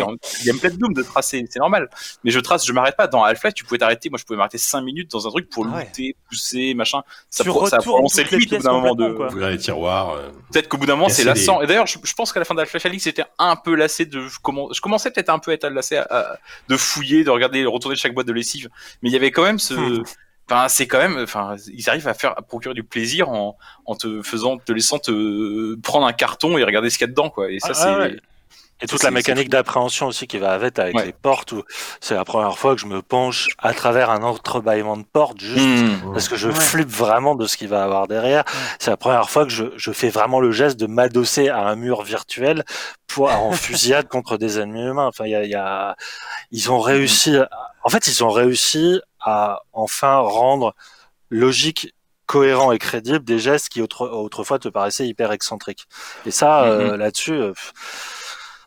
y 0.47 0.51
a 0.51 0.53
de 0.53 0.77
Doom 0.77 0.93
de 0.93 1.03
tracer, 1.03 1.47
c'est 1.49 1.61
normal. 1.61 1.89
Mais 2.25 2.33
je 2.33 2.41
trace, 2.41 2.67
je 2.67 2.73
m'arrête 2.73 2.97
pas. 2.97 3.07
Dans 3.07 3.23
Half-Life, 3.23 3.55
tu 3.55 3.65
pouvais 3.65 3.79
t'arrêter, 3.79 4.11
moi 4.11 4.19
je 4.19 4.25
pouvais 4.25 4.37
m'arrêter 4.37 4.59
5 4.59 4.81
minutes 4.81 5.11
dans 5.13 5.29
un 5.29 5.31
truc 5.31 5.49
pour 5.49 5.65
Ah 5.71 5.77
ouais. 5.77 5.85
looter, 5.85 6.17
pousser, 6.29 6.75
machin. 6.75 7.03
Ça, 7.29 7.45
Tu 7.45 7.51
pro- 7.51 7.67
ça 7.69 7.79
les 7.79 7.85
limite 8.31 8.53
au 8.53 8.57
bout 8.57 8.63
d'un 8.65 8.73
moment 8.73 8.95
de. 8.97 9.05
Ouvrir 9.05 9.49
les 9.51 9.59
tiroirs. 9.59 10.11
euh, 10.15 10.31
Peut-être 10.53 10.69
qu'au 10.69 10.79
bout 10.79 10.87
d'un 10.87 10.97
moment 10.97 11.09
c'est 11.09 11.23
lassant. 11.25 11.61
Et 11.63 11.67
d'ailleurs, 11.69 11.87
je, 11.87 11.99
pense 12.15 12.33
qu'à 12.33 12.41
la 12.41 12.45
fin 12.45 12.55
d'Half-Life 12.55 13.03
j'étais 13.05 13.25
un 13.39 13.55
peu 13.63 13.75
lassé 13.75 14.05
de. 14.07 14.21
Je, 14.29 14.39
commen- 14.41 14.75
je 14.75 14.81
commençais 14.81 15.11
peut-être 15.11 15.29
un 15.31 15.39
peu 15.39 15.51
à 15.51 15.55
être 15.55 15.69
lassé 15.69 15.97
à- 15.97 16.07
à- 16.11 16.37
de 16.69 16.77
fouiller, 16.77 17.25
de 17.25 17.31
regarder, 17.31 17.63
de 17.63 17.67
retourner 17.69 17.97
chaque 17.97 18.15
boîte 18.15 18.27
de 18.27 18.33
lessive. 18.33 18.69
Mais 19.03 19.09
il 19.11 19.13
y 19.13 19.17
avait 19.17 19.31
quand 19.31 19.43
même 19.45 19.59
ce. 19.59 19.75
Hmm. 19.75 20.03
Enfin, 20.51 20.69
c'est 20.69 20.89
quand 20.89 20.99
même. 20.99 21.17
Enfin, 21.19 21.55
ils 21.73 21.89
arrivent 21.89 22.09
à 22.09 22.15
faire 22.15 22.37
à 22.37 22.43
procurer 22.43 22.75
du 22.75 22.83
plaisir 22.83 23.29
en, 23.29 23.57
en 23.87 23.95
te 23.95 24.21
faisant, 24.23 24.59
te 24.59 24.73
laissant 24.73 24.99
te 24.99 25.77
prendre 25.77 26.07
un 26.07 26.13
carton 26.13 26.59
et 26.59 26.65
regarder 26.65 26.91
ce 26.91 26.99
qu'il 26.99 27.07
y 27.07 27.09
a 27.09 27.13
dedans, 27.13 27.31
quoi. 27.31 27.51
Et 27.53 27.61
ça, 27.61 27.69
Ah, 27.71 27.75
c'est. 27.75 27.97
ouais. 27.97 28.21
Et 28.83 28.87
toute 28.87 29.03
la 29.03 29.11
mécanique 29.11 29.49
d'appréhension 29.51 30.07
aussi 30.07 30.27
qui 30.27 30.39
va 30.39 30.53
avec, 30.53 30.79
avec 30.79 30.95
Ouais. 30.97 31.05
les 31.07 31.13
portes, 31.13 31.53
où 31.53 31.63
c'est 32.01 32.15
la 32.15 32.25
première 32.25 32.57
fois 32.59 32.75
que 32.75 32.81
je 32.81 32.87
me 32.87 33.03
penche 33.03 33.49
à 33.59 33.75
travers 33.75 34.09
un 34.11 34.23
entrebâillement 34.23 34.97
de 34.97 35.03
porte, 35.05 35.39
juste 35.41 35.59
Hmm. 35.67 36.13
parce 36.13 36.29
que 36.29 36.37
je 36.37 36.49
Ouais. 36.49 36.55
flippe 36.55 36.89
vraiment 36.89 37.35
de 37.35 37.47
ce 37.47 37.57
qu'il 37.59 37.69
va 37.69 37.79
y 37.79 37.83
avoir 37.83 38.09
derrière. 38.09 38.45
C'est 38.79 38.91
la 38.91 38.97
première 38.97 39.29
fois 39.29 39.45
que 39.45 39.51
je, 39.53 39.65
je 39.77 39.93
fais 39.93 40.09
vraiment 40.09 40.41
le 40.41 40.51
geste 40.51 40.79
de 40.81 40.87
m'adosser 40.87 41.49
à 41.51 41.61
un 41.69 41.77
mur 41.77 42.03
virtuel 42.03 42.65
pour 43.07 43.31
en 43.31 43.53
fusillade 43.53 44.09
contre 44.09 44.39
des 44.39 44.59
ennemis 44.59 44.83
humains. 44.87 45.07
Enfin, 45.09 45.27
il 45.27 45.31
y 45.33 45.35
a, 45.35 45.45
il 45.45 45.51
y 45.51 45.55
a- 45.55 45.95
ils 46.51 46.71
ont 46.73 46.81
réussi. 46.81 47.37
à- 47.37 47.49
En 47.85 47.89
fait, 47.91 48.07
ils 48.07 48.25
ont 48.25 48.31
réussi 48.31 49.01
à 49.21 49.61
enfin 49.73 50.17
rendre 50.19 50.75
logique 51.31 51.95
cohérent 52.27 52.71
et 52.73 52.79
crédible 52.79 53.25
des 53.25 53.39
gestes 53.41 53.69
qui 53.71 53.83
autre- 53.83 54.09
autrefois 54.09 54.59
te 54.59 54.69
paraissaient 54.69 55.07
hyper 55.09 55.33
excentriques. 55.33 55.87
Et 56.27 56.31
ça, 56.31 56.63
euh, 56.65 56.97
là-dessus, 56.97 57.33
euh, 57.35 57.53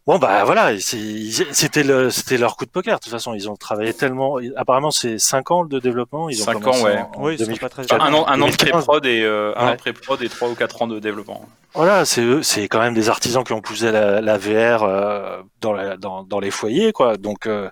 bon 0.06 0.18
bah 0.20 0.44
voilà, 0.44 0.78
c'était 0.80 1.84
le, 1.84 2.10
c'était 2.10 2.38
leur 2.38 2.56
coup 2.58 2.66
de 2.66 2.70
poker. 2.72 2.98
De 2.98 3.04
toute 3.04 3.12
façon, 3.12 3.34
ils 3.34 3.50
ont 3.50 3.56
travaillé 3.56 3.94
tellement. 3.94 4.38
Apparemment, 4.56 4.92
c'est 4.92 5.18
5 5.20 5.52
ans 5.52 5.66
de 5.66 5.80
développement. 5.80 6.30
Ils 6.30 6.42
ont 6.42 6.46
Cinq 6.46 6.54
commencé 6.60 6.82
ans, 6.82 6.86
ouais. 6.86 6.98
en- 6.98 7.12
en 7.20 7.24
Oui, 7.24 7.34
ils 7.36 7.40
sont 7.40 7.46
2000. 7.46 7.60
pas 7.60 7.70
très 7.70 7.84
Enfin, 7.86 8.00
un 8.04 8.14
an, 8.14 8.26
un 8.28 8.42
an 8.42 8.46
de 8.48 8.52
2015. 8.52 8.58
pré-prod 8.72 9.06
et 9.06 9.22
euh, 9.22 9.54
un 9.58 9.64
an 9.64 9.66
Ouais. 9.68 9.72
de 9.74 9.78
pré-prod 9.78 10.22
et 10.22 10.30
3 10.30 10.50
ou 10.50 10.56
4 10.56 10.82
ans 10.82 10.88
de 10.88 11.00
développement. 11.00 11.46
Voilà, 11.74 12.06
c'est 12.06 12.22
eux, 12.22 12.44
c'est 12.44 12.68
quand 12.68 12.80
même 12.80 12.94
des 12.94 13.10
artisans 13.10 13.44
qui 13.44 13.54
ont 13.54 13.62
poussé 13.62 13.92
la, 13.92 14.22
la 14.22 14.38
VR 14.38 14.84
euh, 14.84 15.42
dans, 15.62 15.74
la- 15.74 15.98
dans, 15.98 16.24
dans 16.24 16.40
les 16.40 16.52
foyers, 16.52 16.92
quoi. 16.92 17.18
Donc, 17.18 17.48
euh, 17.48 17.70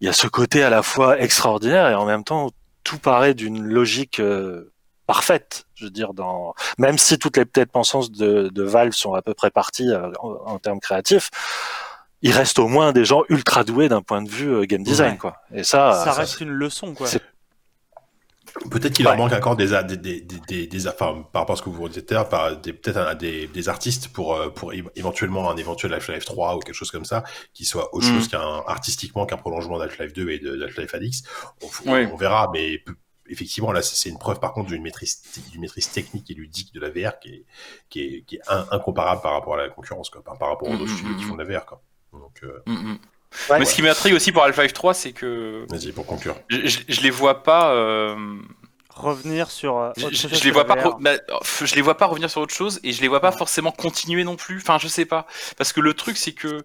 il 0.00 0.06
y 0.06 0.08
a 0.08 0.12
ce 0.12 0.26
côté 0.26 0.62
à 0.62 0.70
la 0.70 0.82
fois 0.82 1.18
extraordinaire 1.20 1.88
et 1.88 1.94
en 1.94 2.04
même 2.06 2.24
temps, 2.24 2.50
tout 2.82 2.98
paraît 2.98 3.34
d'une 3.34 3.62
logique 3.62 4.20
euh, 4.20 4.70
parfaite. 5.06 5.66
Je 5.74 5.84
veux 5.84 5.90
dire, 5.90 6.14
dans 6.14 6.54
même 6.78 6.98
si 6.98 7.18
toutes 7.18 7.36
les 7.36 7.44
peut-être 7.44 7.70
pensances 7.72 8.10
de, 8.10 8.48
de 8.48 8.62
Valve 8.62 8.92
sont 8.92 9.14
à 9.14 9.22
peu 9.22 9.34
près 9.34 9.50
parties 9.50 9.90
euh, 9.90 10.10
en, 10.20 10.30
en 10.46 10.58
termes 10.58 10.80
créatifs, 10.80 11.30
il 12.22 12.32
reste 12.32 12.58
au 12.58 12.68
moins 12.68 12.92
des 12.92 13.04
gens 13.04 13.22
ultra 13.28 13.64
doués 13.64 13.88
d'un 13.88 14.00
point 14.02 14.22
de 14.22 14.30
vue 14.30 14.50
euh, 14.54 14.64
game 14.64 14.82
design, 14.82 15.12
Ouais. 15.12 15.18
quoi. 15.18 15.36
Et 15.52 15.62
ça, 15.64 15.92
Ça 15.92 16.04
ça- 16.06 16.12
reste 16.12 16.40
une 16.40 16.50
leçon, 16.50 16.94
quoi. 16.94 17.06
c'est- 17.06 17.20
Peut-être 18.70 18.92
qu'il 18.94 19.04
leur 19.04 19.14
Ouais. 19.14 19.18
manque 19.18 19.32
encore 19.32 19.56
des, 19.56 19.74
a- 19.74 19.82
des, 19.82 19.96
des, 19.96 20.20
des, 20.20 20.38
des, 20.46 20.66
des- 20.68 20.86
enfin, 20.86 21.24
par 21.32 21.42
rapport 21.42 21.54
à 21.54 21.56
ce 21.56 21.62
que 21.62 21.70
vous 21.70 21.88
disiez 21.88 22.06
tout 22.06 22.14
peut-être 22.72 22.98
un- 22.98 23.14
des, 23.16 23.48
des 23.48 23.68
artistes 23.68 24.08
pour, 24.08 24.36
euh, 24.36 24.48
pour 24.50 24.72
éventuellement 24.94 25.50
un 25.50 25.56
éventuel 25.56 25.92
Half-Life 25.92 26.24
3 26.24 26.54
ou 26.54 26.60
quelque 26.60 26.74
chose 26.74 26.92
comme 26.92 27.04
ça, 27.04 27.24
qui 27.52 27.64
soit 27.64 27.92
autre 27.94 28.06
Mm. 28.08 28.14
chose 28.14 28.28
qu'un, 28.28 28.62
artistiquement 28.68 29.26
qu'un 29.26 29.38
prolongement 29.38 29.78
d'Half-Life 29.78 30.12
2 30.12 30.30
et 30.30 30.38
de 30.38 30.54
d'Half-Life 30.56 30.94
Alix. 30.94 31.22
On, 31.62 31.92
Oui. 31.92 32.06
on 32.12 32.16
verra, 32.16 32.48
mais 32.52 32.84
effectivement, 33.28 33.72
là, 33.72 33.82
c'est 33.82 34.08
une 34.08 34.18
preuve 34.18 34.40
par 34.40 34.52
contre 34.52 34.68
d'une 34.68 34.82
maîtrise, 34.82 35.22
d'une 35.50 35.60
maîtrise 35.60 35.90
technique 35.90 36.30
et 36.30 36.34
ludique 36.34 36.72
de 36.74 36.80
la 36.80 36.90
VR 36.90 37.18
qui 37.20 37.28
est, 37.30 37.44
qui 37.90 38.00
est, 38.02 38.22
qui 38.26 38.36
est 38.36 38.42
in- 38.48 38.66
incomparable 38.70 39.22
par 39.22 39.32
rapport 39.32 39.54
à 39.54 39.56
la 39.58 39.68
concurrence, 39.68 40.10
quoi, 40.10 40.22
par, 40.22 40.38
par 40.38 40.48
rapport 40.48 40.68
aux 40.68 40.72
Mm, 40.72 40.74
autres 40.74 40.86
mm, 40.92 40.96
studios 40.96 41.14
qui 41.16 41.24
mm. 41.24 41.28
font 41.28 41.34
de 41.36 41.42
la 41.42 41.58
VR, 41.58 41.66
quoi. 41.66 41.82
Donc, 42.12 42.40
euh, 42.44 42.62
Mm. 42.66 42.94
Ouais. 43.50 43.58
Mais 43.58 43.64
ce 43.64 43.74
qui 43.74 43.82
m'intrigue 43.82 44.14
aussi 44.14 44.30
pour 44.30 44.44
Half-Life 44.44 44.72
3, 44.72 44.94
c'est 44.94 45.12
que 45.12 45.66
vas-y, 45.68 45.90
pour 45.92 46.06
conclure. 46.06 46.36
je, 46.48 46.66
je, 46.66 46.78
je 46.88 47.00
les 47.00 47.10
vois 47.10 47.42
pas. 47.42 47.74
euh, 47.74 48.14
Revenir 48.90 49.50
sur. 49.50 49.76
euh, 49.76 49.90
Je, 49.96 50.44
les 50.44 50.52
vois 50.52 50.66
pas, 50.66 50.76
pro- 50.76 50.94
bah, 51.00 51.14
je 51.64 51.74
les 51.74 51.82
vois 51.82 51.96
pas 51.96 52.06
revenir 52.06 52.30
sur 52.30 52.40
autre 52.42 52.54
chose 52.54 52.78
et 52.84 52.92
je 52.92 53.00
les 53.02 53.08
vois 53.08 53.20
pas 53.20 53.32
forcément 53.32 53.72
continuer 53.72 54.22
non 54.22 54.36
plus. 54.36 54.58
Enfin, 54.58 54.78
je 54.80 54.86
sais 54.86 55.04
pas, 55.04 55.26
parce 55.56 55.72
que 55.72 55.80
le 55.80 55.94
truc 55.94 56.16
c'est 56.16 56.30
que 56.32 56.64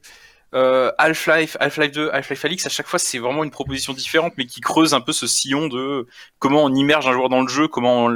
euh, 0.54 0.92
Half-Life, 0.98 1.58
Half-Life 1.60 1.92
2, 1.92 2.10
Half-Life 2.12 2.46
Alix, 2.46 2.66
à 2.66 2.70
chaque 2.70 2.88
fois 2.88 3.00
c'est 3.00 3.20
vraiment 3.20 3.44
une 3.44 3.52
proposition 3.52 3.94
différente, 3.94 4.34
mais 4.38 4.46
qui 4.46 4.62
creuse 4.62 4.94
un 4.94 5.02
peu 5.02 5.14
ce 5.14 5.28
sillon 5.28 5.68
de 5.68 6.08
comment 6.40 6.64
on 6.64 6.74
immerge 6.74 7.08
un 7.08 7.14
joueur 7.14 7.30
dans 7.30 7.42
le 7.42 7.48
jeu, 7.48 7.68
comment 7.68 8.06
on, 8.06 8.12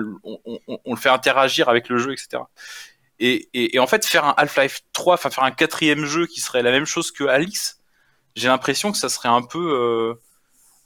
le 0.86 0.96
fait 0.96 1.10
interagir 1.10 1.70
avec 1.70 1.90
le 1.90 1.98
jeu, 1.98 2.12
etc. 2.14 2.44
Et, 3.20 3.50
et- 3.54 3.76
et 3.76 3.80
en 3.80 3.88
fait, 3.88 4.06
faire 4.06 4.26
un 4.26 4.34
Half-Life 4.38 4.82
3, 4.94 5.14
enfin 5.16 5.30
faire 5.30 5.44
un 5.44 5.52
quatrième 5.52 6.06
jeu 6.06 6.26
qui 6.28 6.42
serait 6.42 6.64
la 6.64 6.72
même 6.72 6.86
chose 6.86 7.12
que 7.12 7.24
Alix, 7.26 7.80
j'ai 8.36 8.48
l'impression 8.48 8.92
que 8.92 8.98
ça 8.98 9.10
serait 9.10 9.30
un 9.30 9.44
peu 9.44 9.60
euh, 9.60 10.14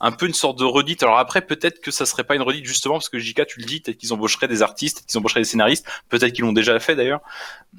un 0.00 0.12
peu 0.12 0.26
une 0.26 0.34
sorte 0.34 0.58
de 0.58 0.64
redite. 0.64 1.02
Alors 1.02 1.18
après, 1.18 1.40
peut-être 1.40 1.80
que 1.80 1.90
ça 1.90 2.06
serait 2.06 2.24
pas 2.24 2.36
une 2.36 2.42
redite 2.42 2.64
justement 2.66 2.94
parce 2.96 3.08
que 3.08 3.18
JK, 3.18 3.46
tu 3.46 3.60
le 3.60 3.64
dis, 3.66 3.80
peut-être 3.80 3.96
qu'ils 3.98 4.12
embaucheraient 4.12 4.46
des 4.48 4.62
artistes, 4.62 5.04
qu'ils 5.06 5.18
embaucheraient 5.18 5.40
des 5.40 5.44
scénaristes, 5.44 5.86
peut-être 6.08 6.32
qu'ils 6.32 6.44
l'ont 6.44 6.52
déjà 6.52 6.78
fait 6.78 6.94
d'ailleurs, 6.94 7.20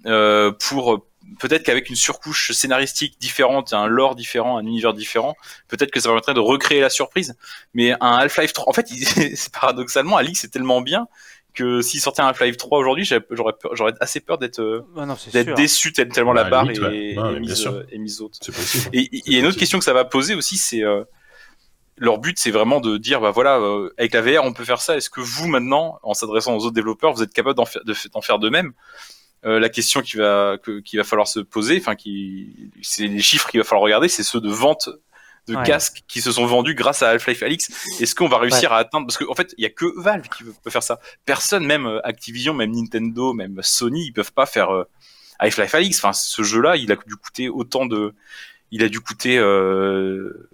euh, 0.05 0.51
pour 0.51 1.05
peut-être 1.39 1.63
qu'avec 1.63 1.89
une 1.89 1.95
surcouche 1.95 2.51
scénaristique 2.51 3.19
différente, 3.19 3.73
un 3.73 3.87
lore 3.87 4.15
différent, 4.15 4.57
un 4.57 4.65
univers 4.65 4.93
différent, 4.93 5.35
peut-être 5.67 5.91
que 5.91 5.99
ça 5.99 6.09
permettrait 6.09 6.33
de 6.33 6.39
recréer 6.39 6.81
la 6.81 6.89
surprise. 6.89 7.35
Mais 7.73 7.93
un 8.01 8.13
Half-Life 8.17 8.53
3, 8.53 8.69
en 8.69 8.73
fait, 8.73 8.89
il- 8.91 9.05
c'est 9.37 9.51
paradoxalement, 9.51 10.17
Alix 10.17 10.43
est 10.43 10.49
tellement 10.49 10.81
bien 10.81 11.07
que 11.53 11.81
s'il 11.81 11.99
sortait 11.99 12.21
un 12.21 12.27
Half-Life 12.27 12.57
3 12.57 12.77
aujourd'hui, 12.77 13.09
j'aurais 13.31 13.93
assez 13.99 14.19
peur 14.19 14.37
d'être 14.37 14.59
euh, 14.59 14.85
Ah 14.97 15.05
c'est 15.17 15.33
d'être 15.33 15.55
déçu 15.55 15.91
tel- 15.91 16.09
tellement 16.09 16.31
la 16.33 16.43
Bah, 16.43 16.49
barre 16.51 16.63
limite, 16.65 16.77
est, 16.81 17.17
ouais. 17.17 17.35
Est 17.35 17.39
mise, 17.39 17.67
euh, 17.67 17.83
est 17.91 17.97
mise 17.97 18.21
haute. 18.21 18.37
C'est 18.41 18.55
possible. 18.55 18.89
Et 18.93 19.09
il 19.11 19.33
y 19.33 19.35
a 19.35 19.39
une 19.39 19.47
autre 19.47 19.57
question 19.57 19.79
que 19.79 19.83
ça 19.85 19.93
va 19.93 20.05
poser 20.05 20.35
aussi, 20.35 20.57
c'est 20.57 20.83
euh, 20.83 21.03
leur 21.97 22.19
but, 22.19 22.37
c'est 22.39 22.51
vraiment 22.51 22.79
de 22.79 22.97
dire, 22.97 23.19
bah 23.19 23.31
voilà, 23.31 23.57
euh, 23.57 23.93
avec 23.97 24.13
la 24.13 24.21
VR, 24.21 24.43
on 24.45 24.53
peut 24.53 24.63
faire 24.63 24.79
ça. 24.79 24.95
Est-ce 24.95 25.09
que 25.09 25.19
vous 25.21 25.47
maintenant, 25.47 25.99
en 26.03 26.13
s'adressant 26.13 26.55
aux 26.55 26.59
autres 26.65 26.75
développeurs, 26.75 27.13
vous 27.13 27.23
êtes 27.23 27.33
capable 27.33 27.55
d'en 27.55 27.65
faire, 27.65 27.83
de, 27.83 27.93
d'en 28.13 28.21
faire 28.21 28.39
de 28.39 28.49
même? 28.49 28.71
Euh, 29.45 29.59
La 29.59 29.69
question 29.69 30.01
qui 30.01 30.17
va 30.17 30.57
que- 30.61 30.79
qu'il 30.81 30.99
va 30.99 31.03
falloir 31.05 31.27
se 31.27 31.39
poser, 31.39 31.77
enfin, 31.79 31.95
qui, 31.95 32.71
c'est 32.81 33.07
les 33.07 33.19
chiffres 33.21 33.49
qu'il 33.49 33.59
va 33.59 33.63
falloir 33.63 33.83
regarder, 33.83 34.07
c'est 34.09 34.23
ceux 34.23 34.41
de 34.41 34.49
vente 34.49 34.89
de 35.47 35.55
Ouais. 35.55 35.63
casques 35.65 36.03
qui 36.07 36.21
se 36.21 36.31
sont 36.31 36.45
vendus 36.45 36.75
grâce 36.75 37.01
à 37.01 37.09
Half-Life 37.09 37.41
Alix. 37.41 37.69
Est-ce 38.01 38.13
qu'on 38.13 38.27
va 38.27 38.37
réussir 38.37 38.71
à 38.73 38.77
atteindre 38.79 39.07
Parce 39.07 39.17
qu'en 39.17 39.31
en 39.31 39.35
fait, 39.35 39.55
il 39.57 39.63
y 39.63 39.65
a 39.65 39.69
que 39.69 39.85
Valve 39.99 40.27
qui 40.29 40.43
peut 40.43 40.69
faire 40.69 40.83
ça. 40.83 40.99
Personne, 41.25 41.65
même 41.65 41.87
euh, 41.87 42.05
Activision, 42.05 42.53
même 42.53 42.71
Nintendo, 42.71 43.33
même 43.33 43.59
Sony, 43.63 44.05
ils 44.07 44.11
peuvent 44.13 44.33
pas 44.33 44.45
faire 44.45 44.69
euh, 44.69 44.83
Half-Life 45.39 45.73
Alix. 45.73 45.97
Enfin, 45.97 46.13
ce 46.13 46.43
jeu-là, 46.43 46.75
il 46.75 46.91
a 46.91 46.95
dû 46.97 47.15
coûter 47.15 47.49
autant 47.49 47.85
de, 47.87 48.13
il 48.71 48.83
a 48.83 48.89
dû 48.89 48.99
coûter, 48.99 49.37
euh, 49.39 50.49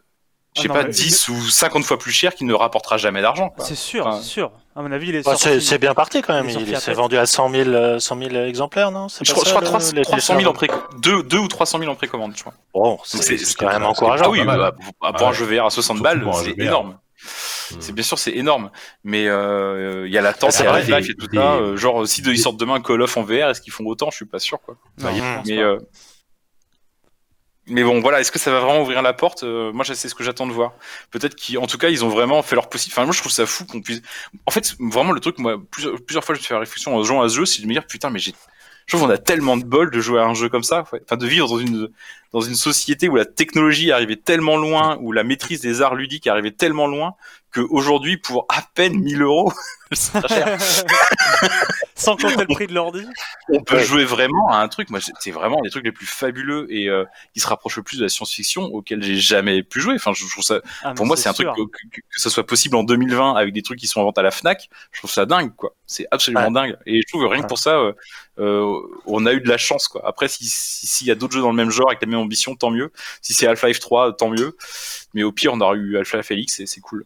je 0.55 0.59
Ah 0.59 0.61
sais 0.61 0.67
non, 0.69 0.73
pas, 0.73 0.83
mais- 0.83 0.89
10 0.89 1.27
ou 1.29 1.41
50 1.49 1.83
fois 1.83 1.99
plus 1.99 2.11
cher 2.11 2.33
qu'il 2.33 2.47
ne 2.47 2.53
rapportera 2.53 2.97
jamais 2.97 3.21
d'argent. 3.21 3.53
C'est 3.59 3.75
sûr, 3.75 4.07
Enfin, 4.07 4.19
c'est 4.21 4.27
sûr. 4.27 4.51
À 4.77 4.81
mon 4.81 4.91
avis, 4.91 5.09
il 5.09 5.15
est 5.15 5.25
Bah, 5.25 5.33
c'est 5.37 5.49
sorti. 5.51 5.65
c'est 5.65 5.77
bien 5.77 5.93
parti 5.93 6.21
quand 6.21 6.33
même. 6.33 6.49
il 6.49 6.77
s'est 6.77 6.93
vendu 6.93 7.17
à 7.17 7.25
100 7.25 7.49
000, 7.49 7.69
euh, 7.69 7.99
100 7.99 8.17
000 8.17 8.35
exemplaires, 8.45 8.91
non? 8.91 9.07
Je 9.09 9.31
crois, 9.31 9.43
je 9.43 9.49
ça, 9.49 9.55
crois 9.55 9.61
le- 9.61 9.67
300, 9.67 9.91
les 9.95 10.01
300 10.03 10.37
000 10.39 10.49
en 10.49 10.53
pré, 10.53 10.67
2, 10.99 11.23
2 11.23 11.37
ou 11.39 11.47
300 11.47 11.79
000 11.79 11.91
en 11.91 11.95
précommande, 11.95 12.33
je 12.35 12.41
crois. 12.41 12.53
Bon, 12.73 12.97
c'est- 13.03 13.55
quand 13.57 13.67
même 13.67 13.83
encourageant. 13.83 14.25
Ah 14.27 14.29
oui, 14.29 14.43
mal. 14.43 14.57
bah, 14.59 14.71
pour, 14.71 15.13
pour 15.13 15.27
un 15.27 15.33
jeu 15.33 15.45
VR 15.45 15.65
à 15.65 15.69
60 15.69 15.97
Surtout 15.97 16.03
balles, 16.03 16.25
c'est 16.43 16.57
énorme. 16.61 16.97
Hmm. 17.71 17.77
C'est 17.79 17.93
bien 17.93 18.03
sûr, 18.03 18.19
c'est 18.19 18.33
énorme, 18.33 18.69
mais 19.03 19.27
euh, 19.27 20.05
il 20.05 20.13
y 20.13 20.17
a 20.17 20.21
l'attente, 20.21 20.51
C'est 20.51 20.63
il 20.63 20.65
y 20.89 20.93
a 20.93 20.99
et 20.99 21.03
tout 21.15 21.27
ça. 21.33 21.53
euh, 21.53 21.75
genre, 21.77 22.05
si 22.07 22.21
ils 22.21 22.37
sortent 22.37 22.57
demain 22.59 22.75
un 22.75 22.81
Call 22.81 23.01
of 23.01 23.17
en 23.17 23.23
VR, 23.23 23.49
est-ce 23.49 23.61
qu'ils 23.61 23.73
font 23.73 23.85
autant? 23.85 24.11
Je 24.11 24.17
suis 24.17 24.25
pas 24.25 24.37
sûr, 24.37 24.59
quoi. 24.61 24.75
Je 24.99 25.05
Mais, 25.47 25.57
euh, 25.57 25.77
mais 27.67 27.83
bon, 27.83 27.99
voilà, 27.99 28.19
est-ce 28.19 28.31
que 28.31 28.37
ça 28.39 28.51
va 28.51 28.59
vraiment 28.59 28.81
ouvrir 28.81 29.01
la 29.01 29.13
porte? 29.13 29.43
Euh, 29.43 29.71
Moi, 29.73 29.83
c'est 29.85 29.95
ce 30.07 30.13
que 30.13 30.23
j'attends 30.23 30.45
de 30.45 30.51
voir. 30.51 30.73
Peut-être 31.09 31.35
qu'en 31.35 31.65
tout 31.65 31.77
cas, 31.77 31.89
ils 31.89 32.05
ont 32.05 32.09
vraiment 32.09 32.41
fait 32.43 32.55
leur 32.55 32.69
possible. 32.69 32.93
Enfin, 32.93 33.05
moi, 33.05 33.13
je 33.13 33.19
trouve 33.19 33.31
ça 33.31 33.45
fou 33.45 33.65
qu'on 33.65 33.81
puisse. 33.81 34.01
En 34.45 34.51
fait, 34.51 34.75
vraiment, 34.79 35.11
le 35.11 35.19
truc, 35.19 35.39
moi, 35.39 35.57
plusieurs, 35.71 36.23
fois, 36.23 36.35
je 36.35 36.41
me 36.41 36.45
fait 36.45 36.53
la 36.53 36.59
réflexion 36.59 36.95
en 36.95 37.03
jouant 37.03 37.23
à 37.23 37.29
ce 37.29 37.35
jeu, 37.35 37.45
c'est 37.45 37.61
de 37.61 37.67
me 37.67 37.73
dire, 37.73 37.87
putain, 37.87 38.09
mais 38.09 38.19
j'ai. 38.19 38.33
Je 38.85 38.95
trouve 38.95 39.07
qu'on 39.07 39.13
a 39.13 39.17
tellement 39.17 39.57
de 39.57 39.63
bol 39.63 39.89
de 39.89 39.99
jouer 39.99 40.19
à 40.19 40.25
un 40.25 40.35
jeu 40.35 40.47
comme 40.47 40.61
ça, 40.61 40.81
enfin 40.81 41.17
de 41.17 41.25
vivre 41.25 41.47
dans 41.49 41.57
une 41.57 41.89
dans 42.35 42.41
une 42.41 42.55
société 42.55 43.07
où 43.07 43.15
la 43.15 43.23
technologie 43.23 43.93
arrivait 43.93 44.17
tellement 44.17 44.57
loin, 44.57 44.97
où 44.99 45.13
la 45.13 45.23
maîtrise 45.23 45.61
des 45.61 45.81
arts 45.81 45.95
ludiques 45.95 46.27
arrivait 46.27 46.51
tellement 46.51 46.85
loin, 46.85 47.15
qu'aujourd'hui, 47.53 48.17
pour 48.17 48.45
à 48.49 48.61
peine 48.73 48.99
1000 48.99 49.21
euros. 49.21 49.53
Sans 51.95 52.17
compter 52.17 52.35
le 52.47 52.53
prix 52.53 52.67
de 52.67 52.73
l'ordi. 52.73 53.05
on 53.49 53.61
peut 53.63 53.79
jouer 53.79 54.03
vraiment 54.03 54.49
à 54.49 54.57
un 54.57 54.67
truc. 54.67 54.89
Moi, 54.89 54.99
c'est 55.19 55.31
vraiment 55.31 55.61
des 55.61 55.69
trucs 55.69 55.85
les 55.85 55.91
plus 55.91 56.05
fabuleux 56.07 56.67
et 56.69 56.89
euh, 56.89 57.05
qui 57.33 57.39
se 57.39 57.47
rapprochent 57.47 57.77
le 57.77 57.83
plus 57.83 57.97
de 57.97 58.03
la 58.03 58.09
science-fiction 58.09 58.63
auquel 58.63 59.01
j'ai 59.01 59.15
jamais 59.15 59.63
pu 59.63 59.79
jouer. 59.79 59.93
Enfin, 59.95 60.11
je, 60.13 60.25
je 60.25 60.29
trouve 60.31 60.43
ça. 60.43 60.59
Ah, 60.83 60.93
Pour 60.93 61.05
moi, 61.05 61.15
c'est 61.15 61.29
un 61.29 61.33
truc 61.33 61.47
que, 61.55 61.61
que, 61.61 62.01
que 62.01 62.19
ça 62.19 62.29
soit 62.29 62.45
possible 62.45 62.75
en 62.75 62.83
2020 62.83 63.35
avec 63.35 63.53
des 63.53 63.61
trucs 63.61 63.79
qui 63.79 63.87
sont 63.87 64.01
en 64.01 64.03
vente 64.03 64.17
à 64.17 64.23
la 64.23 64.31
Fnac. 64.31 64.69
Je 64.91 64.99
trouve 64.99 65.11
ça 65.11 65.25
dingue, 65.25 65.55
quoi. 65.55 65.73
C'est 65.87 66.07
absolument 66.11 66.51
dingue. 66.51 66.75
Et 66.85 67.01
je 67.01 67.07
trouve 67.07 67.21
que 67.23 67.27
rien 67.27 67.43
que 67.43 67.47
pour 67.47 67.59
ça, 67.59 67.77
euh, 67.77 67.93
euh, 68.39 68.75
on 69.05 69.25
a 69.25 69.31
eu 69.33 69.39
de 69.39 69.47
la 69.47 69.57
chance, 69.57 69.87
quoi. 69.87 70.01
Après, 70.05 70.27
si- 70.27 70.45
si- 70.45 70.87
s'il 70.87 71.07
y 71.07 71.11
a 71.11 71.15
d'autres 71.15 71.33
jeux 71.33 71.41
dans 71.41 71.51
le 71.51 71.55
même 71.55 71.69
genre 71.71 71.87
avec 71.89 72.01
la 72.01 72.07
même 72.07 72.19
ambition, 72.25 72.55
tant 72.55 72.71
mieux. 72.71 72.91
Si 73.21 73.33
c'est 73.33 73.47
Half-Life 73.47 73.79
3, 73.79 74.17
tant 74.17 74.29
mieux. 74.29 74.57
Mais 75.13 75.23
au 75.23 75.31
pire, 75.31 75.53
on 75.53 75.61
aurait 75.61 75.77
eu 75.77 75.97
Half-Life 75.97 76.25
Felix 76.25 76.59
et 76.59 76.65
c'est 76.65 76.81
cool. 76.81 77.05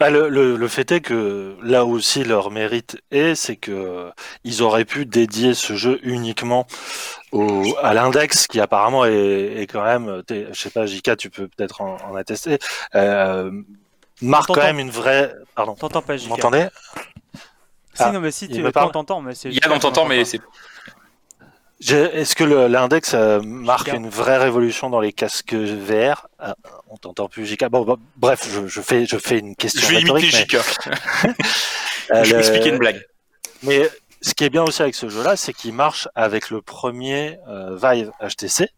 Bah, 0.00 0.10
le, 0.10 0.28
le, 0.28 0.56
le 0.56 0.68
fait 0.68 0.90
est 0.90 1.00
que 1.00 1.54
là 1.62 1.84
aussi 1.84 2.24
leur 2.24 2.50
mérite 2.50 2.96
est, 3.10 3.34
c'est 3.34 3.56
que 3.56 4.10
ils 4.44 4.62
auraient 4.62 4.84
pu 4.86 5.04
dédier 5.04 5.52
ce 5.54 5.74
jeu 5.74 5.98
uniquement 6.02 6.66
au, 7.32 7.76
à 7.82 7.92
l'index, 7.92 8.46
qui 8.46 8.58
apparemment 8.60 9.04
est, 9.04 9.60
est 9.60 9.66
quand 9.66 9.84
même, 9.84 10.22
je 10.30 10.58
sais 10.58 10.70
pas, 10.70 10.86
JK, 10.86 11.16
tu 11.18 11.30
peux 11.30 11.48
peut-être 11.48 11.82
en, 11.82 11.96
en 12.08 12.14
attester, 12.14 12.58
euh, 12.94 13.50
marque 14.22 14.46
quand 14.46 14.54
T'entends 14.54 14.66
même 14.66 14.78
une 14.78 14.90
vraie. 14.90 15.34
Pardon. 15.54 15.74
T'entends 15.74 16.02
pas, 16.02 16.16
JK. 16.16 16.28
m'entendez? 16.28 16.68
Si, 17.94 18.02
Ah, 18.02 18.12
non, 18.12 18.20
mais 18.20 18.30
si, 18.30 18.46
il 18.46 18.56
tu 18.56 18.62
me 18.62 18.70
t'entends, 18.72 19.20
mais 19.20 19.34
c'est. 19.34 19.50
Yann, 19.50 19.72
on 19.72 19.78
t'entend, 19.78 20.06
mais 20.06 20.24
c'est 20.24 20.40
Est-ce 21.80 22.34
que 22.34 22.44
l'index 22.44 23.12
euh, 23.14 23.40
marque 23.42 23.88
une 23.88 24.08
vraie 24.08 24.38
révolution 24.38 24.88
dans 24.88 25.00
les 25.00 25.12
casques 25.12 25.54
VR 25.54 26.28
Ah, 26.38 26.54
On 26.88 26.96
t'entend 26.96 27.28
plus, 27.28 27.44
JK. 27.46 27.66
Bon, 27.68 27.82
bon, 27.84 27.98
bref, 28.16 28.48
je, 28.50 28.66
je 28.66 28.80
fais, 28.80 29.04
je 29.06 29.18
fais 29.18 29.38
une 29.38 29.54
question 29.54 29.82
je 29.82 29.94
vais 29.94 30.00
imiter 30.00 30.14
mais, 30.14 30.30
JK. 30.30 30.54
euh, 32.14 32.24
je 32.24 32.34
vais 32.34 32.38
expliquer 32.38 32.68
une 32.70 32.78
blague. 32.78 33.02
Mais 33.62 33.88
ce 34.22 34.32
qui 34.34 34.44
est 34.44 34.50
bien 34.50 34.62
aussi 34.62 34.80
avec 34.82 34.94
ce 34.94 35.08
jeu-là, 35.08 35.36
c'est 35.36 35.52
qu'il 35.52 35.74
marche 35.74 36.08
avec 36.14 36.50
le 36.50 36.62
premier 36.62 37.38
euh, 37.48 37.76
Vive 37.80 38.10
HTC, 38.20 38.68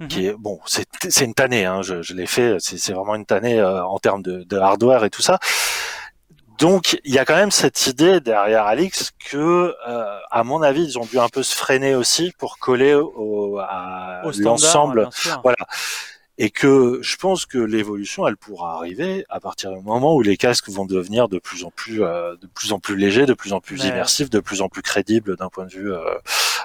Mhm. 0.00 0.08
qui 0.08 0.26
est 0.26 0.34
bon, 0.36 0.58
c'est 0.66 1.24
une 1.24 1.34
tannée. 1.34 1.64
Hein, 1.64 1.82
je, 1.82 2.02
je 2.02 2.12
l'ai 2.14 2.26
fait, 2.26 2.56
c'est 2.58 2.76
c'est 2.76 2.92
vraiment 2.92 3.14
une 3.14 3.24
tannée 3.26 3.60
euh, 3.60 3.84
en 3.84 4.00
termes 4.00 4.20
de, 4.22 4.42
de 4.42 4.56
hardware 4.58 5.04
et 5.04 5.10
tout 5.10 5.22
ça. 5.22 5.38
Donc 6.60 7.00
il 7.04 7.14
y 7.14 7.18
a 7.18 7.24
quand 7.24 7.36
même 7.36 7.50
cette 7.50 7.86
idée 7.86 8.20
derrière 8.20 8.66
Alix 8.66 9.12
que, 9.30 9.74
euh, 9.88 10.18
à 10.30 10.44
mon 10.44 10.60
avis, 10.62 10.84
ils 10.84 10.98
ont 10.98 11.06
dû 11.06 11.18
un 11.18 11.28
peu 11.28 11.42
se 11.42 11.54
freiner 11.56 11.94
aussi 11.94 12.32
pour 12.38 12.58
coller 12.58 12.94
au, 12.94 13.58
à 13.58 14.20
Au 14.24 14.30
l'ensemble 14.32 15.08
voilà. 15.42 15.56
Et 16.42 16.48
que 16.50 17.00
je 17.02 17.16
pense 17.16 17.44
que 17.44 17.58
l'évolution, 17.58 18.26
elle 18.26 18.36
pourra 18.38 18.74
arriver 18.76 19.26
à 19.28 19.40
partir 19.40 19.72
du 19.72 19.80
moment 19.82 20.14
où 20.14 20.22
les 20.22 20.38
casques 20.38 20.70
vont 20.70 20.86
devenir 20.86 21.28
de 21.28 21.38
plus 21.38 21.64
en 21.64 21.70
plus, 21.70 22.02
euh, 22.02 22.34
de 22.40 22.46
plus 22.46 22.72
en 22.72 22.78
plus 22.78 22.96
légers, 22.96 23.26
de 23.26 23.34
plus 23.34 23.52
en 23.52 23.60
plus 23.60 23.84
immersifs, 23.84 24.30
de 24.30 24.40
plus 24.40 24.62
en 24.62 24.68
plus 24.70 24.80
crédibles 24.80 25.36
d'un 25.36 25.48
point 25.50 25.66
de 25.66 25.70
vue 25.70 25.92
euh, 25.92 25.98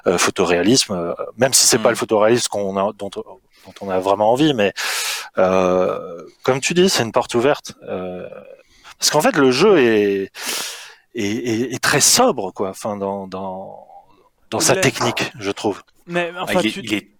euh, 0.07 0.17
photoréalisme. 0.17 0.93
euh, 0.93 1.13
même 1.37 1.53
si 1.53 1.67
c'est 1.67 1.77
pas 1.77 1.89
Mm. 1.89 1.91
le 1.91 1.95
photoréalisme 1.97 2.47
qu'on 2.49 2.77
a, 2.77 2.91
dont, 2.97 3.09
dont 3.09 3.73
on 3.81 3.89
a 3.89 3.99
vraiment 3.99 4.31
envie, 4.31 4.53
mais 4.53 4.71
euh, 5.37 6.21
comme 6.43 6.61
tu 6.61 6.73
dis, 6.73 6.87
c'est 6.89 7.03
une 7.03 7.11
porte 7.11 7.35
ouverte. 7.35 7.73
Euh, 7.89 8.29
parce 8.99 9.09
qu'en 9.11 9.21
fait, 9.21 9.35
le 9.37 9.51
jeu 9.51 9.77
est, 9.79 10.31
est, 11.15 11.23
est, 11.25 11.73
est 11.73 11.79
très 11.83 12.01
sobre, 12.01 12.51
quoi. 12.53 12.69
Enfin, 12.69 12.97
dans 12.97 13.27
dans 13.27 13.87
dans 14.51 14.59
sa 14.59 14.75
technique, 14.81 15.31
je 15.39 15.51
trouve. 15.51 15.81
Mais 16.07 16.31
enfin, 16.39 16.59
il, 16.63 16.73
tu, 16.73 16.79
il 16.81 16.93
est- 16.93 17.11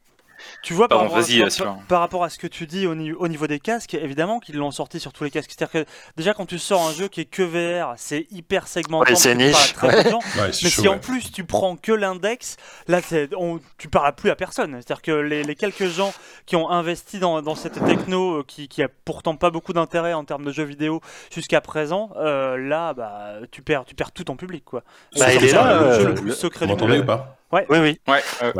Tu 0.65 0.73
vois, 0.73 0.87
Pardon, 0.87 1.03
par, 1.05 1.11
rapport, 1.13 1.27
vas-y, 1.27 1.39
par- 1.41 1.51
Sylvain. 1.51 1.77
par 1.87 1.99
rapport 1.99 2.23
à 2.23 2.29
ce 2.29 2.39
que 2.39 2.47
tu 2.47 2.65
dis 2.65 2.87
au, 2.87 2.95
ni- 2.95 3.11
au 3.13 3.27
niveau 3.27 3.45
des 3.45 3.59
casques, 3.59 3.93
évidemment 3.93 4.39
qu'ils 4.39 4.55
l'ont 4.55 4.71
sorti 4.71 4.99
sur 4.99 5.13
tous 5.13 5.23
les 5.23 5.29
casques. 5.29 5.51
C'est-à-dire 5.55 5.83
que 5.85 5.89
déjà, 6.17 6.33
quand 6.33 6.47
tu 6.47 6.57
sors 6.57 6.87
un 6.87 6.91
jeu 6.91 7.07
qui 7.07 7.21
est 7.21 7.25
que 7.25 7.43
VR, 7.43 7.93
c'est 7.97 8.25
hyper 8.31 8.67
segmentant. 8.67 9.07
Ouais, 9.07 9.15
c'est 9.15 9.35
niche, 9.35 9.73
très. 9.73 10.07
Ouais, 10.11 10.19
Mais 10.39 10.51
chaud, 10.51 10.81
si 10.81 10.87
en 10.87 10.97
plus 10.97 11.31
tu 11.31 11.43
prends 11.43 11.75
que 11.75 11.91
l'index, 11.91 12.57
là 12.87 12.99
on- 13.37 13.59
tu 13.77 13.89
parles 13.89 14.15
plus 14.15 14.31
à 14.31 14.35
personne. 14.35 14.71
C'est-à-dire 14.81 15.03
que 15.03 15.11
les, 15.11 15.43
les 15.43 15.53
quelques 15.55 15.85
gens 15.85 16.11
qui 16.47 16.55
ont 16.55 16.67
investi 16.71 17.19
dans, 17.19 17.43
dans 17.43 17.53
cette 17.53 17.85
techno, 17.85 18.39
euh, 18.39 18.43
qui, 18.47 18.67
qui 18.67 18.81
a 18.81 18.87
pourtant 19.05 19.35
pas 19.35 19.51
beaucoup 19.51 19.71
d'intérêt 19.73 20.13
en 20.13 20.23
termes 20.25 20.45
de 20.45 20.51
jeux 20.51 20.63
vidéo 20.63 20.99
jusqu'à 21.31 21.61
présent, 21.61 22.09
euh, 22.17 22.57
là 22.57 22.95
bah, 22.95 23.33
tu, 23.51 23.61
perds, 23.61 23.85
tu 23.85 23.93
perds 23.93 24.11
tout 24.13 24.23
ton 24.23 24.35
public. 24.35 24.65
Quoi. 24.65 24.81
Bah, 25.19 25.31
il 25.31 25.39
c'est 25.41 25.45
est 25.45 25.49
ça, 25.49 25.63
là, 25.63 25.79
le 25.79 25.85
euh, 25.85 25.99
jeu 26.01 26.07
le 26.07 26.13
plus 26.15 26.31
secret 26.33 26.65
du 26.65 26.71
m'entendez 26.71 26.93
monde. 26.93 27.03
ou 27.03 27.05
pas? 27.05 27.37
Oui, 27.51 27.61
oui. 27.69 27.99
Ouais, 28.07 28.23
euh, 28.41 28.51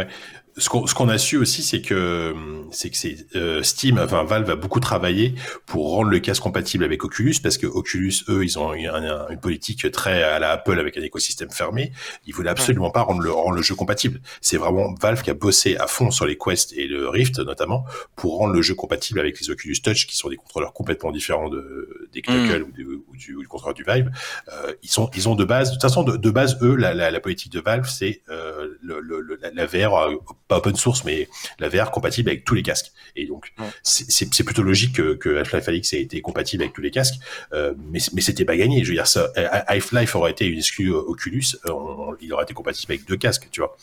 ce 0.58 0.70
qu'on 0.70 0.86
qu'on 0.86 1.10
a 1.10 1.18
su 1.18 1.36
aussi, 1.38 1.64
c'est 1.64 1.82
que 1.82 2.34
c'est 2.72 2.90
que 2.90 2.98
euh, 3.38 3.62
Steam, 3.64 4.00
enfin 4.00 4.24
Valve 4.24 4.50
a 4.50 4.56
beaucoup 4.56 4.80
travaillé 4.80 5.36
pour 5.66 5.92
rendre 5.92 6.10
le 6.10 6.20
casque 6.20 6.42
compatible 6.44 6.84
avec 6.86 7.04
Oculus, 7.04 7.36
parce 7.44 7.58
que 7.58 7.68
Oculus, 7.68 8.14
eux, 8.30 8.44
ils 8.44 8.58
ont 8.58 8.74
eu 8.74 8.88
un- 8.88 8.94
un- 9.04 9.28
une 9.30 9.40
politique 9.40 9.92
très 9.92 10.24
à 10.24 10.40
la 10.40 10.52
Apple 10.52 10.80
avec 10.80 10.96
un 10.98 11.02
écosystème 11.02 11.52
fermé. 11.52 11.92
Ils 12.26 12.34
voulaient 12.34 12.50
absolument 12.52 12.90
pas 12.90 13.02
rendre 13.02 13.22
le, 13.22 13.32
rendre 13.32 13.56
le 13.58 13.62
jeu 13.62 13.76
compatible. 13.76 14.22
C'est 14.40 14.56
vraiment 14.58 14.94
Valve 15.02 15.22
qui 15.24 15.30
a 15.30 15.34
bossé 15.34 15.76
à 15.78 15.88
fond 15.88 16.10
sur 16.10 16.26
les 16.26 16.38
Quest 16.38 16.72
et 16.74 16.88
le 16.88 17.10
Rift 17.10 17.40
notamment 17.40 17.86
pour 18.16 18.38
rendre 18.38 18.54
le 18.54 18.62
jeu 18.62 18.76
compatible 18.76 19.20
avec 19.20 19.40
les 19.42 19.50
Oculus 19.50 19.76
Touch, 19.84 20.08
qui 20.08 20.16
sont 20.16 20.30
des 20.30 20.38
contrôleurs 20.38 20.72
complètement 20.74 21.12
différents 21.12 21.50
de, 21.50 22.08
des 22.14 22.22
Knuckles 22.22 22.64
ou, 22.64 22.72
des- 22.72 22.84
ou 22.86 23.04
du, 23.18 23.36
ou 23.36 23.42
du 23.42 23.48
contrôleur 23.50 23.74
du 23.76 23.84
Vive. 23.84 24.10
Euh, 24.54 24.74
ils 24.84 24.90
sont 24.90 25.10
ils 25.16 25.28
ont 25.28 25.36
de 25.36 25.44
base, 25.44 25.70
de 25.70 25.74
toute 25.76 25.82
façon 25.82 26.04
de, 26.04 26.16
de 26.16 26.30
base 26.30 26.58
eux, 26.62 26.76
la, 26.76 26.94
la, 26.94 27.12
la 27.12 27.20
politique 27.20 27.52
de 27.52 27.60
Valve, 27.60 27.88
c'est 27.90 28.22
euh, 28.30 28.70
le, 28.82 29.00
le, 29.02 29.20
le- 29.20 29.38
la, 29.42 29.52
la 29.52 29.66
VR 29.66 30.10
pas 30.48 30.58
open 30.58 30.76
source, 30.76 31.04
mais 31.06 31.28
la 31.60 31.70
VR 31.70 31.90
compatible 31.92 32.30
avec 32.30 32.46
tous 32.46 32.54
les 32.56 32.62
casques. 32.64 32.92
Et 33.16 33.26
donc, 33.26 33.52
Ouais. 33.58 33.66
c'est- 33.84 34.44
plutôt 34.44 34.62
logique 34.64 34.96
que, 34.96 35.14
que 35.16 35.38
Half-Life 35.40 35.68
Alyx 35.70 35.94
ait 35.94 36.02
été 36.02 36.22
compatible 36.22 36.62
avec 36.64 36.74
tous 36.76 36.82
les 36.82 36.92
casques, 36.92 37.16
euh, 37.54 37.74
mais, 37.78 38.00
mais 38.14 38.22
c'était 38.22 38.46
pas 38.46 38.56
gagné. 38.56 38.84
Je 38.84 38.90
veux 38.90 38.96
dire, 38.96 39.08
ça, 39.08 39.30
euh, 39.38 39.48
Half-Life 39.68 40.16
aurait 40.16 40.32
été 40.32 40.46
une 40.46 40.60
exclue 40.60 40.92
euh, 40.94 40.98
Oculus, 41.00 41.46
on- 41.68 42.16
il 42.22 42.32
aurait 42.34 42.44
été 42.44 42.54
compatible 42.54 42.94
avec 42.94 43.06
deux 43.08 43.18
casques, 43.18 43.48
tu 43.52 43.62
vois. 43.62 43.76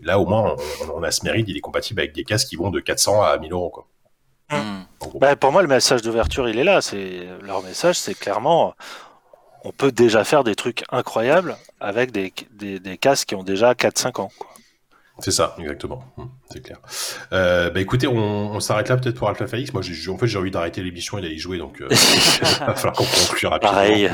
Là, 0.00 0.18
au 0.18 0.26
moins, 0.26 0.56
on, 0.82 0.90
on 0.98 1.02
a 1.02 1.10
ce 1.10 1.24
mérite, 1.24 1.46
il 1.48 1.56
est 1.56 1.60
compatible 1.60 2.00
avec 2.00 2.12
des 2.14 2.24
casques 2.24 2.48
qui 2.48 2.56
vont 2.56 2.70
de 2.70 2.80
400 2.80 3.22
à 3.22 3.38
1000 3.38 3.52
euros, 3.52 3.70
quoi. 3.70 3.86
hmm. 4.50 4.82
Bah, 5.20 5.36
pour 5.36 5.52
moi, 5.52 5.62
le 5.62 5.68
message 5.68 6.02
d'ouverture, 6.02 6.48
il 6.48 6.58
est 6.58 6.64
là. 6.64 6.82
C'est 6.82 7.22
leur 7.42 7.62
message, 7.62 7.96
c'est 7.98 8.14
clairement, 8.14 8.74
on 9.64 9.72
peut 9.72 9.92
déjà 9.92 10.24
faire 10.24 10.44
des 10.44 10.54
trucs 10.54 10.82
incroyables 10.90 11.56
avec 11.80 12.10
des, 12.10 12.32
des, 12.50 12.78
des 12.80 12.98
casques 12.98 13.28
qui 13.28 13.34
ont 13.34 13.42
déjà 13.44 13.72
4-5 13.74 14.20
ans. 14.20 14.30
quoi. 14.38 14.50
C'est 15.20 15.30
ça, 15.30 15.54
exactement. 15.58 16.04
Hum, 16.16 16.28
C'est 16.50 16.60
clair. 16.60 16.78
Euh, 17.32 17.70
bah 17.70 17.80
écoutez, 17.80 18.06
on, 18.08 18.16
on 18.16 18.60
s'arrête 18.60 18.88
là 18.88 18.96
peut-être 18.96 19.16
pour 19.16 19.28
Half-Life 19.28 19.54
Alyx. 19.54 19.72
Moi, 19.72 19.82
j'ai, 19.82 20.10
en 20.10 20.18
fait, 20.18 20.26
j'ai 20.26 20.38
envie 20.38 20.50
d'arrêter 20.50 20.82
l'émission 20.82 21.18
et 21.18 21.22
d'aller 21.22 21.38
jouer, 21.38 21.58
donc 21.58 21.80
euh, 21.80 21.88
il 21.90 22.66
va 22.66 22.74
falloir 22.74 22.94
qu'on 22.94 23.04
conclue 23.04 23.46
rapidement. 23.46 23.72
Pareil. 23.72 24.06
Ouais. 24.06 24.10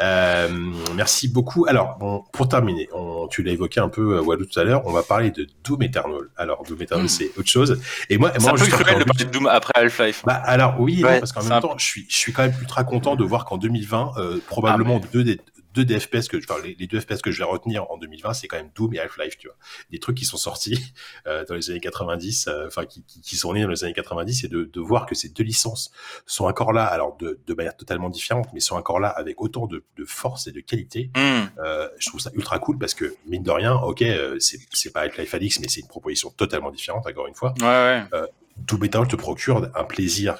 Euh, 0.00 0.48
merci 0.94 1.26
beaucoup. 1.28 1.66
Alors, 1.66 1.96
bon, 1.98 2.22
pour 2.32 2.48
terminer, 2.48 2.88
on, 2.94 3.26
tu 3.26 3.42
l'as 3.42 3.50
évoqué 3.52 3.80
un 3.80 3.88
peu, 3.88 4.16
euh, 4.18 4.22
Walou, 4.22 4.44
tout 4.44 4.60
à 4.60 4.62
l'heure, 4.64 4.82
on 4.84 4.92
va 4.92 5.02
parler 5.02 5.30
de 5.32 5.46
Doom 5.64 5.82
Eternal. 5.82 6.20
Alors, 6.36 6.62
Doom 6.62 6.80
Eternal, 6.82 7.06
Mm. 7.06 7.08
c'est 7.08 7.30
autre 7.36 7.48
chose. 7.48 7.80
Et 8.08 8.16
moi, 8.16 8.30
moi 8.40 8.50
un 8.52 8.54
peu 8.54 8.66
cruel 8.66 8.98
de 9.00 9.04
parler 9.04 9.24
de 9.24 9.30
Doom 9.30 9.46
après 9.48 9.72
Half-Life. 9.74 10.22
Bah, 10.24 10.34
alors, 10.44 10.76
oui, 10.78 11.00
non, 11.02 11.08
parce 11.18 11.32
qu'en 11.32 11.42
même 11.42 11.52
un 11.52 11.60
temps, 11.60 11.74
je 11.78 11.84
suis, 11.84 12.06
je 12.08 12.16
suis 12.16 12.32
quand 12.32 12.42
même 12.42 12.54
ultra 12.60 12.84
content 12.84 13.16
de 13.16 13.24
voir 13.24 13.44
qu'en 13.44 13.56
2020, 13.56 14.12
euh, 14.18 14.36
Ah, 14.36 14.44
probablement 14.46 15.00
deux 15.12 15.24
des 15.24 15.40
deux 15.74 15.84
des 15.84 16.00
FPS 16.00 16.28
que, 16.28 16.36
enfin, 16.36 16.60
les, 16.62 16.74
les 16.78 16.86
deux 16.86 17.00
FPS 17.00 17.20
que 17.22 17.30
je 17.30 17.38
vais 17.38 17.44
retenir 17.44 17.90
en 17.90 17.98
2020, 17.98 18.34
c'est 18.34 18.48
quand 18.48 18.56
même 18.56 18.70
Doom 18.74 18.94
et 18.94 18.98
Half-Life, 18.98 19.36
tu 19.38 19.48
vois. 19.48 19.56
Des 19.90 19.98
trucs 19.98 20.16
qui 20.16 20.24
sont 20.24 20.36
sortis 20.36 20.92
euh, 21.26 21.44
dans 21.46 21.54
les 21.54 21.70
années 21.70 21.80
90, 21.80 22.48
euh, 22.48 22.66
enfin, 22.66 22.86
qui, 22.86 23.02
qui, 23.04 23.20
qui 23.20 23.36
sont 23.36 23.52
nés 23.52 23.62
dans 23.62 23.70
les 23.70 23.84
années 23.84 23.92
90, 23.92 24.44
et 24.44 24.48
de, 24.48 24.64
de 24.64 24.80
voir 24.80 25.06
que 25.06 25.14
ces 25.14 25.28
deux 25.28 25.44
licences 25.44 25.90
sont 26.26 26.46
encore 26.46 26.72
là, 26.72 26.84
alors 26.84 27.16
de, 27.16 27.40
de 27.46 27.54
manière 27.54 27.76
totalement 27.76 28.10
différente, 28.10 28.48
mais 28.52 28.60
sont 28.60 28.76
encore 28.76 29.00
là 29.00 29.08
avec 29.08 29.40
autant 29.40 29.66
de, 29.66 29.84
de 29.96 30.04
force 30.04 30.46
et 30.46 30.52
de 30.52 30.60
qualité. 30.60 31.10
Hmm. 31.16 31.46
Euh, 31.58 31.88
je 31.98 32.08
trouve 32.08 32.20
ça 32.20 32.30
ultra 32.34 32.58
cool 32.58 32.78
parce 32.78 32.94
que 32.94 33.14
mine 33.26 33.42
de 33.42 33.50
rien, 33.50 33.74
ok, 33.74 34.04
c'est 34.38 34.92
pas 34.92 35.00
Half-Life 35.00 35.34
Alyx, 35.34 35.60
mais 35.60 35.68
c'est 35.68 35.80
une 35.80 35.88
proposition 35.88 36.30
totalement 36.30 36.70
différente, 36.70 37.06
encore 37.06 37.26
une 37.26 37.34
fois. 37.34 37.54
Ouais, 37.60 38.02
ouais. 38.12 38.20
Doom 38.56 38.84
Eternal 38.84 39.08
te 39.08 39.16
procure 39.16 39.70
un 39.74 39.84
plaisir 39.84 40.38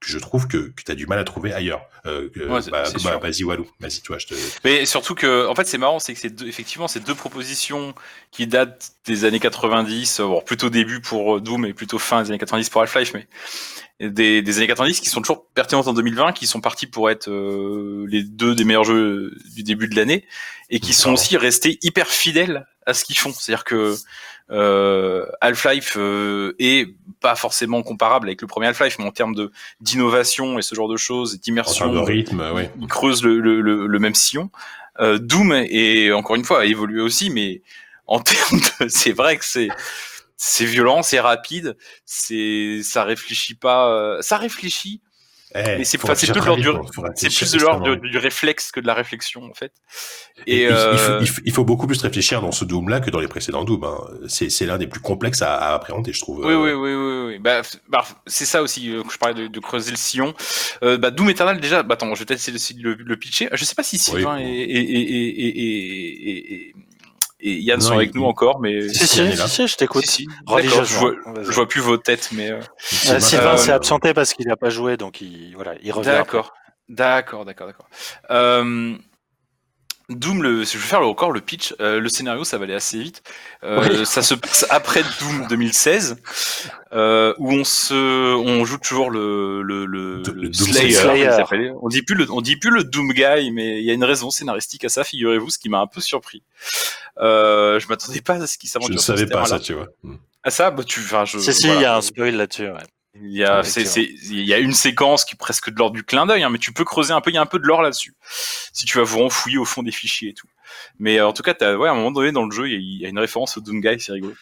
que 0.00 0.08
je 0.08 0.18
trouve 0.18 0.46
que, 0.46 0.68
que 0.68 0.82
tu 0.82 0.92
as 0.92 0.94
du 0.94 1.06
mal 1.06 1.18
à 1.18 1.24
trouver 1.24 1.52
ailleurs. 1.52 1.88
Euh, 2.08 2.28
que- 2.30 2.40
Ouais, 2.48 2.62
c'est- 2.62 2.70
bah, 2.70 2.84
bah, 3.04 3.18
vas-y 3.18 3.44
Walou, 3.44 3.66
vas-y 3.80 4.00
toi, 4.00 4.18
je 4.18 4.26
te. 4.26 4.34
Mais 4.64 4.86
surtout 4.86 5.14
que, 5.14 5.46
en 5.46 5.54
fait, 5.54 5.66
c'est 5.66 5.78
marrant, 5.78 5.98
c'est 5.98 6.14
que 6.14 6.20
c'est 6.20 6.30
deux- 6.30 6.46
effectivement 6.48 6.88
ces 6.88 7.00
deux 7.00 7.14
propositions 7.14 7.94
qui 8.30 8.46
datent 8.46 8.90
des 9.06 9.24
années 9.24 9.40
90, 9.40 10.20
euh, 10.20 10.24
bon, 10.26 10.40
plutôt 10.40 10.70
début 10.70 11.00
pour 11.00 11.36
euh, 11.36 11.40
Doom 11.40 11.64
et 11.66 11.74
plutôt 11.74 11.98
fin 11.98 12.22
des 12.22 12.30
années 12.30 12.38
90 12.38 12.70
pour 12.70 12.80
Half-Life, 12.82 13.12
mais 13.14 13.28
des, 14.00 14.42
des 14.42 14.56
années 14.58 14.66
90 14.68 15.00
qui 15.00 15.08
sont 15.08 15.20
toujours 15.20 15.46
pertinentes 15.54 15.88
en 15.88 15.92
2020, 15.92 16.32
qui 16.32 16.46
sont 16.46 16.60
partis 16.60 16.86
pour 16.86 17.10
être 17.10 17.28
euh, 17.28 18.06
les 18.08 18.22
deux 18.22 18.54
des 18.54 18.64
meilleurs 18.64 18.84
jeux 18.84 19.32
du 19.56 19.62
début 19.64 19.88
de 19.88 19.96
l'année 19.96 20.24
et 20.70 20.78
qui 20.80 20.92
sont 20.94 21.12
aussi 21.14 21.36
restés 21.36 21.78
hyper 21.82 22.06
fidèles 22.06 22.66
à 22.86 22.94
ce 22.94 23.04
qu'ils 23.04 23.18
font. 23.18 23.32
C'est-à-dire 23.32 23.64
que 23.64 23.96
euh, 24.50 25.26
Half-Life 25.40 25.94
euh, 25.98 26.54
est 26.58 26.88
pas 27.20 27.34
forcément 27.34 27.82
comparable 27.82 28.28
avec 28.28 28.40
le 28.40 28.46
premier 28.46 28.68
Half-Life, 28.68 28.96
mais 28.98 29.04
en 29.04 29.10
termes 29.10 29.34
de 29.34 29.50
d'innovation 29.80 30.58
et 30.58 30.62
ce 30.62 30.74
genre 30.74 30.88
de 30.88 30.96
choses, 30.96 31.38
d'immersion, 31.40 31.86
de 32.00 32.06
rythme, 32.06 32.40
euh, 32.40 32.52
ouais. 32.52 32.70
il 32.80 32.86
creuse 32.86 33.22
le, 33.22 33.40
le, 33.40 33.60
le, 33.60 33.86
le 33.86 33.98
même 33.98 34.14
sillon. 34.14 34.50
Euh, 35.00 35.18
Doom 35.18 35.52
est 35.52 36.10
encore 36.12 36.36
une 36.36 36.44
fois 36.44 36.62
a 36.62 36.64
évolué 36.64 37.00
aussi, 37.00 37.30
mais 37.30 37.62
en 38.06 38.20
termes 38.20 38.60
de, 38.80 38.88
c'est 38.88 39.12
vrai 39.12 39.36
que 39.36 39.44
c'est 39.44 39.68
c'est 40.36 40.64
violent, 40.64 41.02
c'est 41.02 41.20
rapide, 41.20 41.76
c'est 42.06 42.80
ça 42.82 43.04
réfléchit 43.04 43.54
pas, 43.54 43.90
euh, 43.90 44.22
ça 44.22 44.36
réfléchit, 44.38 45.00
Eh, 45.66 45.78
mais 45.78 45.84
c'est 45.84 45.98
plus 45.98 46.08
de 46.08 46.40
l'ordre 46.40 46.56
du- 46.56 46.64
faut- 46.64 46.92
faut 46.92 47.02
c'est 47.14 47.26
réfléchir 47.28 47.48
plus 47.48 47.52
de 47.52 47.58
l'ordre 47.64 47.78
extrêmement 47.80 48.02
du, 48.04 48.10
du 48.10 48.18
réflexe 48.18 48.70
que 48.72 48.80
de 48.80 48.86
la 48.86 48.94
réflexion 48.94 49.44
en 49.44 49.54
fait. 49.54 49.72
Et 50.46 50.58
Et 50.58 50.62
il, 50.62 50.68
il 50.68 50.68
faut, 50.68 50.74
euh, 50.76 51.18
il 51.22 51.28
faut- 51.28 51.40
il 51.46 51.52
faut 51.52 51.64
beaucoup 51.64 51.86
plus 51.86 52.00
réfléchir 52.02 52.40
dans 52.40 52.52
ce 52.52 52.64
Doom-là 52.64 53.00
que 53.00 53.10
dans 53.10 53.20
les 53.20 53.28
précédents 53.28 53.64
Doom. 53.64 53.84
hein. 53.84 53.98
C'est 54.28 54.66
l'un 54.66 54.78
des 54.78 54.86
plus 54.86 55.00
complexes 55.00 55.42
à, 55.42 55.54
à 55.54 55.74
appréhender, 55.74 56.12
je 56.12 56.20
trouve. 56.20 56.40
Oui, 56.44 56.52
Euh, 56.52 56.62
oui, 56.62 56.72
oui, 56.72 56.94
oui, 56.94 57.26
oui. 57.34 57.38
Bah, 57.38 57.62
bah, 57.88 58.04
c'est 58.26 58.44
ça 58.44 58.62
aussi 58.62 58.90
euh, 58.92 59.02
que 59.02 59.12
je 59.12 59.18
parlais 59.18 59.34
de, 59.34 59.46
de 59.48 59.60
creuser 59.60 59.90
le 59.90 59.96
sillon. 59.96 60.34
Euh, 60.82 60.96
bah, 60.98 61.10
Doom 61.10 61.30
Eternal 61.30 61.60
déjà. 61.60 61.82
Bah, 61.82 61.94
attends, 61.94 62.14
je 62.14 62.20
vais 62.20 62.24
peut-être 62.26 62.48
essayer 62.48 62.78
de 62.80 62.88
le, 62.88 62.94
le 62.94 63.16
pitcher. 63.16 63.48
Je 63.52 63.64
sais 63.64 63.74
pas 63.74 63.82
si 63.82 63.98
Sylvain 63.98 64.36
Oui. 64.38 64.44
et, 64.44 66.74
et, 67.40 67.60
Yann 67.60 67.78
Non, 67.80 67.86
sont 67.86 67.94
avec 67.94 68.10
il- 68.14 68.20
nous 68.20 68.26
encore, 68.26 68.60
mais 68.60 68.88
Si, 68.88 69.06
si, 69.06 69.36
si, 69.36 69.48
si, 69.48 69.66
je 69.68 69.76
t'écoute. 69.76 70.04
Si, 70.06 70.26
je 70.48 70.94
vois, 70.94 71.12
je 71.42 71.50
vois 71.52 71.68
plus 71.68 71.80
vos 71.80 71.96
têtes, 71.96 72.30
mais 72.32 72.50
euh, 72.50 72.56
Euh, 73.06 73.12
ma- 73.14 73.20
Sylvain 73.20 73.52
Euh, 73.54 73.56
s'est 73.56 73.72
absenté 73.72 74.14
parce 74.14 74.34
qu'il 74.34 74.46
n'a 74.48 74.56
pas 74.56 74.70
joué, 74.70 74.96
donc 74.96 75.20
il, 75.20 75.54
voilà, 75.54 75.74
il 75.82 75.92
revient. 75.92 76.08
d'accord, 76.10 76.52
d'accord, 76.88 77.44
d'accord, 77.44 77.66
d'accord. 77.68 77.88
Doom, 80.08 80.42
le, 80.42 80.64
je 80.64 80.72
vais 80.78 80.84
faire 80.84 81.02
encore 81.02 81.32
le 81.32 81.40
pitch. 81.42 81.74
Euh, 81.80 82.00
le 82.00 82.08
scénario, 82.08 82.42
ça 82.44 82.56
va 82.56 82.64
aller 82.64 82.74
assez 82.74 82.98
vite. 82.98 83.22
Euh, 83.62 83.86
Oui. 83.90 84.06
Ça 84.06 84.22
se 84.22 84.34
passe 84.34 84.64
après 84.70 85.02
Doom 85.20 85.46
2016, 85.50 86.16
euh, 86.94 87.34
où 87.38 87.52
on 87.52 87.62
se, 87.64 88.34
on 88.34 88.64
joue 88.64 88.78
toujours 88.78 89.10
le 89.10 89.60
le, 89.62 89.84
le, 89.84 90.22
Le 90.22 90.32
le 90.48 90.52
Slayer. 90.52 91.72
On 91.82 91.88
dit 91.88 92.02
plus 92.02 92.14
le, 92.14 92.26
on 92.30 92.40
dit 92.40 92.56
plus 92.56 92.70
le 92.70 92.84
Doom 92.84 93.12
Guy, 93.12 93.50
mais 93.50 93.78
il 93.80 93.84
y 93.84 93.90
a 93.90 93.94
une 93.94 94.04
raison 94.04 94.30
scénaristique 94.30 94.84
à 94.84 94.88
ça, 94.88 95.04
figurez-vous, 95.04 95.50
ce 95.50 95.58
qui 95.58 95.68
m'a 95.68 95.80
un 95.80 95.86
peu 95.86 96.00
surpris. 96.00 96.42
Euh, 97.20 97.78
je 97.78 97.86
m'attendais 97.88 98.20
pas 98.22 98.34
à 98.42 98.46
ce 98.46 98.56
qui 98.56 98.66
Je 98.68 98.72
s'aventure. 98.72 98.94
ne 98.94 98.98
sur 99.00 99.12
ce 99.14 99.18
savais 99.18 99.30
pas 99.30 99.44
ça, 99.44 99.58
tu 99.60 99.74
vois. 99.74 99.88
Mm. 100.04 100.14
Ah 100.44 100.50
ça, 100.50 100.70
bah 100.70 100.84
tu, 100.84 101.00
enfin, 101.00 101.24
je. 101.26 101.38
Si, 101.38 101.52
si, 101.52 101.64
il 101.64 101.66
voilà. 101.66 101.82
y 101.82 101.84
a 101.84 101.96
un 101.96 102.00
spoil 102.00 102.34
là-dessus. 102.36 102.68
Ouais. 102.68 102.78
Il 103.22 103.32
y 103.36 103.44
a, 103.44 103.62
c'est, 103.62 103.82
il 104.02 104.44
y 104.44 104.54
a 104.54 104.58
une 104.58 104.72
séquence 104.74 105.24
qui 105.24 105.34
est 105.34 105.38
presque 105.38 105.70
de 105.70 105.76
l'ordre 105.78 105.94
du 105.96 106.04
clin 106.04 106.26
d'œil, 106.26 106.42
hein, 106.42 106.50
mais 106.50 106.58
tu 106.58 106.72
peux 106.72 106.84
creuser 106.84 107.12
un 107.12 107.20
peu, 107.20 107.30
il 107.30 107.34
y 107.34 107.38
a 107.38 107.40
un 107.42 107.46
peu 107.46 107.58
de 107.58 107.64
l'or 107.66 107.82
là-dessus. 107.82 108.14
Si 108.72 108.84
tu 108.86 108.98
vas 108.98 109.04
vous 109.04 109.18
renfouiller 109.18 109.58
au 109.58 109.64
fond 109.64 109.82
des 109.82 109.90
fichiers 109.92 110.30
et 110.30 110.34
tout. 110.34 110.46
Mais 110.98 111.18
euh, 111.18 111.26
en 111.26 111.32
tout 111.32 111.42
cas, 111.42 111.54
t'as, 111.54 111.74
ouais, 111.76 111.88
à 111.88 111.92
un 111.92 111.94
moment 111.94 112.10
donné 112.10 112.30
dans 112.30 112.44
le 112.44 112.50
jeu, 112.50 112.68
il 112.68 112.72
y 112.72 112.76
a- 112.76 112.78
il 112.78 113.02
y, 113.02 113.06
a 113.06 113.08
une 113.08 113.18
référence 113.18 113.56
au 113.56 113.60
Doom 113.60 113.80
Guy, 113.80 113.98
c'est 114.00 114.12
rigolo. 114.12 114.34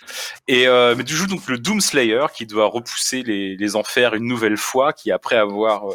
Et 0.48 0.66
euh, 0.66 0.94
mais 0.96 1.04
tu 1.04 1.14
joues 1.14 1.28
donc 1.28 1.46
le 1.46 1.56
Doom 1.58 1.80
Slayer 1.80 2.26
qui 2.34 2.46
doit 2.46 2.66
repousser 2.66 3.22
les, 3.22 3.56
les 3.56 3.76
enfers 3.76 4.14
une 4.14 4.24
nouvelle 4.26 4.56
fois, 4.56 4.92
qui 4.92 5.12
après 5.12 5.36
avoir 5.36 5.90
euh, 5.90 5.94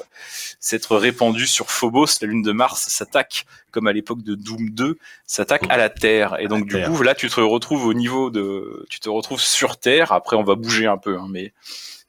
s'être 0.59 0.95
répandu 0.95 1.47
sur 1.47 1.69
Phobos, 1.69 2.05
la 2.21 2.27
lune 2.27 2.41
de 2.43 2.51
Mars, 2.53 2.87
s'attaque 2.87 3.45
comme 3.71 3.87
à 3.87 3.93
l'époque 3.93 4.23
de 4.23 4.35
Doom 4.35 4.69
2, 4.69 4.97
s'attaque 5.25 5.63
à 5.69 5.77
la 5.77 5.89
Terre. 5.89 6.37
Et 6.39 6.47
donc 6.47 6.65
du 6.65 6.75
Terre. 6.75 6.89
coup, 6.89 7.01
là, 7.03 7.13
tu 7.13 7.29
te 7.29 7.39
retrouves 7.41 7.85
au 7.85 7.93
niveau 7.93 8.29
de, 8.29 8.85
tu 8.89 8.99
te 9.01 9.09
retrouves 9.09 9.41
sur 9.41 9.77
Terre. 9.77 10.11
Après, 10.13 10.35
on 10.37 10.43
va 10.43 10.55
bouger 10.55 10.87
un 10.87 10.97
peu, 10.97 11.17
hein, 11.17 11.27
mais 11.29 11.53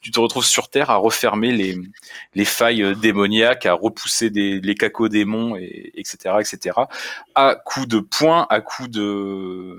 tu 0.03 0.11
te 0.11 0.21
retrouves 0.21 0.45
sur 0.45 0.69
Terre 0.69 0.91
à 0.91 0.97
refermer 0.97 1.53
les, 1.53 1.79
les 2.35 2.45
failles 2.45 2.83
euh, 2.83 2.95
démoniaques, 2.95 3.67
à 3.67 3.73
repousser 3.73 4.31
des, 4.31 4.61
les 4.61 4.75
cacodémons, 4.75 5.57
et, 5.57 5.93
etc., 5.95 6.35
etc., 6.41 6.77
à 7.35 7.55
coups 7.55 7.87
de 7.87 8.01
poing, 8.01 8.47
à 8.51 8.61
coups 8.61 8.91
de, 8.91 9.79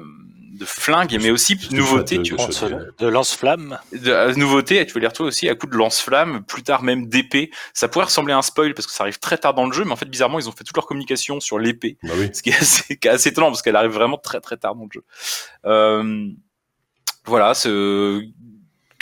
de 0.54 0.66
flingue, 0.66 1.18
mais 1.22 1.30
aussi 1.30 1.58
nouveauté, 1.72 2.22
tu 2.22 2.36
vois. 2.36 2.48
De, 2.48 2.94
de 2.98 3.08
lance-flamme. 3.08 3.78
de, 3.92 4.14
à 4.14 4.32
nouveauté, 4.34 4.86
tu 4.86 4.94
peux 4.94 5.00
les 5.00 5.08
retrouver 5.08 5.28
aussi 5.28 5.50
à 5.50 5.56
coups 5.56 5.74
de 5.74 5.78
lance-flamme, 5.78 6.44
plus 6.46 6.64
tard 6.64 6.84
même 6.84 7.08
d'épée. 7.08 7.52
Ça 7.74 7.90
pourrait 7.90 8.06
ressembler 8.06 8.34
à 8.34 8.38
un 8.38 8.42
spoil 8.42 8.74
parce 8.74 8.88
que 8.88 8.94
ça 8.94 9.04
arrive 9.04 9.20
très 9.20 9.38
tard 9.38 9.54
dans 9.54 9.66
le 9.66 9.74
jeu, 9.74 9.84
mais 9.84 9.92
en 9.92 9.98
fait, 9.98 10.10
bizarrement, 10.10 10.40
ils 10.40 10.48
ont 10.48 10.54
fait 10.54 10.64
toute 10.64 10.78
leur 10.78 10.86
communication 10.86 11.42
sur 11.42 11.60
l'épée. 11.60 11.98
Bah 12.04 12.14
oui. 12.16 12.30
Ce 12.34 12.42
qui 12.42 12.52
est 12.52 12.56
assez, 12.62 12.98
assez 13.08 13.30
étonnant 13.30 13.48
parce 13.48 13.62
qu'elle 13.62 13.76
arrive 13.76 13.92
vraiment 13.92 14.18
très 14.18 14.40
très 14.40 14.56
tard 14.56 14.76
dans 14.76 14.84
le 14.84 14.90
jeu. 14.94 15.04
Euh, 15.66 16.30
voilà, 17.26 17.54
c'est, 17.54 17.70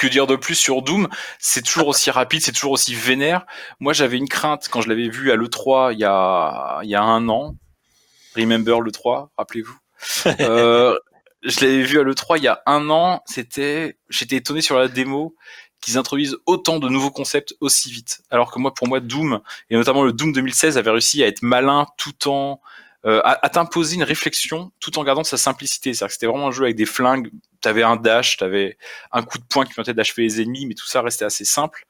que 0.02 0.08
dire 0.08 0.28
de 0.28 0.36
plus 0.36 0.56
sur 0.56 0.82
Doom? 0.82 1.08
C'est 1.40 1.62
toujours 1.62 1.90
aussi 1.90 2.10
rapide, 2.10 2.42
c'est 2.42 2.52
toujours 2.52 2.72
aussi 2.72 2.96
vénère. 2.96 3.46
Moi, 3.80 3.94
j'avais 3.94 4.18
une 4.18 4.28
crainte 4.28 4.68
quand 4.70 4.82
je 4.82 4.90
l'avais 4.90 5.10
vu 5.10 5.32
à 5.32 5.36
l'E3 5.36 5.94
il 5.94 6.00
y 6.00 6.06
a, 6.06 6.80
il 6.84 6.90
y 6.90 6.96
a 6.96 7.04
un 7.04 7.30
an. 7.30 7.56
Remember 8.36 8.82
l'E3, 8.82 9.30
rappelez-vous. 9.38 9.78
Euh, 10.40 10.98
je 11.44 11.60
l'avais 11.62 11.84
vu 11.84 12.00
à 12.00 12.04
l'E3 12.04 12.38
il 12.38 12.44
y 12.44 12.48
a 12.48 12.62
un 12.66 12.90
an. 12.90 13.22
C'était, 13.26 13.98
j'étais 14.10 14.38
étonné 14.38 14.62
sur 14.62 14.78
la 14.78 14.88
démo 14.88 15.36
qu'ils 15.80 15.98
introduisent 15.98 16.38
autant 16.46 16.80
de 16.80 16.90
nouveaux 16.90 17.12
concepts 17.12 17.56
aussi 17.60 17.92
vite. 17.92 18.22
Alors 18.30 18.52
que 18.52 18.60
moi, 18.60 18.74
pour 18.74 18.88
moi, 18.88 19.00
Doom, 19.00 19.42
et 19.70 19.76
notamment 19.76 20.04
le 20.04 20.14
Doom 20.14 20.32
2016, 20.32 20.78
avait 20.78 20.92
réussi 20.92 21.24
à 21.24 21.28
être 21.28 21.42
malin 21.42 21.86
tout 21.98 22.28
en 22.28 22.60
euh, 23.04 23.20
à, 23.24 23.44
à 23.44 23.50
t'imposer 23.50 23.96
une 23.96 24.04
réflexion 24.04 24.72
tout 24.80 25.00
en 25.00 25.04
gardant 25.04 25.24
sa 25.24 25.38
simplicité. 25.38 25.94
C'est-à-dire 25.94 26.10
que 26.10 26.14
c'était 26.14 26.28
vraiment 26.28 26.48
un 26.48 26.52
jeu 26.52 26.66
avec 26.66 26.76
des 26.76 26.86
flingues, 26.86 27.32
t'avais 27.62 27.84
un 27.84 27.96
dash, 27.96 28.38
t'avais 28.38 28.78
un 29.12 29.22
coup 29.24 29.38
de 29.38 29.44
poing 29.44 29.66
qui 29.66 29.74
permettait 29.74 29.94
d'achever 29.94 30.24
les 30.24 30.42
ennemis, 30.42 30.66
mais 30.66 30.74
tout 30.74 30.86
ça 30.86 31.02
restait 31.02 31.26
assez 31.26 31.46
simple. 31.46 31.86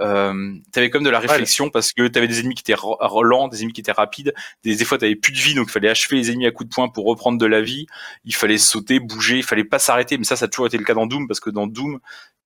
Euh, 0.00 0.54
t'avais 0.72 0.90
comme 0.90 1.04
de 1.04 1.10
la 1.10 1.20
réflexion 1.20 1.70
parce 1.70 1.92
que 1.92 2.08
t'avais 2.08 2.26
des 2.28 2.40
ennemis 2.40 2.54
qui 2.54 2.62
étaient 2.62 2.80
lents, 2.80 3.48
des 3.48 3.60
ennemis 3.60 3.72
qui 3.72 3.80
étaient 3.80 3.92
rapides, 3.92 4.34
des, 4.64 4.74
des 4.74 4.84
fois 4.84 4.98
t'avais 4.98 5.14
plus 5.14 5.32
de 5.32 5.38
vie, 5.38 5.54
donc 5.54 5.68
il 5.68 5.72
fallait 5.72 5.90
achever 5.90 6.16
les 6.16 6.30
ennemis 6.30 6.46
à 6.46 6.50
coups 6.50 6.68
de 6.68 6.74
poing 6.74 6.88
pour 6.88 7.04
reprendre 7.04 7.38
de 7.38 7.46
la 7.46 7.60
vie. 7.60 7.86
Il 8.24 8.34
fallait 8.34 8.58
sauter, 8.58 8.98
bouger, 8.98 9.36
il 9.36 9.44
fallait 9.44 9.64
pas 9.64 9.78
s'arrêter, 9.78 10.18
mais 10.18 10.24
ça, 10.24 10.36
ça 10.36 10.46
a 10.46 10.48
toujours 10.48 10.66
été 10.66 10.78
le 10.78 10.84
cas 10.84 10.94
dans 10.94 11.06
Doom 11.06 11.28
parce 11.28 11.40
que 11.40 11.50
dans 11.50 11.66
Doom, 11.66 12.00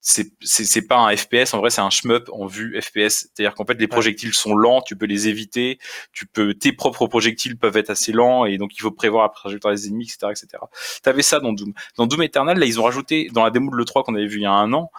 c'est 0.09 0.29
c'est 0.41 0.65
c'est 0.65 0.83
pas 0.83 0.99
un 0.99 1.17
FPS, 1.17 1.53
en 1.53 1.59
vrai 1.59 1.69
c'est 1.69 1.81
un 1.81 1.91
shmup 1.91 2.31
en 2.33 2.47
vue 2.47 2.81
FPS. 2.81 3.27
C'est-à-dire 3.35 3.55
qu'en 3.55 3.65
fait 3.65 3.75
les 3.75 3.89
projectiles 3.89 4.33
sont 4.33 4.55
lents, 4.55 4.81
tu 4.81 4.95
peux 4.95 5.07
les 5.07 5.27
éviter, 5.27 5.81
tu 6.13 6.27
peux 6.27 6.55
tes 6.55 6.73
propres 6.73 7.09
projectiles 7.09 7.59
peuvent 7.59 7.77
être 7.77 7.91
assez 7.91 8.13
lents 8.13 8.45
et 8.45 8.57
donc 8.57 8.77
il 8.77 8.81
faut 8.81 8.93
prévoir 8.93 9.25
la 9.25 9.31
trajectoire 9.31 9.75
des 9.75 9.89
ennemis, 9.89 10.05
etc., 10.05 10.29
etc. 10.31 10.63
T'avais 11.03 11.23
ça 11.23 11.41
dans 11.41 11.53
Doom. 11.53 11.73
Dans 11.97 12.07
Doom 12.07 12.23
Eternal, 12.23 12.57
là 12.57 12.67
ils 12.67 12.79
ont 12.79 12.85
rajouté 12.85 13.31
dans 13.33 13.43
la 13.43 13.51
démo 13.51 13.69
de 13.73 13.77
l'E3 13.77 14.05
qu'on 14.05 14.15
avait 14.15 14.29
vu 14.29 14.37
il 14.37 14.43
y 14.43 14.47
a 14.47 14.53
un 14.53 14.73
an, 14.75 14.93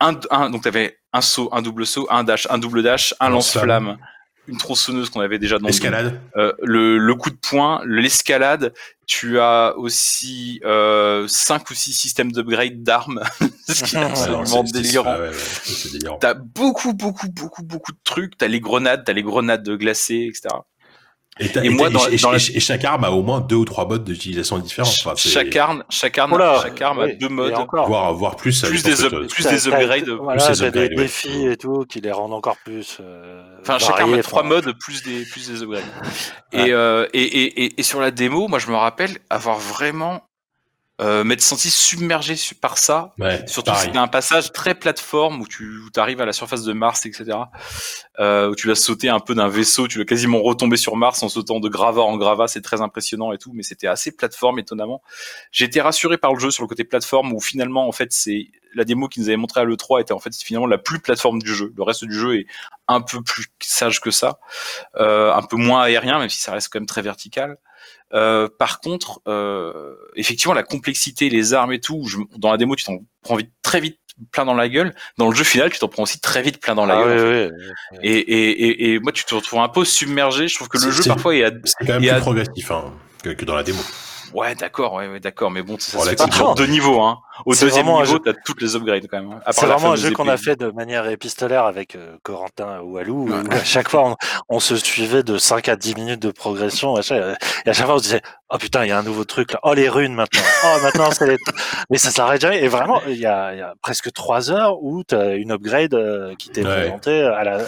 un, 0.00 0.20
un 0.30 0.50
donc 0.50 0.64
t'avais 0.64 0.98
un 1.14 1.22
saut, 1.22 1.48
un 1.52 1.62
double 1.62 1.86
saut, 1.86 2.06
un 2.10 2.24
dash, 2.24 2.46
un 2.50 2.58
double 2.58 2.82
dash, 2.82 3.14
un 3.20 3.30
lance-flamme, 3.30 3.96
une 4.46 4.58
tronçonneuse 4.58 5.10
qu'on 5.10 5.20
avait 5.20 5.38
déjà 5.38 5.58
dans. 5.58 5.68
Escalade. 5.68 6.20
Euh, 6.36 6.52
le, 6.62 6.98
le 6.98 7.14
coup 7.14 7.30
de 7.30 7.36
poing, 7.36 7.80
l'escalade, 7.86 8.72
tu 9.06 9.38
as 9.38 9.74
aussi 9.76 10.60
euh, 10.64 11.26
cinq 11.28 11.70
ou 11.70 11.74
six 11.74 11.92
systèmes 11.92 12.32
d'upgrade 12.32 12.82
d'armes, 12.82 13.22
ce 13.68 13.84
qui 13.84 13.96
est 13.96 14.00
absolument 14.00 14.64
délirant. 14.64 15.14
ouais, 15.14 15.28
ouais, 15.28 15.92
délirant. 15.92 16.18
T'as 16.18 16.34
beaucoup, 16.34 16.94
beaucoup, 16.94 17.28
beaucoup, 17.28 17.62
beaucoup 17.62 17.92
de 17.92 17.98
trucs. 18.04 18.36
T'as 18.36 18.48
les 18.48 18.60
grenades, 18.60 19.04
t'as 19.04 19.12
les 19.12 19.22
grenades 19.22 19.68
glacées, 19.68 20.26
etc. 20.28 20.54
Et, 21.40 21.48
t'as- 21.48 21.64
Et 21.64 21.66
et 21.66 21.70
moi, 21.70 21.90
dans- 21.90 22.06
et- 22.08 22.16
dans 22.16 22.30
la- 22.30 22.38
et- 22.38 22.56
et 22.56 22.60
chaque 22.60 22.84
arme 22.84 23.02
a 23.04 23.10
au 23.10 23.22
moins 23.22 23.40
deux 23.40 23.56
ou 23.56 23.64
trois 23.64 23.88
modes 23.88 24.04
d'utilisation 24.04 24.56
différents. 24.58 24.88
Enfin, 24.88 25.14
chaque 25.16 25.56
arme, 25.56 25.82
chaque 25.90 26.16
arme, 26.16 26.32
Oula, 26.32 26.60
chaque 26.62 26.80
arme 26.80 27.00
a 27.00 27.08
deux 27.08 27.28
modes. 27.28 27.54
encore. 27.54 27.88
voire, 27.88 28.14
voire 28.14 28.36
plus. 28.36 28.62
Plus 28.62 28.84
des 28.84 29.02
up- 29.02 29.26
plus 29.28 29.44
des 29.44 29.66
upgrades, 29.66 30.08
Voilà, 30.10 30.44
plus 30.46 30.60
des 30.60 30.78
ouais. 30.80 30.88
défis 30.90 31.46
et 31.48 31.56
tout 31.56 31.84
qui 31.88 32.00
les 32.00 32.12
rendent 32.12 32.34
encore 32.34 32.56
plus. 32.64 32.98
euh, 33.00 33.42
Enfin, 33.62 33.78
chaque 33.78 33.98
arme 34.00 34.14
a 34.14 34.22
trois 34.22 34.44
modes 34.44 34.72
plus 34.78 35.02
des 35.02 35.24
plus 35.24 35.48
des 35.50 35.62
upgrades. 35.62 35.82
Ouais. 36.52 36.68
Et, 36.68 36.72
euh, 36.72 37.06
et, 37.12 37.22
et, 37.22 37.64
et, 37.64 37.80
et 37.80 37.82
sur 37.82 38.00
la 38.00 38.12
démo, 38.12 38.46
moi 38.46 38.60
je 38.60 38.68
me 38.70 38.76
rappelle 38.76 39.18
avoir 39.28 39.58
vraiment 39.58 40.22
euh, 41.00 41.24
m'être 41.24 41.40
senti 41.42 41.70
submergé 41.70 42.36
su- 42.36 42.54
par 42.54 42.78
ça. 42.78 43.14
Ouais, 43.18 43.44
Surtout 43.48 43.72
pareil. 43.72 43.86
c'était 43.86 43.98
un 43.98 44.06
passage 44.06 44.52
très 44.52 44.74
plateforme 44.76 45.40
où 45.40 45.48
tu 45.48 45.80
arrives 45.96 46.20
à 46.20 46.24
la 46.26 46.32
surface 46.32 46.62
de 46.62 46.72
Mars, 46.72 47.04
etc. 47.04 47.36
Euh, 48.20 48.50
où 48.50 48.54
tu 48.54 48.68
vas 48.68 48.76
sauter 48.76 49.08
un 49.08 49.18
peu 49.18 49.34
d'un 49.34 49.48
vaisseau, 49.48 49.88
tu 49.88 49.98
vas 49.98 50.04
quasiment 50.04 50.40
retomber 50.40 50.76
sur 50.76 50.94
Mars 50.96 51.22
en 51.24 51.28
sautant 51.28 51.58
de 51.58 51.68
gravat 51.68 52.02
en 52.02 52.16
gravat, 52.16 52.46
c'est 52.46 52.60
très 52.62 52.80
impressionnant 52.80 53.32
et 53.32 53.38
tout, 53.38 53.50
mais 53.54 53.64
c'était 53.64 53.88
assez 53.88 54.12
plateforme 54.12 54.60
étonnamment. 54.60 55.02
J'ai 55.50 55.64
été 55.64 55.80
rassuré 55.80 56.16
par 56.16 56.32
le 56.32 56.38
jeu 56.38 56.50
sur 56.52 56.62
le 56.62 56.68
côté 56.68 56.84
plateforme 56.84 57.32
où 57.32 57.40
finalement 57.40 57.88
en 57.88 57.92
fait 57.92 58.12
c'est 58.12 58.46
la 58.76 58.84
démo 58.84 59.08
qui 59.08 59.20
nous 59.20 59.28
avait 59.28 59.36
montré 59.36 59.60
à 59.60 59.64
l'E3 59.64 60.00
était 60.00 60.12
en 60.12 60.18
fait 60.18 60.34
finalement 60.36 60.66
la 60.66 60.78
plus 60.78 60.98
plateforme 61.00 61.40
du 61.40 61.54
jeu. 61.54 61.72
Le 61.76 61.82
reste 61.82 62.04
du 62.04 62.14
jeu 62.14 62.36
est 62.38 62.46
un 62.88 63.00
peu 63.00 63.20
plus 63.22 63.46
sage 63.60 64.00
que 64.00 64.10
ça, 64.10 64.38
euh, 64.96 65.32
un 65.32 65.42
peu 65.42 65.56
moins 65.56 65.82
aérien 65.82 66.18
même 66.20 66.28
si 66.28 66.40
ça 66.40 66.52
reste 66.52 66.68
quand 66.72 66.78
même 66.80 66.86
très 66.86 67.02
vertical. 67.02 67.56
Euh, 68.12 68.48
par 68.58 68.80
contre, 68.80 69.20
euh, 69.26 69.94
effectivement, 70.14 70.54
la 70.54 70.62
complexité, 70.62 71.28
les 71.28 71.52
armes 71.54 71.72
et 71.72 71.80
tout, 71.80 72.04
je- 72.08 72.18
dans 72.38 72.50
la 72.52 72.56
démo, 72.58 72.76
tu 72.76 72.84
t'en 72.84 72.98
prends 73.22 73.36
vite, 73.36 73.50
très 73.62 73.80
vite 73.80 73.98
plein 74.30 74.44
dans 74.44 74.54
la 74.54 74.68
gueule. 74.68 74.94
Dans 75.18 75.28
le 75.28 75.34
jeu 75.34 75.42
final, 75.42 75.72
tu 75.72 75.78
t'en 75.80 75.88
prends 75.88 76.04
aussi 76.04 76.20
très 76.20 76.40
vite 76.42 76.60
plein 76.60 76.76
dans 76.76 76.86
la 76.86 76.96
Ah 76.98 77.02
gueule. 77.04 77.18
en 77.18 77.18
fait. 77.18 77.50
oui, 77.56 77.66
oui. 77.92 77.98
Et, 78.04 78.18
et, 78.18 78.50
et, 78.50 78.92
et 78.94 78.98
moi, 79.00 79.10
tu 79.10 79.24
te 79.24 79.34
retrouves 79.34 79.58
un 79.60 79.68
peu 79.68 79.84
submergé. 79.84 80.46
Je 80.46 80.54
trouve 80.54 80.68
que 80.68 80.78
le 80.78 80.84
C'est- 80.84 81.02
jeu 81.02 81.08
parfois 81.08 81.34
est 81.34 81.42
à... 81.44 81.50
C'est 81.64 81.84
quand 81.84 81.94
même 81.94 82.00
plus 82.02 82.10
à- 82.10 82.20
progressif 82.20 82.70
hein, 82.70 82.92
que, 83.22 83.30
que 83.30 83.44
dans 83.44 83.56
la 83.56 83.64
démo. 83.64 83.80
Ouais, 84.34 84.54
d'accord, 84.56 84.94
ouais, 84.94 85.06
ouais, 85.08 85.20
d'accord, 85.20 85.50
mais 85.52 85.62
bon, 85.62 85.76
ça 85.78 85.86
se 85.86 85.90
fait 85.92 85.98
Relativement. 85.98 86.26
pas 86.28 86.34
sur 86.36 86.54
deux 86.56 86.66
niveaux. 86.66 87.00
Hein. 87.02 87.20
Au 87.46 87.54
C'est 87.54 87.66
deuxième 87.66 87.86
niveau, 87.86 88.04
jeu- 88.04 88.18
t'as 88.24 88.32
toutes 88.44 88.60
les 88.62 88.74
upgrades 88.76 89.06
quand 89.08 89.20
même. 89.20 89.32
hein, 89.32 89.40
à 89.46 89.52
C'est 89.52 89.64
vraiment 89.66 89.92
un 89.92 89.96
jeu 89.96 90.10
qu'on 90.10 90.26
a 90.28 90.36
fait 90.36 90.56
de 90.56 90.70
manière 90.70 91.06
épistolaire 91.08 91.64
avec 91.64 91.94
euh, 91.94 92.16
Corentin 92.24 92.80
Walou, 92.80 93.28
où 93.28 93.32
à 93.52 93.62
chaque 93.64 93.88
fois 93.88 94.08
on, 94.10 94.16
on 94.48 94.60
se 94.60 94.76
suivait 94.76 95.22
de 95.22 95.38
5 95.38 95.68
à 95.68 95.76
10 95.76 95.94
minutes 95.94 96.20
de 96.22 96.30
progression, 96.32 96.94
machin, 96.94 97.14
euh, 97.16 97.34
et 97.64 97.70
à 97.70 97.72
chaque 97.72 97.86
fois 97.86 97.94
on 97.94 97.98
se 97.98 98.02
disait 98.04 98.22
Oh 98.50 98.58
putain, 98.58 98.84
il 98.84 98.88
y 98.88 98.92
a 98.92 98.98
un 98.98 99.02
nouveau 99.04 99.24
truc 99.24 99.52
là, 99.52 99.60
oh 99.62 99.72
les 99.74 99.88
runes 99.88 100.14
maintenant, 100.14 100.42
oh 100.64 100.76
maintenant 100.82 101.10
c'est 101.12 101.26
les. 101.28 101.36
Mais 101.90 101.98
ça 101.98 102.10
s'arrête 102.10 102.40
jamais, 102.40 102.62
et 102.62 102.68
vraiment, 102.68 103.00
il 103.06 103.16
y 103.18 103.26
a, 103.26 103.52
il 103.52 103.58
y 103.58 103.62
a 103.62 103.74
presque 103.82 104.12
3 104.12 104.50
heures 104.50 104.82
où 104.82 105.02
tu 105.04 105.14
as 105.14 105.34
une 105.34 105.52
upgrade 105.52 105.94
euh, 105.94 106.34
qui 106.36 106.50
t'est 106.50 106.64
Ouais. 106.64 106.80
présentée 106.82 107.22
à 107.22 107.44
la, 107.44 107.58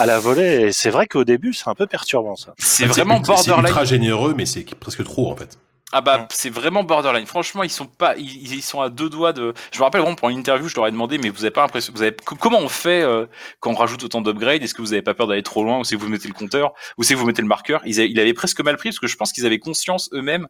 à 0.00 0.06
la 0.06 0.18
volée, 0.18 0.60
et 0.62 0.72
c'est 0.72 0.90
vrai 0.90 1.06
qu'au 1.06 1.22
début 1.24 1.52
c'est 1.52 1.68
un 1.68 1.74
peu 1.76 1.86
perturbant 1.86 2.34
ça. 2.36 2.52
C'est 2.58 2.86
vraiment 2.86 3.20
C'est 3.22 3.28
borderline. 3.32 3.66
ultra 3.66 3.84
généreux, 3.84 4.34
mais 4.36 4.46
c'est 4.46 4.64
presque 4.74 5.04
trop 5.04 5.30
en 5.30 5.36
fait. 5.36 5.56
Ah 5.92 6.00
bah 6.02 6.28
c'est 6.30 6.50
vraiment 6.50 6.84
borderline. 6.84 7.26
Franchement, 7.26 7.64
ils 7.64 7.70
sont 7.70 7.86
pas, 7.86 8.16
ils, 8.16 8.54
ils 8.54 8.62
sont 8.62 8.80
à 8.80 8.90
deux 8.90 9.08
doigts 9.10 9.32
de. 9.32 9.52
Je 9.72 9.78
me 9.78 9.82
rappelle 9.82 10.00
vraiment 10.02 10.14
pour 10.14 10.28
une 10.28 10.38
interview, 10.38 10.68
je 10.68 10.76
leur 10.76 10.86
ai 10.86 10.92
demandé, 10.92 11.18
mais 11.18 11.30
vous 11.30 11.42
avez 11.44 11.50
pas 11.50 11.62
l'impression, 11.62 11.92
vous 11.94 12.02
avez 12.02 12.14
co- 12.14 12.36
comment 12.36 12.58
on 12.58 12.68
fait 12.68 13.02
euh, 13.02 13.26
quand 13.58 13.72
on 13.72 13.74
rajoute 13.74 14.04
autant 14.04 14.20
d'upgrades? 14.20 14.62
Est-ce 14.62 14.72
que 14.74 14.82
vous 14.82 14.92
avez 14.92 15.02
pas 15.02 15.14
peur 15.14 15.26
d'aller 15.26 15.42
trop 15.42 15.64
loin? 15.64 15.80
Ou 15.80 15.84
c'est 15.84 15.96
que 15.96 16.00
vous 16.00 16.08
mettez 16.08 16.28
le 16.28 16.34
compteur? 16.34 16.74
Ou 16.96 17.02
c'est 17.02 17.14
que 17.14 17.18
vous 17.18 17.26
mettez 17.26 17.42
le 17.42 17.48
marqueur? 17.48 17.80
Ils 17.86 17.98
avaient, 17.98 18.08
il 18.10 18.20
avait 18.20 18.34
presque 18.34 18.60
mal 18.60 18.76
pris 18.76 18.90
parce 18.90 19.00
que 19.00 19.08
je 19.08 19.16
pense 19.16 19.32
qu'ils 19.32 19.46
avaient 19.46 19.58
conscience 19.58 20.08
eux-mêmes 20.12 20.46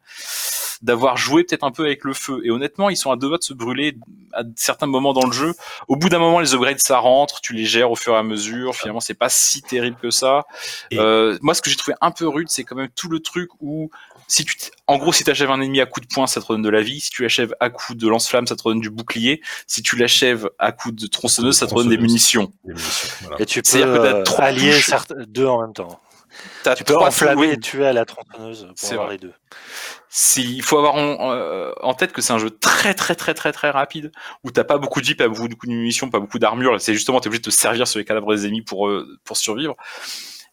d'avoir 0.83 1.17
joué 1.19 1.45
peut-être 1.45 1.65
un 1.65 1.71
peu 1.71 1.85
avec 1.85 2.05
le 2.05 2.15
feu. 2.15 2.41
Et 2.45 2.51
honnêtement, 2.51 2.89
ils 2.89 2.97
sont 2.97 3.11
à 3.11 3.17
deux 3.17 3.29
doigts 3.29 3.37
de 3.39 3.43
se 3.43 3.53
brûler 3.53 3.97
à 4.33 4.43
certains 4.57 4.87
moments 4.87 5.13
dans 5.13 5.27
le 5.27 5.33
jeu. 5.33 5.53
Au 5.89 5.97
bout 5.97 6.09
d'un 6.09 6.19
moment, 6.19 6.41
les 6.41 6.55
upgrades 6.55 6.79
ça 6.79 6.99
rentre, 6.99 7.41
tu 7.43 7.53
les 7.53 7.67
gères 7.67 7.91
au 7.91 7.97
fur 7.97 8.15
et 8.15 8.17
à 8.17 8.23
mesure. 8.23 8.75
Finalement, 8.75 9.01
c'est 9.01 9.13
pas 9.15 9.29
si 9.29 9.61
terrible 9.63 9.97
que 10.01 10.11
ça. 10.11 10.45
Et- 10.91 10.99
Euh, 10.99 11.39
moi, 11.43 11.55
ce 11.55 11.61
que 11.63 11.71
j'ai 11.71 11.77
trouvé 11.77 11.95
un 12.01 12.11
peu 12.11 12.27
rude, 12.29 12.49
c'est 12.51 12.65
quand 12.65 12.77
même 12.77 12.89
tout 12.95 13.09
le 13.09 13.21
truc 13.21 13.51
où 13.61 13.91
si 14.31 14.45
tu, 14.45 14.57
en 14.87 14.97
gros, 14.97 15.13
si 15.13 15.25
tu 15.25 15.31
achèves 15.31 15.51
un 15.51 15.61
ennemi 15.61 15.81
à 15.81 15.87
coup 15.87 16.01
de 16.01 16.07
poing, 16.07 16.29
ça 16.29 16.41
te 16.41 16.47
redonne 16.47 16.63
de 16.63 16.69
la 16.69 16.83
vie. 16.83 17.01
Si 17.01 17.11
tu 17.11 17.23
l'achèves 17.23 17.53
à 17.59 17.69
coup 17.69 17.95
de 17.97 18.09
lance-flamme, 18.09 18.47
ça 18.47 18.55
te 18.55 18.63
redonne 18.63 18.81
du 18.81 18.89
bouclier. 18.89 19.43
Si 19.67 19.83
tu 19.83 19.97
l'achèves 19.97 20.49
à 20.61 20.71
coup 20.71 20.93
de 20.93 21.07
tronçonneuse, 21.09 21.57
ça 21.57 21.67
te 21.67 21.75
redonne 21.75 21.91
des 21.91 21.99
munitions. 21.99 22.53
Des 22.65 22.75
munitions, 22.75 23.09
voilà. 23.23 23.41
Et 23.41 23.47
tu 23.47 23.61
peux 23.61 23.83
euh, 23.83 24.23
trois 24.23 24.45
allier 24.45 24.79
deux 25.27 25.47
en 25.47 25.61
même 25.61 25.73
temps. 25.73 26.01
T'as 26.63 26.77
Tu 26.77 26.85
peux 26.85 26.97
enflammer 26.97 27.51
et 27.51 27.59
tuer 27.59 27.87
à 27.87 27.93
la 27.93 28.05
tronçonneuse 28.05 28.69
pour 28.79 28.91
avoir 28.93 29.07
vrai. 29.07 29.15
les 29.17 29.19
deux. 29.19 29.33
Si- 30.09 30.57
il 30.57 30.63
faut 30.63 30.79
avoir 30.79 30.95
en, 30.95 31.33
euh, 31.33 31.73
en 31.83 31.95
tête 31.95 32.13
que 32.13 32.23
c'est 32.23 32.33
un 32.33 32.39
jeu 32.39 32.51
très 32.51 32.95
très 32.95 33.17
très 33.17 33.35
très 33.35 33.51
très 33.51 33.71
rapide 33.71 34.13
où 34.45 34.53
t'as 34.53 34.63
pas 34.63 34.79
beaucoup 34.79 35.01
de 35.01 35.07
vie, 35.07 35.17
pas 35.17 35.27
beaucoup 35.29 35.67
de 35.67 35.73
munitions, 35.73 36.09
pas 36.09 36.21
beaucoup 36.21 36.39
d'armure. 36.39 36.81
C'est 36.81 36.95
justement 36.95 37.21
t'es 37.21 37.27
obligé 37.27 37.41
de 37.41 37.47
te 37.47 37.51
servir 37.51 37.89
sur 37.89 37.99
les 37.99 38.05
cadavres 38.05 38.33
des 38.35 38.47
ennemis 38.47 38.63
pour 38.63 38.89
euh, 38.89 39.19
pour 39.25 39.37
survivre. 39.37 39.75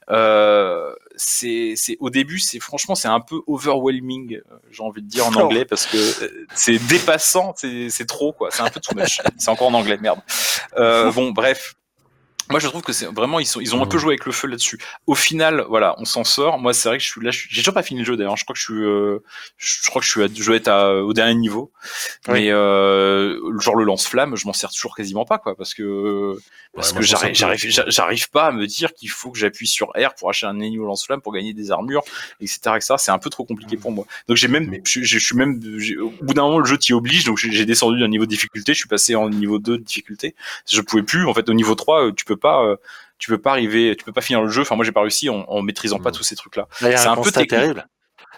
Euh, 0.10 0.94
c'est 1.18 1.74
c'est 1.76 1.98
au 2.00 2.10
début 2.10 2.40
c'est 2.40 2.62
franchement 2.62 2.96
c'est 2.96 3.10
un 3.10 3.20
peu 3.20 3.42
overwhelming 3.46 4.36
euh, 4.36 4.56
j'ai 4.72 4.82
envie 4.82 5.02
de 5.02 5.08
dire 5.08 5.28
en 5.28 5.34
anglais 5.34 5.66
parce 5.66 5.86
que 5.86 5.98
euh, 5.98 6.46
c'est 6.54 6.78
dépassant 6.88 7.54
c'est 7.58 7.90
c'est 7.90 8.06
trop 8.06 8.32
quoi. 8.32 8.50
C'est 8.52 8.62
un 8.62 8.70
peu 8.70 8.80
too 8.80 8.96
much. 8.96 9.20
C'est 9.38 9.50
encore 9.50 9.68
en 9.68 9.74
anglais 9.74 9.98
merde. 9.98 10.20
Euh, 10.78 11.12
bon 11.12 11.32
bref 11.32 11.76
moi 12.50 12.60
je 12.60 12.68
trouve 12.68 12.82
que 12.82 12.94
c'est 12.94 13.06
vraiment 13.08 13.40
ils 13.40 13.46
sont 13.46 13.60
ils 13.60 13.76
ont 13.76 13.84
un 13.84 13.86
peu 13.88 13.98
joué 13.98 14.12
avec 14.14 14.26
le 14.26 14.32
feu 14.32 14.48
là-dessus. 14.48 14.80
Au 15.06 15.16
final 15.16 15.66
voilà 15.70 15.96
on 16.00 16.06
s'en 16.06 16.24
sort. 16.24 16.60
Moi 16.60 16.74
c'est 16.74 16.90
vrai 16.90 16.98
que 16.98 17.04
je 17.04 17.10
suis 17.10 17.22
là 17.22 17.32
j'ai 17.32 17.62
toujours 17.62 17.74
pas 17.74 17.84
fini 17.84 18.00
le 18.02 18.06
jeu 18.06 18.16
d'ailleurs. 18.18 18.38
Je 18.38 18.44
crois 18.44 18.54
que 18.54 18.60
je 18.60 18.64
suis 18.66 18.74
euh, 18.84 19.20
je 19.58 19.88
crois 19.90 20.00
que 20.02 20.06
je 20.06 20.12
suis 20.12 20.24
à, 20.24 20.28
je 20.34 20.46
dois 20.46 20.56
être 20.56 20.68
à- 20.68 20.96
au 21.04 21.14
dernier 21.14 21.36
niveau. 21.36 21.72
Oui. 22.28 22.34
mais 22.34 22.52
euh, 22.52 23.40
genre 23.60 23.76
le 23.76 23.84
lance-flamme 23.86 24.36
je 24.36 24.46
m'en 24.48 24.54
sers 24.54 24.72
toujours 24.72 24.96
quasiment 24.96 25.26
pas 25.26 25.38
quoi 25.38 25.56
parce 25.56 25.74
que 25.74 26.36
parce 26.74 26.92
Ouais, 26.92 27.00
que 27.00 27.04
j'arrive 27.06 27.34
j'arrive 27.36 27.60
j'a- 27.60 27.90
j'arrive 27.90 28.30
pas 28.30 28.46
à 28.48 28.52
me 28.52 28.66
dire 28.68 28.94
qu'il 28.94 29.10
faut 29.10 29.32
que 29.32 29.38
j'appuie 29.40 29.68
sur 29.68 29.88
R 29.98 30.14
pour 30.18 30.30
acheter 30.30 30.46
un 30.48 30.60
ennemi 30.60 30.78
au 30.80 30.86
lance-flamme 30.86 31.22
pour 31.22 31.34
gagner 31.34 31.54
des 31.54 31.72
armures 31.72 32.04
etc 32.40 32.60
etc 32.76 32.96
c'est 32.98 33.12
un 33.12 33.20
peu 33.20 33.30
trop 33.30 33.46
compliqué 33.46 33.78
pour 33.78 33.92
moi. 33.92 34.06
Donc 34.28 34.38
j'ai 34.38 34.48
même 34.48 34.72
je, 34.86 35.02
je 35.02 35.18
suis 35.20 35.36
même 35.36 35.60
au 36.02 36.24
bout 36.24 36.34
d'un 36.34 36.44
moment 36.44 36.60
le 36.60 36.66
jeu 36.66 36.78
t'y 36.78 36.94
oblige 36.94 37.24
donc 37.26 37.38
j'ai 37.38 37.52
j'ai 37.52 37.66
descendu 37.66 38.00
d'un 38.00 38.08
niveau 38.08 38.26
de 38.26 38.30
difficulté 38.30 38.74
je 38.74 38.80
suis 38.80 38.88
passé 38.90 39.16
en 39.16 39.30
niveau 39.30 39.60
2 39.60 39.78
de 39.78 39.84
difficulté. 39.84 40.36
Je 40.70 40.82
pouvais 40.82 41.04
plus 41.04 41.26
en 41.26 41.34
fait 41.34 41.50
au 41.50 41.54
niveau 41.54 41.76
3 41.76 42.06
euh, 42.08 42.12
tu 42.12 42.26
peux 42.26 42.37
pas 42.38 42.64
euh, 42.64 42.76
tu 43.18 43.30
peux 43.32 43.38
pas 43.40 43.52
arriver 43.52 43.96
tu 43.98 44.04
peux 44.06 44.14
pas 44.14 44.22
finir 44.22 44.42
le 44.42 44.50
jeu 44.50 44.62
enfin 44.62 44.76
moi 44.76 44.86
j'ai 44.86 44.92
pas 44.92 45.02
réussi 45.02 45.30
en, 45.30 45.44
en 45.48 45.62
maîtrisant 45.62 46.00
pas 46.00 46.10
Mm. 46.10 46.14
tous 46.14 46.24
ces 46.24 46.36
trucs 46.36 46.56
là 46.56 46.68
Là, 46.82 46.90
il 46.90 46.92
y 46.92 46.96
a 46.96 46.98
C'est 46.98 47.08
un, 47.08 47.14
un 47.14 47.16
peu 47.22 47.32
terrible. 47.32 47.88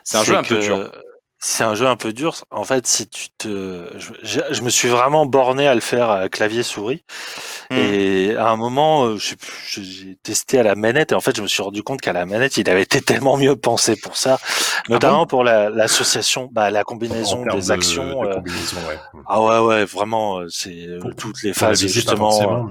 c'est 0.04 0.18
un 0.18 0.24
jeu 0.24 0.36
un 0.38 0.44
peu 0.44 0.60
dur 0.60 0.92
C'est 1.42 1.64
un 1.64 1.74
jeu 1.74 1.88
un 1.88 1.96
peu 1.96 2.12
dur. 2.12 2.36
En 2.52 2.66
fait, 2.66 2.86
si 2.86 3.08
tu 3.08 3.30
te, 3.38 3.86
je, 3.98 4.12
je- 4.24 4.42
je 4.52 4.62
me 4.62 4.70
suis 4.70 4.90
vraiment 4.90 5.26
borné 5.26 5.70
à 5.70 5.74
le 5.74 5.80
faire 5.80 6.10
à 6.10 6.28
clavier 6.28 6.64
souris. 6.64 7.06
Hmm. 7.72 7.76
Et 7.78 8.36
à 8.36 8.50
un 8.50 8.58
moment, 8.58 9.06
euh, 9.06 9.18
j'ai 9.18 10.18
testé 10.22 10.60
à 10.60 10.64
la 10.64 10.76
manette 10.76 11.14
et 11.14 11.16
en 11.16 11.22
fait, 11.22 11.38
je 11.38 11.42
me 11.42 11.48
suis 11.48 11.64
rendu 11.64 11.82
compte 11.82 12.02
qu'à 12.02 12.12
la 12.12 12.26
manette, 12.26 12.58
il 12.58 12.70
avait 12.70 12.82
été 12.82 13.00
tellement 13.00 13.38
mieux 13.38 13.56
pensé 13.56 13.96
pour 13.96 14.18
ça, 14.18 14.38
notamment 14.90 15.26
pour 15.26 15.46
la- 15.46 15.70
l'association, 15.70 16.50
bah, 16.52 16.72
la 16.72 16.84
combinaison 16.84 17.46
des 17.46 17.68
de- 17.68 17.72
actions. 17.72 18.22
de 18.22 18.28
euh, 18.28 18.34
combinaison, 18.34 18.78
ouais. 18.90 19.00
ah 19.26 19.42
ouais, 19.42 19.60
ouais, 19.60 19.86
vraiment, 19.86 20.40
euh, 20.40 20.48
c'est 20.50 20.88
euh, 20.88 21.00
toutes 21.18 21.42
les 21.44 21.52
la 21.52 21.56
phases 21.56 21.88
justement. 21.88 22.68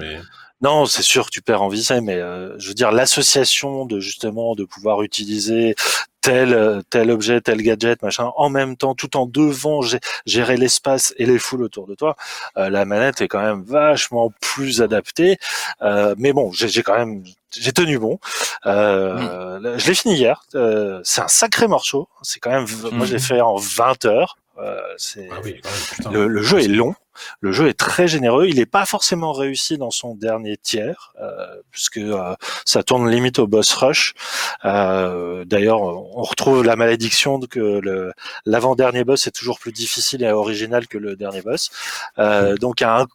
Non, 0.61 0.87
c'est 0.87 1.03
sûr 1.03 1.27
que 1.27 1.31
tu 1.31 1.41
perds 1.43 1.63
en 1.63 1.69
visée, 1.69 2.01
mais 2.01 2.17
euh, 2.17 2.59
je 2.59 2.69
veux 2.69 2.75
dire 2.75 2.91
l'association 2.93 3.85
de 3.87 4.01
justement 4.01 4.55
de 4.55 4.65
pouvoir 4.65 5.03
utiliser 5.03 5.75
tel 6.21 6.53
euh, 6.53 6.83
tel 6.91 7.11
objet, 7.13 7.41
tel 7.41 7.63
gadget, 7.63 8.03
machin, 8.03 8.31
en 8.37 8.51
même 8.51 8.77
temps, 8.77 8.95
tout 8.97 9.17
en 9.17 9.25
devant 9.27 9.81
gé- 9.83 10.01
gérer 10.27 10.57
l'espace 10.57 11.15
et 11.17 11.27
les 11.27 11.39
foules 11.39 11.63
autour 11.63 11.87
de 11.87 11.95
toi. 11.95 12.17
euh, 12.57 12.71
la 12.71 12.85
manette 12.85 13.21
est 13.21 13.29
quand 13.29 13.41
même 13.41 13.63
vachement 13.63 14.33
plus 14.41 14.83
adaptée. 14.83 15.39
Euh, 15.83 16.15
mais 16.19 16.33
bon, 16.33 16.51
j'ai 16.53 16.83
quand 16.83 16.97
même 16.99 17.23
j'ai 17.53 17.73
tenu 17.73 17.99
bon. 17.99 18.19
Euh, 18.67 19.79
Je 19.79 19.87
l'ai 19.89 19.95
fini 19.95 20.15
hier. 20.17 20.43
Euh, 20.55 21.01
c'est 21.05 21.21
un 21.23 21.29
sacré 21.29 21.67
morceau. 21.69 22.09
C'est 22.23 22.41
quand 22.41 22.51
même. 22.51 22.67
Moi, 22.93 23.07
je 23.07 23.13
l'ai 23.15 23.19
fait 23.21 23.41
en 23.41 23.57
20 23.57 24.05
heures. 24.05 24.37
Euh, 24.59 24.81
c'est 24.97 25.29
ah 25.33 25.37
oui, 25.45 25.61
le 26.11 26.43
jeu 26.43 26.59
est 26.61 26.67
long, 26.69 26.95
le 27.41 27.53
jeu 27.53 27.69
est 27.69 27.79
très 27.79 28.09
généreux. 28.09 28.47
Il 28.47 28.57
n'est 28.57 28.67
pas 28.67 28.87
forcément 28.87 29.33
réussi 29.33 29.79
dans 29.79 29.91
son 29.91 30.15
dernier 30.15 30.57
tiers, 30.57 31.13
euh, 31.21 31.47
puisque 31.71 31.99
euh, 31.99 32.35
ça 32.65 32.83
tourne 32.83 33.09
limite 33.11 33.39
au 33.39 33.47
boss 33.47 33.73
rush. 33.75 34.15
Euh, 34.65 35.45
D'ailleurs, 35.45 35.81
on 35.81 36.23
retrouve 36.23 36.65
la 36.65 36.77
malédiction 36.77 37.41
que 37.41 37.81
l'avant-dernier 38.47 39.05
boss 39.05 39.27
est 39.27 39.31
toujours 39.31 39.59
plus 39.59 39.73
difficile 39.73 40.23
et 40.23 40.31
original 40.31 40.87
que 40.87 40.99
le 40.99 41.17
dernier 41.17 41.43
boss. 41.43 41.71
Euh, 42.19 42.57
donc, 42.57 42.83
un 42.83 43.07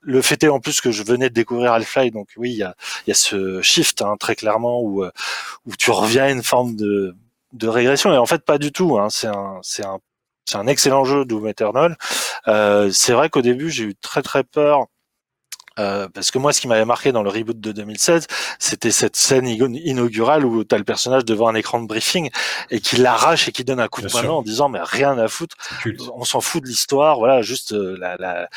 le 0.00 0.22
fait 0.22 0.44
est 0.44 0.48
en 0.48 0.60
plus 0.60 0.80
que 0.80 0.92
je 0.92 1.02
venais 1.02 1.28
de 1.28 1.34
découvrir 1.34 1.72
Half-Life, 1.72 2.12
donc 2.12 2.28
oui, 2.36 2.52
il 2.52 2.58
y 2.58 2.62
a, 2.62 2.76
y 3.08 3.10
a 3.10 3.14
ce 3.14 3.60
shift 3.60 4.02
hein, 4.02 4.14
très 4.20 4.36
clairement 4.36 4.80
où, 4.80 5.02
euh, 5.02 5.10
où 5.66 5.74
tu 5.76 5.90
reviens 5.90 6.24
à 6.24 6.30
une 6.30 6.44
forme 6.44 6.76
de, 6.76 7.16
de 7.52 7.68
régression. 7.68 8.12
Et 8.12 8.16
en 8.16 8.26
fait, 8.26 8.44
pas 8.44 8.58
du 8.58 8.70
tout. 8.70 8.98
Hein. 8.98 9.08
C'est 9.10 9.26
un, 9.26 9.60
un, 9.82 9.98
un 10.54 10.66
excellent 10.68 11.04
jeu, 11.04 11.24
Doom 11.24 11.48
Eternal. 11.48 11.96
Euh, 12.48 12.90
c'est 12.92 13.12
vrai 13.12 13.28
qu'au 13.30 13.42
début, 13.42 13.70
j'ai 13.70 13.84
eu 13.84 13.94
très 13.96 14.22
très 14.22 14.44
peur. 14.44 14.86
euh, 15.78 16.08
parce 16.08 16.30
que 16.30 16.38
moi, 16.38 16.52
ce 16.54 16.60
qui 16.62 16.68
m'avait 16.68 16.86
marqué 16.86 17.12
dans 17.12 17.22
le 17.22 17.28
reboot 17.28 17.60
de 17.60 17.72
2016, 17.72 18.26
c'était 18.58 18.90
cette 18.90 19.14
scène 19.16 19.46
inaugurale 19.46 20.46
où 20.46 20.64
tu 20.64 20.74
as 20.74 20.78
le 20.78 20.84
personnage 20.84 21.24
devant 21.26 21.48
un 21.48 21.54
écran 21.54 21.82
de 21.82 21.86
briefing 21.86 22.30
et 22.70 22.80
qui 22.80 22.96
l'arrache 22.96 23.48
et 23.48 23.52
qui 23.52 23.62
donne 23.64 23.80
un 23.80 23.88
coup 23.88 24.00
de 24.00 24.08
poing 24.08 24.22
en 24.26 24.42
disant 24.42 24.68
mais 24.70 24.80
rien 24.82 25.18
à 25.18 25.28
foutre, 25.28 25.54
on 26.14 26.24
s'en 26.24 26.40
fout 26.40 26.62
de 26.62 26.68
l'histoire, 26.68 27.18
voilà, 27.18 27.42
juste 27.42 27.72
euh, 27.72 27.96
la, 28.00 28.16
la, 28.16 28.48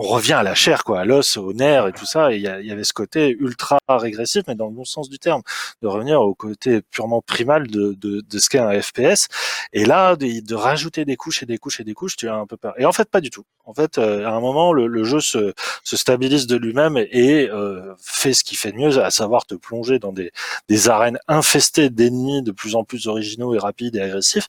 on 0.00 0.02
revient 0.02 0.34
à 0.34 0.44
la 0.44 0.54
chair, 0.54 0.84
quoi, 0.84 1.00
à 1.00 1.04
l'os, 1.04 1.36
au 1.36 1.52
nerf 1.52 1.88
et 1.88 1.92
tout 1.92 2.06
ça. 2.06 2.32
Il 2.32 2.40
y 2.40 2.46
avait 2.46 2.84
ce 2.84 2.92
côté 2.92 3.36
ultra 3.40 3.78
régressif, 3.88 4.44
mais 4.46 4.54
dans 4.54 4.66
le 4.66 4.72
bon 4.72 4.84
sens 4.84 5.10
du 5.10 5.18
terme, 5.18 5.42
de 5.82 5.88
revenir 5.88 6.20
au 6.20 6.34
côté 6.34 6.82
purement 6.82 7.20
primal 7.20 7.66
de, 7.66 7.94
de, 7.94 8.20
de 8.20 8.38
ce 8.38 8.48
qu'est 8.48 8.60
un 8.60 8.80
FPS. 8.80 9.26
Et 9.72 9.84
là, 9.84 10.14
de, 10.14 10.40
de 10.40 10.54
rajouter 10.54 11.04
des 11.04 11.16
couches 11.16 11.42
et 11.42 11.46
des 11.46 11.58
couches 11.58 11.80
et 11.80 11.84
des 11.84 11.94
couches, 11.94 12.14
tu 12.14 12.28
as 12.28 12.36
un 12.36 12.46
peu 12.46 12.56
peur. 12.56 12.74
Et 12.78 12.84
en 12.84 12.92
fait, 12.92 13.10
pas 13.10 13.20
du 13.20 13.30
tout. 13.30 13.42
En 13.64 13.74
fait, 13.74 13.98
euh, 13.98 14.24
à 14.24 14.30
un 14.30 14.40
moment, 14.40 14.72
le, 14.72 14.86
le 14.86 15.02
jeu 15.02 15.18
se, 15.18 15.52
se 15.82 15.96
stabilise 15.96 16.46
de 16.46 16.56
lui-même 16.56 16.96
et 16.96 17.50
euh, 17.50 17.92
fait 18.00 18.34
ce 18.34 18.44
qu'il 18.44 18.56
fait 18.56 18.70
de 18.70 18.76
mieux, 18.76 19.02
à 19.02 19.10
savoir 19.10 19.46
te 19.46 19.56
plonger 19.56 19.98
dans 19.98 20.12
des, 20.12 20.30
des 20.68 20.88
arènes 20.88 21.18
infestées 21.26 21.90
d'ennemis 21.90 22.42
de 22.42 22.52
plus 22.52 22.76
en 22.76 22.84
plus 22.84 23.08
originaux 23.08 23.52
et 23.52 23.58
rapides 23.58 23.96
et 23.96 24.00
agressifs. 24.00 24.46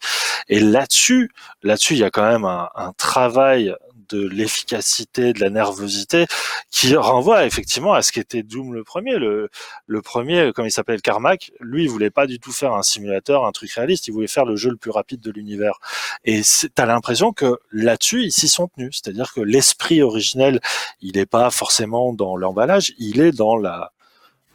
Et 0.47 0.59
là-dessus, 0.59 1.31
là-dessus, 1.63 1.95
il 1.95 1.99
y 1.99 2.03
a 2.03 2.11
quand 2.11 2.29
même 2.29 2.45
un, 2.45 2.69
un 2.75 2.93
travail 2.93 3.73
de 4.09 4.27
l'efficacité, 4.27 5.33
de 5.33 5.39
la 5.39 5.49
nervosité, 5.49 6.25
qui 6.71 6.95
renvoie 6.95 7.45
effectivement 7.45 7.93
à 7.93 8.01
ce 8.01 8.11
qu'était 8.11 8.43
Doom 8.43 8.73
le 8.73 8.83
premier. 8.83 9.17
Le, 9.17 9.49
le 9.87 10.01
premier, 10.01 10.51
comme 10.53 10.65
il 10.65 10.71
s'appelle 10.71 11.01
Carmack, 11.01 11.51
lui, 11.59 11.83
il 11.83 11.89
voulait 11.89 12.09
pas 12.09 12.27
du 12.27 12.39
tout 12.39 12.51
faire 12.51 12.73
un 12.73 12.83
simulateur, 12.83 13.45
un 13.45 13.51
truc 13.51 13.71
réaliste, 13.71 14.07
il 14.07 14.11
voulait 14.11 14.27
faire 14.27 14.45
le 14.45 14.55
jeu 14.55 14.69
le 14.69 14.77
plus 14.77 14.91
rapide 14.91 15.21
de 15.21 15.31
l'univers. 15.31 15.79
Et 16.25 16.41
t'as 16.75 16.85
l'impression 16.85 17.33
que 17.33 17.59
là-dessus, 17.71 18.23
ils 18.23 18.31
s'y 18.31 18.47
sont 18.47 18.67
tenus. 18.67 19.01
C'est-à-dire 19.01 19.33
que 19.33 19.41
l'esprit 19.41 20.01
originel, 20.01 20.59
il 21.01 21.15
n'est 21.15 21.25
pas 21.25 21.49
forcément 21.51 22.13
dans 22.13 22.35
l'emballage, 22.35 22.93
il 22.97 23.21
est 23.21 23.31
dans 23.31 23.55
la, 23.55 23.91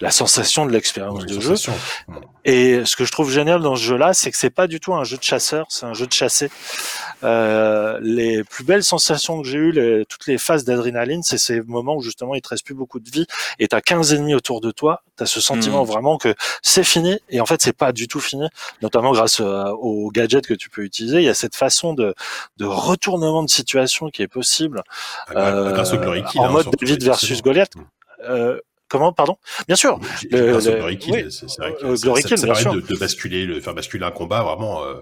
la 0.00 0.10
sensation 0.10 0.66
de 0.66 0.72
l'expérience 0.72 1.20
Ouais, 1.22 1.26
de 1.28 1.40
jeu. 1.40 1.54
Et 2.44 2.84
ce 2.84 2.96
que 2.96 3.04
je 3.04 3.12
trouve 3.12 3.30
génial 3.30 3.62
dans 3.62 3.76
ce 3.76 3.82
jeu-là, 3.82 4.12
c'est 4.12 4.30
que 4.30 4.36
c'est 4.36 4.50
pas 4.50 4.66
du 4.66 4.80
tout 4.80 4.92
un 4.92 5.04
jeu 5.04 5.16
de 5.16 5.22
chasseur, 5.22 5.66
c'est 5.70 5.86
un 5.86 5.94
jeu 5.94 6.06
de 6.06 6.12
chasser. 6.12 6.50
Euh, 7.22 7.98
les 8.02 8.44
plus 8.44 8.64
belles 8.64 8.82
sensations 8.84 9.40
que 9.40 9.48
j'ai 9.48 9.56
eues, 9.58 9.72
les- 9.72 10.04
toutes 10.06 10.26
les 10.26 10.36
phases 10.36 10.64
d'adrénaline, 10.64 11.22
c'est 11.22 11.38
ces 11.38 11.60
moments 11.62 11.96
où 11.96 12.02
justement 12.02 12.34
il 12.34 12.42
te 12.42 12.48
reste 12.48 12.64
plus 12.66 12.74
beaucoup 12.74 12.98
de 13.00 13.08
vie 13.08 13.26
et 13.58 13.68
t'as 13.68 13.80
15 13.80 14.12
ennemis 14.12 14.34
autour 14.34 14.60
de 14.60 14.70
toi, 14.72 15.02
t'as 15.16 15.26
ce 15.26 15.40
sentiment 15.40 15.82
Mhm. 15.84 15.88
vraiment 15.90 16.18
que 16.18 16.34
c'est 16.60 16.84
fini 16.84 17.18
et 17.30 17.40
en 17.40 17.46
fait 17.46 17.62
c'est 17.62 17.72
pas 17.72 17.92
du 17.92 18.08
tout 18.08 18.20
fini, 18.20 18.48
notamment 18.82 19.12
grâce 19.12 19.40
euh, 19.40 19.64
aux 19.78 20.10
gadgets 20.10 20.46
que 20.46 20.54
tu 20.54 20.68
peux 20.68 20.82
utiliser. 20.82 21.18
Il 21.18 21.24
y 21.24 21.28
a 21.28 21.34
cette 21.34 21.56
façon 21.56 21.94
de, 21.94 22.14
de 22.58 22.64
retournement 22.66 23.42
de 23.42 23.48
situation 23.50 24.10
qui 24.10 24.22
est 24.22 24.28
possible 24.28 24.82
Ah, 25.34 25.70
Grâce 25.72 25.92
au 25.92 25.96
euh, 25.96 25.98
Glory 25.98 26.24
Kill. 26.24 26.40
en 26.40 26.44
hein, 26.46 26.50
mode 26.50 26.68
David 26.80 27.02
versus. 27.04 27.40
Goliath. 27.42 27.72
Euh, 28.28 28.58
comment, 28.88 29.12
pardon? 29.12 29.36
Bien 29.66 29.76
sûr. 29.76 29.98
Le- 30.30 30.52
le- 30.52 30.58
Glory 30.58 30.98
Kill, 30.98 31.12
oui, 31.14 31.24
c'est 31.30 31.48
c'est 31.48 31.60
vrai 31.60 31.74
que 31.80 31.96
ça, 31.96 32.02
Glory 32.02 32.22
ça- 32.22 32.28
Kill, 32.28 32.38
ça 32.38 32.44
bien 32.46 32.54
permet 32.54 32.70
sûr. 32.70 32.74
de, 32.74 32.94
de 32.94 32.98
basculer, 32.98 33.46
de 33.46 33.60
faire 33.60 33.74
basculer 33.74 34.04
un 34.04 34.10
combat 34.10 34.42
vraiment 34.42 34.82
euh, 34.84 34.94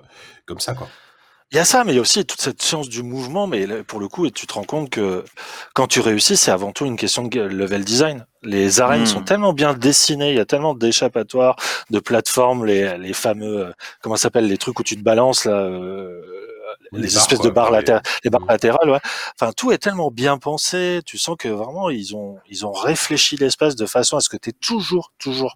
comme 0.47 0.61
ça, 0.61 0.75
quoi. 0.75 0.89
Il 1.51 1.57
y 1.57 1.59
a 1.59 1.67
ça, 1.67 1.85
mais 1.85 1.93
il 1.93 1.97
y 1.97 1.99
a 1.99 2.01
aussi 2.01 2.25
toute 2.25 2.41
cette 2.41 2.63
science 2.63 2.89
du 2.89 3.03
mouvement. 3.03 3.47
Mais 3.47 3.67
pour 3.83 4.01
le 4.01 4.09
coup, 4.09 4.25
et 4.25 4.31
tu 4.31 4.47
te 4.47 4.55
rends 4.55 4.65
compte 4.65 4.89
que 4.89 5.23
quand 5.75 5.87
tu 5.87 6.01
réussis, 6.01 6.39
c'est 6.39 6.51
avant 6.51 6.73
tout 6.73 6.87
une 6.87 6.97
question 6.97 7.25
de 7.25 7.41
level 7.43 7.85
design. 7.85 8.25
Les 8.43 8.81
arènes 8.81 9.05
sont 9.05 9.21
tellement 9.21 9.53
bien 9.53 9.75
dessinées, 9.75 10.31
il 10.31 10.37
y 10.37 10.41
a 10.41 10.47
tellement 10.47 10.73
d'échappatoires, 10.75 11.57
de 11.91 11.99
plateformes, 12.01 12.65
les, 12.65 12.97
les 12.97 13.13
fameux, 13.13 13.67
euh, 13.67 13.73
comment 14.01 14.17
ça 14.17 14.23
s'appelle, 14.23 14.47
les 14.49 14.57
trucs 14.57 14.81
où 14.81 14.83
tu 14.83 14.97
te 14.97 15.03
balances 15.03 15.45
là, 15.45 15.53
euh, 15.53 16.23
Les 16.93 17.01
les, 17.03 17.09
barres, 17.09 17.17
espèces 17.23 17.39
quoi, 17.39 17.49
de 17.49 17.55
barres 17.55 17.71
latérales, 17.71 18.03
les 18.25 18.31
barres 18.31 18.43
Mm. 18.43 18.49
latérales, 18.51 18.91
ouais. 18.91 19.01
Enfin, 19.41 19.53
tout 19.57 19.73
est 19.73 19.79
tellement 19.79 20.11
bien 20.11 20.39
pensé. 20.39 21.01
Tu 21.07 21.19
sens 21.19 21.37
que 21.39 21.49
vraiment 21.49 21.91
ils 21.91 22.15
ont 22.17 22.39
ils 22.49 22.67
ont 22.67 22.73
réfléchi 22.73 23.37
l'espace 23.37 23.77
de 23.77 23.87
façon 23.87 24.17
à 24.17 24.21
ce 24.21 24.29
que 24.29 24.37
tu 24.37 24.53
toujours 24.53 25.13
toujours 25.19 25.55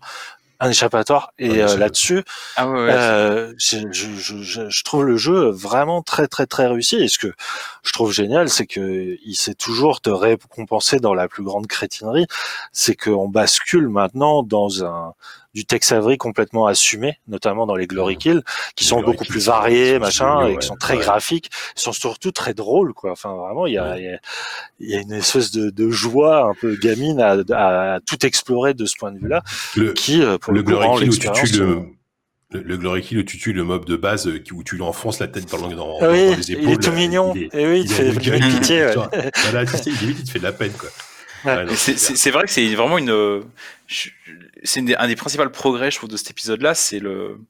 un 0.58 0.70
échappatoire. 0.70 1.32
Et 1.38 1.62
euh, 1.62 1.76
là-dessus, 1.76 2.24
Ah 2.56 2.66
ouais, 2.66 2.78
ouais, 2.86 2.90
euh, 2.94 3.52
je, 3.58 3.78
je, 3.92 4.08
je, 4.16 4.42
je- 4.42 4.70
je 4.70 4.84
trouve 4.84 5.04
le 5.04 5.18
jeu 5.18 5.50
vraiment 5.50 6.00
très 6.00 6.28
très 6.28 6.46
très 6.46 6.66
réussi. 6.66 6.96
Et 6.96 7.08
ce 7.08 7.18
que 7.18 7.34
je 7.84 7.92
trouve 7.92 8.10
génial, 8.10 8.48
c'est 8.48 8.66
que 8.66 9.18
il 9.22 9.34
sait 9.34 9.52
toujours 9.54 10.00
te 10.00 10.08
récompenser 10.08 10.98
dans 10.98 11.12
la 11.12 11.28
plus 11.28 11.42
grande 11.44 11.66
crétinerie. 11.66 12.26
C'est 12.72 12.96
qu'on 12.96 13.28
bascule 13.28 13.88
maintenant 13.88 14.42
dans 14.42 14.82
un 14.82 15.12
du 15.56 15.64
Tex 15.64 15.90
Avery 15.90 16.18
complètement 16.18 16.66
assumé, 16.66 17.18
notamment 17.28 17.66
dans 17.66 17.74
les 17.76 17.86
Glory 17.86 18.18
Kills, 18.18 18.42
qui 18.76 18.84
Les 18.84 18.88
sont 18.90 18.96
Glory 18.98 19.12
beaucoup 19.12 19.24
Kills 19.24 19.32
plus 19.32 19.46
variés, 19.46 19.94
sont 19.94 20.00
machin, 20.00 20.46
et 20.48 20.58
qui 20.58 20.66
sont 20.66 20.76
très 20.76 20.94
Ouais. 20.96 21.00
graphiques. 21.02 21.50
Ils 21.76 21.80
sont 21.80 21.92
surtout 21.92 22.30
très 22.30 22.52
drôles, 22.52 22.92
quoi. 22.92 23.10
Enfin, 23.10 23.34
vraiment, 23.34 23.66
il 23.66 23.72
y 23.72 23.78
a, 23.78 23.90
Ouais. 23.92 23.98
il 24.00 24.04
y 24.04 24.08
a, 24.08 24.18
il 24.80 24.90
y 24.90 24.94
a 24.96 25.00
une 25.00 25.12
espèce 25.12 25.50
de, 25.52 25.70
de 25.70 25.90
joie 25.90 26.44
un 26.44 26.54
peu 26.54 26.76
gamine 26.76 27.20
à, 27.20 27.38
à, 27.52 27.94
à 27.94 28.00
tout 28.00 28.24
explorer 28.26 28.74
de 28.74 28.84
ce 28.84 28.96
point 28.98 29.12
de 29.12 29.18
vue-là, 29.18 29.42
Le, 29.76 29.92
qui, 29.94 30.22
euh, 30.22 30.36
pour 30.36 30.52
le 30.52 30.58
le, 30.60 30.64
Glory 30.64 30.98
Kill 31.00 31.08
où 31.10 31.16
tu 31.16 31.32
tues 31.32 31.60
euh, 31.62 31.80
le, 32.52 32.58
le, 32.60 32.62
le 32.62 32.76
Glory 32.76 33.00
Kill 33.00 33.18
où 33.20 33.22
tu 33.22 33.38
tues 33.38 33.54
le 33.54 33.64
mob 33.64 33.86
de 33.86 33.96
base 33.96 34.28
euh, 34.28 34.38
qui- 34.38 34.52
où 34.52 34.62
tu 34.62 34.76
lui 34.76 34.82
enfonces 34.82 35.20
la 35.20 35.28
tête 35.28 35.50
dans, 35.50 35.66
le- 35.66 35.74
dans, 35.74 35.98
dans 36.00 36.10
Oui, 36.12 36.36
les 36.36 36.52
épaules. 36.52 36.64
il 36.64 36.70
est 36.72 36.82
tout 36.82 36.90
euh, 36.90 36.94
mignon. 36.94 37.32
il 37.34 37.44
est- 37.44 37.54
Et 37.54 37.66
oui, 37.66 37.80
il, 37.82 37.90
fait 37.90 38.12
gueule, 38.18 38.40
pitié. 38.40 38.86
Voilà, 38.92 39.64
tu 39.70 39.76
sais, 39.78 39.90
il 40.02 40.22
te 40.22 40.30
fait 40.30 40.38
de 40.38 40.44
la 40.44 40.52
peine, 40.52 40.72
quoi. 40.72 40.90
Ouais. 41.44 41.64
C'est- 41.76 42.30
vrai 42.30 42.44
que 42.44 42.50
c'est 42.50 42.74
vraiment 42.74 42.98
une. 42.98 43.42
C'est 43.88 44.96
un 44.96 45.08
des 45.08 45.16
principaux 45.16 45.48
progrès, 45.50 45.90
je 45.90 45.96
trouve, 45.96 46.10
de 46.10 46.16
cet 46.16 46.30
épisode-là, 46.30 46.74
c'est 46.74 46.98
le, 46.98 47.40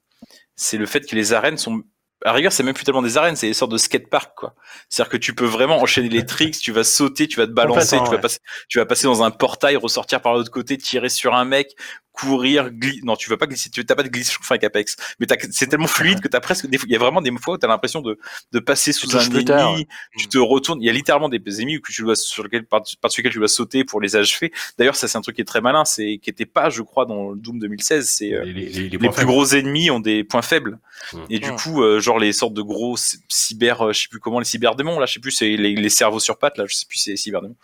c'est 0.54 0.78
le 0.78 0.86
fait 0.86 1.06
que 1.08 1.16
les 1.16 1.32
arènes 1.32 1.58
sont. 1.58 1.82
À 2.26 2.30
la 2.30 2.34
rigueur, 2.34 2.50
c'est 2.50 2.64
même 2.64 2.74
plus 2.74 2.82
tellement 2.84 3.02
des 3.02 3.16
arènes, 3.16 3.36
c'est 3.36 3.46
des 3.46 3.54
sortes 3.54 3.70
de 3.70 3.78
skatepark, 3.78 4.32
quoi. 4.36 4.54
C'est-à-dire 4.88 5.10
que 5.12 5.16
tu 5.16 5.32
peux 5.32 5.44
vraiment 5.44 5.80
enchaîner 5.80 6.08
les 6.08 6.26
tricks, 6.26 6.58
tu 6.58 6.72
vas 6.72 6.82
sauter, 6.82 7.28
tu 7.28 7.36
vas 7.36 7.46
te 7.46 7.52
balancer, 7.52 7.98
tu 7.98 8.02
vas 8.04 8.10
ouais. 8.10 8.20
passer, 8.20 8.38
tu 8.68 8.78
vas 8.78 8.84
passer 8.84 9.04
dans 9.06 9.22
un 9.22 9.30
portail, 9.30 9.76
ressortir 9.76 10.20
par 10.20 10.34
l'autre 10.34 10.50
côté, 10.50 10.76
tirer 10.76 11.08
sur 11.08 11.34
un 11.36 11.44
mec, 11.44 11.76
courir, 12.16 12.70
glisser. 12.70 13.00
Non, 13.04 13.14
tu 13.14 13.28
vas 13.28 13.36
pas 13.36 13.46
glisser, 13.46 13.68
tu 13.70 13.84
t'as 13.84 13.94
pas 13.94 14.02
de 14.02 14.08
glisse 14.08 14.36
avec 14.48 14.64
Apex. 14.64 14.96
Mais 15.20 15.26
t'as- 15.26 15.36
c'est 15.50 15.66
tellement 15.66 15.86
fluide 15.86 16.20
que 16.20 16.28
t'as 16.28 16.40
presque 16.40 16.66
des, 16.66 16.78
il 16.84 16.90
y 16.90 16.96
a 16.96 16.98
vraiment 16.98 17.20
des 17.20 17.30
fois 17.38 17.54
où 17.54 17.58
t'as 17.58 17.68
l'impression 17.68 18.00
de, 18.00 18.18
de 18.52 18.58
passer 18.58 18.92
sous 18.92 19.16
un 19.16 19.20
ennemi, 19.20 19.44
tard, 19.44 19.74
ouais. 19.74 19.86
tu 20.16 20.26
te 20.26 20.38
retournes. 20.38 20.80
Il 20.82 20.86
y 20.86 20.90
a 20.90 20.92
littéralement 20.92 21.28
des 21.28 21.38
ennemis 21.60 21.80
que 21.80 21.92
tu 21.92 22.02
dois, 22.02 22.16
sur 22.16 22.42
lequel, 22.42 22.64
par, 22.64 22.82
par-dessus 23.00 23.20
lesquels 23.20 23.32
tu 23.32 23.38
dois 23.38 23.48
sauter 23.48 23.84
pour 23.84 24.00
les 24.00 24.16
achever. 24.16 24.50
D'ailleurs, 24.78 24.96
ça, 24.96 25.08
c'est 25.08 25.18
un 25.18 25.20
truc 25.20 25.36
qui 25.36 25.42
est 25.42 25.46
très 25.46 25.60
malin, 25.60 25.84
c'est, 25.84 26.18
qui 26.22 26.30
était 26.30 26.46
pas, 26.46 26.70
je 26.70 26.82
crois, 26.82 27.04
dans 27.04 27.30
le 27.30 27.36
Doom 27.36 27.58
2016, 27.58 28.08
c'est, 28.08 28.32
euh, 28.32 28.44
Les, 28.44 28.52
les, 28.52 28.68
les, 28.68 28.88
les 28.88 28.98
points 28.98 29.08
plus 29.10 29.16
faibles. 29.20 29.30
gros 29.30 29.46
ennemis 29.54 29.90
ont 29.90 30.00
des 30.00 30.24
points 30.24 30.42
faibles. 30.42 30.78
Mm. 31.12 31.18
Et 31.28 31.38
du 31.38 31.52
coup, 31.52 31.82
euh, 31.82 32.00
genre 32.00 32.15
les 32.18 32.32
sortes 32.32 32.54
de 32.54 32.62
gros 32.62 32.96
cy- 32.96 33.18
cyber, 33.28 33.82
euh, 33.82 33.92
je 33.92 34.02
sais 34.02 34.08
plus 34.08 34.20
comment, 34.20 34.38
les 34.38 34.44
cyberdémons, 34.44 34.98
là, 34.98 35.06
je 35.06 35.14
sais 35.14 35.20
plus, 35.20 35.30
c'est 35.32 35.56
les, 35.56 35.74
les 35.74 35.88
cerveaux 35.88 36.20
sur 36.20 36.38
pattes, 36.38 36.58
là, 36.58 36.64
je 36.68 36.74
sais 36.74 36.86
plus, 36.88 36.98
c'est 36.98 37.10
les 37.12 37.16
cyberdémons. 37.16 37.56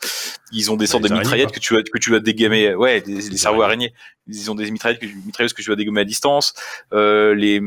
Ils 0.53 0.71
ont 0.71 0.77
des 0.77 0.87
sortes 0.87 1.05
les 1.05 1.11
de 1.11 1.15
mitraillettes 1.15 1.53
que 1.53 1.61
tu 1.61 1.75
vas, 1.75 1.83
que 1.83 1.99
tu 1.99 2.11
vas 2.11 2.21
dégommer, 2.21 2.75
ouais, 2.75 3.01
des, 3.01 3.15
des 3.15 3.31
Les 3.31 3.37
cerveaux 3.37 3.63
araignées. 3.63 3.93
Ils 4.29 4.51
ont 4.51 4.55
des 4.55 4.71
mitraillettes 4.71 5.01
que, 5.01 5.07
mitrailleuses 5.07 5.53
que 5.53 5.63
tu 5.63 5.71
vas 5.71 5.77
dégommer 5.77 6.03
à 6.03 6.05
distance. 6.05 6.55
Euh, 6.93 7.35
les, 7.35 7.61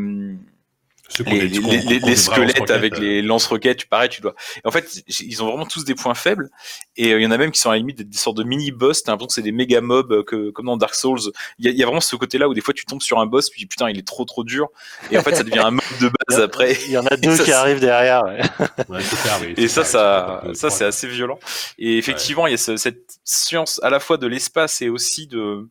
les, 1.20 1.48
des- 1.48 1.60
les, 1.60 1.78
les- 1.82 2.00
les 2.00 2.16
squelettes 2.16 2.72
avec 2.72 2.96
euh, 2.96 3.00
les 3.00 3.22
lance-roquettes, 3.22 3.78
tu 3.78 3.88
pareil, 3.88 4.10
tu 4.10 4.22
dois. 4.22 4.34
En 4.64 4.72
fait, 4.72 5.04
ils 5.22 5.44
ont 5.44 5.48
vraiment 5.48 5.66
tous 5.66 5.86
des 5.86 5.96
points 5.96 6.16
faibles. 6.16 6.50
Et 6.98 7.14
euh, 7.14 7.20
il 7.20 7.24
y 7.24 7.28
en 7.28 7.32
a 7.32 7.38
même 7.38 7.52
qui 7.52 7.60
sont 7.60 7.70
à 7.70 7.74
la 7.74 7.78
limite 7.80 7.98
des, 8.00 8.04
des 8.04 8.18
sortes 8.18 8.38
de 8.38 8.44
mini-boss. 8.44 9.04
T'as 9.04 9.12
l'impression 9.12 9.28
que 9.28 9.34
c'est 9.34 9.42
des 9.42 9.52
méga 9.52 9.82
mobs 9.82 10.12
euh, 10.12 10.24
que, 10.24 10.50
comme 10.52 10.66
dans 10.66 10.78
Dark 10.78 10.96
Souls. 10.96 11.20
Il 11.60 11.66
y, 11.66 11.68
a, 11.70 11.72
il 11.72 11.78
y 11.78 11.84
a 11.84 11.86
vraiment 11.86 12.02
ce 12.02 12.16
côté-là 12.16 12.50
où 12.50 12.54
des 12.54 12.62
fois 12.62 12.74
tu 12.74 12.86
tombes 12.86 13.02
sur 13.02 13.20
un 13.20 13.26
boss, 13.28 13.50
puis 13.50 13.66
putain, 13.66 13.90
il 13.90 13.98
est 14.00 14.08
trop 14.08 14.26
trop 14.26 14.44
dur. 14.44 14.68
Et 15.12 15.18
en 15.18 15.22
fait, 15.22 15.36
ça 15.36 15.44
devient 15.44 15.60
un 15.60 15.72
mob 15.72 15.82
de 16.02 16.10
base 16.28 16.40
après. 16.44 16.76
Il 16.86 16.92
y 16.92 16.98
en 16.98 17.06
a 17.06 17.16
deux 17.18 17.36
ça, 17.36 17.44
qui 17.44 17.52
arrivent 17.52 17.80
derrière. 17.80 18.24
ouais. 18.26 18.42
Ouais, 18.90 19.54
Et 19.58 19.68
ça, 19.68 19.84
ça, 19.84 20.44
ça, 20.54 20.70
c'est 20.70 20.86
assez 20.86 21.08
violent. 21.08 21.40
Et 21.78 21.98
effectivement, 21.98 22.48
il 22.48 22.52
y 22.52 22.56
a 22.56 22.58
ce- 22.58 22.78
cette 22.78 23.20
science 23.24 23.80
à 23.84 23.90
la 23.90 24.00
fois 24.00 24.18
de 24.18 24.28
l'espace 24.28 24.82
et 24.82 24.90
aussi 24.90 25.28
de, 25.28 25.68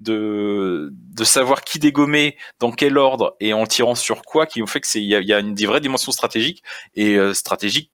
de, 0.00 0.92
savoir 1.22 1.62
qui 1.62 1.78
dégommer, 1.78 2.36
dans 2.58 2.72
quel 2.72 2.98
ordre 2.98 3.36
et 3.40 3.52
en 3.52 3.66
tirant 3.66 3.94
sur 3.94 4.22
quoi, 4.22 4.46
qui 4.46 4.62
ont 4.62 4.66
fait 4.66 4.80
que 4.80 4.86
c'est, 4.86 5.02
il 5.02 5.08
y 5.08 5.32
a, 5.32 5.38
une 5.40 5.54
des 5.54 5.66
vraies 5.66 5.80
dimensions 5.80 6.12
stratégiques. 6.12 6.62
Et 6.94 7.16
euh, 7.16 7.34
stratégiques 7.34 7.92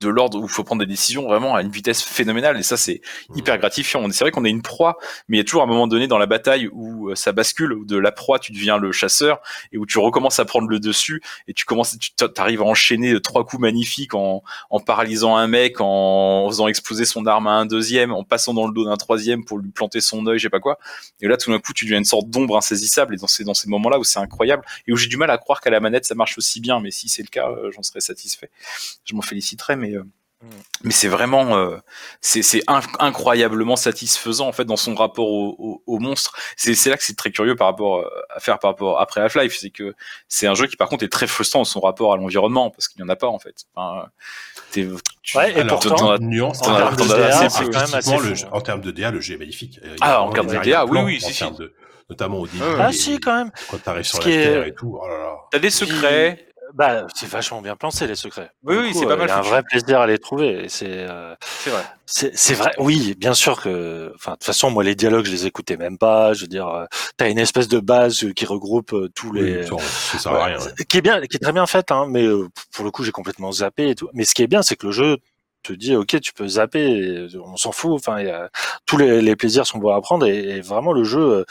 de 0.00 0.08
l'ordre 0.08 0.38
où 0.38 0.44
il 0.44 0.48
faut 0.48 0.64
prendre 0.64 0.80
des 0.80 0.86
décisions 0.86 1.24
vraiment 1.24 1.54
à 1.54 1.60
une 1.60 1.70
vitesse 1.70 2.02
phénoménale 2.02 2.58
et 2.58 2.62
ça 2.62 2.78
c'est 2.78 3.02
hyper 3.34 3.58
gratifiant. 3.58 4.10
C'est 4.10 4.24
vrai 4.24 4.30
qu'on 4.30 4.46
est 4.46 4.50
une 4.50 4.62
proie, 4.62 4.96
mais 5.28 5.36
il 5.36 5.40
y 5.40 5.42
a 5.42 5.44
toujours 5.44 5.62
un 5.62 5.66
moment 5.66 5.86
donné 5.86 6.06
dans 6.06 6.16
la 6.16 6.26
bataille 6.26 6.68
où 6.72 7.10
euh, 7.10 7.14
ça 7.14 7.32
bascule, 7.32 7.74
où 7.74 7.84
de 7.84 7.98
la 7.98 8.10
proie 8.10 8.38
tu 8.38 8.52
deviens 8.52 8.78
le 8.78 8.92
chasseur 8.92 9.40
et 9.72 9.78
où 9.78 9.84
tu 9.84 9.98
recommences 9.98 10.40
à 10.40 10.46
prendre 10.46 10.68
le 10.68 10.80
dessus 10.80 11.22
et 11.48 11.52
tu 11.52 11.66
commences, 11.66 11.98
tu 11.98 12.24
arrives 12.38 12.62
à 12.62 12.64
enchaîner 12.64 13.20
trois 13.20 13.44
coups 13.44 13.60
magnifiques 13.60 14.14
en, 14.14 14.42
en 14.70 14.80
paralysant 14.80 15.36
un 15.36 15.46
mec, 15.46 15.80
en 15.80 16.46
faisant 16.48 16.66
exploser 16.66 17.04
son 17.04 17.26
arme 17.26 17.46
à 17.46 17.52
un 17.52 17.66
deuxième, 17.66 18.12
en 18.12 18.24
passant 18.24 18.54
dans 18.54 18.66
le 18.66 18.72
dos 18.72 18.86
d'un 18.86 18.96
troisième 18.96 19.44
pour 19.44 19.58
lui 19.58 19.70
planter 19.70 20.00
son 20.00 20.26
œil, 20.26 20.38
je 20.38 20.44
sais 20.44 20.50
pas 20.50 20.60
quoi. 20.60 20.78
Et 21.20 21.28
là 21.28 21.36
tout 21.36 21.50
d'un 21.50 21.58
coup 21.58 21.74
tu 21.74 21.84
deviens 21.84 21.98
une 21.98 22.04
sorte 22.04 22.30
d'ombre 22.30 22.56
insaisissable 22.56 23.14
et 23.14 23.18
dans 23.18 23.26
ces 23.26 23.44
dans 23.44 23.54
ces 23.54 23.68
moments-là 23.68 23.98
où 23.98 24.04
c'est 24.04 24.18
incroyable 24.18 24.64
et 24.86 24.92
où 24.92 24.96
j'ai 24.96 25.08
du 25.08 25.18
mal 25.18 25.30
à 25.30 25.36
croire 25.36 25.60
qu'à 25.60 25.70
la 25.70 25.80
manette 25.80 26.06
ça 26.06 26.14
marche 26.14 26.38
aussi 26.38 26.60
bien, 26.60 26.80
mais 26.80 26.90
si 26.90 27.10
c'est 27.10 27.22
le 27.22 27.28
cas, 27.28 27.50
euh, 27.50 27.70
j'en 27.72 27.82
serais 27.82 28.00
satisfait. 28.00 28.50
Je 29.04 29.14
m'en 29.14 29.22
féliciterais, 29.22 29.76
mais 29.76 29.89
euh, 29.94 30.04
mais 30.84 30.90
c'est 30.92 31.08
vraiment 31.08 31.54
euh, 31.58 31.76
c'est 32.22 32.40
c'est 32.42 32.60
inc- 32.60 32.94
incroyablement 32.98 33.76
satisfaisant 33.76 34.48
en 34.48 34.52
fait 34.52 34.64
dans 34.64 34.78
son 34.78 34.94
rapport 34.94 35.28
au, 35.28 35.54
au, 35.58 35.82
au 35.86 35.98
monstre 35.98 36.34
c'est 36.56 36.72
là 36.88 36.96
que 36.96 37.04
c'est 37.04 37.14
très 37.16 37.30
curieux 37.30 37.56
par 37.56 37.66
rapport 37.66 37.98
euh, 37.98 38.08
à 38.34 38.40
faire 38.40 38.58
par 38.58 38.70
rapport 38.70 38.98
après 39.02 39.20
Half-Life 39.20 39.54
c'est 39.60 39.68
que 39.68 39.94
c'est 40.28 40.46
un 40.46 40.54
jeu 40.54 40.66
qui 40.66 40.76
par 40.76 40.88
contre 40.88 41.04
est 41.04 41.12
très 41.12 41.26
frustrant 41.26 41.60
dans 41.60 41.64
son 41.66 41.80
rapport 41.80 42.14
à 42.14 42.16
l'environnement 42.16 42.70
parce 42.70 42.88
qu'il 42.88 43.02
n'y 43.02 43.06
en 43.06 43.12
a 43.12 43.16
pas 43.16 43.26
en 43.28 43.38
fait 43.38 43.64
enfin, 43.74 44.06
tu- 44.72 44.88
Ouais, 45.36 45.52
et 45.52 45.60
Alors, 45.60 45.78
pourtant, 45.80 46.10
as- 46.12 46.18
nuance, 46.20 46.62
en 46.62 46.74
termes 46.76 46.96
de 46.96 47.02
DA, 47.06 47.48
le 48.22 48.34
jeu- 48.34 48.46
en 48.50 48.60
termes 48.62 48.80
de 48.80 48.90
DA, 48.90 49.10
le 49.10 49.20
jeu 49.20 49.34
est 49.34 49.38
magnifique. 49.38 49.78
Ah, 50.00 50.22
en 50.22 50.30
termes 50.30 50.46
de 50.46 50.56
DA, 50.58 50.86
oui, 50.86 50.98
oui, 51.04 51.20
en 51.22 51.28
si, 51.28 51.34
si. 51.34 51.50
de- 51.52 51.74
Notamment 52.08 52.38
au 52.40 52.46
début. 52.48 52.62
Ah 52.78 52.88
les- 52.88 52.92
si, 52.96 53.20
quand 53.20 53.34
même. 53.36 53.52
Quand 53.70 53.78
t'arrives 53.82 54.04
sur 54.04 54.18
la 54.20 54.26
est- 54.28 54.42
terre 54.42 54.64
et 54.64 54.74
tout. 54.74 54.98
Oh 55.00 55.06
t'as 55.52 55.58
des 55.60 55.70
secrets 55.70 56.48
Bah, 56.74 57.06
c'est 57.14 57.28
vachement 57.28 57.60
bien 57.62 57.76
pensé 57.76 58.06
les 58.06 58.14
secrets. 58.14 58.50
Oui, 58.64 58.74
Du 58.76 58.80
oui, 58.82 58.94
c'est 58.94 59.06
pas 59.06 59.16
mal 59.16 59.26
Il 59.26 59.30
y 59.30 59.32
a 59.32 59.38
un 59.38 59.42
vrai 59.42 59.62
plaisir 59.62 60.00
à 60.00 60.06
les 60.06 60.18
trouver. 60.18 60.64
et 60.64 60.68
C'est 60.68 60.86
euh, 60.88 61.34
c'est 61.40 61.70
vrai 61.70 61.82
c'est 62.06 62.36
c'est 62.36 62.54
vrai. 62.54 62.72
Oui, 62.78 63.14
bien 63.18 63.34
sûr 63.34 63.60
que. 63.60 64.12
Enfin, 64.16 64.32
de 64.32 64.36
toute 64.36 64.44
façon, 64.44 64.70
moi, 64.70 64.82
les 64.84 64.94
dialogues, 64.94 65.24
je 65.26 65.30
les 65.30 65.46
écoutais 65.46 65.76
même 65.76 65.98
pas. 65.98 66.32
Je 66.34 66.42
veux 66.42 66.46
dire, 66.48 66.68
euh, 66.68 66.84
t'as 67.16 67.28
une 67.30 67.38
espèce 67.38 67.68
de 67.68 67.78
base 67.80 68.24
euh, 68.24 68.32
qui 68.32 68.46
regroupe 68.46 68.94
tous 69.14 69.32
les. 69.32 69.58
Oui, 69.70 69.78
ça, 69.80 69.86
ça 70.12 70.18
sert 70.18 70.32
à 70.32 70.44
rien. 70.44 70.58
ouais. 70.58 70.84
qui 70.88 70.98
est 70.98 71.02
bien, 71.02 71.20
qui 71.22 71.36
est 71.36 71.40
très 71.40 71.52
bien 71.52 71.66
faite, 71.66 71.90
hein, 71.92 72.06
mais 72.08 72.26
pour 72.72 72.84
le 72.84 72.90
coup, 72.90 73.04
j'ai 73.04 73.12
complètement 73.12 73.52
zappé 73.52 73.90
et 73.90 73.94
tout. 73.94 74.08
Mais 74.12 74.24
ce 74.24 74.34
qui 74.34 74.42
est 74.42 74.46
bien, 74.48 74.62
c'est 74.62 74.76
que 74.76 74.86
le 74.86 74.92
jeu 74.92 75.18
te 75.62 75.72
dit, 75.74 75.94
ok, 75.94 76.18
tu 76.22 76.32
peux 76.32 76.48
zapper, 76.48 77.26
on 77.44 77.56
s'en 77.56 77.70
fout. 77.72 77.92
Enfin, 77.92 78.18
il 78.20 78.26
y 78.26 78.30
a- 78.30 78.48
tous 78.86 78.96
les, 78.96 79.20
les 79.20 79.36
plaisirs 79.36 79.66
sont 79.66 79.78
bons 79.78 79.94
à 79.94 80.00
prendre 80.00 80.24
et, 80.26 80.38
et 80.56 80.60
vraiment 80.62 80.92
le 80.92 81.04
jeu 81.04 81.44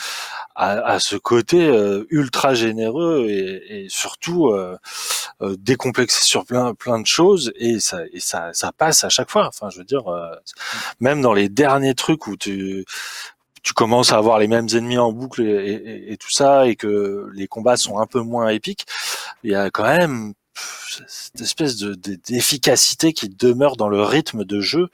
a, 0.59 0.93
a 0.95 0.99
ce 0.99 1.15
côté 1.17 1.67
euh, 1.69 2.05
ultra 2.11 2.53
généreux 2.53 3.25
et, 3.29 3.85
et 3.85 3.89
surtout 3.89 4.49
euh, 4.49 4.77
euh, 5.41 5.55
décomplexé 5.59 6.23
sur 6.25 6.45
plein 6.45 6.73
plein 6.75 6.99
de 6.99 7.07
choses 7.07 7.53
et 7.57 7.79
ça 7.79 8.01
et 8.13 8.19
ça 8.19 8.51
ça 8.53 8.71
passe 8.73 9.03
à 9.05 9.09
chaque 9.09 9.29
fois. 9.31 9.47
Enfin, 9.47 9.69
je 9.71 9.79
veux 9.79 9.85
dire, 9.85 10.03
même 10.99 11.21
dans 11.21 11.33
les 11.33 11.49
derniers 11.49 11.95
trucs 11.95 12.27
où 12.27 12.35
tu 12.37 12.85
tu 13.63 13.73
commences 13.73 14.13
à 14.13 14.17
avoir 14.17 14.39
les 14.39 14.47
mêmes 14.47 14.67
ennemis 14.73 14.97
en 14.97 15.11
boucle 15.11 15.41
et, 15.43 16.11
et- 16.13 16.17
tout 16.17 16.31
ça, 16.31 16.67
et 16.67 16.75
que 16.75 17.29
les 17.33 17.47
combats 17.47 17.77
sont 17.77 17.99
un 17.99 18.07
peu 18.07 18.21
moins 18.21 18.49
épiques, 18.49 18.85
il 19.43 19.51
y 19.51 19.55
a 19.55 19.69
quand 19.69 19.83
même 19.85 20.33
cette 21.07 21.39
espèce 21.41 21.77
de 21.77 21.93
de- 21.93 22.17
d'efficacité 22.27 23.13
qui 23.13 23.29
demeure 23.29 23.77
dans 23.77 23.87
le 23.89 24.01
rythme 24.01 24.43
de 24.43 24.59
jeu 24.59 24.89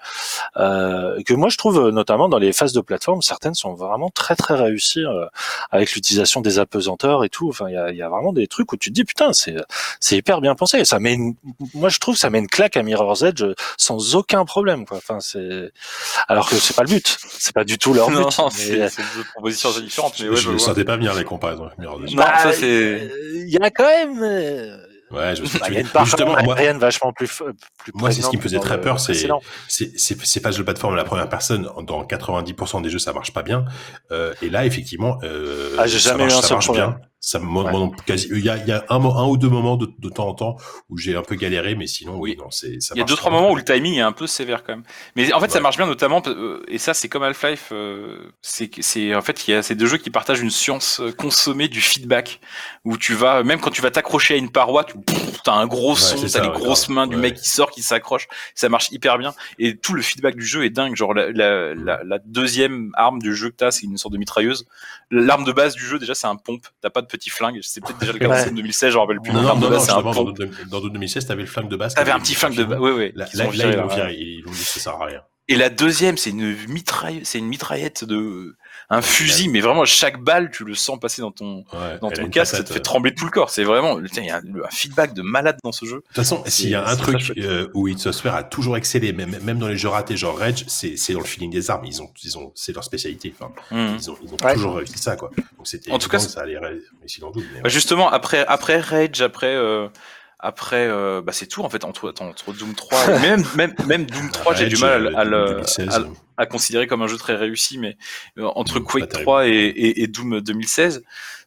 euh, 0.58 1.22
que 1.24 1.34
moi 1.34 1.50
je 1.50 1.58
trouve 1.58 1.90
notamment 1.90 2.28
dans 2.30 2.38
les 2.38 2.54
phases 2.54 2.74
de 2.74 2.82
plateforme 2.82 3.22
certaines 3.22 3.56
sont 3.56 3.74
vraiment 3.74 4.10
très 4.10 4.36
très 4.36 4.56
réussies 4.56 5.06
euh, 5.06 5.26
avec 5.72 5.94
l'utilisation 5.94 6.42
des 6.42 6.60
apesanteurs 6.60 7.24
et 7.24 7.30
tout 7.30 7.48
enfin 7.50 7.70
il 7.70 7.74
y 7.74 7.78
a, 7.78 7.92
il 7.92 7.98
y 7.98 8.02
a 8.02 8.10
vraiment 8.10 8.34
des 8.34 8.48
trucs 8.48 8.72
où 8.74 8.78
tu 8.78 8.90
te 8.90 8.94
dis 8.96 9.04
putain 9.06 9.34
c'est 9.34 9.56
c'est 10.00 10.18
hyper 10.18 10.42
bien 10.42 10.54
pensé 10.56 10.84
ça 10.86 11.00
met 11.00 11.14
une- 11.14 11.36
moi 11.74 11.90
je 11.90 11.98
trouve 12.00 12.16
que 12.16 12.20
ça 12.22 12.30
met 12.30 12.40
une 12.40 12.48
claque 12.50 12.78
à 12.78 12.84
Mirror's 12.84 13.22
Edge 13.24 13.44
sans 13.78 14.16
aucun 14.16 14.46
problème 14.46 14.86
quoi 14.86 14.98
enfin 14.98 15.20
c'est 15.22 15.72
alors 16.28 16.50
que 16.50 16.58
c'est 16.58 16.76
pas 16.76 16.84
le 16.84 16.90
but 16.90 17.18
c'est 17.30 17.54
pas 17.56 17.64
du 17.64 17.78
tout 17.78 17.94
leur 17.94 18.10
but 18.12 18.16
non 18.20 18.30
mais- 18.38 18.50
c'est 18.52 18.90
c'est 18.90 19.02
deux 19.16 19.24
propositions 19.34 19.72
différentes 19.80 20.20
mais 20.20 20.26
Je 20.26 20.30
ouais, 20.32 20.36
je 20.36 20.42
je 20.42 20.50
ne 20.50 20.58
vois. 20.58 20.66
sentais 20.68 20.84
pas 20.84 20.98
venir 20.98 21.14
les 21.16 21.24
comparaisons 21.24 21.70
Mirror's 21.80 22.04
Edge. 22.04 22.16
Non, 22.16 22.24
ça, 22.24 22.44
Bah, 22.46 22.54
c'est- 22.54 22.66
euh, 22.66 23.44
Il 23.48 23.50
y 23.50 23.58
a 23.58 23.70
quand 23.72 23.86
même. 23.86 24.22
Euh, 25.11 25.15
Ouais, 25.15 25.36
je 25.36 25.41
me 25.41 25.48
suis 25.48 25.60
bah, 25.60 25.65
il 25.69 25.72
y 25.72 25.72
dit- 25.73 25.77
a 25.77 25.80
une 25.82 25.86
mais 25.88 25.91
part 25.94 26.06
justement, 26.06 26.36
moi, 26.44 26.56
vachement 26.80 27.14
plus. 27.14 27.27
f- 27.27 27.44
plus 27.77 27.91
Moi, 27.95 28.11
c'est 28.11 28.22
ce 28.22 28.30
qui 28.30 28.38
me 28.38 28.41
faisait 28.41 28.60
très 28.60 28.82
peur, 28.82 28.95
le 28.95 28.99
c'est- 28.99 29.14
c'est 29.68 29.98
c'est- 29.99 30.26
ces 30.26 30.40
phases 30.40 30.57
de 30.57 30.64
plateforme 30.64 30.94
à 30.94 30.98
la 30.98 31.03
première 31.03 31.30
personne, 31.30 31.69
dans 31.84 32.03
90% 32.03 32.82
des 32.82 32.90
jeux, 32.90 32.99
ça 32.99 33.14
marche 33.14 33.32
pas 33.34 33.44
bien. 33.44 33.65
Euh, 34.11 34.34
et 34.41 34.49
là, 34.49 34.65
effectivement, 34.65 35.18
euh, 35.23 35.76
Ah, 35.77 35.86
j'ai 35.88 35.99
ça 35.99 36.11
jamais 36.11 36.23
marche, 36.26 36.34
eu 36.34 36.38
un 36.38 36.41
ça 36.41 36.48
seul 36.48 36.56
marche 36.56 36.65
problème. 36.65 36.90
bien. 36.91 36.99
Ça 37.28 37.40
moi, 37.40 37.64
Ouais. 37.64 37.72
moi 37.72 37.80
non 37.80 37.90
plus, 37.90 38.04
quasi. 38.06 38.28
Il 38.32 38.46
y 38.46 38.50
a, 38.50 38.58
il 38.58 38.68
y 38.68 38.72
a 38.72 38.86
un, 38.88 39.04
un 39.04 39.26
ou 39.26 39.36
deux 39.36 39.50
moments 39.50 39.78
de, 39.78 39.90
de 39.98 40.10
temps 40.10 40.28
en 40.28 40.36
temps 40.36 40.58
où 40.90 40.98
j'ai 41.00 41.16
un 41.16 41.24
peu 41.24 41.34
galéré, 41.34 41.74
mais 41.74 41.88
sinon, 41.88 42.18
oui, 42.20 42.36
non, 42.38 42.52
c'est. 42.52 42.80
ça 42.80 42.94
Il 42.96 43.00
y 43.00 43.02
a 43.02 43.04
deux 43.04 43.16
trois 43.16 43.32
moments 43.32 43.50
où 43.50 43.56
le 43.56 43.64
timing 43.64 43.96
est 43.96 44.02
un 44.02 44.12
peu 44.12 44.28
sévère 44.28 44.64
quand 44.64 44.74
même. 44.74 44.84
Mais 45.16 45.34
en 45.34 45.40
fait, 45.40 45.50
ça 45.50 45.56
Ouais. 45.58 45.62
marche 45.64 45.78
bien 45.78 45.88
notamment 45.88 46.22
euh, 46.28 46.62
et 46.68 46.78
ça 46.78 46.94
c'est 46.94 47.10
comme 47.10 47.24
Half-Life. 47.24 47.70
euh, 47.72 48.30
c'est 48.42 49.16
en 49.16 49.22
fait 49.24 49.48
il 49.48 49.52
y 49.52 49.54
a 49.56 49.64
ces 49.64 49.74
deux 49.74 49.88
jeux 49.88 49.98
qui 49.98 50.12
partagent 50.12 50.42
une 50.42 50.52
science 50.52 51.00
euh, 51.00 51.12
consommée 51.12 51.68
du 51.68 51.82
feedback 51.82 52.40
où 52.84 52.96
tu 52.96 53.16
vas 53.16 53.42
même 53.42 53.60
quand 53.60 53.72
tu 53.72 53.82
vas 53.82 53.90
t'accrocher 53.90 54.36
à 54.36 54.38
une 54.38 54.52
paroi, 54.52 54.84
tu 54.84 54.94
as 55.48 55.54
un 55.54 55.66
gros 55.66 55.94
Ouais, 55.94 56.00
son, 56.00 56.18
c'est 56.18 56.30
t'as 56.38 56.44
les 56.44 56.50
ouais, 56.50 56.54
grosses 56.54 56.90
mains 56.90 57.08
du 57.08 57.16
Ouais. 57.16 57.22
mec 57.24 57.36
qui 57.38 57.50
sort, 57.50 57.72
qui 57.72 57.82
s'accroche. 57.82 58.28
Ça 58.54 58.70
marche 58.70 58.92
hyper 58.92 59.18
bien 59.18 59.34
et 59.58 59.76
tout 59.78 59.94
le 59.96 60.04
feedback 60.04 60.36
du 60.36 60.46
jeu 60.46 60.64
est 60.64 60.70
dingue. 60.70 60.96
Genre 60.96 61.16
la, 61.16 61.32
la, 61.32 61.74
la, 61.74 62.04
la 62.04 62.20
deuxième 62.20 62.92
arme 62.96 63.18
du 63.20 63.36
jeu 63.36 63.50
que 63.50 63.56
t'as, 63.56 63.72
c'est 63.72 63.88
une 63.88 63.98
sorte 63.98 64.14
de 64.14 64.20
mitrailleuse. 64.20 64.68
L'arme 65.10 65.44
de 65.44 65.52
base 65.52 65.74
du 65.74 65.84
jeu 65.86 65.98
déjà 65.98 66.14
c'est 66.14 66.28
un 66.28 66.36
pompe. 66.36 66.68
T'as 66.82 66.92
pas 66.92 67.02
de 67.02 67.08
petit 67.18 67.30
flingue. 67.30 67.60
C'est 67.62 67.82
peut-être 67.82 68.00
déjà 68.00 68.14
le 68.14 68.20
cas 68.20 68.28
Ouais. 68.30 68.50
en 68.50 68.54
2016, 68.54 68.92
je 68.92 68.96
me 68.96 69.02
rappelle 69.02 69.22
plus. 69.22 69.32
Non, 69.34 69.42
non, 69.42 69.56
de 69.56 69.60
non, 69.60 69.62
non, 69.62 69.70
base 69.72 69.86
c'est 69.86 69.92
un 69.92 70.02
dans, 70.02 70.24
dans, 70.24 70.82
dans 70.82 70.88
2016, 70.88 71.26
t'avais 71.28 71.42
le 71.42 71.48
flingue 71.48 71.70
de 71.70 71.76
base. 71.76 71.94
T'avais 71.96 72.12
un 72.12 72.20
petit 72.20 72.36
flingue 72.36 72.56
de 72.56 72.64
base. 72.64 72.80
Ouais 72.80 72.92
ouais. 72.92 73.12
Là, 73.16 73.26
ils 73.34 73.40
l'ont 73.40 73.50
viré, 73.50 74.14
ils 74.18 74.42
l'ont 74.42 74.52
dit 74.52 74.58
que 74.60 74.64
ça 74.66 74.80
sert 74.80 74.94
à 74.94 75.06
rien. 75.06 75.22
Et 75.48 75.56
la 75.56 75.70
deuxième, 75.70 76.18
c'est 76.18 76.32
une 76.32 76.56
mitraille, 76.68 77.22
c'est 77.24 77.38
une 77.38 77.48
mitraillette 77.48 78.04
de 78.04 78.56
un 78.90 79.02
fusil, 79.02 79.50
mais 79.50 79.62
vraiment 79.62 79.84
chaque 79.86 80.20
balle, 80.22 80.52
tu 80.52 80.64
le 80.64 80.76
sens 80.76 81.00
passer 81.00 81.22
dans 81.24 81.32
ton 81.32 81.66
Ouais, 81.74 81.98
dans 82.02 82.12
ton 82.12 82.30
casque, 82.30 82.56
ça 82.56 82.64
te 82.64 82.72
fait 82.72 82.80
trembler 82.82 83.16
tout 83.16 83.26
le 83.26 83.32
corps. 83.32 83.50
C'est 83.50 83.64
vraiment, 83.64 84.00
tiens, 84.12 84.22
il 84.22 84.28
y 84.28 84.32
a 84.32 84.38
un, 84.38 84.64
un 84.64 84.70
feedback 84.72 85.14
de 85.16 85.24
malade 85.24 85.58
dans 85.64 85.72
ce 85.72 85.86
jeu. 85.86 85.96
De 85.98 86.02
toute 86.02 86.16
façon, 86.16 86.44
s'il 86.46 86.70
y 86.70 86.76
a 86.76 86.88
un 86.88 86.96
truc 86.96 87.34
euh, 87.38 87.68
où 87.74 87.88
id 87.88 87.98
Software 87.98 88.36
a 88.36 88.44
toujours 88.44 88.78
excellé, 88.78 89.12
même, 89.12 89.38
même 89.42 89.58
dans 89.58 89.68
les 89.68 89.78
jeux 89.78 89.90
ratés, 89.90 90.18
genre 90.18 90.38
Rage, 90.38 90.66
c'est 90.68 90.98
c'est 90.98 91.14
dans 91.14 91.20
le 91.20 91.26
feeling 91.26 91.50
des 91.52 91.72
armes. 91.72 91.86
Ils 91.86 92.00
ont, 92.02 92.12
ils 92.24 92.38
ont, 92.38 92.52
c'est 92.54 92.74
leur 92.74 92.84
spécialité. 92.84 93.34
Enfin, 93.40 93.52
Hmm. 93.72 93.96
ils 94.00 94.12
ont, 94.12 94.18
ils 94.24 94.34
ont 94.34 94.38
Ouais. 94.44 94.54
toujours 94.54 94.76
réussi 94.76 94.98
ça, 95.00 95.16
quoi. 95.16 95.32
Donc 95.58 95.68
c'était 95.68 95.92
En 95.92 95.98
tout 95.98 96.10
cas, 96.10 96.20
ça 96.20 96.42
allait 96.42 96.58
ré- 96.60 96.80
réussir 97.00 97.22
dans 97.22 97.28
le 97.30 97.34
double. 97.34 97.46
mais 97.54 97.58
Bah, 97.62 97.64
ouais. 97.66 97.70
justement, 97.72 98.10
après 98.12 98.46
après 98.48 98.80
Rage, 98.80 99.22
après 99.22 99.56
euh, 99.56 99.88
après, 100.46 100.88
euh, 100.88 101.22
bah 101.22 101.32
c'est 101.32 101.48
tout 101.48 101.62
en 101.64 101.70
fait 101.70 101.84
entre, 101.84 102.10
attends, 102.10 102.28
entre 102.30 102.54
Doom 102.54 102.74
3 102.76 103.00
et 103.16 103.20
même 103.20 103.44
même 103.56 103.74
même 103.88 104.06
Doom 104.06 104.30
3, 104.32 104.54
j'ai 104.56 104.68
du 104.68 104.78
mal 104.78 104.92
à, 104.94 105.00
le- 105.00 105.18
à 105.18 105.24
le 105.24 105.46
2016, 105.56 105.90
à 105.90 106.00
le- 106.00 106.08
à 106.38 106.46
considérer 106.46 106.88
comme 106.88 107.02
un 107.02 107.08
jeu 107.08 107.18
très 107.18 107.36
réussi, 107.36 107.78
mais 107.78 107.98
euh, 108.38 108.46
entre 108.56 108.80
Mm, 108.80 108.84
Quake 108.84 109.04
pas 109.06 109.08
terrible. 109.08 109.24
3 109.26 109.48
et, 109.48 109.52
et, 109.52 110.02
et 110.04 110.08
Doom 110.08 110.42
2016, 110.42 111.04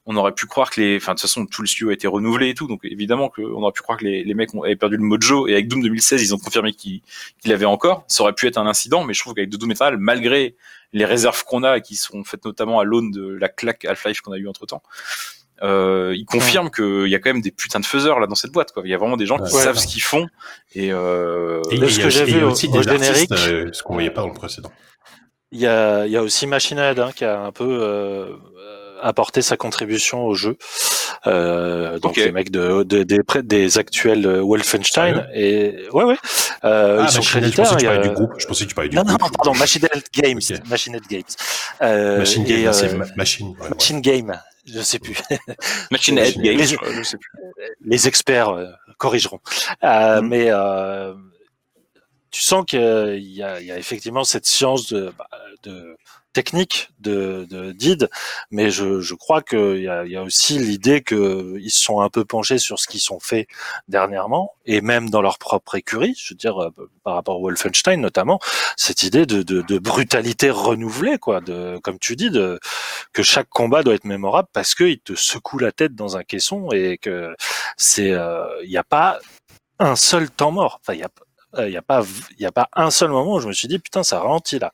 on 0.07 0.17
aurait 0.17 0.33
pu 0.33 0.47
croire 0.47 0.71
que 0.71 0.81
les, 0.81 0.97
enfin 0.97 1.13
de 1.13 1.17
toute 1.19 1.29
façon 1.29 1.45
tout 1.47 1.61
le 1.63 1.69
studio 1.69 1.91
a 1.91 1.93
été 1.93 2.07
renouvelé 2.07 2.49
et 2.49 2.55
tout, 2.55 2.67
donc 2.67 2.81
évidemment 2.85 3.29
qu'on 3.29 3.63
aurait 3.63 3.73
pu 3.73 3.83
croire 3.83 3.99
que 3.99 4.05
les, 4.05 4.25
les 4.25 4.35
mecs 4.35 4.55
ont, 4.55 4.63
avaient 4.63 4.77
perdu 4.77 4.97
le 4.97 5.03
mojo 5.03 5.47
et 5.47 5.53
avec 5.53 5.69
Doom 5.69 5.83
2016 5.83 6.23
ils 6.23 6.35
ont 6.35 6.39
confirmé 6.39 6.73
qu'ils 6.73 7.03
qu'il 7.41 7.51
l'avaient 7.51 7.67
encore. 7.67 8.05
Ça 8.09 8.23
aurait 8.23 8.33
pu 8.33 8.47
être 8.47 8.57
un 8.59 8.67
incident, 8.67 9.05
mais 9.05 9.13
je 9.15 9.21
trouve 9.21 9.35
qu'avec 9.35 9.51
Doom 9.51 9.71
Eternal, 9.73 9.99
malgré 9.99 10.57
les 10.95 11.05
réserves 11.05 11.45
qu'on 11.45 11.63
a 11.65 11.77
et 11.77 11.83
qui 11.83 11.97
sont 11.97 12.25
faites 12.25 12.47
notamment 12.47 12.81
à 12.81 12.85
l'aune 12.85 13.11
de 13.11 13.29
la 13.35 13.51
claque 13.51 13.85
Half-Life 13.85 14.23
qu'on 14.23 14.33
a 14.33 14.39
eu 14.39 14.49
entre 14.49 14.65
temps. 14.65 14.83
Euh, 15.63 16.15
il 16.17 16.25
confirme 16.25 16.71
qu'il 16.71 17.09
y 17.09 17.15
a 17.15 17.19
quand 17.19 17.31
même 17.33 17.43
des 17.43 17.51
putains 17.51 17.81
de 17.81 17.87
faiseurs 17.87 18.21
là 18.21 18.27
dans 18.27 18.35
cette 18.37 18.53
boîte 18.53 18.71
quoi. 18.73 18.83
Il 18.85 18.91
y 18.91 18.95
a 18.95 18.99
vraiment 18.99 19.17
des 19.17 19.27
gens 19.27 19.37
qui 19.39 19.53
Ouais. 19.55 19.63
savent 19.63 19.77
ce 19.79 19.87
qu'ils 19.89 20.03
font 20.03 20.27
et, 20.75 20.93
euh, 20.93 21.61
Et 21.71 21.77
ce 21.89 21.99
que 21.99 22.11
j'ai 22.11 22.25
vu 22.25 22.45
au- 22.45 22.51
aussi 22.53 22.69
au 22.69 22.81
des 22.81 22.89
artistes, 22.89 23.35
générique. 23.37 23.67
euh, 23.67 23.71
ce 23.73 23.83
qu'on 23.83 23.95
voyait 23.95 24.11
pas 24.11 24.21
dans 24.21 24.29
le 24.29 24.35
précédent. 24.35 24.71
Il 25.51 25.59
y 25.61 25.67
a, 25.67 26.07
il 26.07 26.13
y 26.13 26.17
a 26.17 26.23
aussi 26.23 26.47
Machine 26.47 26.79
Head 26.79 26.99
hein, 27.01 27.11
qui 27.15 27.25
a 27.25 27.41
un 27.41 27.53
peu 27.53 27.65
euh, 27.67 28.37
apporté 29.03 29.43
sa 29.43 29.57
contribution 29.57 30.25
au 30.27 30.35
jeu. 30.35 30.57
Euh, 31.27 31.99
donc 31.99 32.17
les 32.17 32.31
mecs 32.31 32.51
de, 32.53 32.85
de- 32.85 33.03
des, 33.03 33.19
des 33.43 33.79
actuels 33.79 34.27
Wolfenstein 34.41 35.27
et 35.35 35.75
ouais 35.93 36.05
ouais 36.05 36.17
euh, 36.65 36.99
Ah, 37.01 37.07
ils 37.09 37.11
sont 37.13 37.19
Head, 37.21 37.25
je 37.25 37.31
créditeurs. 37.31 37.65
pensais 37.65 37.75
que 37.77 37.81
tu 37.81 37.85
il 37.87 37.89
y 37.89 37.91
a- 37.91 37.95
parlais 37.97 38.09
du 38.09 38.15
groupe. 38.15 38.33
Je 38.39 38.47
pensais 38.47 38.65
que 38.65 38.69
tu 38.69 38.75
parlais 38.75 38.89
du 38.91 38.97
Non 38.97 39.03
groupe. 39.03 39.21
non 39.21 39.29
pardon 39.31 39.59
Machine 39.59 39.83
Head 39.93 40.05
Games 40.13 40.39
Ok. 40.51 40.69
Machine 40.69 40.95
Head 40.95 41.07
Games 41.11 41.23
euh, 41.83 42.19
Machine 42.19 42.45
Game, 42.45 42.67
euh, 42.67 42.67
Machine. 43.17 43.49
ouais, 43.49 43.55
ouais. 43.63 43.69
Machine 43.71 44.01
Game 44.01 44.41
je 44.73 44.81
sais 44.81 44.99
plus 44.99 45.17
Machine 45.91 46.19
Head 46.19 46.37
Games, 46.41 46.59
je 46.61 46.77
je 46.97 47.03
sais 47.03 47.17
plus. 47.19 47.31
les 47.85 48.07
experts 48.09 48.51
euh, 48.51 48.71
corrigeront. 48.99 49.41
Euh, 49.85 50.21
Mhm. 50.21 50.29
Mais 50.29 50.47
euh, 50.51 51.15
tu 52.31 52.43
sens 52.43 52.65
qu'il 52.67 53.17
y 53.19 53.37
y 53.37 53.43
a 53.43 53.79
effectivement 53.79 54.25
cette 54.25 54.47
science 54.47 54.93
de, 54.93 55.13
bah, 55.19 55.29
de 55.63 55.97
technique 56.33 56.91
de, 57.01 57.47
de 57.51 57.73
d'id, 57.73 58.09
mais 58.51 58.71
je, 58.71 59.01
je 59.01 59.15
crois 59.15 59.43
qu'il 59.43 59.83
y 59.83 59.89
a, 59.89 60.05
y 60.05 60.17
a 60.17 60.23
aussi 60.23 60.59
l'idée 60.59 61.03
qu'ils 61.03 61.71
se 61.71 61.83
sont 61.83 62.01
un 62.01 62.09
peu 62.11 62.25
penchés 62.25 62.59
sur 62.59 62.79
ce 62.79 62.87
qu'ils 62.87 63.01
sont 63.01 63.21
fait 63.21 63.47
dernièrement, 63.89 64.53
et 64.67 64.81
même 64.81 65.11
dans 65.11 65.23
leur 65.23 65.39
propre 65.39 65.75
écurie, 65.75 66.15
je 66.19 66.35
veux 66.35 66.39
dire, 66.39 66.63
euh, 66.63 66.71
par 67.03 67.15
rapport 67.15 67.37
à 67.37 67.41
Wolfenstein 67.41 68.01
notamment, 68.01 68.39
cette 68.77 69.03
idée 69.03 69.27
de, 69.27 69.43
de, 69.43 69.63
de 69.63 69.79
brutalité 69.79 70.51
renouvelée, 70.51 71.19
quoi, 71.19 71.41
de, 71.41 71.79
comme 71.83 71.99
tu 71.99 72.17
dis, 72.17 72.31
de, 72.31 72.61
que 73.13 73.23
chaque 73.23 73.49
combat 73.49 73.83
doit 73.83 73.95
être 73.95 74.05
mémorable 74.05 74.49
parce 74.53 74.75
qu'il 74.75 75.01
te 75.01 75.15
secoue 75.15 75.59
la 75.59 75.73
tête 75.73 75.95
dans 75.95 76.17
un 76.17 76.25
caisson 76.25 76.69
et 76.73 76.99
que 76.99 77.35
c'est, 77.77 78.13
euh, 78.13 78.47
il 78.65 78.71
n'y 78.71 78.77
a 78.77 78.85
pas 78.85 79.19
un 79.79 79.97
seul 79.97 80.31
temps 80.31 80.51
mort. 80.51 80.81
Y 80.89 81.05
euh, 81.57 81.67
il 81.67 81.71
n'y 81.71 81.77
a 81.79 81.83
pas 81.83 82.03
il 82.39 82.45
a 82.47 82.53
pas 82.53 82.69
un 82.75 82.91
seul 82.91 83.09
moment 83.11 83.35
où 83.37 83.41
je 83.41 83.49
me 83.49 83.53
suis 83.55 83.69
dit 83.69 83.79
putain 83.79 84.03
ça 84.03 84.21
ralentit 84.21 84.59
là 84.59 84.73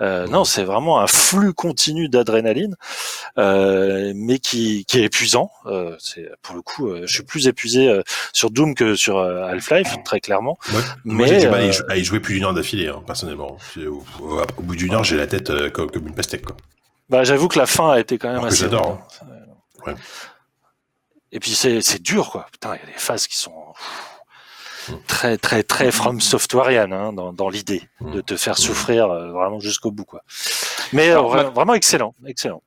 euh, 0.00 0.26
non 0.26 0.44
c'est 0.44 0.64
vraiment 0.64 0.98
un 1.00 1.06
flux 1.06 1.52
continu 1.54 2.08
d'adrénaline 2.08 2.74
euh, 3.38 4.12
mais 4.16 4.38
qui, 4.40 4.84
qui 4.86 4.98
est 4.98 5.04
épuisant 5.04 5.50
euh, 5.66 5.94
c'est 6.00 6.28
pour 6.42 6.56
le 6.56 6.62
coup 6.62 6.88
euh, 6.88 7.02
je 7.06 7.14
suis 7.14 7.22
plus 7.22 7.46
épuisé 7.46 7.88
euh, 7.88 8.02
sur 8.32 8.50
Doom 8.50 8.74
que 8.74 8.96
sur 8.96 9.18
euh, 9.18 9.44
Half-Life 9.44 9.96
très 10.04 10.20
clairement 10.20 10.58
Moi, 10.72 10.80
moi, 11.04 11.26
Mais, 11.26 11.28
j'ai 11.28 11.38
du 11.40 11.48
mal 11.48 11.70
à 11.88 11.96
y 11.96 12.00
euh, 12.00 12.04
jouer 12.04 12.18
plus 12.20 12.34
d'une 12.34 12.44
heure 12.44 12.54
d'affilée, 12.54 12.88
hein, 12.88 13.02
personnellement. 13.06 13.56
Au, 13.76 14.02
au- 14.22 14.40
au 14.56 14.62
bout 14.62 14.74
d'une 14.76 14.94
heure, 14.94 15.04
j'ai 15.04 15.16
la 15.16 15.26
tête 15.26 15.50
euh, 15.50 15.70
comme, 15.70 15.90
comme 15.90 16.06
une 16.08 16.14
pastèque. 16.14 16.44
Quoi. 16.46 16.56
bah 17.08 17.22
j'avoue 17.24 17.46
que 17.48 17.58
la 17.58 17.66
fin 17.66 17.90
a 17.92 18.00
été 18.00 18.18
quand 18.18 18.28
même 18.28 18.38
Alors 18.38 18.48
assez 18.48 18.62
j'adore, 18.64 18.98
hein. 19.22 19.86
Ouais. 19.86 19.94
et 21.32 21.38
puis 21.40 21.52
c'est 21.52 21.80
c'est 21.82 22.02
dur 22.02 22.30
quoi 22.30 22.46
putain 22.50 22.74
il 22.74 22.80
y 22.80 22.90
a 22.90 22.92
des 22.92 22.98
phases 22.98 23.26
qui 23.28 23.36
sont. 23.36 23.52
Très 25.06 25.36
très 25.38 25.62
très 25.62 25.90
from 25.92 26.20
softwareian 26.20 26.92
hein, 26.92 27.12
dans, 27.12 27.32
dans 27.32 27.48
l'idée 27.48 27.82
Mm. 28.00 28.12
de 28.12 28.20
te 28.20 28.36
faire 28.36 28.58
souffrir 28.58 29.10
euh, 29.10 29.32
vraiment 29.32 29.58
jusqu'au 29.60 29.90
bout 29.90 30.04
quoi 30.04 30.22
mais 30.92 31.10
Alors, 31.10 31.34
euh, 31.34 31.44
ma- 31.44 31.50
vraiment 31.50 31.74
excellent 31.74 32.14
excellent 32.26 32.62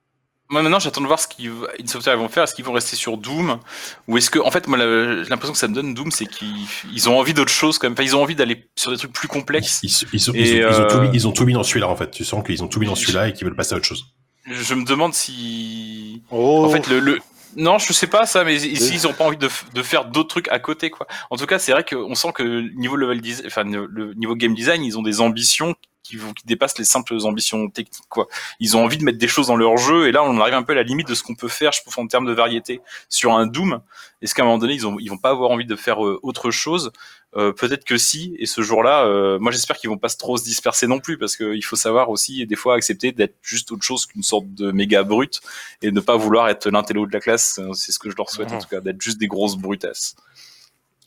Moi 0.49 0.61
maintenant 0.63 0.79
j'attends 0.79 1.01
de 1.01 1.07
voir 1.07 1.19
ce 1.19 1.27
qu'ils 1.27 1.51
une 1.77 1.87
Software 1.87 2.17
vont 2.17 2.27
faire. 2.29 2.43
Est-ce 2.43 2.55
qu'ils 2.55 2.65
vont 2.65 2.73
rester 2.73 2.95
sur 2.95 3.17
Doom? 3.17 3.59
Ou 4.07 4.17
est-ce 4.17 4.29
que 4.31 4.39
en 4.39 4.49
fait 4.51 4.67
moi 4.67 4.77
l'impression 4.79 5.53
que 5.53 5.59
ça 5.59 5.67
me 5.67 5.73
donne 5.75 5.93
Doom 5.93 6.09
c'est 6.11 6.25
qu'ils 6.25 6.65
ils 6.91 7.07
ont 7.09 7.17
envie 7.19 7.33
d'autre 7.35 7.51
chose 7.51 7.77
quand 7.77 7.85
même. 7.87 7.93
Enfin, 7.93 8.03
ils 8.03 8.15
ont 8.15 8.21
envie 8.23 8.35
d'aller 8.35 8.67
sur 8.75 8.91
des 8.91 8.97
trucs 8.97 9.13
plus 9.13 9.27
complexes. 9.27 9.79
ils, 9.83 9.89
ils, 9.89 10.07
ils 10.13 10.31
ont, 10.31 10.33
Et, 10.33 10.57
ils 10.57 10.65
ont 10.81 10.87
tout 10.87 10.97
euh, 10.97 11.01
mis, 11.01 11.09
ils 11.13 11.27
ont 11.27 11.31
tout 11.31 11.45
mis 11.45 11.53
dans 11.53 11.63
celui-là, 11.63 11.87
en 11.87 11.95
fait. 11.95 12.09
Tu 12.11 12.25
sens 12.25 12.43
qu'ils 12.43 12.63
ont 12.63 12.67
tout 12.67 12.79
mis 12.79 12.87
dans 12.87 12.95
celui-là 12.95 13.27
et 13.27 13.33
qu'ils 13.33 13.45
veulent 13.45 13.55
passer 13.55 13.75
à 13.75 13.77
autre 13.77 13.85
chose. 13.85 14.05
Je 14.51 14.73
me 14.73 14.83
demande 14.83 15.13
si 15.13 16.23
oh 16.31 16.65
en 16.65 16.69
fait 16.69 16.87
le, 16.87 16.99
le... 16.99 17.19
non 17.55 17.77
je 17.77 17.93
sais 17.93 18.07
pas 18.07 18.25
ça 18.25 18.43
mais 18.43 18.59
s'ils 18.59 19.07
ont 19.07 19.13
pas 19.13 19.25
envie 19.25 19.37
de, 19.37 19.49
de 19.73 19.83
faire 19.83 20.05
d'autres 20.05 20.29
trucs 20.29 20.47
à 20.49 20.59
côté 20.59 20.89
quoi. 20.89 21.07
En 21.29 21.37
tout 21.37 21.45
cas 21.45 21.59
c'est 21.59 21.71
vrai 21.71 21.83
qu'on 21.83 22.15
sent 22.15 22.31
que 22.33 22.69
niveau 22.75 22.95
level 22.95 23.21
design, 23.21 23.47
enfin 23.47 23.63
le 23.63 24.13
niveau 24.15 24.35
game 24.35 24.53
design 24.53 24.83
ils 24.83 24.97
ont 24.97 25.01
des 25.01 25.21
ambitions 25.21 25.75
qui, 26.03 26.17
dépassent 26.45 26.77
les 26.77 26.85
simples 26.85 27.15
ambitions 27.23 27.69
techniques 27.69 28.03
quoi. 28.09 28.27
Ils 28.59 28.75
ont 28.77 28.83
envie 28.83 28.97
de 28.97 29.03
mettre 29.03 29.17
des 29.17 29.27
choses 29.27 29.47
dans 29.47 29.55
leur 29.55 29.77
jeu 29.77 30.07
et 30.07 30.11
là 30.11 30.23
on 30.23 30.39
arrive 30.39 30.53
un 30.55 30.63
peu 30.63 30.73
à 30.73 30.75
la 30.75 30.83
limite 30.83 31.07
de 31.07 31.15
ce 31.15 31.23
qu'on 31.23 31.35
peut 31.35 31.47
faire 31.47 31.71
je 31.71 31.81
trouve 31.81 31.97
en 31.99 32.07
termes 32.07 32.25
de 32.25 32.33
variété 32.33 32.81
sur 33.09 33.33
un 33.33 33.45
Doom. 33.47 33.81
Est-ce 34.21 34.33
qu'à 34.35 34.41
un 34.41 34.45
moment 34.45 34.57
donné 34.57 34.73
ils 34.73 34.87
ont 34.87 34.97
ils 34.99 35.09
vont 35.09 35.17
pas 35.17 35.29
avoir 35.29 35.51
envie 35.51 35.65
de 35.65 35.75
faire 35.75 36.03
euh, 36.05 36.19
autre 36.23 36.51
chose? 36.51 36.91
Euh, 37.35 37.51
Peut-être 37.51 37.83
que 37.85 37.97
si 37.97 38.35
et 38.39 38.47
ce 38.47 38.61
jour-là 38.61 39.05
euh, 39.05 39.37
moi 39.39 39.51
j'espère 39.51 39.77
qu'ils 39.77 39.89
vont 39.89 39.97
pas 39.99 40.09
trop 40.09 40.37
se 40.37 40.43
disperser 40.43 40.87
non 40.87 40.99
plus 40.99 41.17
parce 41.17 41.35
qu'il 41.37 41.63
faut 41.63 41.75
savoir 41.75 42.09
aussi 42.09 42.45
des 42.47 42.55
fois 42.55 42.75
accepter 42.75 43.11
d'être 43.11 43.35
juste 43.43 43.71
autre 43.71 43.83
chose 43.83 44.05
qu'une 44.07 44.23
sorte 44.23 44.51
de 44.55 44.71
méga 44.71 45.03
brute 45.03 45.41
et 45.83 45.91
ne 45.91 45.99
pas 45.99 46.17
vouloir 46.17 46.49
être 46.49 46.69
l'intello 46.69 47.05
de 47.05 47.13
la 47.13 47.19
classe. 47.19 47.59
C'est 47.73 47.91
ce 47.91 47.99
que 47.99 48.09
je 48.09 48.15
leur 48.15 48.29
souhaite 48.29 48.51
en 48.51 48.55
Mhm. 48.55 48.61
tout 48.61 48.67
cas 48.67 48.81
d'être 48.81 48.99
juste 49.01 49.19
des 49.19 49.27
grosses 49.27 49.57
brutasses. 49.57 50.15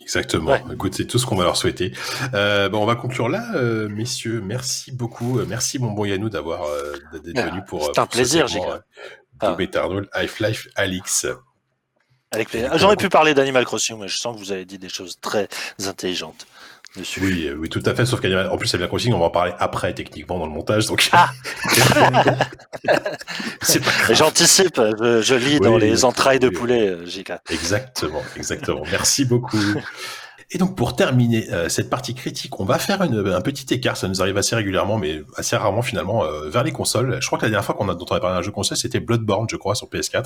Exactement. 0.02 0.50
Ouais. 0.52 0.62
Écoute, 0.74 0.94
c'est 0.94 1.06
tout 1.06 1.18
ce 1.18 1.26
qu'on 1.26 1.36
va 1.36 1.44
leur 1.44 1.56
souhaiter. 1.56 1.92
Euh, 2.34 2.68
bon, 2.68 2.82
on 2.82 2.86
va 2.86 2.97
conclure 2.97 3.28
là, 3.28 3.55
euh, 3.55 3.89
messieurs. 3.89 4.40
Merci 4.44 4.92
beaucoup. 4.92 5.39
Euh, 5.39 5.47
Merci, 5.48 5.78
mon 5.78 5.92
bon 5.92 6.05
Yannou, 6.05 6.28
d'avoir 6.28 6.64
euh, 6.64 6.92
d'être 7.24 7.39
Ah, 7.39 7.48
venu 7.50 7.62
pour. 7.66 7.84
c'est 7.84 7.98
un 7.98 8.02
pour 8.06 8.08
plaisir, 8.08 8.47
euh, 8.47 8.78
Ah. 9.40 9.56
Half-Life, 10.12 10.68
Alix. 10.76 11.26
avec 12.31 12.48
plaisir. 12.48 12.76
J'aurais 12.78 12.97
pu 12.97 13.08
parler 13.08 13.34
d'Animal 13.34 13.64
Crossing 13.64 13.98
mais 13.98 14.08
je 14.08 14.16
sens 14.16 14.34
que 14.34 14.40
vous 14.40 14.52
avez 14.52 14.64
dit 14.64 14.78
des 14.78 14.89
choses 14.89 15.18
très 15.20 15.48
intelligentes 15.86 16.47
dessus 16.97 17.21
Oui, 17.23 17.47
euh, 17.49 17.55
oui, 17.59 17.69
tout 17.69 17.83
à 17.87 17.95
fait. 17.95 18.05
Sauf 18.07 18.21
qu'Animal, 18.21 18.49
en 18.51 18.57
plus, 18.57 18.73
Animal 18.75 18.89
Crossing, 18.89 19.12
on 19.15 19.19
va 19.19 19.27
en 19.27 19.31
parler 19.31 19.53
après, 19.59 19.95
techniquement, 19.95 20.39
dans 20.39 20.47
le 20.47 20.53
montage. 20.53 20.87
Donc, 20.87 21.09
Ah. 21.12 21.31
c'est 23.62 23.81
pas. 23.83 23.91
J'anticipe, 24.15 24.77
je, 25.01 25.23
je 25.23 25.35
lis 25.35 25.55
Oui, 25.55 25.61
dans 25.61 25.77
les 25.77 26.05
entrailles 26.05 26.39
de 26.41 26.49
oui. 26.49 26.55
poulet, 26.55 26.89
euh, 26.89 27.07
JK. 27.07 27.33
Exactement, 27.51 28.23
exactement. 28.37 28.83
Merci 28.91 29.25
beaucoup. 29.25 29.59
Et 30.55 30.59
donc 30.59 30.77
pour 30.77 30.95
terminer 30.97 31.51
euh, 31.51 31.71
cette 31.71 31.89
partie 31.89 32.15
critique, 32.15 32.61
on 32.61 32.65
va 32.67 32.79
faire 32.79 33.01
une- 33.03 33.33
un 33.33 33.41
petit 33.41 33.73
écart. 33.73 33.97
Ça 33.97 34.07
nous 34.07 34.21
arrive 34.21 34.37
assez 34.37 34.55
régulièrement, 34.55 34.99
mais 34.99 35.23
assez 35.39 35.57
rarement 35.57 35.81
finalement 35.81 36.25
euh, 36.25 36.51
vers 36.51 36.62
les 36.62 36.73
consoles. 36.73 37.17
Je 37.23 37.27
crois 37.27 37.39
que 37.39 37.47
la 37.47 37.51
dernière 37.51 37.65
fois 37.65 37.75
qu'on 37.75 37.89
a 37.89 37.95
dont 37.95 38.05
on 38.11 38.15
a 38.15 38.21
parlé 38.21 38.37
d'un 38.37 38.43
jeu 38.43 38.51
console, 38.51 38.77
c'était 38.77 39.01
Bloodborne, 39.01 39.47
je 39.51 39.57
crois, 39.57 39.75
sur 39.75 39.89
PS4. 39.89 40.25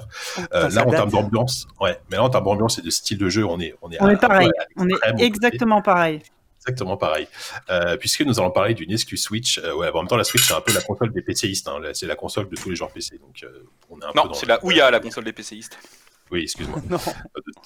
Euh, 0.52 0.68
ça 0.68 0.80
là, 0.80 0.86
en 0.86 0.90
termes 0.90 1.10
d'ambiance, 1.10 1.68
ouais, 1.80 2.00
mais 2.10 2.16
là 2.16 2.24
en 2.24 2.28
termes 2.30 2.44
d'ambiance 2.44 2.78
et 2.80 2.82
de 2.82 2.90
style 2.90 3.18
de 3.18 3.28
jeu, 3.28 3.44
on 3.44 3.60
est 3.60 3.76
on 3.82 3.90
est, 3.92 3.98
On 4.02 4.06
à- 4.06 4.12
est 4.14 4.16
pareil. 4.16 4.48
à 4.48 4.64
On 4.82 4.88
est 4.88 5.22
exactement 5.22 5.80
pareil. 5.80 6.22
Exactement 6.66 6.96
pareil. 6.96 7.28
Euh, 7.70 7.96
puisque 7.96 8.22
nous 8.22 8.38
allons 8.40 8.50
parler 8.50 8.74
d'une 8.74 8.90
excuse 8.92 9.22
Switch. 9.22 9.58
Euh, 9.58 9.74
ouais, 9.74 9.88
en 9.90 9.98
même 9.98 10.08
temps, 10.08 10.16
la 10.16 10.24
Switch 10.24 10.42
c'est 10.46 10.54
un 10.54 10.60
peu 10.60 10.72
la 10.72 10.80
console 10.82 11.12
des 11.12 11.22
PCistes. 11.22 11.68
Hein. 11.68 11.80
C'est 11.94 12.06
la 12.06 12.16
console 12.16 12.48
de 12.48 12.56
tous 12.56 12.70
les 12.70 12.76
joueurs 12.76 12.90
PC. 12.90 13.18
Donc 13.18 13.42
euh, 13.44 13.62
on 13.90 14.00
est 14.00 14.04
un 14.04 14.12
peu 14.12 14.18
Non, 14.18 14.26
dans 14.26 14.34
c'est 14.34 14.46
la 14.46 14.64
Ouya 14.64 14.90
la 14.90 15.00
console 15.00 15.24
des 15.24 15.32
PCistes. 15.32 15.78
Oui, 16.32 16.42
excuse-moi. 16.42 16.82
Non. 16.90 16.98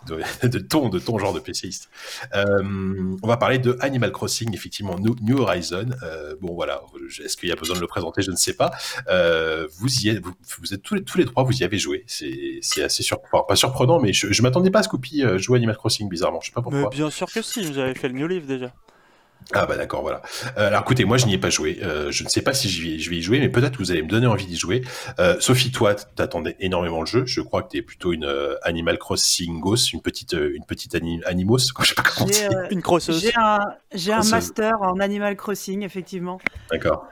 de, 0.06 0.16
de- 0.42 0.48
de 0.48 0.58
ton, 0.58 0.90
de 0.90 0.98
ton 0.98 1.18
genre 1.18 1.32
de 1.32 1.40
PCiste. 1.40 1.88
Euh, 2.34 3.16
on 3.22 3.26
va 3.26 3.38
parler 3.38 3.58
de 3.58 3.78
Animal 3.80 4.12
Crossing, 4.12 4.52
effectivement, 4.54 4.98
New, 4.98 5.16
New 5.22 5.38
Horizon. 5.38 5.86
Euh, 6.02 6.34
bon, 6.42 6.52
voilà. 6.54 6.82
Est-ce 7.24 7.38
qu'il 7.38 7.48
y 7.48 7.52
a 7.52 7.56
besoin 7.56 7.76
de 7.76 7.80
le 7.80 7.86
présenter? 7.86 8.20
Je 8.20 8.30
ne 8.30 8.36
sais 8.36 8.52
pas. 8.52 8.70
Euh, 9.08 9.66
vous 9.78 9.88
y 10.00 10.10
êtes, 10.10 10.22
vous, 10.22 10.34
vous 10.58 10.74
êtes 10.74 10.82
tous 10.82 10.94
les, 10.94 11.02
tous 11.02 11.16
les 11.16 11.24
trois, 11.24 11.42
vous 11.44 11.56
y 11.58 11.64
avez 11.64 11.78
joué. 11.78 12.04
C'est 12.06 12.58
c'est 12.60 12.82
assez 12.82 13.02
surprenant. 13.02 13.44
Pas 13.44 13.56
surprenant, 13.56 13.98
mais 13.98 14.12
je, 14.12 14.30
je 14.30 14.42
m'attendais 14.42 14.70
pas 14.70 14.80
à 14.80 14.82
Scoopy 14.82 15.24
euh, 15.24 15.38
jouer 15.38 15.56
à 15.56 15.58
Animal 15.58 15.78
Crossing, 15.78 16.06
bizarrement. 16.10 16.40
Je 16.42 16.48
sais 16.48 16.52
pas 16.52 16.60
Mais 16.66 16.70
pourquoi. 16.82 16.90
bien 16.90 17.10
sûr 17.10 17.28
que 17.32 17.40
si, 17.40 17.64
vous 17.64 17.78
avez 17.78 17.94
fait 17.94 18.08
le 18.08 18.14
New 18.14 18.26
Leaf 18.28 18.44
déjà. 18.46 18.74
Ah 19.52 19.66
bah 19.66 19.76
d'accord, 19.76 20.02
voilà. 20.02 20.22
Euh, 20.58 20.68
alors 20.68 20.82
écoutez, 20.82 21.04
moi 21.04 21.16
je 21.16 21.26
n'y 21.26 21.34
ai 21.34 21.38
pas 21.38 21.50
joué. 21.50 21.80
Euh, 21.82 22.12
je 22.12 22.22
ne 22.22 22.28
sais 22.28 22.40
pas 22.42 22.54
si 22.54 22.68
je 22.68 22.82
vais, 22.82 22.98
je 23.00 23.10
vais 23.10 23.16
y 23.16 23.22
jouer, 23.22 23.40
mais 23.40 23.48
peut-être 23.48 23.72
que 23.72 23.78
vous 23.78 23.90
allez 23.90 24.02
me 24.02 24.08
donner 24.08 24.26
envie 24.28 24.46
d'y 24.46 24.56
jouer. 24.56 24.82
Euh, 25.18 25.40
Sophie, 25.40 25.72
toi, 25.72 25.94
t'attendais 25.94 26.56
énormément 26.60 27.00
le 27.00 27.06
jeu. 27.06 27.24
Je 27.26 27.40
crois 27.40 27.62
que 27.64 27.70
t'es 27.70 27.82
plutôt 27.82 28.12
une 28.12 28.24
euh, 28.24 28.54
Animal 28.62 28.96
Crossing 28.98 29.58
Ghost, 29.60 29.92
une 29.92 30.02
petite, 30.02 30.34
une 30.34 30.64
petite 30.64 30.94
ani- 30.94 31.20
Animos, 31.24 31.58
je 31.58 31.84
sais 31.88 31.94
pas 31.94 32.02
comment 32.02 32.26
dire. 32.30 32.48
euh, 32.52 32.68
Une 32.70 32.80
crosseuse. 32.82 33.20
j'ai 33.22 33.32
un, 33.36 33.58
j'ai 33.92 34.12
un 34.12 34.22
master 34.30 34.74
en 34.82 35.00
Animal 35.00 35.36
Crossing, 35.36 35.82
effectivement. 35.82 36.38
D'accord. 36.70 37.08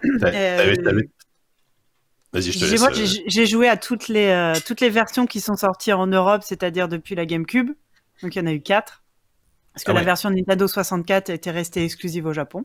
Vas-y, 2.32 2.52
je 2.52 2.58
te 2.58 2.64
J'ai 2.64 2.70
laisse. 2.72 2.80
moi, 2.80 2.92
j'ai- 2.92 3.24
j'ai 3.26 3.46
joué 3.46 3.68
à 3.68 3.76
toutes 3.78 4.08
les, 4.08 4.26
euh, 4.26 4.52
toutes 4.66 4.80
les 4.82 4.90
versions 4.90 5.26
qui 5.26 5.40
sont 5.40 5.56
sorties 5.56 5.92
en 5.94 6.06
Europe, 6.06 6.42
c'est-à-dire 6.44 6.86
depuis 6.88 7.14
la 7.14 7.24
GameCube. 7.24 7.70
Donc 8.22 8.36
il 8.36 8.38
y 8.38 8.42
en 8.42 8.46
a 8.46 8.52
eu 8.52 8.60
quatre. 8.60 9.02
Parce 9.78 9.84
que 9.84 9.92
Ah 9.92 9.94
la 9.94 10.02
version 10.02 10.28
Nintendo 10.30 10.66
64 10.66 11.30
était 11.30 11.52
restée 11.52 11.84
exclusive 11.84 12.26
au 12.26 12.32
Japon. 12.32 12.64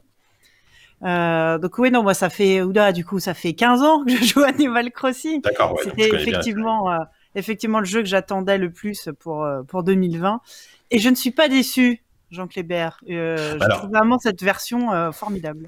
Euh, 1.03 1.59
donc 1.59 1.77
oui, 1.77 1.91
non, 1.91 2.01
moi 2.01 2.15
ça 2.15 2.31
fait, 2.31 2.63
oula, 2.63 2.91
du 2.91 3.05
coup, 3.05 3.19
ça 3.19 3.35
fait 3.35 3.53
15 3.53 3.83
ans 3.83 4.03
que 4.03 4.09
je 4.15 4.23
joue 4.23 4.41
à 4.41 4.47
Animal 4.47 4.89
Crossing. 4.91 5.39
D'accord, 5.41 5.73
ouais, 5.73 5.83
C'était 5.83 6.09
effectivement, 6.09 6.91
euh, 6.91 6.97
effectivement 7.35 7.79
le 7.79 7.85
jeu 7.85 7.99
que 8.01 8.07
j'attendais 8.07 8.57
le 8.57 8.71
plus 8.71 9.09
pour, 9.19 9.43
euh, 9.43 9.61
pour 9.61 9.83
2020. 9.83 10.41
Et 10.89 10.97
je 10.97 11.07
ne 11.07 11.13
suis 11.13 11.29
pas 11.29 11.49
déçu, 11.49 12.01
Jean 12.31 12.47
Clébert. 12.47 12.97
Euh, 13.07 13.57
je 13.59 13.63
Alors. 13.63 13.77
trouve 13.77 13.91
vraiment 13.91 14.17
cette 14.17 14.41
version 14.41 15.11
formidable. 15.11 15.67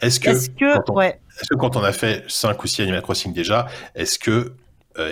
Est-ce 0.00 0.20
que, 0.20 0.30
Est-ce 0.30 0.48
que, 0.50 0.74
quand 0.76 0.90
on- 0.90 0.94
ouais, 0.94 1.20
que 1.50 1.56
quand 1.56 1.74
on 1.76 1.82
a 1.82 1.90
fait 1.92 2.22
5 2.28 2.62
ou 2.62 2.68
6 2.68 2.82
Animal 2.82 3.02
Crossing 3.02 3.32
déjà, 3.32 3.66
est-ce 3.96 4.20
que 4.20 4.52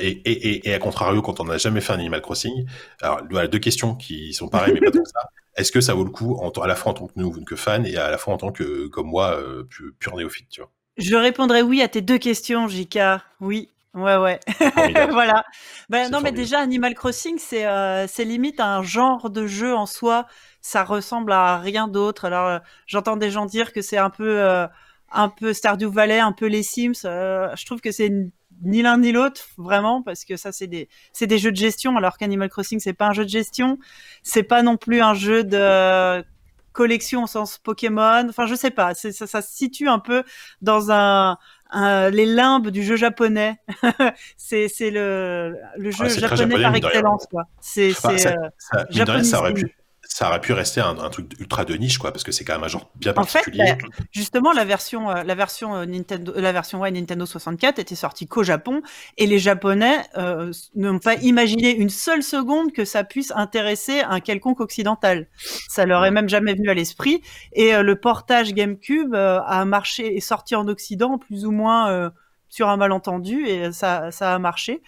et, 0.00 0.08
et, 0.24 0.48
et, 0.48 0.68
et 0.68 0.74
à 0.74 0.78
contrario, 0.78 1.22
quand 1.22 1.40
on 1.40 1.44
n'a 1.44 1.58
jamais 1.58 1.80
fait 1.80 1.92
un 1.92 1.98
Animal 1.98 2.20
Crossing, 2.20 2.66
alors 3.00 3.20
voilà, 3.30 3.48
deux 3.48 3.58
questions 3.60 3.94
qui 3.96 4.32
sont 4.32 4.48
pareilles 4.48 4.74
mais 4.74 4.80
pas 4.80 4.90
que 4.98 5.04
ça. 5.04 5.28
Est-ce 5.56 5.72
que 5.72 5.80
ça 5.80 5.94
vaut 5.94 6.04
le 6.04 6.10
coup 6.10 6.34
en, 6.36 6.50
à 6.50 6.66
la 6.66 6.76
fois 6.76 6.92
en 6.92 6.94
tant 6.94 7.06
que 7.06 7.18
nouveau 7.18 7.42
que 7.44 7.56
fan 7.56 7.86
et 7.86 7.96
à 7.96 8.10
la 8.10 8.18
fois 8.18 8.34
en 8.34 8.38
tant 8.38 8.52
que 8.52 8.86
comme 8.88 9.08
moi 9.08 9.32
euh, 9.40 9.64
pu- 9.64 9.92
pur 9.98 10.16
néophyte, 10.16 10.48
tu 10.50 10.60
vois? 10.60 10.70
Je 10.96 11.14
répondrai 11.16 11.62
oui 11.62 11.82
à 11.82 11.88
tes 11.88 12.00
deux 12.00 12.18
questions, 12.18 12.68
Jika. 12.68 13.22
Oui, 13.40 13.70
ouais, 13.94 14.16
ouais. 14.16 14.40
Voilà. 15.10 15.44
Ben, 15.90 16.08
C'est 16.08 16.10
non, 16.10 16.20
mais 16.22 16.32
déjà, 16.32 16.60
Animal 16.60 16.94
Crossing, 16.94 17.38
c'est 17.38 17.66
euh, 17.66 18.06
limite 18.18 18.60
un 18.60 18.82
genre 18.82 19.28
de 19.30 19.46
jeu 19.46 19.74
en 19.74 19.84
soi. 19.86 20.26
Ça 20.62 20.84
ressemble 20.84 21.32
à 21.32 21.58
rien 21.58 21.86
d'autre. 21.88 22.24
Alors, 22.24 22.46
euh, 22.48 22.58
j'entends 22.86 23.16
des 23.16 23.30
gens 23.30 23.44
dire 23.46 23.72
que 23.72 23.82
c'est 23.82 23.98
un 23.98 24.08
peu, 24.10 24.40
euh, 24.42 24.66
un 25.10 25.28
peu 25.28 25.52
Stardew 25.52 25.86
Valley, 25.90 26.18
un 26.18 26.32
peu 26.32 26.46
les 26.46 26.62
Sims. 26.62 26.92
Euh, 27.04 27.54
je 27.56 27.66
trouve 27.66 27.80
que 27.82 27.92
c'est 27.92 28.06
n- 28.06 28.30
ni 28.62 28.82
l'un 28.82 28.98
ni 28.98 29.12
l'autre, 29.12 29.40
vraiment, 29.58 30.02
parce 30.02 30.24
que 30.24 30.36
ça, 30.36 30.52
c'est 30.52 30.66
des, 30.66 30.88
c'est 31.12 31.26
des 31.26 31.38
jeux 31.38 31.50
de 31.52 31.56
gestion, 31.56 31.96
alors 31.96 32.16
qu'Animal 32.18 32.48
Crossing, 32.48 32.80
c'est 32.80 32.92
pas 32.94 33.06
un 33.08 33.12
jeu 33.12 33.24
de 33.24 33.30
gestion. 33.30 33.78
C'est 34.22 34.42
pas 34.42 34.62
non 34.62 34.76
plus 34.76 35.00
un 35.02 35.14
jeu 35.14 35.44
de 35.44 36.24
collection 36.72 37.24
au 37.24 37.26
sens 37.26 37.58
Pokémon. 37.58 38.26
Enfin, 38.28 38.46
je 38.46 38.54
sais 38.54 38.70
pas. 38.70 38.94
C'est- 38.94 39.12
Ça, 39.12 39.26
ça 39.26 39.40
se 39.42 39.54
situe 39.54 39.88
un 39.88 39.98
peu 39.98 40.24
dans 40.60 40.90
un, 40.90 41.38
un- 41.70 42.10
les 42.10 42.26
limbes 42.26 42.68
du 42.68 42.82
jeu 42.82 42.96
japonais. 42.96 43.56
c'est 44.36 44.68
c'est 44.68 44.90
le, 44.90 45.56
le 45.76 45.90
jeu 45.90 46.04
très 46.06 46.20
japonais 46.20 46.36
japonais, 46.36 46.62
par 46.62 46.74
excellence, 46.76 47.26
quoi. 47.30 47.44
C'est 47.60 47.90
Enfin, 47.92 48.10
c'est, 48.10 48.18
ça, 48.18 48.34
euh, 48.34 48.48
ça, 48.58 49.22
ça 49.24 49.38
aurait 49.40 49.54
pu 49.54 49.74
ça 50.08 50.28
aurait 50.28 50.40
pu 50.40 50.52
rester 50.52 50.80
un, 50.80 50.98
un 50.98 51.10
truc 51.10 51.32
ultra 51.38 51.64
de 51.64 51.74
niche 51.74 51.98
quoi 51.98 52.12
parce 52.12 52.24
que 52.24 52.32
c'est 52.32 52.44
quand 52.44 52.54
même 52.54 52.64
un 52.64 52.68
genre 52.68 52.90
bien 52.94 53.12
En 53.16 53.24
fait, 53.24 53.38
particulier. 53.38 53.76
justement, 54.12 54.52
la 54.52 54.64
version, 54.64 55.10
euh, 55.10 55.22
la 55.22 55.34
version 55.34 55.74
euh, 55.76 55.86
Nintendo, 55.86 56.32
la 56.36 56.52
version 56.52 56.80
ouais, 56.80 56.90
Nintendo 56.90 57.26
64 57.26 57.78
était 57.78 57.94
sortie 57.94 58.26
qu'au 58.26 58.42
Japon, 58.42 58.82
et 59.18 59.26
les 59.26 59.38
Japonais 59.38 59.98
euh, 60.16 60.52
n'ont 60.74 60.98
pas 60.98 61.14
imaginé 61.16 61.74
une 61.76 61.90
seule 61.90 62.22
seconde 62.22 62.72
que 62.72 62.84
ça 62.84 63.04
puisse 63.04 63.32
intéresser 63.34 64.00
un 64.00 64.20
quelconque 64.20 64.60
occidental. 64.60 65.28
Ça 65.68 65.86
leur 65.86 66.04
est 66.04 66.10
même 66.10 66.28
jamais 66.28 66.54
venu 66.54 66.70
à 66.70 66.74
l'esprit. 66.74 67.22
Et 67.52 67.74
euh, 67.74 67.82
le 67.82 67.96
portage 68.00 68.54
GameCube 68.54 69.14
euh, 69.14 69.40
a 69.46 69.64
marché, 69.64 70.16
est 70.16 70.20
sorti 70.20 70.54
en 70.54 70.68
Occident 70.68 71.18
plus 71.18 71.44
ou 71.46 71.50
moins 71.52 71.90
euh, 71.90 72.10
sur 72.48 72.68
un 72.68 72.76
malentendu, 72.76 73.46
et 73.46 73.72
ça, 73.72 74.10
ça 74.10 74.34
a 74.34 74.38
marché. 74.38 74.82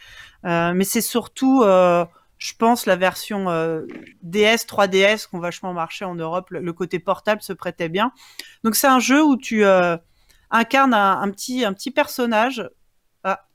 Euh, 0.44 0.72
mais 0.74 0.84
c'est 0.84 1.00
surtout, 1.00 1.62
euh, 1.62 2.04
je 2.38 2.52
pense, 2.58 2.86
la 2.86 2.96
version 2.96 3.50
euh, 3.50 3.86
DS, 4.22 4.64
3DS 4.66 5.28
qui 5.28 5.34
ont 5.34 5.40
vachement 5.40 5.72
marché 5.72 6.04
en 6.04 6.14
Europe. 6.14 6.50
Le, 6.50 6.60
le 6.60 6.72
côté 6.72 6.98
portable 6.98 7.42
se 7.42 7.52
prêtait 7.52 7.88
bien. 7.88 8.12
Donc 8.64 8.74
c'est 8.76 8.86
un 8.86 9.00
jeu 9.00 9.22
où 9.22 9.36
tu 9.36 9.64
euh, 9.64 9.96
incarnes 10.50 10.94
un, 10.94 11.20
un 11.20 11.30
petit, 11.30 11.64
un 11.64 11.72
petit 11.72 11.90
personnage. 11.90 12.68
Ah, 13.24 13.46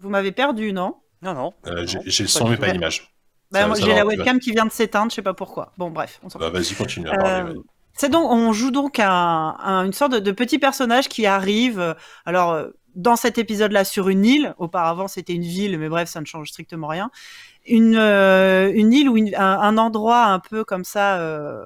vous 0.00 0.10
m'avez 0.10 0.32
perdu, 0.32 0.72
non? 0.72 0.96
Non, 1.22 1.34
non. 1.34 1.54
Euh, 1.66 1.86
j'ai 1.86 1.98
Non, 1.98 2.04
j'ai 2.06 2.24
le 2.24 2.28
son 2.28 2.48
mais 2.48 2.56
pas 2.56 2.68
l'image. 2.72 3.14
Bah, 3.50 3.68
J'ai 3.74 3.94
la 3.94 4.06
webcam 4.06 4.38
qui 4.40 4.50
vient 4.52 4.64
de 4.66 4.72
s'éteindre, 4.72 5.10
je 5.10 5.16
sais 5.16 5.22
pas 5.22 5.34
pourquoi. 5.34 5.72
Bon, 5.78 5.90
bref, 5.90 6.20
on 6.22 6.28
s'en 6.28 6.38
fout. 6.38 6.52
Bah, 6.52 6.58
vas-y 6.58 6.74
continue 6.74 7.08
à 7.08 7.16
parler. 7.16 7.50
Euh, 7.52 7.60
c'est 7.94 8.08
donc, 8.08 8.30
on 8.30 8.52
joue 8.54 8.70
donc 8.70 8.98
un, 8.98 9.08
un- 9.60 9.84
une 9.84 9.92
sorte 9.92 10.12
de, 10.12 10.18
de 10.18 10.32
petit 10.32 10.58
personnage 10.58 11.08
qui 11.08 11.26
arrive. 11.26 11.94
Alors, 12.24 12.66
dans 12.94 13.16
cet 13.16 13.38
épisode-là, 13.38 13.84
sur 13.84 14.08
une 14.08 14.24
île. 14.24 14.54
Auparavant, 14.58 15.06
c'était 15.08 15.34
une 15.34 15.42
ville, 15.42 15.78
mais 15.78 15.88
bref, 15.88 16.08
ça 16.08 16.20
ne 16.20 16.26
change 16.26 16.48
strictement 16.48 16.86
rien. 16.88 17.10
Une, 17.66 17.96
euh, 17.96 18.72
une 18.74 18.92
île 18.92 19.08
ou 19.08 19.16
une- 19.16 19.34
un, 19.36 19.60
un 19.60 19.78
endroit 19.78 20.24
un 20.26 20.40
peu 20.40 20.64
comme 20.64 20.84
ça, 20.84 21.20
euh, 21.20 21.64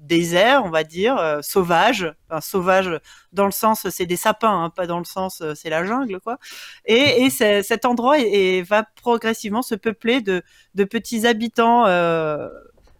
désert, 0.00 0.64
on 0.64 0.70
va 0.70 0.84
dire, 0.84 1.16
euh, 1.18 1.40
sauvage. 1.42 2.12
Enfin, 2.28 2.40
sauvage 2.40 3.00
dans 3.32 3.46
le 3.46 3.52
sens, 3.52 3.88
c'est 3.90 4.06
des 4.06 4.16
sapins, 4.16 4.64
hein, 4.64 4.70
pas 4.70 4.86
dans 4.86 4.98
le 4.98 5.04
sens, 5.04 5.40
euh, 5.40 5.54
c'est 5.54 5.70
la 5.70 5.84
jungle, 5.86 6.20
quoi. 6.20 6.38
Et, 6.84 7.24
et 7.24 7.30
c'est- 7.30 7.62
cet 7.62 7.84
endroit 7.86 8.18
est- 8.18 8.58
est- 8.58 8.62
va 8.62 8.84
progressivement 9.02 9.62
se 9.62 9.74
peupler 9.76 10.20
de, 10.20 10.42
de 10.74 10.84
petits 10.84 11.26
habitants. 11.26 11.86
euh, 11.86 12.48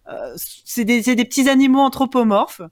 euh, 0.09 0.34
c'est 0.36 0.84
des, 0.84 1.02
c'est 1.02 1.15
des 1.17 1.25
petits 1.25 1.49
animaux 1.49 1.81
anthropomorphes. 1.81 2.62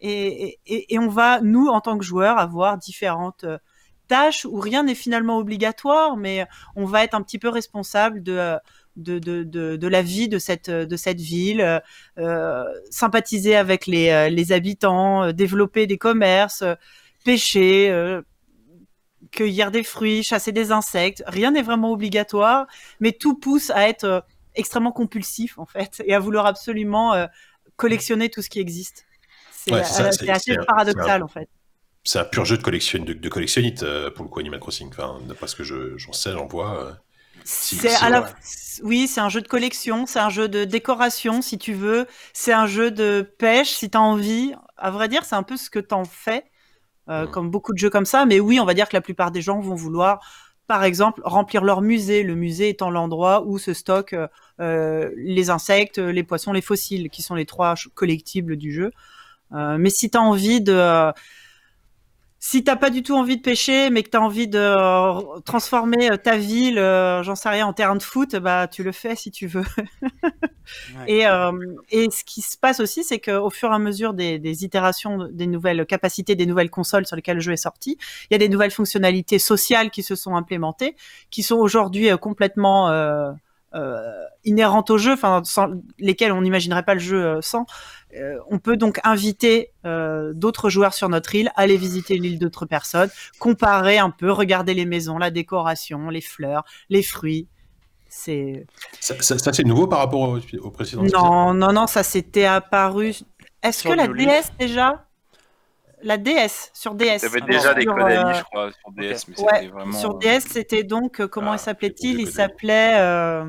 Et, 0.00 0.58
et, 0.66 0.94
et 0.94 0.98
on 0.98 1.08
va, 1.08 1.40
nous, 1.42 1.68
en 1.68 1.80
tant 1.80 1.98
que 1.98 2.04
joueurs, 2.04 2.38
avoir 2.38 2.78
différentes 2.78 3.44
euh, 4.10 4.20
tâches 4.20 4.44
où 4.44 4.60
rien 4.60 4.84
n'est 4.84 4.94
finalement 4.94 5.38
obligatoire, 5.38 6.16
mais 6.16 6.46
on 6.76 6.84
va 6.84 7.04
être 7.04 7.14
un 7.14 7.22
petit 7.22 7.38
peu 7.38 7.48
responsable 7.48 8.22
de, 8.22 8.32
euh, 8.32 8.58
de, 8.96 9.18
de, 9.18 9.44
de, 9.44 9.76
de 9.76 9.88
la 9.88 10.02
vie 10.02 10.28
de 10.28 10.38
cette, 10.38 10.70
de 10.70 10.96
cette 10.96 11.20
ville, 11.20 11.60
euh, 11.60 11.80
euh, 12.18 12.64
sympathiser 12.90 13.56
avec 13.56 13.86
les, 13.86 14.10
euh, 14.10 14.28
les 14.28 14.52
habitants, 14.52 15.24
euh, 15.24 15.32
développer 15.32 15.86
des 15.86 15.98
commerces, 15.98 16.62
euh, 16.62 16.74
pêcher, 17.24 17.90
euh, 17.90 18.22
cueillir 19.30 19.70
des 19.70 19.84
fruits, 19.84 20.22
chasser 20.22 20.52
des 20.52 20.72
insectes. 20.72 21.22
Rien 21.26 21.52
n'est 21.52 21.62
vraiment 21.62 21.92
obligatoire, 21.92 22.66
mais 23.00 23.12
tout 23.12 23.38
pousse 23.38 23.70
à 23.70 23.88
être 23.88 24.04
euh, 24.04 24.20
extrêmement 24.54 24.92
compulsif, 24.92 25.58
en 25.58 25.66
fait, 25.66 26.02
et 26.04 26.14
à 26.14 26.18
vouloir 26.18 26.46
absolument 26.46 27.14
euh, 27.14 27.26
collectionner 27.76 28.28
tout 28.30 28.42
ce 28.42 28.50
qui 28.50 28.60
existe. 28.60 29.06
C'est 29.52 29.72
Ouais, 29.72 29.82
euh, 30.00 30.32
assez 30.32 30.56
paradoxal, 30.66 31.22
en 31.22 31.28
fait. 31.28 31.48
C'est 32.04 32.18
un 32.18 32.24
pur 32.24 32.44
jeu 32.44 32.56
de 32.56 32.62
collection 32.62 33.02
de, 33.04 33.12
de 33.12 33.28
collectionnite 33.28 33.82
euh, 33.82 34.10
pour 34.10 34.24
le 34.24 34.30
coup 34.30 34.40
Animal 34.40 34.60
Crossing. 34.60 34.88
Enfin, 34.88 35.18
d'après 35.28 35.46
ce 35.48 35.56
que 35.56 35.64
je- 35.64 35.96
j'en 35.98 36.12
sais, 36.12 36.32
j'en 36.32 36.46
vois. 36.46 36.82
euh. 36.84 36.92
Si- 37.44 37.76
C'est 37.76 37.90
si, 37.90 38.04
à 38.04 38.10
la... 38.10 38.22
ouais. 38.22 38.28
Oui, 38.82 39.06
c'est 39.06 39.20
un 39.20 39.28
jeu 39.28 39.40
de 39.42 39.48
collection, 39.48 40.06
c'est 40.06 40.18
un 40.18 40.30
jeu 40.30 40.48
de 40.48 40.64
décoration, 40.64 41.42
si 41.42 41.58
tu 41.58 41.74
veux. 41.74 42.06
C'est 42.32 42.52
un 42.52 42.66
jeu 42.66 42.90
de 42.90 43.22
pêche, 43.38 43.70
si 43.70 43.90
tu 43.90 43.98
as 43.98 44.00
envie. 44.00 44.54
À 44.76 44.90
vrai 44.90 45.08
dire, 45.08 45.24
c'est 45.24 45.36
un 45.36 45.42
peu 45.42 45.56
ce 45.56 45.68
que 45.70 45.78
tu 45.78 45.94
en 45.94 46.04
fais, 46.04 46.44
euh, 47.10 47.26
Mm. 47.26 47.30
comme 47.30 47.50
beaucoup 47.50 47.72
de 47.74 47.78
jeux 47.78 47.90
comme 47.90 48.06
ça. 48.06 48.26
Mais 48.26 48.40
oui, 48.40 48.60
on 48.60 48.64
va 48.66 48.74
dire 48.74 48.88
que 48.88 48.96
la 48.96 49.00
plupart 49.02 49.30
des 49.32 49.42
gens 49.42 49.60
vont 49.60 49.74
vouloir, 49.74 50.20
par 50.66 50.84
exemple, 50.84 51.20
remplir 51.24 51.64
leur 51.64 51.82
musée. 51.82 52.22
Le 52.22 52.34
musée 52.36 52.70
étant 52.70 52.90
l'endroit 52.90 53.44
où 53.46 53.58
se 53.58 53.74
stockent 53.74 54.16
euh, 54.60 55.10
les 55.16 55.50
insectes, 55.50 55.98
les 55.98 56.22
poissons, 56.24 56.52
les 56.52 56.62
fossiles, 56.62 57.10
qui 57.10 57.22
sont 57.22 57.34
les 57.34 57.46
trois 57.46 57.74
collectibles 57.94 58.56
du 58.56 58.72
jeu. 58.72 58.92
Euh, 59.52 59.78
mais 59.78 59.90
si 59.90 60.10
tu 60.10 60.18
as 60.18 60.22
envie 60.22 60.60
de... 60.62 61.12
si 62.42 62.64
t'as 62.64 62.76
pas 62.76 62.88
du 62.88 63.02
tout 63.02 63.14
envie 63.14 63.36
de 63.36 63.42
pêcher, 63.42 63.90
mais 63.90 64.02
que 64.02 64.08
tu 64.08 64.16
as 64.16 64.22
envie 64.22 64.48
de 64.48 64.58
euh, 64.58 65.40
transformer 65.44 66.10
euh, 66.10 66.16
ta 66.16 66.38
ville, 66.38 66.78
euh, 66.78 67.22
j'en 67.22 67.34
sais 67.34 67.50
rien, 67.50 67.66
en 67.66 67.74
terrain 67.74 67.96
de 67.96 68.02
foot, 68.02 68.34
bah 68.36 68.66
tu 68.66 68.82
le 68.82 68.92
fais 68.92 69.14
si 69.14 69.30
tu 69.30 69.46
veux. 69.46 69.64
Et, 71.08 71.26
euh, 71.26 71.50
et 71.90 72.08
ce 72.10 72.22
qui 72.22 72.42
se 72.42 72.56
passe 72.56 72.78
aussi, 72.78 73.02
c'est 73.02 73.18
qu'au 73.18 73.50
fur 73.50 73.72
et 73.72 73.74
à 73.74 73.80
mesure 73.80 74.14
des, 74.14 74.38
des 74.38 74.64
itérations, 74.64 75.28
des 75.32 75.48
nouvelles 75.48 75.84
capacités, 75.84 76.36
des 76.36 76.46
nouvelles 76.46 76.70
consoles 76.70 77.06
sur 77.06 77.16
lesquelles 77.16 77.38
le 77.38 77.42
jeu 77.42 77.52
est 77.52 77.56
sorti, 77.56 77.98
il 78.30 78.34
y 78.34 78.36
a 78.36 78.38
des 78.38 78.48
nouvelles 78.48 78.70
fonctionnalités 78.70 79.40
sociales 79.40 79.90
qui 79.90 80.04
se 80.04 80.14
sont 80.14 80.36
implémentées, 80.36 80.94
qui 81.30 81.42
sont 81.42 81.56
aujourd'hui 81.56 82.08
complètement 82.20 82.88
inhérentes 84.44 84.90
au 84.90 84.98
jeu, 84.98 85.12
enfin 85.12 85.42
sans 85.44 85.68
lesquelles 85.98 86.32
on 86.32 86.42
n'imaginerait 86.42 86.82
pas 86.84 86.94
le 86.94 87.00
jeu 87.00 87.24
euh, 87.24 87.40
sans. 87.40 87.66
Euh, 88.16 88.38
on 88.48 88.58
peut 88.58 88.76
donc 88.76 88.98
inviter 89.04 89.70
euh, 89.86 90.32
d'autres 90.34 90.68
joueurs 90.70 90.94
sur 90.94 91.08
notre 91.08 91.32
île, 91.34 91.50
aller 91.54 91.76
visiter 91.76 92.18
l'île 92.18 92.38
d'autres 92.40 92.66
personnes, 92.66 93.10
comparer 93.38 93.98
un 93.98 94.10
peu, 94.10 94.32
regarder 94.32 94.74
les 94.74 94.86
maisons, 94.86 95.18
la 95.18 95.30
décoration, 95.30 96.10
les 96.10 96.20
fleurs, 96.20 96.64
les 96.88 97.02
fruits. 97.04 97.46
c'est 98.08 98.66
Ça, 98.98 99.14
ça- 99.20 99.38
ça, 99.38 99.52
c'est 99.52 99.62
nouveau 99.64 99.86
par 99.86 100.00
rapport 100.00 100.20
au, 100.20 100.38
au 100.62 100.70
précédent 100.70 101.04
non, 101.12 101.54
non, 101.54 101.72
non, 101.72 101.86
ça 101.86 102.02
s'était 102.02 102.46
apparu. 102.46 103.14
Est-ce 103.62 103.84
que 103.84 103.92
la. 103.92 104.08
DS 104.08 104.50
déjà 104.58 105.06
La 106.02 106.16
DS 106.16 106.70
sur 106.72 106.94
DS. 106.94 107.04
Il 107.04 107.22
y 107.22 107.26
avait 107.26 107.40
Ah, 107.42 107.46
déjà 107.46 107.74
des 107.74 107.82
sur, 107.82 107.94
codes 107.94 108.10
euh, 108.10 108.32
je 108.34 108.42
crois, 108.44 108.70
sur 108.72 108.90
DS, 108.92 109.24
mais 109.28 109.40
Ouais, 109.40 109.48
c'était 109.54 109.66
vraiment. 109.68 109.98
sur 109.98 110.10
euh, 110.14 110.18
DS, 110.18 110.40
c'était 110.50 110.82
donc 110.82 111.20
euh, 111.20 111.28
comment 111.28 111.52
Ah, 111.52 111.56
il 111.56 111.58
s'appelait-il? 111.58 112.20
Il 112.20 112.30
s'appelait 112.30 112.94
euh, 112.98 113.44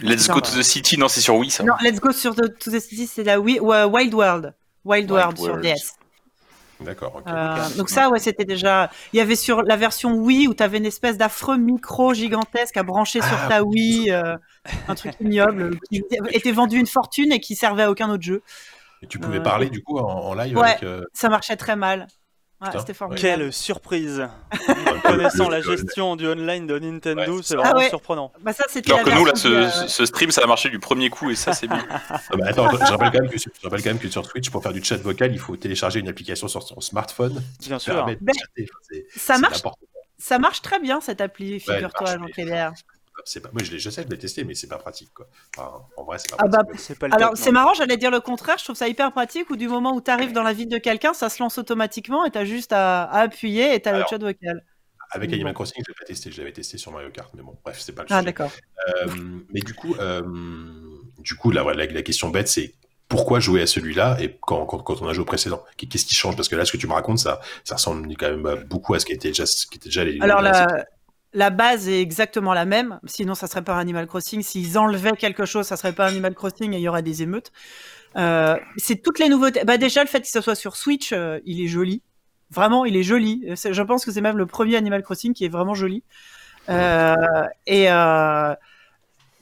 Let's 0.00 0.28
Go 0.28 0.40
to 0.40 0.50
the 0.58 0.62
City, 0.62 0.98
non, 0.98 1.08
c'est 1.08 1.20
sur 1.20 1.36
Wii, 1.36 1.50
ça. 1.50 1.64
non, 1.64 1.74
Let's 1.82 2.00
Go 2.00 2.12
sur 2.12 2.34
the, 2.34 2.56
to 2.58 2.70
the 2.70 2.80
City, 2.80 3.06
c'est 3.06 3.24
la 3.24 3.40
Wii, 3.40 3.60
ouais, 3.60 3.84
Wild 3.84 4.14
World, 4.14 4.54
Wild, 4.84 5.10
Wild 5.10 5.10
World 5.10 5.38
sur. 5.38 5.56
DS. 5.58 5.94
D'accord. 6.80 7.22
Euh, 7.28 7.56
donc 7.76 7.88
ça, 7.88 8.10
ouais, 8.10 8.18
c'était 8.18 8.44
déjà. 8.44 8.90
Il 9.12 9.16
y 9.16 9.20
avait 9.20 9.36
sur 9.36 9.62
la 9.62 9.76
version 9.76 10.14
Wii 10.14 10.48
où 10.48 10.54
tu 10.54 10.62
avais 10.62 10.78
une 10.78 10.86
espèce 10.86 11.16
d'affreux 11.16 11.56
micro 11.56 12.12
gigantesque 12.14 12.76
à 12.76 12.82
brancher 12.82 13.20
sur 13.22 13.38
Ah, 13.44 13.48
ta 13.48 13.62
Wii, 13.62 14.10
euh, 14.10 14.36
un 14.88 14.94
truc 14.96 15.12
ignoble 15.20 15.78
qui 15.88 16.02
était 16.32 16.50
vendu 16.52 16.76
une 16.78 16.88
fortune 16.88 17.30
et 17.32 17.38
qui 17.38 17.54
servait 17.54 17.84
à 17.84 17.90
aucun 17.90 18.10
autre 18.10 18.24
jeu. 18.24 18.42
Et 19.04 19.06
tu 19.06 19.18
pouvais 19.18 19.38
euh, 19.38 19.42
parler 19.42 19.68
du 19.70 19.82
coup 19.82 19.98
en, 19.98 20.04
en 20.08 20.34
live 20.34 20.56
Ouais. 20.56 20.70
avec. 20.70 20.82
euh, 20.82 21.02
Ça 21.12 21.28
marchait 21.28 21.56
très 21.56 21.76
mal. 21.76 22.06
Ouais, 22.60 22.68
Putain, 22.68 22.78
c'était 22.80 22.94
formidable. 22.94 23.20
Quelle 23.42 23.52
surprise 23.52 24.26
Connaissant 25.02 25.50
la 25.50 25.60
gestion 25.60 26.16
du 26.16 26.26
online 26.26 26.66
de 26.66 26.78
Nintendo, 26.78 27.36
Ouais, 27.36 27.42
c'est 27.42 27.56
vraiment 27.56 27.72
Ah 27.74 27.78
ouais. 27.78 27.88
surprenant. 27.90 28.32
Bah 28.40 28.52
ça, 28.54 28.64
Alors 28.86 29.02
que 29.02 29.10
nous, 29.10 29.24
là, 29.26 29.34
ce, 29.34 29.48
euh, 30.02 30.06
stream, 30.06 30.30
ça 30.30 30.42
a 30.44 30.46
marché 30.46 30.70
du 30.70 30.78
premier 30.78 31.10
coup, 31.10 31.30
et 31.30 31.34
ça, 31.34 31.52
c'est 31.52 31.66
bien. 31.66 31.84
Ah 32.10 32.18
bah, 32.38 32.46
attends, 32.48 32.70
je 32.70 32.76
rappelle, 32.76 33.10
quand 33.10 33.20
même 33.20 33.28
que 33.30 33.38
sur, 33.38 33.50
je 33.60 33.66
rappelle 33.66 33.82
quand 33.82 33.90
même 33.90 33.98
que 33.98 34.08
sur 34.08 34.26
Twitch, 34.26 34.48
pour 34.50 34.62
faire 34.62 34.72
du 34.72 34.82
chat 34.82 34.96
vocal, 34.96 35.32
il 35.32 35.38
faut 35.38 35.56
télécharger 35.56 36.00
une 36.00 36.08
application 36.08 36.48
sur 36.48 36.62
son 36.62 36.80
smartphone 36.80 37.42
Bien 37.60 37.78
sûr. 37.78 38.06
Ben, 38.06 38.32
chatter. 38.34 38.68
Ça 39.14 39.36
marche, 39.38 39.60
ça 40.16 40.38
marche 40.38 40.62
très 40.62 40.78
bien 40.80 41.00
cette 41.02 41.20
appli, 41.20 41.60
figure-toi, 41.60 41.90
marche, 42.02 42.12
Jean 42.18 42.24
mais- 42.24 42.32
Keller. 42.32 42.70
C'est 43.24 43.40
pas, 43.40 43.50
moi, 43.52 43.62
je 43.62 43.70
l'ai- 43.70 43.78
j'essaie 43.78 44.04
de 44.04 44.10
le 44.10 44.18
tester, 44.18 44.44
mais 44.44 44.54
c'est 44.54 44.66
pas 44.66 44.78
pratique. 44.78 45.12
Quoi. 45.14 45.26
Enfin, 45.56 45.72
en 45.96 46.04
vrai, 46.04 46.18
c'est 46.18 46.30
pas 46.30 46.36
Ah 46.40 46.48
bah, 46.48 46.58
pas 46.64 47.08
le 47.08 47.14
Alors 47.14 47.30
top, 47.30 47.38
c'est 47.38 47.52
marrant, 47.52 47.72
j'allais 47.74 47.96
dire 47.96 48.10
le 48.10 48.20
contraire, 48.20 48.56
je 48.58 48.64
trouve 48.64 48.76
ça 48.76 48.88
hyper 48.88 49.12
pratique 49.12 49.48
où 49.50 49.56
du 49.56 49.68
moment 49.68 49.94
où 49.94 50.00
tu 50.00 50.10
arrives 50.10 50.32
dans 50.32 50.42
la 50.42 50.52
vie 50.52 50.66
de 50.66 50.78
quelqu'un, 50.78 51.14
ça 51.14 51.28
se 51.28 51.42
lance 51.42 51.56
automatiquement 51.58 52.24
et 52.24 52.30
tu 52.30 52.38
as 52.38 52.44
juste 52.44 52.72
à, 52.72 53.04
à 53.04 53.20
appuyer 53.20 53.74
et 53.74 53.80
tu 53.80 53.88
as 53.88 53.98
le 53.98 54.04
chat 54.10 54.18
vocal. 54.18 54.64
Avec 55.10 55.30
bon. 55.30 55.34
Animal 55.36 55.54
Crossing, 55.54 55.82
je 55.86 55.92
l'ai 55.92 55.94
pas 55.98 56.04
testé. 56.04 56.32
Je 56.32 56.38
l'avais 56.38 56.52
testé 56.52 56.76
sur 56.76 56.90
Mario 56.90 57.10
Kart, 57.10 57.30
mais 57.34 57.42
bon, 57.42 57.56
bref, 57.64 57.78
c'est 57.78 57.92
pas 57.94 58.02
le 58.02 58.08
Ah 58.10 58.18
sujet. 58.18 58.24
d'accord. 58.32 58.50
Euh, 58.88 59.06
mais 59.52 59.60
du 59.60 59.74
coup, 59.74 59.94
euh, 60.00 60.22
du 61.18 61.36
coup, 61.36 61.50
la, 61.52 61.62
la, 61.62 61.86
la 61.86 62.02
question 62.02 62.30
bête, 62.30 62.48
c'est 62.48 62.74
pourquoi 63.08 63.38
jouer 63.38 63.62
à 63.62 63.66
celui-là 63.68 64.16
et 64.20 64.36
quand, 64.40 64.66
quand, 64.66 64.78
quand 64.78 65.02
on 65.02 65.06
a 65.06 65.12
joué 65.12 65.22
au 65.22 65.26
précédent? 65.26 65.62
Qu'est-ce 65.76 66.06
qui 66.06 66.16
change? 66.16 66.34
Parce 66.36 66.48
que 66.48 66.56
là, 66.56 66.64
ce 66.64 66.72
que 66.72 66.78
tu 66.78 66.88
me 66.88 66.92
racontes, 66.94 67.18
ça, 67.20 67.40
ça 67.62 67.76
ressemble 67.76 68.08
quand 68.16 68.28
même 68.28 68.64
beaucoup 68.64 68.94
à 68.94 68.98
ce 68.98 69.06
qui 69.06 69.12
était 69.12 69.28
déjà, 69.28 69.46
ce 69.46 69.66
qui 69.66 69.76
était 69.76 69.88
déjà 69.88 70.04
les. 70.04 70.18
Alors 70.20 70.42
les- 70.42 70.50
la, 70.50 70.84
la 71.34 71.50
base 71.50 71.88
est 71.88 72.00
exactement 72.00 72.54
la 72.54 72.64
même, 72.64 72.98
sinon 73.06 73.34
ça 73.34 73.46
serait 73.48 73.62
pas 73.62 73.76
Animal 73.76 74.06
Crossing. 74.06 74.42
S'ils 74.42 74.78
enlevaient 74.78 75.12
quelque 75.16 75.44
chose, 75.44 75.66
ça 75.66 75.76
serait 75.76 75.92
pas 75.92 76.06
Animal 76.06 76.34
Crossing 76.34 76.72
et 76.72 76.76
il 76.78 76.82
y 76.82 76.88
aurait 76.88 77.02
des 77.02 77.22
émeutes. 77.22 77.52
Euh, 78.16 78.56
c'est 78.76 79.02
toutes 79.02 79.18
les 79.18 79.28
nouveautés. 79.28 79.64
Bah 79.64 79.76
déjà 79.76 80.02
le 80.02 80.08
fait 80.08 80.20
que 80.20 80.28
ce 80.28 80.40
soit 80.40 80.54
sur 80.54 80.76
Switch, 80.76 81.12
euh, 81.12 81.40
il 81.44 81.60
est 81.60 81.66
joli. 81.66 82.02
Vraiment, 82.50 82.84
il 82.84 82.96
est 82.96 83.02
joli. 83.02 83.44
C'est- 83.56 83.72
Je 83.74 83.82
pense 83.82 84.04
que 84.04 84.12
c'est 84.12 84.20
même 84.20 84.38
le 84.38 84.46
premier 84.46 84.76
Animal 84.76 85.02
Crossing 85.02 85.34
qui 85.34 85.44
est 85.44 85.48
vraiment 85.48 85.74
joli. 85.74 86.04
Euh, 86.70 87.14
et 87.66 87.90
euh, 87.90 88.54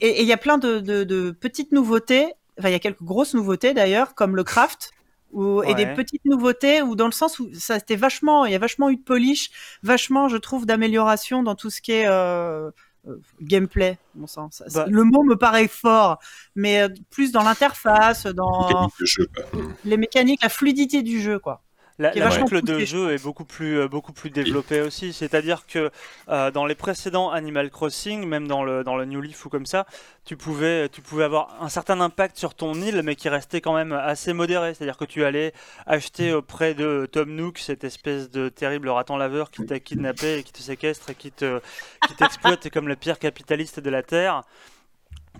et 0.00 0.08
et 0.08 0.22
il 0.22 0.26
y 0.28 0.32
a 0.32 0.36
plein 0.38 0.58
de, 0.58 0.80
de- 0.80 1.04
de 1.04 1.30
petites 1.30 1.72
nouveautés. 1.72 2.32
Enfin, 2.58 2.68
il 2.70 2.72
y 2.72 2.74
a 2.74 2.78
quelques 2.80 3.02
grosses 3.02 3.34
nouveautés 3.34 3.74
d'ailleurs, 3.74 4.14
comme 4.14 4.34
le 4.36 4.44
craft. 4.44 4.90
Ou, 5.32 5.62
Et 5.62 5.74
des 5.74 5.86
petites 5.94 6.24
nouveautés, 6.26 6.82
ou 6.82 6.94
dans 6.94 7.06
le 7.06 7.12
sens 7.12 7.38
où 7.38 7.48
ça 7.54 7.78
c'était 7.78 7.96
vachement, 7.96 8.44
il 8.44 8.52
y 8.52 8.54
a 8.54 8.58
vachement 8.58 8.90
eu 8.90 8.96
de 8.96 9.02
polish, 9.02 9.50
vachement, 9.82 10.28
je 10.28 10.36
trouve, 10.36 10.66
d'amélioration 10.66 11.42
dans 11.42 11.54
tout 11.54 11.70
ce 11.70 11.80
qui 11.80 11.92
est 11.92 12.06
euh, 12.06 12.70
euh, 13.08 13.16
gameplay. 13.40 13.98
Sang, 14.26 14.50
ça- 14.50 14.66
Bah- 14.74 14.86
le 14.88 15.04
mot 15.04 15.22
me 15.22 15.34
paraît 15.34 15.68
fort, 15.68 16.18
mais 16.54 16.82
euh, 16.82 16.88
plus 17.10 17.32
dans 17.32 17.42
l'interface, 17.42 18.26
dans 18.26 18.68
mécanique 18.68 18.92
de 19.00 19.06
jeu, 19.06 19.26
quoi. 19.34 19.60
Mm. 19.60 19.74
les 19.86 19.96
mécaniques, 19.96 20.42
la 20.42 20.48
fluidité 20.50 21.02
du 21.02 21.20
jeu, 21.20 21.38
quoi. 21.38 21.62
La, 21.98 22.12
la 22.14 22.30
de 22.30 22.78
jeu 22.80 23.12
est 23.12 23.22
beaucoup 23.22 23.44
plus, 23.44 23.78
euh, 23.78 23.88
beaucoup 23.88 24.12
plus 24.12 24.30
développée 24.30 24.80
aussi. 24.80 25.12
C'est-à-dire 25.12 25.66
que 25.66 25.90
euh, 26.28 26.50
dans 26.50 26.64
les 26.64 26.74
précédents 26.74 27.30
Animal 27.30 27.70
Crossing, 27.70 28.26
même 28.26 28.48
dans 28.48 28.64
le, 28.64 28.82
dans 28.82 28.96
le 28.96 29.04
New 29.04 29.20
Leaf 29.20 29.44
ou 29.44 29.48
comme 29.48 29.66
ça, 29.66 29.86
tu 30.24 30.36
pouvais, 30.36 30.88
tu 30.88 31.02
pouvais 31.02 31.24
avoir 31.24 31.62
un 31.62 31.68
certain 31.68 32.00
impact 32.00 32.38
sur 32.38 32.54
ton 32.54 32.74
île, 32.74 33.02
mais 33.04 33.14
qui 33.14 33.28
restait 33.28 33.60
quand 33.60 33.74
même 33.74 33.92
assez 33.92 34.32
modéré. 34.32 34.74
C'est-à-dire 34.74 34.96
que 34.96 35.04
tu 35.04 35.24
allais 35.24 35.52
acheter 35.86 36.32
auprès 36.32 36.74
de 36.74 37.08
Tom 37.10 37.34
Nook, 37.34 37.58
cette 37.58 37.84
espèce 37.84 38.30
de 38.30 38.48
terrible 38.48 38.88
raton 38.88 39.16
laveur 39.16 39.50
qui 39.50 39.64
t'a 39.66 39.78
kidnappé 39.78 40.38
et 40.38 40.42
qui 40.42 40.52
te 40.52 40.62
séquestre 40.62 41.10
et 41.10 41.14
qui 41.14 41.30
te, 41.30 41.60
qui 42.06 42.14
t'exploite 42.14 42.70
comme 42.70 42.88
le 42.88 42.96
pire 42.96 43.18
capitaliste 43.18 43.80
de 43.80 43.90
la 43.90 44.02
Terre. 44.02 44.44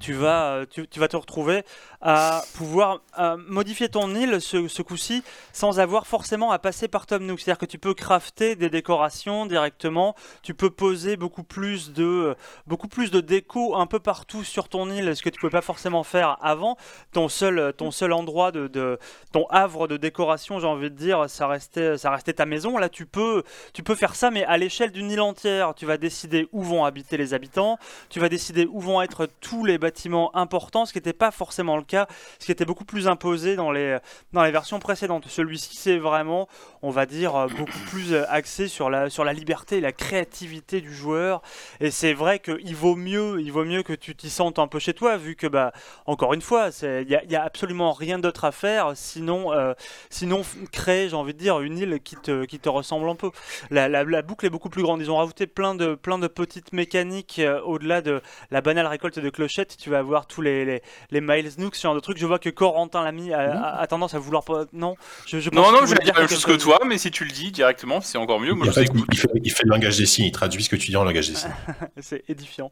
Tu 0.03 0.15
vas, 0.15 0.55
euh, 0.55 0.67
tu, 0.67 0.99
vas 0.99 1.07
te 1.07 1.17
retrouver 1.17 1.63
à 2.01 2.43
pouvoir 2.55 3.03
euh, 3.21 3.37
modifier 3.47 3.89
ton 3.89 4.13
île 4.17 4.41
ce, 4.41 4.83
coup-ci 4.83 5.23
sans 5.53 5.79
avoir 5.79 6.09
forcément 6.09 6.51
à 6.51 6.59
passer 6.59 6.89
par 6.89 7.07
Tom 7.07 7.25
Nook. 7.25 7.39
C'est-à-dire 7.39 7.61
que 7.61 7.67
tu 7.67 7.79
peux 7.79 7.95
crafter 7.95 8.57
des 8.57 8.69
décorations 8.69 9.47
directement, 9.47 10.17
tu 10.43 10.55
peux 10.55 10.71
poser 10.71 11.17
beaucoup 11.17 11.45
plus 11.45 11.93
de, 11.93 12.35
beaucoup 12.67 12.89
plus 12.89 13.13
de 13.13 13.21
déco 13.21 13.77
un 13.77 13.87
peu 13.87 14.01
partout 14.01 14.43
sur 14.43 14.69
ton 14.69 14.91
île, 14.91 15.15
ce 15.15 15.23
que 15.23 15.31
tu 15.31 15.39
pouvais 15.39 15.51
pas 15.51 15.63
forcément 15.63 16.03
faire 16.03 16.37
avant. 16.43 16.77
Ton 17.13 17.29
seul, 17.29 17.73
ton 17.77 17.93
seul 17.93 18.13
endroit 18.13 18.51
de, 18.51 18.67
de 18.67 18.99
ton 19.31 19.47
havre 19.51 19.87
de 19.87 19.97
décoration, 19.97 20.59
j'ai 20.59 20.67
envie 20.67 20.91
de 20.91 20.97
dire, 20.97 21.31
ça 21.31 21.47
restait, 21.47 21.97
ça 21.97 22.11
restait 22.11 22.33
ta 22.33 22.45
maison. 22.45 22.77
Là, 22.77 22.89
tu 22.89 23.07
peux, 23.07 23.45
tu 23.73 23.85
peux 23.85 23.95
faire 23.95 24.17
ça, 24.17 24.33
mais 24.33 24.45
à 24.47 24.57
l'échelle 24.57 24.91
d'une 24.91 25.13
île 25.13 25.21
entière. 25.21 25.75
Tu 25.77 25.87
vas 25.87 25.97
décider 25.97 26.49
où 26.51 26.65
vont 26.65 26.85
habiter 26.85 27.17
les 27.17 27.35
habitants, 27.35 27.79
tu 28.11 28.19
vas 28.19 28.29
décider 28.29 28.67
où 28.67 28.81
vont 28.81 29.01
être 29.01 29.29
tous 29.41 29.65
les 29.65 29.79
bâtiments 29.79 29.92
importants, 30.35 30.87
ce 30.87 30.93
qui 30.93 30.99
n'était 30.99 31.13
pas 31.13 31.31
forcément 31.31 31.77
le 31.77 31.83
cas, 31.83 32.07
ce 32.39 32.47
qui 32.47 32.53
était 32.53 32.65
beaucoup 32.65 32.85
plus 32.85 33.09
imposé 33.09 33.57
dans 33.57 33.71
les, 33.73 33.99
dans 34.33 34.43
les 34.43 34.51
versions 34.51 34.79
précédentes. 34.79 35.27
Celui-ci, 35.29 35.77
c'est 35.77 35.99
vraiment, 35.99 36.49
on 36.83 36.91
va 36.91 37.07
dire, 37.07 37.37
euh, 37.37 37.47
beaucoup 37.49 37.79
plus 37.91 38.13
euh, 38.13 38.25
axé 38.29 38.69
sur 38.69 38.91
la, 38.91 39.11
sur 39.11 39.25
la 39.25 39.33
liberté 39.33 39.79
et 39.79 39.81
la 39.81 39.93
créativité 39.93 40.81
du 40.81 40.95
joueur. 40.95 41.43
Et 41.81 41.91
c'est 41.91 42.15
vrai 42.15 42.39
qu'il 42.39 42.75
vaut 42.77 42.97
mieux, 42.97 43.41
il 43.41 43.53
vaut 43.53 43.65
mieux 43.65 43.83
que 43.83 43.93
tu 43.93 44.15
t'y 44.15 44.31
sentes 44.31 44.59
un 44.59 44.67
peu 44.69 44.79
chez 44.79 44.95
toi, 44.95 45.17
vu 45.17 45.37
que, 45.37 45.47
bah, 45.47 45.73
encore 46.07 46.35
une 46.35 46.43
fois, 46.43 46.71
il 46.83 47.07
n'y 47.07 47.15
a, 47.15 47.25
y 47.25 47.37
a 47.37 47.43
absolument 47.43 47.93
rien 47.93 48.19
d'autre 48.19 48.45
à 48.45 48.53
faire, 48.53 48.93
sinon, 48.95 49.53
euh, 49.53 49.75
sinon 50.11 50.43
créer, 50.71 51.09
j'ai 51.09 51.17
envie 51.17 51.35
de 51.35 51.39
dire, 51.39 51.61
une 51.61 51.79
île 51.79 52.01
qui 52.03 52.17
te, 52.17 52.45
qui 52.45 52.59
te 52.59 52.69
ressemble 52.69 53.09
un 53.09 53.15
peu. 53.17 53.31
La, 53.71 53.89
la- 53.89 54.23
boucle 54.23 54.47
est 54.47 54.51
beaucoup 54.51 54.71
plus 54.71 54.83
grande. 54.83 55.01
Ils 55.01 55.11
ont 55.11 55.17
rajouté 55.17 55.47
plein 55.47 55.75
de, 55.75 55.95
plein 55.95 56.19
de 56.19 56.29
petites 56.29 56.73
mécaniques 56.73 57.41
au-delà 57.65 58.01
de 58.01 58.23
la 58.51 58.61
banale 58.61 58.87
récolte 58.87 59.19
de 59.19 59.31
clochettes. 59.31 59.77
Tu 59.83 59.91
vas 59.91 59.99
avoir 59.99 60.27
tous 60.27 60.43
les, 60.43 60.65
les, 60.65 60.81
les 61.11 61.21
Miles 61.21 61.51
Nooks, 61.59 61.75
ce 61.75 61.83
genre 61.83 61.95
de 61.97 62.01
trucs. 62.01 62.17
Je 62.19 62.27
vois 62.27 62.39
que 62.39 62.49
Corentin 62.51 63.03
l'a 63.03 63.11
mis, 63.11 63.33
a, 63.33 63.41
a- 63.61 63.81
a 63.81 63.87
tendance 63.89 64.15
à 64.15 64.21
vouloir. 64.21 64.45
pas- 64.45 64.67
Non, 64.73 64.95
je, 65.27 65.41
je 65.41 65.51
pense 65.51 65.57
Non, 65.59 65.73
que 65.73 65.81
non, 65.81 65.87
je 65.87 65.95
vais 65.95 66.05
dire 66.05 66.15
la 66.15 66.21
même 66.21 66.29
chose 66.29 66.45
que 66.45 66.53
toi, 66.53 66.79
mais 66.87 66.99
si 66.99 67.11
tu 67.11 67.25
le 67.25 67.33
dis 67.33 67.51
directement, 67.51 68.01
c'est 68.01 68.17
encore 68.19 68.39
mieux. 68.39 68.53
Moi, 68.55 68.67
je 68.67 68.71
fait, 68.73 68.87
il, 69.11 69.19
fait, 69.19 69.29
il 69.43 69.51
fait 69.51 69.65
le 69.65 69.71
langage 69.71 69.97
des 69.99 70.07
signes, 70.07 70.27
il 70.27 70.33
traduit 70.33 70.63
ce 70.63 70.69
que 70.69 70.77
tu 70.77 70.91
dis 70.91 70.97
en 70.97 71.03
langage 71.05 71.29
des 71.29 71.35
signes. 71.35 71.51
c'est 72.01 72.23
édifiant. 72.29 72.71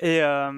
Et 0.00 0.22
euh, 0.22 0.50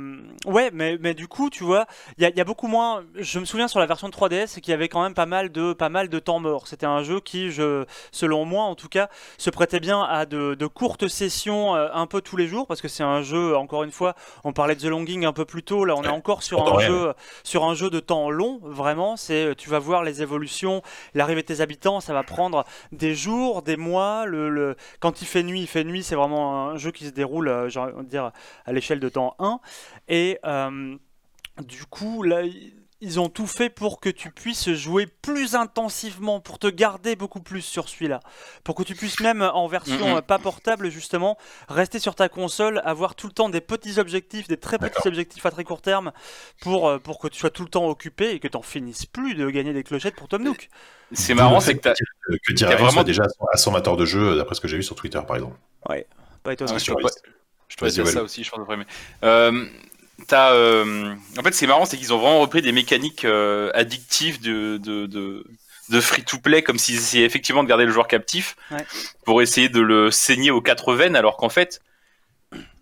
ouais, 0.46 0.70
mais, 0.72 0.98
mais 1.00 1.14
du 1.14 1.26
coup, 1.28 1.50
tu 1.50 1.64
vois, 1.64 1.86
il 2.16 2.22
y, 2.22 2.26
a- 2.26 2.30
il 2.30 2.36
y 2.36 2.40
a 2.40 2.44
beaucoup 2.44 2.68
moins. 2.68 3.02
Je 3.16 3.38
me 3.40 3.44
souviens 3.44 3.66
sur 3.68 3.80
la 3.80 3.86
version 3.86 4.08
de 4.08 4.12
3DS 4.12 4.60
qu'il 4.60 4.70
y 4.70 4.74
avait 4.74 4.88
quand 4.88 5.02
même 5.02 5.14
pas 5.14 5.26
mal 5.26 5.50
de, 5.50 5.72
pas 5.72 5.88
mal 5.88 6.08
de 6.08 6.18
temps 6.18 6.38
mort. 6.38 6.68
C'était 6.68 6.86
un 6.86 7.02
jeu 7.02 7.18
qui, 7.20 7.50
je, 7.50 7.84
selon 8.12 8.44
moi 8.44 8.64
en 8.64 8.74
tout 8.76 8.88
cas, 8.88 9.08
se 9.38 9.50
prêtait 9.50 9.80
bien 9.80 10.02
à 10.02 10.26
de, 10.26 10.54
de 10.54 10.66
courtes 10.66 11.08
sessions 11.08 11.74
euh, 11.74 11.88
un 11.92 12.06
peu 12.06 12.20
tous 12.20 12.36
les 12.36 12.46
jours 12.46 12.66
parce 12.66 12.80
que 12.80 12.88
c'est 12.88 13.02
un 13.02 13.22
jeu, 13.22 13.56
encore 13.56 13.82
une 13.82 13.90
fois, 13.90 14.14
on 14.44 14.52
parlait 14.52 14.76
de 14.76 14.80
The 14.80 14.84
Longing 14.84 15.24
un 15.24 15.32
peu 15.32 15.44
plus 15.44 15.62
tôt. 15.62 15.84
Là, 15.84 15.94
on 15.96 16.04
est 16.04 16.08
encore 16.08 16.42
sur 16.42 16.58
un, 16.68 16.78
jeu, 16.86 17.12
sur 17.42 17.64
un 17.64 17.74
jeu 17.74 17.90
de 17.90 18.00
temps 18.00 18.30
long, 18.30 18.60
vraiment. 18.62 19.16
C'est 19.16 19.54
Tu 19.56 19.68
vas 19.70 19.78
voir 19.80 20.04
les 20.04 20.22
évolutions, 20.22 20.82
l'arrivée 21.14 21.42
de 21.42 21.46
tes 21.46 21.60
habitants, 21.60 22.00
ça 22.00 22.12
va 22.14 22.22
prendre 22.22 22.64
des 22.92 23.14
jours, 23.14 23.62
des 23.62 23.76
mois. 23.76 24.24
Le, 24.26 24.48
le- 24.50 24.76
Quand 25.00 25.20
il 25.22 25.26
fait 25.26 25.42
nuit, 25.42 25.62
il 25.62 25.66
fait 25.66 25.84
nuit. 25.84 26.02
C'est 26.02 26.14
vraiment 26.14 26.68
un 26.70 26.76
jeu 26.76 26.90
qui 26.92 27.06
se 27.06 27.10
déroule, 27.10 27.48
euh, 27.48 27.68
envie 27.76 28.04
de 28.04 28.08
dire, 28.10 28.30
à 28.66 28.72
l'échelle 28.72 29.00
de 29.00 29.08
temps 29.08 29.21
1. 29.38 29.60
Et 30.08 30.38
euh, 30.44 30.96
du 31.62 31.84
coup, 31.86 32.22
là, 32.22 32.42
ils 33.04 33.18
ont 33.18 33.28
tout 33.28 33.48
fait 33.48 33.68
pour 33.68 33.98
que 33.98 34.08
tu 34.08 34.30
puisses 34.30 34.70
jouer 34.74 35.08
plus 35.08 35.56
intensivement, 35.56 36.38
pour 36.38 36.60
te 36.60 36.68
garder 36.68 37.16
beaucoup 37.16 37.40
plus 37.40 37.60
sur 37.62 37.88
celui-là. 37.88 38.20
Pour 38.62 38.76
que 38.76 38.84
tu 38.84 38.94
puisses 38.94 39.18
même 39.18 39.42
en 39.42 39.66
version 39.66 40.18
euh, 40.18 40.20
pas 40.20 40.38
portable, 40.38 40.88
justement, 40.88 41.36
rester 41.68 41.98
sur 41.98 42.14
ta 42.14 42.28
console, 42.28 42.80
avoir 42.84 43.16
tout 43.16 43.26
le 43.26 43.32
temps 43.32 43.48
des 43.48 43.60
petits 43.60 43.98
objectifs, 43.98 44.46
des 44.46 44.56
très 44.56 44.78
petits 44.78 45.08
objectifs 45.08 45.44
à 45.44 45.50
très 45.50 45.64
court 45.64 45.82
terme, 45.82 46.12
pour, 46.60 46.88
euh, 46.88 46.98
pour 47.00 47.18
que 47.18 47.26
tu 47.26 47.40
sois 47.40 47.50
tout 47.50 47.64
le 47.64 47.68
temps 47.70 47.88
occupé 47.88 48.30
et 48.30 48.38
que 48.38 48.46
tu 48.46 48.56
n'en 48.56 48.62
finisses 48.62 49.06
plus 49.06 49.34
de 49.34 49.50
gagner 49.50 49.72
des 49.72 49.82
clochettes 49.82 50.14
pour 50.14 50.28
Tom 50.28 50.44
Nook. 50.44 50.68
C'est 51.10 51.34
marrant, 51.34 51.58
c'est 51.58 51.74
que 51.74 51.80
t'as. 51.80 51.94
Que, 51.94 52.34
que 52.34 52.38
t'as 52.50 52.54
Tirail 52.54 52.74
vraiment- 52.76 52.90
soit 52.92 53.04
déjà 53.04 53.24
assomateur 53.52 53.96
de 53.96 54.04
jeu, 54.04 54.36
d'après 54.36 54.54
ce 54.54 54.60
que 54.60 54.68
j'ai 54.68 54.76
vu 54.76 54.84
sur 54.84 54.94
Twitter, 54.94 55.20
par 55.26 55.34
exemple. 55.34 55.56
Pas 56.44 56.52
étonnant. 56.52 56.72
Ah, 56.72 56.78
je 57.72 57.76
dois 57.76 57.88
dire 57.90 58.06
ça 58.06 58.22
aussi, 58.22 58.44
je 58.44 58.50
pense 58.50 58.60
après. 58.60 58.76
Mais... 58.76 58.86
Euh, 59.24 59.64
t'as, 60.28 60.52
euh, 60.52 61.14
En 61.38 61.42
fait, 61.42 61.52
c'est 61.54 61.66
marrant, 61.66 61.84
c'est 61.84 61.96
qu'ils 61.96 62.12
ont 62.12 62.18
vraiment 62.18 62.40
repris 62.40 62.62
des 62.62 62.72
mécaniques 62.72 63.24
euh, 63.24 63.70
addictives 63.74 64.40
de, 64.40 64.76
de, 64.76 65.06
de, 65.06 65.44
de 65.88 66.00
free-to-play, 66.00 66.62
comme 66.62 66.78
s'ils 66.78 66.96
essayaient 66.96 67.24
effectivement 67.24 67.62
de 67.64 67.68
garder 67.68 67.84
le 67.86 67.92
joueur 67.92 68.06
captif 68.08 68.56
Ouais. 68.70 68.84
pour 69.24 69.42
essayer 69.42 69.68
de 69.68 69.80
le 69.80 70.10
saigner 70.10 70.50
aux 70.50 70.60
quatre 70.62 70.94
veines, 70.94 71.16
alors 71.16 71.36
qu'en 71.36 71.48
fait, 71.48 71.80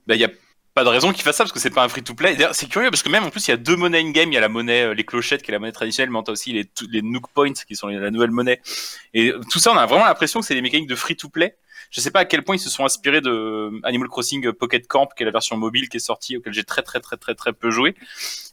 bah, 0.07 0.15
il 0.17 0.21
y 0.21 0.25
a 0.25 0.31
pas 0.75 0.85
de 0.85 0.89
raison 0.89 1.13
qu'ils 1.13 1.25
fassent 1.25 1.37
ça 1.37 1.45
parce 1.45 1.53
que 1.53 1.59
c'est 1.59 1.71
pas 1.71 1.83
un 1.83 1.89
free-to-play. 1.89 2.37
C'est 2.53 2.69
curieux 2.69 2.91
parce 2.91 3.03
que 3.03 3.09
même 3.09 3.25
en 3.25 3.31
plus 3.31 3.49
il 3.49 3.51
y 3.51 3.55
a 3.55 3.57
deux 3.57 3.75
monnaies 3.75 4.01
in-game. 4.01 4.31
Il 4.31 4.35
y 4.35 4.39
a 4.39 4.41
la 4.41 4.49
monnaie, 4.49 4.83
euh, 4.85 4.95
les 4.95 5.03
clochettes 5.05 5.43
qui 5.43 5.51
est 5.51 5.53
la 5.53 5.59
monnaie 5.59 5.73
traditionnelle, 5.73 6.11
mais 6.13 6.21
t'as 6.25 6.31
aussi 6.31 6.53
les, 6.53 6.65
les 6.91 7.03
Nook 7.03 7.25
Points 7.35 7.53
qui 7.67 7.75
sont 7.75 7.89
la 7.89 8.11
nouvelle 8.13 8.31
monnaie. 8.31 8.61
Et 9.13 9.33
tout 9.51 9.59
ça, 9.59 9.73
on 9.73 9.77
a 9.77 9.87
vraiment 9.87 10.05
l'impression 10.05 10.39
que 10.41 10.47
c'est 10.47 10.55
des 10.55 10.63
mécaniques 10.63 10.89
de 10.89 10.95
free-to-play. 10.95 11.57
Je 11.91 12.01
sais 12.01 12.11
pas 12.11 12.21
à 12.21 12.25
quel 12.25 12.43
point 12.43 12.57
ils 12.57 12.61
se 12.61 12.71
sont 12.71 12.85
inspirés 12.85 13.21
de 13.21 13.71
Animal 13.83 14.09
Crossing 14.09 14.53
Pocket 14.53 14.87
Camp, 14.87 15.09
qui 15.17 15.23
est 15.23 15.27
la 15.27 15.33
version 15.33 15.57
mobile 15.57 15.89
qui 15.89 15.97
est 15.97 16.01
sortie, 16.01 16.37
auquel 16.37 16.53
j'ai 16.53 16.65
très 16.65 16.83
très 16.83 17.01
très 17.01 17.17
très 17.17 17.35
très 17.35 17.53
peu 17.53 17.71
joué. 17.71 17.95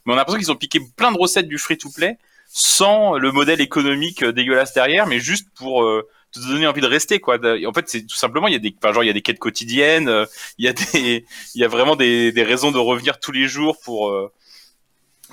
Mais 0.04 0.12
on 0.12 0.14
a 0.14 0.16
l'impression 0.16 0.38
qu'ils 0.38 0.52
ont 0.52 0.56
piqué 0.56 0.80
plein 0.96 1.12
de 1.12 1.18
recettes 1.18 1.48
du 1.48 1.58
free-to-play 1.58 2.18
sans 2.50 3.18
le 3.18 3.30
modèle 3.30 3.60
économique 3.60 4.22
euh, 4.22 4.32
dégueulasse 4.32 4.72
derrière, 4.72 5.06
mais 5.06 5.20
juste 5.20 5.48
pour 5.54 5.84
euh, 5.84 6.08
te 6.32 6.40
donner 6.40 6.66
envie 6.66 6.80
de 6.80 6.86
rester 6.86 7.20
quoi. 7.20 7.38
En 7.66 7.72
fait, 7.72 7.88
c'est 7.88 8.02
tout 8.06 8.16
simplement 8.16 8.48
il 8.48 8.52
y 8.52 8.56
a 8.56 8.58
des, 8.58 8.74
enfin, 8.82 8.92
genre 8.92 9.04
il 9.04 9.06
y 9.06 9.10
a 9.10 9.14
des 9.14 9.22
quêtes 9.22 9.38
quotidiennes, 9.38 10.08
euh, 10.08 10.26
il 10.58 10.64
y 10.64 10.68
a 10.68 10.72
des, 10.72 11.24
il 11.54 11.60
y 11.60 11.64
a 11.64 11.68
vraiment 11.68 11.96
des, 11.96 12.32
des 12.32 12.42
raisons 12.42 12.70
de 12.70 12.78
revenir 12.78 13.20
tous 13.20 13.32
les 13.32 13.48
jours 13.48 13.78
pour 13.82 14.10
euh, 14.10 14.32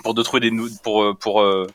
pour 0.04 0.14
de 0.14 0.24
trouver 0.24 0.50
des 0.50 0.52
pour 0.84 1.04
euh, 1.04 1.14
pour 1.14 1.42
euh, 1.42 1.68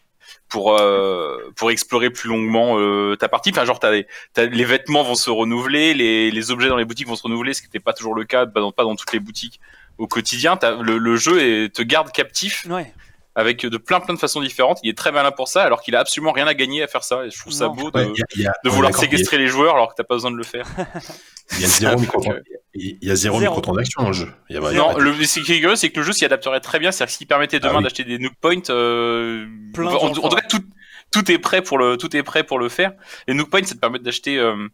pour 0.51 0.79
euh, 0.79 1.39
pour 1.57 1.71
explorer 1.71 2.11
plus 2.11 2.29
longuement 2.29 2.79
euh, 2.79 3.17
ta 3.17 3.29
partie. 3.29 3.51
Enfin, 3.51 3.65
genre 3.65 3.79
t'as 3.81 3.91
des- 3.93 4.07
t'as- 4.35 4.47
les 4.47 4.65
vêtements 4.65 5.03
vont 5.03 5.15
se 5.15 5.31
renouveler, 5.31 5.95
les, 5.95 6.31
les 6.31 6.51
objets 6.51 6.69
dans 6.69 6.77
les 6.77 6.85
boutiques 6.85 7.07
vont 7.09 7.17
se 7.17 7.23
renouveler, 7.23 7.55
ce 7.55 7.63
qui 7.63 7.69
n'était 7.69 7.81
pas 7.81 7.93
toujours 7.93 8.15
le 8.15 8.25
cas, 8.25 8.45
pas 8.47 8.61
dans, 8.61 8.73
pas 8.73 8.83
dans 8.83 8.97
toutes 8.97 9.13
les 9.13 9.21
boutiques 9.21 9.61
au 9.99 10.07
quotidien. 10.07 10.57
T'as- 10.57 10.77
le, 10.83 10.99
le 10.99 11.17
jeu 11.17 11.41
est, 11.41 11.75
te 11.75 11.83
garde 11.83 12.11
captif 12.13 12.67
Ouais. 12.69 12.93
avec 13.35 13.65
de 13.65 13.77
plein 13.79 14.01
plein 14.01 14.15
de 14.15 14.19
façons 14.19 14.41
différentes. 14.41 14.81
Il 14.83 14.91
est 14.91 14.97
très 14.99 15.13
malin 15.13 15.31
pour 15.31 15.49
ça, 15.49 15.63
alors 15.63 15.81
qu'il 15.83 15.95
a 15.97 16.01
absolument 16.01 16.33
rien 16.33 16.47
à 16.47 16.55
gagner 16.55 16.83
à 16.83 16.87
faire 16.89 17.05
ça. 17.05 17.25
Et 17.25 17.31
je 17.31 17.39
trouve 17.39 17.53
ça 17.53 17.69
beau 17.69 17.91
de, 17.91 17.99
Ouais, 17.99 18.07
il 18.15 18.19
y 18.19 18.23
a- 18.23 18.27
il 18.37 18.43
y 18.43 18.47
a- 18.47 18.55
de 18.65 18.71
vouloir 18.71 18.95
séquestrer 18.95 19.39
les 19.39 19.47
joueurs 19.49 19.75
alors 19.77 19.89
que 19.91 19.95
t'as 19.97 20.05
pas 20.05 20.15
besoin 20.17 20.31
de 20.33 20.37
le 20.37 20.43
faire. 20.45 20.67
Il 21.57 21.61
y 21.61 21.65
a 21.65 21.69
zéro, 21.69 21.93
un 21.93 22.01
micro 22.01 22.21
truc, 22.21 22.37
il 22.75 22.97
y 23.03 23.11
a 23.11 23.17
zéro, 23.17 23.41
Zéro. 23.41 23.55
microtransaction 23.55 24.03
dans 24.03 24.09
le 24.09 24.15
jeu. 24.15 24.29
Il 24.49 24.55
y 24.55 24.59
a- 24.59 24.61
il 24.71 24.77
y 24.77 24.79
a 24.79 24.79
Non, 24.79 24.97
le, 24.99 25.13
ce 25.25 25.41
qui 25.41 25.53
est 25.53 25.61
curieux, 25.61 25.77
c'est 25.77 25.91
que 25.91 25.99
le 26.01 26.07
jeu 26.07 26.13
s'y 26.13 26.25
adapterait 26.25 26.61
très 26.61 26.79
bien. 26.79 26.93
C'est-à-dire 26.93 27.13
que 27.13 27.19
s'il 27.19 27.27
permettait 27.27 27.59
demain 27.59 27.73
Ah 27.75 27.79
oui. 27.79 27.83
d'acheter 27.85 28.05
des 28.05 28.19
Nook 28.19 28.35
Point, 28.41 28.61
euh, 28.71 29.47
en, 29.79 29.83
en 29.83 30.11
tout 30.13 30.23
cas, 30.29 30.43
tout, 30.49 30.63
tout 31.11 31.31
est 31.33 31.39
prêt 31.39 31.63
pour 31.63 31.79
le, 31.79 31.97
tout 31.97 32.17
est 32.17 32.23
prêt 32.23 32.45
pour 32.45 32.59
le 32.61 32.69
faire. 32.69 32.93
Les 33.27 33.35
Nook 33.35 33.51
Point, 33.51 33.65
ça 33.65 33.75
te 33.75 33.81
permet 33.81 33.99
d'acheter 33.99 34.39
euh, 34.39 34.69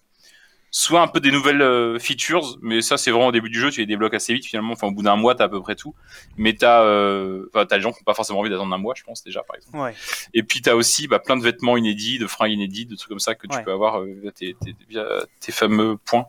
soit 0.78 1.00
un 1.00 1.08
peu 1.08 1.20
des 1.20 1.30
nouvelles 1.30 1.62
euh, 1.62 1.98
features, 1.98 2.58
mais 2.60 2.82
ça, 2.82 2.98
c'est 2.98 3.10
vraiment 3.10 3.28
au 3.28 3.32
début 3.32 3.48
du 3.48 3.58
jeu, 3.58 3.70
tu 3.70 3.80
les 3.80 3.86
débloques 3.86 4.12
assez 4.12 4.34
vite 4.34 4.44
finalement. 4.44 4.74
Enfin, 4.74 4.88
au 4.88 4.90
bout 4.90 5.02
d'un 5.02 5.16
mois, 5.16 5.34
t'as 5.34 5.44
à 5.44 5.48
peu 5.48 5.62
près 5.62 5.74
tout. 5.74 5.94
Mais 6.36 6.52
t'as, 6.52 6.82
euh, 6.82 7.46
enfin, 7.54 7.64
t'as 7.64 7.76
des 7.76 7.82
gens 7.82 7.92
qui 7.92 8.00
n'ont 8.00 8.04
pas 8.04 8.12
forcément 8.12 8.40
envie 8.40 8.50
d'attendre 8.50 8.74
un 8.74 8.78
mois, 8.78 8.92
je 8.94 9.02
pense 9.02 9.24
déjà, 9.24 9.42
par 9.42 9.56
exemple. 9.56 9.78
Ouais. 9.78 9.94
Et 10.34 10.42
puis 10.42 10.60
t'as 10.60 10.74
aussi 10.74 11.08
bah, 11.08 11.18
plein 11.18 11.38
de 11.38 11.42
vêtements 11.42 11.78
inédits, 11.78 12.18
de 12.18 12.26
fringues 12.26 12.50
inédites, 12.52 12.90
de 12.90 12.94
trucs 12.96 13.08
comme 13.08 13.20
ça 13.20 13.34
que 13.34 13.46
tu 13.46 13.56
Ouais. 13.56 13.62
peux 13.64 13.72
avoir 13.72 14.00
euh, 14.02 14.12
via 14.20 14.32
tes, 14.32 14.54
tes- 14.62 14.76
via 14.90 15.06
tes 15.40 15.50
fameux 15.50 15.96
points. 15.96 16.26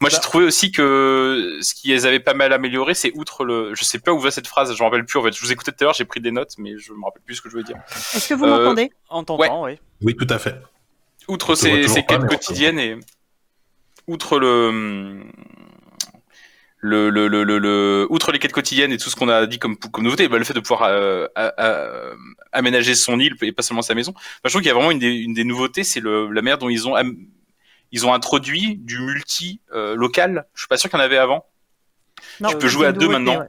Moi, 0.00 0.10
j'ai 0.10 0.16
Bah. 0.16 0.22
trouvé 0.22 0.44
aussi 0.44 0.72
que 0.72 1.58
ce 1.60 1.72
qui 1.74 1.88
les 1.88 2.04
avait 2.04 2.18
pas 2.20 2.34
mal 2.34 2.52
amélioré, 2.52 2.94
c'est 2.94 3.12
outre 3.14 3.44
le, 3.44 3.76
je 3.76 3.84
sais 3.84 4.00
pas 4.00 4.12
où 4.12 4.18
va 4.18 4.32
cette 4.32 4.48
phrase, 4.48 4.74
je 4.74 4.82
me 4.82 4.88
rappelle 4.88 5.04
plus. 5.04 5.20
En 5.20 5.22
fait, 5.22 5.32
je 5.32 5.40
vous 5.40 5.52
écoutais 5.52 5.70
tout 5.70 5.78
à 5.82 5.84
l'heure, 5.84 5.94
j'ai 5.94 6.04
pris 6.04 6.20
des 6.20 6.32
notes, 6.32 6.54
mais 6.58 6.76
je 6.78 6.92
me 6.92 7.04
rappelle 7.04 7.22
plus 7.24 7.36
ce 7.36 7.42
que 7.42 7.48
je 7.48 7.52
voulais 7.54 7.64
dire. 7.64 7.76
Est-ce 8.14 8.28
que 8.28 8.34
vous 8.34 8.44
Euh, 8.44 8.58
m'entendez 8.64 8.90
En 9.08 9.22
t'entendant, 9.22 9.64
oui. 9.66 9.78
Oui, 10.02 10.16
tout 10.16 10.26
à 10.30 10.38
fait. 10.40 10.60
Outre 11.28 11.54
ces, 11.54 11.86
ces 11.86 12.02
quêtes 12.04 12.26
quotidiennes 12.26 12.78
et 12.80 12.96
outre 14.08 14.38
le 14.40 15.22
le, 16.80 17.10
le, 17.10 17.26
le, 17.26 17.42
le, 17.42 17.58
le- 17.58 18.06
outre 18.10 18.30
les 18.30 18.38
quêtes 18.38 18.52
quotidiennes 18.52 18.92
et 18.92 18.98
tout 18.98 19.10
ce 19.10 19.16
qu'on 19.16 19.28
a 19.28 19.46
dit 19.46 19.58
comme, 19.58 19.76
comme 19.76 20.04
nouveauté, 20.04 20.28
bah, 20.28 20.38
le 20.38 20.44
fait 20.44 20.54
de 20.54 20.60
pouvoir 20.60 20.84
euh, 20.84 21.26
aménager 22.52 22.94
son 22.94 23.18
île 23.18 23.34
et 23.42 23.52
pas 23.52 23.62
seulement 23.62 23.82
sa 23.82 23.94
maison, 23.94 24.12
bah, 24.12 24.20
je 24.44 24.50
trouve 24.50 24.62
qu'il 24.62 24.68
y 24.68 24.70
a 24.70 24.74
vraiment 24.74 24.92
une 24.92 25.00
des, 25.00 25.12
une 25.12 25.34
des 25.34 25.44
nouveautés, 25.44 25.82
c'est 25.82 26.00
le, 26.00 26.30
la 26.30 26.42
manière 26.42 26.58
dont 26.58 26.68
ils 26.68 26.86
ont 26.88 26.94
ils 27.90 28.06
ont 28.06 28.12
introduit 28.12 28.76
du 28.76 29.00
multi 29.00 29.60
euh, 29.72 29.96
local. 29.96 30.46
Je 30.54 30.60
suis 30.60 30.68
pas 30.68 30.76
sûr 30.76 30.90
qu'il 30.90 30.98
y 30.98 31.02
en 31.02 31.04
avait 31.04 31.16
avant. 31.16 31.46
Non, 32.40 32.50
Tu 32.50 32.56
peux 32.56 32.68
jouer 32.68 32.86
à 32.86 32.92
deux 32.92 33.08
maintenant. 33.08 33.40
ouais. 33.40 33.48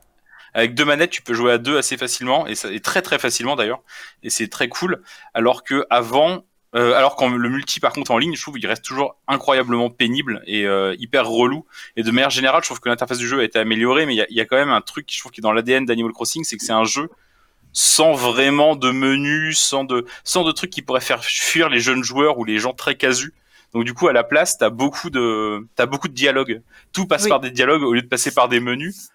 Avec 0.54 0.74
deux 0.74 0.86
manettes, 0.86 1.12
tu 1.12 1.22
peux 1.22 1.36
jouer 1.36 1.52
à 1.52 1.58
deux 1.60 1.78
assez 1.78 1.98
facilement 1.98 2.48
et 2.48 2.56
ça 2.56 2.72
est 2.72 2.84
très 2.84 3.04
très 3.04 3.20
facilement 3.20 3.56
d'ailleurs 3.56 3.84
et 4.24 4.32
c'est 4.32 4.48
très 4.48 4.68
cool. 4.68 5.04
Alors 5.36 5.64
que 5.64 5.86
avant, 5.92 6.44
euh, 6.76 6.94
alors 6.94 7.16
quand 7.16 7.30
le 7.30 7.50
multi 7.50 7.80
par 7.80 7.94
contre 7.94 8.12
en 8.12 8.18
ligne, 8.18 8.36
je 8.36 8.42
trouve 8.42 8.60
il 8.60 8.68
reste 8.68 8.84
toujours 8.84 9.16
incroyablement 9.28 9.90
pénible 9.90 10.42
et 10.46 10.66
euh, 10.66 10.96
hyper 11.00 11.28
relou. 11.28 11.66
Et 11.96 12.04
de 12.04 12.12
manière 12.12 12.30
générale, 12.30 12.62
je 12.64 12.68
trouve 12.68 12.80
que 12.80 12.90
l'interface 12.90 13.18
du 13.18 13.28
jeu 13.28 13.40
a 13.40 13.44
été 13.44 13.58
améliorée, 13.60 14.06
mais 14.06 14.14
il 14.14 14.18
y 14.18 14.22
a, 14.22 14.28
il 14.30 14.36
y 14.36 14.42
a 14.42 14.46
quand 14.46 14.58
même 14.58 14.70
un 14.70 14.82
truc 14.82 15.08
je 15.12 15.20
trouve 15.20 15.32
qui 15.32 15.42
est 15.42 15.44
dans 15.44 15.52
l'ADN 15.52 15.86
d'Animal 15.86 16.12
Crossing, 16.12 16.44
c'est 16.44 16.58
que 16.58 16.64
c'est 16.64 16.72
un 16.74 16.84
jeu 16.86 17.10
sans 17.72 18.14
vraiment 18.14 18.76
de 18.76 18.92
menu, 18.92 19.54
sans 19.54 19.84
de 19.84 20.06
sans 20.24 20.44
de 20.44 20.52
trucs 20.52 20.70
qui 20.72 20.82
pourraient 20.82 21.02
faire 21.02 21.24
fuir 21.24 21.70
les 21.70 21.80
jeunes 21.80 22.04
joueurs 22.04 22.38
ou 22.40 22.44
les 22.46 22.58
gens 22.60 22.74
très 22.74 22.96
casus. 22.96 23.34
Donc 23.74 23.84
du 23.84 23.94
coup 23.94 24.08
à 24.08 24.14
la 24.14 24.24
place, 24.24 24.58
t'as 24.58 24.70
beaucoup 24.72 25.10
de 25.12 25.68
t'as 25.76 25.86
beaucoup 25.86 26.08
de 26.08 26.14
dialogues. 26.14 26.62
Tout 26.94 27.06
passe 27.06 27.24
Oui. 27.24 27.30
par 27.30 27.40
des 27.40 27.52
dialogues 27.52 27.84
au 27.84 27.94
lieu 27.94 28.02
de 28.02 28.08
passer 28.08 28.32
par 28.32 28.50
des 28.50 28.60
menus. 28.60 29.10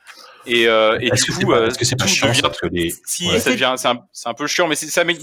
Et, 0.47 0.68
euh, 0.68 0.99
et 1.00 1.07
du 1.07 1.10
que 1.10 1.16
c'est 1.33 1.33
coup, 1.44 1.50
pas, 1.50 1.58
euh, 1.58 1.66
est-ce 1.68 1.78
que 1.78 1.84
c'est 1.84 1.97
pas 1.97 2.05
tout 2.05 2.10
chiant 2.10 2.28
devient 2.28 2.42
parce 2.42 2.60
que 2.60 2.66
les, 2.66 2.94
si, 3.07 3.26
Ouais. 3.28 3.41
ça 3.41 3.50
devient, 3.50 3.74
c'est 3.78 3.89
un, 3.89 4.05
c'est 4.12 4.28
un 4.28 4.34
peu 4.34 4.47
chiant, 4.47 4.68
mais 4.68 4.74
c'est 4.76 4.86
ça, 4.89 5.02
mais 5.02 5.16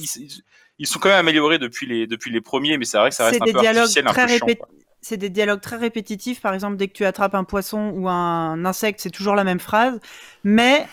ils, 0.82 0.88
sont 0.88 1.00
quand 1.00 1.10
même 1.10 1.20
améliorés 1.20 1.60
depuis 1.60 1.86
les, 1.86 2.08
depuis 2.08 2.32
les 2.32 2.42
premiers, 2.42 2.78
mais 2.78 2.86
c'est 2.86 2.98
vrai 2.98 3.10
que 3.10 3.16
ça 3.16 3.26
reste 3.26 3.42
un 3.42 3.46
peu 3.46 3.58
artificiel, 3.58 4.08
un 4.08 4.12
très 4.12 4.26
peu 4.26 4.34
chiant. 4.34 4.48
quoi. 4.58 4.68
c'est 5.02 5.18
des 5.18 5.30
dialogues 5.30 5.62
très 5.62 5.78
répétitifs. 5.78 6.42
Par 6.42 6.54
exemple, 6.54 6.78
dès 6.78 6.88
que 6.88 6.94
tu 6.94 7.06
attrapes 7.06 7.36
un 7.36 7.44
poisson 7.44 7.92
ou 7.96 8.10
un 8.10 8.66
insecte, 8.66 9.00
c'est 9.02 9.10
toujours 9.10 9.36
la 9.36 9.44
même 9.44 9.60
phrase. 9.60 10.00
Mais 10.44 10.88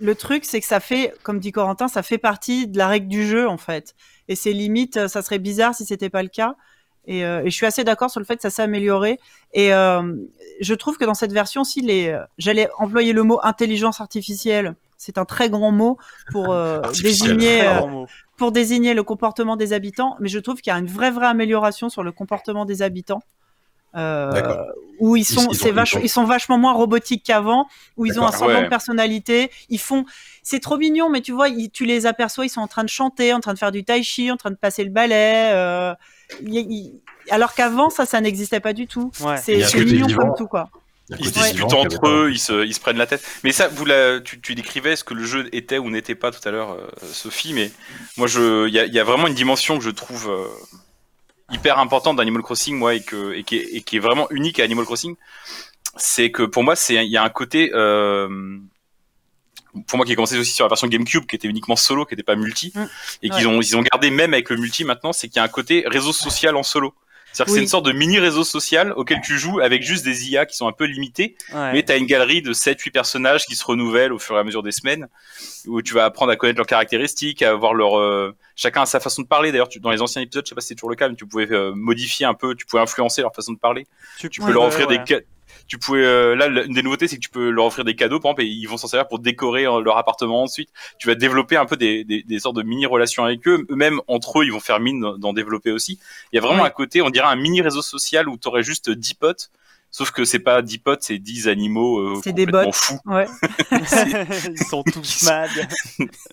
le 0.00 0.14
truc, 0.14 0.44
c'est 0.44 0.60
que 0.60 0.66
ça 0.66 0.80
fait, 0.80 1.14
comme 1.22 1.38
dit 1.38 1.52
Corentin, 1.52 1.88
ça 1.88 2.02
fait 2.02 2.18
partie 2.18 2.66
de 2.66 2.78
la 2.78 2.88
règle 2.88 3.08
du 3.08 3.26
jeu, 3.26 3.48
en 3.48 3.58
fait. 3.58 3.94
Et 4.28 4.36
c'est 4.36 4.52
limite, 4.52 5.08
ça 5.08 5.22
serait 5.22 5.38
bizarre 5.38 5.74
si 5.74 5.84
c'était 5.84 6.10
pas 6.10 6.22
le 6.22 6.30
cas. 6.30 6.56
Et, 7.06 7.24
euh, 7.24 7.42
et 7.44 7.50
je 7.50 7.54
suis 7.54 7.66
assez 7.66 7.84
d'accord 7.84 8.10
sur 8.10 8.20
le 8.20 8.24
fait 8.24 8.36
que 8.36 8.42
ça 8.42 8.50
s'est 8.50 8.62
amélioré. 8.62 9.20
Et 9.52 9.74
euh, 9.74 10.14
je 10.60 10.74
trouve 10.74 10.96
que 10.96 11.04
dans 11.04 11.14
cette 11.14 11.32
version, 11.32 11.64
si 11.64 11.82
les, 11.82 12.18
j'allais 12.38 12.68
employer 12.78 13.12
le 13.12 13.22
mot 13.22 13.40
intelligence 13.42 14.00
artificielle. 14.00 14.74
C'est 15.04 15.18
un 15.18 15.26
très 15.26 15.50
grand 15.50 15.70
mot 15.70 15.98
pour 16.30 16.52
euh, 16.52 16.80
désigner 17.02 17.58
Très 17.58 17.68
euh, 17.68 17.78
grand 17.78 17.88
mot. 17.88 18.06
Pour 18.36 18.52
désigner 18.52 18.94
le 18.94 19.02
comportement 19.02 19.56
des 19.56 19.72
habitants, 19.72 20.16
mais 20.20 20.28
je 20.28 20.38
trouve 20.38 20.60
qu'il 20.60 20.72
y 20.72 20.74
a 20.76 20.78
une 20.78 20.86
vraie 20.86 21.10
vraie 21.10 21.26
amélioration 21.26 21.88
sur 21.88 22.02
le 22.02 22.12
comportement 22.12 22.64
des 22.64 22.82
habitants. 22.82 23.22
Euh, 23.96 24.32
D'accord. 24.32 24.66
où 24.98 25.14
ils 25.14 25.24
sont, 25.24 25.46
ils 25.52 25.56
c'est 25.56 25.70
ont- 25.70 25.74
vach- 25.74 25.92
ils 25.92 25.98
ont- 25.98 26.00
ils 26.02 26.08
sont 26.08 26.24
vachement 26.24 26.58
moins 26.58 26.72
robotiques 26.72 27.22
qu'avant, 27.24 27.68
où 27.96 28.06
ils 28.06 28.18
ont 28.18 28.26
un 28.26 28.32
semblant 28.32 28.56
Ouais. 28.56 28.64
de 28.64 28.68
personnalité. 28.68 29.52
Ils 29.68 29.78
font, 29.78 30.04
c'est 30.42 30.58
trop 30.58 30.78
mignon, 30.78 31.08
mais 31.10 31.20
tu 31.20 31.30
vois, 31.30 31.48
ils- 31.48 31.70
tu 31.70 31.84
les 31.84 32.04
aperçois, 32.06 32.44
ils 32.44 32.48
sont 32.48 32.60
en 32.60 32.66
train 32.66 32.82
de 32.82 32.88
chanter, 32.88 33.32
en 33.32 33.38
train 33.38 33.52
de 33.54 33.58
faire 33.58 33.70
du 33.70 33.84
tai 33.84 34.02
chi, 34.02 34.32
en 34.32 34.36
train 34.36 34.50
de 34.50 34.56
passer 34.56 34.82
le 34.82 34.90
ballet. 34.90 35.50
euh, 35.52 35.94
alors 37.30 37.54
qu'avant, 37.54 37.88
ça, 37.90 38.04
ça 38.04 38.20
n'existait 38.20 38.58
pas 38.60 38.72
du 38.72 38.88
tout. 38.88 39.12
Ouais. 39.20 39.36
C'est 39.36 39.62
mignon 39.84 40.08
comme 40.16 40.34
tout, 40.36 40.48
quoi. 40.48 40.70
Ils 41.10 41.26
se 41.26 41.32
disputent 41.32 41.72
entre 41.74 42.08
eux, 42.08 42.30
ils 42.32 42.38
se, 42.38 42.64
ils 42.64 42.72
se 42.72 42.80
prennent 42.80 42.96
la 42.96 43.06
tête. 43.06 43.22
Mais 43.44 43.52
ça, 43.52 43.68
vous 43.68 43.84
la, 43.84 44.20
tu, 44.20 44.40
tu 44.40 44.54
décrivais 44.54 44.96
ce 44.96 45.04
que 45.04 45.12
le 45.12 45.24
jeu 45.24 45.48
était 45.52 45.76
ou 45.78 45.90
n'était 45.90 46.14
pas 46.14 46.30
tout 46.30 46.46
à 46.48 46.50
l'heure, 46.50 46.72
euh, 46.72 46.88
Sophie, 47.12 47.52
mais 47.52 47.70
moi, 48.16 48.26
je, 48.26 48.66
il 48.68 48.72
y 48.74 48.78
a, 48.78 48.86
il 48.86 48.94
y 48.94 48.98
a 48.98 49.04
vraiment 49.04 49.26
une 49.26 49.34
dimension 49.34 49.76
que 49.76 49.84
je 49.84 49.90
trouve 49.90 50.30
euh, 50.30 50.48
hyper 51.52 51.78
importante 51.78 52.16
d'Animal 52.16 52.42
Crossing, 52.42 52.76
moi, 52.76 52.94
et, 52.94 53.02
que, 53.02 53.34
et, 53.34 53.44
qui 53.44 53.56
est, 53.56 53.68
et 53.74 53.82
qui 53.82 53.96
est 53.96 54.00
vraiment 54.00 54.30
unique 54.30 54.60
à 54.60 54.64
Animal 54.64 54.86
Crossing. 54.86 55.14
C'est 55.96 56.30
que 56.30 56.42
pour 56.42 56.64
moi, 56.64 56.74
c'est, 56.74 56.94
il 56.94 57.10
y 57.10 57.18
a 57.18 57.22
un 57.22 57.28
côté, 57.28 57.70
euh, 57.74 58.58
pour 59.86 59.98
moi 59.98 60.06
qui 60.06 60.12
a 60.12 60.14
commencé 60.14 60.38
aussi 60.38 60.52
sur 60.52 60.64
la 60.64 60.70
version 60.70 60.88
GameCube, 60.88 61.26
qui 61.26 61.36
était 61.36 61.48
uniquement 61.48 61.76
solo, 61.76 62.06
qui 62.06 62.14
n'était 62.14 62.22
pas 62.22 62.34
multi, 62.36 62.72
Mm. 62.74 62.84
et 63.24 63.28
qu'ils 63.30 63.46
ont, 63.46 63.60
ils 63.60 63.76
ont 63.76 63.82
gardé 63.82 64.10
même 64.10 64.32
avec 64.32 64.48
le 64.48 64.56
multi 64.56 64.84
maintenant, 64.84 65.12
c'est 65.12 65.28
qu'il 65.28 65.36
y 65.36 65.40
a 65.40 65.44
un 65.44 65.48
côté 65.48 65.84
réseau 65.86 66.12
social 66.14 66.56
en 66.56 66.62
solo. 66.62 66.94
C'est-à-dire 67.34 67.46
que 67.52 67.56
c'est 67.58 67.62
une 67.62 67.68
sorte 67.68 67.84
de 67.84 67.92
mini 67.92 68.18
réseau 68.20 68.44
social 68.44 68.92
auquel 68.92 69.20
tu 69.20 69.36
joues 69.38 69.58
avec 69.60 69.82
juste 69.82 70.04
des 70.04 70.30
IA 70.30 70.46
qui 70.46 70.56
sont 70.56 70.68
un 70.68 70.72
peu 70.72 70.84
limités, 70.84 71.36
Ouais. 71.52 71.72
mais 71.72 71.82
tu 71.82 71.90
as 71.92 71.96
une 71.96 72.06
galerie 72.06 72.40
de 72.42 72.52
7-8 72.52 72.90
personnages 72.92 73.44
qui 73.44 73.56
se 73.56 73.64
renouvellent 73.64 74.12
au 74.12 74.18
fur 74.18 74.36
et 74.36 74.38
à 74.38 74.44
mesure 74.44 74.62
des 74.62 74.70
semaines, 74.72 75.08
où 75.66 75.82
tu 75.82 75.92
vas 75.94 76.04
apprendre 76.04 76.30
à 76.32 76.36
connaître 76.36 76.58
leurs 76.58 76.66
caractéristiques, 76.66 77.42
à 77.42 77.52
voir 77.54 77.74
leur... 77.74 77.98
euh, 77.98 78.34
chacun 78.56 78.82
a 78.82 78.86
sa 78.86 79.00
façon 79.00 79.22
de 79.22 79.26
parler. 79.26 79.50
D'ailleurs, 79.50 79.68
tu- 79.68 79.80
dans 79.80 79.90
les 79.90 80.00
anciens 80.00 80.22
épisodes, 80.22 80.44
je 80.46 80.50
sais 80.50 80.54
pas 80.54 80.60
si 80.60 80.68
c'est 80.68 80.74
toujours 80.76 80.90
le 80.90 80.96
cas, 80.96 81.08
mais 81.08 81.16
tu 81.16 81.26
pouvais 81.26 81.50
euh, 81.50 81.72
modifier 81.74 82.24
un 82.24 82.34
peu, 82.34 82.54
tu 82.54 82.64
pouvais 82.66 82.82
influencer 82.82 83.20
leur 83.20 83.34
façon 83.34 83.52
de 83.52 83.58
parler. 83.58 83.86
Tu 84.18 84.28
peux 84.30 84.44
Ouais, 84.46 84.52
leur 84.52 84.62
offrir 84.62 84.88
ouais. 84.88 84.98
des... 85.04 85.26
Tu 85.66 85.78
pouvais, 85.78 86.04
euh, 86.04 86.34
là, 86.36 86.46
une 86.64 86.74
des 86.74 86.82
nouveautés, 86.82 87.08
c'est 87.08 87.16
que 87.16 87.22
tu 87.22 87.30
peux 87.30 87.48
leur 87.50 87.64
offrir 87.66 87.84
des 87.84 87.96
cadeaux, 87.96 88.20
par 88.20 88.30
exemple, 88.32 88.42
et 88.42 88.46
ils 88.46 88.66
vont 88.66 88.76
s'en 88.76 88.86
servir 88.86 89.08
pour 89.08 89.18
décorer 89.18 89.66
euh, 89.66 89.80
leur 89.80 89.96
appartement 89.96 90.42
ensuite. 90.42 90.68
Tu 90.98 91.06
vas 91.08 91.14
développer 91.14 91.56
un 91.56 91.64
peu 91.66 91.76
des, 91.76 92.04
des, 92.04 92.22
des 92.22 92.38
sortes 92.38 92.56
de 92.56 92.62
mini-relations 92.62 93.24
avec 93.24 93.46
eux. 93.48 93.66
Eux-mêmes, 93.70 94.00
entre 94.06 94.40
eux, 94.40 94.44
ils 94.44 94.52
vont 94.52 94.60
faire 94.60 94.78
mine 94.80 95.00
d'en- 95.18 95.32
développer 95.32 95.70
aussi. 95.70 95.98
Il 96.32 96.36
y 96.36 96.38
a 96.38 96.42
vraiment 96.42 96.62
Oui. 96.62 96.66
un 96.68 96.70
côté, 96.70 97.00
on 97.02 97.10
dirait 97.10 97.26
un 97.28 97.36
mini 97.36 97.62
réseau 97.62 97.82
social 97.82 98.28
où 98.28 98.36
tu 98.36 98.46
aurais 98.48 98.62
juste 98.62 98.90
10 98.90 99.14
potes, 99.14 99.50
sauf 99.90 100.10
que 100.10 100.24
c'est 100.24 100.38
pas 100.40 100.60
10 100.60 100.78
potes, 100.78 101.02
c'est 101.02 101.18
10 101.18 101.48
animaux 101.48 101.98
euh, 101.98 102.20
C'est 102.22 102.32
des 102.32 102.44
complètement 102.46 102.70
bots. 102.70 102.72
fous. 102.72 102.98
Ouais. 103.06 103.26
Ils 104.50 104.58
sont 104.68 104.82
tous 104.82 105.22
mad. 105.26 105.50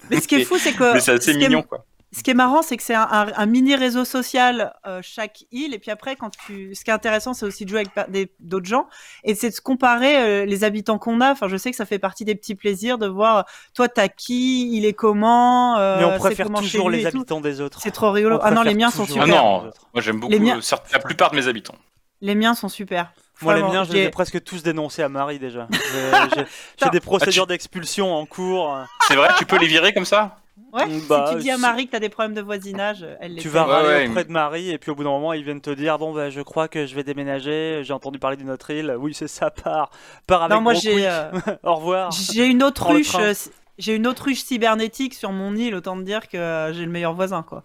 Mais 0.09 0.19
ce 0.19 0.27
qui 0.27 0.35
est 0.35 0.43
fou, 0.43 0.57
c'est 0.57 0.73
que 0.73 0.93
Mais 0.93 0.99
c'est 0.99 1.11
assez 1.13 1.33
ce 1.33 1.37
qui 1.37 1.43
est- 1.43 1.47
mignon, 1.47 1.61
quoi. 1.63 1.85
Ce 2.13 2.23
qui 2.23 2.31
est 2.31 2.33
marrant, 2.33 2.61
c'est 2.61 2.75
que 2.75 2.83
c'est 2.83 2.93
un, 2.93 3.07
un- 3.09 3.31
un 3.37 3.45
mini 3.45 3.73
réseau 3.73 4.03
social 4.03 4.73
euh, 4.85 4.99
chaque 5.01 5.45
île, 5.51 5.73
et 5.73 5.79
puis 5.79 5.91
après, 5.91 6.17
quand 6.17 6.29
tu, 6.29 6.75
ce 6.75 6.83
qui 6.83 6.89
est 6.89 6.93
intéressant, 6.93 7.33
c'est 7.33 7.45
aussi 7.45 7.63
de 7.63 7.69
jouer 7.69 7.83
avec 7.95 8.29
d'autres 8.41 8.65
gens, 8.65 8.87
et 9.23 9.33
c'est 9.33 9.49
de 9.49 9.55
se 9.55 9.61
comparer 9.61 10.17
euh, 10.17 10.45
les 10.45 10.65
habitants 10.65 10.97
qu'on 10.97 11.21
a. 11.21 11.31
Enfin, 11.31 11.47
je 11.47 11.55
sais 11.55 11.71
que 11.71 11.77
ça 11.77 11.85
fait 11.85 11.99
partie 11.99 12.25
des 12.25 12.35
petits 12.35 12.55
plaisirs 12.55 12.97
de 12.97 13.07
voir, 13.07 13.45
toi, 13.73 13.87
t'as 13.87 14.09
qui, 14.09 14.75
il 14.75 14.85
est 14.85 14.91
comment. 14.93 15.77
euh, 15.77 15.99
Mais 15.99 16.03
on 16.03 16.17
préfère 16.17 16.51
toujours 16.51 16.89
les 16.89 17.01
tout. 17.03 17.07
habitants 17.07 17.39
des 17.39 17.61
autres. 17.61 17.79
C'est 17.81 17.91
trop 17.91 18.11
rigolo. 18.11 18.35
On 18.37 18.39
Ah 18.43 18.51
non, 18.51 18.63
les 18.63 18.73
miens 18.75 18.91
sont 18.91 19.03
Ah 19.03 19.11
super. 19.13 19.27
non. 19.27 19.61
les 19.61 19.67
autres. 19.69 19.87
Moi, 19.93 20.01
j'aime 20.01 20.19
beaucoup 20.19 20.33
Les 20.33 20.39
miens- 20.39 20.57
euh, 20.57 20.61
certes, 20.61 20.91
la 20.91 20.99
plupart 20.99 21.31
de 21.31 21.37
mes 21.37 21.47
habitants. 21.47 21.75
Les 22.19 22.35
miens 22.35 22.55
sont 22.55 22.67
super. 22.69 23.13
Moi, 23.41 23.55
les 23.55 23.63
miens, 23.63 23.83
je 23.85 23.93
les 23.93 23.99
ai 23.99 24.03
j'ai- 24.03 24.09
presque 24.09 24.43
tous 24.43 24.61
dénoncés 24.61 25.01
à 25.01 25.09
Marie 25.09 25.39
déjà. 25.39 25.67
J'ai- 26.35 26.89
des 26.91 26.99
procédures 26.99 27.47
d'expulsion 27.47 28.13
en 28.13 28.25
cours. 28.25 28.77
C'est 29.07 29.15
vrai, 29.15 29.29
tu 29.37 29.45
peux 29.45 29.57
les 29.57 29.65
virer 29.67 29.93
comme 29.93 30.05
ça? 30.05 30.37
Ouais, 30.73 30.87
Bah, 31.09 31.25
si 31.25 31.35
tu 31.35 31.41
dis 31.41 31.51
à 31.51 31.57
Marie 31.57 31.85
que 31.85 31.91
tu 31.91 31.95
as 31.97 31.99
des 31.99 32.09
problèmes 32.09 32.33
de 32.33 32.41
voisinage, 32.41 33.05
elle 33.19 33.33
les 33.35 33.41
Tu 33.41 33.49
fait. 33.49 33.53
vas 33.55 33.65
Ouais, 33.65 33.73
râler 33.73 33.87
ouais, 33.87 34.07
auprès 34.07 34.23
de 34.25 34.31
Marie 34.31 34.69
et 34.71 34.77
puis 34.77 34.91
au 34.91 34.95
bout 34.95 35.03
d'un 35.03 35.09
moment 35.09 35.33
ils 35.33 35.43
viennent 35.43 35.61
te 35.61 35.69
dire 35.71 35.97
bon 35.97 36.13
bah 36.13 36.29
je 36.29 36.41
crois 36.41 36.67
que 36.67 36.85
je 36.85 36.95
vais 36.95 37.03
déménager, 37.03 37.81
j'ai 37.83 37.93
entendu 37.93 38.19
parler 38.19 38.37
d'une 38.37 38.49
autre 38.49 38.69
île, 38.71 38.95
oui 38.97 39.13
c'est 39.13 39.27
ça, 39.27 39.49
part, 39.51 39.89
part 40.27 40.43
avec 40.43 40.57
Non, 40.57 40.61
moi 40.61 40.73
j'ai 40.73 41.07
euh, 41.07 41.31
au 41.63 41.75
revoir. 41.75 42.11
j'ai 42.13 42.45
une 42.47 42.63
autruche. 42.63 43.15
euh, 43.15 43.33
J'ai 43.77 43.95
une 43.95 44.05
autruche 44.07 44.43
cybernétique 44.43 45.13
sur 45.13 45.31
mon 45.31 45.55
île, 45.55 45.75
autant 45.75 45.97
te 45.97 46.03
dire 46.03 46.27
que 46.27 46.37
euh, 46.37 46.71
j'ai 46.73 46.85
le 46.85 46.91
meilleur 46.91 47.13
voisin, 47.13 47.41
quoi. 47.43 47.63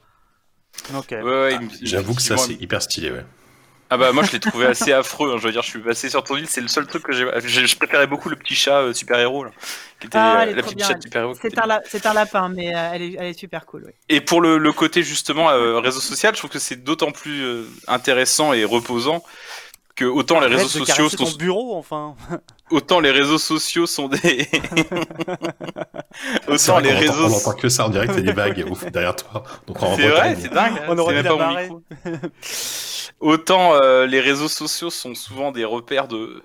Ok. 0.96 1.10
Ouais, 1.12 1.22
ouais, 1.22 1.58
J'avoue 1.82 2.14
que 2.14 2.22
ça, 2.22 2.36
c'est 2.36 2.54
hyper 2.54 2.82
stylé, 2.82 3.10
ouais. 3.10 3.24
Ah 3.88 3.96
bah 3.96 4.10
moi 4.12 4.24
je 4.24 4.32
l'ai 4.32 4.40
trouvé 4.40 4.66
assez 4.66 4.92
affreux, 4.92 5.32
hein, 5.32 5.38
je 5.38 5.44
veux 5.46 5.52
dire, 5.52 5.62
je 5.62 5.68
suis 5.70 5.78
passé 5.78 6.10
sur 6.10 6.24
ton 6.24 6.36
île, 6.36 6.48
c'est 6.48 6.60
le 6.60 6.66
seul 6.66 6.86
truc 6.86 7.04
que 7.04 7.12
j'ai... 7.12 7.24
Je 7.46 7.76
préférais 7.76 8.08
beaucoup 8.08 8.28
le 8.28 8.34
petit 8.34 8.56
chat 8.56 8.80
euh, 8.80 8.92
super-héros, 8.92 9.44
là, 9.44 9.50
qui 10.00 10.08
était 10.08 10.18
Ah, 10.18 10.42
euh, 10.42 10.54
la 10.56 10.62
petite 10.62 10.84
chatte 10.84 11.02
super-héros. 11.02 11.34
C'est 11.40 11.48
était- 11.48 12.06
un, 12.08 12.12
lapin, 12.14 12.48
mais 12.48 12.74
euh, 12.74 12.90
elle, 12.94 13.02
est, 13.02 13.16
elle 13.16 13.26
est 13.26 13.38
super 13.38 13.64
cool. 13.64 13.84
oui. 13.86 13.92
Et 14.08 14.20
pour 14.20 14.40
le, 14.40 14.58
le 14.58 14.72
côté 14.72 15.04
justement 15.04 15.50
euh, 15.50 15.78
réseau 15.78 16.00
social, 16.00 16.34
je 16.34 16.38
trouve 16.40 16.50
que 16.50 16.58
c'est 16.58 16.82
d'autant 16.82 17.12
plus 17.12 17.42
euh, 17.44 17.64
intéressant 17.86 18.52
et 18.52 18.64
reposant 18.64 19.22
que 19.96 20.04
autant 20.04 20.38
les 20.40 20.46
Arrête 20.46 20.58
réseaux 20.58 20.80
de 20.80 20.84
sociaux 20.84 20.94
caresser 20.94 21.16
ton 21.16 21.26
sont, 21.26 21.36
bureau 21.38 21.76
enfin. 21.76 22.14
autant 22.70 23.00
les 23.00 23.10
réseaux 23.10 23.38
sociaux 23.38 23.86
sont 23.86 24.08
des 24.08 24.18
autant 26.48 26.78
les 26.78 26.90
qu'on 26.90 26.94
entend- 26.96 27.00
réseaux 27.00 27.24
On 27.26 27.32
entend 27.36 27.52
que 27.54 27.68
ça 27.68 27.86
en 27.86 27.88
direct, 27.88 28.12
il 28.16 28.24
y 28.24 28.28
a 28.28 28.32
des 28.32 28.32
vagues 28.32 28.66
ouf, 28.70 28.84
derrière 28.90 29.16
toi. 29.16 29.42
Donc 29.66 29.78
C'est 29.96 30.08
vrai, 30.08 30.36
c'est 30.40 30.52
dingue. 30.52 30.72
hein, 30.78 30.84
On 30.88 30.98
aurait 30.98 31.22
pas 31.22 31.34
mon 31.36 31.60
micro. 31.60 31.82
Autant 33.20 33.74
euh, 33.74 34.06
les 34.06 34.20
réseaux 34.20 34.48
sociaux 34.48 34.90
sont 34.90 35.14
souvent 35.14 35.50
des 35.52 35.64
repères 35.64 36.08
de 36.08 36.42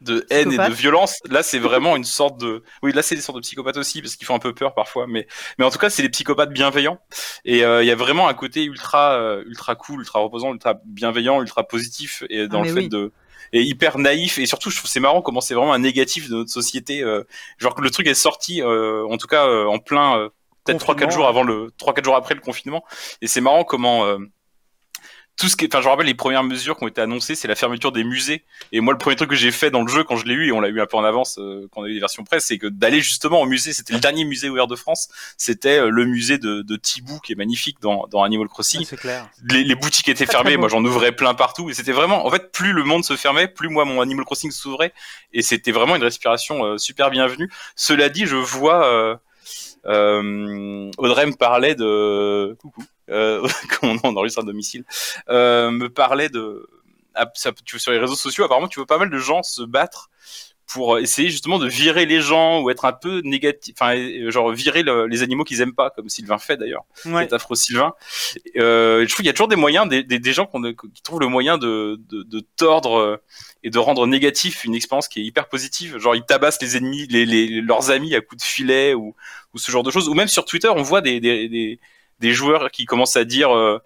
de 0.00 0.26
haine 0.30 0.52
et 0.52 0.58
de 0.58 0.72
violence. 0.72 1.18
Là, 1.28 1.42
c'est 1.42 1.58
vraiment 1.58 1.96
une 1.96 2.04
sorte 2.04 2.38
de. 2.40 2.62
Oui, 2.82 2.92
là, 2.92 3.02
c'est 3.02 3.14
des 3.14 3.20
sortes 3.20 3.36
de 3.36 3.42
psychopathes 3.42 3.76
aussi 3.76 4.00
parce 4.02 4.16
qu'ils 4.16 4.26
font 4.26 4.34
un 4.34 4.38
peu 4.40 4.54
peur 4.54 4.74
parfois, 4.74 5.06
mais 5.06 5.26
mais 5.58 5.64
en 5.64 5.70
tout 5.70 5.78
cas, 5.78 5.90
c'est 5.90 6.02
des 6.02 6.08
psychopathes 6.08 6.52
bienveillants. 6.52 6.98
Et 7.44 7.64
euh, 7.64 7.82
il 7.82 7.86
y 7.86 7.90
a 7.90 7.96
vraiment 7.96 8.28
un 8.28 8.34
côté 8.34 8.64
ultra 8.64 9.12
euh, 9.14 9.42
ultra 9.46 9.74
cool, 9.76 10.00
ultra 10.00 10.20
reposant, 10.20 10.52
ultra 10.52 10.80
bienveillant, 10.86 11.40
ultra 11.42 11.64
positif 11.66 12.22
et 12.30 12.48
dans 12.48 12.60
Ah, 12.60 12.62
le 12.62 12.68
mais 12.68 12.72
fait 12.72 12.84
oui. 12.84 12.88
de 12.88 13.12
et 13.52 13.62
hyper 13.62 13.98
naïf 13.98 14.38
et 14.38 14.46
surtout 14.46 14.70
je 14.70 14.76
trouve 14.76 14.88
c'est 14.88 15.00
marrant 15.00 15.22
comment 15.22 15.40
c'est 15.40 15.54
vraiment 15.54 15.72
un 15.72 15.80
négatif 15.80 16.28
de 16.30 16.36
notre 16.36 16.50
société 16.50 17.02
euh, 17.02 17.24
genre 17.58 17.74
que 17.74 17.82
le 17.82 17.90
truc 17.90 18.06
est 18.06 18.14
sorti 18.14 18.62
euh, 18.62 19.04
en 19.08 19.16
tout 19.16 19.26
cas 19.26 19.46
euh, 19.48 19.66
en 19.66 19.78
plein 19.80 20.18
euh, 20.18 20.28
peut-être 20.64 20.78
trois 20.78 20.94
quatre 20.94 21.10
Confinement, 21.10 21.12
jours 21.12 21.26
ouais. 21.26 21.28
avant 21.28 21.42
le 21.42 21.72
trois 21.76 21.92
quatre 21.92 22.04
jours 22.04 22.14
après 22.14 22.34
le 22.34 22.40
confinement 22.40 22.84
et 23.22 23.26
c'est 23.26 23.40
marrant 23.40 23.64
comment 23.64 24.04
euh, 24.06 24.18
tout 25.40 25.48
ce 25.48 25.56
qui, 25.56 25.64
est- 25.64 25.74
enfin, 25.74 25.80
je 25.80 25.86
me 25.86 25.90
rappelle 25.90 26.06
les 26.06 26.14
premières 26.14 26.44
mesures 26.44 26.76
qui 26.76 26.84
ont 26.84 26.88
été 26.88 27.00
annoncées, 27.00 27.34
c'est 27.34 27.48
la 27.48 27.54
fermeture 27.54 27.92
des 27.92 28.04
musées. 28.04 28.44
Et 28.72 28.80
moi, 28.80 28.92
le 28.92 28.98
premier 28.98 29.16
truc 29.16 29.30
que 29.30 29.36
j'ai 29.36 29.50
fait 29.50 29.70
dans 29.70 29.80
le 29.82 29.88
jeu 29.88 30.04
quand 30.04 30.16
je 30.16 30.26
l'ai 30.26 30.34
eu, 30.34 30.48
et 30.48 30.52
on 30.52 30.60
l'a 30.60 30.68
eu 30.68 30.80
un 30.80 30.86
peu 30.86 30.98
en 30.98 31.04
avance 31.04 31.38
euh, 31.38 31.66
quand 31.72 31.80
on 31.80 31.84
a 31.84 31.88
eu 31.88 31.94
les 31.94 32.00
versions 32.00 32.22
presse, 32.24 32.44
c'est 32.44 32.58
que 32.58 32.66
d'aller 32.66 33.00
justement 33.00 33.40
au 33.40 33.46
musée. 33.46 33.72
C'était 33.72 33.94
le 33.94 34.00
dernier 34.00 34.24
musée 34.24 34.50
ouvert 34.50 34.66
de 34.66 34.76
France. 34.76 35.08
C'était 35.38 35.78
euh, 35.78 35.88
le 35.88 36.04
musée 36.04 36.36
de, 36.36 36.60
de 36.60 36.76
Thibou, 36.76 37.18
qui 37.20 37.32
est 37.32 37.36
magnifique 37.36 37.78
dans, 37.80 38.06
dans 38.10 38.22
Animal 38.22 38.48
Crossing. 38.48 38.84
C'est 38.84 38.96
clair. 38.98 39.28
Les, 39.48 39.64
les 39.64 39.74
boutiques 39.74 40.08
étaient 40.10 40.26
fermées, 40.26 40.58
moi 40.58 40.68
j'en 40.68 40.84
ouvrais 40.84 41.12
plein 41.12 41.32
partout. 41.32 41.70
Et 41.70 41.74
c'était 41.74 41.92
vraiment, 41.92 42.26
en 42.26 42.30
fait, 42.30 42.52
plus 42.52 42.72
le 42.74 42.84
monde 42.84 43.04
se 43.04 43.16
fermait, 43.16 43.48
plus 43.48 43.70
moi 43.70 43.86
mon 43.86 44.02
Animal 44.02 44.26
Crossing 44.26 44.50
s'ouvrait. 44.50 44.92
Et 45.32 45.40
c'était 45.40 45.72
vraiment 45.72 45.96
une 45.96 46.02
respiration 46.04 46.64
euh, 46.64 46.76
super 46.76 47.10
bienvenue. 47.10 47.50
Cela 47.76 48.10
dit, 48.10 48.26
je 48.26 48.36
vois. 48.36 48.84
Euh, 48.84 49.16
euh, 49.86 50.90
Audrey 50.98 51.24
me 51.24 51.32
parlait 51.32 51.74
de 51.74 52.54
coucou 52.60 52.84
euh, 53.10 53.46
comment 53.80 53.96
on 54.04 54.16
enregistre 54.16 54.40
à 54.40 54.44
domicile. 54.44 54.84
Euh, 55.28 55.70
me 55.70 55.88
parlait 55.88 56.28
de 56.28 56.68
ah, 57.14 57.26
ça, 57.34 57.50
tu, 57.64 57.78
sur 57.78 57.90
les 57.92 57.98
réseaux 57.98 58.14
sociaux 58.14 58.44
apparemment 58.44 58.68
tu 58.68 58.78
vois 58.78 58.86
pas 58.86 58.98
mal 58.98 59.10
de 59.10 59.18
gens 59.18 59.42
se 59.42 59.62
battre 59.62 60.10
pour 60.72 61.00
essayer 61.00 61.28
justement 61.30 61.58
de 61.58 61.66
virer 61.66 62.06
les 62.06 62.20
gens 62.20 62.60
ou 62.60 62.70
être 62.70 62.84
un 62.84 62.92
peu 62.92 63.20
négatif 63.24 63.74
enfin 63.76 63.96
euh, 63.96 64.30
genre 64.30 64.52
virer 64.52 64.84
le- 64.84 65.06
les 65.08 65.24
animaux 65.24 65.42
qu'ils 65.42 65.60
aiment 65.60 65.74
pas 65.74 65.90
comme 65.90 66.08
Sylvain 66.08 66.38
fait 66.38 66.56
d'ailleurs 66.56 66.84
Ouais. 67.06 67.22
cet 67.24 67.32
affreux 67.32 67.56
Sylvain. 67.56 67.92
Euh, 68.56 69.00
je 69.00 69.06
trouve 69.06 69.16
qu'il 69.16 69.26
y 69.26 69.30
a 69.30 69.32
toujours 69.32 69.48
des 69.48 69.56
moyens 69.56 69.88
des, 69.88 70.04
des, 70.04 70.20
des 70.20 70.32
gens 70.32 70.46
qu'on- 70.46 70.62
qui 70.72 71.02
trouvent 71.02 71.18
le 71.18 71.26
moyen 71.26 71.58
de, 71.58 72.00
de, 72.08 72.22
de 72.22 72.40
tordre 72.56 72.96
euh, 72.98 73.16
et 73.64 73.70
de 73.70 73.78
rendre 73.80 74.06
négatif 74.06 74.64
une 74.64 74.76
expérience 74.76 75.08
qui 75.08 75.20
est 75.20 75.24
hyper 75.24 75.48
positive. 75.48 75.98
Genre 75.98 76.14
ils 76.14 76.24
tabassent 76.24 76.62
les 76.62 76.76
ennemis 76.76 77.08
les, 77.08 77.26
les, 77.26 77.60
leurs 77.60 77.90
amis 77.90 78.14
à 78.14 78.20
coups 78.20 78.40
de 78.40 78.46
filet 78.46 78.94
ou, 78.94 79.16
ou 79.52 79.58
ce 79.58 79.72
genre 79.72 79.82
de 79.82 79.90
choses. 79.90 80.08
Ou 80.08 80.14
même 80.14 80.28
sur 80.28 80.44
Twitter 80.44 80.68
on 80.68 80.82
voit 80.82 81.00
des, 81.00 81.18
des, 81.18 81.48
des, 82.20 82.32
joueurs 82.32 82.70
qui 82.70 82.84
commencent 82.84 83.16
à 83.16 83.24
dire 83.24 83.54
euh, 83.54 83.80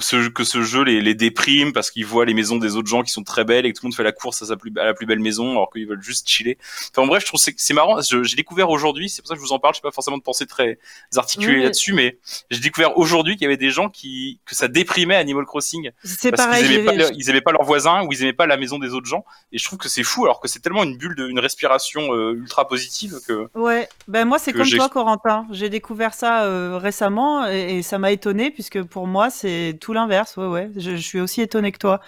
ce- 0.00 0.28
que 0.28 0.44
ce 0.44 0.62
jeu 0.62 0.82
les, 0.82 1.00
les 1.00 1.14
déprime 1.14 1.72
parce 1.72 1.90
qu'ils 1.90 2.04
voient 2.06 2.24
les 2.24 2.34
maisons 2.34 2.56
des 2.56 2.76
autres 2.76 2.88
gens 2.88 3.02
qui 3.02 3.10
sont 3.12 3.22
très 3.24 3.44
belles 3.44 3.64
et 3.66 3.72
que 3.72 3.78
tout 3.78 3.84
le 3.84 3.88
monde 3.88 3.94
fait 3.96 4.02
la 4.02 4.12
course 4.12 4.42
à, 4.42 4.46
sa 4.46 4.56
plus, 4.56 4.72
à 4.78 4.84
la 4.84 4.94
plus 4.94 5.06
belle 5.06 5.20
maison 5.20 5.52
alors 5.52 5.70
qu'ils 5.72 5.86
veulent 5.86 6.02
juste 6.02 6.28
chiller. 6.28 6.58
Enfin 6.90 7.02
en 7.02 7.06
bref, 7.06 7.22
je 7.22 7.28
trouve 7.28 7.42
que 7.44 7.52
c'est- 7.56 7.74
marrant. 7.74 8.00
J'ai 8.02 8.36
découvert 8.36 8.70
aujourd'hui, 8.70 9.08
c'est 9.08 9.22
pour 9.22 9.28
ça 9.28 9.34
que 9.34 9.40
je 9.40 9.44
vous 9.46 9.52
en 9.52 9.58
parle. 9.58 9.74
Je 9.74 9.78
sais 9.78 9.82
pas 9.82 9.90
forcément 9.92 10.18
de 10.18 10.22
penser 10.22 10.46
très 10.46 10.78
articulé 11.16 11.56
Oui. 11.56 11.62
là-dessus, 11.62 11.92
mais 11.92 12.18
j'ai 12.50 12.60
découvert 12.60 12.96
aujourd'hui 12.98 13.34
qu'il 13.36 13.42
y 13.42 13.46
avait 13.46 13.56
des 13.56 13.70
gens 13.70 13.88
qui 13.88 14.40
que 14.44 14.54
ça 14.54 14.68
déprimait 14.68 15.16
Animal 15.16 15.44
Crossing 15.44 15.90
C'est 16.04 16.32
pareil. 16.32 16.64
qu'ils 16.64 16.74
aimaient, 16.74 16.84
pas 16.84 16.94
leur- 16.94 17.10
ils 17.14 17.30
aimaient 17.30 17.40
pas 17.40 17.52
leurs 17.52 17.64
voisins 17.64 18.02
ou 18.04 18.12
ils 18.12 18.22
aimaient 18.22 18.32
pas 18.32 18.46
la 18.46 18.56
maison 18.56 18.78
des 18.78 18.90
autres 18.94 19.06
gens. 19.06 19.24
Et 19.52 19.58
je 19.58 19.64
trouve 19.64 19.78
que 19.78 19.88
c'est 19.88 20.02
fou 20.02 20.24
alors 20.24 20.40
que 20.40 20.48
c'est 20.48 20.60
tellement 20.60 20.84
une 20.84 20.96
bulle, 20.96 21.14
de, 21.14 21.28
une 21.28 21.38
respiration 21.38 22.12
euh, 22.14 22.32
ultra 22.32 22.66
positive 22.68 23.14
que 23.26 23.48
Ouais, 23.54 23.88
ben 24.08 24.24
moi 24.24 24.38
c'est 24.38 24.52
comme 24.52 24.68
toi 24.68 24.88
Corentin. 24.88 25.46
J'ai 25.50 25.68
découvert 25.68 26.14
ça 26.14 26.44
euh, 26.44 26.78
récemment 26.78 27.46
et, 27.48 27.78
et 27.78 27.82
ça 27.82 27.98
m'a 27.98 28.10
étonné 28.12 28.50
puisque 28.50 28.82
pour 28.82 29.06
moi 29.06 29.30
c'est 29.30 29.75
tout 29.76 29.92
l'inverse. 29.92 30.36
Ouais, 30.36 30.46
ouais. 30.46 30.70
Je, 30.76 30.96
je 30.96 31.02
suis 31.02 31.20
aussi 31.20 31.42
étonné 31.42 31.72
que 31.72 31.78
toi. 31.78 32.00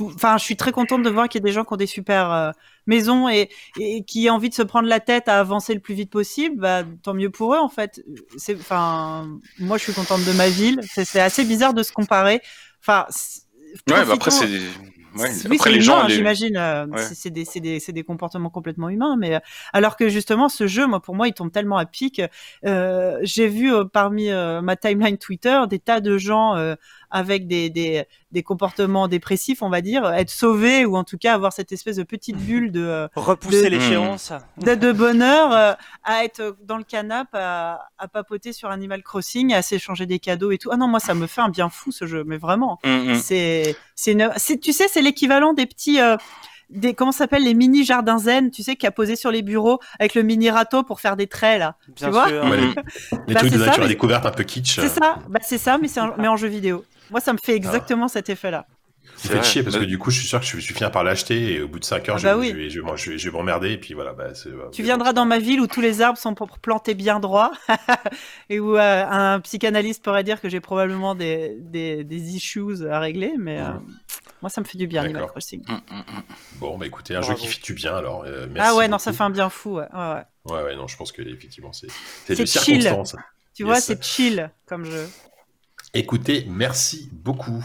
Enfin, 0.00 0.38
je 0.38 0.44
suis 0.44 0.56
très 0.56 0.72
contente 0.72 1.02
de 1.02 1.10
voir 1.10 1.28
qu'il 1.28 1.40
y 1.40 1.44
a 1.44 1.46
des 1.46 1.52
gens 1.52 1.64
qui 1.64 1.72
ont 1.72 1.76
des 1.76 1.86
super 1.86 2.32
euh, 2.32 2.50
maisons 2.86 3.28
et, 3.28 3.50
et 3.78 4.02
qui 4.04 4.28
ont 4.30 4.34
envie 4.34 4.48
de 4.48 4.54
se 4.54 4.62
prendre 4.62 4.88
la 4.88 5.00
tête 5.00 5.28
à 5.28 5.38
avancer 5.38 5.74
le 5.74 5.80
plus 5.80 5.94
vite 5.94 6.10
possible. 6.10 6.60
Bah, 6.60 6.84
tant 7.02 7.14
mieux 7.14 7.30
pour 7.30 7.54
eux 7.54 7.58
en 7.58 7.68
fait. 7.68 8.02
Enfin, 8.52 9.28
moi 9.58 9.78
je 9.78 9.84
suis 9.84 9.92
contente 9.92 10.24
de 10.24 10.32
ma 10.32 10.48
ville. 10.48 10.80
C'est 10.92 11.20
assez 11.20 11.44
bizarre 11.44 11.74
de 11.74 11.82
se 11.82 11.92
comparer. 11.92 12.40
Enfin, 12.80 13.06
ouais, 13.90 14.04
bah 14.04 14.14
après 14.14 14.30
c'est 14.30 14.48
ouais, 15.16 15.28
oui, 15.30 15.56
après 15.56 15.56
c'est 15.58 15.70
les 15.70 15.74
humain, 15.86 16.02
gens 16.02 16.08
j'imagine. 16.08 16.56
euh, 16.56 16.86
Ouais. 16.86 17.02
c'est- 17.02 17.30
des, 17.30 17.44
c'est 17.44 17.60
des, 17.60 17.80
c'est 17.80 17.92
des 17.92 18.02
comportements 18.04 18.50
complètement 18.50 18.88
humains. 18.88 19.16
Mais 19.18 19.34
euh, 19.36 19.40
alors 19.72 19.96
que 19.96 20.08
justement, 20.08 20.48
ce 20.48 20.66
jeu, 20.66 20.86
moi, 20.86 21.00
pour 21.00 21.14
moi, 21.14 21.28
il 21.28 21.32
tombe 21.34 21.50
tellement 21.52 21.76
à 21.78 21.86
pic. 21.86 22.20
Euh, 22.64 23.18
J'ai 23.22 23.48
vu 23.48 23.72
euh, 23.72 23.84
parmi 23.84 24.30
euh, 24.30 24.60
ma 24.62 24.76
timeline 24.76 25.18
Twitter 25.18 25.60
des 25.68 25.78
tas 25.78 26.00
de 26.00 26.18
gens 26.18 26.56
euh, 26.56 26.74
avec 27.10 27.46
des, 27.46 27.70
des, 27.70 28.04
des 28.32 28.42
comportements 28.42 29.08
dépressifs, 29.08 29.62
on 29.62 29.70
va 29.70 29.80
dire, 29.80 30.04
être 30.12 30.28
sauvés 30.30 30.84
ou 30.84 30.96
en 30.96 31.04
tout 31.04 31.16
cas 31.16 31.32
avoir 31.34 31.52
cette 31.54 31.72
espèce 31.72 31.96
de 31.96 32.02
petite 32.02 32.36
bulle 32.46 32.70
de, 32.72 32.80
euh, 32.84 33.08
Repousser 33.16 33.70
l'échéance. 33.70 34.32
de, 34.58 34.74
de 34.74 34.92
bonheur 34.92 35.52
euh, 35.52 35.72
à 36.04 36.24
être 36.24 36.56
dans 36.64 36.76
le 36.76 36.84
canapé 36.84 37.38
à, 37.38 37.80
à 37.98 38.08
papoter 38.08 38.52
sur 38.52 38.70
Animal 38.70 39.02
Crossing, 39.02 39.54
à 39.54 39.62
s'échanger 39.62 40.06
des 40.06 40.18
cadeaux 40.18 40.50
et 40.50 40.58
tout. 40.58 40.68
Ah 40.72 40.76
non, 40.76 40.86
moi, 40.88 41.00
ça 41.00 41.14
me 41.14 41.26
fait 41.26 41.40
un 41.40 41.48
bien 41.48 41.68
fou 41.70 41.92
ce 41.92 42.06
jeu, 42.06 42.24
mais 42.26 42.36
vraiment. 42.36 42.78
Mm, 42.84 43.12
mm. 43.12 43.14
C'est, 43.16 43.76
c'est 43.94 44.12
une, 44.12 44.30
c'est, 44.36 44.58
tu 44.58 44.72
sais, 44.72 44.88
c'est 44.98 45.02
l'équivalent 45.04 45.52
des 45.52 45.66
petits, 45.66 46.00
euh, 46.00 46.16
des, 46.70 46.92
comment 46.92 47.12
ça 47.12 47.18
s'appelle, 47.18 47.44
les 47.44 47.54
mini 47.54 47.84
jardins 47.84 48.18
zen, 48.18 48.50
tu 48.50 48.62
sais, 48.64 48.74
qui 48.76 48.84
a 48.86 48.90
posé 48.90 49.14
sur 49.16 49.30
les 49.30 49.42
bureaux 49.42 49.78
avec 50.00 50.14
le 50.16 50.22
mini 50.22 50.50
râteau 50.50 50.82
pour 50.82 51.00
faire 51.00 51.16
des 51.16 51.28
traits, 51.28 51.60
là. 51.60 51.76
Bien 51.88 52.08
tu 52.08 52.12
vois 52.12 52.28
sûr. 52.28 52.44
Ouais, 52.44 52.56
les, 52.56 52.66
les 53.28 53.34
Bah, 53.34 53.40
trucs 53.40 53.52
de 53.52 53.58
ça, 53.58 53.66
nature 53.66 53.82
à 53.82 53.86
mais- 53.86 53.92
découverte 53.92 54.26
un 54.26 54.30
peu 54.32 54.42
kitsch. 54.42 54.80
C'est 54.80 54.88
ça, 54.88 55.18
bah, 55.28 55.38
c'est 55.42 55.58
ça, 55.58 55.78
mais 55.78 55.86
c'est 55.88 56.00
en, 56.00 56.14
mais 56.18 56.26
en 56.28 56.36
jeu 56.36 56.48
vidéo. 56.48 56.84
Moi, 57.10 57.20
ça 57.20 57.32
me 57.32 57.38
fait 57.38 57.54
exactement 57.54 58.08
cet 58.08 58.28
effet-là. 58.28 58.66
Ça 58.68 58.74
C'est 59.20 59.28
fait 59.28 59.34
vrai. 59.34 59.42
chier 59.42 59.62
parce 59.62 59.74
que 59.76 59.80
Bah- 59.80 59.86
du 59.86 59.98
coup, 59.98 60.10
je 60.10 60.18
suis 60.20 60.28
sûr 60.28 60.38
que 60.40 60.46
je 60.46 60.56
vais 60.56 60.62
finir 60.62 60.90
par 60.90 61.02
l'acheter 61.04 61.52
et 61.54 61.60
au 61.62 61.68
bout 61.68 61.78
de 61.80 61.84
5 61.84 62.08
heures, 62.08 62.14
Ah 62.16 62.18
je, 62.18 62.24
bah 62.26 62.34
je 62.34 62.38
oui. 62.38 62.52
vais, 62.52 62.70
je, 62.70 62.80
vais- 62.80 62.96
je 62.96 63.10
vais- 63.10 63.18
je 63.18 63.28
vais 63.30 63.36
m'emmerder 63.36 63.72
et 63.72 63.78
puis 63.78 63.92
voilà. 63.94 64.12
Bah, 64.12 64.34
c'est- 64.34 64.50
Tu 64.72 64.82
viendras 64.82 65.12
dans 65.12 65.24
ma 65.24 65.38
ville 65.38 65.60
où 65.60 65.66
tous 65.66 65.80
les 65.80 66.00
arbres 66.02 66.18
sont 66.18 66.34
plantés 66.34 66.94
bien 66.94 67.18
droits 67.20 67.50
et 68.50 68.60
où 68.60 68.76
euh, 68.76 69.04
un 69.08 69.40
psychanalyste 69.40 70.02
pourrait 70.04 70.24
dire 70.24 70.40
que 70.40 70.48
j'ai 70.48 70.60
probablement 70.60 71.14
des, 71.14 71.56
des, 71.58 72.04
des 72.04 72.34
issues 72.36 72.86
à 72.88 73.00
régler, 73.00 73.34
mais 73.38 73.58
euh, 73.60 73.64
moi, 74.40 74.50
ça 74.50 74.60
me 74.60 74.66
fait 74.66 74.78
du 74.78 74.86
bien, 74.86 75.02
Animal. 75.02 75.26
Crossing. 75.26 75.62
Mm, 75.66 75.72
mm, 75.72 75.78
mm. 75.98 76.22
Bon, 76.60 76.78
bah 76.78 76.86
écoutez, 76.86 77.16
un 77.16 77.20
Bravo. 77.20 77.34
jeu 77.36 77.40
qui 77.40 77.48
fit 77.48 77.60
du 77.60 77.74
bien 77.74 77.96
alors. 77.96 78.22
euh, 78.24 78.46
merci 78.50 78.70
Ah 78.72 78.76
ouais, 78.76 78.86
non, 78.88 78.98
ça 78.98 79.12
fait 79.12 79.22
un 79.24 79.30
bien 79.30 79.48
fou. 79.50 79.78
Ouais, 79.78 79.86
ouais, 79.92 79.98
ouais. 80.14 80.22
Ouais, 80.44 80.62
ouais, 80.62 80.76
non, 80.76 80.86
je 80.86 80.96
pense 80.96 81.10
que 81.12 81.22
effectivement, 81.22 81.72
c'est 81.72 81.88
c'est 82.26 82.36
C'est 82.36 82.42
de 82.44 82.46
chill. 82.48 82.82
circonstance. 82.82 83.16
Tu 83.54 83.64
vois, 83.64 83.80
c'est 83.80 84.00
chill 84.02 84.50
comme 84.66 84.84
jeu. 84.84 85.08
Écoutez, 85.94 86.46
merci 86.48 87.08
beaucoup. 87.12 87.64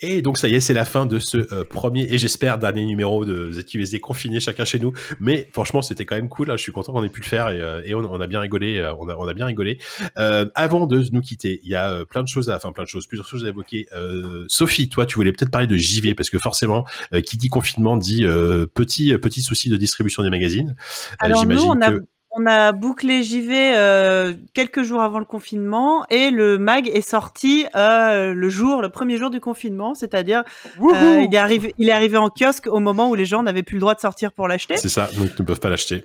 Et 0.00 0.22
donc 0.22 0.38
ça 0.38 0.48
y 0.48 0.54
est, 0.54 0.60
c'est 0.60 0.74
la 0.74 0.84
fin 0.84 1.06
de 1.06 1.18
ce 1.18 1.38
euh, 1.52 1.64
premier 1.64 2.02
et 2.12 2.18
j'espère 2.18 2.58
dernier 2.58 2.84
numéro 2.84 3.24
de 3.24 3.50
ZQSD 3.50 3.98
confiné 4.00 4.38
chacun 4.38 4.64
chez 4.64 4.78
nous. 4.78 4.92
Mais 5.18 5.48
franchement, 5.52 5.82
c'était 5.82 6.04
quand 6.04 6.14
même 6.14 6.28
cool. 6.28 6.50
hein. 6.50 6.56
Je 6.56 6.62
suis 6.62 6.72
content 6.72 6.92
qu'on 6.92 7.02
ait 7.02 7.08
pu 7.08 7.20
le 7.20 7.26
faire 7.26 7.48
et, 7.48 7.60
euh, 7.60 7.82
et 7.84 7.94
on, 7.94 8.00
on 8.00 8.20
a 8.20 8.26
bien 8.28 8.40
rigolé. 8.40 8.78
euh, 8.78 8.94
on, 8.98 9.08
a, 9.08 9.16
on 9.16 9.26
a 9.26 9.34
bien 9.34 9.46
rigolé. 9.46 9.78
Euh, 10.16 10.46
avant 10.54 10.86
de 10.86 11.02
nous 11.12 11.20
quitter, 11.20 11.60
il 11.64 11.70
y 11.70 11.74
a 11.74 12.04
plein 12.04 12.22
de 12.22 12.28
choses, 12.28 12.48
à, 12.48 12.56
enfin 12.56 12.72
plein 12.72 12.84
de 12.84 12.88
choses, 12.88 13.06
plusieurs 13.06 13.26
choses 13.26 13.44
à 13.44 13.48
évoquer. 13.48 13.86
Euh, 13.92 14.44
Sophie, 14.48 14.88
toi, 14.88 15.04
tu 15.04 15.16
voulais 15.16 15.32
peut-être 15.32 15.50
parler 15.50 15.66
de 15.66 15.76
JV 15.76 16.14
parce 16.14 16.30
que 16.30 16.38
forcément, 16.38 16.86
euh, 17.12 17.20
qui 17.20 17.36
dit 17.36 17.48
confinement 17.48 17.96
dit 17.96 18.24
euh, 18.24 18.66
petit 18.66 19.16
petit 19.18 19.42
souci 19.42 19.68
de 19.68 19.76
distribution 19.76 20.22
des 20.22 20.30
magazines. 20.30 20.76
Alors 21.18 21.44
nous, 21.44 21.62
on 21.62 21.80
a, 21.82 21.90
on 22.38 22.46
a 22.46 22.72
bouclé 22.72 23.22
JV 23.22 23.72
euh, 23.74 24.34
quelques 24.54 24.82
jours 24.82 25.02
avant 25.02 25.18
le 25.18 25.24
confinement 25.24 26.06
et 26.08 26.30
le 26.30 26.56
mag 26.58 26.88
est 26.88 27.00
sorti 27.00 27.66
euh, 27.74 28.32
le 28.32 28.48
jour, 28.48 28.80
le 28.80 28.88
premier 28.90 29.16
jour 29.16 29.30
du 29.30 29.40
confinement, 29.40 29.94
c'est-à-dire 29.94 30.44
euh, 30.80 31.22
il, 31.22 31.34
est 31.34 31.38
arrivé, 31.38 31.74
il 31.78 31.88
est 31.88 31.92
arrivé 31.92 32.16
en 32.16 32.30
kiosque 32.30 32.68
au 32.68 32.78
moment 32.78 33.10
où 33.10 33.14
les 33.14 33.24
gens 33.24 33.42
n'avaient 33.42 33.62
plus 33.64 33.74
le 33.74 33.80
droit 33.80 33.94
de 33.94 34.00
sortir 34.00 34.32
pour 34.32 34.46
l'acheter. 34.46 34.76
C'est 34.76 34.88
ça, 34.88 35.08
donc 35.16 35.30
ils 35.36 35.42
ne 35.42 35.46
peuvent 35.46 35.60
pas 35.60 35.70
l'acheter. 35.70 36.04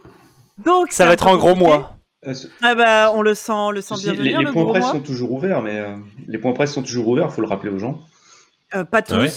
Donc 0.66 0.92
Ça 0.92 1.06
va 1.06 1.14
être 1.14 1.28
un 1.28 1.38
gros 1.38 1.56
mois. 1.56 1.98
Euh, 2.26 2.34
Ah 2.62 2.74
bah 2.74 3.12
on 3.14 3.22
le 3.22 3.36
sent, 3.36 3.52
on 3.52 3.72
le 3.72 3.82
sent 3.82 3.96
bien 4.02 4.14
les, 4.14 4.18
venir 4.18 4.40
les 4.40 4.46
le 4.46 4.52
points 4.52 4.66
presse 4.66 4.84
mois. 4.84 4.92
sont 4.94 5.02
toujours 5.02 5.34
ouverts, 5.34 5.62
mais 5.62 5.80
euh, 5.80 5.96
les 6.28 6.38
points 6.38 6.54
presse 6.54 6.74
sont 6.74 6.84
toujours 6.84 7.10
ouverts, 7.10 7.28
il 7.30 7.34
faut 7.36 7.42
le 7.42 7.48
rappeler 7.48 7.72
aux 7.72 7.80
gens. 7.80 8.02
Euh, 8.76 8.84
pas 8.84 9.02
tous. 9.02 9.14
Ah 9.14 9.20
ouais 9.20 9.32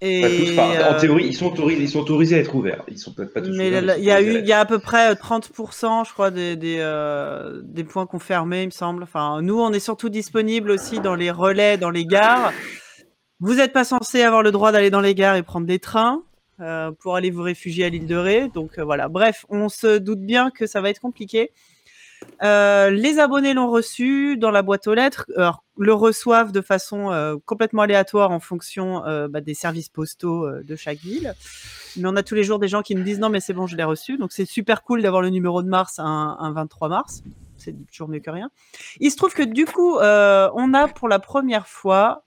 Et, 0.00 0.20
Pas 0.20 0.28
tous, 0.28 0.52
enfin, 0.52 0.90
en 0.90 0.94
euh, 0.94 1.00
théorie, 1.00 1.24
ils 1.26 1.34
sont, 1.34 1.46
autorisés, 1.46 1.82
ils 1.82 1.88
sont 1.88 2.00
autorisés 2.00 2.36
à 2.36 2.38
être 2.40 2.54
ouverts. 2.54 2.84
Ils 2.88 2.98
sont 2.98 3.12
peut-être 3.12 3.32
pas 3.32 3.40
tous 3.40 3.56
Mais 3.56 3.68
il 3.68 4.04
y 4.04 4.10
a 4.10 4.16
à 4.16 4.20
eu, 4.20 4.32
l'être. 4.32 4.42
il 4.42 4.48
y 4.48 4.52
a 4.52 4.60
à 4.60 4.64
peu 4.66 4.78
près 4.78 5.12
euh, 5.12 5.14
30%, 5.14 6.06
je 6.06 6.12
crois, 6.12 6.30
des, 6.30 6.56
des, 6.56 6.76
euh, 6.80 7.60
des 7.64 7.84
points 7.84 8.06
confirmés, 8.06 8.62
il 8.62 8.66
me 8.66 8.70
semble. 8.70 9.02
Enfin, 9.02 9.40
nous, 9.40 9.58
on 9.58 9.72
est 9.72 9.80
surtout 9.80 10.10
disponible 10.10 10.70
aussi 10.70 11.00
dans 11.00 11.14
les 11.14 11.30
relais, 11.30 11.78
dans 11.78 11.90
les 11.90 12.04
gares. 12.04 12.52
Vous 13.40 13.54
n'êtes 13.54 13.72
pas 13.72 13.84
censé 13.84 14.22
avoir 14.22 14.42
le 14.42 14.50
droit 14.50 14.72
d'aller 14.72 14.90
dans 14.90 15.00
les 15.00 15.14
gares 15.14 15.36
et 15.36 15.42
prendre 15.42 15.66
des 15.66 15.78
trains 15.78 16.22
euh, 16.60 16.90
pour 16.90 17.16
aller 17.16 17.30
vous 17.30 17.42
réfugier 17.42 17.84
à 17.84 17.90
l'île 17.90 18.06
de 18.06 18.16
Ré. 18.16 18.48
Donc 18.54 18.78
euh, 18.78 18.84
voilà. 18.84 19.08
Bref, 19.08 19.44
on 19.50 19.68
se 19.68 19.98
doute 19.98 20.20
bien 20.20 20.50
que 20.50 20.66
ça 20.66 20.80
va 20.80 20.88
être 20.88 21.00
compliqué. 21.00 21.50
Euh, 22.42 22.90
les 22.90 23.18
abonnés 23.18 23.54
l'ont 23.54 23.70
reçu 23.70 24.36
dans 24.36 24.50
la 24.50 24.62
boîte 24.62 24.86
aux 24.86 24.94
lettres, 24.94 25.26
alors, 25.36 25.64
le 25.78 25.92
reçoivent 25.92 26.52
de 26.52 26.60
façon 26.60 27.10
euh, 27.10 27.36
complètement 27.44 27.82
aléatoire 27.82 28.30
en 28.30 28.40
fonction 28.40 29.04
euh, 29.06 29.28
bah, 29.28 29.40
des 29.40 29.54
services 29.54 29.88
postaux 29.88 30.48
de 30.62 30.76
chaque 30.76 30.98
ville. 30.98 31.34
Mais 31.96 32.08
on 32.08 32.16
a 32.16 32.22
tous 32.22 32.34
les 32.34 32.44
jours 32.44 32.58
des 32.58 32.68
gens 32.68 32.82
qui 32.82 32.94
nous 32.94 33.02
disent 33.02 33.18
non 33.18 33.30
mais 33.30 33.40
c'est 33.40 33.54
bon 33.54 33.66
je 33.66 33.74
l'ai 33.74 33.84
reçu 33.84 34.18
donc 34.18 34.30
c'est 34.30 34.44
super 34.44 34.82
cool 34.82 35.00
d'avoir 35.00 35.22
le 35.22 35.30
numéro 35.30 35.62
de 35.62 35.68
mars 35.68 35.98
un, 35.98 36.36
un 36.38 36.52
23 36.52 36.90
mars 36.90 37.22
c'est 37.56 37.74
toujours 37.86 38.08
mieux 38.08 38.20
que 38.20 38.30
rien. 38.30 38.50
Il 39.00 39.10
se 39.10 39.16
trouve 39.16 39.32
que 39.32 39.42
du 39.42 39.64
coup 39.64 39.96
on 39.96 40.74
a 40.74 40.88
pour 40.88 41.08
la 41.08 41.18
première 41.18 41.66
fois 41.66 42.24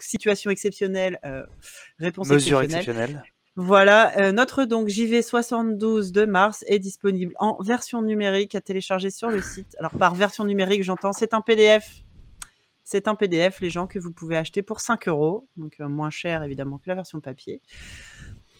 situation 0.00 0.50
exceptionnelle 0.50 1.18
réponse 1.98 2.28
Mesure 2.28 2.62
exceptionnelle 2.62 3.10
exceptionnelle. 3.10 3.32
Voilà, 3.54 4.18
euh, 4.18 4.32
notre 4.32 4.64
donc 4.64 4.88
JV72 4.88 6.10
de 6.10 6.24
mars 6.24 6.64
est 6.68 6.78
disponible 6.78 7.34
en 7.38 7.62
version 7.62 8.00
numérique 8.00 8.54
à 8.54 8.62
télécharger 8.62 9.10
sur 9.10 9.28
le 9.28 9.42
site. 9.42 9.76
Alors 9.78 9.90
par 9.92 10.14
version 10.14 10.44
numérique, 10.44 10.82
j'entends 10.82 11.12
c'est 11.12 11.34
un 11.34 11.42
PDF. 11.42 12.02
C'est 12.82 13.08
un 13.08 13.14
PDF, 13.14 13.60
les 13.60 13.70
gens 13.70 13.86
que 13.86 13.98
vous 13.98 14.10
pouvez 14.10 14.36
acheter 14.36 14.62
pour 14.62 14.80
5 14.80 15.06
euros, 15.06 15.46
donc 15.56 15.76
euh, 15.80 15.88
moins 15.88 16.08
cher 16.08 16.42
évidemment 16.42 16.78
que 16.78 16.88
la 16.88 16.94
version 16.94 17.20
papier. 17.20 17.60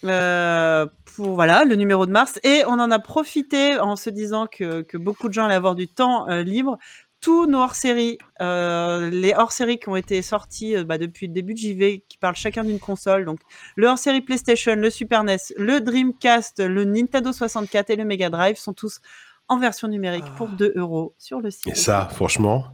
Euh, 0.04 0.86
pour 1.16 1.34
voilà 1.36 1.64
le 1.64 1.76
numéro 1.76 2.06
de 2.06 2.10
mars 2.10 2.38
et 2.42 2.64
on 2.66 2.72
en 2.72 2.90
a 2.90 2.98
profité 2.98 3.78
en 3.78 3.96
se 3.96 4.10
disant 4.10 4.46
que, 4.46 4.84
beaucoup 4.98 5.28
de 5.28 5.32
gens 5.32 5.46
allaient 5.46 5.54
avoir 5.54 5.74
du 5.74 5.88
temps 5.88 6.26
libre 6.26 6.76
tous 7.22 7.46
nos 7.46 7.60
hors-séries, 7.60 8.18
euh, 8.42 9.08
les 9.08 9.32
hors-séries 9.32 9.78
qui 9.78 9.88
ont 9.88 9.96
été 9.96 10.20
sortis 10.20 10.76
euh, 10.76 10.84
bah, 10.84 10.98
depuis 10.98 11.28
le 11.28 11.32
début 11.32 11.54
de 11.54 11.58
JV, 11.58 12.04
qui 12.08 12.18
parlent 12.18 12.36
chacun 12.36 12.64
d'une 12.64 12.80
console, 12.80 13.24
donc 13.24 13.38
le 13.76 13.86
hors-série 13.86 14.20
PlayStation, 14.20 14.74
le 14.74 14.90
Super 14.90 15.22
NES, 15.24 15.36
le 15.56 15.80
Dreamcast, 15.80 16.58
le 16.58 16.84
Nintendo 16.84 17.32
64 17.32 17.90
et 17.90 17.96
le 17.96 18.04
Mega 18.04 18.28
Drive 18.28 18.56
sont 18.56 18.72
tous 18.74 19.00
en 19.48 19.58
version 19.58 19.86
numérique 19.86 20.24
pour 20.36 20.48
2 20.48 20.72
euros 20.76 21.14
sur 21.16 21.40
le 21.40 21.50
site. 21.50 21.68
Et 21.68 21.74
ça, 21.76 22.08
franchement, 22.12 22.64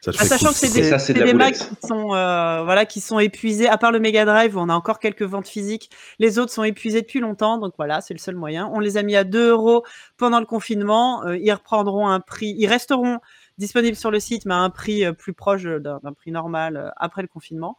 ça 0.00 0.12
te 0.12 0.18
Ah, 0.18 0.22
fait 0.22 0.28
sachant 0.28 0.50
que 0.50 0.54
c'est 0.54 0.72
des, 0.72 0.96
ça, 0.96 1.12
de 1.12 1.24
des 1.24 1.34
Macs 1.34 1.54
qui 1.54 1.86
sont, 1.86 2.14
euh, 2.14 2.62
voilà, 2.62 2.84
qui 2.84 3.00
sont 3.00 3.18
épuisés, 3.18 3.66
à 3.66 3.76
part 3.76 3.90
le 3.90 3.98
Mega 3.98 4.24
Drive 4.24 4.56
où 4.56 4.60
on 4.60 4.68
a 4.68 4.74
encore 4.74 5.00
quelques 5.00 5.22
ventes 5.22 5.48
physiques, 5.48 5.90
les 6.20 6.38
autres 6.38 6.52
sont 6.52 6.62
épuisés 6.62 7.00
depuis 7.00 7.18
longtemps, 7.18 7.58
donc 7.58 7.72
voilà, 7.76 8.00
c'est 8.00 8.14
le 8.14 8.20
seul 8.20 8.36
moyen. 8.36 8.70
On 8.72 8.78
les 8.78 8.98
a 8.98 9.02
mis 9.02 9.16
à 9.16 9.24
2 9.24 9.50
euros 9.50 9.82
pendant 10.16 10.38
le 10.38 10.46
confinement, 10.46 11.24
euh, 11.24 11.36
ils 11.36 11.52
reprendront 11.52 12.06
un 12.06 12.20
prix, 12.20 12.54
ils 12.56 12.68
resteront 12.68 13.18
disponibles 13.58 13.96
sur 13.96 14.10
le 14.10 14.20
site, 14.20 14.44
mais 14.44 14.54
à 14.54 14.58
un 14.58 14.70
prix 14.70 15.04
euh, 15.04 15.12
plus 15.12 15.32
proche 15.32 15.64
d'un 15.64 16.00
d'un 16.02 16.12
prix 16.12 16.30
normal 16.30 16.76
euh, 16.76 16.90
après 16.96 17.22
le 17.22 17.28
confinement. 17.28 17.76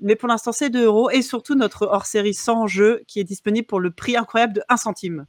Mais 0.00 0.16
pour 0.16 0.28
l'instant, 0.28 0.52
c'est 0.52 0.70
2 0.70 0.84
euros, 0.84 1.10
et 1.10 1.22
surtout 1.22 1.54
notre 1.54 1.86
hors-série 1.86 2.34
sans 2.34 2.66
jeu 2.66 3.02
qui 3.06 3.20
est 3.20 3.24
disponible 3.24 3.66
pour 3.66 3.80
le 3.80 3.90
prix 3.90 4.16
incroyable 4.16 4.54
de 4.54 4.62
1 4.68 4.76
centime. 4.76 5.26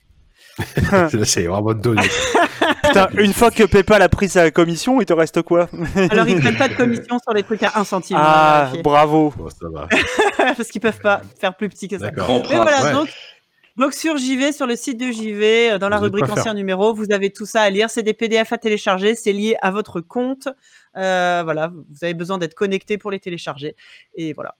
C'est 1.25 1.43
vraiment 1.45 1.73
donné. 1.73 2.01
Putain, 2.83 3.07
une 3.17 3.33
fois 3.33 3.49
que 3.49 3.63
PayPal 3.63 4.01
a 4.01 4.09
pris 4.09 4.29
sa 4.29 4.51
commission, 4.51 5.01
il 5.01 5.05
te 5.05 5.13
reste 5.13 5.41
quoi? 5.41 5.69
Alors, 6.09 6.27
ils 6.27 6.39
prennent 6.39 6.57
pas 6.57 6.67
de 6.67 6.75
commission 6.75 7.17
sur 7.19 7.33
les 7.33 7.43
trucs 7.43 7.63
à 7.63 7.71
1 7.75 7.83
centime. 7.83 8.17
Ah, 8.19 8.63
vérifié. 8.63 8.83
bravo. 8.83 9.33
Bon, 9.35 9.49
ça 9.49 9.67
va. 9.69 9.87
parce 10.37 10.69
qu'ils 10.69 10.81
peuvent 10.81 10.99
pas 10.99 11.21
faire 11.39 11.55
plus 11.55 11.69
petit 11.69 11.87
que 11.87 11.97
ça. 11.97 12.11
Mais 12.11 12.21
voilà, 12.21 12.83
ouais. 12.83 12.91
donc, 12.93 13.09
donc 13.77 13.93
sur 13.93 14.17
JV, 14.17 14.51
sur 14.51 14.67
le 14.67 14.75
site 14.75 14.99
de 14.99 15.11
JV, 15.11 15.71
euh, 15.71 15.77
dans 15.79 15.89
la 15.89 15.97
Vous 15.97 16.03
rubrique 16.03 16.25
faire. 16.27 16.37
ancien 16.37 16.53
numéro, 16.53 16.93
vous 16.93 17.11
avez 17.11 17.31
tout 17.31 17.45
ça 17.45 17.61
à 17.61 17.69
lire. 17.69 17.89
C'est 17.89 18.03
des 18.03 18.13
PDF 18.13 18.53
à 18.53 18.57
télécharger, 18.57 19.15
c'est 19.15 19.33
lié 19.33 19.55
à 19.61 19.71
votre 19.71 19.99
compte. 20.01 20.47
Euh, 20.95 21.41
voilà, 21.43 21.67
vous 21.69 22.03
avez 22.03 22.13
besoin 22.13 22.37
d'être 22.37 22.53
connecté 22.53 22.97
pour 22.97 23.09
les 23.11 23.19
télécharger. 23.19 23.75
Et 24.15 24.33
voilà. 24.33 24.55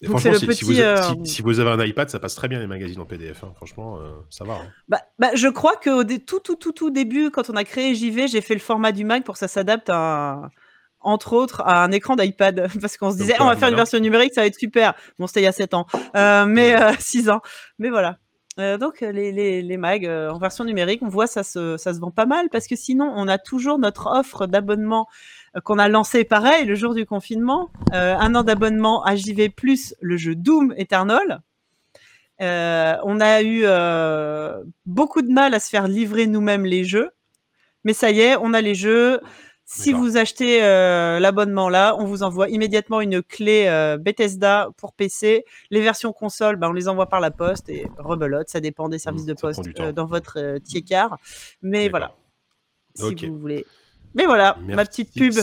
Et 0.00 0.06
Donc, 0.06 0.18
franchement, 0.18 0.38
c'est 0.40 0.46
le 0.46 0.52
si, 0.54 0.64
vous, 0.64 0.70
petit, 0.72 0.82
euh, 0.82 1.02
si- 1.24 1.34
si 1.36 1.42
vous 1.42 1.60
avez 1.60 1.70
un 1.70 1.84
iPad, 1.84 2.10
ça 2.10 2.18
passe 2.18 2.34
très 2.34 2.48
bien 2.48 2.58
les 2.58 2.66
magazines 2.66 3.00
en 3.00 3.04
PDF. 3.06 3.44
hein. 3.44 3.52
Franchement, 3.56 3.98
euh, 4.00 4.10
ça 4.28 4.44
va. 4.44 4.54
hein. 4.54 4.66
Bah, 4.88 5.00
bah, 5.18 5.30
je 5.34 5.46
crois 5.48 5.74
dé- 6.04 6.18
tout, 6.18 6.40
tout, 6.40 6.56
tout, 6.56 6.72
tout 6.72 6.90
début, 6.90 7.30
quand 7.30 7.48
on 7.48 7.54
a 7.56 7.64
créé 7.64 7.94
JV, 7.94 8.28
j'ai 8.28 8.40
fait 8.40 8.54
le 8.54 8.60
format 8.60 8.92
du 8.92 9.04
Mac 9.04 9.24
pour 9.24 9.34
que 9.34 9.38
ça 9.38 9.48
s'adapte 9.48 9.88
à, 9.90 10.50
entre 11.00 11.32
autres, 11.34 11.60
à 11.62 11.84
un 11.84 11.92
écran 11.92 12.16
d'iPad. 12.16 12.66
Parce 12.80 12.96
qu'on 12.96 13.12
se 13.12 13.16
disait, 13.18 13.34
Donc, 13.34 13.42
on 13.42 13.46
va 13.46 13.56
faire 13.56 13.68
une 13.68 13.76
version 13.76 13.98
numérique, 14.00 14.34
ça 14.34 14.40
va 14.40 14.46
être 14.48 14.58
super. 14.58 14.94
Bon, 15.18 15.26
c'était 15.26 15.40
il 15.40 15.44
y 15.44 15.46
a 15.46 15.52
7 15.52 15.74
ans. 15.74 15.86
Euh, 16.16 16.44
mais 16.46 16.74
6 16.98 17.28
ans. 17.30 17.40
Mais 17.78 17.88
voilà. 17.88 18.18
Euh, 18.60 18.78
donc, 18.78 19.02
euh, 19.02 19.10
les, 19.10 19.32
les, 19.32 19.62
les 19.62 19.76
mags 19.76 20.06
euh, 20.06 20.30
en 20.30 20.38
version 20.38 20.64
numérique, 20.64 21.02
on 21.02 21.08
voit 21.08 21.26
ça 21.26 21.42
se, 21.42 21.76
ça 21.76 21.92
se 21.92 21.98
vend 21.98 22.12
pas 22.12 22.26
mal 22.26 22.48
parce 22.50 22.68
que 22.68 22.76
sinon, 22.76 23.12
on 23.16 23.26
a 23.26 23.36
toujours 23.38 23.78
notre 23.78 24.06
offre 24.06 24.46
d'abonnement 24.46 25.08
qu'on 25.64 25.78
a 25.78 25.88
lancé 25.88 26.24
pareil 26.24 26.64
le 26.64 26.74
jour 26.74 26.94
du 26.94 27.06
confinement. 27.06 27.70
Un 27.92 28.34
an 28.34 28.42
d'abonnement 28.42 29.04
à 29.04 29.14
JV 29.14 29.48
plus 29.48 29.94
le 30.00 30.16
jeu 30.16 30.34
Doom 30.34 30.74
Eternal. 30.76 31.42
On 32.40 33.20
a 33.20 33.42
eu 33.42 33.64
beaucoup 34.84 35.22
de 35.22 35.32
mal 35.32 35.54
à 35.54 35.60
se 35.60 35.68
faire 35.68 35.86
livrer 35.86 36.26
nous-mêmes 36.26 36.66
les 36.66 36.82
jeux, 36.82 37.10
mais 37.84 37.92
ça 37.92 38.10
y 38.10 38.20
est, 38.20 38.36
on 38.36 38.52
a 38.52 38.60
les 38.60 38.74
jeux. 38.74 39.20
Si 39.66 39.92
vous 39.92 40.16
achetez 40.16 40.62
euh, 40.62 41.18
l'abonnement 41.18 41.68
là, 41.70 41.96
on 41.98 42.04
vous 42.04 42.22
envoie 42.22 42.48
immédiatement 42.50 43.00
une 43.00 43.22
clé 43.22 43.66
euh, 43.66 43.96
Bethesda 43.96 44.68
pour 44.76 44.92
PC. 44.92 45.44
Les 45.70 45.80
versions 45.80 46.12
console, 46.12 46.56
bah, 46.56 46.68
on 46.68 46.72
les 46.72 46.86
envoie 46.86 47.08
par 47.08 47.20
la 47.20 47.30
poste 47.30 47.68
et 47.70 47.86
rebelote, 47.98 48.48
ça 48.48 48.60
dépend 48.60 48.88
des 48.88 48.98
services 48.98 49.24
Mmh, 49.24 49.26
de 49.26 49.34
poste 49.34 49.80
euh, 49.80 49.92
dans 49.92 50.06
votre 50.06 50.38
euh, 50.38 50.58
tiers-car. 50.58 51.18
Mais 51.62 51.88
voilà, 51.88 52.14
si 52.94 53.14
vous 53.26 53.38
voulez. 53.38 53.64
Mais 54.14 54.26
voilà, 54.26 54.56
ma 54.66 54.84
petite 54.84 55.12
pub. 55.12 55.34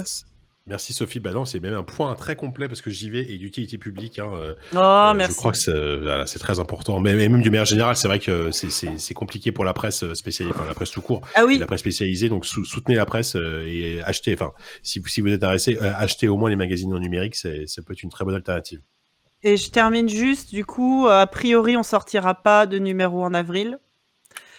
Merci 0.67 0.93
Sophie. 0.93 1.19
Bah 1.19 1.31
non, 1.31 1.43
c'est 1.43 1.59
même 1.59 1.73
un 1.73 1.81
point 1.83 2.13
très 2.15 2.35
complet 2.35 2.67
parce 2.67 2.81
que 2.81 2.91
j'y 2.91 3.09
vais 3.09 3.23
et 3.31 3.37
d'utilité 3.39 3.77
publique. 3.79 4.19
hein, 4.19 4.29
euh, 4.33 4.53
Oh, 4.73 4.77
euh, 4.77 5.13
merci. 5.15 5.33
Je 5.33 5.37
crois 5.37 5.51
que 5.51 5.57
c'est 5.57 5.71
euh, 5.71 5.99
voilà, 6.01 6.27
c'est 6.27 6.37
très 6.39 6.59
important. 6.59 6.99
Mais, 6.99 7.15
mais 7.15 7.29
même 7.29 7.41
du 7.41 7.49
manière 7.49 7.65
générale, 7.65 7.95
c'est 7.95 8.07
vrai 8.07 8.19
que 8.19 8.51
c'est- 8.51 9.13
compliqué 9.15 9.51
pour 9.51 9.65
la 9.65 9.73
presse 9.73 10.05
spécialisée, 10.13 10.55
enfin 10.55 10.67
la 10.67 10.73
presse 10.75 10.91
tout 10.91 11.01
court, 11.01 11.21
Ah 11.35 11.45
oui, 11.45 11.57
la 11.57 11.65
presse 11.65 11.79
spécialisée. 11.81 12.29
Donc 12.29 12.45
sou- 12.45 12.63
soutenez 12.63 12.95
la 12.95 13.05
presse 13.07 13.35
et 13.35 14.01
achetez. 14.05 14.33
Enfin, 14.35 14.51
si, 14.83 14.99
vous- 14.99 15.07
si 15.07 15.21
vous 15.21 15.27
êtes 15.29 15.43
intéressé, 15.43 15.77
achetez 15.79 16.27
au 16.27 16.37
moins 16.37 16.49
les 16.49 16.55
magazines 16.55 16.93
en 16.93 16.99
numérique. 16.99 17.35
Ça 17.35 17.49
peut 17.85 17.93
être 17.93 18.03
une 18.03 18.09
très 18.11 18.23
bonne 18.23 18.35
alternative. 18.35 18.81
et 19.43 19.57
je 19.57 19.71
termine 19.71 20.07
juste, 20.07 20.51
du 20.53 20.63
coup, 20.65 21.07
a 21.09 21.25
priori, 21.25 21.75
on 21.75 21.81
sortira 21.83 22.35
pas 22.35 22.67
de 22.67 22.77
numéro 22.77 23.23
en 23.23 23.33
avril. 23.33 23.79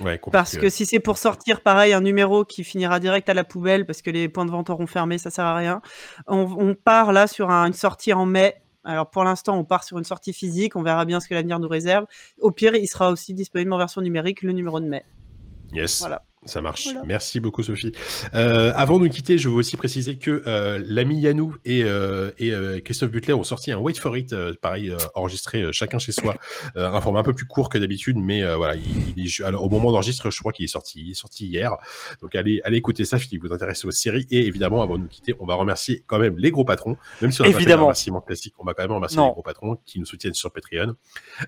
Ouais, 0.01 0.19
Parce 0.33 0.53
que 0.61 0.69
si 0.71 0.87
c'est 0.87 1.01
pour 1.01 1.19
sortir 1.19 1.61
pareil 1.61 1.93
un 1.93 2.01
numéro 2.01 2.45
qui 2.45 2.65
finira 2.65 2.99
direct 3.01 3.29
à 3.29 3.35
la 3.35 3.45
poubelle 3.45 3.87
parce 3.87 4.03
que 4.03 4.11
les 4.11 4.29
points 4.29 4.45
de 4.47 4.51
vente 4.51 4.71
auront 4.71 4.87
fermé, 4.87 5.19
ça 5.19 5.31
sert 5.31 5.45
à 5.45 5.55
rien. 5.55 5.81
On, 6.27 6.41
on 6.59 6.75
part 6.75 7.13
là 7.13 7.27
sur 7.27 7.51
un- 7.51 7.67
une 7.67 7.73
sortie 7.73 8.13
en 8.13 8.27
mai. 8.27 8.57
Alors 8.85 9.11
pour 9.11 9.23
l'instant, 9.25 9.57
on 9.57 9.65
part 9.65 9.85
sur 9.85 9.99
une 9.99 10.05
sortie 10.05 10.33
physique. 10.33 10.75
On 10.77 10.83
verra 10.83 11.05
bien 11.05 11.21
ce 11.21 11.29
que 11.29 11.35
l'avenir 11.35 11.59
nous 11.61 11.69
réserve. 11.69 12.07
Au 12.41 12.51
pire, 12.51 12.75
il 12.75 12.87
sera 12.89 13.11
aussi 13.11 13.33
disponible 13.35 13.73
en 13.73 13.79
version 13.79 14.01
numérique 14.01 14.43
le 14.43 14.53
numéro 14.53 14.81
de 14.81 14.87
mai. 14.87 15.05
Yes. 15.73 16.01
Voilà. 16.01 16.23
Ça 16.45 16.61
marche. 16.61 16.85
Voilà. 16.87 17.03
Merci 17.07 17.39
beaucoup, 17.39 17.63
Sophie. 17.63 17.93
Euh, 18.35 18.73
avant 18.75 18.99
de 18.99 19.05
nous 19.05 19.11
quitter, 19.11 19.39
je 19.39 19.49
veux 19.49 19.55
aussi 19.55 19.77
préciser 19.77 20.17
que 20.17 20.43
euh, 20.49 20.83
l'ami 20.87 21.21
Yanou 21.21 21.55
et, 21.65 21.85
euh, 21.85 22.33
et 22.39 22.53
euh, 22.53 22.81
Christophe 22.81 23.13
Butler 23.13 23.33
ont 23.35 23.45
sorti 23.45 23.71
un 23.71 23.79
Wait 23.79 23.95
for 23.95 24.17
It, 24.17 24.33
euh, 24.33 24.53
pareil, 24.61 24.91
euh, 24.91 24.97
enregistré 25.15 25.63
euh, 25.63 25.71
chacun 25.73 26.01
chez 26.01 26.11
soi, 26.11 26.35
euh, 26.77 26.91
un 26.91 27.01
format 27.01 27.21
un 27.21 27.23
peu 27.23 27.33
plus 27.33 27.47
court 27.47 27.69
que 27.69 27.79
d'habitude, 27.79 28.17
mais 28.19 28.43
euh, 28.43 28.57
voilà, 28.57 28.75
il, 28.75 28.83
il 29.17 29.25
est- 29.27 29.41
alors, 29.43 29.63
au 29.65 29.69
moment 29.69 29.93
d'enregistrer, 29.93 30.31
je 30.33 30.39
crois 30.41 30.53
qu'il 30.53 30.65
est 30.65 30.69
sorti, 30.69 31.01
il 31.05 31.11
est 31.13 31.15
sorti 31.15 31.47
hier. 31.47 31.77
Donc 32.21 32.35
allez, 32.35 32.61
allez 32.65 32.77
écouter 32.79 33.05
ça 33.05 33.19
si 33.19 33.39
vous 33.39 33.53
intéressez 33.53 33.87
aux 33.87 33.93
séries. 33.93 34.27
Et 34.33 34.45
évidemment, 34.47 34.83
avant 34.83 34.97
de 34.97 35.03
nous 35.03 35.09
quitter, 35.09 35.35
on 35.39 35.47
va 35.47 35.55
remercier 35.55 36.03
quand 36.09 36.19
même 36.19 36.37
les 36.39 36.51
gros 36.51 36.65
patrons, 36.65 36.97
même 37.21 37.31
si 37.31 37.41
on 37.41 37.45
a 37.45 37.47
pas 37.47 37.53
fait 37.53 37.57
un 37.57 37.61
Évidemment. 37.61 37.83
remerciement 37.85 38.21
classique, 38.21 38.55
on 38.59 38.65
va 38.65 38.75
quand 38.75 38.83
même 38.83 38.91
remercier 38.93 39.19
Non. 39.19 39.27
les 39.29 39.33
gros 39.35 39.43
patrons 39.43 39.79
qui 39.87 40.01
nous 40.01 40.07
soutiennent 40.07 40.35
sur 40.35 40.51
Patreon. 40.51 40.97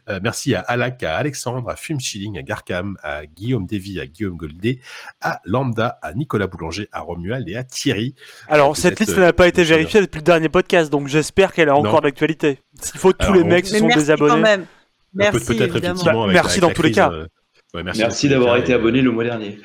Euh, 0.08 0.20
merci 0.22 0.54
à 0.54 0.60
Alak, 0.60 1.02
à 1.02 1.16
Alexandre, 1.16 1.68
à 1.68 1.74
Fume 1.74 1.98
Chilling, 1.98 2.38
à 2.38 2.42
Garkam, 2.42 2.96
à 3.02 3.26
Guillaume 3.26 3.66
Davy, 3.66 3.98
à 3.98 4.06
Guillaume 4.06 4.36
Goldé, 4.36 4.80
à 5.20 5.40
Lambda, 5.44 5.98
à 6.02 6.12
Nicolas 6.14 6.46
Boulanger, 6.46 6.88
à 6.92 7.00
Romuald 7.00 7.48
et 7.48 7.56
à 7.56 7.64
Thierry. 7.64 8.14
Alors, 8.48 8.76
cette 8.76 9.00
liste 9.00 9.16
euh, 9.18 9.20
n'a 9.20 9.32
pas 9.32 9.46
été 9.48 9.64
vérifiée 9.64 10.00
depuis 10.00 10.18
le 10.18 10.24
dernier 10.24 10.48
podcast, 10.48 10.90
donc 10.90 11.08
j'espère 11.08 11.52
qu'elle 11.52 11.68
est 11.68 11.72
Non. 11.72 11.78
encore 11.78 12.00
d'actualité. 12.00 12.60
S'il 12.80 13.00
faut, 13.00 13.12
tous 13.12 13.24
Alors, 13.26 13.36
les 13.36 13.44
mecs 13.44 13.66
se 13.66 13.72
Mais 13.74 13.78
sont 13.80 13.86
merci 13.86 14.00
désabonnés. 14.00 14.30
quand 14.34 14.40
même. 14.40 14.60
Peut- 14.62 14.66
Merci 15.14 15.52
effectivement 15.52 15.94
Bah, 16.04 16.22
avec 16.24 16.34
merci 16.34 16.58
avec 16.58 16.60
dans 16.60 16.70
tous 16.74 16.82
les 16.82 16.90
cas. 16.92 17.10
euh, 17.12 17.26
ouais, 17.74 17.82
merci, 17.84 18.28
d'avoir 18.28 18.56
été 18.56 18.72
et- 18.72 18.74
abonné 18.74 19.00
le 19.00 19.12
mois 19.12 19.22
dernier. 19.24 19.60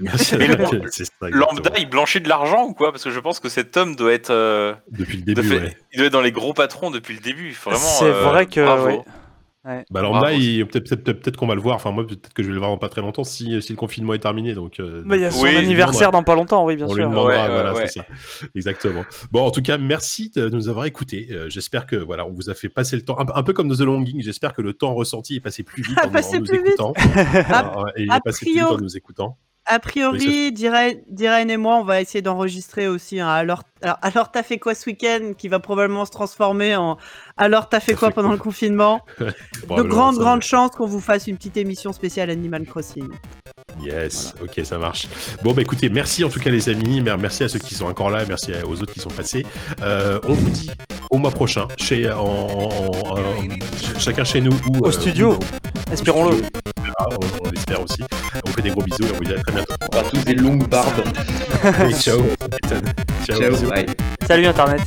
Merci. 0.00 0.36
Le- 0.36 0.46
ça, 0.90 1.04
Lambda, 1.28 1.72
il 1.76 1.88
blanchit 1.88 2.20
de 2.20 2.28
l'argent 2.28 2.64
ou 2.66 2.72
quoi? 2.72 2.92
Parce 2.92 3.04
que 3.04 3.10
je 3.10 3.18
pense 3.20 3.40
que 3.40 3.48
cet 3.48 3.76
homme 3.76 3.94
doit 3.96 4.12
être, 4.12 4.30
euh, 4.30 4.74
Depuis 4.90 5.18
le 5.18 5.24
début, 5.24 5.42
fait- 5.42 5.58
ouais. 5.58 5.76
il 5.92 5.98
doit 5.98 6.06
être 6.06 6.12
dans 6.12 6.20
les 6.22 6.32
gros 6.32 6.54
patrons 6.54 6.90
depuis 6.90 7.14
le 7.14 7.20
début. 7.20 7.50
Vraiment. 7.64 7.78
C'est 7.78 8.04
euh, 8.06 8.22
vrai 8.22 8.46
que, 8.46 8.64
bravo. 8.64 8.86
ouais. 8.86 9.00
Bah, 9.64 10.02
Lambda, 10.02 10.18
Bravo. 10.20 10.36
il- 10.36 10.66
peut-être 10.66 11.36
qu'on 11.36 11.46
va 11.46 11.54
le 11.54 11.60
voir. 11.60 11.76
Enfin, 11.76 11.92
moi, 11.92 12.04
peut-être 12.04 12.32
que 12.34 12.42
je 12.42 12.48
vais 12.48 12.52
le 12.54 12.58
voir 12.58 12.70
dans 12.70 12.78
pas 12.78 12.88
très 12.88 13.00
longtemps 13.00 13.22
si, 13.22 13.62
si 13.62 13.72
le 13.72 13.76
confinement 13.76 14.12
est 14.12 14.18
terminé. 14.18 14.54
Donc, 14.54 14.80
euh, 14.80 15.02
Bah, 15.06 15.16
il 15.16 15.22
y 15.22 15.24
a 15.24 15.30
son 15.30 15.44
Oui, 15.44 15.56
anniversaire 15.56 16.10
dans 16.10 16.24
pas 16.24 16.34
longtemps, 16.34 16.64
oui, 16.64 16.74
bien 16.74 16.86
on 16.86 16.94
sûr. 16.94 17.08
Ouais, 17.08 17.14
ouais, 17.16 17.22
voilà, 17.48 17.72
ouais. 17.74 17.86
c'est 17.86 18.00
ça. 18.00 18.06
Exactement. 18.56 19.04
Bon, 19.30 19.42
en 19.46 19.50
tout 19.52 19.62
cas, 19.62 19.78
merci 19.78 20.30
de 20.34 20.48
nous 20.48 20.68
avoir 20.68 20.86
écoutés. 20.86 21.28
Euh, 21.30 21.48
J'espère 21.48 21.86
que 21.86 21.94
voilà, 21.94 22.26
on 22.26 22.32
vous 22.32 22.50
a 22.50 22.54
fait 22.54 22.68
passer 22.68 22.96
le 22.96 23.02
temps, 23.02 23.18
un, 23.20 23.24
peu- 23.24 23.32
un 23.36 23.42
peu 23.44 23.52
comme 23.52 23.70
The 23.74 23.80
Longing. 23.82 24.20
J'espère 24.22 24.52
que 24.52 24.62
le 24.62 24.72
temps 24.72 24.94
ressenti 24.94 25.36
est 25.36 25.40
passé 25.40 25.62
plus 25.62 25.82
vite 25.82 25.96
en, 26.02 26.08
en 26.08 26.40
nous. 26.40 26.46
A- 27.52 27.78
Euh, 27.78 27.84
et 27.96 28.02
il 28.02 28.12
est 28.12 28.20
passé 28.24 28.44
plus 28.46 28.54
vite 28.54 28.62
en 28.64 28.78
nous 28.78 28.96
écoutant. 28.96 29.36
A 29.64 29.74
Oui, 29.74 29.80
priori, 29.80 30.52
Diren, 30.52 30.94
Diren 31.08 31.48
et 31.48 31.56
moi, 31.56 31.76
on 31.76 31.84
va 31.84 32.00
essayer 32.00 32.20
d'enregistrer 32.20 32.88
aussi 32.88 33.20
un 33.20 33.28
alors, 33.28 33.62
alors, 33.80 33.96
alors 34.02 34.30
t'as 34.32 34.42
fait 34.42 34.58
quoi 34.58 34.74
ce 34.74 34.86
week-end 34.90 35.32
qui 35.38 35.46
va 35.46 35.60
probablement 35.60 36.04
se 36.04 36.10
transformer 36.10 36.74
en 36.74 36.98
alors 37.36 37.68
t'as 37.68 37.78
fait 37.78 37.94
quoi 37.94 38.10
pendant 38.10 38.28
quoi 38.30 38.36
le 38.36 38.42
confinement? 38.42 39.00
De 39.20 39.82
grandes, 39.82 40.18
grandes 40.18 40.42
chances 40.42 40.72
qu'on 40.72 40.86
vous 40.86 41.00
fasse 41.00 41.28
une 41.28 41.36
petite 41.36 41.56
émission 41.56 41.92
spéciale 41.92 42.28
Animal 42.30 42.64
Crossing. 42.66 43.08
Yes, 43.80 44.34
ok, 44.42 44.60
ça 44.64 44.78
marche. 44.78 45.06
Bon, 45.44 45.52
bah 45.52 45.62
écoutez, 45.62 45.88
merci 45.88 46.24
en 46.24 46.28
tout 46.28 46.40
cas 46.40 46.50
les 46.50 46.68
amis, 46.68 47.00
Mer- 47.00 47.16
merci 47.18 47.44
à 47.44 47.48
ceux 47.48 47.58
qui 47.60 47.74
sont 47.74 47.86
encore 47.86 48.10
là, 48.10 48.24
merci 48.26 48.52
aux 48.66 48.82
autres 48.82 48.92
qui 48.92 49.00
sont 49.00 49.10
passés. 49.10 49.46
Euh, 49.80 50.18
on 50.24 50.32
vous 50.32 50.50
dit 50.50 50.70
au 51.10 51.18
mois 51.18 51.30
prochain, 51.30 51.68
chez, 51.78 52.10
en, 52.10 52.18
en- 52.18 52.68
en- 52.68 53.18
en- 53.18 53.98
chacun 53.98 54.24
chez 54.24 54.40
nous 54.40 54.52
ou 54.68 54.78
Au 54.84 54.88
euh, 54.88 54.92
studio. 54.92 55.38
Espérons-le. 55.92 56.42
Ah, 56.98 57.06
on, 57.10 57.46
on 57.46 57.50
l'espère 57.50 57.80
aussi. 57.82 58.02
On 58.44 58.48
vous 58.48 58.54
fait 58.54 58.62
des 58.62 58.70
gros 58.70 58.82
bisous 58.82 59.04
et 59.04 59.12
on 59.12 59.16
vous 59.16 59.24
dit 59.24 59.32
à 59.32 59.42
très 59.42 59.52
bientôt. 59.52 59.74
On 59.92 59.96
aura 59.98 60.10
tous 60.10 60.24
des 60.24 60.34
longues 60.34 60.68
barbes. 60.68 61.02
Et 61.88 61.94
ciao. 61.94 62.22
Ciao. 62.68 63.40
Ciao, 63.40 63.68
bye. 63.68 63.86
Salut 64.26 64.46
Internet. 64.46 64.80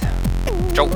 Ciao. 0.74 0.90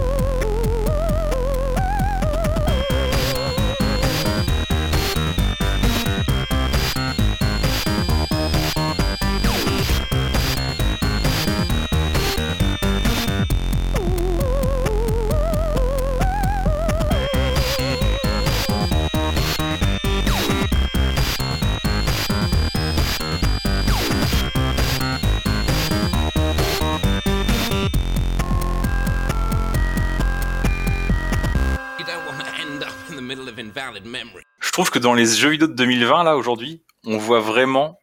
Je 34.59 34.71
trouve 34.71 34.89
que 34.89 34.99
dans 34.99 35.13
les 35.13 35.25
jeux 35.25 35.49
vidéo 35.49 35.67
de 35.67 35.73
2020, 35.73 36.23
là, 36.23 36.37
aujourd'hui, 36.37 36.83
on 37.05 37.17
voit 37.17 37.39
vraiment 37.39 37.99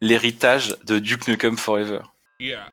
l'héritage 0.00 0.76
de 0.84 0.98
Duke 0.98 1.28
Nukem 1.28 1.56
Forever. 1.56 2.00
Yeah. 2.38 2.70